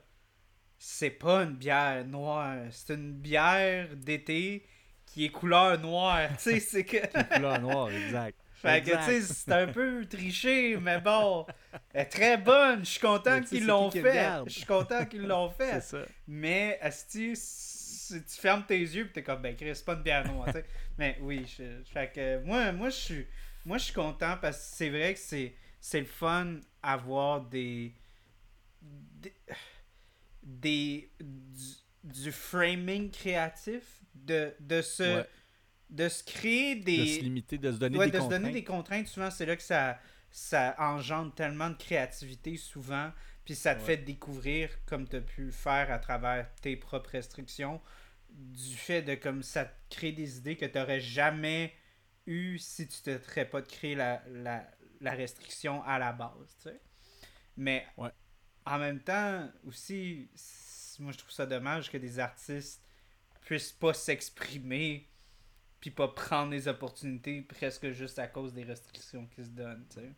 c'est 0.77 1.09
pas 1.11 1.43
une 1.43 1.55
bière 1.55 2.05
noire, 2.05 2.57
c'est 2.71 2.93
une 2.95 3.13
bière 3.13 3.87
d'été 3.95 4.65
qui 5.05 5.23
est 5.25 5.29
couleur 5.29 5.79
noire, 5.79 6.27
tu 6.37 6.43
sais, 6.43 6.59
c'est 6.59 6.83
que 6.83 6.97
Couleur 7.35 7.61
noire, 7.61 7.89
exact. 7.91 8.37
Fait 8.65 8.81
que, 8.81 8.91
tu 8.97 9.03
sais, 9.03 9.21
c'est 9.21 9.51
un 9.51 9.67
peu 9.67 10.05
triché, 10.09 10.77
mais 10.77 10.99
bon, 10.99 11.45
elle 11.93 12.01
est 12.01 12.05
très 12.05 12.37
bonne. 12.37 12.79
Je 12.85 12.89
suis 12.91 12.99
content 12.99 13.41
qu'ils 13.41 13.65
l'ont 13.65 13.89
fait. 13.91 14.29
Je 14.47 14.51
suis 14.51 14.65
content 14.65 15.05
qu'ils 15.05 15.21
l'ont 15.27 15.49
fait. 15.49 15.81
ça. 15.81 15.99
Mais, 16.27 16.77
Asti, 16.81 17.33
si 17.35 18.23
tu 18.23 18.35
fermes 18.39 18.65
tes 18.65 18.79
yeux, 18.79 19.05
pis 19.07 19.13
t'es 19.13 19.23
comme, 19.23 19.41
ben, 19.41 19.55
Chris, 19.55 19.75
c'est 19.75 19.85
pas 19.85 19.93
une 19.93 20.03
bière 20.03 20.25
noire, 20.31 20.47
tu 20.47 20.53
sais. 20.53 20.65
Mais 20.97 21.17
oui, 21.21 21.45
je, 21.57 21.63
fait 21.91 22.11
que, 22.13 22.43
moi, 22.43 22.71
moi, 22.71 22.89
je 22.89 22.95
suis, 22.95 23.27
moi, 23.65 23.77
je 23.77 23.85
suis 23.85 23.93
content 23.93 24.37
parce 24.41 24.57
que 24.57 24.75
c'est 24.77 24.89
vrai 24.89 25.13
que 25.13 25.19
c'est, 25.19 25.55
c'est 25.79 25.99
le 25.99 26.05
fun 26.05 26.59
avoir 26.83 27.41
des, 27.41 27.93
des, 28.81 29.33
des- 30.43 31.09
du, 31.19 31.63
du 32.03 32.31
framing 32.31 33.09
créatif, 33.11 33.83
de, 34.13 34.53
de 34.59 34.81
Ouais. 35.17 35.25
De 35.89 36.09
se 36.09 36.23
créer 36.23 36.75
des, 36.75 36.93
De 36.95 37.05
se 37.05 37.23
limiter, 37.23 37.59
de 37.59 37.71
se 37.71 37.77
donner 37.77 37.99
Ouais, 37.99 37.99
des 37.99 38.11
de 38.11 38.19
se 38.19 38.27
contraintes. 38.27 38.29
donner 38.29 38.51
des 38.51 38.63
contraintes, 38.63 39.07
souvent, 39.07 39.31
c'est 39.31 39.45
là 39.45 39.55
que 39.55 39.63
ça, 39.63 39.99
ça 40.31 40.75
engendre 40.79 41.33
tellement 41.33 41.69
de 41.69 41.75
créativité, 41.77 42.57
souvent. 42.57 43.11
Puis 43.45 43.55
ça 43.55 43.75
te 43.75 43.81
Ouais. 43.81 43.83
fait 43.83 43.97
découvrir, 43.97 44.69
comme 44.85 45.07
tu 45.07 45.17
as 45.17 45.21
pu 45.21 45.45
le 45.45 45.51
faire 45.51 45.91
à 45.91 45.99
travers 45.99 46.53
tes 46.61 46.75
propres 46.75 47.11
restrictions, 47.11 47.81
du 48.29 48.75
fait 48.75 49.01
de 49.03 49.15
comme 49.15 49.43
ça 49.43 49.65
te 49.65 49.95
crée 49.95 50.11
des 50.11 50.37
idées 50.37 50.57
que 50.57 50.65
tu 50.65 50.77
n'aurais 50.77 50.99
jamais 50.99 51.73
eu 52.27 52.57
si 52.59 52.87
tu 52.87 53.01
te 53.01 53.17
serais 53.19 53.45
pas 53.49 53.61
de 53.61 53.67
créer 53.67 53.95
la, 53.95 54.21
la, 54.29 54.65
la 55.01 55.11
restriction 55.13 55.83
à 55.83 55.99
la 55.99 56.11
base. 56.13 56.57
tu 56.63 56.69
sais. 56.69 56.81
Mais 57.57 57.85
Ouais. 57.97 58.11
en 58.65 58.79
même 58.79 59.01
temps, 59.01 59.49
aussi, 59.65 60.29
moi 60.99 61.11
je 61.11 61.17
trouve 61.17 61.31
ça 61.31 61.45
dommage 61.45 61.91
que 61.91 61.97
des 61.97 62.19
artistes 62.19 62.83
puissent 63.41 63.71
pas 63.73 63.93
s'exprimer 63.93 65.09
puis 65.79 65.91
pas 65.91 66.07
prendre 66.07 66.51
les 66.51 66.67
opportunités 66.67 67.41
presque 67.41 67.91
juste 67.91 68.19
à 68.19 68.27
cause 68.27 68.53
des 68.53 68.63
restrictions 68.63 69.27
qui 69.35 69.43
se 69.43 69.49
donnent, 69.49 69.85
tu 69.89 69.99
sais. 70.01 70.11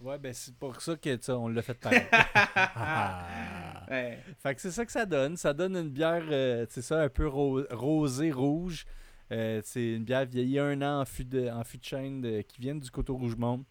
Ouais, 0.00 0.16
ben 0.16 0.32
c'est 0.32 0.54
pour 0.54 0.80
ça 0.80 0.94
que 0.96 1.30
on 1.32 1.48
l'a 1.48 1.60
fait 1.62 1.74
pareil. 1.74 2.02
Ouais. 3.90 4.18
Fait 4.38 4.54
que 4.54 4.60
c'est 4.60 4.70
ça 4.70 4.84
que 4.84 4.92
ça 4.92 5.06
donne. 5.06 5.36
Ça 5.36 5.52
donne 5.54 5.76
une 5.76 5.88
bière, 5.88 6.22
euh, 6.30 6.66
c'est 6.68 6.82
ça, 6.82 7.00
un 7.02 7.08
peu 7.08 7.26
ro- 7.26 7.64
rosée, 7.70 8.30
rouge. 8.30 8.84
Euh, 9.32 9.60
c'est 9.64 9.94
une 9.94 10.04
bière 10.04 10.24
vieillie 10.26 10.58
un 10.58 10.80
an 10.82 11.00
en 11.00 11.04
fût 11.04 11.24
de, 11.24 11.48
en 11.48 11.64
fût 11.64 11.78
de 11.78 11.84
chêne 11.84 12.20
de- 12.20 12.42
qui 12.42 12.60
vient 12.60 12.74
du 12.74 12.90
Coteau 12.90 13.16
Rougemont. 13.16 13.64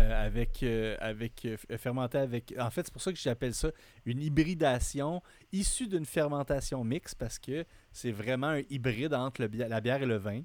Euh, 0.00 0.26
avec, 0.26 0.62
euh, 0.62 0.96
avec 0.98 1.44
euh, 1.44 1.56
f- 1.56 1.76
fermenté 1.76 2.16
avec. 2.16 2.54
En 2.58 2.70
fait, 2.70 2.86
c'est 2.86 2.92
pour 2.92 3.02
ça 3.02 3.12
que 3.12 3.18
j'appelle 3.18 3.52
ça 3.52 3.70
une 4.06 4.22
hybridation 4.22 5.22
issue 5.52 5.86
d'une 5.88 6.06
fermentation 6.06 6.82
mixte 6.84 7.16
parce 7.18 7.38
que 7.38 7.66
c'est 7.92 8.12
vraiment 8.12 8.46
un 8.48 8.62
hybride 8.70 9.12
entre 9.12 9.42
la 9.42 9.80
bière 9.80 10.02
et 10.02 10.06
le 10.06 10.16
vin. 10.16 10.42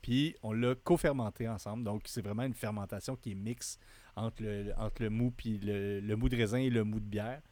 Puis 0.00 0.34
on 0.42 0.52
l'a 0.52 0.74
co-fermenté 0.74 1.46
ensemble. 1.48 1.84
Donc 1.84 2.04
c'est 2.06 2.22
vraiment 2.22 2.44
une 2.44 2.54
fermentation 2.54 3.16
qui 3.16 3.32
est 3.32 3.34
mixte 3.34 3.80
entre 4.14 4.42
le, 4.42 4.72
entre 4.78 5.02
le 5.02 5.10
mou 5.10 5.30
puis 5.30 5.58
le, 5.58 6.00
le 6.00 6.16
mou 6.16 6.28
de 6.30 6.36
raisin 6.36 6.58
et 6.58 6.70
le 6.70 6.84
mou 6.84 6.98
de 7.00 7.04
bière. 7.06 7.42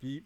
Puis 0.00 0.24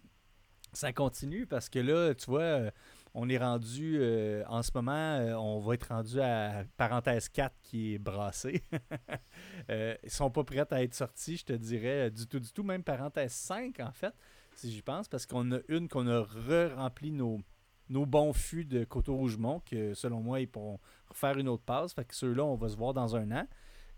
ça 0.73 0.93
continue 0.93 1.47
parce 1.47 1.69
que 1.69 1.79
là, 1.79 2.15
tu 2.15 2.27
vois, 2.27 2.41
euh, 2.43 2.71
on 3.15 3.29
est 3.29 3.39
rendu, 3.39 3.99
euh, 4.01 4.43
en 4.49 4.63
ce 4.63 4.73
moment, 4.75 4.93
euh, 4.93 5.35
on 5.35 5.61
va 5.61 5.75
être 5.75 5.89
rendu 5.89 6.21
à 6.21 6.65
parenthèse 6.77 7.29
4 7.29 7.55
qui 7.63 7.95
est 7.95 7.99
brassé. 7.99 8.63
euh, 9.71 9.95
ils 10.03 10.11
sont 10.11 10.31
pas 10.31 10.43
prêts 10.43 10.67
à 10.69 10.83
être 10.83 10.95
sortis, 10.95 11.37
je 11.37 11.45
te 11.45 11.53
dirais, 11.53 12.09
euh, 12.09 12.11
du 12.11 12.27
tout, 12.27 12.41
du 12.41 12.53
tout, 12.53 12.65
même 12.65 12.83
parenthèse 12.83 13.33
5 13.33 13.79
en 13.79 13.93
fait, 13.93 14.13
si 14.57 14.73
j'y 14.73 14.83
pense, 14.83 15.07
parce 15.07 15.27
qu'on 15.27 15.53
a 15.53 15.59
une 15.69 15.89
qu'on 15.89 16.09
a 16.09 16.23
re-rempli 16.23 17.13
nos, 17.13 17.41
bons 17.89 18.33
fûts 18.33 18.65
de 18.65 18.83
Coteau 18.83 19.15
Rougemont, 19.15 19.61
que 19.61 19.95
selon 19.95 20.19
moi, 20.21 20.41
ils 20.41 20.49
pourront 20.49 20.81
refaire 21.07 21.39
une 21.39 21.49
autre 21.49 21.63
passe. 21.63 21.95
Fait 21.95 22.05
que 22.05 22.15
ceux-là, 22.17 22.45
on 22.45 22.57
va 22.57 22.69
se 22.69 22.77
voir 22.77 22.95
dans 22.95 23.15
un 23.15 23.31
an. 23.31 23.47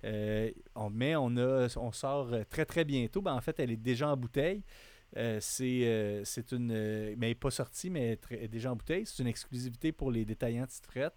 Mais 0.02 1.16
on, 1.16 1.36
a, 1.38 1.68
on 1.76 1.90
sort 1.90 2.30
très 2.51 2.66
très 2.66 2.84
bientôt. 2.84 3.22
Ben, 3.22 3.34
en 3.34 3.40
fait, 3.40 3.59
elle 3.59 3.70
est 3.70 3.76
déjà 3.76 4.09
en 4.09 4.16
bouteille. 4.16 4.62
Euh, 5.16 5.38
c'est 5.40 5.80
euh, 5.84 6.24
une. 6.52 6.70
euh, 6.72 7.14
mais 7.16 7.26
elle 7.26 7.30
n'est 7.30 7.34
pas 7.34 7.50
sortie, 7.50 7.90
mais 7.90 8.00
elle 8.06 8.12
est 8.12 8.16
très- 8.16 8.48
déjà 8.48 8.72
en 8.72 8.76
bouteille. 8.76 9.06
C'est 9.06 9.22
une 9.22 9.28
exclusivité 9.28 9.92
pour 9.92 10.10
les 10.10 10.24
détaillants 10.24 10.64
de 10.64 10.68
Tite 10.70 11.12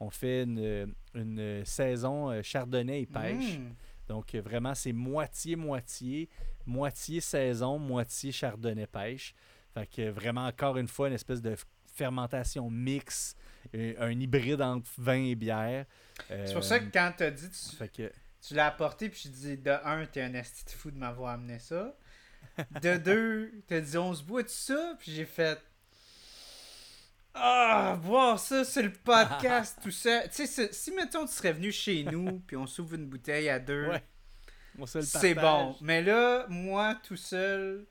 On 0.00 0.10
fait 0.10 0.42
une, 0.42 0.94
une 1.14 1.64
saison 1.64 2.30
euh, 2.30 2.42
chardonnay 2.42 3.02
et 3.02 3.06
pêche. 3.06 3.58
Mm. 3.58 3.74
Donc, 4.08 4.34
euh, 4.34 4.40
vraiment, 4.40 4.74
c'est 4.74 4.92
moitié-moitié. 4.92 6.28
Moitié 6.66 7.20
saison, 7.20 7.78
moitié 7.78 8.32
chardonnay 8.32 8.86
pêche. 8.86 9.34
Fait 9.74 9.86
que 9.86 10.02
euh, 10.02 10.12
vraiment, 10.12 10.46
encore 10.46 10.76
une 10.78 10.88
fois, 10.88 11.08
une 11.08 11.14
espèce 11.14 11.42
de 11.42 11.54
fermentation 11.86 12.70
mix, 12.70 13.36
euh, 13.74 13.94
un 13.98 14.18
hybride 14.18 14.62
entre 14.62 14.90
vin 14.98 15.22
et 15.24 15.34
bière. 15.34 15.86
C'est 16.28 16.52
pour 16.52 16.64
ça 16.64 16.80
que 16.80 16.90
quand 16.92 17.12
t'as 17.16 17.30
dit, 17.30 17.48
tu, 17.48 17.76
Fait 17.76 17.88
que, 17.88 18.12
tu 18.40 18.54
l'as 18.54 18.66
apporté, 18.66 19.08
puis 19.08 19.20
je 19.24 19.28
dis 19.28 19.56
de 19.58 19.70
un, 19.70 20.04
t'es 20.06 20.22
un 20.22 20.34
esti 20.34 20.74
fou 20.74 20.90
de 20.90 20.98
m'avoir 20.98 21.34
amené 21.34 21.58
ça. 21.58 21.96
De 22.82 22.96
deux, 22.98 23.52
t'as 23.66 23.80
dit 23.80 23.98
on 23.98 24.14
se 24.14 24.22
boit 24.22 24.42
de 24.42 24.48
ça, 24.48 24.94
puis 24.98 25.12
j'ai 25.12 25.24
fait. 25.26 25.60
Ah, 27.34 27.98
boire 28.00 28.38
ça 28.38 28.64
sur 28.64 28.82
le 28.82 28.92
podcast, 28.92 29.78
tout 29.82 29.90
ça. 29.90 30.28
Tu 30.28 30.46
sais, 30.46 30.72
si- 30.72 30.92
mettons 30.92 31.26
tu 31.26 31.32
serais 31.32 31.52
venu 31.52 31.72
chez 31.72 32.04
nous, 32.04 32.38
puis 32.46 32.56
on 32.56 32.66
s'ouvre 32.66 32.94
une 32.94 33.06
bouteille 33.06 33.48
à 33.48 33.58
deux, 33.58 33.88
Ouais, 33.88 34.02
c'est 35.02 35.34
bon. 35.34 35.76
Mais 35.80 36.00
là, 36.02 36.46
moi 36.48 36.94
tout 37.02 37.16
seul, 37.16 37.86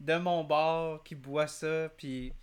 de 0.00 0.14
mon 0.16 0.44
bar, 0.44 1.02
qui 1.04 1.14
boit 1.14 1.46
ça, 1.46 1.88
puis 1.96 2.34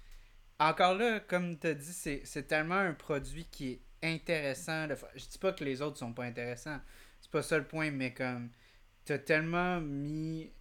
encore 0.59 0.95
là, 0.95 1.19
comme 1.19 1.57
t'as 1.57 1.73
dit, 1.75 1.93
c'est 1.93 2.21
c'est 2.25 2.43
tellement 2.47 2.75
un 2.79 2.93
produit 2.93 3.45
qui 3.45 3.73
est 3.73 3.81
intéressant. 4.01 4.87
de 4.87 4.95
Je 5.15 5.25
dis 5.27 5.37
pas 5.37 5.53
que 5.53 5.63
les 5.63 5.81
autres 5.83 5.97
sont 5.97 6.13
pas 6.13 6.23
intéressants. 6.23 6.79
C'est 7.21 7.31
pas 7.31 7.43
ça 7.43 7.57
le 7.59 7.65
point, 7.67 7.91
mais 7.91 8.11
comme 8.13 8.49
t'as 9.05 9.19
tellement 9.19 9.79
mis 9.81 10.51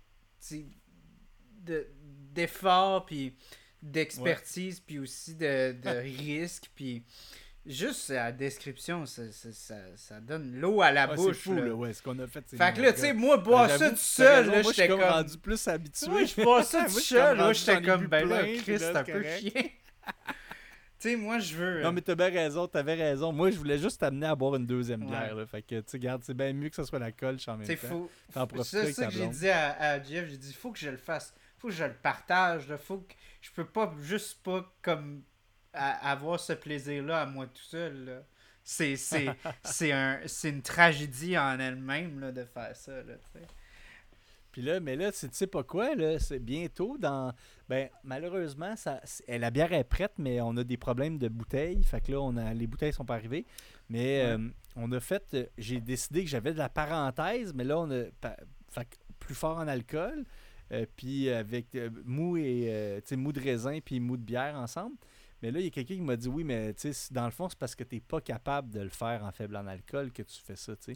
tu 1.68 1.72
sais, 1.72 1.78
de- 1.78 1.86
d'efforts 2.34 3.06
puis 3.06 3.34
d'expertise 3.82 4.80
puis 4.80 4.98
aussi 4.98 5.34
de, 5.34 5.72
de 5.72 5.88
risque 5.90 6.70
puis 6.74 7.04
juste 7.66 8.08
la 8.10 8.32
description 8.32 9.06
ça, 9.06 9.30
ça, 9.30 9.52
ça- 9.52 9.96
ça 9.96 10.20
donne 10.20 10.54
l'eau 10.60 10.82
à 10.82 10.90
la 10.90 11.08
Ouais, 11.08 11.16
bouche 11.16 11.36
c'est 11.36 11.42
fou, 11.42 11.54
là. 11.54 11.64
là, 11.66 11.74
ouais, 11.74 11.92
ce 11.92 12.02
qu'on 12.02 12.18
a 12.18 12.26
fait. 12.26 12.42
c'est 12.46 12.56
fait 12.56 12.72
que 12.74 12.80
là 12.82 12.92
tu 12.92 13.00
sais 13.00 13.12
moi 13.12 13.36
boire 13.36 13.70
ça 13.70 13.90
tout 13.90 13.96
seul 13.96 14.46
là 14.46 14.52
moi, 14.52 14.62
je 14.62 14.68
j'étais 14.68 14.82
suis 14.82 14.88
comme 14.88 15.00
rendu 15.00 15.38
plus 15.38 15.68
habitué. 15.68 16.10
Ouais, 16.10 16.26
je 16.26 16.42
bois 16.42 16.62
ça 16.64 16.78
Moi, 16.82 16.88
tout 16.88 16.94
je 16.94 17.00
suis 17.00 17.14
seul 17.14 17.36
là 17.36 17.52
j'étais 17.52 17.82
comme 17.82 18.06
ben 18.06 18.28
là 18.28 18.42
Chris 18.42 18.78
c'est 18.78 18.96
un 18.96 19.04
c'est 19.04 19.12
peu 19.12 19.22
chiant 19.22 19.52
tu 21.00 21.10
sais 21.10 21.16
moi 21.16 21.38
je 21.38 21.54
veux 21.54 21.82
Non, 21.82 21.92
mais 21.92 22.00
t'as 22.00 22.14
bien 22.16 22.30
raison, 22.30 22.66
t'avais 22.66 22.94
raison. 22.94 23.30
Moi, 23.32 23.52
je 23.52 23.56
voulais 23.58 23.78
juste 23.78 24.00
t'amener 24.00 24.26
à 24.26 24.34
boire 24.34 24.56
une 24.56 24.66
deuxième 24.66 25.02
Ouais. 25.02 25.08
bière. 25.10 25.34
Là. 25.36 25.46
Fait 25.46 25.62
que, 25.62 25.76
tu 25.76 25.84
sais, 25.86 25.98
garde, 26.00 26.22
c'est 26.24 26.34
bien 26.34 26.52
mieux 26.52 26.70
que 26.70 26.74
ce 26.74 26.82
soit 26.82 26.98
la 26.98 27.12
colche 27.12 27.46
en 27.46 27.56
même 27.56 27.66
C'est 27.66 27.76
temps. 27.76 27.86
fou. 27.86 28.10
T'en 28.32 28.46
profites 28.48 28.66
C'est 28.72 28.92
ça 28.94 29.06
que 29.06 29.12
j'ai 29.12 29.26
dit 29.28 29.48
à, 29.48 29.80
à 29.80 30.02
Jeff. 30.02 30.28
J'ai 30.28 30.36
dit, 30.36 30.52
faut 30.52 30.72
que 30.72 30.78
je 30.80 30.90
le 30.90 30.96
fasse. 30.96 31.32
Faut 31.58 31.68
que 31.68 31.74
je 31.74 31.84
le 31.84 31.94
partage. 31.94 32.68
Là. 32.68 32.76
Faut 32.78 32.98
que 32.98 33.14
je 33.40 33.50
peux 33.52 33.66
pas 33.66 33.92
juste 34.00 34.42
pas 34.42 34.72
comme 34.82 35.22
à- 35.72 36.10
avoir 36.10 36.38
ce 36.40 36.52
plaisir-là 36.54 37.22
à 37.22 37.26
moi 37.26 37.46
tout 37.46 37.62
seul. 37.62 38.04
là. 38.04 38.22
C'est 38.64 38.96
c'est 38.96 39.26
c'est 39.64 39.92
un 39.92 40.20
c'est 40.26 40.50
une 40.50 40.62
tragédie 40.62 41.36
en 41.38 41.58
elle-même 41.58 42.20
là, 42.20 42.32
de 42.32 42.44
faire 42.44 42.74
ça. 42.76 42.92
Là. 43.02 43.14
Puis 44.52 44.62
là, 44.62 44.80
mais 44.80 44.96
là, 44.96 45.12
tu 45.12 45.28
sais 45.30 45.46
pas 45.46 45.62
quoi, 45.62 45.94
là, 45.94 46.18
c'est 46.18 46.38
bientôt 46.38 46.96
dans... 46.98 47.32
Ben, 47.68 47.90
malheureusement, 48.02 48.74
ça, 48.76 48.98
c'est- 49.04 49.38
la 49.38 49.50
bière 49.50 49.72
est 49.72 49.84
prête, 49.84 50.12
mais 50.18 50.40
on 50.40 50.56
a 50.56 50.64
des 50.64 50.78
problèmes 50.78 51.18
de 51.18 51.28
bouteilles. 51.28 51.82
Fait 51.84 52.00
que 52.00 52.12
là, 52.12 52.20
on 52.20 52.36
a, 52.36 52.54
les 52.54 52.66
bouteilles 52.66 52.92
sont 52.94 53.04
pas 53.04 53.14
arrivées. 53.16 53.44
Mais 53.90 54.22
Ouais. 54.24 54.32
euh, 54.32 54.48
on 54.74 54.90
a 54.92 55.00
fait... 55.00 55.22
euh, 55.34 55.46
J'ai 55.58 55.80
décidé 55.80 56.24
que 56.24 56.30
j'avais 56.30 56.52
de 56.54 56.58
la 56.58 56.70
parenthèse, 56.70 57.52
mais 57.54 57.62
là, 57.64 57.78
on 57.78 57.90
a... 57.90 58.04
fait 58.70 58.88
plus 59.20 59.34
fort 59.34 59.58
en 59.58 59.68
alcool. 59.68 60.24
Euh, 60.72 60.86
puis 60.96 61.30
avec 61.30 61.74
euh, 61.74 61.90
mou 62.04 62.36
et... 62.36 62.66
euh, 62.68 63.00
tu 63.06 63.16
mou 63.16 63.32
de 63.32 63.40
raisin 63.40 63.78
puis 63.84 64.00
mou 64.00 64.16
de 64.16 64.22
bière 64.22 64.54
ensemble. 64.56 64.96
Mais 65.42 65.50
là, 65.52 65.60
il 65.60 65.64
y 65.64 65.68
a 65.68 65.70
quelqu'un 65.70 65.94
qui 65.94 66.00
m'a 66.00 66.16
dit, 66.16 66.28
oui, 66.28 66.42
mais 66.44 66.74
tu 66.74 66.90
dans 67.12 67.24
le 67.24 67.30
fond, 67.30 67.48
c'est 67.48 67.58
parce 67.58 67.74
que 67.76 67.84
t'es 67.84 68.00
pas 68.00 68.20
capable 68.20 68.70
de 68.70 68.80
le 68.80 68.88
faire 68.88 69.24
en 69.24 69.30
faible 69.30 69.56
en 69.56 69.66
alcool 69.68 70.10
que 70.12 70.22
tu 70.22 70.40
fais 70.40 70.56
ça, 70.56 70.74
tu 70.76 70.92
sais. 70.92 70.94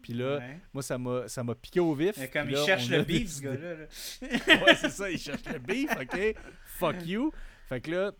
Puis 0.00 0.14
là, 0.14 0.38
Ouais. 0.38 0.58
moi, 0.72 0.82
ça 0.82 0.96
m'a 0.96 1.28
ça 1.28 1.42
m'a 1.44 1.54
piqué 1.54 1.80
au 1.80 1.92
vif. 1.94 2.16
Mais 2.16 2.28
comme 2.30 2.48
il 2.48 2.54
là, 2.54 2.64
cherche 2.64 2.88
le 2.88 3.02
beef, 3.02 3.28
ce 3.32 3.42
gars-là. 3.42 3.74
là. 3.74 3.86
ouais, 4.64 4.74
c'est 4.76 4.90
ça, 4.90 5.10
il 5.10 5.18
cherche 5.18 5.44
le 5.52 5.58
beef, 5.58 5.90
ok? 6.00 6.36
Fuck 6.64 7.04
you. 7.06 7.32
Fait 7.68 7.80
que 7.82 7.90
là, 7.90 8.12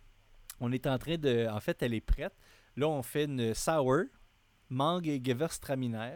on 0.60 0.72
est 0.72 0.86
en 0.86 0.98
train 0.98 1.16
de. 1.16 1.46
En 1.48 1.60
fait, 1.60 1.82
elle 1.82 1.94
est 1.94 2.00
prête. 2.02 2.34
Là, 2.76 2.88
on 2.88 3.02
fait 3.02 3.24
une 3.24 3.54
sour, 3.54 4.02
mangue 4.68 5.06
et 5.08 5.20
gewürztraminer. 5.24 6.12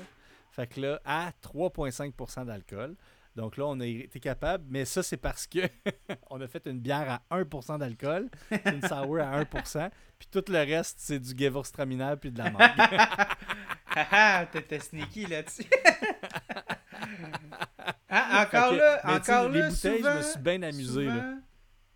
Fait 0.50 0.66
que 0.66 0.80
là, 0.80 1.00
à 1.04 1.30
3,5% 1.42 2.44
d'alcool. 2.44 2.94
Donc 3.36 3.56
là, 3.56 3.66
on 3.66 3.80
a 3.80 3.86
été 3.86 4.20
capable, 4.20 4.64
mais 4.68 4.84
ça, 4.84 5.02
c'est 5.02 5.16
parce 5.16 5.46
que 5.46 5.58
on 6.30 6.40
a 6.40 6.46
fait 6.46 6.66
une 6.66 6.78
bière 6.78 7.20
à 7.30 7.36
1% 7.40 7.78
d'alcool, 7.78 8.28
une 8.66 8.80
sour 8.82 9.18
à 9.18 9.42
1%, 9.42 9.90
puis 10.18 10.28
tout 10.30 10.44
le 10.48 10.58
reste, 10.58 10.98
c'est 11.00 11.18
du 11.18 11.36
Gewürztraminer 11.36 12.14
puis 12.20 12.30
de 12.30 12.38
la 12.38 12.50
menthe. 12.50 12.60
Haha, 13.86 14.46
t'étais 14.52 14.78
sneaky 14.80 15.26
là-dessus. 15.26 15.64
Ah, 18.08 18.44
encore 18.46 18.70
que- 18.70 18.76
là, 18.76 19.00
encore 19.16 19.48
les 19.48 19.60
là, 19.60 19.68
bouteilles, 19.70 19.98
souvent, 19.98 20.12
je 20.12 20.16
me 20.18 20.22
suis 20.22 20.40
bien 20.40 20.62
amusé. 20.62 21.04
là. 21.06 21.12
souvent, 21.14 21.38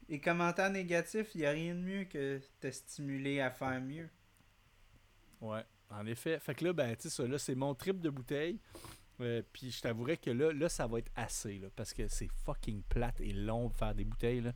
Les 0.09 0.21
commentaires 0.21 0.71
négatifs, 0.71 1.29
il 1.35 1.41
n'y 1.43 1.47
a 1.47 1.51
rien 1.51 1.75
de 1.75 1.81
mieux 1.81 2.05
que 2.05 2.41
te 2.61 2.71
stimuler 2.71 3.41
à 3.41 3.51
faire 3.51 3.81
mieux. 3.81 4.09
Ouais, 5.41 5.65
en 5.91 6.05
effet. 6.07 6.39
Fait 6.41 6.55
que 6.55 6.65
là, 6.65 6.73
ben, 6.73 6.95
tu 6.97 7.03
sais, 7.03 7.11
ça, 7.11 7.27
là, 7.27 7.39
c'est 7.39 7.55
mon 7.55 7.75
trip 7.75 8.01
de 8.01 8.11
bouteille. 8.11 8.59
Euh, 9.21 9.43
puis 9.53 9.71
je 9.71 9.81
t'avouerais 9.81 10.17
que 10.17 10.31
là, 10.31 10.53
là, 10.53 10.69
ça 10.69 10.87
va 10.87 10.99
être 11.01 11.11
assez, 11.17 11.59
là, 11.59 11.69
parce 11.75 11.93
que 11.93 12.07
c'est 12.09 12.29
fucking 12.45 12.83
plate 12.89 13.21
et 13.21 13.33
long 13.33 13.69
de 13.69 13.75
faire 13.75 13.95
des 13.95 14.05
bouteilles, 14.05 14.41
là. 14.43 14.53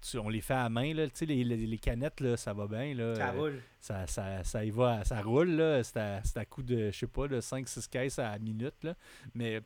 Tu- 0.00 0.18
on 0.18 0.28
les 0.28 0.40
fait 0.42 0.54
à 0.54 0.68
main, 0.68 0.92
là. 0.94 1.06
Tu 1.08 1.12
sais, 1.16 1.26
les, 1.26 1.44
les- 1.44 1.66
les 1.66 1.78
canettes, 1.78 2.20
là, 2.20 2.36
ça 2.36 2.52
va 2.52 2.66
bien, 2.66 2.94
là. 2.94 3.14
Ça 3.14 3.30
roule. 3.32 3.60
ça, 3.80 4.06
ça, 4.06 4.44
ça 4.44 4.64
y 4.64 4.70
va, 4.70 5.04
ça 5.04 5.20
roule, 5.22 5.50
là. 5.50 5.82
C'est 5.82 5.96
à, 5.98 6.20
c'est 6.24 6.38
à 6.38 6.44
coup 6.44 6.62
de, 6.62 6.90
je 6.90 6.98
sais 6.98 7.06
pas, 7.06 7.26
de 7.28 7.40
5-6 7.40 7.88
caisses 7.88 8.18
à 8.18 8.30
la 8.32 8.38
minute, 8.38 8.74
là. 8.82 8.94
Mais, 9.34 9.60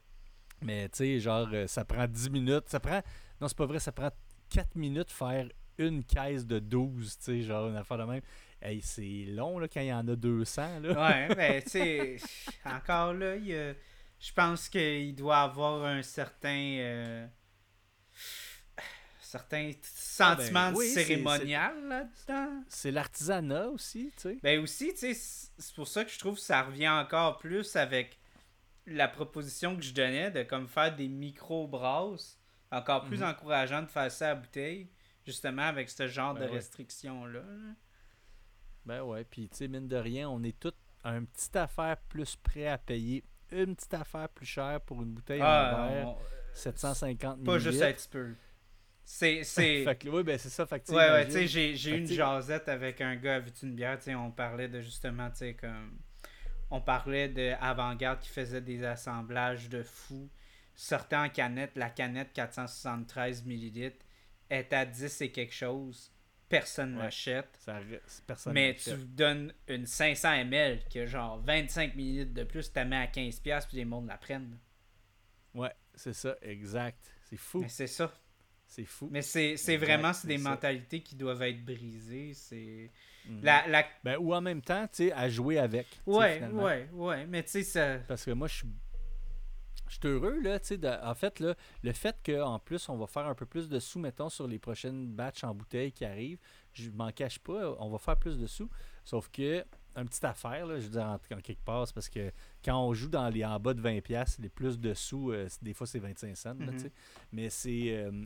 mais 0.62 0.88
tu 0.88 0.98
sais, 0.98 1.20
genre, 1.20 1.48
euh, 1.52 1.66
ça 1.66 1.84
prend 1.84 2.06
10 2.06 2.30
minutes. 2.30 2.68
Ça 2.68 2.78
prend, 2.80 3.00
non, 3.40 3.48
c'est 3.48 3.56
pas 3.56 3.66
vrai, 3.66 3.80
ça 3.80 3.92
prend 3.92 4.10
4 4.50 4.74
minutes 4.76 5.10
faire 5.10 5.48
une 5.78 6.02
caisse 6.04 6.44
de 6.46 6.58
12, 6.58 7.18
tu 7.18 7.24
sais, 7.24 7.42
genre, 7.42 7.68
une 7.68 7.76
affaire 7.76 7.98
de 7.98 8.04
même. 8.04 8.22
Hey, 8.60 8.80
c'est 8.82 9.24
long, 9.28 9.58
là, 9.60 9.68
quand 9.68 9.80
il 9.80 9.86
y 9.88 9.92
en 9.92 10.06
a 10.08 10.16
200, 10.16 10.80
là. 10.80 11.08
Ouais, 11.28 11.34
mais 11.36 11.62
tu 11.62 11.70
sais, 11.70 12.16
encore 12.64 13.12
là, 13.14 13.36
il 13.36 13.46
y 13.46 13.56
a- 13.56 13.74
je 14.20 14.32
pense 14.32 14.68
qu'il 14.68 15.14
doit 15.14 15.38
avoir 15.42 15.84
un 15.84 16.02
certain. 16.02 16.76
euh, 16.78 17.26
certain 19.20 19.72
sentiment 19.82 20.70
ben 20.72 20.74
oui, 20.78 20.86
c'est- 20.88 21.04
cérémonial 21.04 21.86
là-dedans. 21.86 22.62
C'est 22.68 22.90
l'artisanat 22.90 23.68
aussi, 23.68 24.10
tu 24.16 24.22
sais. 24.22 24.38
Ben 24.42 24.58
aussi, 24.60 24.92
tu 24.94 25.14
sais, 25.14 25.50
c'est 25.58 25.74
pour 25.74 25.86
ça 25.86 26.02
que 26.04 26.10
je 26.10 26.18
trouve 26.18 26.36
que 26.36 26.40
ça 26.40 26.62
revient 26.62 26.88
encore 26.88 27.36
plus 27.36 27.76
avec 27.76 28.18
la 28.86 29.06
proposition 29.06 29.76
que 29.76 29.82
je 29.82 29.92
donnais 29.92 30.30
de 30.30 30.42
comme 30.44 30.66
faire 30.66 30.96
des 30.96 31.08
micro-brasses. 31.08 32.38
Encore 32.70 33.04
plus 33.04 33.18
Mhm. 33.18 33.28
encourageant 33.28 33.82
de 33.82 33.86
faire 33.88 34.10
ça 34.10 34.30
à 34.30 34.34
bouteille, 34.34 34.88
justement 35.26 35.62
avec 35.62 35.88
ce 35.90 36.06
genre 36.06 36.32
Ben 36.34 36.40
de 36.44 36.46
ouais. 36.50 36.56
restrictions-là. 36.56 37.40
là. 37.40 37.74
Ben 38.86 39.02
ouais, 39.02 39.24
puis 39.24 39.48
tu 39.50 39.56
sais, 39.58 39.68
mine 39.68 39.88
de 39.88 39.96
rien, 39.96 40.28
on 40.30 40.42
est 40.42 40.58
tous 40.58 40.72
un 41.04 41.24
petit 41.24 41.56
affaire 41.58 41.98
plus 42.08 42.34
prêt 42.36 42.66
à 42.66 42.78
payer 42.78 43.22
une 43.52 43.74
petite 43.76 43.94
affaire 43.94 44.28
plus 44.28 44.46
chère 44.46 44.80
pour 44.80 45.02
une 45.02 45.10
bouteille 45.12 45.42
en 45.42 45.46
Ah, 45.46 45.88
verre, 45.90 46.08
on- 46.08 46.16
750 46.54 47.44
pas 47.44 47.58
juste 47.58 47.82
un 47.82 47.92
petit 47.92 48.08
peu. 48.08 48.34
C'est. 49.04 49.42
c'est... 49.44 49.84
fait 49.84 49.96
que, 49.96 50.08
oui, 50.08 50.22
ben 50.22 50.38
c'est 50.38 50.48
ça. 50.50 50.66
Fait 50.66 50.80
que, 50.80 50.86
tu 50.86 50.92
sais, 50.92 50.96
Ouais, 50.98 51.10
ouais, 51.10 51.22
imagine- 51.22 51.32
tu 51.32 51.48
sais, 51.48 51.76
j'ai, 51.76 51.90
eu 51.90 51.98
une 51.98 52.06
jasette 52.06 52.68
avec 52.68 53.00
un 53.00 53.16
gars 53.16 53.36
avec 53.36 53.62
une 53.62 53.74
bière, 53.74 53.98
tu 53.98 54.14
on 54.14 54.30
parlait 54.30 54.68
de 54.68 54.80
justement, 54.80 55.30
tu 55.30 55.36
sais, 55.38 55.54
comme. 55.54 55.98
On 56.70 56.82
parlait 56.82 57.28
de 57.30 57.52
Avant-Garde 57.60 58.20
qui 58.20 58.28
faisait 58.28 58.60
des 58.60 58.84
assemblages 58.84 59.70
de 59.70 59.82
fous. 59.82 60.28
Sortait 60.74 61.16
en 61.16 61.30
canette, 61.30 61.72
la 61.76 61.88
canette 61.88 62.32
473 62.34 63.44
ml 63.46 63.92
est 64.50 64.72
à 64.74 64.84
10 64.84 65.22
et 65.22 65.32
quelque 65.32 65.54
chose. 65.54 66.12
Personne 66.48 66.96
Ouais. 66.96 67.04
l'achète. 67.04 67.58
Personne 68.26 68.52
Mais 68.54 68.74
tu 68.74 68.90
donnes 68.96 69.52
une 69.66 69.84
500 69.86 70.32
ml 70.32 70.82
qui 70.88 71.00
a 71.00 71.06
genre 71.06 71.38
25 71.40 71.94
ml 71.94 72.32
de 72.32 72.44
plus, 72.44 72.68
tu 72.72 72.76
la 72.78 72.84
mets 72.84 72.96
à 72.96 73.06
15$ 73.06 73.66
puis 73.68 73.76
les 73.76 73.84
mondes 73.84 74.06
la 74.08 74.16
prennent. 74.16 74.58
Ouais, 75.54 75.72
c'est 75.94 76.14
ça, 76.14 76.36
exact. 76.42 77.10
C'est 77.28 77.36
fou. 77.36 77.60
Mais 77.60 77.68
c'est 77.68 77.86
ça. 77.86 78.12
C'est 78.66 78.84
fou. 78.84 79.08
Mais 79.10 79.22
c'est, 79.22 79.56
vraiment 79.78 80.12
c'est 80.12 80.28
des 80.28 80.38
ça. 80.38 80.50
mentalités 80.50 81.00
qui 81.02 81.16
doivent 81.16 81.42
être 81.42 81.64
brisées. 81.64 82.32
C'est. 82.34 82.90
Mhm. 83.26 83.40
La, 83.42 83.66
la 83.66 83.86
Ben, 84.04 84.16
ou 84.18 84.34
en 84.34 84.40
même 84.42 84.60
temps, 84.62 84.86
tu 84.88 85.04
sais, 85.08 85.12
à 85.12 85.28
jouer 85.28 85.58
avec. 85.58 85.86
Ouais, 86.06 86.42
ouais, 86.52 86.88
ouais. 86.92 87.26
Mais 87.26 87.42
tu 87.42 87.50
sais, 87.50 87.62
ça. 87.62 87.98
Parce 88.06 88.24
que 88.24 88.30
moi, 88.32 88.46
je 88.48 88.56
suis. 88.56 88.68
Je 89.88 89.94
suis 89.94 90.06
heureux, 90.08 90.40
là, 90.40 90.58
tu 90.60 90.76
sais, 90.76 91.02
en 91.02 91.14
fait, 91.14 91.40
là, 91.40 91.54
le 91.82 91.92
fait 91.92 92.16
qu'en 92.24 92.58
plus, 92.58 92.88
on 92.88 92.96
va 92.96 93.06
faire 93.06 93.26
un 93.26 93.34
peu 93.34 93.46
plus 93.46 93.68
de 93.68 93.78
sous, 93.78 93.98
mettons, 93.98 94.28
sur 94.28 94.46
les 94.46 94.58
prochaines 94.58 95.06
batchs 95.08 95.44
en 95.44 95.54
bouteille 95.54 95.92
qui 95.92 96.04
arrivent, 96.04 96.38
je 96.72 96.90
m'en 96.90 97.10
cache 97.10 97.38
pas, 97.38 97.74
on 97.78 97.88
va 97.90 97.98
faire 97.98 98.16
plus 98.16 98.38
de 98.38 98.46
sous. 98.46 98.68
Sauf 99.04 99.28
que, 99.30 99.64
une 99.96 100.06
petite 100.08 100.24
affaire, 100.24 100.66
là, 100.66 100.78
je 100.78 100.84
veux 100.84 100.90
dire, 100.92 101.02
en, 101.02 101.14
en 101.14 101.40
quelque 101.40 101.64
part, 101.64 101.86
parce 101.92 102.08
que 102.08 102.30
quand 102.64 102.78
on 102.80 102.92
joue 102.94 103.08
dans 103.08 103.28
les 103.30 103.44
en 103.44 103.58
bas 103.58 103.74
de 103.74 103.82
20$, 103.82 104.40
les 104.40 104.48
plus 104.48 104.78
de 104.78 104.94
sous, 104.94 105.32
euh, 105.32 105.48
des 105.62 105.72
fois, 105.74 105.86
c'est 105.86 105.98
25 105.98 106.36
cents, 106.36 106.54
là, 106.54 106.66
sais. 106.78 106.92
Mais 107.32 107.50
c'est. 107.50 107.96
euh, 107.96 108.24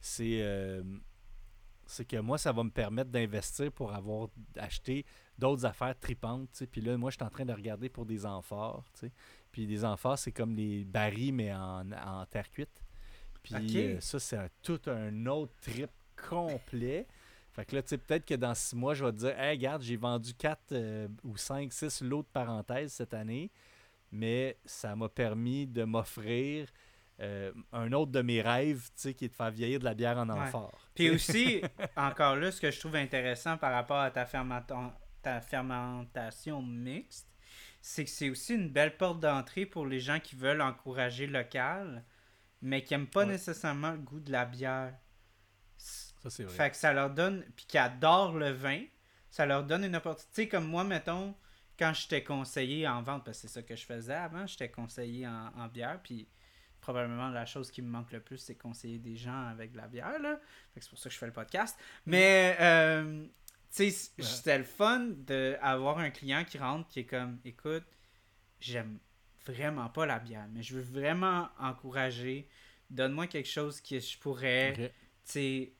c'est. 0.00 0.38
euh, 0.42 0.82
c'est 1.84 2.04
que 2.06 2.16
moi, 2.16 2.38
ça 2.38 2.52
va 2.52 2.62
me 2.64 2.70
permettre 2.70 3.10
d'investir 3.10 3.70
pour 3.70 3.92
avoir 3.92 4.28
acheté 4.56 5.04
d'autres 5.38 5.66
affaires 5.66 5.98
tripantes. 5.98 6.48
tu 6.52 6.58
sais. 6.58 6.66
Puis 6.66 6.80
là, 6.80 6.96
moi, 6.96 7.10
je 7.10 7.16
suis 7.16 7.24
en 7.24 7.28
train 7.28 7.44
de 7.44 7.52
regarder 7.52 7.88
pour 7.88 8.06
des 8.06 8.24
amphores. 8.24 8.84
tu 8.94 9.06
sais. 9.06 9.12
Puis 9.52 9.66
des 9.66 9.84
amphores, 9.84 10.18
c'est 10.18 10.32
comme 10.32 10.56
les 10.56 10.84
barils, 10.84 11.32
mais 11.32 11.52
en, 11.54 11.90
en 11.92 12.26
terre 12.26 12.50
cuite. 12.50 12.82
Puis 13.42 13.54
euh, 13.76 14.00
ça, 14.00 14.18
c'est 14.18 14.38
tout 14.62 14.80
un 14.86 15.26
autre 15.26 15.52
trip 15.60 15.90
complet. 16.28 17.06
Fait 17.52 17.66
que 17.66 17.76
là, 17.76 17.82
tu 17.82 17.88
sais, 17.90 17.98
peut-être 17.98 18.24
que 18.24 18.34
dans 18.34 18.54
six 18.54 18.74
mois, 18.74 18.94
je 18.94 19.04
vais 19.04 19.12
te 19.12 19.16
dire, 19.18 19.38
hey, 19.38 19.50
regarde, 19.58 19.82
j'ai 19.82 19.96
vendu 19.96 20.32
4 20.32 21.08
ou 21.24 21.36
5, 21.36 21.70
6 21.72 22.00
lots 22.02 22.22
de 22.22 22.28
parenthèses 22.32 22.92
cette 22.94 23.12
année, 23.12 23.50
mais 24.10 24.56
ça 24.64 24.96
m'a 24.96 25.08
permis 25.10 25.66
de 25.66 25.84
m'offrir 25.84 26.68
euh, 27.20 27.52
un 27.72 27.92
autre 27.92 28.10
de 28.10 28.22
mes 28.22 28.40
rêves, 28.40 28.84
tu 28.86 29.02
sais, 29.02 29.14
qui 29.14 29.26
est 29.26 29.28
de 29.28 29.34
faire 29.34 29.50
vieillir 29.50 29.80
de 29.80 29.84
la 29.84 29.92
bière 29.94 30.16
en 30.16 30.28
Ouais. 30.30 30.38
amphore. 30.40 30.88
Puis 30.94 31.10
aussi, 31.10 31.60
encore 31.96 32.36
là, 32.36 32.50
ce 32.50 32.60
que 32.60 32.70
je 32.70 32.80
trouve 32.80 32.96
intéressant 32.96 33.58
par 33.58 33.72
rapport 33.72 33.98
à 33.98 34.10
ta, 34.10 34.24
fermenta- 34.24 34.98
ta 35.20 35.40
fermentation 35.42 36.62
mixte, 36.62 37.28
c'est 37.82 38.04
que 38.04 38.10
c'est 38.10 38.30
aussi 38.30 38.54
une 38.54 38.70
belle 38.70 38.96
porte 38.96 39.20
d'entrée 39.20 39.66
pour 39.66 39.84
les 39.86 40.00
gens 40.00 40.20
qui 40.20 40.34
veulent 40.36 40.62
encourager 40.62 41.26
local, 41.26 42.04
mais 42.62 42.82
qui 42.82 42.94
n'aiment 42.94 43.06
pas 43.08 43.20
Ouais. 43.26 43.32
nécessairement 43.32 43.90
le 43.90 43.98
goût 43.98 44.20
de 44.20 44.32
la 44.32 44.44
bière. 44.46 44.94
Ça, 45.76 46.30
c'est 46.30 46.44
vrai. 46.44 46.54
Fait 46.54 46.70
que 46.70 46.76
ça 46.76 46.92
leur 46.92 47.10
donne, 47.10 47.44
puis 47.56 47.66
qui 47.66 47.76
adorent 47.78 48.34
le 48.38 48.50
vin, 48.50 48.84
ça 49.30 49.44
leur 49.46 49.64
donne 49.64 49.84
une 49.84 49.96
opportunité. 49.96 50.32
Tu 50.34 50.42
sais, 50.42 50.48
comme 50.48 50.66
moi, 50.68 50.84
mettons, 50.84 51.34
quand 51.78 51.92
j'étais 51.92 52.22
conseillé 52.22 52.86
en 52.86 53.02
vente, 53.02 53.24
parce 53.24 53.38
que 53.42 53.48
c'est 53.48 53.54
ça 53.54 53.62
que 53.62 53.74
je 53.74 53.84
faisais 53.84 54.14
avant, 54.14 54.46
j'étais 54.46 54.70
conseillé 54.70 55.26
en, 55.26 55.50
en 55.56 55.66
bière, 55.68 56.00
puis 56.02 56.28
probablement 56.80 57.28
la 57.30 57.46
chose 57.46 57.70
qui 57.70 57.80
me 57.82 57.88
manque 57.88 58.12
le 58.12 58.20
plus, 58.20 58.38
c'est 58.38 58.54
conseiller 58.56 58.98
des 58.98 59.16
gens 59.16 59.46
avec 59.48 59.72
de 59.72 59.76
la 59.78 59.88
bière, 59.88 60.18
là. 60.20 60.38
Fait 60.74 60.80
que 60.80 60.84
c'est 60.84 60.90
pour 60.90 60.98
ça 60.98 61.08
que 61.08 61.14
je 61.14 61.18
fais 61.18 61.26
le 61.26 61.32
podcast. 61.32 61.76
Mais, 62.06 62.56
euh, 62.60 63.24
sais, 63.76 63.90
c'était 64.18 64.58
le 64.58 64.64
fun 64.64 65.08
d'avoir 65.26 65.98
un 65.98 66.10
client 66.10 66.44
qui 66.44 66.58
rentre, 66.58 66.88
qui 66.88 67.00
est 67.00 67.04
comme, 67.04 67.38
écoute, 67.44 67.84
j'aime 68.60 68.98
vraiment 69.46 69.88
pas 69.88 70.06
la 70.06 70.18
bière, 70.18 70.46
mais 70.52 70.62
je 70.62 70.74
veux 70.76 70.82
vraiment 71.00 71.48
encourager, 71.58 72.48
donne-moi 72.90 73.26
quelque 73.26 73.48
chose 73.48 73.80
que 73.80 73.98
je 73.98 74.18
pourrais 74.18 74.72
Ok. 74.72 74.76
tu 74.78 74.90
sais, 75.24 75.72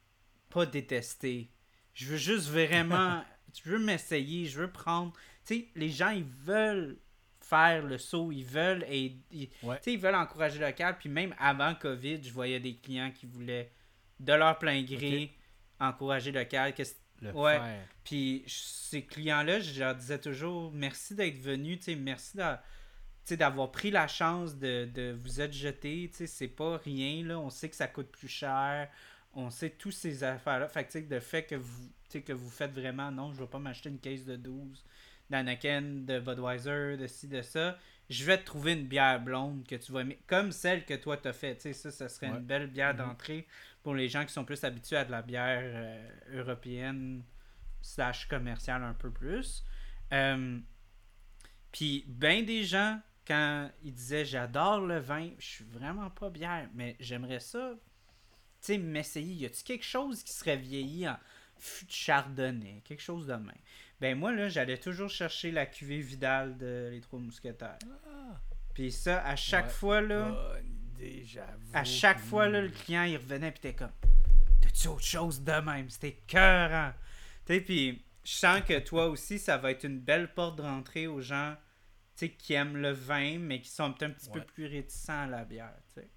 pas 0.51 0.67
détester. 0.67 1.51
Je 1.95 2.07
veux 2.07 2.17
juste 2.17 2.49
vraiment, 2.49 3.23
je 3.55 3.71
veux 3.71 3.79
m'essayer, 3.79 4.47
je 4.47 4.61
veux 4.61 4.71
prendre. 4.73 5.13
Tu 5.45 5.55
sais, 5.55 5.69
les 5.77 5.91
gens, 5.91 6.11
ils 6.11 6.25
veulent 6.25 6.99
faire 7.41 7.83
le 7.85 7.99
saut, 7.99 8.33
ils 8.33 8.45
veulent 8.45 8.85
et 8.89 9.17
ils, 9.31 9.49
Ouais. 9.63 9.79
ils 9.87 9.99
veulent 9.99 10.15
encourager 10.15 10.59
le 10.59 10.67
local. 10.67 10.97
Puis 10.99 11.09
même 11.09 11.35
avant 11.39 11.75
Covid, 11.75 12.23
je 12.23 12.33
voyais 12.33 12.61
des 12.61 12.77
clients 12.77 13.11
qui 13.11 13.27
voulaient, 13.27 13.71
de 14.21 14.33
leur 14.33 14.59
plein 14.59 14.83
gré, 14.83 15.33
encourager 15.81 16.33
le 16.33 16.41
local. 16.41 16.75
Que 16.75 16.83
Le 17.23 17.33
Ouais. 17.33 17.59
faire. 17.59 17.87
puis 18.05 18.45
ces 18.47 19.03
clients-là, 19.05 19.61
je 19.61 19.79
leur 19.81 19.95
disais 19.95 20.19
toujours 20.19 20.71
merci 20.73 21.15
d'être 21.15 21.39
venu, 21.39 21.79
tu 21.79 21.85
sais, 21.85 21.95
merci 21.95 22.37
d'avoir 23.37 23.71
pris 23.71 23.91
la 23.91 24.09
chance 24.09 24.57
de, 24.59 24.85
de 24.93 25.13
vous 25.19 25.41
être 25.41 25.53
jeté, 25.53 26.11
c'est 26.13 26.49
pas 26.49 26.77
rien, 26.79 27.25
là, 27.25 27.39
on 27.39 27.51
sait 27.51 27.69
que 27.69 27.77
ça 27.77 27.87
coûte 27.87 28.09
plus 28.11 28.29
cher, 28.29 28.89
on 29.35 29.49
sait 29.51 29.71
tous 29.71 29.93
ces 29.93 30.25
affaires-là, 30.25 30.69
fait 30.69 30.85
que 30.85 30.99
le 30.99 31.21
fait 31.21 31.45
que 31.45 31.55
vous, 31.55 31.89
que 32.13 32.33
vous 32.33 32.51
faites 32.51 32.73
vraiment, 32.73 33.11
non, 33.11 33.33
je 33.33 33.41
vais 33.41 33.47
pas 33.47 33.59
m'acheter 33.61 33.89
une 33.89 33.99
caisse 34.01 34.25
de 34.25 34.37
12 34.37 34.85
d'Anaken, 35.31 36.05
de 36.05 36.21
Budweiser, 36.21 36.97
de 36.99 37.07
ci, 37.07 37.27
de 37.29 37.41
ça, 37.41 37.79
je 38.11 38.25
vais 38.25 38.37
te 38.37 38.45
trouver 38.45 38.73
une 38.73 38.87
bière 38.87 39.19
blonde 39.23 39.65
que 39.67 39.77
tu 39.77 39.93
vas 39.93 40.01
aimer, 40.03 40.19
comme 40.27 40.53
celle 40.53 40.85
que 40.85 40.93
toi 40.95 41.17
t'as 41.17 41.33
fait, 41.33 41.55
tu 41.55 41.63
sais, 41.63 41.73
ça, 41.73 41.91
ça 41.91 42.09
serait 42.11 42.29
Ouais. 42.31 42.37
une 42.37 42.45
belle 42.45 42.67
bière 42.67 42.93
Mhm. 42.93 42.99
d'entrée 42.99 43.47
pour 43.83 43.95
les 43.95 44.09
gens 44.09 44.25
qui 44.25 44.33
sont 44.33 44.45
plus 44.45 44.63
habitués 44.65 44.97
à 44.97 45.05
de 45.05 45.11
la 45.11 45.23
bière 45.23 45.61
euh, 45.65 46.09
européenne 46.41 47.23
slash 47.81 48.29
commerciale 48.29 48.83
un 48.83 48.95
peu 48.95 49.11
plus. 49.11 49.65
Euh, 50.13 50.59
Puis 51.73 52.05
ben 52.07 52.45
des 52.45 52.65
gens, 52.65 53.01
quand 53.27 53.71
ils 53.83 53.95
disaient 53.95 54.25
j'adore 54.25 54.81
le 54.81 54.99
vin, 54.99 55.31
je 55.39 55.47
suis 55.47 55.65
vraiment 55.65 56.11
pas 56.11 56.31
bière, 56.31 56.69
mais 56.75 56.97
j'aimerais 57.01 57.41
ça, 57.41 57.73
tu 57.75 57.79
sais, 58.61 58.79
m'essayer. 58.79 59.35
Y 59.35 59.47
a-t-il 59.47 59.65
quelque 59.65 59.85
chose 59.85 60.23
qui 60.23 60.33
serait 60.33 60.57
vieilli 60.57 61.09
en 61.09 61.17
fût 61.59 61.85
de 61.87 61.91
chardonnay, 61.91 62.83
quelque 62.85 63.03
chose 63.03 63.27
de 63.27 63.35
même? 63.35 63.53
Ben 64.01 64.19
moi 64.19 64.33
là, 64.33 64.49
j'allais 64.49 64.79
toujours 64.79 65.09
chercher 65.09 65.51
la 65.53 65.67
cuvée 65.67 66.01
Vidal 66.01 66.57
de 66.59 66.89
Les 66.91 67.01
Trois 67.01 67.21
Mousquetaires. 67.21 67.79
Ah, 68.07 68.41
Puis 68.75 68.91
ça, 68.93 69.25
à 69.25 69.37
chaque 69.37 69.67
Ouais. 69.67 69.71
fois 69.73 70.01
là, 70.01 70.31
bonne 70.31 70.82
À 71.73 71.85
chaque 71.85 72.19
fois, 72.21 72.49
là, 72.49 72.61
le 72.61 72.69
client, 72.69 73.05
il 73.05 73.17
revenait, 73.17 73.51
puis 73.51 73.61
t'es 73.61 73.75
comme, 73.75 73.93
t'as-tu 74.61 74.89
autre 74.89 75.05
chose 75.05 75.43
de 75.43 75.53
même? 75.53 75.89
C'était 75.91 76.19
cœur, 76.27 76.95
Tu 77.47 77.55
sais, 77.55 77.61
puis 77.61 78.05
je 78.25 78.33
sens 78.33 78.63
que 78.63 78.79
toi 78.79 79.09
aussi, 79.09 79.39
ça 79.39 79.59
va 79.59 79.71
être 79.71 79.85
une 79.85 79.99
belle 80.01 80.33
porte 80.33 80.57
de 80.57 80.63
rentrée 80.63 81.07
aux 81.07 81.21
gens 81.21 81.57
qui 82.31 82.55
aiment 82.55 82.77
le 82.77 82.93
vin, 82.93 83.39
mais 83.39 83.61
qui 83.61 83.71
sont 83.71 84.03
un 84.03 84.11
petit 84.11 84.31
peu 84.31 84.41
plus 84.43 84.67
réticents 84.67 85.23
à 85.23 85.27
la 85.27 85.45
bière. 85.45 85.75
sais. 85.95 86.09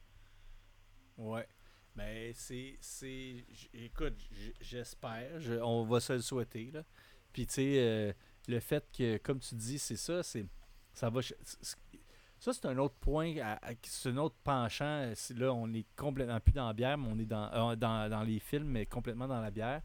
Ouais. 1.18 1.48
Mais 1.95 2.34
c'est. 2.34 2.78
Écoute, 3.74 4.18
j'espère. 4.60 5.41
on 5.62 5.86
va 5.86 5.99
se 5.99 6.14
le 6.14 6.22
souhaiter. 6.22 6.70
Là. 6.72 6.84
Puis, 7.32 7.48
tu 7.48 7.53
sais, 7.53 7.76
euh, 7.80 8.14
le 8.48 8.60
fait 8.60 8.86
que, 8.95 9.18
comme 9.18 9.40
tu 9.40 9.56
dis, 9.56 9.80
c'est 9.80 9.95
ça, 9.95 10.22
c'est. 10.24 10.45
Ça 10.94 11.10
va. 11.10 11.22
Ça, 12.45 12.53
c'est 12.53 12.67
un 12.67 12.77
autre 12.77 12.93
point, 13.01 13.34
c'est 13.81 14.09
un 14.09 14.17
autre 14.17 14.35
penchant. 14.43 15.11
Là, 15.31 15.51
on 15.51 15.73
est 15.73 15.88
complètement 15.95 16.39
plus 16.39 16.53
dans 16.53 16.67
la 16.67 16.73
bière, 16.73 16.95
mais 16.95 17.07
on 17.11 17.17
est 17.17 17.26
dans, 17.26 17.51
euh, 17.51 17.76
dans, 17.76 18.07
dans 18.07 18.22
les 18.22 18.38
films, 18.38 18.67
mais 18.67 18.85
complètement 18.85 19.27
dans 19.27 19.41
la 19.41 19.49
bière. 19.49 19.81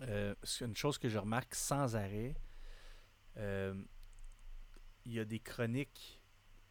Euh, 0.00 0.34
c'est 0.42 0.64
une 0.64 0.74
chose 0.74 0.96
que 0.96 1.10
je 1.10 1.18
remarque 1.18 1.54
sans 1.54 1.94
arrêt. 1.94 2.34
Euh, 3.36 3.74
il 5.04 5.12
y 5.12 5.20
a 5.20 5.26
des 5.26 5.40
chroniques 5.40 6.22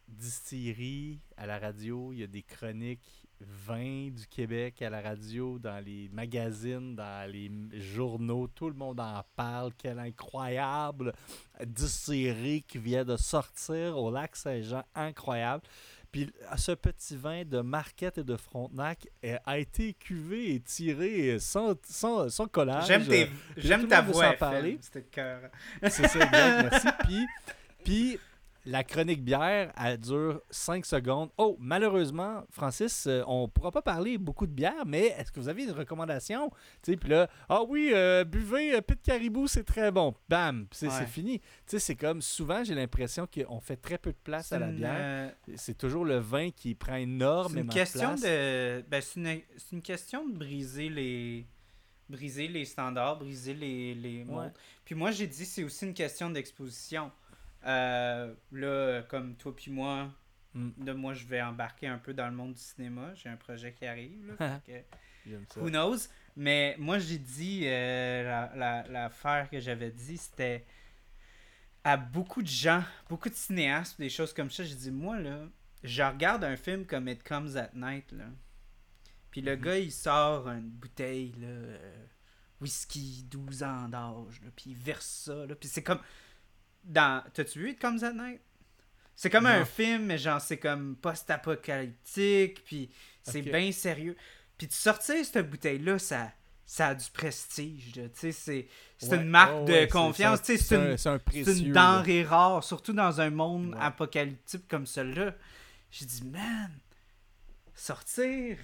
distilleries 0.08 1.20
à 1.36 1.46
la 1.46 1.60
radio, 1.60 2.12
il 2.12 2.18
y 2.18 2.24
a 2.24 2.26
des 2.26 2.42
chroniques 2.42 3.19
vins 3.40 4.10
du 4.10 4.26
Québec 4.26 4.82
à 4.82 4.90
la 4.90 5.00
radio, 5.00 5.58
dans 5.58 5.82
les 5.84 6.08
magazines, 6.12 6.94
dans 6.94 7.30
les 7.30 7.50
journaux, 7.72 8.48
tout 8.48 8.68
le 8.68 8.74
monde 8.74 9.00
en 9.00 9.22
parle. 9.36 9.72
Quelle 9.76 9.98
incroyable 9.98 11.12
distillerie 11.64 12.62
qui 12.62 12.78
vient 12.78 13.04
de 13.04 13.16
sortir 13.16 13.96
au 13.98 14.10
lac 14.10 14.36
Saint-Jean, 14.36 14.84
incroyable. 14.94 15.62
Puis 16.12 16.32
ce 16.56 16.72
petit 16.72 17.16
vin 17.16 17.44
de 17.44 17.60
Marquette 17.60 18.18
et 18.18 18.24
de 18.24 18.36
Frontenac 18.36 19.08
a 19.44 19.58
été 19.58 19.94
cuvé 19.94 20.54
et 20.54 20.60
tiré 20.60 21.38
sans, 21.38 21.74
sans, 21.84 22.28
sans 22.28 22.48
collage. 22.48 22.88
J'aime 23.56 23.86
ta 23.86 24.02
voix. 24.02 24.34
C'est 25.88 26.08
ça, 26.08 26.26
bien, 26.26 26.62
merci. 26.62 26.88
Puis, 27.04 27.26
puis 27.84 28.18
la 28.70 28.84
chronique 28.84 29.24
bière, 29.24 29.72
elle 29.76 29.98
dure 29.98 30.40
5 30.50 30.86
secondes. 30.86 31.30
Oh, 31.36 31.56
malheureusement, 31.58 32.44
Francis, 32.50 33.06
euh, 33.06 33.22
on 33.26 33.42
ne 33.42 33.46
pourra 33.48 33.72
pas 33.72 33.82
parler 33.82 34.16
beaucoup 34.16 34.46
de 34.46 34.52
bière, 34.52 34.86
mais 34.86 35.06
est-ce 35.18 35.32
que 35.32 35.40
vous 35.40 35.48
avez 35.48 35.64
une 35.64 35.72
recommandation? 35.72 36.50
Puis 36.82 36.96
là, 37.06 37.28
ah 37.48 37.62
oui, 37.66 37.90
euh, 37.92 38.24
buvez 38.24 38.76
euh, 38.76 38.80
Pit 38.80 39.00
Caribou, 39.02 39.48
c'est 39.48 39.64
très 39.64 39.90
bon. 39.90 40.14
Bam, 40.28 40.66
c'est 40.70 40.88
fini. 41.06 41.40
C'est 41.66 41.96
comme 41.96 42.22
souvent, 42.22 42.62
j'ai 42.62 42.74
l'impression 42.74 43.26
qu'on 43.26 43.60
fait 43.60 43.76
très 43.76 43.98
peu 43.98 44.12
de 44.12 44.18
place 44.22 44.52
à 44.52 44.60
la 44.60 44.68
bière. 44.68 45.32
C'est 45.56 45.76
toujours 45.76 46.04
le 46.04 46.18
vin 46.18 46.50
qui 46.50 46.74
prend 46.74 46.94
énormément 46.94 47.68
de 47.68 47.72
place. 47.72 48.22
De... 48.22 48.82
Ben, 48.88 49.00
c'est 49.00 49.20
une... 49.20 49.40
une 49.72 49.82
question 49.82 50.28
de 50.28 50.32
briser 50.32 50.88
les 50.88 51.46
briser 52.08 52.48
les 52.48 52.64
standards, 52.64 53.20
briser 53.20 53.54
les, 53.54 53.94
les 53.94 54.26
Puis 54.84 54.96
moi, 54.96 55.12
j'ai 55.12 55.28
dit 55.28 55.44
c'est 55.44 55.62
aussi 55.62 55.86
une 55.86 55.94
question 55.94 56.28
d'exposition. 56.28 57.12
Euh, 57.66 58.34
là, 58.52 59.02
comme 59.02 59.36
toi 59.36 59.54
puis 59.54 59.70
moi, 59.70 60.10
mm. 60.54 60.92
moi, 60.92 61.12
je 61.14 61.26
vais 61.26 61.42
embarquer 61.42 61.86
un 61.86 61.98
peu 61.98 62.14
dans 62.14 62.26
le 62.26 62.34
monde 62.34 62.54
du 62.54 62.60
cinéma. 62.60 63.14
J'ai 63.14 63.28
un 63.28 63.36
projet 63.36 63.72
qui 63.72 63.86
arrive. 63.86 64.34
Là, 64.38 64.60
who 65.56 65.68
knows? 65.68 66.08
Mais 66.36 66.76
moi, 66.78 66.98
j'ai 66.98 67.18
dit, 67.18 67.62
euh, 67.64 68.22
l'affaire 68.88 69.42
la, 69.42 69.46
que 69.46 69.60
j'avais 69.60 69.90
dit, 69.90 70.16
c'était 70.16 70.64
à 71.84 71.96
beaucoup 71.96 72.42
de 72.42 72.48
gens, 72.48 72.82
beaucoup 73.08 73.28
de 73.28 73.34
cinéastes, 73.34 73.98
des 73.98 74.10
choses 74.10 74.32
comme 74.32 74.50
ça. 74.50 74.64
J'ai 74.64 74.74
dit, 74.74 74.90
moi, 74.90 75.18
là, 75.18 75.46
je 75.82 76.02
regarde 76.02 76.44
un 76.44 76.56
film 76.56 76.86
comme 76.86 77.08
It 77.08 77.22
Comes 77.22 77.56
at 77.56 77.70
Night, 77.74 78.12
là. 78.12 78.24
Puis 79.30 79.42
le 79.42 79.56
mm-hmm. 79.56 79.60
gars, 79.60 79.78
il 79.78 79.92
sort 79.92 80.48
une 80.48 80.68
bouteille, 80.68 81.32
là, 81.38 81.46
euh, 81.46 82.04
whisky, 82.60 83.24
12 83.30 83.62
ans 83.62 83.88
d'âge, 83.88 84.40
puis 84.56 84.70
il 84.70 84.76
verse 84.76 85.24
ça, 85.24 85.46
là. 85.46 85.54
Puis 85.54 85.68
c'est 85.68 85.82
comme 85.82 86.00
dans. 86.84 87.22
T'as-tu 87.32 87.60
vu 87.60 87.70
It 87.70 87.80
Comes 87.80 88.02
at 88.02 88.12
Night? 88.12 88.40
C'est 89.16 89.28
comme 89.28 89.46
un 89.46 89.64
film, 89.66 90.06
mais 90.06 90.16
genre, 90.16 90.40
c'est 90.40 90.56
comme 90.56 90.96
post-apocalyptique, 90.96 92.64
puis 92.64 92.90
c'est 93.22 93.42
bien 93.42 93.70
sérieux. 93.70 94.16
Puis 94.56 94.66
de 94.66 94.72
sortir 94.72 95.24
cette 95.24 95.50
bouteille-là, 95.50 95.98
ça, 95.98 96.32
ça 96.64 96.88
a 96.88 96.94
du 96.94 97.10
prestige. 97.10 97.92
Tu 97.92 98.32
sais, 98.32 98.68
c'est 98.98 99.14
une 99.14 99.28
marque 99.28 99.66
de 99.66 99.84
confiance. 99.90 100.40
C'est 100.42 100.74
une, 100.74 100.96
une 101.34 101.72
denrée 101.72 102.22
rare, 102.22 102.64
surtout 102.64 102.92
dans 102.92 103.20
un 103.20 103.30
monde 103.30 103.76
apocalyptique 103.78 104.66
comme 104.68 104.86
celui-là. 104.86 105.34
J'ai 105.90 106.06
dit, 106.06 106.24
man, 106.24 106.70
sortir 107.74 108.56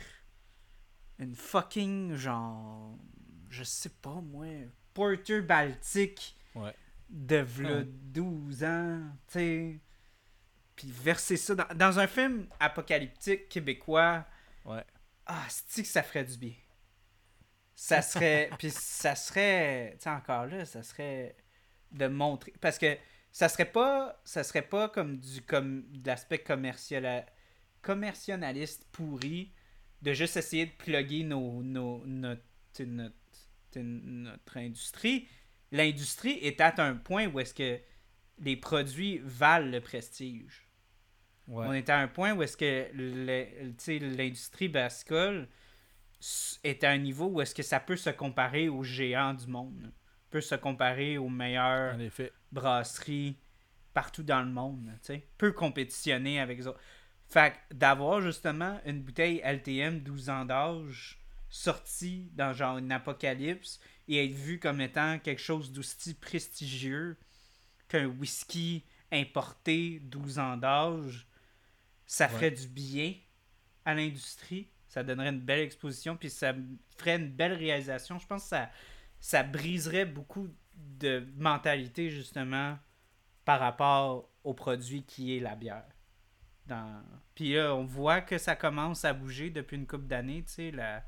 une 1.18 1.34
fucking, 1.34 2.14
genre, 2.14 2.97
je 3.51 3.64
sais 3.64 3.90
pas 3.90 4.20
moi, 4.22 4.47
Porter 4.94 5.40
Baltique 5.43 6.36
de 7.08 7.36
v'là 7.36 7.82
12 7.84 8.64
ans, 8.64 9.00
tu 9.28 9.32
sais. 9.32 9.80
Puis 10.74 10.90
verser 10.90 11.36
ça 11.36 11.54
dans, 11.54 11.98
un 11.98 12.06
film 12.06 12.46
apocalyptique 12.60 13.48
québécois. 13.48 14.26
Ouais. 14.64 14.84
Ah, 15.24 15.46
cest 15.48 15.86
que 15.86 15.92
ça 15.92 16.02
ferait 16.02 16.24
du 16.24 16.36
bien? 16.36 16.52
Ça 17.74 18.02
serait. 18.02 18.50
puis 18.58 18.70
ça 18.70 19.14
serait. 19.14 19.92
Tu 19.94 20.04
sais, 20.04 20.10
encore 20.10 20.46
là, 20.46 20.66
ça 20.66 20.82
serait 20.82 21.36
de 21.92 22.06
montrer. 22.06 22.52
Parce 22.60 22.78
que 22.78 22.96
ça 23.32 23.48
serait 23.48 23.70
pas. 23.72 24.20
Ça 24.24 24.44
serait 24.44 24.62
pas 24.68 24.90
comme 24.90 25.18
du 25.18 25.40
comme 25.42 25.90
de 25.90 26.06
l'aspect 26.06 26.38
commercial 26.38 27.26
commercialiste 27.80 28.86
pourri 28.92 29.52
de 30.02 30.12
juste 30.12 30.36
essayer 30.36 30.66
de 30.66 30.72
plugger 30.72 31.22
nos, 31.22 31.62
nos, 31.62 32.04
notre, 32.04 32.42
notre, 32.80 33.14
notre 33.76 34.56
industrie 34.56 35.28
l'industrie 35.72 36.38
est 36.43 36.60
à 36.60 36.72
un 36.78 36.94
point 36.94 37.26
où 37.26 37.40
est-ce 37.40 37.55
que 37.55 37.80
les 38.38 38.56
produits 38.56 39.20
valent 39.24 39.70
le 39.70 39.80
prestige. 39.80 40.68
On 41.48 41.72
est 41.72 41.90
à 41.90 41.98
un 41.98 42.09
point 42.09 42.34
où 42.34 42.43
est-ce 42.43 42.56
que 42.56 42.90
l'industrie 44.16 44.68
bascule 44.68 45.48
est 46.64 46.82
à 46.82 46.90
un 46.90 46.98
niveau 46.98 47.26
où 47.26 47.40
est-ce 47.40 47.55
que 47.55 47.62
ça 47.62 47.78
peut 47.78 47.97
se 47.97 48.10
comparer 48.10 48.68
aux 48.68 48.82
géants 48.82 49.34
du 49.34 49.47
monde. 49.47 49.93
Peut 50.30 50.40
se 50.40 50.56
comparer 50.56 51.18
aux 51.18 51.28
meilleures 51.28 51.97
brasseries 52.51 53.38
partout 53.94 54.24
dans 54.24 54.43
le 54.43 54.51
monde. 54.51 54.90
Peut 55.38 55.52
compétitionner 55.52 56.40
avec 56.40 56.59
les 56.59 56.66
autres. 56.66 56.80
Fait 57.28 57.55
d'avoir 57.72 58.20
justement 58.20 58.80
une 58.84 59.02
bouteille 59.02 59.40
LTM 59.44 60.01
12 60.01 60.30
ans 60.30 60.44
d'âge 60.44 61.20
sortie 61.48 62.30
dans 62.34 62.52
genre 62.52 62.78
une 62.78 62.93
apocalypse 62.93 63.80
et 64.08 64.24
être 64.24 64.32
vu 64.32 64.58
comme 64.58 64.80
étant 64.80 65.18
quelque 65.18 65.42
chose 65.42 65.72
d'aussi 65.72 66.14
prestigieux 66.14 67.16
qu'un 67.88 68.06
whisky 68.06 68.84
importé 69.12 70.00
12 70.00 70.38
ans 70.38 70.56
d'âge, 70.56 71.26
ça 72.06 72.28
ferait 72.28 72.50
du 72.50 72.68
bien 72.68 73.14
à 73.84 73.94
l'industrie. 73.94 74.70
Ça 74.88 75.02
donnerait 75.02 75.28
une 75.28 75.40
belle 75.40 75.60
exposition, 75.60 76.16
puis 76.16 76.30
ça 76.30 76.54
ferait 76.96 77.16
une 77.16 77.30
belle 77.30 77.52
réalisation. 77.52 78.18
Je 78.18 78.26
pense 78.26 78.44
que 78.44 78.48
ça, 78.48 78.70
ça 79.20 79.42
briserait 79.42 80.06
beaucoup 80.06 80.48
de 80.74 81.26
mentalité, 81.36 82.10
justement, 82.10 82.78
par 83.44 83.60
rapport 83.60 84.30
au 84.44 84.54
produit 84.54 85.04
qui 85.04 85.36
est 85.36 85.40
la 85.40 85.56
bière. 85.56 85.84
Dans... 86.66 87.02
Puis 87.34 87.54
là, 87.54 87.74
on 87.74 87.84
voit 87.84 88.20
que 88.20 88.38
ça 88.38 88.56
commence 88.56 89.04
à 89.04 89.12
bouger 89.12 89.50
depuis 89.50 89.76
une 89.76 89.86
couple 89.86 90.06
d'années, 90.06 90.44
tu 90.44 90.52
sais, 90.52 90.70
la 90.70 91.04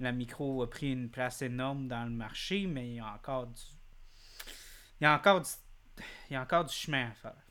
la 0.00 0.12
micro 0.12 0.62
a 0.62 0.70
pris 0.70 0.92
une 0.92 1.10
place 1.10 1.42
énorme 1.42 1.88
dans 1.88 2.04
le 2.04 2.10
marché, 2.10 2.66
mais 2.66 2.88
il 2.88 2.94
y 2.96 3.00
a 3.00 3.12
encore 3.14 3.46
du. 3.46 3.62
Il 5.00 5.04
y 5.04 5.06
a 5.06 5.14
encore 5.14 5.40
du. 5.40 5.48
Il 6.30 6.34
y 6.34 6.36
a 6.36 6.42
encore 6.42 6.64
du 6.64 6.74
chemin 6.74 7.08
à 7.08 7.14
faire. 7.14 7.46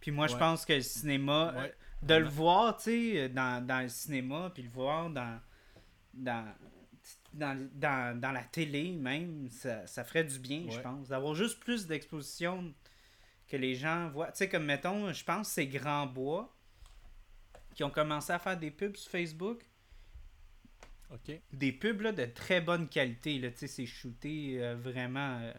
Puis 0.00 0.10
moi, 0.10 0.26
je 0.26 0.36
pense 0.36 0.66
que 0.66 0.74
le 0.74 0.82
cinéma, 0.82 1.54
euh, 1.56 1.68
de 2.02 2.14
le 2.14 2.28
voir, 2.28 2.76
tu 2.76 2.82
sais, 2.82 3.28
dans, 3.30 3.64
dans, 3.64 3.80
le 3.80 3.88
cinéma, 3.88 4.50
puis 4.52 4.62
le 4.62 4.68
voir 4.68 5.08
dans, 5.08 5.40
dans, 6.12 6.52
dans, 7.32 8.20
dans, 8.20 8.32
la 8.32 8.44
télé 8.44 8.92
même, 8.92 9.48
ça, 9.48 9.86
ça 9.86 10.04
ferait 10.04 10.24
du 10.24 10.38
bien, 10.38 10.66
je 10.68 10.78
pense. 10.80 11.08
D'avoir 11.08 11.34
juste 11.34 11.58
plus 11.60 11.86
d'exposition 11.86 12.74
que 13.48 13.56
les 13.56 13.74
gens 13.74 14.10
voient. 14.10 14.32
Tu 14.32 14.38
sais, 14.38 14.48
comme 14.48 14.64
mettons, 14.64 15.12
je 15.12 15.24
pense 15.24 15.48
c'est 15.48 15.66
Grand 15.66 16.06
Bois 16.06 16.54
qui 17.74 17.82
ont 17.84 17.90
commencé 17.90 18.32
à 18.32 18.38
faire 18.38 18.58
des 18.58 18.70
pubs 18.70 18.96
sur 18.96 19.10
Facebook. 19.10 19.64
Des 21.52 21.72
pubs 21.72 22.02
de 22.02 22.24
très 22.26 22.60
bonne 22.60 22.88
qualité. 22.88 23.38
Là, 23.38 23.48
c'est 23.54 23.86
shooté 23.86 24.62
euh, 24.62 24.76
vraiment. 24.76 25.40
Euh, 25.40 25.52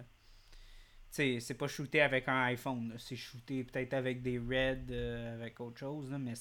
c'est 1.12 1.58
pas 1.58 1.68
shooté 1.68 2.02
avec 2.02 2.28
un 2.28 2.44
iPhone. 2.44 2.94
C'est 2.98 3.16
shooté 3.16 3.64
peut-être 3.64 3.94
avec 3.94 4.22
des 4.22 4.38
Red, 4.38 4.92
euh, 4.92 5.36
avec 5.36 5.60
autre 5.62 5.80
chose, 5.80 6.14
mais 6.20 6.34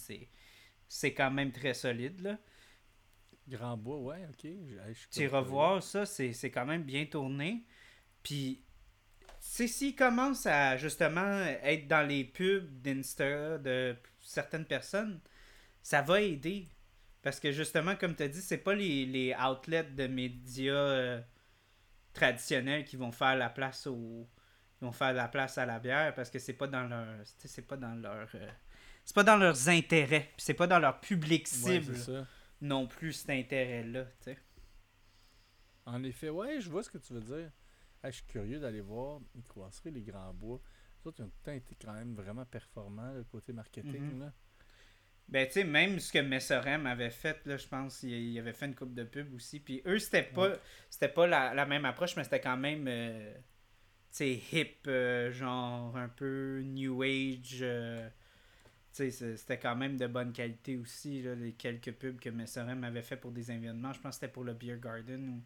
c'est 0.88 1.14
quand 1.14 1.30
même 1.30 1.52
très 1.52 1.74
solide. 1.74 2.20
Là. 2.20 2.38
Grand 3.46 3.76
bois, 3.76 3.98
ouais, 3.98 4.26
ok. 4.28 4.50
Tu 5.10 5.28
revoir 5.28 5.82
ça, 5.82 6.06
c'est 6.06 6.50
quand 6.50 6.66
même 6.66 6.82
bien 6.82 7.04
tourné. 7.04 7.64
Puis, 8.22 8.62
c'est 9.38 9.68
s'il 9.68 9.94
commence 9.94 10.46
à 10.46 10.76
justement 10.78 11.44
être 11.62 11.86
dans 11.86 12.06
les 12.06 12.24
pubs 12.24 12.80
d'Insta 12.80 13.58
de 13.58 13.94
certaines 14.20 14.64
personnes, 14.64 15.20
ça 15.82 16.00
va 16.00 16.22
aider. 16.22 16.66
Parce 17.24 17.40
que 17.40 17.50
justement, 17.52 17.96
comme 17.96 18.14
tu 18.14 18.22
as 18.22 18.28
dit, 18.28 18.42
c'est 18.42 18.58
pas 18.58 18.74
les, 18.74 19.06
les 19.06 19.34
outlets 19.34 19.82
de 19.82 20.06
médias 20.06 20.74
euh, 20.74 21.20
traditionnels 22.12 22.84
qui 22.84 22.96
vont 22.96 23.10
faire 23.10 23.34
la 23.34 23.48
place 23.48 23.86
au. 23.86 24.28
Ils 24.80 24.84
vont 24.84 24.92
faire 24.92 25.14
la 25.14 25.26
place 25.28 25.56
à 25.56 25.64
la 25.64 25.78
bière 25.78 26.14
parce 26.14 26.28
que 26.28 26.38
c'est 26.38 26.52
pas 26.52 26.66
dans 26.66 26.86
leur. 26.86 27.06
C'est 27.24 27.66
pas 27.66 27.78
dans 27.78 27.94
leur. 27.94 28.28
euh, 28.34 28.50
c'est 29.06 29.14
pas 29.14 29.24
dans 29.24 29.36
leurs 29.36 29.68
intérêts. 29.70 30.32
puis 30.36 30.44
C'est 30.44 30.52
pas 30.54 30.66
dans 30.66 30.78
leur 30.78 31.00
public 31.00 31.48
cible 31.48 31.96
non 32.60 32.86
plus 32.86 33.14
cet 33.14 33.30
intérêt-là. 33.30 34.04
tu 34.04 34.10
sais. 34.20 34.38
En 35.86 36.02
effet, 36.04 36.28
ouais, 36.28 36.60
je 36.60 36.68
vois 36.70 36.82
ce 36.82 36.90
que 36.90 36.98
tu 36.98 37.14
veux 37.14 37.20
dire. 37.20 37.50
Hey, 38.02 38.12
je 38.12 38.16
suis 38.16 38.26
curieux 38.26 38.58
d'aller 38.60 38.82
voir 38.82 39.20
Microbrasserie 39.34 39.90
Les 39.90 40.02
Grands 40.02 40.34
Bois. 40.34 40.60
Les 41.02 41.08
autres, 41.08 41.20
ils 41.20 41.24
ont 41.24 41.28
tout 41.28 41.36
le 41.40 41.44
temps 41.44 41.52
été 41.56 41.74
quand 41.80 41.92
même 41.94 42.14
vraiment 42.14 42.44
performants, 42.44 43.12
le 43.12 43.24
côté 43.24 43.54
marketing. 43.54 44.12
Mhm. 44.14 44.20
là. 44.20 44.32
Ben, 45.28 45.46
tu 45.46 45.54
sais, 45.54 45.64
même 45.64 45.98
ce 46.00 46.12
que 46.12 46.18
Messerem 46.18 46.86
avait 46.86 47.10
fait, 47.10 47.44
là, 47.46 47.56
je 47.56 47.66
pense, 47.66 48.02
il, 48.02 48.38
avait 48.38 48.52
fait 48.52 48.66
une 48.66 48.74
coupe 48.74 48.94
de 48.94 49.04
pub 49.04 49.34
aussi. 49.34 49.58
Puis 49.60 49.82
eux, 49.86 49.98
c'était 49.98 50.22
pas, 50.22 50.52
c'était 50.90 51.08
pas 51.08 51.26
la, 51.26 51.54
la 51.54 51.66
même 51.66 51.84
approche, 51.86 52.16
mais 52.16 52.24
c'était 52.24 52.40
quand 52.40 52.56
même, 52.56 52.86
euh, 52.88 53.34
tu 54.12 54.18
sais, 54.18 54.32
hip, 54.52 54.86
euh, 54.86 55.32
genre 55.32 55.96
un 55.96 56.08
peu 56.08 56.60
new 56.64 57.02
age. 57.02 57.58
euh, 57.62 58.08
tu 58.94 59.10
sais, 59.10 59.36
c'était 59.36 59.58
quand 59.58 59.76
même 59.76 59.96
de 59.96 60.06
bonne 60.06 60.32
qualité 60.32 60.76
aussi, 60.76 61.22
là, 61.22 61.34
les 61.34 61.52
quelques 61.54 61.92
pubs 61.92 62.20
que 62.20 62.30
Messerem 62.30 62.84
avait 62.84 63.02
fait 63.02 63.16
pour 63.16 63.32
des 63.32 63.50
événements. 63.50 63.92
Je 63.92 64.00
pense 64.00 64.16
que 64.16 64.20
c'était 64.20 64.32
pour 64.32 64.44
le 64.44 64.54
Beer 64.54 64.78
Garden 64.80 65.28
ou 65.30 65.42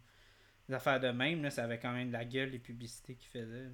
des 0.67 0.75
affaires 0.75 0.99
de 0.99 1.09
même, 1.09 1.41
là, 1.43 1.49
ça 1.51 1.63
avait 1.63 1.79
quand 1.79 1.93
même 1.93 2.09
de 2.09 2.13
la 2.13 2.25
gueule, 2.25 2.51
les 2.51 2.59
publicités 2.59 3.15
qu'ils 3.15 3.29
faisaient. 3.29 3.63
là. 3.63 3.69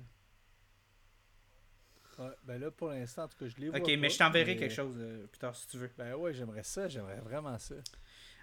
Ouais, 2.18 2.32
ben 2.44 2.60
là, 2.62 2.72
pour 2.72 2.90
l'instant, 2.90 3.24
en 3.24 3.28
tout 3.28 3.38
cas, 3.38 3.46
je 3.48 3.66
vois 3.68 3.78
Ok, 3.80 3.88
mais 3.88 3.98
pas, 4.08 4.08
je 4.10 4.18
t'enverrai 4.18 4.54
mais- 4.54 4.60
quelque 4.60 4.74
chose 4.74 4.96
euh, 4.98 5.28
plus 5.28 5.40
tard 5.40 5.56
si 5.56 5.68
tu 5.68 5.78
veux. 5.78 5.92
Ben 5.98 6.14
ouais, 6.16 6.34
j'aimerais 6.34 6.64
ça, 6.64 6.88
j'aimerais 6.88 7.20
vraiment 7.20 7.58
ça. 7.60 7.76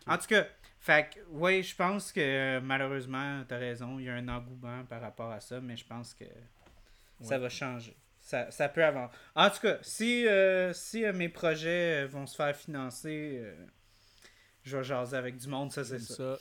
En 0.06 0.18
tout 0.18 0.26
cas, 0.26 0.46
fait 0.80 1.10
que, 1.14 1.20
ouais, 1.30 1.62
je 1.62 1.74
pense 1.76 2.10
que 2.12 2.20
euh, 2.20 2.60
malheureusement, 2.60 3.44
t'as 3.46 3.58
raison, 3.58 3.98
il 3.98 4.06
y 4.06 4.08
a 4.10 4.14
un 4.14 4.28
engouement 4.28 4.84
par 4.84 5.00
rapport 5.00 5.30
à 5.30 5.40
ça, 5.40 5.60
mais 5.60 5.76
je 5.76 5.86
pense 5.86 6.12
que 6.12 6.24
ça 7.20 7.36
Ouais. 7.36 7.38
va 7.38 7.48
changer. 7.48 7.96
Ça, 8.20 8.50
ça 8.50 8.68
peut 8.68 8.84
avancer. 8.84 9.14
En 9.34 9.48
tout 9.50 9.60
cas, 9.60 9.78
si, 9.82 10.26
euh, 10.26 10.72
si 10.72 11.04
euh, 11.04 11.12
mes 11.12 11.28
projets 11.28 12.04
vont 12.06 12.26
se 12.26 12.36
faire 12.36 12.54
financer, 12.56 13.38
euh, 13.42 13.66
je 14.64 14.76
vais 14.76 14.84
jaser 14.84 15.16
avec 15.16 15.36
du 15.36 15.48
monde, 15.48 15.72
ça 15.72 15.84
c'est 15.84 15.98
ça. 15.98 16.36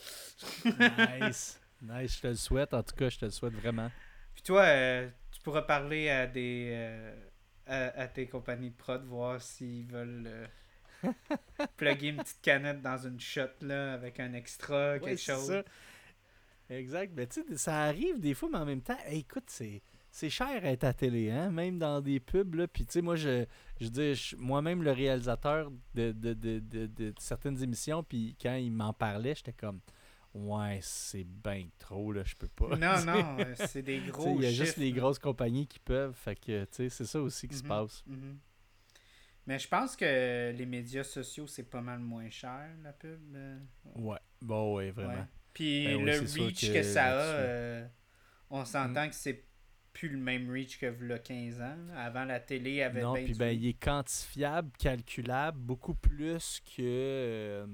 ça. 0.65 1.19
nice. 1.19 1.57
Nice, 1.83 2.17
je 2.17 2.21
te 2.21 2.27
le 2.27 2.35
souhaite. 2.35 2.75
En 2.75 2.83
tout 2.83 2.95
cas, 2.95 3.09
je 3.09 3.17
te 3.17 3.25
le 3.25 3.31
souhaite 3.31 3.53
vraiment. 3.53 3.89
Puis 4.35 4.43
toi, 4.43 4.61
pourras 5.43 5.63
parler 5.63 6.09
à 6.09 6.27
des 6.27 6.69
euh, 6.73 7.15
à, 7.67 8.01
à 8.01 8.07
tes 8.07 8.27
compagnies 8.27 8.71
de 8.71 8.75
prod, 8.75 9.03
voir 9.05 9.41
s'ils 9.41 9.85
veulent 9.85 10.27
euh, 10.27 10.47
plugger 11.77 12.09
une 12.09 12.17
petite 12.17 12.41
canette 12.41 12.81
dans 12.81 12.97
une 12.97 13.19
shot 13.19 13.41
là, 13.61 13.93
avec 13.93 14.19
un 14.19 14.33
extra, 14.33 14.99
quelque 14.99 15.19
chose. 15.21 15.47
ça. 15.47 15.63
Exact. 16.69 17.11
Mais 17.15 17.27
tu 17.27 17.41
sais, 17.43 17.57
ça 17.57 17.83
arrive 17.83 18.19
des 18.19 18.33
fois, 18.33 18.49
mais 18.51 18.57
en 18.59 18.65
même 18.65 18.81
temps, 18.81 18.97
hey, 19.05 19.19
écoute, 19.19 19.45
c'est. 19.47 19.81
C'est 20.13 20.29
cher 20.29 20.65
être 20.65 20.83
à 20.83 20.91
télé, 20.91 21.31
hein? 21.31 21.51
même 21.51 21.79
dans 21.79 22.01
des 22.01 22.19
pubs. 22.19 22.55
Là. 22.55 22.67
Puis, 22.67 22.85
tu 22.85 22.91
sais, 22.91 23.01
moi, 23.01 23.15
je, 23.15 23.45
je 23.79 23.87
dis, 23.87 24.35
moi-même, 24.37 24.83
le 24.83 24.91
réalisateur 24.91 25.71
de, 25.95 26.11
de, 26.11 26.33
de, 26.33 26.59
de- 26.59 26.87
de 26.87 27.13
certaines 27.17 27.63
émissions, 27.63 28.03
puis 28.03 28.35
quand 28.41 28.55
il 28.55 28.73
m'en 28.73 28.91
parlait, 28.91 29.35
j'étais 29.35 29.53
comme, 29.53 29.79
ouais, 30.33 30.79
c'est 30.81 31.23
bien 31.23 31.67
trop, 31.79 32.11
là, 32.11 32.23
je 32.23 32.35
peux 32.35 32.47
pas. 32.47 32.75
Non, 32.75 33.01
non, 33.05 33.39
euh, 33.41 33.53
c'est 33.55 33.81
des 33.83 34.01
gros 34.01 34.39
Il 34.39 34.43
y 34.43 34.45
a 34.45 34.51
juste 34.51 34.77
les 34.77 34.91
là. 34.91 34.95
grosses 34.99 35.19
compagnies 35.19 35.67
qui 35.67 35.79
peuvent. 35.79 36.15
Fait 36.15 36.35
que, 36.35 36.63
tu 36.65 36.69
sais, 36.71 36.89
c'est 36.89 37.05
ça 37.05 37.21
aussi 37.21 37.47
qui 37.47 37.55
se 37.57 37.63
Mhm, 37.63 37.67
passe. 37.67 38.03
mhm. 38.07 38.39
Mais 39.47 39.59
je 39.59 39.67
pense 39.67 39.95
que 39.95 40.51
les 40.55 40.65
médias 40.65 41.03
sociaux, 41.03 41.47
c'est 41.47 41.69
pas 41.69 41.81
mal 41.81 41.99
moins 41.99 42.29
cher, 42.29 42.69
la 42.83 42.93
pub. 42.93 43.19
euh, 43.35 43.57
Ouais. 43.95 44.19
Bon, 44.41 44.75
ouais, 44.75 44.91
vraiment. 44.91 45.13
ouais. 45.13 45.25
Puis 45.53 45.83
Ben 45.85 46.05
le 46.05 46.19
reach 46.19 46.71
que 46.71 46.73
que, 46.73 46.83
ça 46.83 47.05
a, 47.07 47.13
euh, 47.19 47.87
on 48.49 48.65
s'entend 48.65 49.09
que 49.09 49.15
c'est 49.15 49.45
plus 49.93 50.09
le 50.09 50.17
même 50.17 50.49
reach 50.49 50.79
que 50.79 50.85
le 50.85 51.17
15 51.17 51.61
ans. 51.61 51.77
Avant, 51.95 52.25
la 52.25 52.39
télé 52.39 52.81
avait 52.83 53.01
Non, 53.01 53.15
puis 53.15 53.33
ben, 53.33 53.51
il 53.57 53.67
est 53.67 53.73
quantifiable, 53.73 54.71
calculable, 54.77 55.57
beaucoup 55.59 55.95
plus 55.95 56.61
que. 56.65 56.81
euh, 56.81 57.67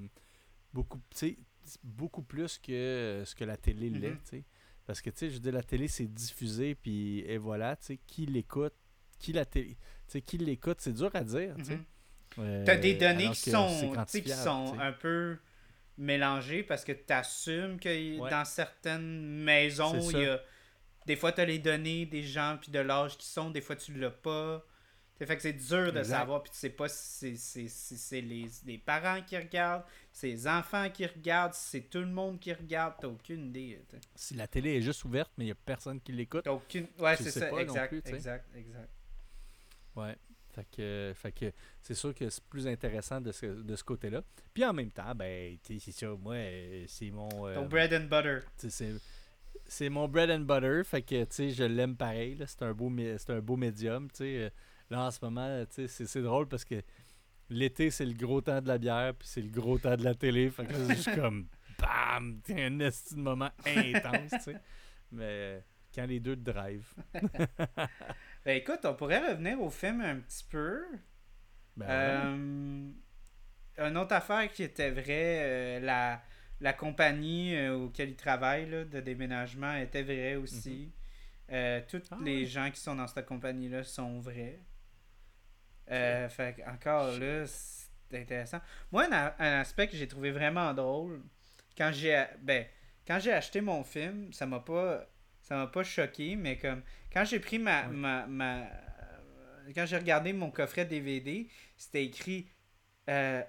beaucoup, 0.72 0.98
tu 1.10 1.18
sais, 1.18 1.38
beaucoup 1.82 2.22
plus 2.22 2.58
que 2.58 3.22
ce 3.26 3.34
que 3.34 3.44
la 3.44 3.56
télé 3.56 3.90
l'est, 3.90 4.10
Mhm. 4.10 4.18
tu 4.22 4.28
sais. 4.30 4.44
Parce 4.86 5.02
que, 5.02 5.10
tu 5.10 5.18
sais, 5.18 5.30
je 5.30 5.38
dire, 5.38 5.52
la 5.52 5.62
télé, 5.62 5.86
c'est 5.88 6.06
diffusé, 6.06 6.74
puis 6.74 7.20
et 7.26 7.36
voilà, 7.36 7.76
tu 7.76 7.84
sais, 7.86 7.98
qui 8.06 8.24
l'écoute, 8.26 8.72
qui 9.18 9.32
la 9.34 9.44
télé. 9.44 9.74
Tu 9.74 9.76
sais, 10.08 10.22
qui 10.22 10.38
l'écoute, 10.38 10.78
c'est 10.80 10.94
dur 10.94 11.10
à 11.14 11.22
dire, 11.24 11.54
tu 11.58 11.64
sais. 11.64 11.76
Mhm. 11.76 11.84
Euh, 12.38 12.64
T'as 12.64 12.76
des 12.76 12.94
données 12.94 13.30
qui 13.30 13.50
sont, 13.50 13.94
qui 14.06 14.28
sont 14.30 14.78
un 14.78 14.92
peu 14.92 15.36
mélangées 15.96 16.62
parce 16.62 16.84
que 16.84 16.92
tu 16.92 17.12
assumes 17.12 17.78
que 17.80 17.88
Ouais. 18.18 18.30
dans 18.30 18.44
certaines 18.44 19.42
maisons, 19.42 19.98
il 20.10 20.18
y 20.20 20.26
a, 20.26 20.40
des 21.06 21.16
fois 21.16 21.32
tu 21.32 21.40
as 21.40 21.44
les 21.44 21.58
données 21.58 22.06
des 22.06 22.22
gens 22.22 22.56
puis 22.60 22.70
de 22.70 22.78
l'âge 22.78 23.16
qui 23.18 23.26
sont, 23.26 23.50
des 23.50 23.60
fois 23.60 23.76
tu 23.76 23.92
l'as 23.94 24.10
pas. 24.10 24.64
Fait 25.26 25.36
que 25.36 25.42
c'est 25.42 25.52
dur 25.52 25.92
de 25.92 25.98
Exact. 25.98 26.18
savoir 26.18 26.42
puis 26.42 26.52
tu 26.52 26.58
sais 26.58 26.70
pas 26.70 26.88
si 26.88 27.36
c'est- 27.36 27.36
c'est 27.36 27.68
si 27.68 27.96
c'est 27.98 28.20
les, 28.20 28.46
les 28.66 28.78
parents 28.78 29.20
qui 29.22 29.36
regardent, 29.36 29.82
c'est 30.12 30.28
les 30.28 30.46
enfants 30.46 30.88
qui 30.90 31.04
regardent, 31.06 31.54
si 31.54 31.70
c'est 31.70 31.90
tout 31.90 31.98
le 31.98 32.06
monde 32.06 32.38
qui 32.38 32.52
regarde, 32.52 32.94
t'as 33.00 33.08
aucune 33.08 33.46
idée. 33.48 33.82
t'sais. 33.88 33.98
Si 34.14 34.34
la 34.34 34.46
télé 34.46 34.76
est 34.76 34.82
juste 34.82 35.04
ouverte, 35.04 35.32
mais 35.36 35.44
il 35.44 35.48
n'y 35.48 35.52
a 35.52 35.56
personne 35.56 36.00
qui 36.00 36.12
l'écoute. 36.12 36.44
T'as 36.44 36.52
aucune. 36.52 36.86
Ouais, 37.00 37.16
c'est 37.16 37.30
ça, 37.32 37.50
exact, 37.60 37.88
plus, 37.88 38.12
exact, 38.14 38.46
exact. 38.56 38.88
Ouais. 39.96 40.16
Fait 40.54 40.66
que, 40.76 41.12
fait 41.14 41.32
que 41.32 41.52
c'est 41.82 41.94
sûr 41.94 42.14
que 42.14 42.28
c'est 42.30 42.42
plus 42.44 42.66
intéressant 42.66 43.20
de 43.20 43.30
ce, 43.32 43.46
de 43.46 43.76
ce 43.76 43.84
côté-là. 43.84 44.22
Puis 44.54 44.64
en 44.64 44.72
même 44.72 44.90
temps, 44.90 45.14
ben, 45.14 45.56
tu 45.62 45.78
sais, 45.78 45.92
c'est 45.92 46.06
ça, 46.06 46.08
moi, 46.18 46.34
euh, 46.34 46.84
c'est 46.88 47.10
mon. 47.10 47.28
euh, 47.46 47.54
Ton 47.54 47.66
bread 47.66 47.92
and 47.92 48.06
butter. 48.06 48.40
tu 48.58 48.70
sais, 48.70 48.70
c'est, 48.70 49.00
c'est 49.66 49.88
mon 49.88 50.08
bread 50.08 50.30
and 50.30 50.40
butter. 50.40 50.82
Fait 50.84 51.02
que, 51.02 51.22
tu 51.24 51.26
sais, 51.30 51.50
je 51.50 51.64
l'aime 51.64 51.96
pareil. 51.96 52.34
là. 52.36 52.46
C'est 52.46 52.62
un 52.62 52.72
beau, 52.72 52.90
c'est 53.18 53.30
un 53.30 53.40
beau 53.40 53.56
médium. 53.56 54.08
Tu 54.10 54.16
sais. 54.18 54.52
Là, 54.90 55.02
en 55.06 55.10
ce 55.10 55.18
moment, 55.22 55.64
tu 55.66 55.88
sais, 55.88 56.06
c'est, 56.06 56.22
drôle 56.22 56.48
parce 56.48 56.64
que 56.64 56.82
l'été, 57.50 57.90
c'est 57.90 58.06
le 58.06 58.14
gros 58.14 58.40
temps 58.40 58.60
de 58.60 58.68
la 58.68 58.78
bière, 58.78 59.14
puis 59.14 59.28
c'est 59.28 59.42
le 59.42 59.50
gros 59.50 59.78
temps 59.78 59.96
de 59.96 60.04
la 60.04 60.14
télé. 60.14 60.50
Fait 60.50 60.64
que 60.66 60.72
là, 60.72 60.78
c'est 60.86 60.94
juste 60.96 61.14
comme, 61.14 61.46
bam, 61.78 62.40
t'as 62.42 62.54
un 62.66 62.78
esti 62.80 63.14
de 63.14 63.20
moment 63.20 63.50
intense, 63.66 64.30
tu 64.30 64.40
sais. 64.40 64.56
Mais 65.12 65.62
quand 65.94 66.06
les 66.06 66.20
deux 66.20 66.36
te 66.36 66.50
drive, 66.50 66.86
Ben 68.44 68.56
écoute, 68.56 68.80
on 68.84 68.94
pourrait 68.94 69.30
revenir 69.30 69.60
au 69.60 69.68
film 69.70 70.00
un 70.00 70.16
petit 70.20 70.44
peu. 70.48 70.84
ben, 71.76 71.86
Euh, 71.88 72.90
une 73.78 73.96
autre 73.96 74.14
affaire 74.14 74.50
qui 74.50 74.62
était 74.62 74.90
vraie, 74.90 75.78
euh, 75.78 75.80
la, 75.80 76.22
la 76.60 76.72
compagnie 76.72 77.54
euh, 77.56 77.76
auquel 77.76 78.10
il 78.10 78.16
travaille 78.16 78.68
là, 78.68 78.84
de 78.84 79.00
déménagement 79.00 79.74
était 79.76 80.02
vraie 80.02 80.36
aussi. 80.36 80.92
Euh, 81.50 81.80
tous 81.88 82.02
Ah 82.10 82.18
les 82.24 82.40
ouais. 82.40 82.46
gens 82.46 82.70
qui 82.70 82.80
sont 82.80 82.94
dans 82.96 83.06
cette 83.06 83.26
compagnie-là 83.26 83.82
sont 83.84 84.18
vrais. 84.20 84.60
Euh, 85.90 86.28
fait 86.28 86.62
encore 86.66 87.18
là, 87.18 87.46
c'est 87.46 88.20
intéressant. 88.20 88.60
Moi, 88.92 89.06
un, 89.10 89.60
aspect 89.60 89.88
que 89.88 89.96
j'ai 89.96 90.08
trouvé 90.08 90.30
vraiment 90.30 90.74
drôle, 90.74 91.22
quand 91.76 91.90
j'ai 91.92 92.24
ben, 92.40 92.66
quand 93.06 93.18
j'ai 93.18 93.32
acheté 93.32 93.60
mon 93.60 93.84
film, 93.84 94.32
ça 94.32 94.46
m'a 94.46 94.60
pas 94.60 95.06
ça 95.40 95.56
m'a 95.56 95.66
pas 95.66 95.82
choqué, 95.82 96.36
mais 96.36 96.58
comme 96.58 96.82
quand 97.12 97.24
j'ai 97.24 97.40
pris 97.40 97.58
ma, 97.58 97.84
ma, 97.88 98.26
ma- 98.26 98.68
quand 99.74 99.86
j'ai 99.86 99.96
regardé 99.96 100.32
mon 100.32 100.50
coffret 100.50 100.84
DVD, 100.84 101.48
c'était 101.76 102.04
écrit 102.04 102.48
euh, 103.08 103.42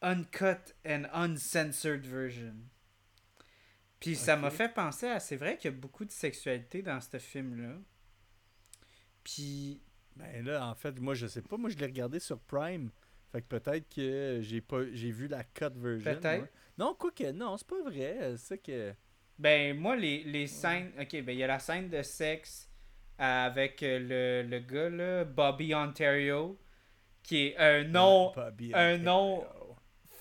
Uncut 0.00 0.74
and 0.86 1.04
Uncensored 1.12 2.06
Version. 2.06 2.54
Puis 4.00 4.16
ça 4.16 4.36
m'a 4.36 4.50
fait 4.50 4.68
penser 4.68 5.06
à. 5.06 5.20
C'est 5.20 5.36
vrai 5.36 5.56
qu'il 5.56 5.70
y 5.70 5.74
a 5.74 5.76
beaucoup 5.76 6.04
de 6.04 6.10
sexualité 6.10 6.82
dans 6.82 7.00
ce 7.00 7.18
film-là. 7.18 7.76
Puis. 9.22 9.80
Ben 10.16 10.44
là, 10.44 10.66
en 10.66 10.74
fait, 10.74 10.98
moi, 11.00 11.14
je 11.14 11.26
sais 11.26 11.42
pas. 11.42 11.56
Moi, 11.56 11.70
je 11.70 11.76
l'ai 11.76 11.86
regardé 11.86 12.18
sur 12.20 12.38
Prime. 12.40 12.90
Fait 13.30 13.40
que 13.42 13.46
peut-être 13.46 13.88
que 13.94 14.38
j'ai 14.42 14.60
pas 14.60 14.82
j'ai 14.92 15.10
vu 15.10 15.26
la 15.26 15.42
cut 15.44 15.66
version. 15.74 16.20
Peut-être. 16.20 16.48
Non, 16.78 16.94
quoi 16.98 17.10
que 17.10 17.30
non, 17.32 17.56
c'est 17.56 17.66
pas 17.66 17.82
vrai. 17.82 18.34
C'est 18.36 18.58
que. 18.58 18.92
Ben, 19.38 19.76
moi, 19.78 19.96
les, 19.96 20.22
les 20.24 20.46
scènes. 20.46 20.92
Ok, 21.00 21.12
ben, 21.22 21.30
il 21.30 21.36
y 21.38 21.42
a 21.44 21.46
la 21.46 21.58
scène 21.58 21.88
de 21.88 22.02
sexe 22.02 22.68
avec 23.18 23.82
euh, 23.82 24.42
le, 24.42 24.48
le 24.48 24.58
gars, 24.60 24.90
là, 24.90 25.24
Bobby 25.24 25.74
Ontario, 25.74 26.58
qui 27.22 27.46
est 27.48 27.56
un 27.56 27.84
nom 27.84 28.32
un 28.74 28.98
nom- 28.98 29.44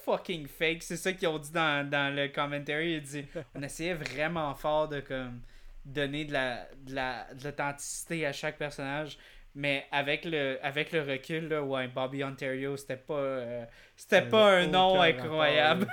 fucking 0.05 0.47
fake. 0.47 0.83
C'est 0.83 0.97
ça 0.97 1.13
qu'ils 1.13 1.27
ont 1.27 1.39
dit 1.39 1.51
dans, 1.51 1.87
dans 1.89 2.13
le 2.15 2.27
commentary. 2.29 2.93
Il 2.95 3.01
dit 3.01 3.25
on 3.55 3.61
essayait 3.61 3.93
vraiment 3.93 4.53
fort 4.55 4.87
de 4.87 4.99
comme 5.01 5.41
donner 5.85 6.25
de 6.25 6.33
la 6.33 6.67
de 6.75 6.93
la 6.95 7.33
de 7.33 7.43
l'authenticité 7.43 8.25
à 8.25 8.33
chaque 8.33 8.57
personnage. 8.57 9.17
Mais 9.55 9.85
avec 9.91 10.23
le 10.25 10.57
avec 10.63 10.91
le 10.91 11.01
recul, 11.01 11.47
là, 11.49 11.61
ouais, 11.63 11.87
Bobby 11.87 12.23
Ontario, 12.23 12.77
c'était 12.77 12.95
pas 12.97 13.13
euh, 13.19 13.65
c'était 13.95 14.21
pas 14.29 14.57
un 14.59 14.67
nom 14.67 15.01
incroyable. 15.01 15.87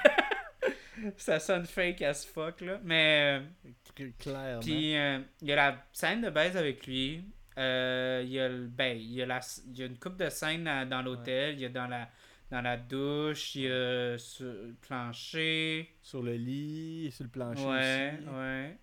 ça 1.17 1.39
sonne 1.41 1.67
fake 1.67 2.03
as 2.03 2.25
fuck 2.27 2.61
là. 2.61 2.81
Mais 2.85 3.41
euh, 3.67 3.71
Cl- 3.97 4.13
Clairement. 4.19 4.61
puis 4.61 4.97
euh, 4.97 5.19
il 5.43 5.49
y 5.49 5.53
a 5.53 5.57
la 5.57 5.87
scène 5.93 6.23
de 6.23 6.31
baise 6.31 6.57
avec 6.57 6.87
lui. 6.87 7.25
Euh, 7.59 8.23
il 8.25 8.31
y 8.31 8.39
a 8.41 8.49
ben, 8.49 8.97
il 8.97 9.13
y 9.15 9.23
a 9.23 9.27
la 9.27 9.41
il 9.67 9.77
y 9.79 9.83
a 9.83 9.87
une 9.87 9.99
coupe 9.99 10.17
de 10.17 10.29
scènes 10.29 10.65
dans 10.89 11.03
l'hôtel, 11.03 11.55
il 11.55 11.61
y 11.61 11.65
a 11.65 11.69
dans 11.69 11.89
la 11.89 12.09
dans 12.51 12.61
la 12.63 12.77
douche, 12.77 13.57
il 13.57 13.63
y 13.63 13.67
a 13.71 14.17
sur 14.19 14.47
le 14.47 14.75
plancher. 14.81 15.97
Sur 16.01 16.23
le 16.23 16.35
lit, 16.35 17.11
sur 17.11 17.25
le 17.25 17.31
plancher 17.31 17.65
Ouais, 17.67 18.15
aussi. 18.21 18.29
ouais. 18.29 18.79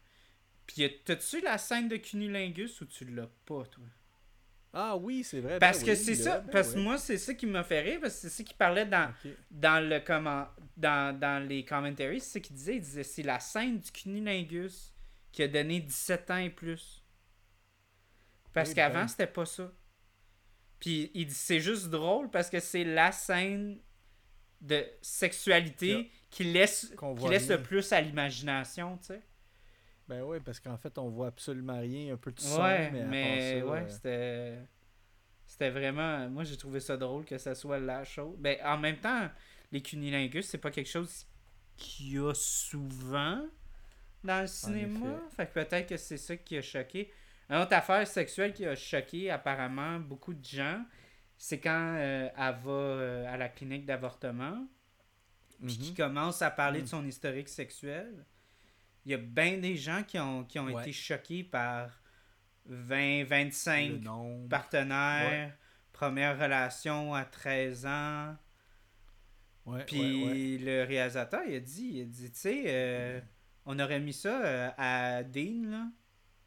Puis 0.68 1.02
t'as-tu 1.06 1.42
la 1.42 1.58
scène 1.58 1.88
de 1.88 1.96
Cunilingus 1.98 2.82
ou 2.82 2.86
tu 2.86 3.06
l'as 3.06 3.30
pas, 3.46 3.64
toi? 3.66 3.86
Ah 4.78 4.98
oui, 4.98 5.24
c'est 5.24 5.40
vrai. 5.40 5.58
Parce 5.58 5.80
ben 5.80 5.86
que 5.86 5.92
oui, 5.92 5.98
c'est 5.98 6.16
là, 6.16 6.24
ça, 6.24 6.40
ben 6.42 6.52
parce 6.52 6.74
que 6.74 6.76
ouais. 6.76 6.84
moi, 6.84 6.98
c'est 6.98 7.18
ça 7.18 7.34
qui 7.34 7.46
m'a 7.46 7.64
fait 7.64 7.80
rire, 7.80 8.00
parce 8.02 8.16
que 8.16 8.20
c'est 8.22 8.30
ça 8.30 8.44
qui 8.44 8.54
parlait 8.54 8.86
dans, 8.86 9.10
dans 9.50 9.88
le 9.88 10.02
comment 10.02 10.48
dans, 10.76 11.18
dans 11.18 11.48
les 11.48 11.64
commentaries, 11.64 12.20
c'est 12.20 12.34
ça 12.34 12.40
qu'il 12.42 12.56
disait. 12.58 12.76
Il 12.76 12.82
disait 12.82 13.04
c'est 13.04 13.24
la 13.24 13.40
scène 13.40 13.80
du 13.80 13.90
cunilingus 13.90 14.94
qui 15.32 15.44
a 15.44 15.48
donné 15.48 15.80
17 15.80 16.32
ans 16.32 16.38
et 16.38 16.50
plus. 16.50 17.06
Parce 18.52 18.72
Eh 18.72 18.76
qu'avant, 18.76 19.02
ben. 19.02 19.08
c'était 19.08 19.28
pas 19.28 19.46
ça. 19.46 19.72
Puis 20.80 21.10
il 21.14 21.28
dit 21.28 21.34
c'est 21.34 21.62
juste 21.62 21.90
drôle 21.90 22.30
parce 22.30 22.50
que 22.50 22.60
c'est 22.60 22.84
la 22.84 23.14
scène 23.14 23.80
de 24.60 24.86
sexualité 25.02 26.12
qui 26.30 26.44
laisse, 26.44 26.94
qui 26.98 27.48
le 27.48 27.62
plus 27.62 27.94
à 27.94 28.02
l'imagination, 28.02 28.98
tu 28.98 29.06
sais. 29.08 29.22
Ben 30.08 30.22
oui, 30.24 30.40
parce 30.40 30.60
qu'en 30.60 30.78
fait, 30.78 30.98
on 30.98 31.10
voit 31.10 31.28
absolument 31.28 31.80
rien, 31.80 32.14
un 32.14 32.18
peu 32.18 32.32
de 32.32 32.40
son, 32.40 32.62
Ouais, 32.62 32.92
mais, 32.92 33.60
ça, 33.60 33.66
ouais, 33.66 33.80
euh, 33.80 33.90
c'était. 33.90 34.60
C'était 35.48 35.70
vraiment. 35.70 36.28
Moi, 36.30 36.44
j'ai 36.44 36.58
trouvé 36.58 36.80
ça 36.80 36.98
drôle 36.98 37.24
que 37.26 37.38
ça 37.38 37.56
soit 37.56 37.80
la 37.80 38.04
chose. 38.04 38.36
Ben, 38.40 38.58
en 38.64 38.78
même 38.78 38.98
temps, 38.98 39.30
les 39.72 39.82
cunilingus, 39.82 40.48
c'est 40.48 40.58
pas 40.58 40.72
quelque 40.72 40.90
chose 40.90 41.26
qu'il 41.78 42.14
y 42.14 42.20
a 42.20 42.34
souvent 42.34 43.46
dans 44.24 44.42
le 44.42 44.48
cinéma. 44.48 45.22
Fait 45.36 45.46
que 45.46 45.54
peut-être 45.54 45.90
que 45.90 45.98
c'est 45.98 46.18
ça 46.18 46.36
qui 46.36 46.58
a 46.58 46.62
choqué. 46.62 47.12
Une 47.50 47.58
autre 47.58 47.74
affaire 47.74 48.08
sexuelle 48.08 48.54
qui 48.54 48.66
a 48.66 48.76
choqué 48.76 49.30
apparemment 49.30 50.00
beaucoup 50.00 50.34
de 50.34 50.44
gens, 50.44 50.84
c'est 51.38 51.60
quand 51.60 51.96
euh, 51.98 52.28
elle 52.36 52.56
va 52.64 52.72
euh, 52.72 53.34
à 53.34 53.38
la 53.38 53.50
clinique 53.50 53.86
d'avortement 53.86 54.66
puis 55.64 55.78
mhm. 55.78 55.84
qui 55.84 55.94
commence 55.94 56.42
à 56.42 56.52
parler 56.52 56.80
de 56.80 56.86
Mm. 56.86 56.90
son 56.90 57.06
historique 57.06 57.50
sexuel, 57.50 58.26
il 59.06 59.12
y 59.12 59.14
a 59.14 59.18
bien 59.18 59.58
des 59.58 59.76
gens 59.78 60.04
qui 60.04 60.18
ont, 60.20 60.44
qui 60.44 60.60
ont 60.60 60.66
Ouais. 60.66 60.82
été 60.82 60.92
choqués 60.92 61.44
par 61.44 62.02
20, 62.66 63.24
25 63.26 63.90
le 63.92 63.98
nombre. 64.00 64.50
partenaires, 64.50 65.54
première 65.94 66.40
relation 66.40 67.14
à 67.14 67.24
13 67.26 67.86
ans. 67.86 68.36
Ouais, 69.66 69.84
Puis 69.86 70.58
le 70.60 70.84
réalisateur, 70.84 71.42
il 71.48 71.56
a 71.56 71.60
dit, 71.60 71.90
il 71.94 72.02
a 72.02 72.06
dit, 72.06 72.32
tu 72.32 72.40
sais, 72.40 72.64
euh, 72.68 73.20
on 73.66 73.80
aurait 73.80 74.00
mis 74.00 74.14
ça 74.14 74.44
euh, 74.46 74.70
à 74.78 75.24
Dean, 75.24 75.64
là. 75.70 75.88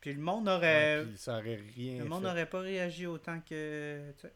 Puis 0.01 0.13
le 0.13 0.21
monde 0.21 0.49
aurait... 0.49 1.01
Ouais, 1.05 1.17
ça 1.17 1.39
aurait 1.39 1.57
rien 1.57 1.99
le 2.05 2.09
monde 2.09 2.23
n'aurait 2.23 2.49
pas 2.49 2.61
réagi 2.61 3.07
autant 3.07 3.41
que... 3.41 4.13
tu 4.17 4.21
sais. 4.29 4.33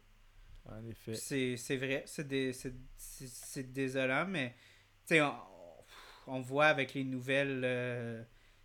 en 0.68 0.84
effet. 0.88 1.14
C'est 1.56 1.76
vrai, 1.76 2.02
c'est 2.06 2.26
dé- 2.26 2.52
c'est- 2.52 2.74
c'est- 2.96 3.28
c'est 3.28 3.72
désolant, 3.72 4.26
mais 4.26 4.50
tu 5.06 5.14
sais, 5.14 5.20
on, 5.22 5.32
on 6.26 6.40
voit 6.40 6.66
avec 6.66 6.94
les 6.94 7.04
nouvelles 7.04 7.62
euh, 7.64 8.22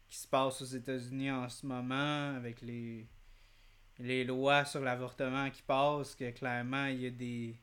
qui 0.07 0.17
se 0.17 0.27
passent 0.27 0.61
aux 0.61 0.65
États-Unis 0.65 1.31
en 1.31 1.49
ce 1.49 1.65
moment, 1.65 2.35
avec 2.35 2.61
les, 2.61 3.07
les 3.99 4.23
lois 4.23 4.65
sur 4.65 4.81
l'avortement 4.81 5.49
qui 5.49 5.61
passent, 5.61 6.15
que 6.15 6.29
clairement, 6.31 6.85
il 6.85 7.01
y 7.01 7.07
a 7.07 7.11
des, 7.11 7.55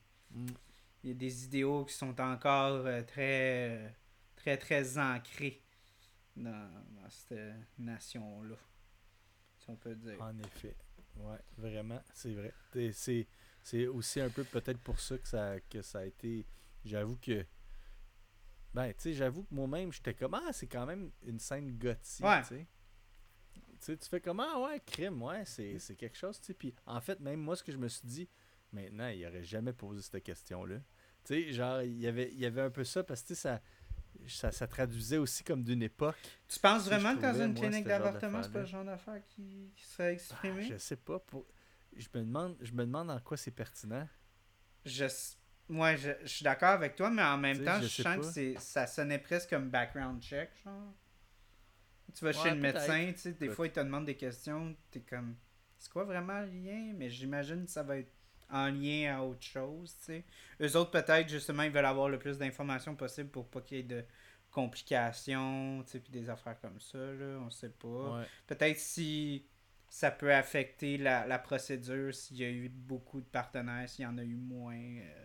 il 1.03 1.11
y 1.11 1.11
a 1.11 1.15
des 1.15 1.45
idéaux 1.45 1.85
qui 1.85 1.95
sont 1.95 2.21
encore 2.21 2.87
euh, 2.87 3.03
très, 3.03 3.95
très, 4.37 4.57
très 4.57 4.99
ancrés 4.99 5.63
dans, 6.37 6.71
cette 7.09 7.39
nation-là, 7.79 8.57
si 9.59 9.71
on 9.71 9.77
peut 9.77 9.95
dire. 9.95 10.21
En 10.21 10.37
effet. 10.39 10.75
Ouais, 11.17 11.39
vraiment, 11.57 12.01
c'est 12.13 12.35
vrai. 12.35 12.53
C'est 13.63 13.87
aussi 13.87 14.21
un 14.21 14.31
peu 14.31 14.45
peut-être 14.45 14.81
pour 14.81 14.99
ça 15.01 15.17
que 15.19 15.29
ça, 15.29 15.61
que 15.71 15.83
ça 15.83 16.01
a 16.01 16.05
été. 16.05 16.47
J'avoue 16.85 17.17
que. 17.17 17.45
Ben, 18.75 18.89
tu 18.93 18.95
sais, 19.03 19.13
j'avoue 19.15 19.45
que 19.45 19.55
moi-même, 19.55 19.93
j'étais 19.93 20.15
comme, 20.15 20.35
ah, 20.35 20.53
c'est 20.53 20.67
quand 20.67 20.85
même 20.85 21.11
une 21.23 21.39
scène 21.39 21.79
gothique, 21.79 22.25
Ouais. 22.25 22.41
tu 22.43 22.49
sais. 22.49 22.67
Tu 23.81 23.93
sais, 23.95 24.09
fais 24.09 24.21
comment, 24.21 24.47
ah, 24.47 24.61
ouais, 24.63 24.81
crime, 24.85 25.23
ouais, 25.23 25.45
c'est, 25.45 25.79
c'est 25.79 25.95
quelque 25.95 26.17
chose, 26.17 26.41
tu 26.41 26.47
sais. 26.47 26.55
Puis, 26.55 26.75
en 26.87 27.01
fait, 27.01 27.21
même 27.21 27.41
moi, 27.41 27.55
ce 27.55 27.63
que 27.63 27.71
je 27.71 27.77
me 27.79 27.87
suis 27.89 28.07
dit, 28.07 28.29
maintenant, 28.73 29.09
il 29.09 29.25
aurait 29.27 29.45
jamais 29.45 29.73
posé 29.73 30.03
cette 30.03 30.23
question-là. 30.25 30.79
Tu 31.25 31.35
sais, 31.35 31.53
genre, 31.53 31.83
il 31.83 31.99
y 32.01 32.07
avait, 32.09 32.31
il 32.33 32.39
y 32.39 32.47
avait 32.47 32.63
un 32.63 32.71
peu 32.71 32.83
ça, 32.85 33.05
parce 33.05 33.23
que, 33.23 33.29
tu 33.29 33.35
sais, 33.37 33.41
ça, 33.43 33.63
ça, 34.27 34.51
ça 34.53 34.67
traduisait 34.67 35.19
aussi 35.19 35.45
comme 35.45 35.63
d'une 35.63 35.83
époque. 35.83 36.17
Tu 36.49 36.59
penses 36.59 36.87
vraiment 36.87 37.15
que 37.15 37.21
dans 37.23 37.35
une 37.43 37.55
clinique 37.55 37.87
d'avortement, 37.87 38.43
c'est 38.43 38.53
pas 38.53 38.61
le 38.61 38.67
genre 38.67 38.85
d'affaire 38.85 39.23
qui, 39.29 39.73
qui 39.77 39.85
serait 39.85 40.09
Ah, 40.09 40.13
exprimé? 40.13 40.63
je 40.65 40.79
sais 40.79 40.97
pas, 40.97 41.21
pour... 41.21 41.47
je, 41.95 42.09
me 42.15 42.21
demande, 42.25 42.57
je 42.61 42.73
me 42.73 42.85
demande 42.85 43.11
en 43.11 43.21
quoi 43.21 43.37
c'est 43.37 43.51
pertinent. 43.53 44.09
Je, 44.85 45.05
s- 45.05 45.39
ouais, 45.71 45.97
je, 45.97 46.11
je 46.23 46.27
suis 46.29 46.45
d'accord 46.45 46.71
avec 46.71 46.97
toi, 46.97 47.11
mais 47.11 47.23
en 47.23 47.39
même 47.39 47.59
Tu 47.59 47.65
sais, 47.65 47.65
temps, 47.65 47.81
je 47.81 48.03
sens 48.03 48.17
que 48.17 48.21
pas. 48.23 48.23
c'est, 48.23 48.55
ça 48.59 48.87
sonnait 48.87 49.19
presque 49.19 49.51
comme 49.51 49.71
background 49.71 50.23
check, 50.23 50.51
genre. 50.65 50.93
Tu 52.15 52.25
vas 52.25 52.33
chez 52.33 52.51
le 52.51 52.57
médecin, 52.61 53.13
tu 53.13 53.19
sais, 53.19 53.33
des 53.33 53.49
fois, 53.51 53.67
il 53.67 53.73
te 53.73 53.81
demande 53.81 54.05
des 54.05 54.17
questions, 54.17 54.77
t'es 54.91 55.01
comme, 55.01 55.37
c'est 55.79 55.91
quoi 55.91 56.05
vraiment 56.05 56.41
le 56.41 56.47
lien? 56.47 56.93
Mais 56.95 57.11
j'imagine 57.11 57.65
que 57.65 57.71
ça 57.71 57.83
va 57.83 57.99
être 57.99 58.13
en 58.51 58.69
lien 58.69 59.17
à 59.19 59.23
autre 59.23 59.43
chose, 59.43 59.97
tu 59.99 60.05
sais. 60.05 60.25
Eux 60.61 60.77
autres, 60.77 60.91
peut-être, 60.93 61.29
justement, 61.29 61.65
ils 61.65 61.73
veulent 61.73 61.85
avoir 61.87 62.09
le 62.09 62.19
plus 62.19 62.39
d'informations 62.39 62.95
possible 62.95 63.31
pour 63.31 63.49
pas 63.51 63.61
qu'il 63.63 63.79
y 63.79 63.81
ait 63.81 63.83
de 63.83 64.05
complications, 64.51 65.83
tu 65.85 65.91
sais, 65.93 66.01
puis 66.01 66.13
des 66.13 66.29
affaires 66.31 66.61
comme 66.61 66.81
ça, 66.81 66.99
là, 66.99 67.39
on 67.41 67.51
sait 67.51 67.71
pas. 67.71 68.19
Ouais. 68.19 68.27
Peut-être 68.47 68.79
si 68.79 69.47
ça 69.89 70.11
peut 70.11 70.33
affecter 70.33 70.99
la, 70.99 71.27
la 71.27 71.39
procédure, 71.39 72.15
s'il 72.15 72.37
y 72.39 72.45
a 72.45 72.51
eu 72.51 72.69
beaucoup 72.69 73.21
de 73.21 73.27
partenaires, 73.27 73.89
s'il 73.89 74.05
y 74.05 74.07
en 74.07 74.19
a 74.19 74.23
eu 74.23 74.37
moins, 74.37 74.77
euh, 74.77 75.24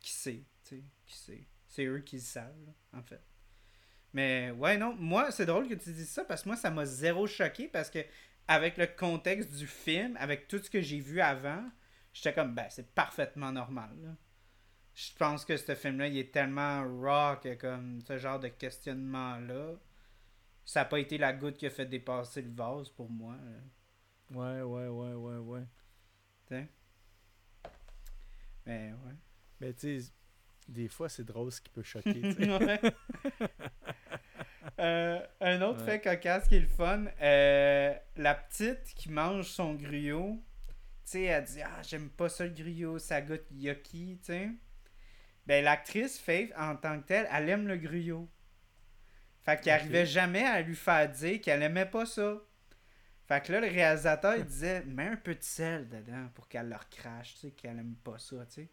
qui 0.00 0.10
sait, 0.10 0.44
tu 0.64 0.76
sais, 0.76 0.84
qui 1.06 1.16
sait. 1.16 1.46
C'est 1.68 1.84
eux 1.84 2.00
qui 2.00 2.16
le 2.16 2.22
savent, 2.22 2.64
là, 2.66 2.72
en 2.98 3.02
fait. 3.02 3.22
Mais 4.12 4.50
ouais, 4.50 4.76
non, 4.76 4.94
moi, 4.96 5.30
c'est 5.30 5.46
drôle 5.46 5.68
que 5.68 5.74
tu 5.74 5.92
dises 5.92 6.10
ça 6.10 6.24
parce 6.24 6.42
que 6.42 6.48
moi, 6.48 6.56
ça 6.56 6.70
m'a 6.70 6.84
zéro 6.84 7.26
choqué 7.26 7.68
parce 7.68 7.90
que 7.90 8.00
avec 8.48 8.76
le 8.76 8.88
contexte 8.88 9.52
du 9.52 9.66
film, 9.66 10.16
avec 10.18 10.48
tout 10.48 10.58
ce 10.58 10.68
que 10.68 10.80
j'ai 10.80 10.98
vu 10.98 11.20
avant, 11.20 11.62
j'étais 12.12 12.34
comme, 12.34 12.54
ben, 12.54 12.66
c'est 12.70 12.92
parfaitement 12.92 13.52
normal, 13.52 13.90
là. 14.02 14.16
Je 14.94 15.12
pense 15.16 15.44
que 15.44 15.56
ce 15.56 15.74
film-là, 15.76 16.08
il 16.08 16.18
est 16.18 16.32
tellement 16.32 16.82
raw 16.82 17.36
que 17.36 17.54
comme 17.54 18.00
ce 18.02 18.18
genre 18.18 18.40
de 18.40 18.48
questionnement-là, 18.48 19.76
ça 20.64 20.80
n'a 20.80 20.84
pas 20.84 20.98
été 20.98 21.16
la 21.16 21.32
goutte 21.32 21.56
qui 21.56 21.66
a 21.66 21.70
fait 21.70 21.86
dépasser 21.86 22.42
le 22.42 22.50
vase 22.50 22.88
pour 22.90 23.08
moi. 23.08 23.36
là. 23.36 24.36
Ouais, 24.36 24.62
ouais, 24.62 24.88
ouais, 24.88 25.14
ouais, 25.14 25.36
ouais. 25.38 25.64
T'sais. 26.46 26.68
Mais 28.66 28.92
ouais. 28.92 29.14
Mais 29.60 29.72
tu 29.74 30.00
sais, 30.00 30.10
des 30.68 30.88
fois, 30.88 31.08
c'est 31.08 31.24
drôle 31.24 31.50
ce 31.52 31.60
qui 31.60 31.68
peut 31.70 31.82
choquer. 31.82 32.20
tu 32.20 32.32
sais. 32.34 32.50
Ouais. 32.58 32.80
Euh, 34.78 35.20
un 35.40 35.60
autre 35.62 35.80
Ouais. 35.84 35.98
fait 35.98 36.00
cocasse 36.00 36.48
qui 36.48 36.56
est 36.56 36.60
le 36.60 36.66
fun, 36.66 37.04
euh, 37.20 37.94
la 38.16 38.34
petite 38.34 38.94
qui 38.94 39.10
mange 39.10 39.46
son 39.46 39.74
griot, 39.74 40.42
tu 41.04 41.12
sais, 41.12 41.22
elle 41.24 41.44
dit 41.44 41.60
Ah, 41.62 41.82
j'aime 41.82 42.08
pas 42.08 42.28
ça 42.30 42.44
le 42.44 42.50
griot, 42.50 42.98
ça 42.98 43.20
goûte 43.20 43.44
yucky, 43.50 44.18
tu 44.24 44.32
sais. 44.32 44.48
Ben, 45.46 45.64
l'actrice 45.64 46.18
Faith, 46.18 46.52
en 46.56 46.76
tant 46.76 46.98
que 47.00 47.06
telle, 47.06 47.28
elle 47.32 47.48
aime 47.50 47.68
le 47.68 47.76
griot. 47.76 48.28
Fait 49.42 49.60
qu'il 49.60 49.72
Ok. 49.72 49.80
arrivait 49.80 50.06
jamais 50.06 50.44
à 50.44 50.62
lui 50.62 50.76
faire 50.76 51.08
dire 51.10 51.40
qu'elle 51.40 51.62
aimait 51.62 51.86
pas 51.86 52.06
ça. 52.06 52.38
Fait 53.26 53.42
que 53.44 53.52
là, 53.52 53.60
le 53.60 53.68
réalisateur, 53.68 54.36
il 54.36 54.44
disait 54.44 54.82
Mets 54.84 55.08
un 55.08 55.16
peu 55.16 55.34
de 55.34 55.42
sel 55.42 55.88
dedans 55.88 56.28
pour 56.34 56.48
qu'elle 56.48 56.68
leur 56.68 56.88
crache, 56.88 57.34
tu 57.34 57.40
sais, 57.40 57.50
qu'elle 57.50 57.78
aime 57.78 57.96
pas 58.02 58.18
ça, 58.18 58.46
tu 58.46 58.52
sais. 58.62 58.68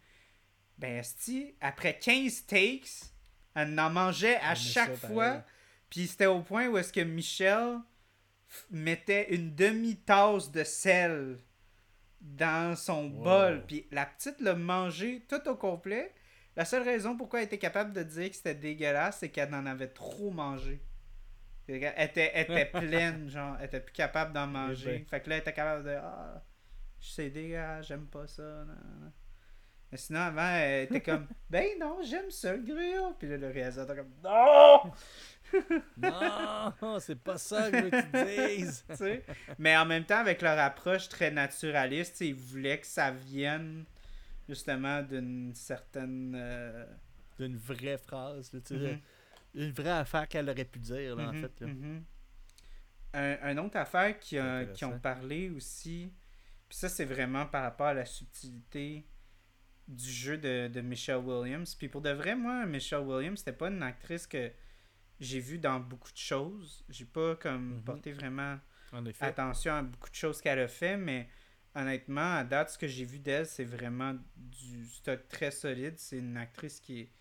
Ben, 0.78 0.98
esti, 1.00 1.56
après 1.62 1.98
15 1.98 2.46
takes, 2.46 2.90
elle 3.56 3.80
en 3.80 3.90
mangeait 3.90 4.38
à 4.38 4.54
chaque 4.56 4.96
ça, 4.98 5.08
fois. 5.08 5.44
Puis 5.90 6.08
c'était 6.08 6.26
au 6.28 6.42
point 6.42 6.68
où 6.68 6.78
est-ce 6.78 6.94
que 6.94 7.02
Michel 7.02 7.80
mettait 8.70 9.34
une 9.34 9.56
demi-tasse 9.56 10.52
de 10.52 10.64
sel 10.64 11.38
dans 12.22 12.76
son 12.76 13.06
Wow. 13.10 13.24
bol. 13.24 13.64
Puis 13.68 13.88
la 13.92 14.06
petite 14.06 14.40
l'a 14.42 14.54
mangé 14.56 15.26
tout 15.28 15.48
au 15.50 15.56
complet. 15.56 16.14
La 16.56 16.66
seule 16.66 16.84
raison 16.84 17.16
pourquoi 17.16 17.40
elle 17.40 17.46
était 17.46 17.58
capable 17.60 17.94
de 17.94 18.04
dire 18.04 18.30
que 18.30 18.36
c'était 18.36 18.56
dégueulasse, 18.56 19.20
c'est 19.20 19.30
qu'elle 19.30 19.54
en 19.54 19.66
avait 19.66 19.88
trop 19.90 20.32
mangé. 20.32 20.82
Était, 21.68 22.32
elle 22.34 22.46
était 22.52 22.66
pleine, 22.80 23.30
genre, 23.30 23.58
elle 23.60 23.66
était 23.66 23.82
plus 23.82 23.94
capable 23.94 24.34
d'en 24.34 24.48
manger. 24.48 25.00
ben. 25.00 25.06
Fait 25.06 25.22
que 25.22 25.30
là, 25.30 25.36
elle 25.36 25.42
était 25.42 25.54
capable 25.54 25.84
de 25.86 25.96
Ah, 26.02 26.44
c'est 27.00 27.30
dégueulasse, 27.30 27.88
j'aime 27.88 28.08
pas 28.08 28.26
ça. 28.28 28.42
nan, 28.44 28.68
nan. 29.02 29.12
Mais 29.92 29.98
sinon, 29.98 30.20
avant, 30.20 30.50
elle 30.50 30.84
était 30.86 31.02
comme 31.12 31.28
Ben 31.50 31.68
non, 31.80 32.00
j'aime 32.04 32.30
ça 32.30 32.54
le 32.56 32.62
griot. 32.64 33.14
Puis 33.18 33.28
là, 33.30 33.38
le 33.38 33.48
réalisateur, 33.50 33.96
comme 33.96 34.12
Non! 34.24 34.92
non, 36.82 37.00
c'est 37.00 37.16
pas 37.22 37.38
ça 37.38 37.72
que 37.72 37.78
je 37.78 37.84
veux 37.84 37.90
que 37.90 38.48
tu 38.50 38.58
dises. 38.58 38.86
Mais 39.60 39.78
en 39.78 39.86
même 39.86 40.04
temps, 40.06 40.18
avec 40.20 40.42
leur 40.42 40.60
approche 40.60 41.08
très 41.10 41.32
naturaliste, 41.32 42.20
ils 42.22 42.36
voulaient 42.36 42.80
que 42.80 42.88
ça 42.88 43.12
vienne 43.12 43.86
justement 44.50 45.02
d'une 45.02 45.54
certaine. 45.56 46.34
euh, 46.38 46.86
D'une 47.40 47.58
vraie 47.58 47.98
phrase, 47.98 48.52
là, 48.54 48.60
tu 48.60 48.76
sais, 48.78 48.92
mhm, 48.94 49.00
une 49.56 49.72
vraie 49.72 49.90
affaire 49.92 50.28
qu'elle 50.28 50.50
aurait 50.50 50.66
pu 50.66 50.80
dire, 50.80 51.16
là, 51.16 51.30
en 51.30 51.34
mhm, 51.34 51.42
fait. 51.42 51.60
Là. 51.62 51.68
mhm. 51.68 52.04
Un, 53.14 53.38
un 53.42 53.58
autre 53.60 53.78
affaire 53.78 54.20
qui, 54.20 54.38
a- 54.38 54.66
qui 54.66 54.84
ont 54.86 55.00
parlé 55.00 55.50
aussi, 55.50 56.12
puis 56.68 56.78
ça, 56.78 56.90
c'est 56.90 57.06
vraiment 57.06 57.46
par 57.46 57.64
rapport 57.64 57.88
à 57.88 57.94
la 57.94 58.06
subtilité. 58.06 59.06
Du 59.88 60.10
jeu 60.12 60.38
de, 60.38 60.68
de 60.68 60.82
Michelle 60.82 61.18
Williams. 61.18 61.76
Puis 61.76 61.88
pour 61.90 62.02
de 62.02 62.10
vrai, 62.12 62.36
moi, 62.36 62.66
Michelle 62.66 63.00
Williams, 63.02 63.40
c'était 63.40 63.54
pas 63.54 63.70
une 63.70 63.84
actrice 63.84 64.28
que 64.28 64.52
j'ai 65.20 65.40
vue 65.40 65.60
dans 65.60 65.80
beaucoup 65.80 66.12
de 66.12 66.18
choses. 66.18 66.86
J'ai 66.90 67.06
pas 67.06 67.36
comme 67.38 67.76
Mhm. 67.78 67.84
porté 67.84 68.12
vraiment 68.12 68.60
attention 69.20 69.74
à 69.74 69.82
beaucoup 69.84 70.10
de 70.10 70.16
choses 70.16 70.42
qu'elle 70.42 70.60
a 70.60 70.68
fait, 70.68 70.98
mais 70.98 71.30
honnêtement, 71.76 72.36
à 72.38 72.44
date, 72.44 72.72
ce 72.72 72.78
que 72.78 72.88
j'ai 72.88 73.06
vu 73.06 73.20
d'elle, 73.20 73.46
c'est 73.48 73.64
vraiment 73.66 74.16
du 74.36 74.88
stock 74.88 75.28
très 75.28 75.52
solide. 75.52 75.96
C'est 75.98 76.20
une 76.20 76.38
actrice 76.38 76.80
qui 76.80 77.02
est, 77.02 77.12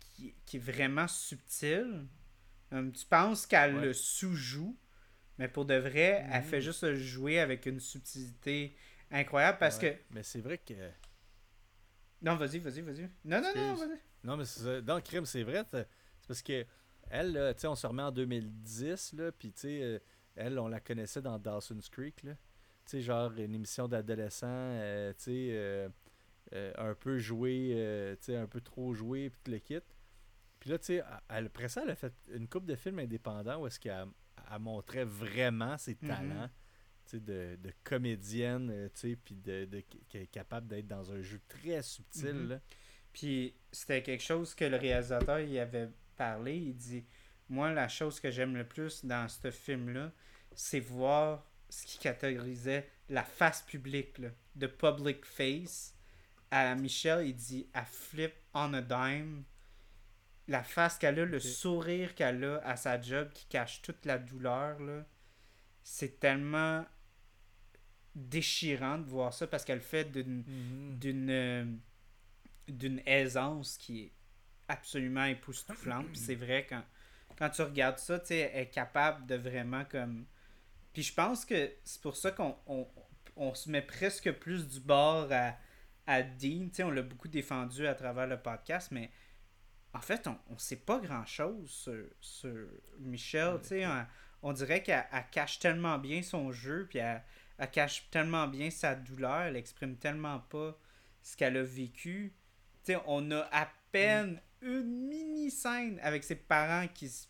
qui, 0.00 0.34
qui 0.44 0.56
est 0.56 0.60
vraiment 0.60 1.08
subtile. 1.08 2.06
Hum, 2.72 2.92
tu 2.92 3.06
penses 3.06 3.46
qu'elle 3.46 3.74
Ouais. 3.76 3.82
le 3.82 3.92
sous-joue, 3.92 4.76
mais 5.38 5.48
pour 5.48 5.64
de 5.64 5.74
vrai, 5.74 6.26
elle 6.30 6.42
Mhm. 6.42 6.48
fait 6.48 6.60
juste 6.60 6.82
le 6.84 6.96
jouer 6.96 7.38
avec 7.40 7.66
une 7.66 7.80
subtilité 7.80 8.76
incroyable 9.10 9.58
parce 9.58 9.78
Ouais. 9.78 9.96
que. 10.10 10.14
Mais 10.14 10.22
c'est 10.22 10.40
vrai 10.40 10.58
que. 10.58 10.74
Non, 12.24 12.36
vas-y, 12.36 12.58
vas-y, 12.58 12.80
vas-y. 12.80 13.02
Non, 13.24 13.40
non, 13.40 13.52
non, 13.54 13.74
vas-y. 13.74 13.98
Non, 14.24 14.36
mais 14.36 14.44
c'est 14.44 14.60
ça. 14.60 14.80
dans 14.80 14.96
le 14.96 15.02
crime, 15.02 15.26
c'est 15.26 15.42
vrai. 15.42 15.64
C'est 15.72 15.86
parce 16.26 16.42
que 16.42 16.64
elle, 17.10 17.32
tu 17.54 17.60
sais, 17.60 17.66
on 17.66 17.74
se 17.74 17.86
remet 17.86 18.02
en 18.02 18.10
2010, 18.12 19.12
là, 19.12 19.30
puis 19.32 19.52
tu 19.52 19.60
sais, 19.60 19.82
euh, 19.82 19.98
elle, 20.36 20.58
on 20.58 20.68
la 20.68 20.80
connaissait 20.80 21.20
dans 21.20 21.38
Dawson's 21.38 21.88
Creek, 21.90 22.22
là. 22.22 22.32
Tu 22.86 22.90
sais, 22.92 23.00
genre 23.02 23.30
une 23.32 23.54
émission 23.54 23.88
d'adolescents, 23.88 24.46
euh, 24.48 25.12
tu 25.12 25.22
sais, 25.24 25.48
euh, 25.52 25.88
euh, 26.54 26.72
un 26.78 26.94
peu 26.94 27.18
joué, 27.18 28.16
tu 28.20 28.26
sais, 28.26 28.36
un 28.36 28.46
peu 28.46 28.60
trop 28.60 28.94
joué, 28.94 29.30
puis 29.30 29.40
tout 29.44 29.50
le 29.50 29.58
kit. 29.58 29.80
Puis 30.60 30.70
là, 30.70 30.78
tu 30.78 30.86
sais, 30.86 31.02
après 31.28 31.68
ça, 31.68 31.82
elle 31.82 31.90
a 31.90 31.94
fait 31.94 32.12
une 32.32 32.48
coupe 32.48 32.64
de 32.64 32.74
films 32.74 32.98
indépendants 33.00 33.60
où 33.60 33.66
est-ce 33.66 33.78
qu'elle 33.78 34.06
elle 34.50 34.58
montrait 34.60 35.04
vraiment 35.04 35.76
ses 35.78 35.96
Mhm. 36.00 36.08
talents. 36.08 36.50
De, 37.12 37.56
de 37.62 37.72
comédienne, 37.84 38.70
euh, 38.72 38.88
tu 38.92 39.16
puis 39.16 39.36
de, 39.36 39.66
de- 39.66 39.84
qui 40.08 40.16
est 40.18 40.26
capable 40.26 40.66
d'être 40.66 40.88
dans 40.88 41.12
un 41.12 41.20
jeu 41.22 41.40
très 41.48 41.80
subtil. 41.82 42.48
Là. 42.48 42.60
Puis 43.12 43.54
c'était 43.70 44.02
quelque 44.02 44.22
chose 44.22 44.54
que 44.54 44.64
le 44.64 44.76
réalisateur 44.76 45.38
il 45.38 45.56
avait 45.58 45.90
parlé. 46.16 46.56
Il 46.56 46.74
dit 46.74 47.04
Moi, 47.48 47.72
la 47.72 47.88
chose 47.88 48.18
que 48.18 48.30
j'aime 48.30 48.56
le 48.56 48.66
plus 48.66 49.04
dans 49.04 49.28
ce 49.28 49.50
film-là, 49.50 50.10
c'est 50.56 50.80
voir 50.80 51.46
ce 51.68 51.84
qui 51.86 51.98
catégorisait 51.98 52.88
la 53.08 53.22
face 53.22 53.62
publique, 53.62 54.18
là, 54.18 54.30
de 54.56 54.66
public 54.66 55.24
face. 55.24 55.94
À 56.50 56.74
Michel, 56.74 57.26
il 57.26 57.34
dit 57.36 57.68
à 57.74 57.84
flip 57.84 58.32
on 58.54 58.72
a 58.74 58.80
dime. 58.80 59.44
La 60.48 60.62
face 60.62 60.98
qu'elle 60.98 61.20
a, 61.20 61.24
le 61.24 61.38
sourire 61.40 62.14
qu'elle 62.14 62.44
a 62.44 62.58
à 62.66 62.76
sa 62.76 63.00
job 63.00 63.30
qui 63.32 63.46
cache 63.46 63.82
toute 63.82 64.04
la 64.04 64.18
douleur, 64.18 64.80
là, 64.80 65.04
c'est 65.82 66.18
tellement 66.18 66.84
déchirant 68.14 68.98
de 68.98 69.08
voir 69.08 69.32
ça 69.32 69.46
parce 69.46 69.64
qu'elle 69.64 69.80
fait 69.80 70.10
d'une 70.10 70.44
d'une 70.98 71.30
euh, 71.30 71.64
d'une 72.68 73.02
aisance 73.06 73.76
qui 73.76 74.02
est 74.04 74.12
absolument 74.68 75.24
époustouflante. 75.24 76.14
C'est 76.14 76.34
vrai, 76.34 76.66
quand, 76.68 76.82
quand 77.36 77.50
tu 77.50 77.62
regardes 77.62 77.98
ça, 77.98 78.18
tu 78.18 78.28
sais, 78.28 78.50
elle 78.54 78.62
est 78.62 78.70
capable 78.70 79.26
de 79.26 79.34
vraiment 79.34 79.84
comme... 79.84 80.24
Puis 80.92 81.02
je 81.02 81.12
pense 81.12 81.44
que 81.44 81.72
c'est 81.84 82.00
pour 82.00 82.16
ça 82.16 82.30
qu'on 82.30 82.56
on, 82.66 82.86
on 83.36 83.54
se 83.54 83.68
met 83.68 83.82
presque 83.82 84.32
plus 84.32 84.66
du 84.66 84.80
bord 84.80 85.28
à, 85.30 85.54
à 86.06 86.22
Dean. 86.22 86.68
Tu 86.68 86.76
sais, 86.76 86.82
on 86.84 86.90
l'a 86.90 87.02
beaucoup 87.02 87.28
défendu 87.28 87.86
à 87.86 87.94
travers 87.94 88.26
le 88.26 88.40
podcast, 88.40 88.90
mais 88.90 89.10
en 89.92 90.00
fait, 90.00 90.26
on 90.26 90.54
ne 90.54 90.58
sait 90.58 90.76
pas 90.76 90.98
grand-chose 90.98 91.70
sur, 91.70 92.06
sur. 92.20 92.68
Tu 93.02 93.18
sais, 93.18 93.86
on, 93.86 94.06
on 94.42 94.52
dirait 94.52 94.82
qu'elle 94.82 95.04
elle 95.12 95.24
cache 95.30 95.58
tellement 95.58 95.98
bien 95.98 96.22
son 96.22 96.52
jeu, 96.52 96.86
puis 96.88 97.00
elle, 97.00 97.22
elle 97.58 97.70
cache 97.70 98.08
tellement 98.10 98.46
bien 98.46 98.70
sa 98.70 98.94
douleur, 98.94 99.42
elle 99.42 99.56
exprime 99.56 99.96
tellement 99.96 100.40
pas 100.40 100.76
ce 101.22 101.36
qu'elle 101.36 101.56
a 101.56 101.62
vécu. 101.62 102.34
On 103.06 103.30
a 103.30 103.48
à 103.52 103.68
peine 103.92 104.40
une 104.60 105.08
mini-scène 105.08 105.98
avec 106.02 106.24
ses 106.24 106.34
parents 106.36 106.86
qui 106.88 107.08
se, 107.08 107.26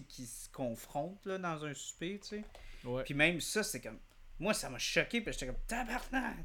qui 0.00 0.26
se 0.26 0.48
confrontent 0.50 1.24
là, 1.26 1.38
dans 1.38 1.64
un 1.64 1.74
souper, 1.74 2.20
tu 2.20 2.28
sais. 2.28 2.44
Ouais. 2.84 3.02
Puis 3.04 3.14
même 3.14 3.40
ça, 3.40 3.62
c'est 3.62 3.80
comme... 3.80 3.98
Moi, 4.38 4.54
ça 4.54 4.70
m'a 4.70 4.78
choqué, 4.78 5.20
puis 5.20 5.32
j'étais 5.32 5.46
comme... 5.46 5.60
Tabarnak! 5.66 6.44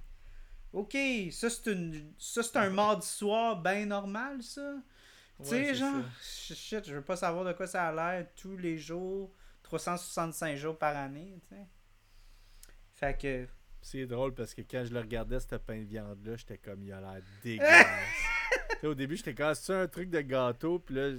Ok, 0.71 0.97
ça 1.31 1.49
c'est 1.49 1.71
une... 1.71 2.13
ça 2.17 2.41
c'est 2.41 2.57
un 2.57 2.71
mardi 2.71 3.05
soir 3.05 3.61
bien 3.61 3.85
normal, 3.85 4.41
ça. 4.41 4.75
Tu 5.39 5.49
sais, 5.49 5.75
genre, 5.75 6.01
ça. 6.21 6.55
shit, 6.55 6.87
je 6.87 6.95
veux 6.95 7.03
pas 7.03 7.15
savoir 7.15 7.45
de 7.45 7.53
quoi 7.53 7.67
ça 7.67 7.87
a 7.87 7.91
l'air 7.91 8.27
tous 8.35 8.57
les 8.57 8.77
jours, 8.77 9.31
365 9.63 10.55
jours 10.55 10.77
par 10.77 10.95
année, 10.95 11.39
tu 11.49 11.55
sais. 11.55 11.67
Fait 13.05 13.17
que... 13.19 13.47
C'est 13.81 14.05
drôle 14.05 14.33
parce 14.33 14.53
que 14.53 14.61
quand 14.61 14.85
je 14.85 14.93
le 14.93 15.01
regardais, 15.01 15.39
ce 15.41 15.55
pain 15.55 15.79
de 15.79 15.83
viande-là, 15.83 16.37
j'étais 16.37 16.57
comme, 16.57 16.81
il 16.83 16.93
a 16.93 17.01
l'air 17.01 17.21
dégueulasse. 17.43 17.85
Au 18.83 18.93
début, 18.95 19.17
j'étais 19.17 19.33
comme, 19.33 19.47
Ah, 19.47 19.55
c'est 19.55 19.73
un 19.73 19.87
truc 19.87 20.09
de 20.09 20.21
gâteau, 20.21 20.79
puis 20.79 20.95
là, 20.95 21.11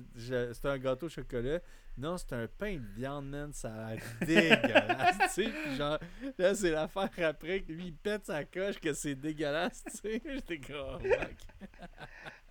c'était 0.53 0.69
un 0.69 0.79
gâteau 0.79 1.07
au 1.07 1.09
chocolat. 1.11 1.61
Non, 1.99 2.17
c'est 2.17 2.33
un 2.33 2.47
pain 2.49 2.77
de 2.77 2.87
viande, 2.97 3.29
man, 3.29 3.53
ça 3.53 3.73
a 3.73 3.95
l'air 3.95 4.03
dégueulasse, 4.27 5.19
tu 5.19 5.29
sais. 5.45 5.51
Puis 5.51 5.77
genre, 5.77 5.99
là, 6.39 6.55
c'est 6.55 6.71
l'affaire 6.71 7.11
après 7.23 7.61
que 7.61 7.73
lui, 7.73 7.87
il 7.89 7.95
pète 7.95 8.25
sa 8.27 8.45
coche 8.45 8.81
que 8.81 8.93
c'est 8.95 9.15
dégueulasse, 9.15 9.85
tu 9.85 9.97
sais. 9.99 10.23
J'étais 10.35 10.59
comme, 10.59 11.03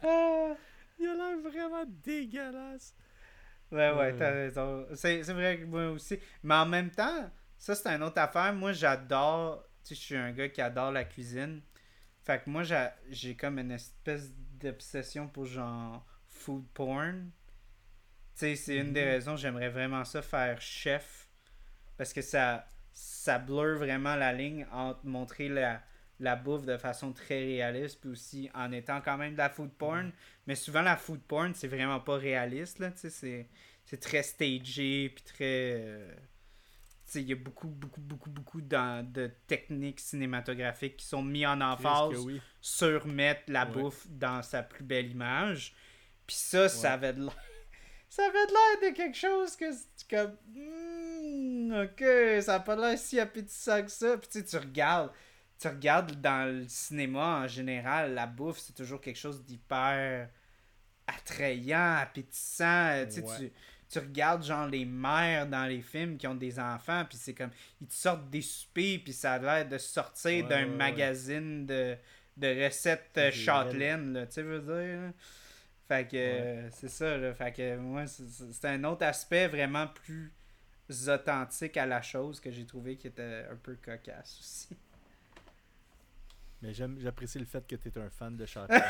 oh, 0.04 0.56
il 1.00 1.08
a 1.08 1.14
l'air 1.16 1.38
vraiment 1.40 1.86
dégueulasse. 1.88 2.96
Ouais, 3.72 3.90
ouais, 3.90 3.96
Ouais. 3.96 4.16
t'as 4.16 4.32
raison. 4.32 4.86
C'est 4.94 5.22
vrai 5.24 5.60
que 5.60 5.66
moi 5.66 5.90
aussi. 5.90 6.20
Mais 6.44 6.54
en 6.56 6.66
même 6.68 6.92
temps, 6.92 7.30
ça, 7.64 7.76
c'est 7.76 7.88
une 7.90 8.04
autre 8.04 8.20
affaire. 8.20 8.54
Moi, 8.54 8.74
j'adore. 8.74 9.64
Tu 9.86 9.90
sais, 9.90 9.96
je 9.96 10.02
suis 10.02 10.16
un 10.18 10.32
gars 10.34 10.50
qui 10.50 10.60
adore 10.62 10.92
la 10.92 11.06
cuisine. 11.06 11.62
Fait 12.22 12.44
que 12.44 12.50
moi, 12.50 12.64
j'ai- 13.10 13.36
comme 13.38 13.58
une 13.58 13.72
espèce 13.72 14.32
d'obsession 14.60 15.30
pour 15.30 15.46
genre 15.46 16.06
food 16.28 16.66
porn. 16.74 17.32
Tu 18.36 18.40
sais, 18.40 18.56
c'est 18.58 18.78
une 18.78 18.92
des 18.94 19.04
Mhm. 19.04 19.10
raisons 19.10 19.36
j'aimerais 19.38 19.70
vraiment 19.70 20.04
ça 20.04 20.22
faire 20.22 20.60
chef. 20.62 21.30
Parce 21.98 22.14
que 22.14 22.22
ça, 22.22 22.68
ça 22.94 23.40
blur 23.40 23.78
vraiment 23.78 24.16
la 24.16 24.34
ligne 24.34 24.66
entre 24.72 25.06
montrer 25.06 25.50
la, 25.50 25.82
la 26.20 26.36
bouffe 26.36 26.66
de 26.66 26.78
façon 26.78 27.14
très 27.14 27.40
réaliste, 27.44 28.02
puis 28.02 28.10
aussi 28.10 28.50
en 28.54 28.72
étant 28.74 29.02
quand 29.02 29.18
même 29.18 29.34
de 29.34 29.38
la 29.38 29.50
food 29.50 29.72
porn. 29.74 30.12
Mais 30.48 30.56
souvent, 30.56 30.82
la 30.82 30.98
food 30.98 31.22
porn, 31.22 31.54
c'est 31.56 31.68
vraiment 31.70 32.00
pas 32.02 32.18
réaliste, 32.18 32.80
là, 32.80 32.92
tu 32.92 33.10
sais, 33.10 33.48
c'est, 33.86 33.98
très 34.00 34.24
stagé, 34.24 35.10
puis 35.16 35.24
très... 35.24 35.76
euh, 35.78 36.16
il 37.16 37.22
y 37.22 37.34
a 37.34 37.36
beaucoup, 37.36 37.68
beaucoup, 37.68 38.02
beaucoup, 38.02 38.30
beaucoup 38.30 38.62
de 38.62 39.32
techniques 39.48 40.00
cinématographiques 40.00 40.98
qui 40.98 41.06
sont 41.06 41.22
mis 41.24 41.46
en 41.46 41.60
emphase 41.62 42.18
oui. 42.20 42.42
sur 42.62 43.06
mettre 43.08 43.44
la 43.48 43.66
Ouais. 43.66 43.72
bouffe 43.72 44.08
dans 44.10 44.42
sa 44.42 44.64
plus 44.64 44.84
belle 44.84 45.12
image. 45.12 45.76
Puis 46.26 46.36
ça, 46.38 46.70
ça 46.70 46.94
avait 46.94 47.14
de 47.14 47.22
l'air... 47.24 47.36
Ça 48.10 48.22
avait 48.26 48.46
de 48.46 48.52
l'air 48.52 48.92
de 48.92 48.96
quelque 48.96 49.18
chose 49.18 49.56
que 49.56 49.66
c'est 49.72 50.08
comme... 50.08 50.38
Hmm, 50.54 51.74
ok, 51.84 52.44
ça 52.44 52.56
a 52.56 52.60
pas 52.60 52.76
l'air 52.76 52.96
si 52.96 53.20
appétissant 53.20 53.82
que 53.82 53.90
ça. 53.90 54.18
Puis 54.20 54.28
tu 54.30 54.40
sais, 54.40 54.46
tu 54.46 54.58
regardes... 54.58 55.12
Tu 55.60 55.68
regardes 55.68 56.22
dans 56.22 56.48
le 56.48 56.68
cinéma 56.68 57.40
en 57.44 57.48
général, 57.48 58.14
la 58.14 58.28
bouffe, 58.28 58.60
c'est 58.60 58.74
toujours 58.74 59.02
quelque 59.02 59.18
chose 59.18 59.44
d'hyper 59.44 60.30
attrayant, 61.08 61.96
appétissant. 61.96 63.04
Tu 63.06 63.14
sais, 63.14 63.22
Ouais. 63.22 63.38
tu, 63.38 63.52
tu 63.94 64.00
regardes 64.00 64.44
genre 64.44 64.68
les 64.68 64.86
mères 64.86 65.48
dans 65.48 65.66
les 65.66 65.82
films 65.82 66.18
qui 66.18 66.26
ont 66.28 66.36
des 66.36 66.60
enfants, 66.60 67.06
puis 67.08 67.18
c'est 67.18 67.34
comme... 67.34 67.52
Ils 67.82 67.88
te 67.88 67.94
sortent 67.94 68.30
des 68.30 68.42
soupers, 68.42 69.00
puis 69.04 69.14
ça 69.14 69.34
a 69.34 69.40
l'air 69.40 69.68
de 69.68 69.78
sortir 69.78 70.44
Ouais, 70.44 70.50
d'un 70.50 70.64
ouais, 70.70 70.76
magazine 70.76 71.66
de, 71.66 71.96
de 72.38 72.66
recettes 72.66 73.12
euh, 73.18 73.30
Des 73.30 73.36
châtelaines, 73.38 74.14
là, 74.14 74.26
tu 74.26 74.34
sais, 74.34 74.42
veux 74.44 74.60
dire. 74.62 75.02
là. 75.02 75.12
Fait 75.88 76.08
que 76.10 76.16
euh, 76.18 76.70
c'est 76.72 76.90
ça, 76.90 77.18
là. 77.18 77.34
Fait 77.34 77.52
que 77.52 77.78
moi, 77.78 78.08
c'est- 78.08 78.66
un 78.66 78.84
autre 78.86 79.06
aspect 79.06 79.48
vraiment 79.48 79.88
plus 79.88 80.32
authentique 81.08 81.76
à 81.78 81.86
la 81.86 82.02
chose 82.02 82.40
que 82.40 82.50
j'ai 82.52 82.66
trouvé 82.66 82.96
qui 82.98 83.08
était 83.08 83.46
un 83.52 83.56
peu 83.56 83.76
cocasse 83.76 84.38
aussi. 84.40 84.70
Mais 86.62 86.74
j'aime- 86.74 86.98
j'apprécie 87.02 87.40
le 87.40 87.46
fait 87.46 87.66
que 87.68 87.76
tu 87.76 87.90
es 87.90 87.98
un 87.98 88.10
fan 88.10 88.36
de 88.38 88.46
Chantal. 88.48 88.82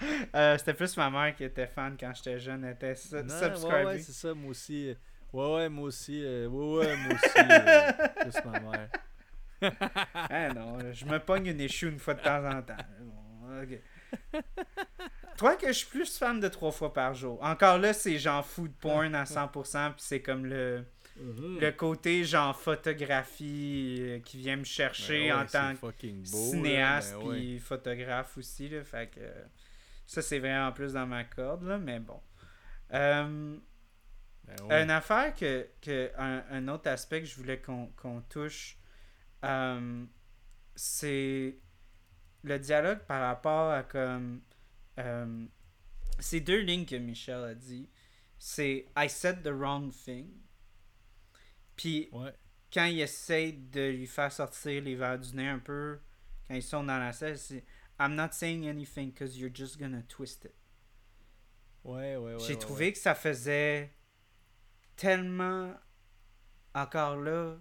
Euh, 0.34 0.56
C'était 0.58 0.74
plus 0.74 0.96
ma 0.96 1.10
mère 1.10 1.34
qui 1.34 1.44
était 1.44 1.66
fan 1.66 1.96
quand 1.98 2.12
j'étais 2.14 2.38
jeune, 2.38 2.64
elle 2.64 2.74
était 2.74 2.94
su- 2.94 3.14
Non, 3.14 3.28
subscribée. 3.28 3.74
ouais, 3.76 3.84
ouais, 3.84 3.98
c'est 3.98 4.12
ça, 4.12 4.34
moi 4.34 4.50
aussi. 4.50 4.88
euh, 4.90 4.94
Ouais, 5.32 5.54
ouais, 5.56 5.68
moi 5.68 5.84
aussi. 5.88 6.22
euh, 6.24 6.46
ouais, 6.48 6.76
ouais, 6.86 6.96
moi 6.96 7.14
aussi. 7.14 8.30
plus 8.30 8.44
ma 8.44 8.60
mère. 8.60 8.88
Ah 10.14 10.48
non, 10.54 10.78
je 10.92 11.04
me 11.04 11.18
pogne 11.18 11.46
une 11.46 11.60
échoue 11.60 11.88
une 11.88 11.98
fois 11.98 12.14
de 12.14 12.20
temps 12.22 12.44
en 12.48 12.62
temps. 12.62 12.76
Bon, 13.00 13.62
ok. 13.62 14.42
Toi 15.36 15.56
que 15.56 15.66
je 15.68 15.72
suis 15.72 15.86
plus 15.86 16.16
fan 16.18 16.40
de 16.40 16.48
trois 16.48 16.72
fois 16.72 16.92
par 16.92 17.14
jour. 17.14 17.38
Encore 17.42 17.78
là, 17.78 17.92
c'est 17.92 18.18
genre 18.18 18.44
food 18.44 18.72
porn 18.80 19.14
à 19.14 19.24
100%, 19.24 19.92
puis 19.92 20.02
c'est 20.02 20.20
comme 20.22 20.46
le, 20.46 20.84
Mhm. 21.20 21.58
le 21.60 21.72
côté 21.72 22.22
genre 22.24 22.56
photographie 22.58 24.22
qui 24.24 24.38
vient 24.38 24.56
me 24.56 24.64
chercher 24.64 25.28
Ben 25.28 25.36
ouais, 25.36 25.42
en 25.42 25.46
tant 25.46 25.74
que 25.74 25.80
beau, 26.06 26.24
cinéaste 26.24 27.16
ben 27.18 27.26
ouais. 27.26 27.36
puis 27.38 27.58
photographe 27.58 28.38
aussi. 28.38 28.68
Là, 28.68 28.84
fait 28.84 29.10
que 29.10 29.20
ça, 30.08 30.22
c'est 30.22 30.38
vraiment 30.38 30.72
plus 30.72 30.94
dans 30.94 31.06
ma 31.06 31.22
corde, 31.24 31.64
là, 31.64 31.78
mais 31.78 32.00
bon. 32.00 32.20
Euh, 32.94 33.56
Ben 34.44 34.56
ouais. 34.66 34.82
une 34.82 34.90
affaire 34.90 35.34
que, 35.34 35.68
que 35.82 36.10
un, 36.16 36.42
un 36.50 36.68
autre 36.68 36.88
aspect 36.88 37.20
que 37.20 37.26
je 37.26 37.36
voulais 37.36 37.60
qu'on 37.60 38.22
touche, 38.30 38.78
euh, 39.44 40.04
c'est 40.74 41.58
le 42.42 42.58
dialogue 42.58 43.00
par 43.00 43.20
rapport 43.20 43.70
à 43.70 43.82
comme. 43.82 44.40
Euh, 44.98 45.46
c'est 46.18 46.40
deux 46.40 46.60
lignes 46.60 46.86
que 46.86 46.96
Michel 46.96 47.44
a 47.44 47.54
dit. 47.54 47.88
C'est 48.38 48.86
I 48.96 49.08
said 49.10 49.42
the 49.42 49.48
wrong 49.52 49.92
thing. 49.92 50.28
Puis 51.76 52.08
Ouais. 52.12 52.32
quand 52.72 52.86
il 52.86 53.00
essaie 53.00 53.52
de 53.52 53.90
lui 53.90 54.06
faire 54.06 54.32
sortir 54.32 54.82
les 54.82 54.94
verres 54.96 55.18
du 55.18 55.34
nez 55.36 55.48
un 55.48 55.58
peu, 55.58 56.00
quand 56.46 56.54
ils 56.54 56.62
sont 56.62 56.84
dans 56.84 56.98
la 56.98 57.12
salle, 57.12 57.36
c'est 57.38 57.64
I'm 57.98 58.14
not 58.14 58.32
saying 58.32 58.68
anything 58.68 59.10
because 59.10 59.38
you're 59.38 59.52
just 59.52 59.78
gonna 59.78 60.02
twist 60.08 60.44
it. 60.44 60.54
Ouais, 61.84 62.16
ouais, 62.16 62.34
ouais. 62.34 62.38
J'ai 62.40 62.54
ouais, 62.54 62.58
trouvé 62.58 62.86
ouais. 62.86 62.92
que 62.92 62.98
ça 62.98 63.14
faisait 63.14 63.92
tellement 64.96 65.74
encore 66.74 67.16
là 67.16 67.56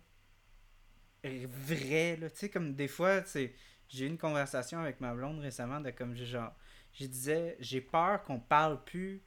vrai 1.45 2.17
là, 2.17 2.29
tu 2.29 2.37
sais 2.37 2.49
comme 2.49 2.73
des 2.73 2.87
fois, 2.87 3.21
tu 3.21 3.29
sais, 3.29 3.53
j'ai 3.89 4.05
eu 4.05 4.09
une 4.09 4.17
conversation 4.17 4.79
avec 4.79 5.01
ma 5.01 5.13
blonde 5.13 5.39
récemment 5.39 5.79
de 5.79 5.91
comme 5.91 6.15
genre 6.15 6.53
je 6.93 7.05
disais 7.05 7.57
j'ai 7.59 7.81
peur 7.81 8.23
qu'on 8.23 8.39
parle 8.39 8.83
plus 8.83 9.21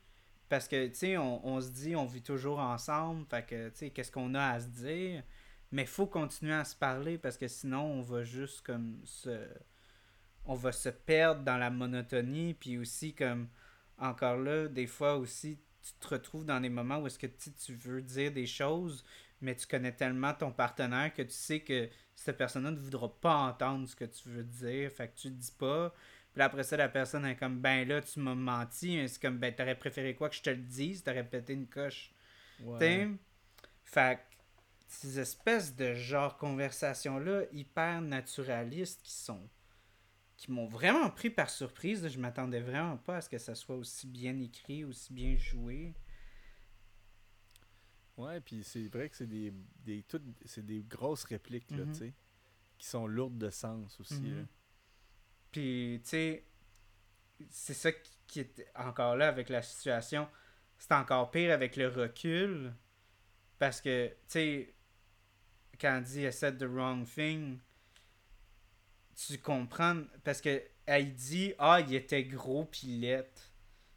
parce 0.49 0.69
que 0.69 0.89
tu 0.89 0.95
sais 0.95 1.16
on, 1.16 1.47
on 1.47 1.61
se 1.61 1.70
dit 1.70 1.97
on 1.97 2.07
vit 2.07 2.23
toujours 2.23 2.59
ensemble, 2.59 3.27
fait 3.28 3.47
que 3.47 3.69
tu 3.70 3.77
sais 3.77 3.91
qu'est-ce 3.91 4.12
qu'on 4.12 4.35
a 4.35 4.49
à 4.51 4.61
se 4.61 4.69
dire? 4.69 5.23
Mais 5.73 5.87
faut 5.87 6.07
continuer 6.07 6.55
à 6.55 6.65
se 6.65 6.74
parler 6.74 7.16
parce 7.16 7.37
que 7.37 7.47
sinon 7.47 7.82
on 7.82 8.03
va 8.03 8.24
juste 8.24 8.62
comme 8.62 9.01
se 9.05 9.47
on 10.46 10.54
va 10.54 10.72
se 10.72 10.88
perdre 10.88 11.42
dans 11.42 11.56
la 11.56 11.70
monotonie 11.70 12.54
puis 12.54 12.78
aussi 12.78 13.14
comme 13.14 13.48
encore 13.98 14.36
là 14.36 14.68
des 14.68 14.86
fois 14.86 15.16
aussi 15.16 15.58
tu 15.82 15.92
te 15.94 16.08
retrouves 16.08 16.44
dans 16.44 16.60
des 16.60 16.68
moments 16.68 16.98
où 16.98 17.06
est-ce 17.06 17.18
que 17.18 17.26
tu, 17.26 17.52
tu 17.52 17.74
veux 17.74 18.02
dire 18.02 18.32
des 18.32 18.46
choses 18.46 19.04
mais 19.40 19.54
tu 19.54 19.66
connais 19.66 19.92
tellement 19.92 20.34
ton 20.34 20.52
partenaire 20.52 21.12
que 21.14 21.22
tu 21.22 21.32
sais 21.32 21.60
que 21.60 21.88
cette 22.14 22.36
personne-là 22.36 22.70
ne 22.70 22.78
voudra 22.78 23.08
pas 23.20 23.34
entendre 23.34 23.88
ce 23.88 23.96
que 23.96 24.04
tu 24.04 24.28
veux 24.28 24.44
dire 24.44 24.90
fait 24.90 25.08
que 25.08 25.18
tu 25.20 25.28
le 25.28 25.34
dis 25.34 25.52
pas 25.52 25.94
puis 26.32 26.42
après 26.42 26.62
ça 26.62 26.76
la 26.76 26.88
personne 26.88 27.24
est 27.26 27.36
comme 27.36 27.60
ben 27.60 27.86
là 27.88 28.00
tu 28.02 28.20
m'as 28.20 28.34
menti 28.34 28.96
mais 28.96 29.08
c'est 29.08 29.20
comme 29.20 29.38
ben 29.38 29.54
t'aurais 29.54 29.78
préféré 29.78 30.14
quoi 30.14 30.28
que 30.28 30.36
je 30.36 30.42
te 30.42 30.50
le 30.50 30.56
dise? 30.56 31.02
T'aurais 31.02 31.24
pété 31.24 31.54
une 31.54 31.66
coche 31.66 32.12
Ouais. 32.60 32.78
T'sais? 32.78 33.08
Fait 33.84 34.16
que 34.16 34.36
ces 34.86 35.18
espèces 35.18 35.74
de 35.74 35.94
genre 35.94 36.36
conversations-là 36.36 37.42
hyper 37.52 38.02
naturalistes 38.02 39.02
qui 39.02 39.12
sont. 39.12 39.48
Qui 40.40 40.50
m'ont 40.50 40.66
vraiment 40.66 41.10
pris 41.10 41.28
par 41.28 41.50
surprise. 41.50 42.08
Je 42.08 42.18
m'attendais 42.18 42.60
vraiment 42.60 42.96
pas 42.96 43.18
à 43.18 43.20
ce 43.20 43.28
que 43.28 43.36
ça 43.36 43.54
soit 43.54 43.76
aussi 43.76 44.06
bien 44.06 44.40
écrit, 44.40 44.84
aussi 44.84 45.12
bien 45.12 45.36
joué. 45.36 45.94
Ouais, 48.16 48.40
puis 48.40 48.64
c'est 48.64 48.88
vrai 48.88 49.10
que 49.10 49.16
c'est 49.16 49.26
des, 49.26 49.52
des, 49.84 50.02
toutes- 50.02 50.22
c'est 50.46 50.64
des 50.64 50.82
grosses 50.82 51.24
répliques, 51.24 51.70
là, 51.72 51.84
tu 51.84 51.94
sais, 51.94 52.14
qui 52.78 52.86
sont 52.86 53.06
lourdes 53.06 53.36
de 53.36 53.50
sens 53.50 54.00
aussi. 54.00 54.30
Mhm. 54.30 54.46
Puis, 55.52 56.00
tu 56.04 56.08
sais, 56.08 56.46
c'est 57.50 57.74
ça 57.74 57.92
qui, 58.26 58.40
est 58.40 58.66
encore 58.74 59.16
là 59.16 59.28
avec 59.28 59.50
la 59.50 59.60
situation. 59.60 60.26
C'est 60.78 60.92
encore 60.92 61.30
pire 61.30 61.52
avec 61.52 61.76
le 61.76 61.88
recul. 61.88 62.72
Parce 63.58 63.82
que, 63.82 64.08
tu 64.08 64.14
sais, 64.28 64.74
quand 65.78 65.96
elle 65.98 66.04
dit 66.04 66.22
I 66.22 66.32
said 66.32 66.56
the 66.56 66.64
wrong 66.64 67.04
thing, 67.04 67.58
tu 69.26 69.38
comprends. 69.38 70.02
Parce 70.24 70.40
que 70.40 70.62
elle 70.86 71.14
dit 71.14 71.55
Ah, 71.59 71.80
il 71.80 71.94
était 71.94 72.24
gros 72.24 72.64
pilette, 72.64 73.51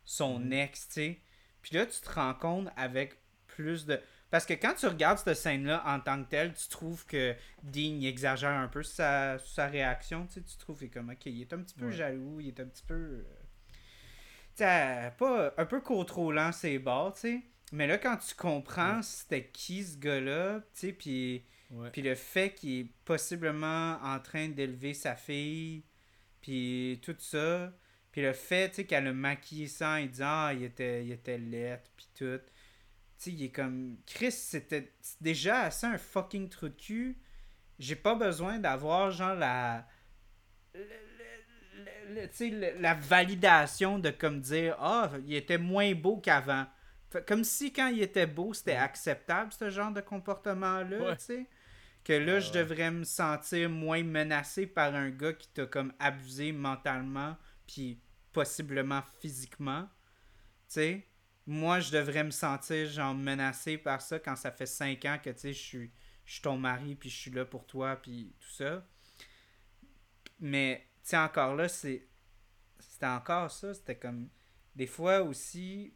son 0.03 0.39
Mhm. 0.39 0.53
ex, 0.53 0.87
tu 0.87 0.93
sais. 0.93 1.19
Puis 1.61 1.75
là, 1.75 1.85
tu 1.85 1.99
te 2.01 2.09
rends 2.11 2.33
compte 2.33 2.69
avec 2.75 3.17
plus 3.47 3.85
de. 3.85 3.99
Parce 4.29 4.45
que 4.45 4.53
quand 4.53 4.73
tu 4.73 4.87
regardes 4.87 5.19
cette 5.19 5.37
scène-là 5.37 5.83
en 5.85 5.99
tant 5.99 6.23
que 6.23 6.29
telle, 6.29 6.53
tu 6.55 6.67
trouves 6.67 7.05
que 7.05 7.35
Dean 7.61 8.01
exagère 8.01 8.49
un 8.51 8.67
peu 8.67 8.81
sa, 8.83 9.37
sa 9.39 9.67
réaction. 9.67 10.25
Tu 10.27 10.33
sais, 10.33 10.41
tu 10.41 10.57
trouves 10.57 10.77
qu'il 10.79 10.87
est 10.87 10.89
comme, 10.89 11.09
ok, 11.11 11.25
il 11.27 11.41
est 11.41 11.53
un 11.53 11.59
petit 11.59 11.75
peu 11.75 11.85
Ouais. 11.85 11.91
jaloux, 11.93 12.39
il 12.39 12.47
est 12.47 12.59
un 12.59 12.65
petit 12.65 12.83
peu. 12.83 12.93
euh, 12.95 13.23
tu 14.55 14.63
sais, 14.63 15.11
pas 15.17 15.53
un 15.57 15.65
peu 15.65 15.81
contrôlant 15.81 16.51
ses 16.51 16.79
bords, 16.79 17.13
tu 17.13 17.19
sais. 17.21 17.41
Mais 17.71 17.87
là, 17.87 17.97
quand 17.97 18.17
tu 18.17 18.35
comprends 18.35 19.01
c'était 19.01 19.47
qui 19.49 19.83
ce 19.83 19.97
gars-là, 19.97 20.59
tu 20.59 20.65
sais, 20.73 20.93
puis 20.93 21.45
Ouais. 21.73 21.89
puis 21.91 22.01
le 22.01 22.15
fait 22.15 22.53
qu'il 22.53 22.79
est 22.81 22.87
possiblement 23.05 23.97
en 24.03 24.19
train 24.19 24.47
d'élever 24.49 24.93
sa 24.93 25.15
fille, 25.15 25.83
puis 26.41 26.99
tout 27.03 27.15
ça, 27.19 27.73
puis 28.11 28.21
le 28.21 28.33
fait 28.33 28.69
tu 28.69 28.75
sais, 28.75 28.85
qu'elle 28.85 29.07
a 29.07 29.13
maquillé 29.13 29.67
ça 29.67 29.93
en 29.95 30.05
disant 30.05 30.25
ah, 30.27 30.51
il 30.53 30.63
était, 30.63 31.03
il 31.05 31.11
était 31.11 31.37
laid, 31.37 31.81
puis 31.97 32.07
tout. 32.15 32.39
Tu 33.17 33.29
sais, 33.29 33.31
il 33.31 33.43
est 33.45 33.49
comme. 33.49 33.97
Chris, 34.05 34.31
c'était 34.31 34.93
déjà 35.21 35.61
assez 35.63 35.85
un 35.87 35.97
fucking 35.97 36.49
trou 36.49 36.67
de 36.69 36.75
cul. 36.75 37.17
J'ai 37.79 37.95
pas 37.95 38.15
besoin 38.15 38.59
d'avoir, 38.59 39.11
genre, 39.11 39.33
la. 39.35 39.87
le- 40.75 40.81
le- 40.81 41.83
le- 42.15 42.21
le- 42.21 42.27
tu 42.29 42.35
sais, 42.35 42.49
le- 42.49 42.79
la 42.81 42.93
validation 42.93 43.97
de 43.97 44.09
comme 44.11 44.41
dire 44.41 44.75
ah, 44.79 45.09
il 45.25 45.33
était 45.35 45.57
moins 45.57 45.93
beau 45.95 46.17
qu'avant. 46.17 46.65
Comme 47.27 47.43
si 47.43 47.71
quand 47.71 47.87
il 47.89 48.01
était 48.01 48.25
beau, 48.27 48.53
c'était 48.53 48.73
acceptable, 48.75 49.51
ce 49.53 49.69
genre 49.69 49.91
de 49.91 50.01
comportement-là, 50.01 50.97
Ouais. 51.09 51.15
tu 51.17 51.23
sais. 51.23 51.45
Que 52.03 52.13
là, 52.13 52.39
je 52.39 52.51
ouais. 52.51 52.59
devrais 52.59 52.91
me 52.91 53.03
sentir 53.03 53.69
moins 53.69 54.03
menacé 54.03 54.67
par 54.67 54.93
un 54.93 55.09
gars 55.09 55.33
qui 55.33 55.48
t'a 55.49 55.65
comme 55.65 55.93
abusé 55.99 56.51
mentalement, 56.51 57.38
puis 57.65 57.99
possiblement 58.33 59.01
physiquement. 59.19 59.83
Tu 60.67 60.75
sais, 60.75 61.07
moi, 61.45 61.80
je 61.80 61.91
devrais 61.91 62.23
me 62.23 62.32
sentir 62.32 62.88
genre 62.88 63.14
menacé 63.14 63.77
par 63.77 64.01
ça 64.01 64.19
quand 64.19 64.35
ça 64.35 64.51
fait 64.51 64.65
5 64.65 65.06
ans 65.06 65.17
que, 65.23 65.30
tu 65.30 65.40
sais, 65.40 65.53
je 65.53 65.61
suis, 65.61 65.91
je 66.25 66.33
suis 66.33 66.41
ton 66.41 66.57
mari, 66.57 66.95
puis 66.95 67.09
je 67.09 67.17
suis 67.17 67.32
là 67.32 67.45
pour 67.45 67.65
toi, 67.65 67.95
puis 67.95 68.33
tout 68.40 68.51
ça. 68.51 68.85
Mais, 70.40 70.88
tu 71.03 71.09
sais, 71.09 71.17
encore 71.17 71.56
là, 71.56 71.67
c'est. 71.69 72.07
C'était 72.80 73.06
encore 73.06 73.51
ça. 73.51 73.73
C'était 73.73 73.98
comme. 73.98 74.30
Des 74.75 74.88
fois 74.88 75.22
aussi, 75.22 75.93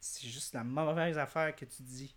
c'est 0.00 0.28
juste 0.28 0.54
la 0.54 0.64
mauvaise 0.64 1.18
affaire 1.18 1.54
que 1.54 1.64
tu 1.64 1.82
dis. 1.82 2.14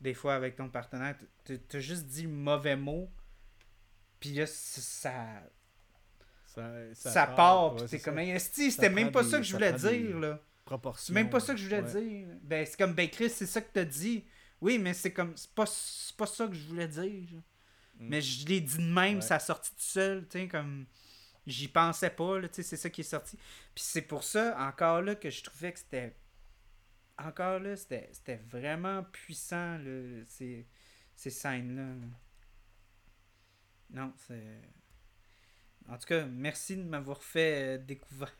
Des 0.00 0.14
fois 0.14 0.34
avec 0.34 0.56
ton 0.56 0.68
partenaire. 0.68 1.16
Tu 1.44 1.58
as 1.72 1.80
juste 1.80 2.06
dit 2.06 2.22
le 2.22 2.28
mauvais 2.28 2.76
mot. 2.76 3.10
Puis 4.20 4.30
là, 4.34 4.46
ça. 4.46 5.14
Ça, 6.44 6.94
Ça, 6.94 7.26
part. 7.26 7.74
ouais, 7.74 7.80
puis 7.80 7.88
c'est 7.88 7.98
t'es 7.98 8.02
comme. 8.02 8.38
c'était 8.70 8.88
même 8.88 9.10
pas 9.12 9.22
des- 9.22 9.30
ça 9.30 9.36
que 9.38 9.42
je 9.42 9.52
voulais 9.52 9.72
dire, 9.72 10.18
là. 10.18 10.40
Proportion. 10.64 11.06
C'est 11.06 11.12
même 11.12 11.30
pas 11.30 11.38
ça 11.40 11.52
que 11.54 11.60
je 11.60 11.64
voulais 11.64 11.82
ouais. 11.82 12.02
dire. 12.02 12.28
Ben, 12.42 12.66
c'est 12.66 12.76
comme, 12.78 12.94
ben, 12.94 13.08
Chris, 13.08 13.30
c'est 13.30 13.46
ça 13.46 13.60
que 13.60 13.68
t'as 13.72 13.84
dit. 13.84 14.24
Oui, 14.60 14.78
mais 14.78 14.94
c'est 14.94 15.12
comme, 15.12 15.36
c'est 15.36 15.50
pas, 15.54 15.66
pas 16.16 16.26
ça 16.26 16.46
que 16.48 16.54
je 16.54 16.66
voulais 16.66 16.88
dire. 16.88 17.28
Mm. 17.98 18.08
Mais 18.08 18.20
je 18.22 18.46
l'ai 18.46 18.60
dit 18.60 18.78
de 18.78 18.82
même, 18.92 19.16
Ouais. 19.16 19.20
ça 19.22 19.36
a 19.36 19.38
sorti 19.38 19.70
tout 19.70 19.76
seul, 19.80 20.26
tu 20.28 20.38
sais, 20.40 20.48
comme, 20.48 20.86
j'y 21.46 21.68
pensais 21.68 22.10
pas, 22.10 22.38
là, 22.40 22.48
tu 22.48 22.54
sais, 22.56 22.62
c'est 22.62 22.76
ça 22.76 22.88
qui 22.90 23.02
est 23.02 23.04
sorti. 23.04 23.36
Puis 23.74 23.84
c'est 23.84 24.02
pour 24.02 24.24
ça, 24.24 24.56
encore 24.58 25.02
là, 25.02 25.14
que 25.14 25.28
je 25.30 25.42
trouvais 25.44 25.72
que 25.72 25.78
c'était, 25.78 26.16
encore 27.18 27.58
là, 27.60 27.76
c'était, 27.76 28.08
c'était 28.12 28.40
vraiment 28.48 29.02
puissant, 29.04 29.78
là, 29.78 30.22
ces, 30.26 30.66
ces 31.14 31.30
scènes-là. 31.30 31.82
là. 31.82 32.06
Non, 33.90 34.12
c'est... 34.16 34.60
En 35.88 35.96
tout 35.98 36.06
cas, 36.06 36.24
merci 36.26 36.76
de 36.76 36.82
m'avoir 36.82 37.22
fait 37.22 37.76
euh, 37.76 37.78
découvrir. 37.78 38.32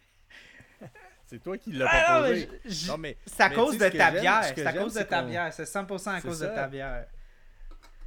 C'est 1.29 1.43
toi 1.43 1.59
qui 1.59 1.73
l'as 1.73 1.87
Ah, 1.89 2.21
non, 2.21 2.29
mais 2.29 2.45
proposé. 2.47 2.61
je- 2.67 2.71
je- 2.71 2.87
Non, 2.93 2.99
mais, 2.99 3.17
c'est 3.27 3.43
à 3.43 3.49
mais 3.49 3.55
cause 3.57 3.79
de 3.79 3.89
ta 3.89 4.11
bière. 4.13 4.45
C'est 4.45 4.65
à 4.67 4.73
cause 4.73 4.95
de 4.95 5.03
ta 5.03 5.23
bière. 5.25 5.53
C'est 5.53 5.65
100% 5.65 6.09
à 6.11 6.21
C'est 6.21 6.29
cause 6.29 6.39
de 6.39 6.47
ta 6.47 6.69
bière. 6.69 7.09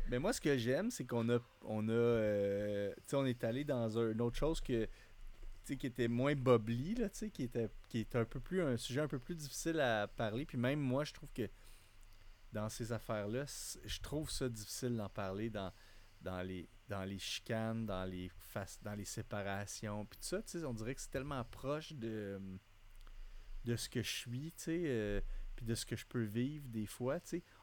Mais 0.07 0.19
moi, 0.19 0.31
ce 0.31 0.39
que 0.39 0.57
j'aime, 0.57 0.89
c'est 0.89 1.06
qu'on 1.06 1.27
a, 1.30 1.38
on 1.64 1.89
a, 1.89 1.91
euh, 1.91 2.93
tu 2.95 3.03
sais, 3.07 3.15
on 3.17 3.25
est 3.25 3.43
allé 3.43 3.65
dans 3.65 3.98
un- 3.99 4.11
une 4.11 4.22
autre 4.22 4.38
chose 4.38 4.61
que, 4.61 4.88
qui 5.77 5.88
était 5.88 6.07
moins 6.07 6.35
bubbly, 6.35 6.95
là, 6.95 7.09
qui 7.09 7.43
était, 7.43 7.69
qui 7.88 8.07
un 8.14 8.25
peu 8.25 8.39
plus, 8.39 8.61
un 8.61 8.77
sujet 8.77 9.01
un 9.01 9.07
peu 9.07 9.19
plus 9.19 9.35
difficile 9.35 9.80
à 9.80 10.07
parler. 10.07 10.45
Puis 10.45 10.57
même 10.57 10.80
moi, 10.80 11.03
je 11.03 11.14
trouve 11.14 11.31
que 11.33 11.49
dans 12.51 12.69
ces 12.69 12.91
affaires-là, 12.91 13.45
je 13.85 13.99
trouve 13.99 14.30
ça 14.30 14.49
difficile 14.49 14.95
d'en 14.95 15.09
parler 15.09 15.49
dans, 15.49 15.72
dans 16.22 16.41
les, 16.41 16.67
dans 16.88 17.03
les 17.03 17.19
chicanes, 17.19 17.85
dans 17.85 18.06
les 18.06 18.31
dans 18.81 18.95
les 18.95 19.06
séparations, 19.06 20.06
puis 20.06 20.19
tout 20.19 20.41
ça, 20.43 20.67
on 20.67 20.73
dirait 20.73 20.95
que 20.95 21.01
c'est 21.01 21.11
tellement 21.11 21.43
proche 21.45 21.93
de, 21.93 22.41
de 23.64 23.75
ce 23.75 23.88
que 23.88 24.01
je 24.01 24.09
suis, 24.09 24.53
euh, 24.67 25.22
puis 25.56 25.65
de 25.65 25.75
ce 25.75 25.85
que 25.85 25.95
je 25.95 26.06
peux 26.06 26.23
vivre 26.23 26.67
des 26.67 26.88
fois, 26.88 27.19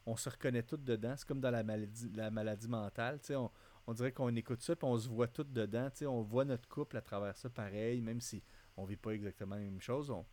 on 0.07 0.17
se 0.17 0.28
reconnaît 0.28 0.62
tous 0.62 0.76
dedans. 0.76 1.15
C'est 1.17 1.26
comme 1.26 1.41
dans 1.41 1.51
la 1.51 1.65
maladie, 1.65 2.10
la 2.15 2.31
maladie 2.31 2.68
mentale, 2.68 3.18
on, 3.31 3.51
on 3.86 3.94
dirait 3.94 4.12
qu'on 4.12 4.34
écoute 4.34 4.60
ça, 4.62 4.74
puis 4.76 4.86
on 4.86 4.97
se 4.98 5.08
voit 5.08 5.28
tous 5.28 5.44
dedans, 5.44 5.89
tu 5.90 5.98
sais, 5.98 6.06
on 6.06 6.23
voit 6.23 6.44
notre 6.44 6.68
couple 6.68 6.97
à 6.97 7.00
travers 7.02 7.36
ça 7.36 7.48
pareil, 7.50 8.00
même 8.00 8.20
si 8.20 8.42
on 8.76 8.84
vit 8.84 8.97
pas 8.97 9.12
exactement 9.12 9.55
la 9.56 9.62
même 9.62 9.81
chose, 9.81 10.10
on, 10.10 10.26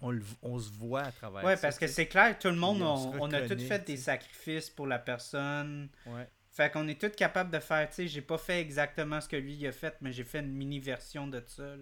on, 0.00 0.10
le- 0.10 0.22
on 0.42 0.58
se 0.58 0.70
voit 0.72 1.02
à 1.02 1.12
travers 1.12 1.44
Ouais, 1.44 1.56
ça. 1.56 1.62
parce 1.62 1.78
que 1.78 1.86
c'est 1.86 2.06
clair, 2.06 2.38
tout 2.38 2.48
le 2.48 2.56
monde, 2.56 2.80
on 2.82 2.94
on, 2.94 3.12
se 3.12 3.18
on 3.18 3.32
a 3.32 3.42
tous 3.48 3.62
fait 3.62 3.86
des 3.86 3.96
sacrifices 3.98 4.70
pour 4.70 4.86
la 4.86 4.98
personne. 4.98 5.90
Ouais, 6.06 6.26
Fait 6.50 6.70
qu'on 6.72 6.88
est 6.88 6.98
tous 7.00 7.10
capables 7.14 7.50
de 7.50 7.58
faire, 7.60 7.88
tu 7.90 7.96
sais, 7.96 8.08
j'ai 8.08 8.22
pas 8.22 8.38
fait 8.38 8.60
exactement 8.60 9.20
ce 9.20 9.28
que 9.28 9.36
lui 9.36 9.66
a 9.66 9.72
fait, 9.72 9.96
mais 10.00 10.12
j'ai 10.12 10.24
fait 10.24 10.40
une 10.40 10.52
mini-version 10.52 11.26
de 11.28 11.42
ça, 11.46 11.74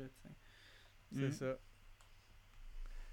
c'est 1.14 1.28
Mm. 1.28 1.32
ça. 1.32 1.58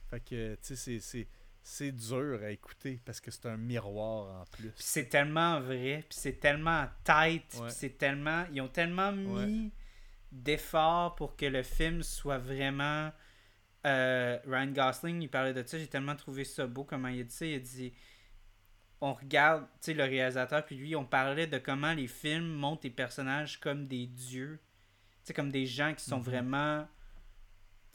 Fait 0.09 0.19
que, 0.19 0.55
tu 0.55 0.75
sais, 0.75 0.99
c'est- 0.99 1.27
c'est- 1.67 1.91
dur 1.91 2.39
à 2.43 2.51
écouter 2.51 3.01
parce 3.05 3.19
que 3.19 3.31
c'est 3.31 3.47
un 3.47 3.57
miroir 3.57 4.41
en 4.41 4.45
plus. 4.45 4.71
C'est 4.75 5.09
tellement 5.09 5.59
vrai, 5.59 6.05
puis 6.07 6.17
c'est 6.17 6.39
tellement 6.39 6.85
tight, 7.03 7.43
Ouais. 7.59 7.69
c'est 7.69 7.97
tellement... 7.97 8.45
Ils 8.53 8.61
ont 8.61 8.67
tellement 8.67 9.11
mis 9.11 9.71
d'efforts 10.31 11.15
pour 11.15 11.35
que 11.35 11.45
le 11.45 11.63
film 11.63 12.03
soit 12.03 12.37
vraiment. 12.37 13.11
Euh, 13.85 14.39
Ryan 14.47 14.67
Gosling, 14.71 15.21
il 15.21 15.29
parlait 15.29 15.53
de 15.53 15.63
ça, 15.65 15.77
j'ai 15.77 15.87
tellement 15.87 16.15
trouvé 16.15 16.43
ça 16.43 16.65
beau 16.67 16.83
comment 16.83 17.07
il 17.07 17.21
a 17.21 17.23
dit 17.23 17.33
ça. 17.33 17.45
Il 17.45 17.55
a 17.55 17.59
dit 17.59 17.93
on 19.01 19.13
regarde, 19.13 19.65
tu 19.73 19.77
sais, 19.81 19.93
le 19.93 20.03
réalisateur, 20.03 20.65
puis 20.65 20.75
lui, 20.77 20.95
on 20.95 21.05
parlait 21.05 21.45
de 21.47 21.57
comment 21.59 21.93
les 21.93 22.07
films 22.07 22.47
montrent 22.47 22.83
les 22.85 22.89
personnages 22.89 23.59
comme 23.59 23.85
des 23.87 24.07
dieux. 24.07 24.59
Tu 25.23 25.27
sais, 25.27 25.33
comme 25.33 25.51
des 25.51 25.65
gens 25.65 25.93
qui 25.93 26.03
sont 26.03 26.17
Mhm. 26.17 26.23
vraiment. 26.23 26.87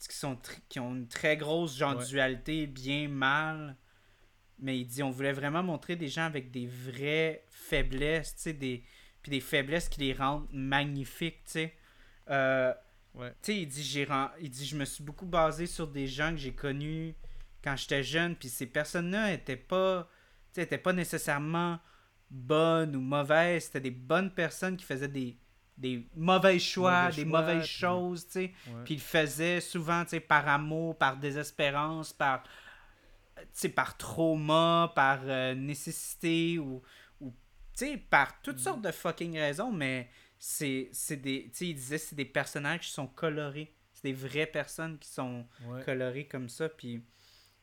Qui, 0.09 0.17
sont 0.17 0.33
tr- 0.35 0.59
qui 0.67 0.79
ont 0.79 0.95
une 0.95 1.07
très 1.07 1.37
grosse 1.37 1.77
genre 1.77 1.95
Ouais. 1.97 2.05
dualité, 2.05 2.67
bien 2.67 3.07
mal. 3.07 3.77
Mais 4.59 4.79
il 4.79 4.85
dit, 4.85 5.01
on 5.03 5.09
voulait 5.11 5.33
vraiment 5.33 5.63
montrer 5.63 5.95
des 5.95 6.07
gens 6.07 6.23
avec 6.25 6.51
des 6.51 6.67
vraies 6.67 7.43
faiblesses, 7.49 8.35
tu 8.35 8.41
sais, 8.41 8.53
des. 8.53 8.83
Puis 9.21 9.29
des 9.29 9.39
faiblesses 9.39 9.89
qui 9.89 9.99
les 10.01 10.13
rendent 10.13 10.47
magnifiques, 10.51 11.43
tu 11.45 11.51
sais. 11.51 11.73
Euh, 12.29 12.73
Ouais. 13.13 13.29
tu 13.41 13.51
sais, 13.51 13.61
il 13.61 13.67
dit, 13.67 13.83
j'ai 13.83 14.05
ren- 14.05 14.31
il 14.39 14.49
dit, 14.49 14.65
je 14.65 14.75
me 14.77 14.85
suis 14.85 15.03
beaucoup 15.03 15.25
basé 15.25 15.65
sur 15.67 15.87
des 15.87 16.07
gens 16.07 16.31
que 16.31 16.37
j'ai 16.37 16.53
connus 16.53 17.13
quand 17.63 17.75
j'étais 17.75 18.01
jeune, 18.03 18.35
puis 18.35 18.49
ces 18.49 18.65
personnes-là 18.67 19.33
étaient 19.33 19.55
pas, 19.57 20.09
tu 20.53 20.55
sais, 20.55 20.63
étaient 20.63 20.77
pas 20.77 20.93
nécessairement 20.93 21.79
bonnes 22.29 22.95
ou 22.95 23.01
mauvaises, 23.01 23.65
c'était 23.65 23.81
des 23.81 23.91
bonnes 23.91 24.33
personnes 24.33 24.77
qui 24.77 24.85
faisaient 24.85 25.07
des, 25.09 25.37
des 25.81 26.07
mauvais 26.15 26.59
choix, 26.59 27.05
Mauvais 27.09 27.15
des 27.23 27.29
choix, 27.29 27.41
mauvaises 27.41 27.63
puis- 27.67 27.71
choses, 27.77 28.25
tu 28.27 28.31
sais. 28.31 28.53
Ouais. 28.67 28.83
Puis 28.85 28.93
il 28.95 28.99
faisait 29.01 29.59
souvent, 29.61 30.03
tu 30.03 30.11
sais, 30.11 30.19
par 30.19 30.47
amour, 30.47 30.97
par 30.97 31.17
désespérance, 31.17 32.13
par, 32.13 32.43
tu 33.35 33.41
sais, 33.53 33.69
par 33.69 33.97
trauma, 33.97 34.91
par 34.95 35.19
euh, 35.23 35.55
nécessité 35.55 36.59
ou, 36.59 36.81
ou 37.19 37.31
tu 37.75 37.85
sais, 37.85 37.97
par 37.97 38.41
toutes 38.41 38.59
sortes 38.59 38.81
de 38.81 38.91
fucking 38.91 39.37
raisons, 39.37 39.71
mais 39.71 40.09
c'est 40.37 40.89
c'est 40.93 41.17
des, 41.17 41.45
tu 41.51 41.57
sais, 41.57 41.67
il 41.69 41.75
disait 41.75 41.97
c'est 41.97 42.15
des 42.15 42.25
personnages 42.25 42.81
qui 42.81 42.91
sont 42.91 43.07
colorés. 43.07 43.75
C'est 43.93 44.03
des 44.09 44.13
vraies 44.13 44.47
personnes 44.47 44.97
qui 44.99 45.09
sont 45.09 45.47
Ouais. 45.65 45.83
colorées 45.83 46.27
comme 46.27 46.49
ça, 46.49 46.69
puis 46.69 47.03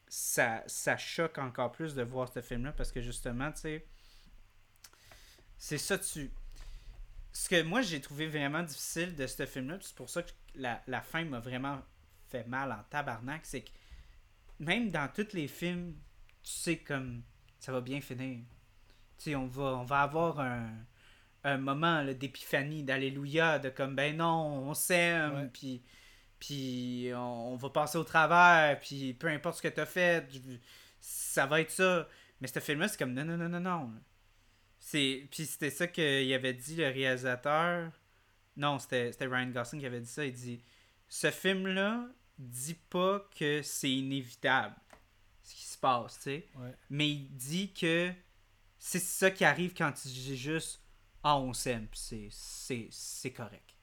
ça, 0.08 0.62
ça 0.66 0.97
choque 0.97 1.38
encore 1.38 1.70
plus 1.72 1.94
de 1.94 2.02
voir 2.02 2.28
ce 2.32 2.40
film-là 2.40 2.72
parce 2.72 2.90
que 2.92 3.00
justement, 3.00 3.50
tu 3.52 3.60
sais, 3.60 3.86
c'est 5.56 5.78
ça, 5.78 5.98
tu. 5.98 6.30
Ce 7.39 7.49
que 7.49 7.62
moi 7.62 7.83
j'ai 7.83 8.00
trouvé 8.00 8.26
vraiment 8.26 8.65
difficile 8.65 9.15
de 9.15 9.25
ce 9.28 9.47
film-là, 9.47 9.78
c'est 9.81 9.94
pour 9.94 10.10
ça 10.10 10.25
que 10.25 10.33
la, 10.57 10.83
la 10.89 11.00
fin 11.00 11.25
m'a 11.25 11.39
vraiment 11.39 11.78
fait 12.26 12.44
mal 12.49 12.73
en 12.73 12.83
tabarnak, 12.91 13.47
c'est 13.47 13.60
que 13.60 13.70
même 14.58 14.91
dans 14.91 15.08
tous 15.15 15.34
les 15.34 15.47
films, 15.47 15.94
tu 16.42 16.50
sais 16.50 16.78
comme 16.78 17.23
ça 17.60 17.70
va 17.70 17.81
bien 17.81 18.00
finir. 18.00 18.41
Tu 19.18 19.31
sais, 19.31 19.36
on 19.36 19.47
va, 19.47 19.76
on 19.76 19.84
va 19.84 20.00
avoir 20.02 20.41
un, 20.41 20.68
un 21.44 21.58
moment 21.58 22.05
d'épiphanie, 22.07 22.83
d'alléluia, 22.83 23.60
de 23.60 23.68
comme 23.68 23.94
ben 23.94 24.17
non, 24.17 24.68
on 24.68 24.75
s'aime, 24.75 25.49
puis 25.52 25.81
puis 26.41 27.10
on, 27.15 27.52
on 27.52 27.57
va 27.57 27.70
passer 27.70 27.99
au 27.99 28.05
travers, 28.05 28.81
puis 28.81 29.15
peu 29.15 29.28
importe 29.28 29.58
ce 29.58 29.62
que 29.62 29.68
t'as 29.68 29.86
fait, 29.86 30.28
ça 31.00 31.47
va 31.47 31.60
être 31.60 31.70
ça. 31.70 32.08
Mais 32.41 32.49
ce 32.49 32.58
film-là, 32.58 32.89
c'est 32.89 32.99
comme 32.99 33.15
non, 33.15 33.25
non, 33.25 33.36
non, 33.36 33.49
non, 33.49 33.60
non. 33.60 33.92
C'est... 34.78 35.26
Puis 35.31 35.47
c'était 35.47 35.70
ça 35.70 35.86
qu'il 35.86 36.32
avait 36.32 36.55
dit, 36.55 36.76
le 36.76 36.89
réalisateur. 36.89 37.92
Non, 38.57 38.78
c'était, 38.78 39.12
c'était 39.12 39.26
Ryan 39.26 39.50
Gosling 39.50 39.81
qui 39.81 39.86
avait 39.86 40.00
dit 40.00 40.08
ça. 40.08 40.24
Il 40.24 40.32
dit 40.32 40.60
Ce 41.08 41.31
film-là 41.31 42.07
dit 42.39 42.78
pas 42.89 43.28
que 43.36 43.62
c'est 43.62 43.90
inévitable 43.90 44.74
ce 45.48 45.55
qui 45.55 45.65
se 45.65 45.78
passe, 45.78 46.16
tu 46.16 46.23
sais. 46.23 46.48
Ouais. 46.57 46.74
Mais 46.90 47.08
il 47.08 47.34
dit 47.34 47.73
que 47.73 48.12
c'est 48.78 48.98
ça 48.98 49.31
qui 49.31 49.44
arrive 49.44 49.73
quand 49.74 49.92
tu 49.92 50.08
dis 50.08 50.36
juste 50.36 50.82
Ah, 51.23 51.39
on 51.39 51.52
s'aime, 51.52 51.89
c'est, 51.92 52.28
c'est, 52.31 52.89
c'est 52.90 53.32
correct. 53.32 53.74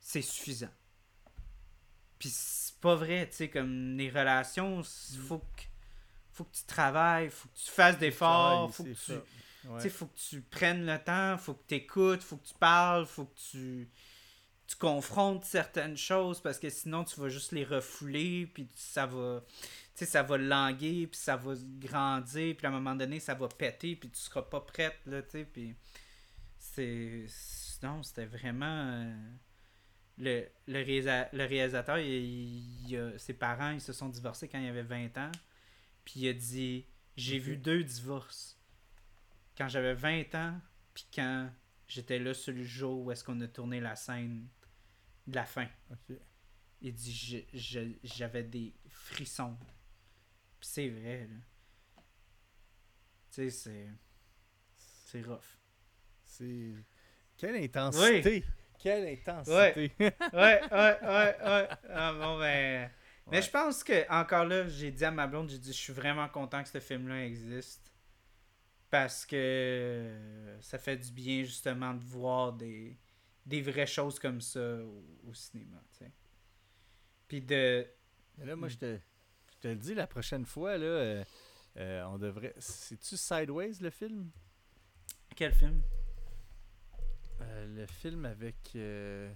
C'est 0.00 0.22
suffisant. 0.22 0.72
Puis 2.18 2.30
c'est 2.30 2.78
pas 2.80 2.94
vrai, 2.94 3.28
tu 3.28 3.36
sais, 3.36 3.48
comme 3.50 3.96
les 3.96 4.08
relations, 4.10 4.82
il 5.12 5.18
faut 5.18 5.38
que, 5.38 5.62
faut 6.32 6.44
que 6.44 6.54
tu 6.54 6.64
travailles, 6.64 7.30
faut 7.30 7.48
que 7.48 7.58
tu 7.58 7.70
fasses 7.70 7.98
d'efforts, 7.98 8.74
faut 8.74 8.84
que 8.84 8.90
tu. 8.90 9.12
Ouais. 9.64 9.76
Tu 9.76 9.82
sais, 9.82 9.90
faut 9.90 10.06
que 10.06 10.18
tu 10.18 10.40
prennes 10.42 10.86
le 10.86 10.98
temps, 10.98 11.36
faut 11.38 11.54
que 11.54 11.64
tu 11.68 11.74
écoutes, 11.74 12.22
faut 12.22 12.36
que 12.36 12.46
tu 12.46 12.54
parles, 12.54 13.06
faut 13.06 13.26
que 13.26 13.38
tu, 13.50 13.88
tu 14.66 14.76
confrontes 14.76 15.44
certaines 15.44 15.96
choses 15.96 16.40
parce 16.40 16.58
que 16.58 16.70
sinon 16.70 17.04
tu 17.04 17.20
vas 17.20 17.28
juste 17.28 17.52
les 17.52 17.64
refouler, 17.64 18.46
puis 18.46 18.68
ça 18.74 19.06
va, 19.06 19.44
tu 19.50 19.58
sais, 19.94 20.06
ça 20.06 20.22
va 20.22 20.38
languer, 20.38 21.06
puis 21.06 21.18
ça 21.20 21.36
va 21.36 21.54
grandir, 21.78 22.56
puis 22.56 22.66
à 22.66 22.70
un 22.70 22.72
moment 22.72 22.94
donné 22.94 23.20
ça 23.20 23.34
va 23.34 23.48
péter, 23.48 23.96
puis 23.96 24.08
tu 24.10 24.18
seras 24.20 24.42
pas 24.42 24.60
prête, 24.60 24.96
là, 25.06 25.22
tu 25.22 25.30
sais, 25.30 25.44
puis 25.44 25.74
c'est... 26.58 27.26
Non, 27.82 28.02
c'était 28.02 28.26
vraiment... 28.26 28.66
euh, 28.92 29.14
Le, 30.18 30.46
le, 30.66 30.78
réalisa- 30.84 31.28
le 31.32 31.44
réalisateur, 31.46 31.98
il, 31.98 32.90
il 32.90 33.14
ses 33.18 33.32
parents, 33.34 33.70
ils 33.70 33.80
se 33.80 33.92
sont 33.92 34.08
divorcés 34.08 34.48
quand 34.48 34.58
il 34.60 34.68
avait 34.68 34.82
20 34.82 35.16
ans, 35.18 35.32
puis 36.04 36.20
il 36.20 36.28
a 36.28 36.32
dit, 36.34 36.86
j'ai 37.16 37.38
vu 37.38 37.56
deux 37.56 37.82
divorces 37.82 38.59
quand 39.60 39.68
j'avais 39.68 39.92
20 39.92 40.34
ans, 40.36 40.58
puis 40.94 41.06
quand 41.14 41.50
j'étais 41.86 42.18
là 42.18 42.32
sur 42.32 42.54
le 42.54 42.64
jour 42.64 43.04
où 43.04 43.12
est-ce 43.12 43.22
qu'on 43.22 43.38
a 43.42 43.46
tourné 43.46 43.78
la 43.78 43.94
scène 43.94 44.48
de 45.26 45.34
la 45.34 45.44
fin. 45.44 45.66
Il 46.80 46.94
dit 46.94 47.46
j'avais 48.02 48.42
des 48.42 48.74
frissons. 48.88 49.58
Puis 50.58 50.70
c'est 50.72 50.88
vrai, 50.88 51.28
là. 51.30 51.36
Tu 53.30 53.50
sais, 53.50 53.50
c'est. 53.50 53.88
C'est 54.78 55.22
rough. 55.22 55.58
C'est. 56.24 56.72
Quelle 57.36 57.56
intensité! 57.56 58.44
Quelle 58.78 59.08
intensité! 59.08 59.92
Ouais, 59.98 60.12
ouais, 60.32 60.60
ouais, 60.72 60.98
ouais. 61.02 61.68
Ah, 61.90 62.14
bon, 62.14 62.38
ben. 62.38 62.90
Mais 63.30 63.42
je 63.42 63.50
pense 63.50 63.84
que, 63.84 64.10
encore 64.10 64.46
là, 64.46 64.66
j'ai 64.68 64.90
dit 64.90 65.04
à 65.04 65.10
ma 65.10 65.26
blonde, 65.26 65.50
j'ai 65.50 65.58
dit, 65.58 65.72
je 65.72 65.78
suis 65.78 65.92
vraiment 65.92 66.28
content 66.28 66.62
que 66.62 66.68
ce 66.70 66.80
film-là 66.80 67.26
existe. 67.26 67.79
Parce 68.90 69.24
que 69.24 70.56
ça 70.60 70.78
fait 70.78 70.96
du 70.96 71.12
bien, 71.12 71.44
justement, 71.44 71.94
de 71.94 72.04
voir 72.04 72.52
des, 72.52 72.98
des 73.46 73.62
vraies 73.62 73.86
choses 73.86 74.18
comme 74.18 74.40
ça 74.40 74.60
au, 74.82 75.04
au 75.28 75.34
cinéma, 75.34 75.80
tu 75.92 75.98
sais. 76.04 76.12
Puis 77.28 77.40
de. 77.40 77.86
Là, 78.38 78.56
moi, 78.56 78.68
je 78.68 78.76
te, 78.78 78.98
je 79.52 79.58
te 79.60 79.68
le 79.68 79.76
dis, 79.76 79.94
la 79.94 80.06
prochaine 80.08 80.44
fois, 80.44 80.76
là, 80.76 80.86
euh, 80.86 81.24
euh, 81.76 82.02
on 82.06 82.18
devrait. 82.18 82.54
C'est-tu 82.58 83.16
Sideways 83.16 83.74
le 83.80 83.90
film? 83.90 84.30
Quel 85.36 85.52
film? 85.52 85.80
Euh, 87.42 87.66
Le 87.76 87.86
film 87.86 88.24
avec. 88.24 88.56
euh, 88.74 89.32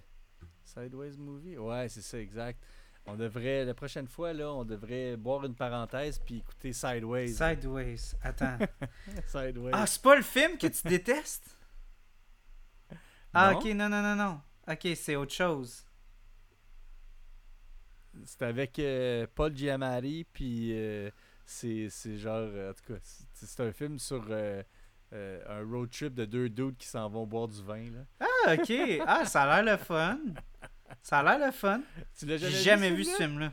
Sideways 0.65 1.17
Movie? 1.17 1.59
Ouais, 1.59 1.89
c'est 1.89 2.03
ça, 2.03 2.19
exact. 2.19 2.61
On 3.07 3.17
devrait, 3.17 3.65
la 3.67 3.75
prochaine 3.75 4.09
fois, 4.09 4.33
là, 4.33 4.51
on 4.53 4.65
devrait 4.65 5.17
boire 5.17 5.45
une 5.45 5.55
parenthèse 5.55 6.19
puis 6.19 6.39
écouter 6.39 6.73
Sideways. 6.73 7.29
Sideways. 7.29 8.15
Attends. 8.23 8.57
Sideways. 9.27 9.73
ah, 9.75 9.87
c'est 9.87 10.01
pas 10.03 10.17
le 10.17 10.23
film 10.23 10.57
que 10.57 10.67
tu 10.69 10.89
détestes? 10.89 11.55
Ah, 13.35 13.53
Non? 13.53 13.59
ok, 13.59 13.65
non, 13.75 13.89
non, 13.91 14.01
non, 14.03 14.17
non. 14.17 14.41
Ok, 14.67 14.89
c'est 14.97 15.17
autre 15.17 15.35
chose. 15.35 15.85
C'est 18.25 18.43
avec 18.43 18.79
euh, 18.79 19.27
Paul 19.35 19.55
Giamatti, 19.55 20.25
puis 20.33 20.71
euh, 20.73 21.11
c'est 21.45 21.91
genre, 22.17 22.39
euh, 22.39 22.71
en 22.71 22.75
tout 22.75 22.93
cas, 22.95 22.99
c'est 23.03 23.47
c'est 23.47 23.61
un 23.63 23.73
film 23.73 23.99
sur 23.99 24.25
un 25.13 25.63
road 25.71 25.91
trip 25.91 26.15
de 26.15 26.25
deux 26.25 26.49
dudes 26.49 26.77
qui 26.79 26.87
s'en 26.87 27.09
vont 27.11 27.27
boire 27.27 27.49
du 27.49 27.63
vin. 27.63 27.85
Là. 27.91 28.05
Ah, 28.21 28.55
ok. 28.55 28.73
Ah, 29.07 29.25
ça 29.27 29.43
a 29.43 29.63
l'air 29.63 29.77
le 29.77 29.85
fun. 29.85 30.19
Ça 31.05 31.19
a 31.19 31.23
l'air 31.37 31.47
le 31.47 31.53
fun. 31.53 31.83
Tu 32.19 32.25
l'as 32.25 32.39
J'ai 32.39 32.51
jamais, 32.51 32.63
jamais 32.89 32.91
vu 32.93 33.05
ce 33.05 33.11
film-là? 33.17 33.27
film-là. 33.51 33.53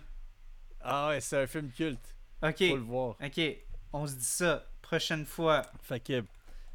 Ah 0.79 1.09
ouais, 1.09 1.19
c'est 1.19 1.37
un 1.37 1.47
film 1.47 1.69
culte. 1.69 2.15
Ok. 2.41 2.57
Faut 2.69 2.75
le 2.77 2.81
voir. 2.81 3.15
Ok. 3.21 3.41
On 3.91 4.07
se 4.07 4.13
dit 4.15 4.23
ça. 4.23 4.65
Prochaine 4.81 5.25
fois. 5.25 5.61
Fait 5.83 5.99
que 5.99 6.23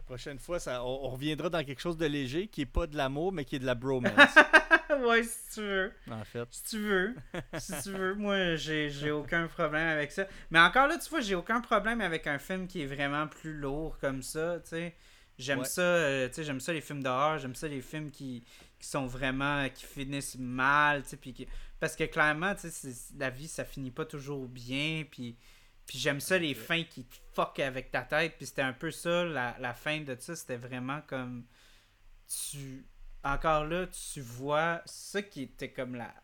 prochaine 0.04 0.38
fois, 0.38 0.60
ça, 0.60 0.84
on, 0.84 1.06
on 1.06 1.10
reviendra 1.10 1.48
dans 1.48 1.64
quelque 1.64 1.80
chose 1.80 1.96
de 1.96 2.04
léger 2.06 2.46
qui 2.48 2.60
est 2.60 2.66
pas 2.66 2.86
de 2.86 2.94
l'amour, 2.96 3.32
mais 3.32 3.44
qui 3.46 3.56
est 3.56 3.58
de 3.58 3.64
la 3.66 3.74
bromance. 3.74 4.12
ouais, 5.06 5.22
si 5.22 5.54
tu 5.54 5.60
veux. 5.62 5.92
en 6.10 6.24
fait. 6.24 6.46
Si 6.50 6.62
tu 6.64 6.78
veux. 6.78 7.14
Si 7.58 7.72
tu 7.82 7.90
veux. 7.92 8.14
Moi, 8.14 8.56
j'ai 8.56 8.90
j'ai 8.90 9.10
aucun 9.10 9.46
problème 9.46 9.88
avec 9.88 10.12
ça. 10.12 10.26
Mais 10.50 10.60
encore 10.60 10.88
là, 10.88 10.98
tu 10.98 11.08
vois, 11.08 11.20
j'ai 11.22 11.34
aucun 11.34 11.62
problème 11.62 12.02
avec 12.02 12.26
un 12.26 12.38
film 12.38 12.66
qui 12.66 12.82
est 12.82 12.86
vraiment 12.86 13.26
plus 13.26 13.54
lourd 13.54 13.96
comme 13.98 14.20
ça, 14.22 14.60
tu 14.62 14.68
sais. 14.70 14.94
J'aime 15.38 15.58
Ouais. 15.60 15.64
ça, 15.66 15.82
euh, 15.82 16.28
tu 16.28 16.34
sais, 16.34 16.44
j'aime 16.44 16.60
ça 16.60 16.72
les 16.72 16.80
films 16.80 17.02
d'horreur, 17.02 17.38
j'aime 17.38 17.54
ça 17.54 17.68
les 17.68 17.82
films 17.82 18.10
qui, 18.10 18.42
qui 18.78 18.88
sont 18.88 19.06
vraiment, 19.06 19.68
qui 19.70 19.84
finissent 19.86 20.36
mal, 20.38 21.02
tu 21.02 21.10
sais, 21.10 21.16
puis 21.16 21.32
qui- 21.32 21.48
parce 21.80 21.96
que 21.96 22.04
clairement, 22.04 22.54
tu 22.54 22.62
sais, 22.62 22.70
c'est- 22.70 23.18
la 23.18 23.30
vie, 23.30 23.48
ça 23.48 23.64
finit 23.64 23.90
pas 23.90 24.04
toujours 24.04 24.46
bien, 24.48 25.04
puis, 25.10 25.36
puis 25.86 25.98
j'aime 25.98 26.20
ça 26.20 26.36
les 26.38 26.54
fins 26.54 26.84
qui 26.84 27.04
te 27.04 27.14
fuck 27.34 27.58
avec 27.60 27.90
ta 27.90 28.02
tête, 28.02 28.36
puis 28.36 28.46
c'était 28.46 28.62
un 28.62 28.72
peu 28.72 28.90
ça, 28.90 29.24
la, 29.24 29.56
la 29.60 29.72
fin 29.74 30.00
de 30.00 30.16
ça, 30.18 30.34
c'était 30.36 30.56
vraiment 30.56 31.00
comme, 31.06 31.44
tu, 32.50 32.84
encore 33.24 33.64
là, 33.64 33.86
tu 33.86 34.20
vois, 34.20 34.82
ça 34.84 35.22
qui 35.22 35.42
était 35.42 35.72
comme 35.72 35.94
la, 35.94 36.14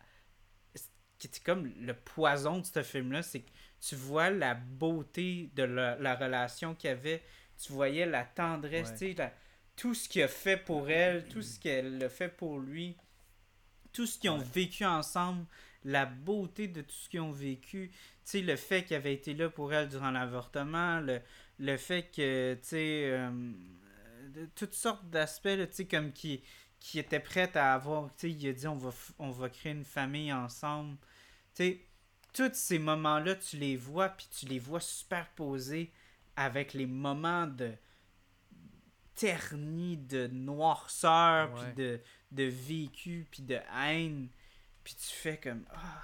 qui 1.19 1.27
était 1.27 1.39
comme 1.39 1.71
le 1.79 1.93
poison 1.93 2.59
de 2.59 2.65
ce 2.65 2.83
film-là, 2.83 3.23
c'est 3.23 3.41
que 3.41 3.49
tu 3.79 3.95
vois 3.95 4.29
la 4.29 4.55
beauté 4.55 5.49
de 5.55 5.63
la, 5.63 5.95
la 5.95 6.15
relation 6.15 6.75
qu'il 6.75 6.89
y 6.89 6.93
avait, 6.93 7.23
tu 7.61 7.71
voyais 7.71 8.05
la 8.05 8.23
tendresse, 8.25 8.89
Ouais. 8.89 8.97
tu 8.97 9.07
sais, 9.09 9.13
tout 9.75 9.93
ce 9.93 10.07
qu'il 10.09 10.23
a 10.23 10.27
fait 10.27 10.57
pour 10.57 10.89
elle, 10.89 11.27
tout 11.27 11.41
ce 11.41 11.59
qu'elle 11.59 12.03
a 12.03 12.09
fait 12.09 12.29
pour 12.29 12.59
lui. 12.59 12.97
tout 13.93 14.05
ce 14.07 14.17
qu'ils 14.19 14.29
ont 14.29 14.37
vécu 14.39 14.85
ensemble, 14.85 15.45
la 15.83 16.05
beauté 16.05 16.67
de 16.67 16.81
tout 16.81 16.95
ce 16.95 17.09
qu'ils 17.09 17.21
ont 17.21 17.31
vécu, 17.31 17.89
tu 17.91 17.97
sais, 18.25 18.41
le 18.41 18.55
fait 18.55 18.83
qu'il 18.85 18.95
avait 18.97 19.13
été 19.13 19.33
là 19.33 19.49
pour 19.49 19.73
elle 19.73 19.89
durant 19.89 20.11
l'avortement, 20.11 20.99
le, 20.99 21.21
le 21.59 21.77
fait 21.77 22.03
que, 22.15 22.55
tu 22.55 22.59
sais, 22.69 23.11
euh, 23.11 23.29
toutes 24.55 24.73
sortes 24.73 25.09
d'aspects, 25.09 25.49
tu 25.57 25.67
sais, 25.71 25.85
comme 25.85 26.11
qui, 26.11 26.41
qui 26.79 26.99
était 26.99 27.19
prête 27.19 27.55
à 27.55 27.73
avoir, 27.73 28.09
tu 28.15 28.27
sais, 28.29 28.31
il 28.31 28.47
a 28.49 28.53
dit 28.53 28.67
on 28.67 28.75
va, 28.77 28.91
on 29.19 29.31
va 29.31 29.49
créer 29.49 29.71
une 29.73 29.85
famille 29.85 30.31
ensemble, 30.33 30.97
tu 31.55 31.63
sais, 31.63 31.81
tous 32.33 32.51
ces 32.53 32.79
moments-là, 32.79 33.35
tu 33.35 33.57
les 33.57 33.75
vois, 33.77 34.09
puis 34.09 34.27
tu 34.31 34.45
les 34.47 34.59
vois 34.59 34.79
superposés 34.79 35.91
avec 36.35 36.73
les 36.73 36.87
moments 36.87 37.47
de 37.47 37.71
terni, 39.15 39.97
de 39.97 40.27
noirceur, 40.27 41.53
puis 41.53 41.73
de, 41.75 42.01
de 42.31 42.43
vécu, 42.43 43.27
puis 43.29 43.43
de 43.43 43.59
haine. 43.79 44.29
Puis 44.83 44.95
tu 44.95 45.15
fais 45.15 45.37
comme. 45.37 45.65
Ah, 45.71 46.01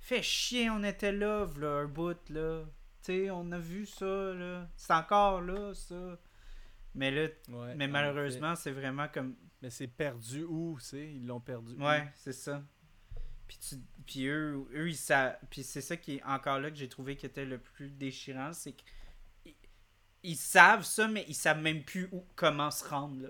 fait 0.00 0.22
chier, 0.22 0.70
on 0.70 0.82
était 0.82 1.12
là, 1.12 1.46
là, 1.56 1.68
un 1.68 1.86
bout, 1.86 2.18
là. 2.30 2.64
Tu 3.02 3.12
sais, 3.12 3.30
on 3.30 3.50
a 3.52 3.58
vu 3.58 3.86
ça, 3.86 4.34
là. 4.34 4.68
C'est 4.76 4.92
encore 4.92 5.40
là, 5.40 5.72
ça. 5.74 6.18
Mais 6.94 7.10
là, 7.10 7.28
mais 7.76 7.86
malheureusement, 7.88 8.56
c'est 8.56 8.72
vraiment 8.72 9.08
comme. 9.08 9.36
Mais 9.62 9.70
c'est 9.70 9.86
perdu 9.86 10.44
où, 10.44 10.78
c'est 10.80 11.12
Ils 11.14 11.26
l'ont 11.26 11.40
perdu. 11.40 11.74
Ouais, 11.76 12.10
c'est 12.14 12.32
ça. 12.32 12.62
Puis, 13.46 13.58
tu, 13.58 13.76
puis 14.06 14.26
eux, 14.26 14.66
eux 14.74 14.88
ils 14.88 14.96
savent. 14.96 15.36
Puis 15.50 15.62
c'est 15.62 15.80
ça 15.80 15.96
qui 15.96 16.16
est 16.16 16.22
encore 16.22 16.60
là 16.60 16.70
que 16.70 16.76
j'ai 16.76 16.88
trouvé 16.88 17.16
qui 17.16 17.26
était 17.26 17.44
le 17.44 17.58
plus 17.58 17.90
déchirant, 17.90 18.52
c'est 18.52 18.72
qu'ils 18.72 18.86
ils 20.22 20.36
savent 20.36 20.84
ça, 20.84 21.08
mais 21.08 21.24
ils 21.28 21.34
savent 21.34 21.60
même 21.60 21.82
plus 21.82 22.08
où, 22.12 22.24
comment 22.36 22.70
se 22.70 22.84
rendre. 22.84 23.22
Là. 23.22 23.28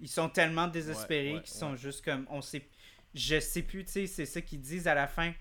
Ils 0.00 0.08
sont 0.08 0.28
tellement 0.28 0.68
désespérés 0.68 1.40
qu'ils 1.42 1.54
sont 1.54 1.76
juste 1.76 2.04
comme. 2.04 2.26
On 2.30 2.40
sait, 2.42 2.68
je 3.14 3.40
sais 3.40 3.62
plus, 3.62 3.84
tu 3.84 3.92
sais, 3.92 4.06
c'est 4.06 4.26
ça 4.26 4.40
qu'ils 4.40 4.60
disent 4.60 4.88
à 4.88 4.94
la 4.94 5.06
fin. 5.06 5.32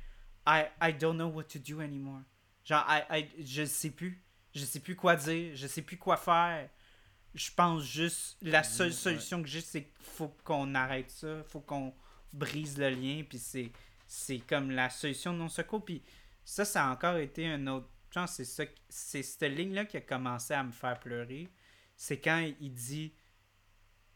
I, 0.48 0.66
I 0.82 0.94
don't 0.94 1.16
know 1.16 1.28
what 1.28 1.44
to 1.46 1.60
do 1.60 1.82
anymore. 1.82 2.22
Genre, 2.64 2.86
I, 2.88 3.04
I, 3.20 3.44
je 3.44 3.66
sais 3.66 3.90
plus. 3.90 4.24
Je 4.54 4.66
sais 4.66 4.80
plus 4.80 4.96
quoi 4.96 5.16
dire. 5.16 5.56
Je 5.56 5.68
sais 5.68 5.82
plus 5.82 5.98
quoi 5.98 6.18
faire. 6.18 6.70
Je 7.34 7.50
pense 7.52 7.84
juste. 7.84 8.38
La 8.42 8.64
seule 8.64 8.94
solution 8.94 9.42
que 9.42 9.48
j'ai, 9.48 9.62
c'est 9.62 9.84
qu'il 9.84 10.06
faut 10.06 10.36
qu'on 10.44 10.76
arrête 10.76 11.10
ça. 11.10 11.44
faut 11.48 11.62
qu'on 11.62 11.94
brise 12.34 12.78
le 12.78 12.90
lien. 12.90 13.24
Puis 13.28 13.40
c'est 13.40 13.72
c'est 14.08 14.40
comme 14.40 14.72
la 14.72 14.90
solution 14.90 15.32
de 15.32 15.38
non-secours. 15.38 15.86
Puis 15.86 16.04
ça, 16.44 16.66
ça 16.66 16.86
a 16.86 16.92
encore 16.92 17.16
été 17.18 17.48
un 17.48 17.66
autre. 17.68 17.88
Genre, 18.12 18.28
c'est 18.28 18.46
ça. 18.46 18.64
C'est 18.90 19.24
cette 19.24 19.44
ligne-là 19.44 19.86
qui 19.86 19.98
a 19.98 20.02
commencé 20.02 20.54
à 20.54 20.64
me 20.64 20.72
faire 20.72 21.00
pleurer. 21.00 21.50
C'est 21.96 22.20
quand 22.20 22.40
il 22.60 22.74
dit 22.74 23.14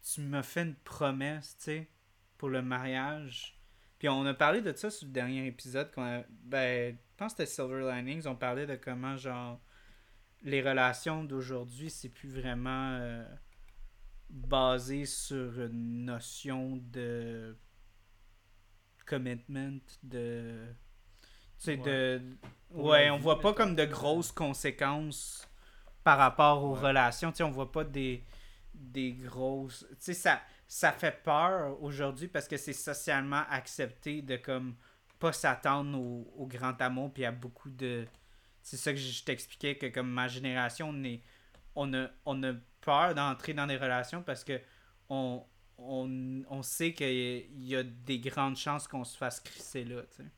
Tu 0.02 0.22
m'as 0.22 0.44
fait 0.44 0.64
une 0.64 0.76
promesse, 0.76 1.58
tu 1.58 1.64
sais, 1.64 1.90
pour 2.38 2.50
le 2.50 2.62
mariage. 2.62 3.60
Puis 4.00 4.10
on 4.10 4.26
a 4.26 4.34
parlé 4.34 4.62
de 4.62 4.74
ça 4.76 4.90
sur 4.90 5.08
le 5.08 5.14
dernier 5.14 5.48
épisode. 5.48 5.90
ben, 6.44 6.96
je 6.96 7.18
pense 7.18 7.34
que 7.34 7.46
c'était 7.46 7.52
Silver 7.52 7.90
Linings. 7.92 8.28
On 8.28 8.36
parlait 8.36 8.68
de 8.68 8.76
comment, 8.76 9.16
genre, 9.16 9.62
les 10.44 10.62
relations 10.62 11.24
d'aujourd'hui, 11.24 11.90
c'est 11.90 12.10
plus 12.10 12.30
vraiment 12.30 12.98
euh, 13.00 13.26
basé 14.30 15.06
sur 15.06 15.62
une 15.62 16.06
notion 16.06 16.78
de 16.92 17.58
commitment, 19.06 19.80
de. 20.04 20.68
Tu 21.64 21.78
de. 21.78 22.22
Ouais, 22.72 23.10
on 23.10 23.18
voit 23.18 23.40
pas 23.40 23.54
comme 23.54 23.76
de 23.76 23.86
grosses 23.86 24.32
conséquences 24.32 25.48
par 26.04 26.18
rapport 26.18 26.64
aux 26.64 26.74
relations. 26.74 27.32
Tu 27.32 27.38
sais, 27.38 27.44
on 27.44 27.52
voit 27.52 27.72
pas 27.72 27.84
des, 27.84 28.24
des 28.74 29.14
grosses. 29.14 29.86
Tu 29.92 29.96
sais, 30.00 30.14
ça, 30.14 30.42
ça 30.68 30.92
fait 30.92 31.24
peur 31.24 31.82
aujourd'hui 31.82 32.28
parce 32.28 32.48
que 32.48 32.58
c'est 32.58 32.74
socialement 32.74 33.44
accepté 33.50 34.22
de 34.22 34.36
comme 34.36 34.76
pas 35.20 35.32
s'attendre 35.32 35.98
au, 35.98 36.32
au, 36.38 36.46
grand 36.46 36.80
amour 36.82 37.14
puis 37.14 37.26
à 37.26 37.32
beaucoup 37.32 37.70
de. 37.70 38.06
C'est 38.62 38.78
ça 38.78 38.92
que 38.92 39.00
je 39.00 39.24
t'expliquais 39.24 39.76
que 39.76 39.86
comme 39.88 40.10
ma 40.10 40.28
génération, 40.28 40.90
on 40.90 41.04
est. 41.04 41.22
On 41.78 41.94
a, 41.94 42.08
on 42.26 42.42
a 42.44 42.54
peur 42.80 43.16
d'entrer 43.16 43.54
dans 43.54 43.68
des 43.68 43.76
relations 43.76 44.22
parce 44.22 44.46
que 44.46 44.62
on, 45.10 45.44
on, 45.78 46.62
sait 46.62 46.94
qu'il 46.94 47.66
y 47.66 47.76
a 47.76 47.84
des 47.84 48.20
grandes 48.20 48.56
chances 48.56 48.88
qu'on 48.88 49.04
se 49.04 49.18
fasse 49.18 49.42
crisser 49.42 49.84
là, 49.84 50.02
tu 50.04 50.24
sais. 50.24 50.30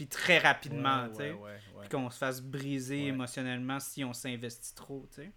Puis 0.00 0.08
très 0.08 0.38
rapidement, 0.38 1.10
tu 1.10 1.16
sais. 1.16 1.36
puis 1.80 1.90
qu'on 1.90 2.08
se 2.08 2.16
fasse 2.16 2.40
briser 2.40 3.08
émotionnellement 3.08 3.78
si 3.80 4.02
on 4.02 4.14
s'investit 4.14 4.74
trop, 4.74 5.06
tu 5.10 5.16
sais. 5.16 5.32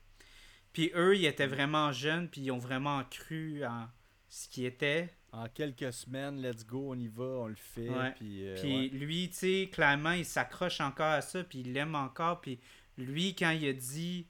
Puis 0.72 0.90
eux, 0.96 1.18
ils 1.18 1.26
étaient 1.26 1.48
vraiment 1.48 1.92
jeunes, 1.92 2.30
puis 2.30 2.40
ils 2.40 2.52
ont 2.52 2.60
vraiment 2.60 3.04
cru 3.04 3.66
en 3.66 3.90
ce 4.30 4.48
qui 4.48 4.66
était. 4.66 5.14
En 5.34 5.50
quelques 5.50 5.92
semaines, 5.92 6.42
let's 6.42 6.66
go, 6.66 6.92
on 6.92 6.98
y 6.98 7.10
va, 7.10 7.26
on 7.26 7.48
le 7.48 7.56
fait. 7.56 7.90
Puis, 8.16 8.48
euh, 8.48 8.56
puis 8.56 8.88
lui, 8.92 9.30
tu 9.32 9.36
sais, 9.36 9.70
clairement, 9.70 10.14
il 10.14 10.24
s'accroche 10.24 10.80
encore 10.80 11.08
à 11.08 11.20
ça, 11.20 11.44
puis 11.44 11.60
il 11.60 11.74
l'aime 11.74 11.96
encore. 11.96 12.40
Puis 12.40 12.58
lui, 12.98 13.36
quand 13.36 13.52
il 13.52 13.68
a 13.68 13.74
dit, 13.74 14.30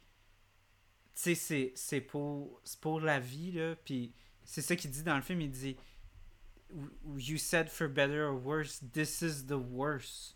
tu 1.13 1.35
sais, 1.35 1.73
c'est 1.75 2.01
pour, 2.01 2.59
pour 2.81 3.01
la 3.01 3.19
vie, 3.19 3.51
là, 3.51 3.75
puis 3.75 4.15
c'est 4.43 4.63
ça 4.63 4.75
qu'il 4.75 4.89
dit 4.89 5.03
dans 5.03 5.15
le 5.15 5.21
film. 5.21 5.41
Il 5.41 5.51
dit 5.51 5.77
You 7.15 7.37
said 7.37 7.69
for 7.69 7.87
better 7.87 8.27
or 8.27 8.35
worse, 8.35 8.79
this 8.93 9.21
is 9.21 9.45
the 9.45 9.57
worst. 9.57 10.35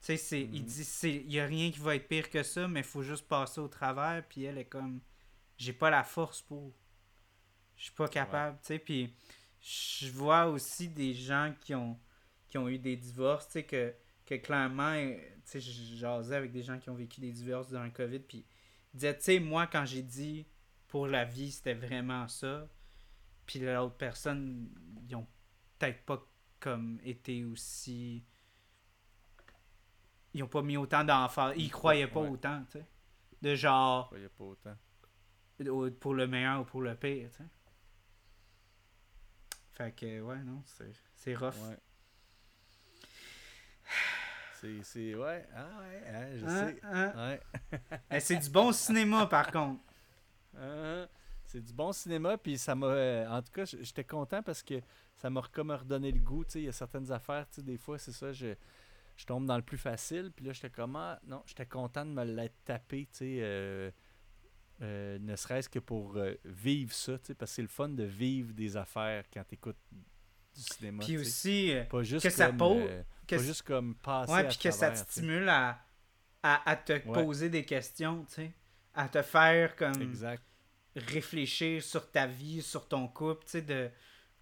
Tu 0.00 0.18
sais, 0.18 0.42
il 0.42 0.62
mhm. 0.62 0.66
dit 0.66 0.88
il 1.04 1.26
n'y 1.28 1.40
a 1.40 1.46
rien 1.46 1.70
qui 1.70 1.78
va 1.78 1.96
être 1.96 2.08
pire 2.08 2.28
que 2.28 2.42
ça, 2.42 2.68
mais 2.68 2.80
il 2.80 2.86
faut 2.86 3.02
juste 3.02 3.26
passer 3.26 3.60
au 3.60 3.68
travers. 3.68 4.22
Puis 4.28 4.44
elle 4.44 4.58
est 4.58 4.66
comme 4.66 5.00
J'ai 5.56 5.72
pas 5.72 5.90
la 5.90 6.02
force 6.02 6.42
pour. 6.42 6.74
Je 7.76 7.84
suis 7.84 7.92
pas 7.92 8.08
capable. 8.08 8.58
Tu 8.60 8.66
sais, 8.66 8.78
puis 8.78 9.14
je 9.64 10.10
vois 10.10 10.46
aussi 10.46 10.88
des 10.88 11.14
gens 11.14 11.54
qui 11.60 11.74
ont, 11.74 11.98
qui 12.48 12.58
ont 12.58 12.68
eu 12.68 12.78
des 12.78 12.96
divorces, 12.96 13.46
tu 13.46 13.52
sais, 13.52 13.62
que, 13.62 13.94
que 14.26 14.34
clairement, 14.34 14.94
tu 15.50 15.60
sais, 15.60 15.60
jasais 15.60 16.36
avec 16.36 16.52
des 16.52 16.62
gens 16.62 16.78
qui 16.78 16.90
ont 16.90 16.94
vécu 16.94 17.20
des 17.20 17.32
divorces 17.32 17.70
dans 17.70 17.82
le 17.82 17.90
COVID, 17.90 18.20
puis 18.20 18.44
ils 18.92 18.98
disaient, 18.98 19.16
tu 19.16 19.24
sais, 19.24 19.40
moi, 19.40 19.66
quand 19.66 19.86
j'ai 19.86 20.02
dit 20.02 20.46
pour 20.86 21.06
la 21.06 21.24
vie, 21.24 21.50
c'était 21.50 21.74
vraiment 21.74 22.28
ça, 22.28 22.68
puis 23.46 23.58
l'autre 23.58 23.96
personne, 23.96 24.68
ils 25.08 25.16
ont 25.16 25.26
peut-être 25.84 26.04
pas 26.04 26.26
comme 26.60 26.98
été 27.04 27.44
aussi. 27.44 28.24
Ils 30.32 30.42
ont 30.42 30.48
pas 30.48 30.62
mis 30.62 30.76
autant 30.76 31.04
d'enfants. 31.04 31.52
Ils 31.52 31.70
croyaient 31.70 32.08
pas 32.08 32.20
autant, 32.20 32.64
tu 32.64 32.78
sais. 32.78 32.86
De 33.42 33.54
genre. 33.54 34.04
Ils 34.04 34.06
croyaient 34.06 34.28
pas 34.28 34.44
autant. 34.44 35.90
Pour 36.00 36.14
le 36.14 36.26
meilleur 36.26 36.62
ou 36.62 36.64
pour 36.64 36.82
le 36.82 36.94
pire, 36.94 37.30
tu 37.30 37.36
sais. 37.36 37.44
Fait 39.72 39.92
que, 39.92 40.20
ouais, 40.20 40.42
non, 40.42 40.62
c'est 41.14 41.34
rough. 41.34 41.54
Ouais. 41.68 41.78
C'est. 44.82 45.14
Ouais, 45.14 45.46
ah 45.54 45.66
ouais, 45.78 46.02
hein, 46.08 46.36
je 46.36 46.46
hein, 46.46 46.68
sais. 46.68 46.80
Hein. 46.84 47.12
Ouais. 47.14 47.40
Eh, 48.10 48.20
c'est 48.20 48.36
du 48.36 48.48
bon 48.48 48.72
cinéma, 48.72 49.26
par 49.26 49.52
contre. 49.52 49.82
Uh 50.56 51.06
c'est 51.54 51.60
du 51.60 51.72
bon 51.72 51.92
cinéma, 51.92 52.36
puis 52.36 52.58
ça 52.58 52.74
m'a. 52.74 52.88
Euh, 52.88 53.28
en 53.28 53.40
tout 53.40 53.52
cas, 53.52 53.64
j'étais 53.64 54.02
content 54.02 54.42
parce 54.42 54.60
que 54.60 54.80
ça 55.14 55.30
m'a 55.30 55.40
comme 55.52 55.70
redonné 55.70 56.10
le 56.10 56.18
goût. 56.18 56.44
Il 56.56 56.62
y 56.62 56.68
a 56.68 56.72
certaines 56.72 57.12
affaires, 57.12 57.46
des 57.58 57.78
fois, 57.78 57.96
c'est 57.96 58.10
ça, 58.10 58.32
je, 58.32 58.56
je 59.16 59.24
tombe 59.24 59.46
dans 59.46 59.56
le 59.56 59.62
plus 59.62 59.78
facile, 59.78 60.32
puis 60.34 60.44
là, 60.46 60.52
j'étais 60.52 60.70
comme. 60.70 60.96
Ah, 60.96 61.20
non, 61.24 61.44
j'étais 61.46 61.66
content 61.66 62.04
de 62.04 62.10
me 62.10 62.24
l'être 62.24 62.56
tapé, 62.64 63.06
tu 63.12 63.18
sais. 63.18 63.38
Euh, 63.40 63.90
euh, 64.82 65.18
ne 65.20 65.36
serait-ce 65.36 65.68
que 65.68 65.78
pour 65.78 66.18
vivre 66.44 66.92
ça, 66.92 67.12
parce 67.38 67.38
que 67.38 67.46
c'est 67.46 67.62
le 67.62 67.68
fun 67.68 67.88
de 67.90 68.02
vivre 68.02 68.52
des 68.52 68.76
affaires 68.76 69.22
quand 69.32 69.44
tu 69.48 69.54
écoutes 69.54 69.78
du 69.92 70.60
cinéma. 70.60 71.04
Puis 71.04 71.18
aussi, 71.18 71.72
pas 71.88 72.02
juste 72.02 72.24
que 72.24 72.36
comme, 72.36 72.36
ça 72.36 72.52
pas 73.28 73.38
juste 73.38 73.62
comme 73.62 73.94
passer 73.94 74.32
Ouais, 74.32 74.48
puis 74.48 74.58
que 74.58 74.72
ça 74.72 74.90
te 74.90 74.98
stimule 74.98 75.48
à, 75.48 75.78
à, 76.42 76.74
te 76.74 76.98
poser 76.98 77.48
des 77.48 77.64
questions, 77.64 78.24
tu 78.24 78.34
sais. 78.34 78.52
À 78.92 79.08
te 79.08 79.22
faire 79.22 79.76
comme. 79.76 80.02
Exact 80.02 80.42
réfléchir 80.96 81.82
sur 81.82 82.10
ta 82.10 82.26
vie, 82.26 82.62
sur 82.62 82.88
ton 82.88 83.08
couple, 83.08 83.44
tu 83.44 83.52
sais, 83.52 83.62
de... 83.62 83.90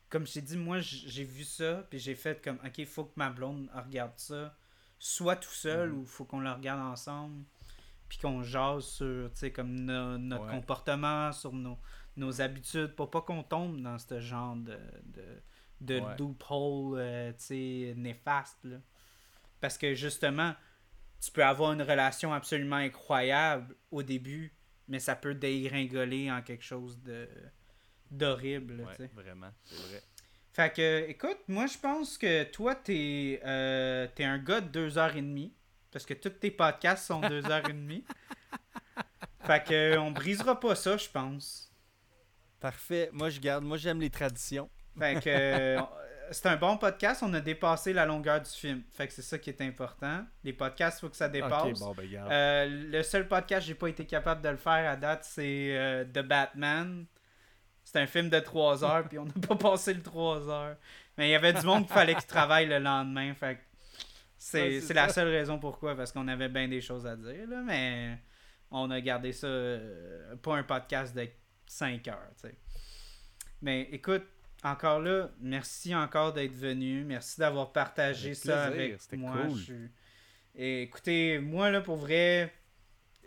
Comme 0.09 0.27
je 0.27 0.35
t'ai 0.35 0.43
dit, 0.43 0.59
moi, 0.59 0.81
j'ai 0.81 1.25
vu 1.25 1.45
ça, 1.45 1.87
puis 1.89 1.99
j'ai 1.99 2.15
fait 2.15 2.43
comme, 2.45 2.59
OK, 2.65 2.79
il 2.79 2.87
faut 2.87 3.05
que 3.05 3.13
ma 3.17 3.31
blonde 3.31 3.71
regarde 3.75 4.13
ça, 4.17 4.55
soit 4.99 5.37
tout 5.37 5.55
seul, 5.55 5.89
mhm. 5.89 5.99
ou 5.99 6.01
il 6.03 6.07
faut 6.09 6.25
qu'on 6.25 6.41
le 6.41 6.51
regarde 6.51 6.81
ensemble, 6.81 7.45
puis 8.09 8.19
qu'on 8.19 8.43
jase 8.43 8.85
sur, 8.85 9.31
tu 9.33 9.39
sais, 9.39 9.53
comme 9.53 9.75
notre 9.75 10.47
comportement, 10.49 11.33
sur 11.33 11.53
nos, 11.53 11.79
nos 12.17 12.43
habitudes, 12.43 12.95
pour 12.95 13.11
pas 13.11 13.23
qu'on 13.23 13.43
tombe 13.43 13.81
dans 13.81 13.99
ce 13.99 14.21
genre 14.21 14.55
de, 14.57 14.79
de, 15.05 15.25
de 15.81 16.03
loophole, 16.19 16.99
euh, 16.99 17.33
tu 17.33 17.39
sais, 17.39 17.95
néfaste, 17.97 18.65
là. 18.65 18.77
Parce 19.63 19.79
que, 19.79 19.95
justement, 19.95 20.55
tu 21.21 21.31
peux 21.31 21.45
avoir 21.45 21.73
une 21.73 21.83
relation 21.83 22.35
absolument 22.35 22.77
incroyable 22.77 23.77
au 23.93 24.03
début, 24.03 24.53
mais 24.89 24.99
ça 24.99 25.17
peut 25.17 25.35
dégringoler 25.35 26.31
en 26.31 26.43
quelque 26.43 26.65
chose 26.65 27.01
de 27.03 27.29
d'horrible. 28.11 28.85
Ouais, 28.99 29.11
vraiment, 29.15 29.51
c'est 29.65 29.77
vrai. 29.77 30.03
Fait 30.53 30.71
que, 30.71 31.09
écoute, 31.09 31.39
moi 31.49 31.67
je 31.67 31.79
pense 31.79 32.19
que 32.19 32.45
toi, 32.45 32.75
t'es 32.75 33.41
euh, 33.45 34.07
es 34.19 34.25
un 34.25 34.39
gars 34.39 34.61
de 34.61 34.69
deux 34.69 34.99
heures 34.99 35.17
et 35.17 35.23
demie. 35.23 35.55
Parce 35.91 36.07
que 36.07 36.15
tous 36.15 36.31
tes 36.31 36.51
podcasts 36.51 37.07
sont 37.07 37.21
deux 37.21 37.45
heures 37.51 37.69
et 37.69 37.73
demie. 37.75 38.05
Fait 39.45 39.63
que 39.63 39.99
on 39.99 40.11
brisera 40.11 40.59
pas 40.59 40.75
ça, 40.75 40.97
je 40.97 41.09
pense. 41.09 41.73
Parfait. 42.61 43.11
Moi 43.13 43.29
je 43.29 43.41
garde. 43.41 43.65
Moi 43.65 43.77
j'aime 43.77 44.01
les 44.01 44.11
traditions. 44.11 44.71
Fait 44.99 45.23
que 45.23 45.77
c'est 46.33 46.47
un 46.47 46.57
bon 46.57 46.77
podcast. 46.77 47.23
On 47.23 47.33
a 47.35 47.41
dépassé 47.41 47.93
la 47.93 48.07
longueur 48.07 48.41
du 48.41 48.51
film. 48.51 48.83
Fait 48.91 49.07
que 49.07 49.13
c'est 49.13 49.23
ça 49.23 49.39
qui 49.39 49.51
est 49.51 49.61
important. 49.61 50.25
Les 50.45 50.53
podcasts, 50.53 50.99
il 50.99 51.01
faut 51.03 51.09
que 51.09 51.17
ça 51.17 51.29
dépasse. 51.29 51.81
Bon, 51.81 51.93
ben. 51.95 52.09
Euh, 52.15 52.67
le 52.91 53.03
seul 53.03 53.29
podcast 53.29 53.63
que 53.63 53.67
j'ai 53.69 53.75
pas 53.75 53.89
été 53.89 54.05
capable 54.07 54.43
de 54.43 54.49
le 54.49 54.57
faire 54.57 54.91
à 54.91 54.97
date, 54.97 55.25
c'est 55.25 55.77
euh, 55.77 56.05
The 56.05 56.21
Batman. 56.21 57.07
C'est 57.85 58.01
un 58.01 58.07
film 58.07 58.29
de 58.31 58.39
3 58.39 58.85
heures, 58.85 59.09
puis 59.09 59.19
on 59.19 59.25
n'a 59.25 59.33
pas 59.47 59.57
passé 59.57 59.95
le 59.95 60.03
3 60.03 60.49
heures. 60.49 60.77
Mais 61.19 61.29
il 61.29 61.33
y 61.33 61.35
avait 61.35 61.53
du 61.53 61.65
monde 61.67 61.85
qu'il 61.87 61.95
fallait 61.95 62.15
qu'il 62.15 62.27
travaille 62.27 62.67
le 62.67 62.79
lendemain. 62.79 63.35
Fait 63.35 63.57
que 63.57 63.61
c'est 64.39 64.81
Ouais, 64.81 64.95
la 64.95 65.09
seule 65.09 65.29
raison 65.29 65.59
pourquoi, 65.59 65.95
parce 65.95 66.13
qu'on 66.13 66.27
avait 66.29 66.49
bien 66.49 66.69
des 66.69 66.81
choses 66.81 67.07
à 67.07 67.17
dire. 67.17 67.47
Là, 67.49 67.63
mais 67.65 68.19
on 68.71 68.91
a 68.91 69.01
gardé 69.01 69.33
ça, 69.33 69.47
euh, 69.47 70.35
pas 70.37 70.57
un 70.57 70.63
podcast 70.63 71.15
de 71.15 71.29
5 71.67 72.09
heures. 72.09 72.31
tu 72.41 72.49
sais. 72.49 72.57
Mais 73.61 73.83
écoute, 73.93 74.25
encore 74.63 75.01
là, 75.01 75.31
merci 75.41 75.95
encore 75.95 76.33
d'être 76.33 76.55
venu. 76.55 77.05
Merci 77.05 77.41
d'avoir 77.41 77.73
partagé 77.73 78.29
Avec 78.29 78.37
ça 78.37 78.71
plaisir, 78.71 78.97
avec 79.09 79.19
moi. 79.21 79.33
cool. 79.47 79.59
Je 79.59 79.63
suis- 79.65 79.91
Et 80.55 80.83
écoutez, 80.83 81.39
moi, 81.39 81.71
là, 81.71 81.81
pour 81.81 81.97
vrai, 81.97 82.53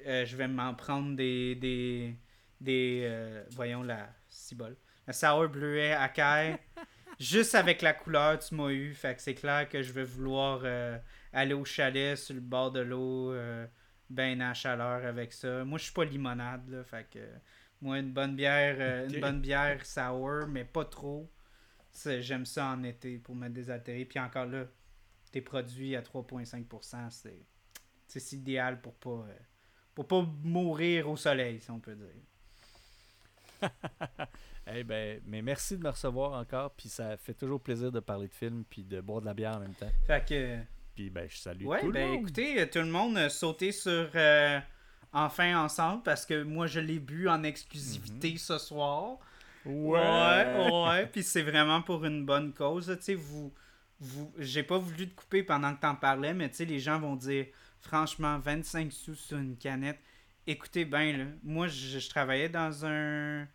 euh, 0.06 0.26
je 0.26 0.36
vais 0.38 0.48
m'en 0.48 0.74
prendre 0.76 1.16
des. 1.16 1.56
des, 1.56 2.16
des 2.62 3.02
euh, 3.06 3.44
voyons, 3.52 3.84
la 3.84 4.10
cibole. 4.30 4.78
La 5.08 5.14
Sour 5.14 5.50
Bleuet 5.50 5.94
Akai. 5.94 6.58
Juste 7.20 7.56
avec 7.56 7.82
la 7.82 7.94
couleur, 7.94 8.38
tu 8.40 8.56
m'as 8.56 8.70
eu. 8.70 8.94
Fait 8.94 9.16
que 9.16 9.22
c'est 9.22 9.36
clair 9.36 9.68
que 9.70 9.82
je 9.82 9.94
vais 9.94 10.04
vouloir 10.04 10.62
euh, 10.64 10.98
aller 11.32 11.54
au 11.54 11.64
chalet 11.64 12.18
sur 12.18 12.36
le 12.36 12.42
bord 12.42 12.72
de 12.72 12.82
l'eau, 12.82 13.34
ben 14.10 14.42
à 14.42 14.54
chaleur 14.54 15.06
avec 15.06 15.32
ça. 15.34 15.64
Moi, 15.66 15.78
je 15.80 15.86
suis 15.86 15.94
pas 15.94 16.06
limonade, 16.06 16.68
là. 16.70 16.84
Fait 16.84 17.08
que 17.10 17.20
moi, 17.82 18.00
une 18.00 18.12
bonne 18.12 18.36
bière, 18.36 18.78
euh, 18.80 19.08
une 19.08 19.20
bonne 19.20 19.42
bière 19.42 19.86
sour, 19.86 20.48
mais 20.48 20.64
pas 20.66 20.86
trop. 20.86 21.30
J'aime 22.20 22.46
ça 22.46 22.68
en 22.68 22.84
été 22.84 23.18
pour 23.18 23.36
me 23.36 23.48
désaltérer. 23.48 24.06
Puis 24.06 24.20
encore 24.20 24.46
là, 24.46 24.66
tes 25.32 25.42
produits 25.42 25.96
à 25.96 26.02
3,5%, 26.02 27.26
c'est 28.08 28.34
idéal 28.34 28.82
pour 28.82 28.96
pas 28.96 29.10
euh, 29.30 29.38
pour 29.94 30.08
pas 30.08 30.26
mourir 30.44 31.10
au 31.10 31.16
soleil, 31.16 31.60
si 31.62 31.72
on 31.72 31.80
peut 31.80 31.96
dire. 31.96 33.70
Eh 34.68 34.84
ben, 34.84 35.22
mais 35.28 35.44
merci 35.44 35.78
de 35.78 35.84
me 35.84 35.90
recevoir 35.90 36.34
encore. 36.34 36.72
Puis 36.72 36.90
ça 36.90 37.18
fait 37.18 37.36
toujours 37.36 37.62
plaisir 37.62 37.92
de 37.92 38.00
parler 38.00 38.28
de 38.28 38.34
films 38.34 38.64
puis 38.68 38.84
de 38.84 39.00
boire 39.00 39.22
de 39.22 39.28
la 39.28 39.36
bière 39.36 39.56
en 39.58 39.60
même 39.60 39.76
temps. 39.76 39.92
Fait 40.08 40.28
que 40.28 40.58
Puis 40.96 41.12
ben, 41.12 41.30
je 41.30 41.38
salue 41.38 41.66
ouais, 41.66 41.82
tout 41.82 41.88
le 41.88 41.94
ben 41.94 42.08
monde. 42.10 42.22
écoutez, 42.22 42.68
tout 42.70 42.80
le 42.80 42.86
monde 42.86 43.16
a 43.16 43.30
sauté 43.30 43.72
sur 43.72 44.10
euh, 44.16 44.60
Enfin 45.18 45.58
ensemble 45.64 46.04
parce 46.04 46.26
que 46.26 46.44
moi 46.44 46.68
je 46.68 46.82
l'ai 46.82 47.00
bu 47.00 47.30
en 47.30 47.42
exclusivité 47.44 48.38
ce 48.38 48.58
soir. 48.58 49.18
Ouais, 49.66 50.70
ouais, 50.72 51.08
puis 51.08 51.24
c'est 51.24 51.42
vraiment 51.42 51.82
pour 51.82 52.04
une 52.06 52.26
bonne 52.26 52.54
cause. 52.54 52.94
Tu 52.98 53.04
sais, 53.04 53.14
vous, 53.16 53.52
vous, 54.00 54.32
j'ai 54.38 54.62
pas 54.62 54.78
voulu 54.78 55.10
te 55.10 55.16
couper 55.16 55.42
pendant 55.42 55.74
que 55.74 55.80
t'en 55.80 55.96
parlais, 55.96 56.34
mais 56.34 56.50
tu 56.50 56.58
sais, 56.58 56.66
les 56.66 56.80
gens 56.80 57.00
vont 57.00 57.16
dire, 57.16 57.48
franchement, 57.80 58.38
25 58.40 58.92
sous 58.92 59.16
sur 59.16 59.38
une 59.38 59.58
canette. 59.58 60.00
Écoutez 60.46 60.86
bien, 60.86 61.18
là, 61.18 61.26
moi, 61.44 61.68
je, 61.68 61.98
je 61.98 62.10
travaillais 62.10 62.50
dans 62.50 62.86
un, 62.86 63.48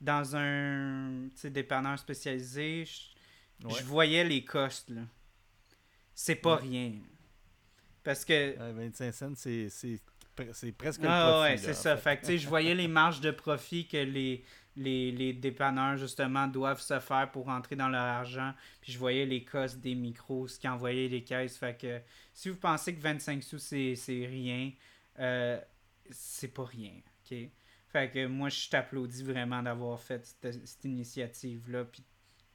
dans 0.00 0.36
un, 0.36 1.28
tu 1.34 1.40
sais, 1.40 1.50
dépanneur 1.50 1.98
spécialisé. 1.98 2.84
Je, 2.84 3.66
Ouais. 3.66 3.72
je 3.80 3.84
voyais 3.84 4.22
les 4.22 4.44
costes, 4.44 4.90
là. 4.90 5.00
C'est 6.14 6.34
pas 6.36 6.56
Ouais. 6.56 6.60
rien. 6.68 6.92
Parce 8.04 8.22
que, 8.24 8.56
Ouais, 8.58 8.72
25 8.72 9.12
cents, 9.14 9.32
c'est, 9.34 9.68
c'est, 10.36 10.44
pre- 10.44 10.52
c'est 10.54 10.72
presque 10.72 11.00
ah 11.04 11.06
le 11.26 11.32
profit. 11.32 11.40
ouais, 11.52 11.56
c'est 11.58 11.74
ça. 11.74 11.96
fait. 11.96 12.02
Fait 12.02 12.16
que, 12.16 12.20
tu 12.22 12.26
sais, 12.28 12.38
je 12.38 12.48
voyais 12.48 12.74
les 12.74 12.88
marges 12.88 13.20
de 13.20 13.30
profit 13.30 13.86
que 13.88 13.96
les, 13.96 14.44
les, 14.76 15.10
les 15.12 15.32
dépanneurs, 15.32 15.96
justement, 15.96 16.46
doivent 16.46 16.80
se 16.80 16.98
faire 17.00 17.30
pour 17.30 17.46
rentrer 17.46 17.76
dans 17.76 17.88
leur 17.88 18.02
argent. 18.02 18.52
Puis 18.80 18.92
je 18.92 18.98
voyais 18.98 19.26
les 19.26 19.44
costes 19.44 19.80
des 19.80 19.94
micros, 19.94 20.48
ce 20.48 20.58
qui 20.58 20.68
envoyait 20.68 21.08
les 21.08 21.24
caisses. 21.24 21.56
Fait 21.56 21.76
que 21.80 22.00
si 22.34 22.48
vous 22.50 22.56
pensez 22.56 22.94
que 22.94 23.00
25 23.00 23.42
sous, 23.42 23.58
c'est 23.58 23.94
rien, 24.08 24.72
euh, 25.18 25.60
c'est 26.10 26.48
pas 26.48 26.64
rien, 26.64 26.92
OK? 27.30 27.36
Fait 27.88 28.10
que 28.10 28.26
moi, 28.26 28.48
je 28.50 28.68
t'applaudis 28.68 29.22
vraiment 29.24 29.62
d'avoir 29.62 29.98
fait 30.00 30.24
cette, 30.26 30.66
cette 30.66 30.84
initiative-là. 30.84 31.84
Puis 31.84 32.04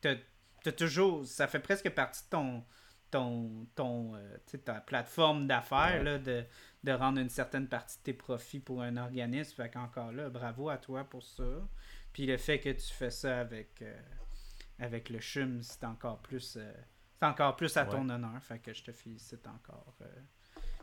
t'as 0.01 0.71
toujours... 0.71 1.25
Ça 1.25 1.47
fait 1.47 1.59
presque 1.59 1.89
partie 1.89 2.23
de 2.25 2.29
ton... 2.29 2.63
ton, 3.09 3.65
ton 3.75 4.15
euh, 4.15 4.37
ta 4.63 4.75
plateforme 4.81 5.47
d'affaires, 5.47 6.03
Ouais. 6.03 6.19
de, 6.19 6.45
de 6.83 6.91
rendre 6.91 7.19
une 7.19 7.29
certaine 7.29 7.67
partie 7.67 7.97
de 7.97 8.03
tes 8.03 8.13
profits 8.13 8.59
pour 8.59 8.81
un 8.81 8.97
organisme. 8.97 9.55
Fait 9.55 9.69
qu'encore 9.69 10.11
là, 10.11 10.29
bravo 10.29 10.69
à 10.69 10.77
toi 10.77 11.03
pour 11.03 11.23
ça. 11.23 11.43
Puis 12.13 12.25
le 12.25 12.37
fait 12.37 12.59
que 12.59 12.69
tu 12.69 12.91
fais 12.91 13.11
ça 13.11 13.39
avec, 13.39 13.81
euh, 13.81 13.95
avec 14.79 15.09
le 15.09 15.19
CHUM, 15.19 15.61
c'est 15.61 15.83
encore 15.83 16.19
plus 16.19 16.57
euh, 16.57 16.73
c'est 17.19 17.25
encore 17.27 17.55
plus 17.55 17.77
à 17.77 17.85
ton 17.85 18.09
honneur. 18.09 18.41
Fait 18.41 18.57
que 18.59 18.73
je 18.73 18.83
te 18.83 18.91
félicite 18.91 19.45
encore. 19.47 19.93
euh. 20.01 20.05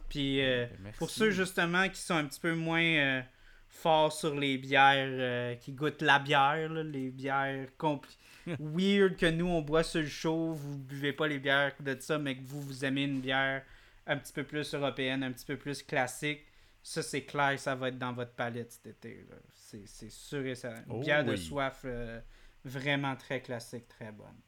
Puis 0.08 0.36
Ben, 0.38 0.70
merci. 0.80 0.98
pour 0.98 1.10
ceux 1.10 1.30
justement 1.32 1.88
qui 1.88 2.00
sont 2.00 2.14
un 2.14 2.24
petit 2.26 2.40
peu 2.40 2.54
moins 2.54 3.22
forts 3.68 4.12
sur 4.12 4.34
les 4.34 4.56
bières, 4.56 5.58
qui 5.58 5.72
goûtent 5.72 6.00
la 6.00 6.18
bière, 6.18 6.70
là, 6.70 6.82
les 6.82 7.10
bières 7.10 7.66
compli- 7.78 8.16
weird 8.60 9.16
que 9.16 9.26
nous 9.26 9.46
on 9.46 9.60
boit 9.60 9.82
sur 9.82 10.00
le 10.00 10.06
show, 10.06 10.54
vous 10.54 10.78
buvez 10.78 11.12
pas 11.12 11.26
les 11.28 11.38
bières 11.38 11.74
de 11.80 11.94
ça, 12.00 12.18
mais 12.18 12.36
que 12.38 12.42
vous, 12.44 12.62
vous 12.62 12.84
aimez 12.86 13.02
une 13.04 13.20
bière 13.20 13.62
un 14.08 14.16
petit 14.16 14.32
peu 14.32 14.42
plus 14.44 14.74
européenne, 14.74 15.22
un 15.22 15.30
petit 15.32 15.44
peu 15.46 15.56
plus 15.56 15.82
classique, 15.82 16.44
ça 16.82 17.02
c'est 17.02 17.22
clair, 17.24 17.58
ça 17.58 17.74
va 17.74 17.88
être 17.88 17.98
dans 17.98 18.12
votre 18.12 18.32
palette 18.32 18.72
cet 18.72 18.86
été. 18.86 19.26
C'est 19.54 20.10
sûr 20.10 20.44
et 20.46 20.54
certain. 20.54 20.82
Une 20.86 20.92
Oh 20.92 21.00
bière 21.00 21.24
de 21.24 21.36
soif 21.36 21.82
euh, 21.84 22.20
vraiment 22.64 23.14
très 23.16 23.40
classique, 23.40 23.86
très 23.86 24.10
bonne. 24.10 24.40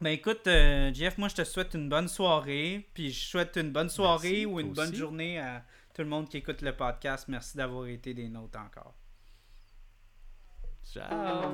Ben 0.00 0.10
écoute, 0.10 0.46
euh, 0.46 0.90
Jeff, 0.94 1.18
moi 1.18 1.28
je 1.28 1.34
te 1.34 1.44
souhaite 1.44 1.74
une 1.74 1.88
bonne 1.90 2.08
soirée, 2.08 2.88
puis 2.94 3.10
je 3.12 3.20
souhaite 3.20 3.56
une 3.56 3.70
bonne 3.70 3.90
soirée 3.90 4.30
Merci, 4.30 4.46
ou 4.46 4.60
une 4.60 4.72
bonne 4.72 4.88
aussi. 4.88 4.96
journée 4.96 5.38
à 5.38 5.62
tout 5.94 6.00
le 6.02 6.08
monde 6.08 6.28
qui 6.28 6.38
écoute 6.38 6.62
le 6.62 6.74
podcast. 6.74 7.26
Merci 7.28 7.58
d'avoir 7.58 7.86
été 7.86 8.14
des 8.14 8.28
nôtres 8.28 8.58
encore. 8.58 8.94
Ciao. 10.84 11.50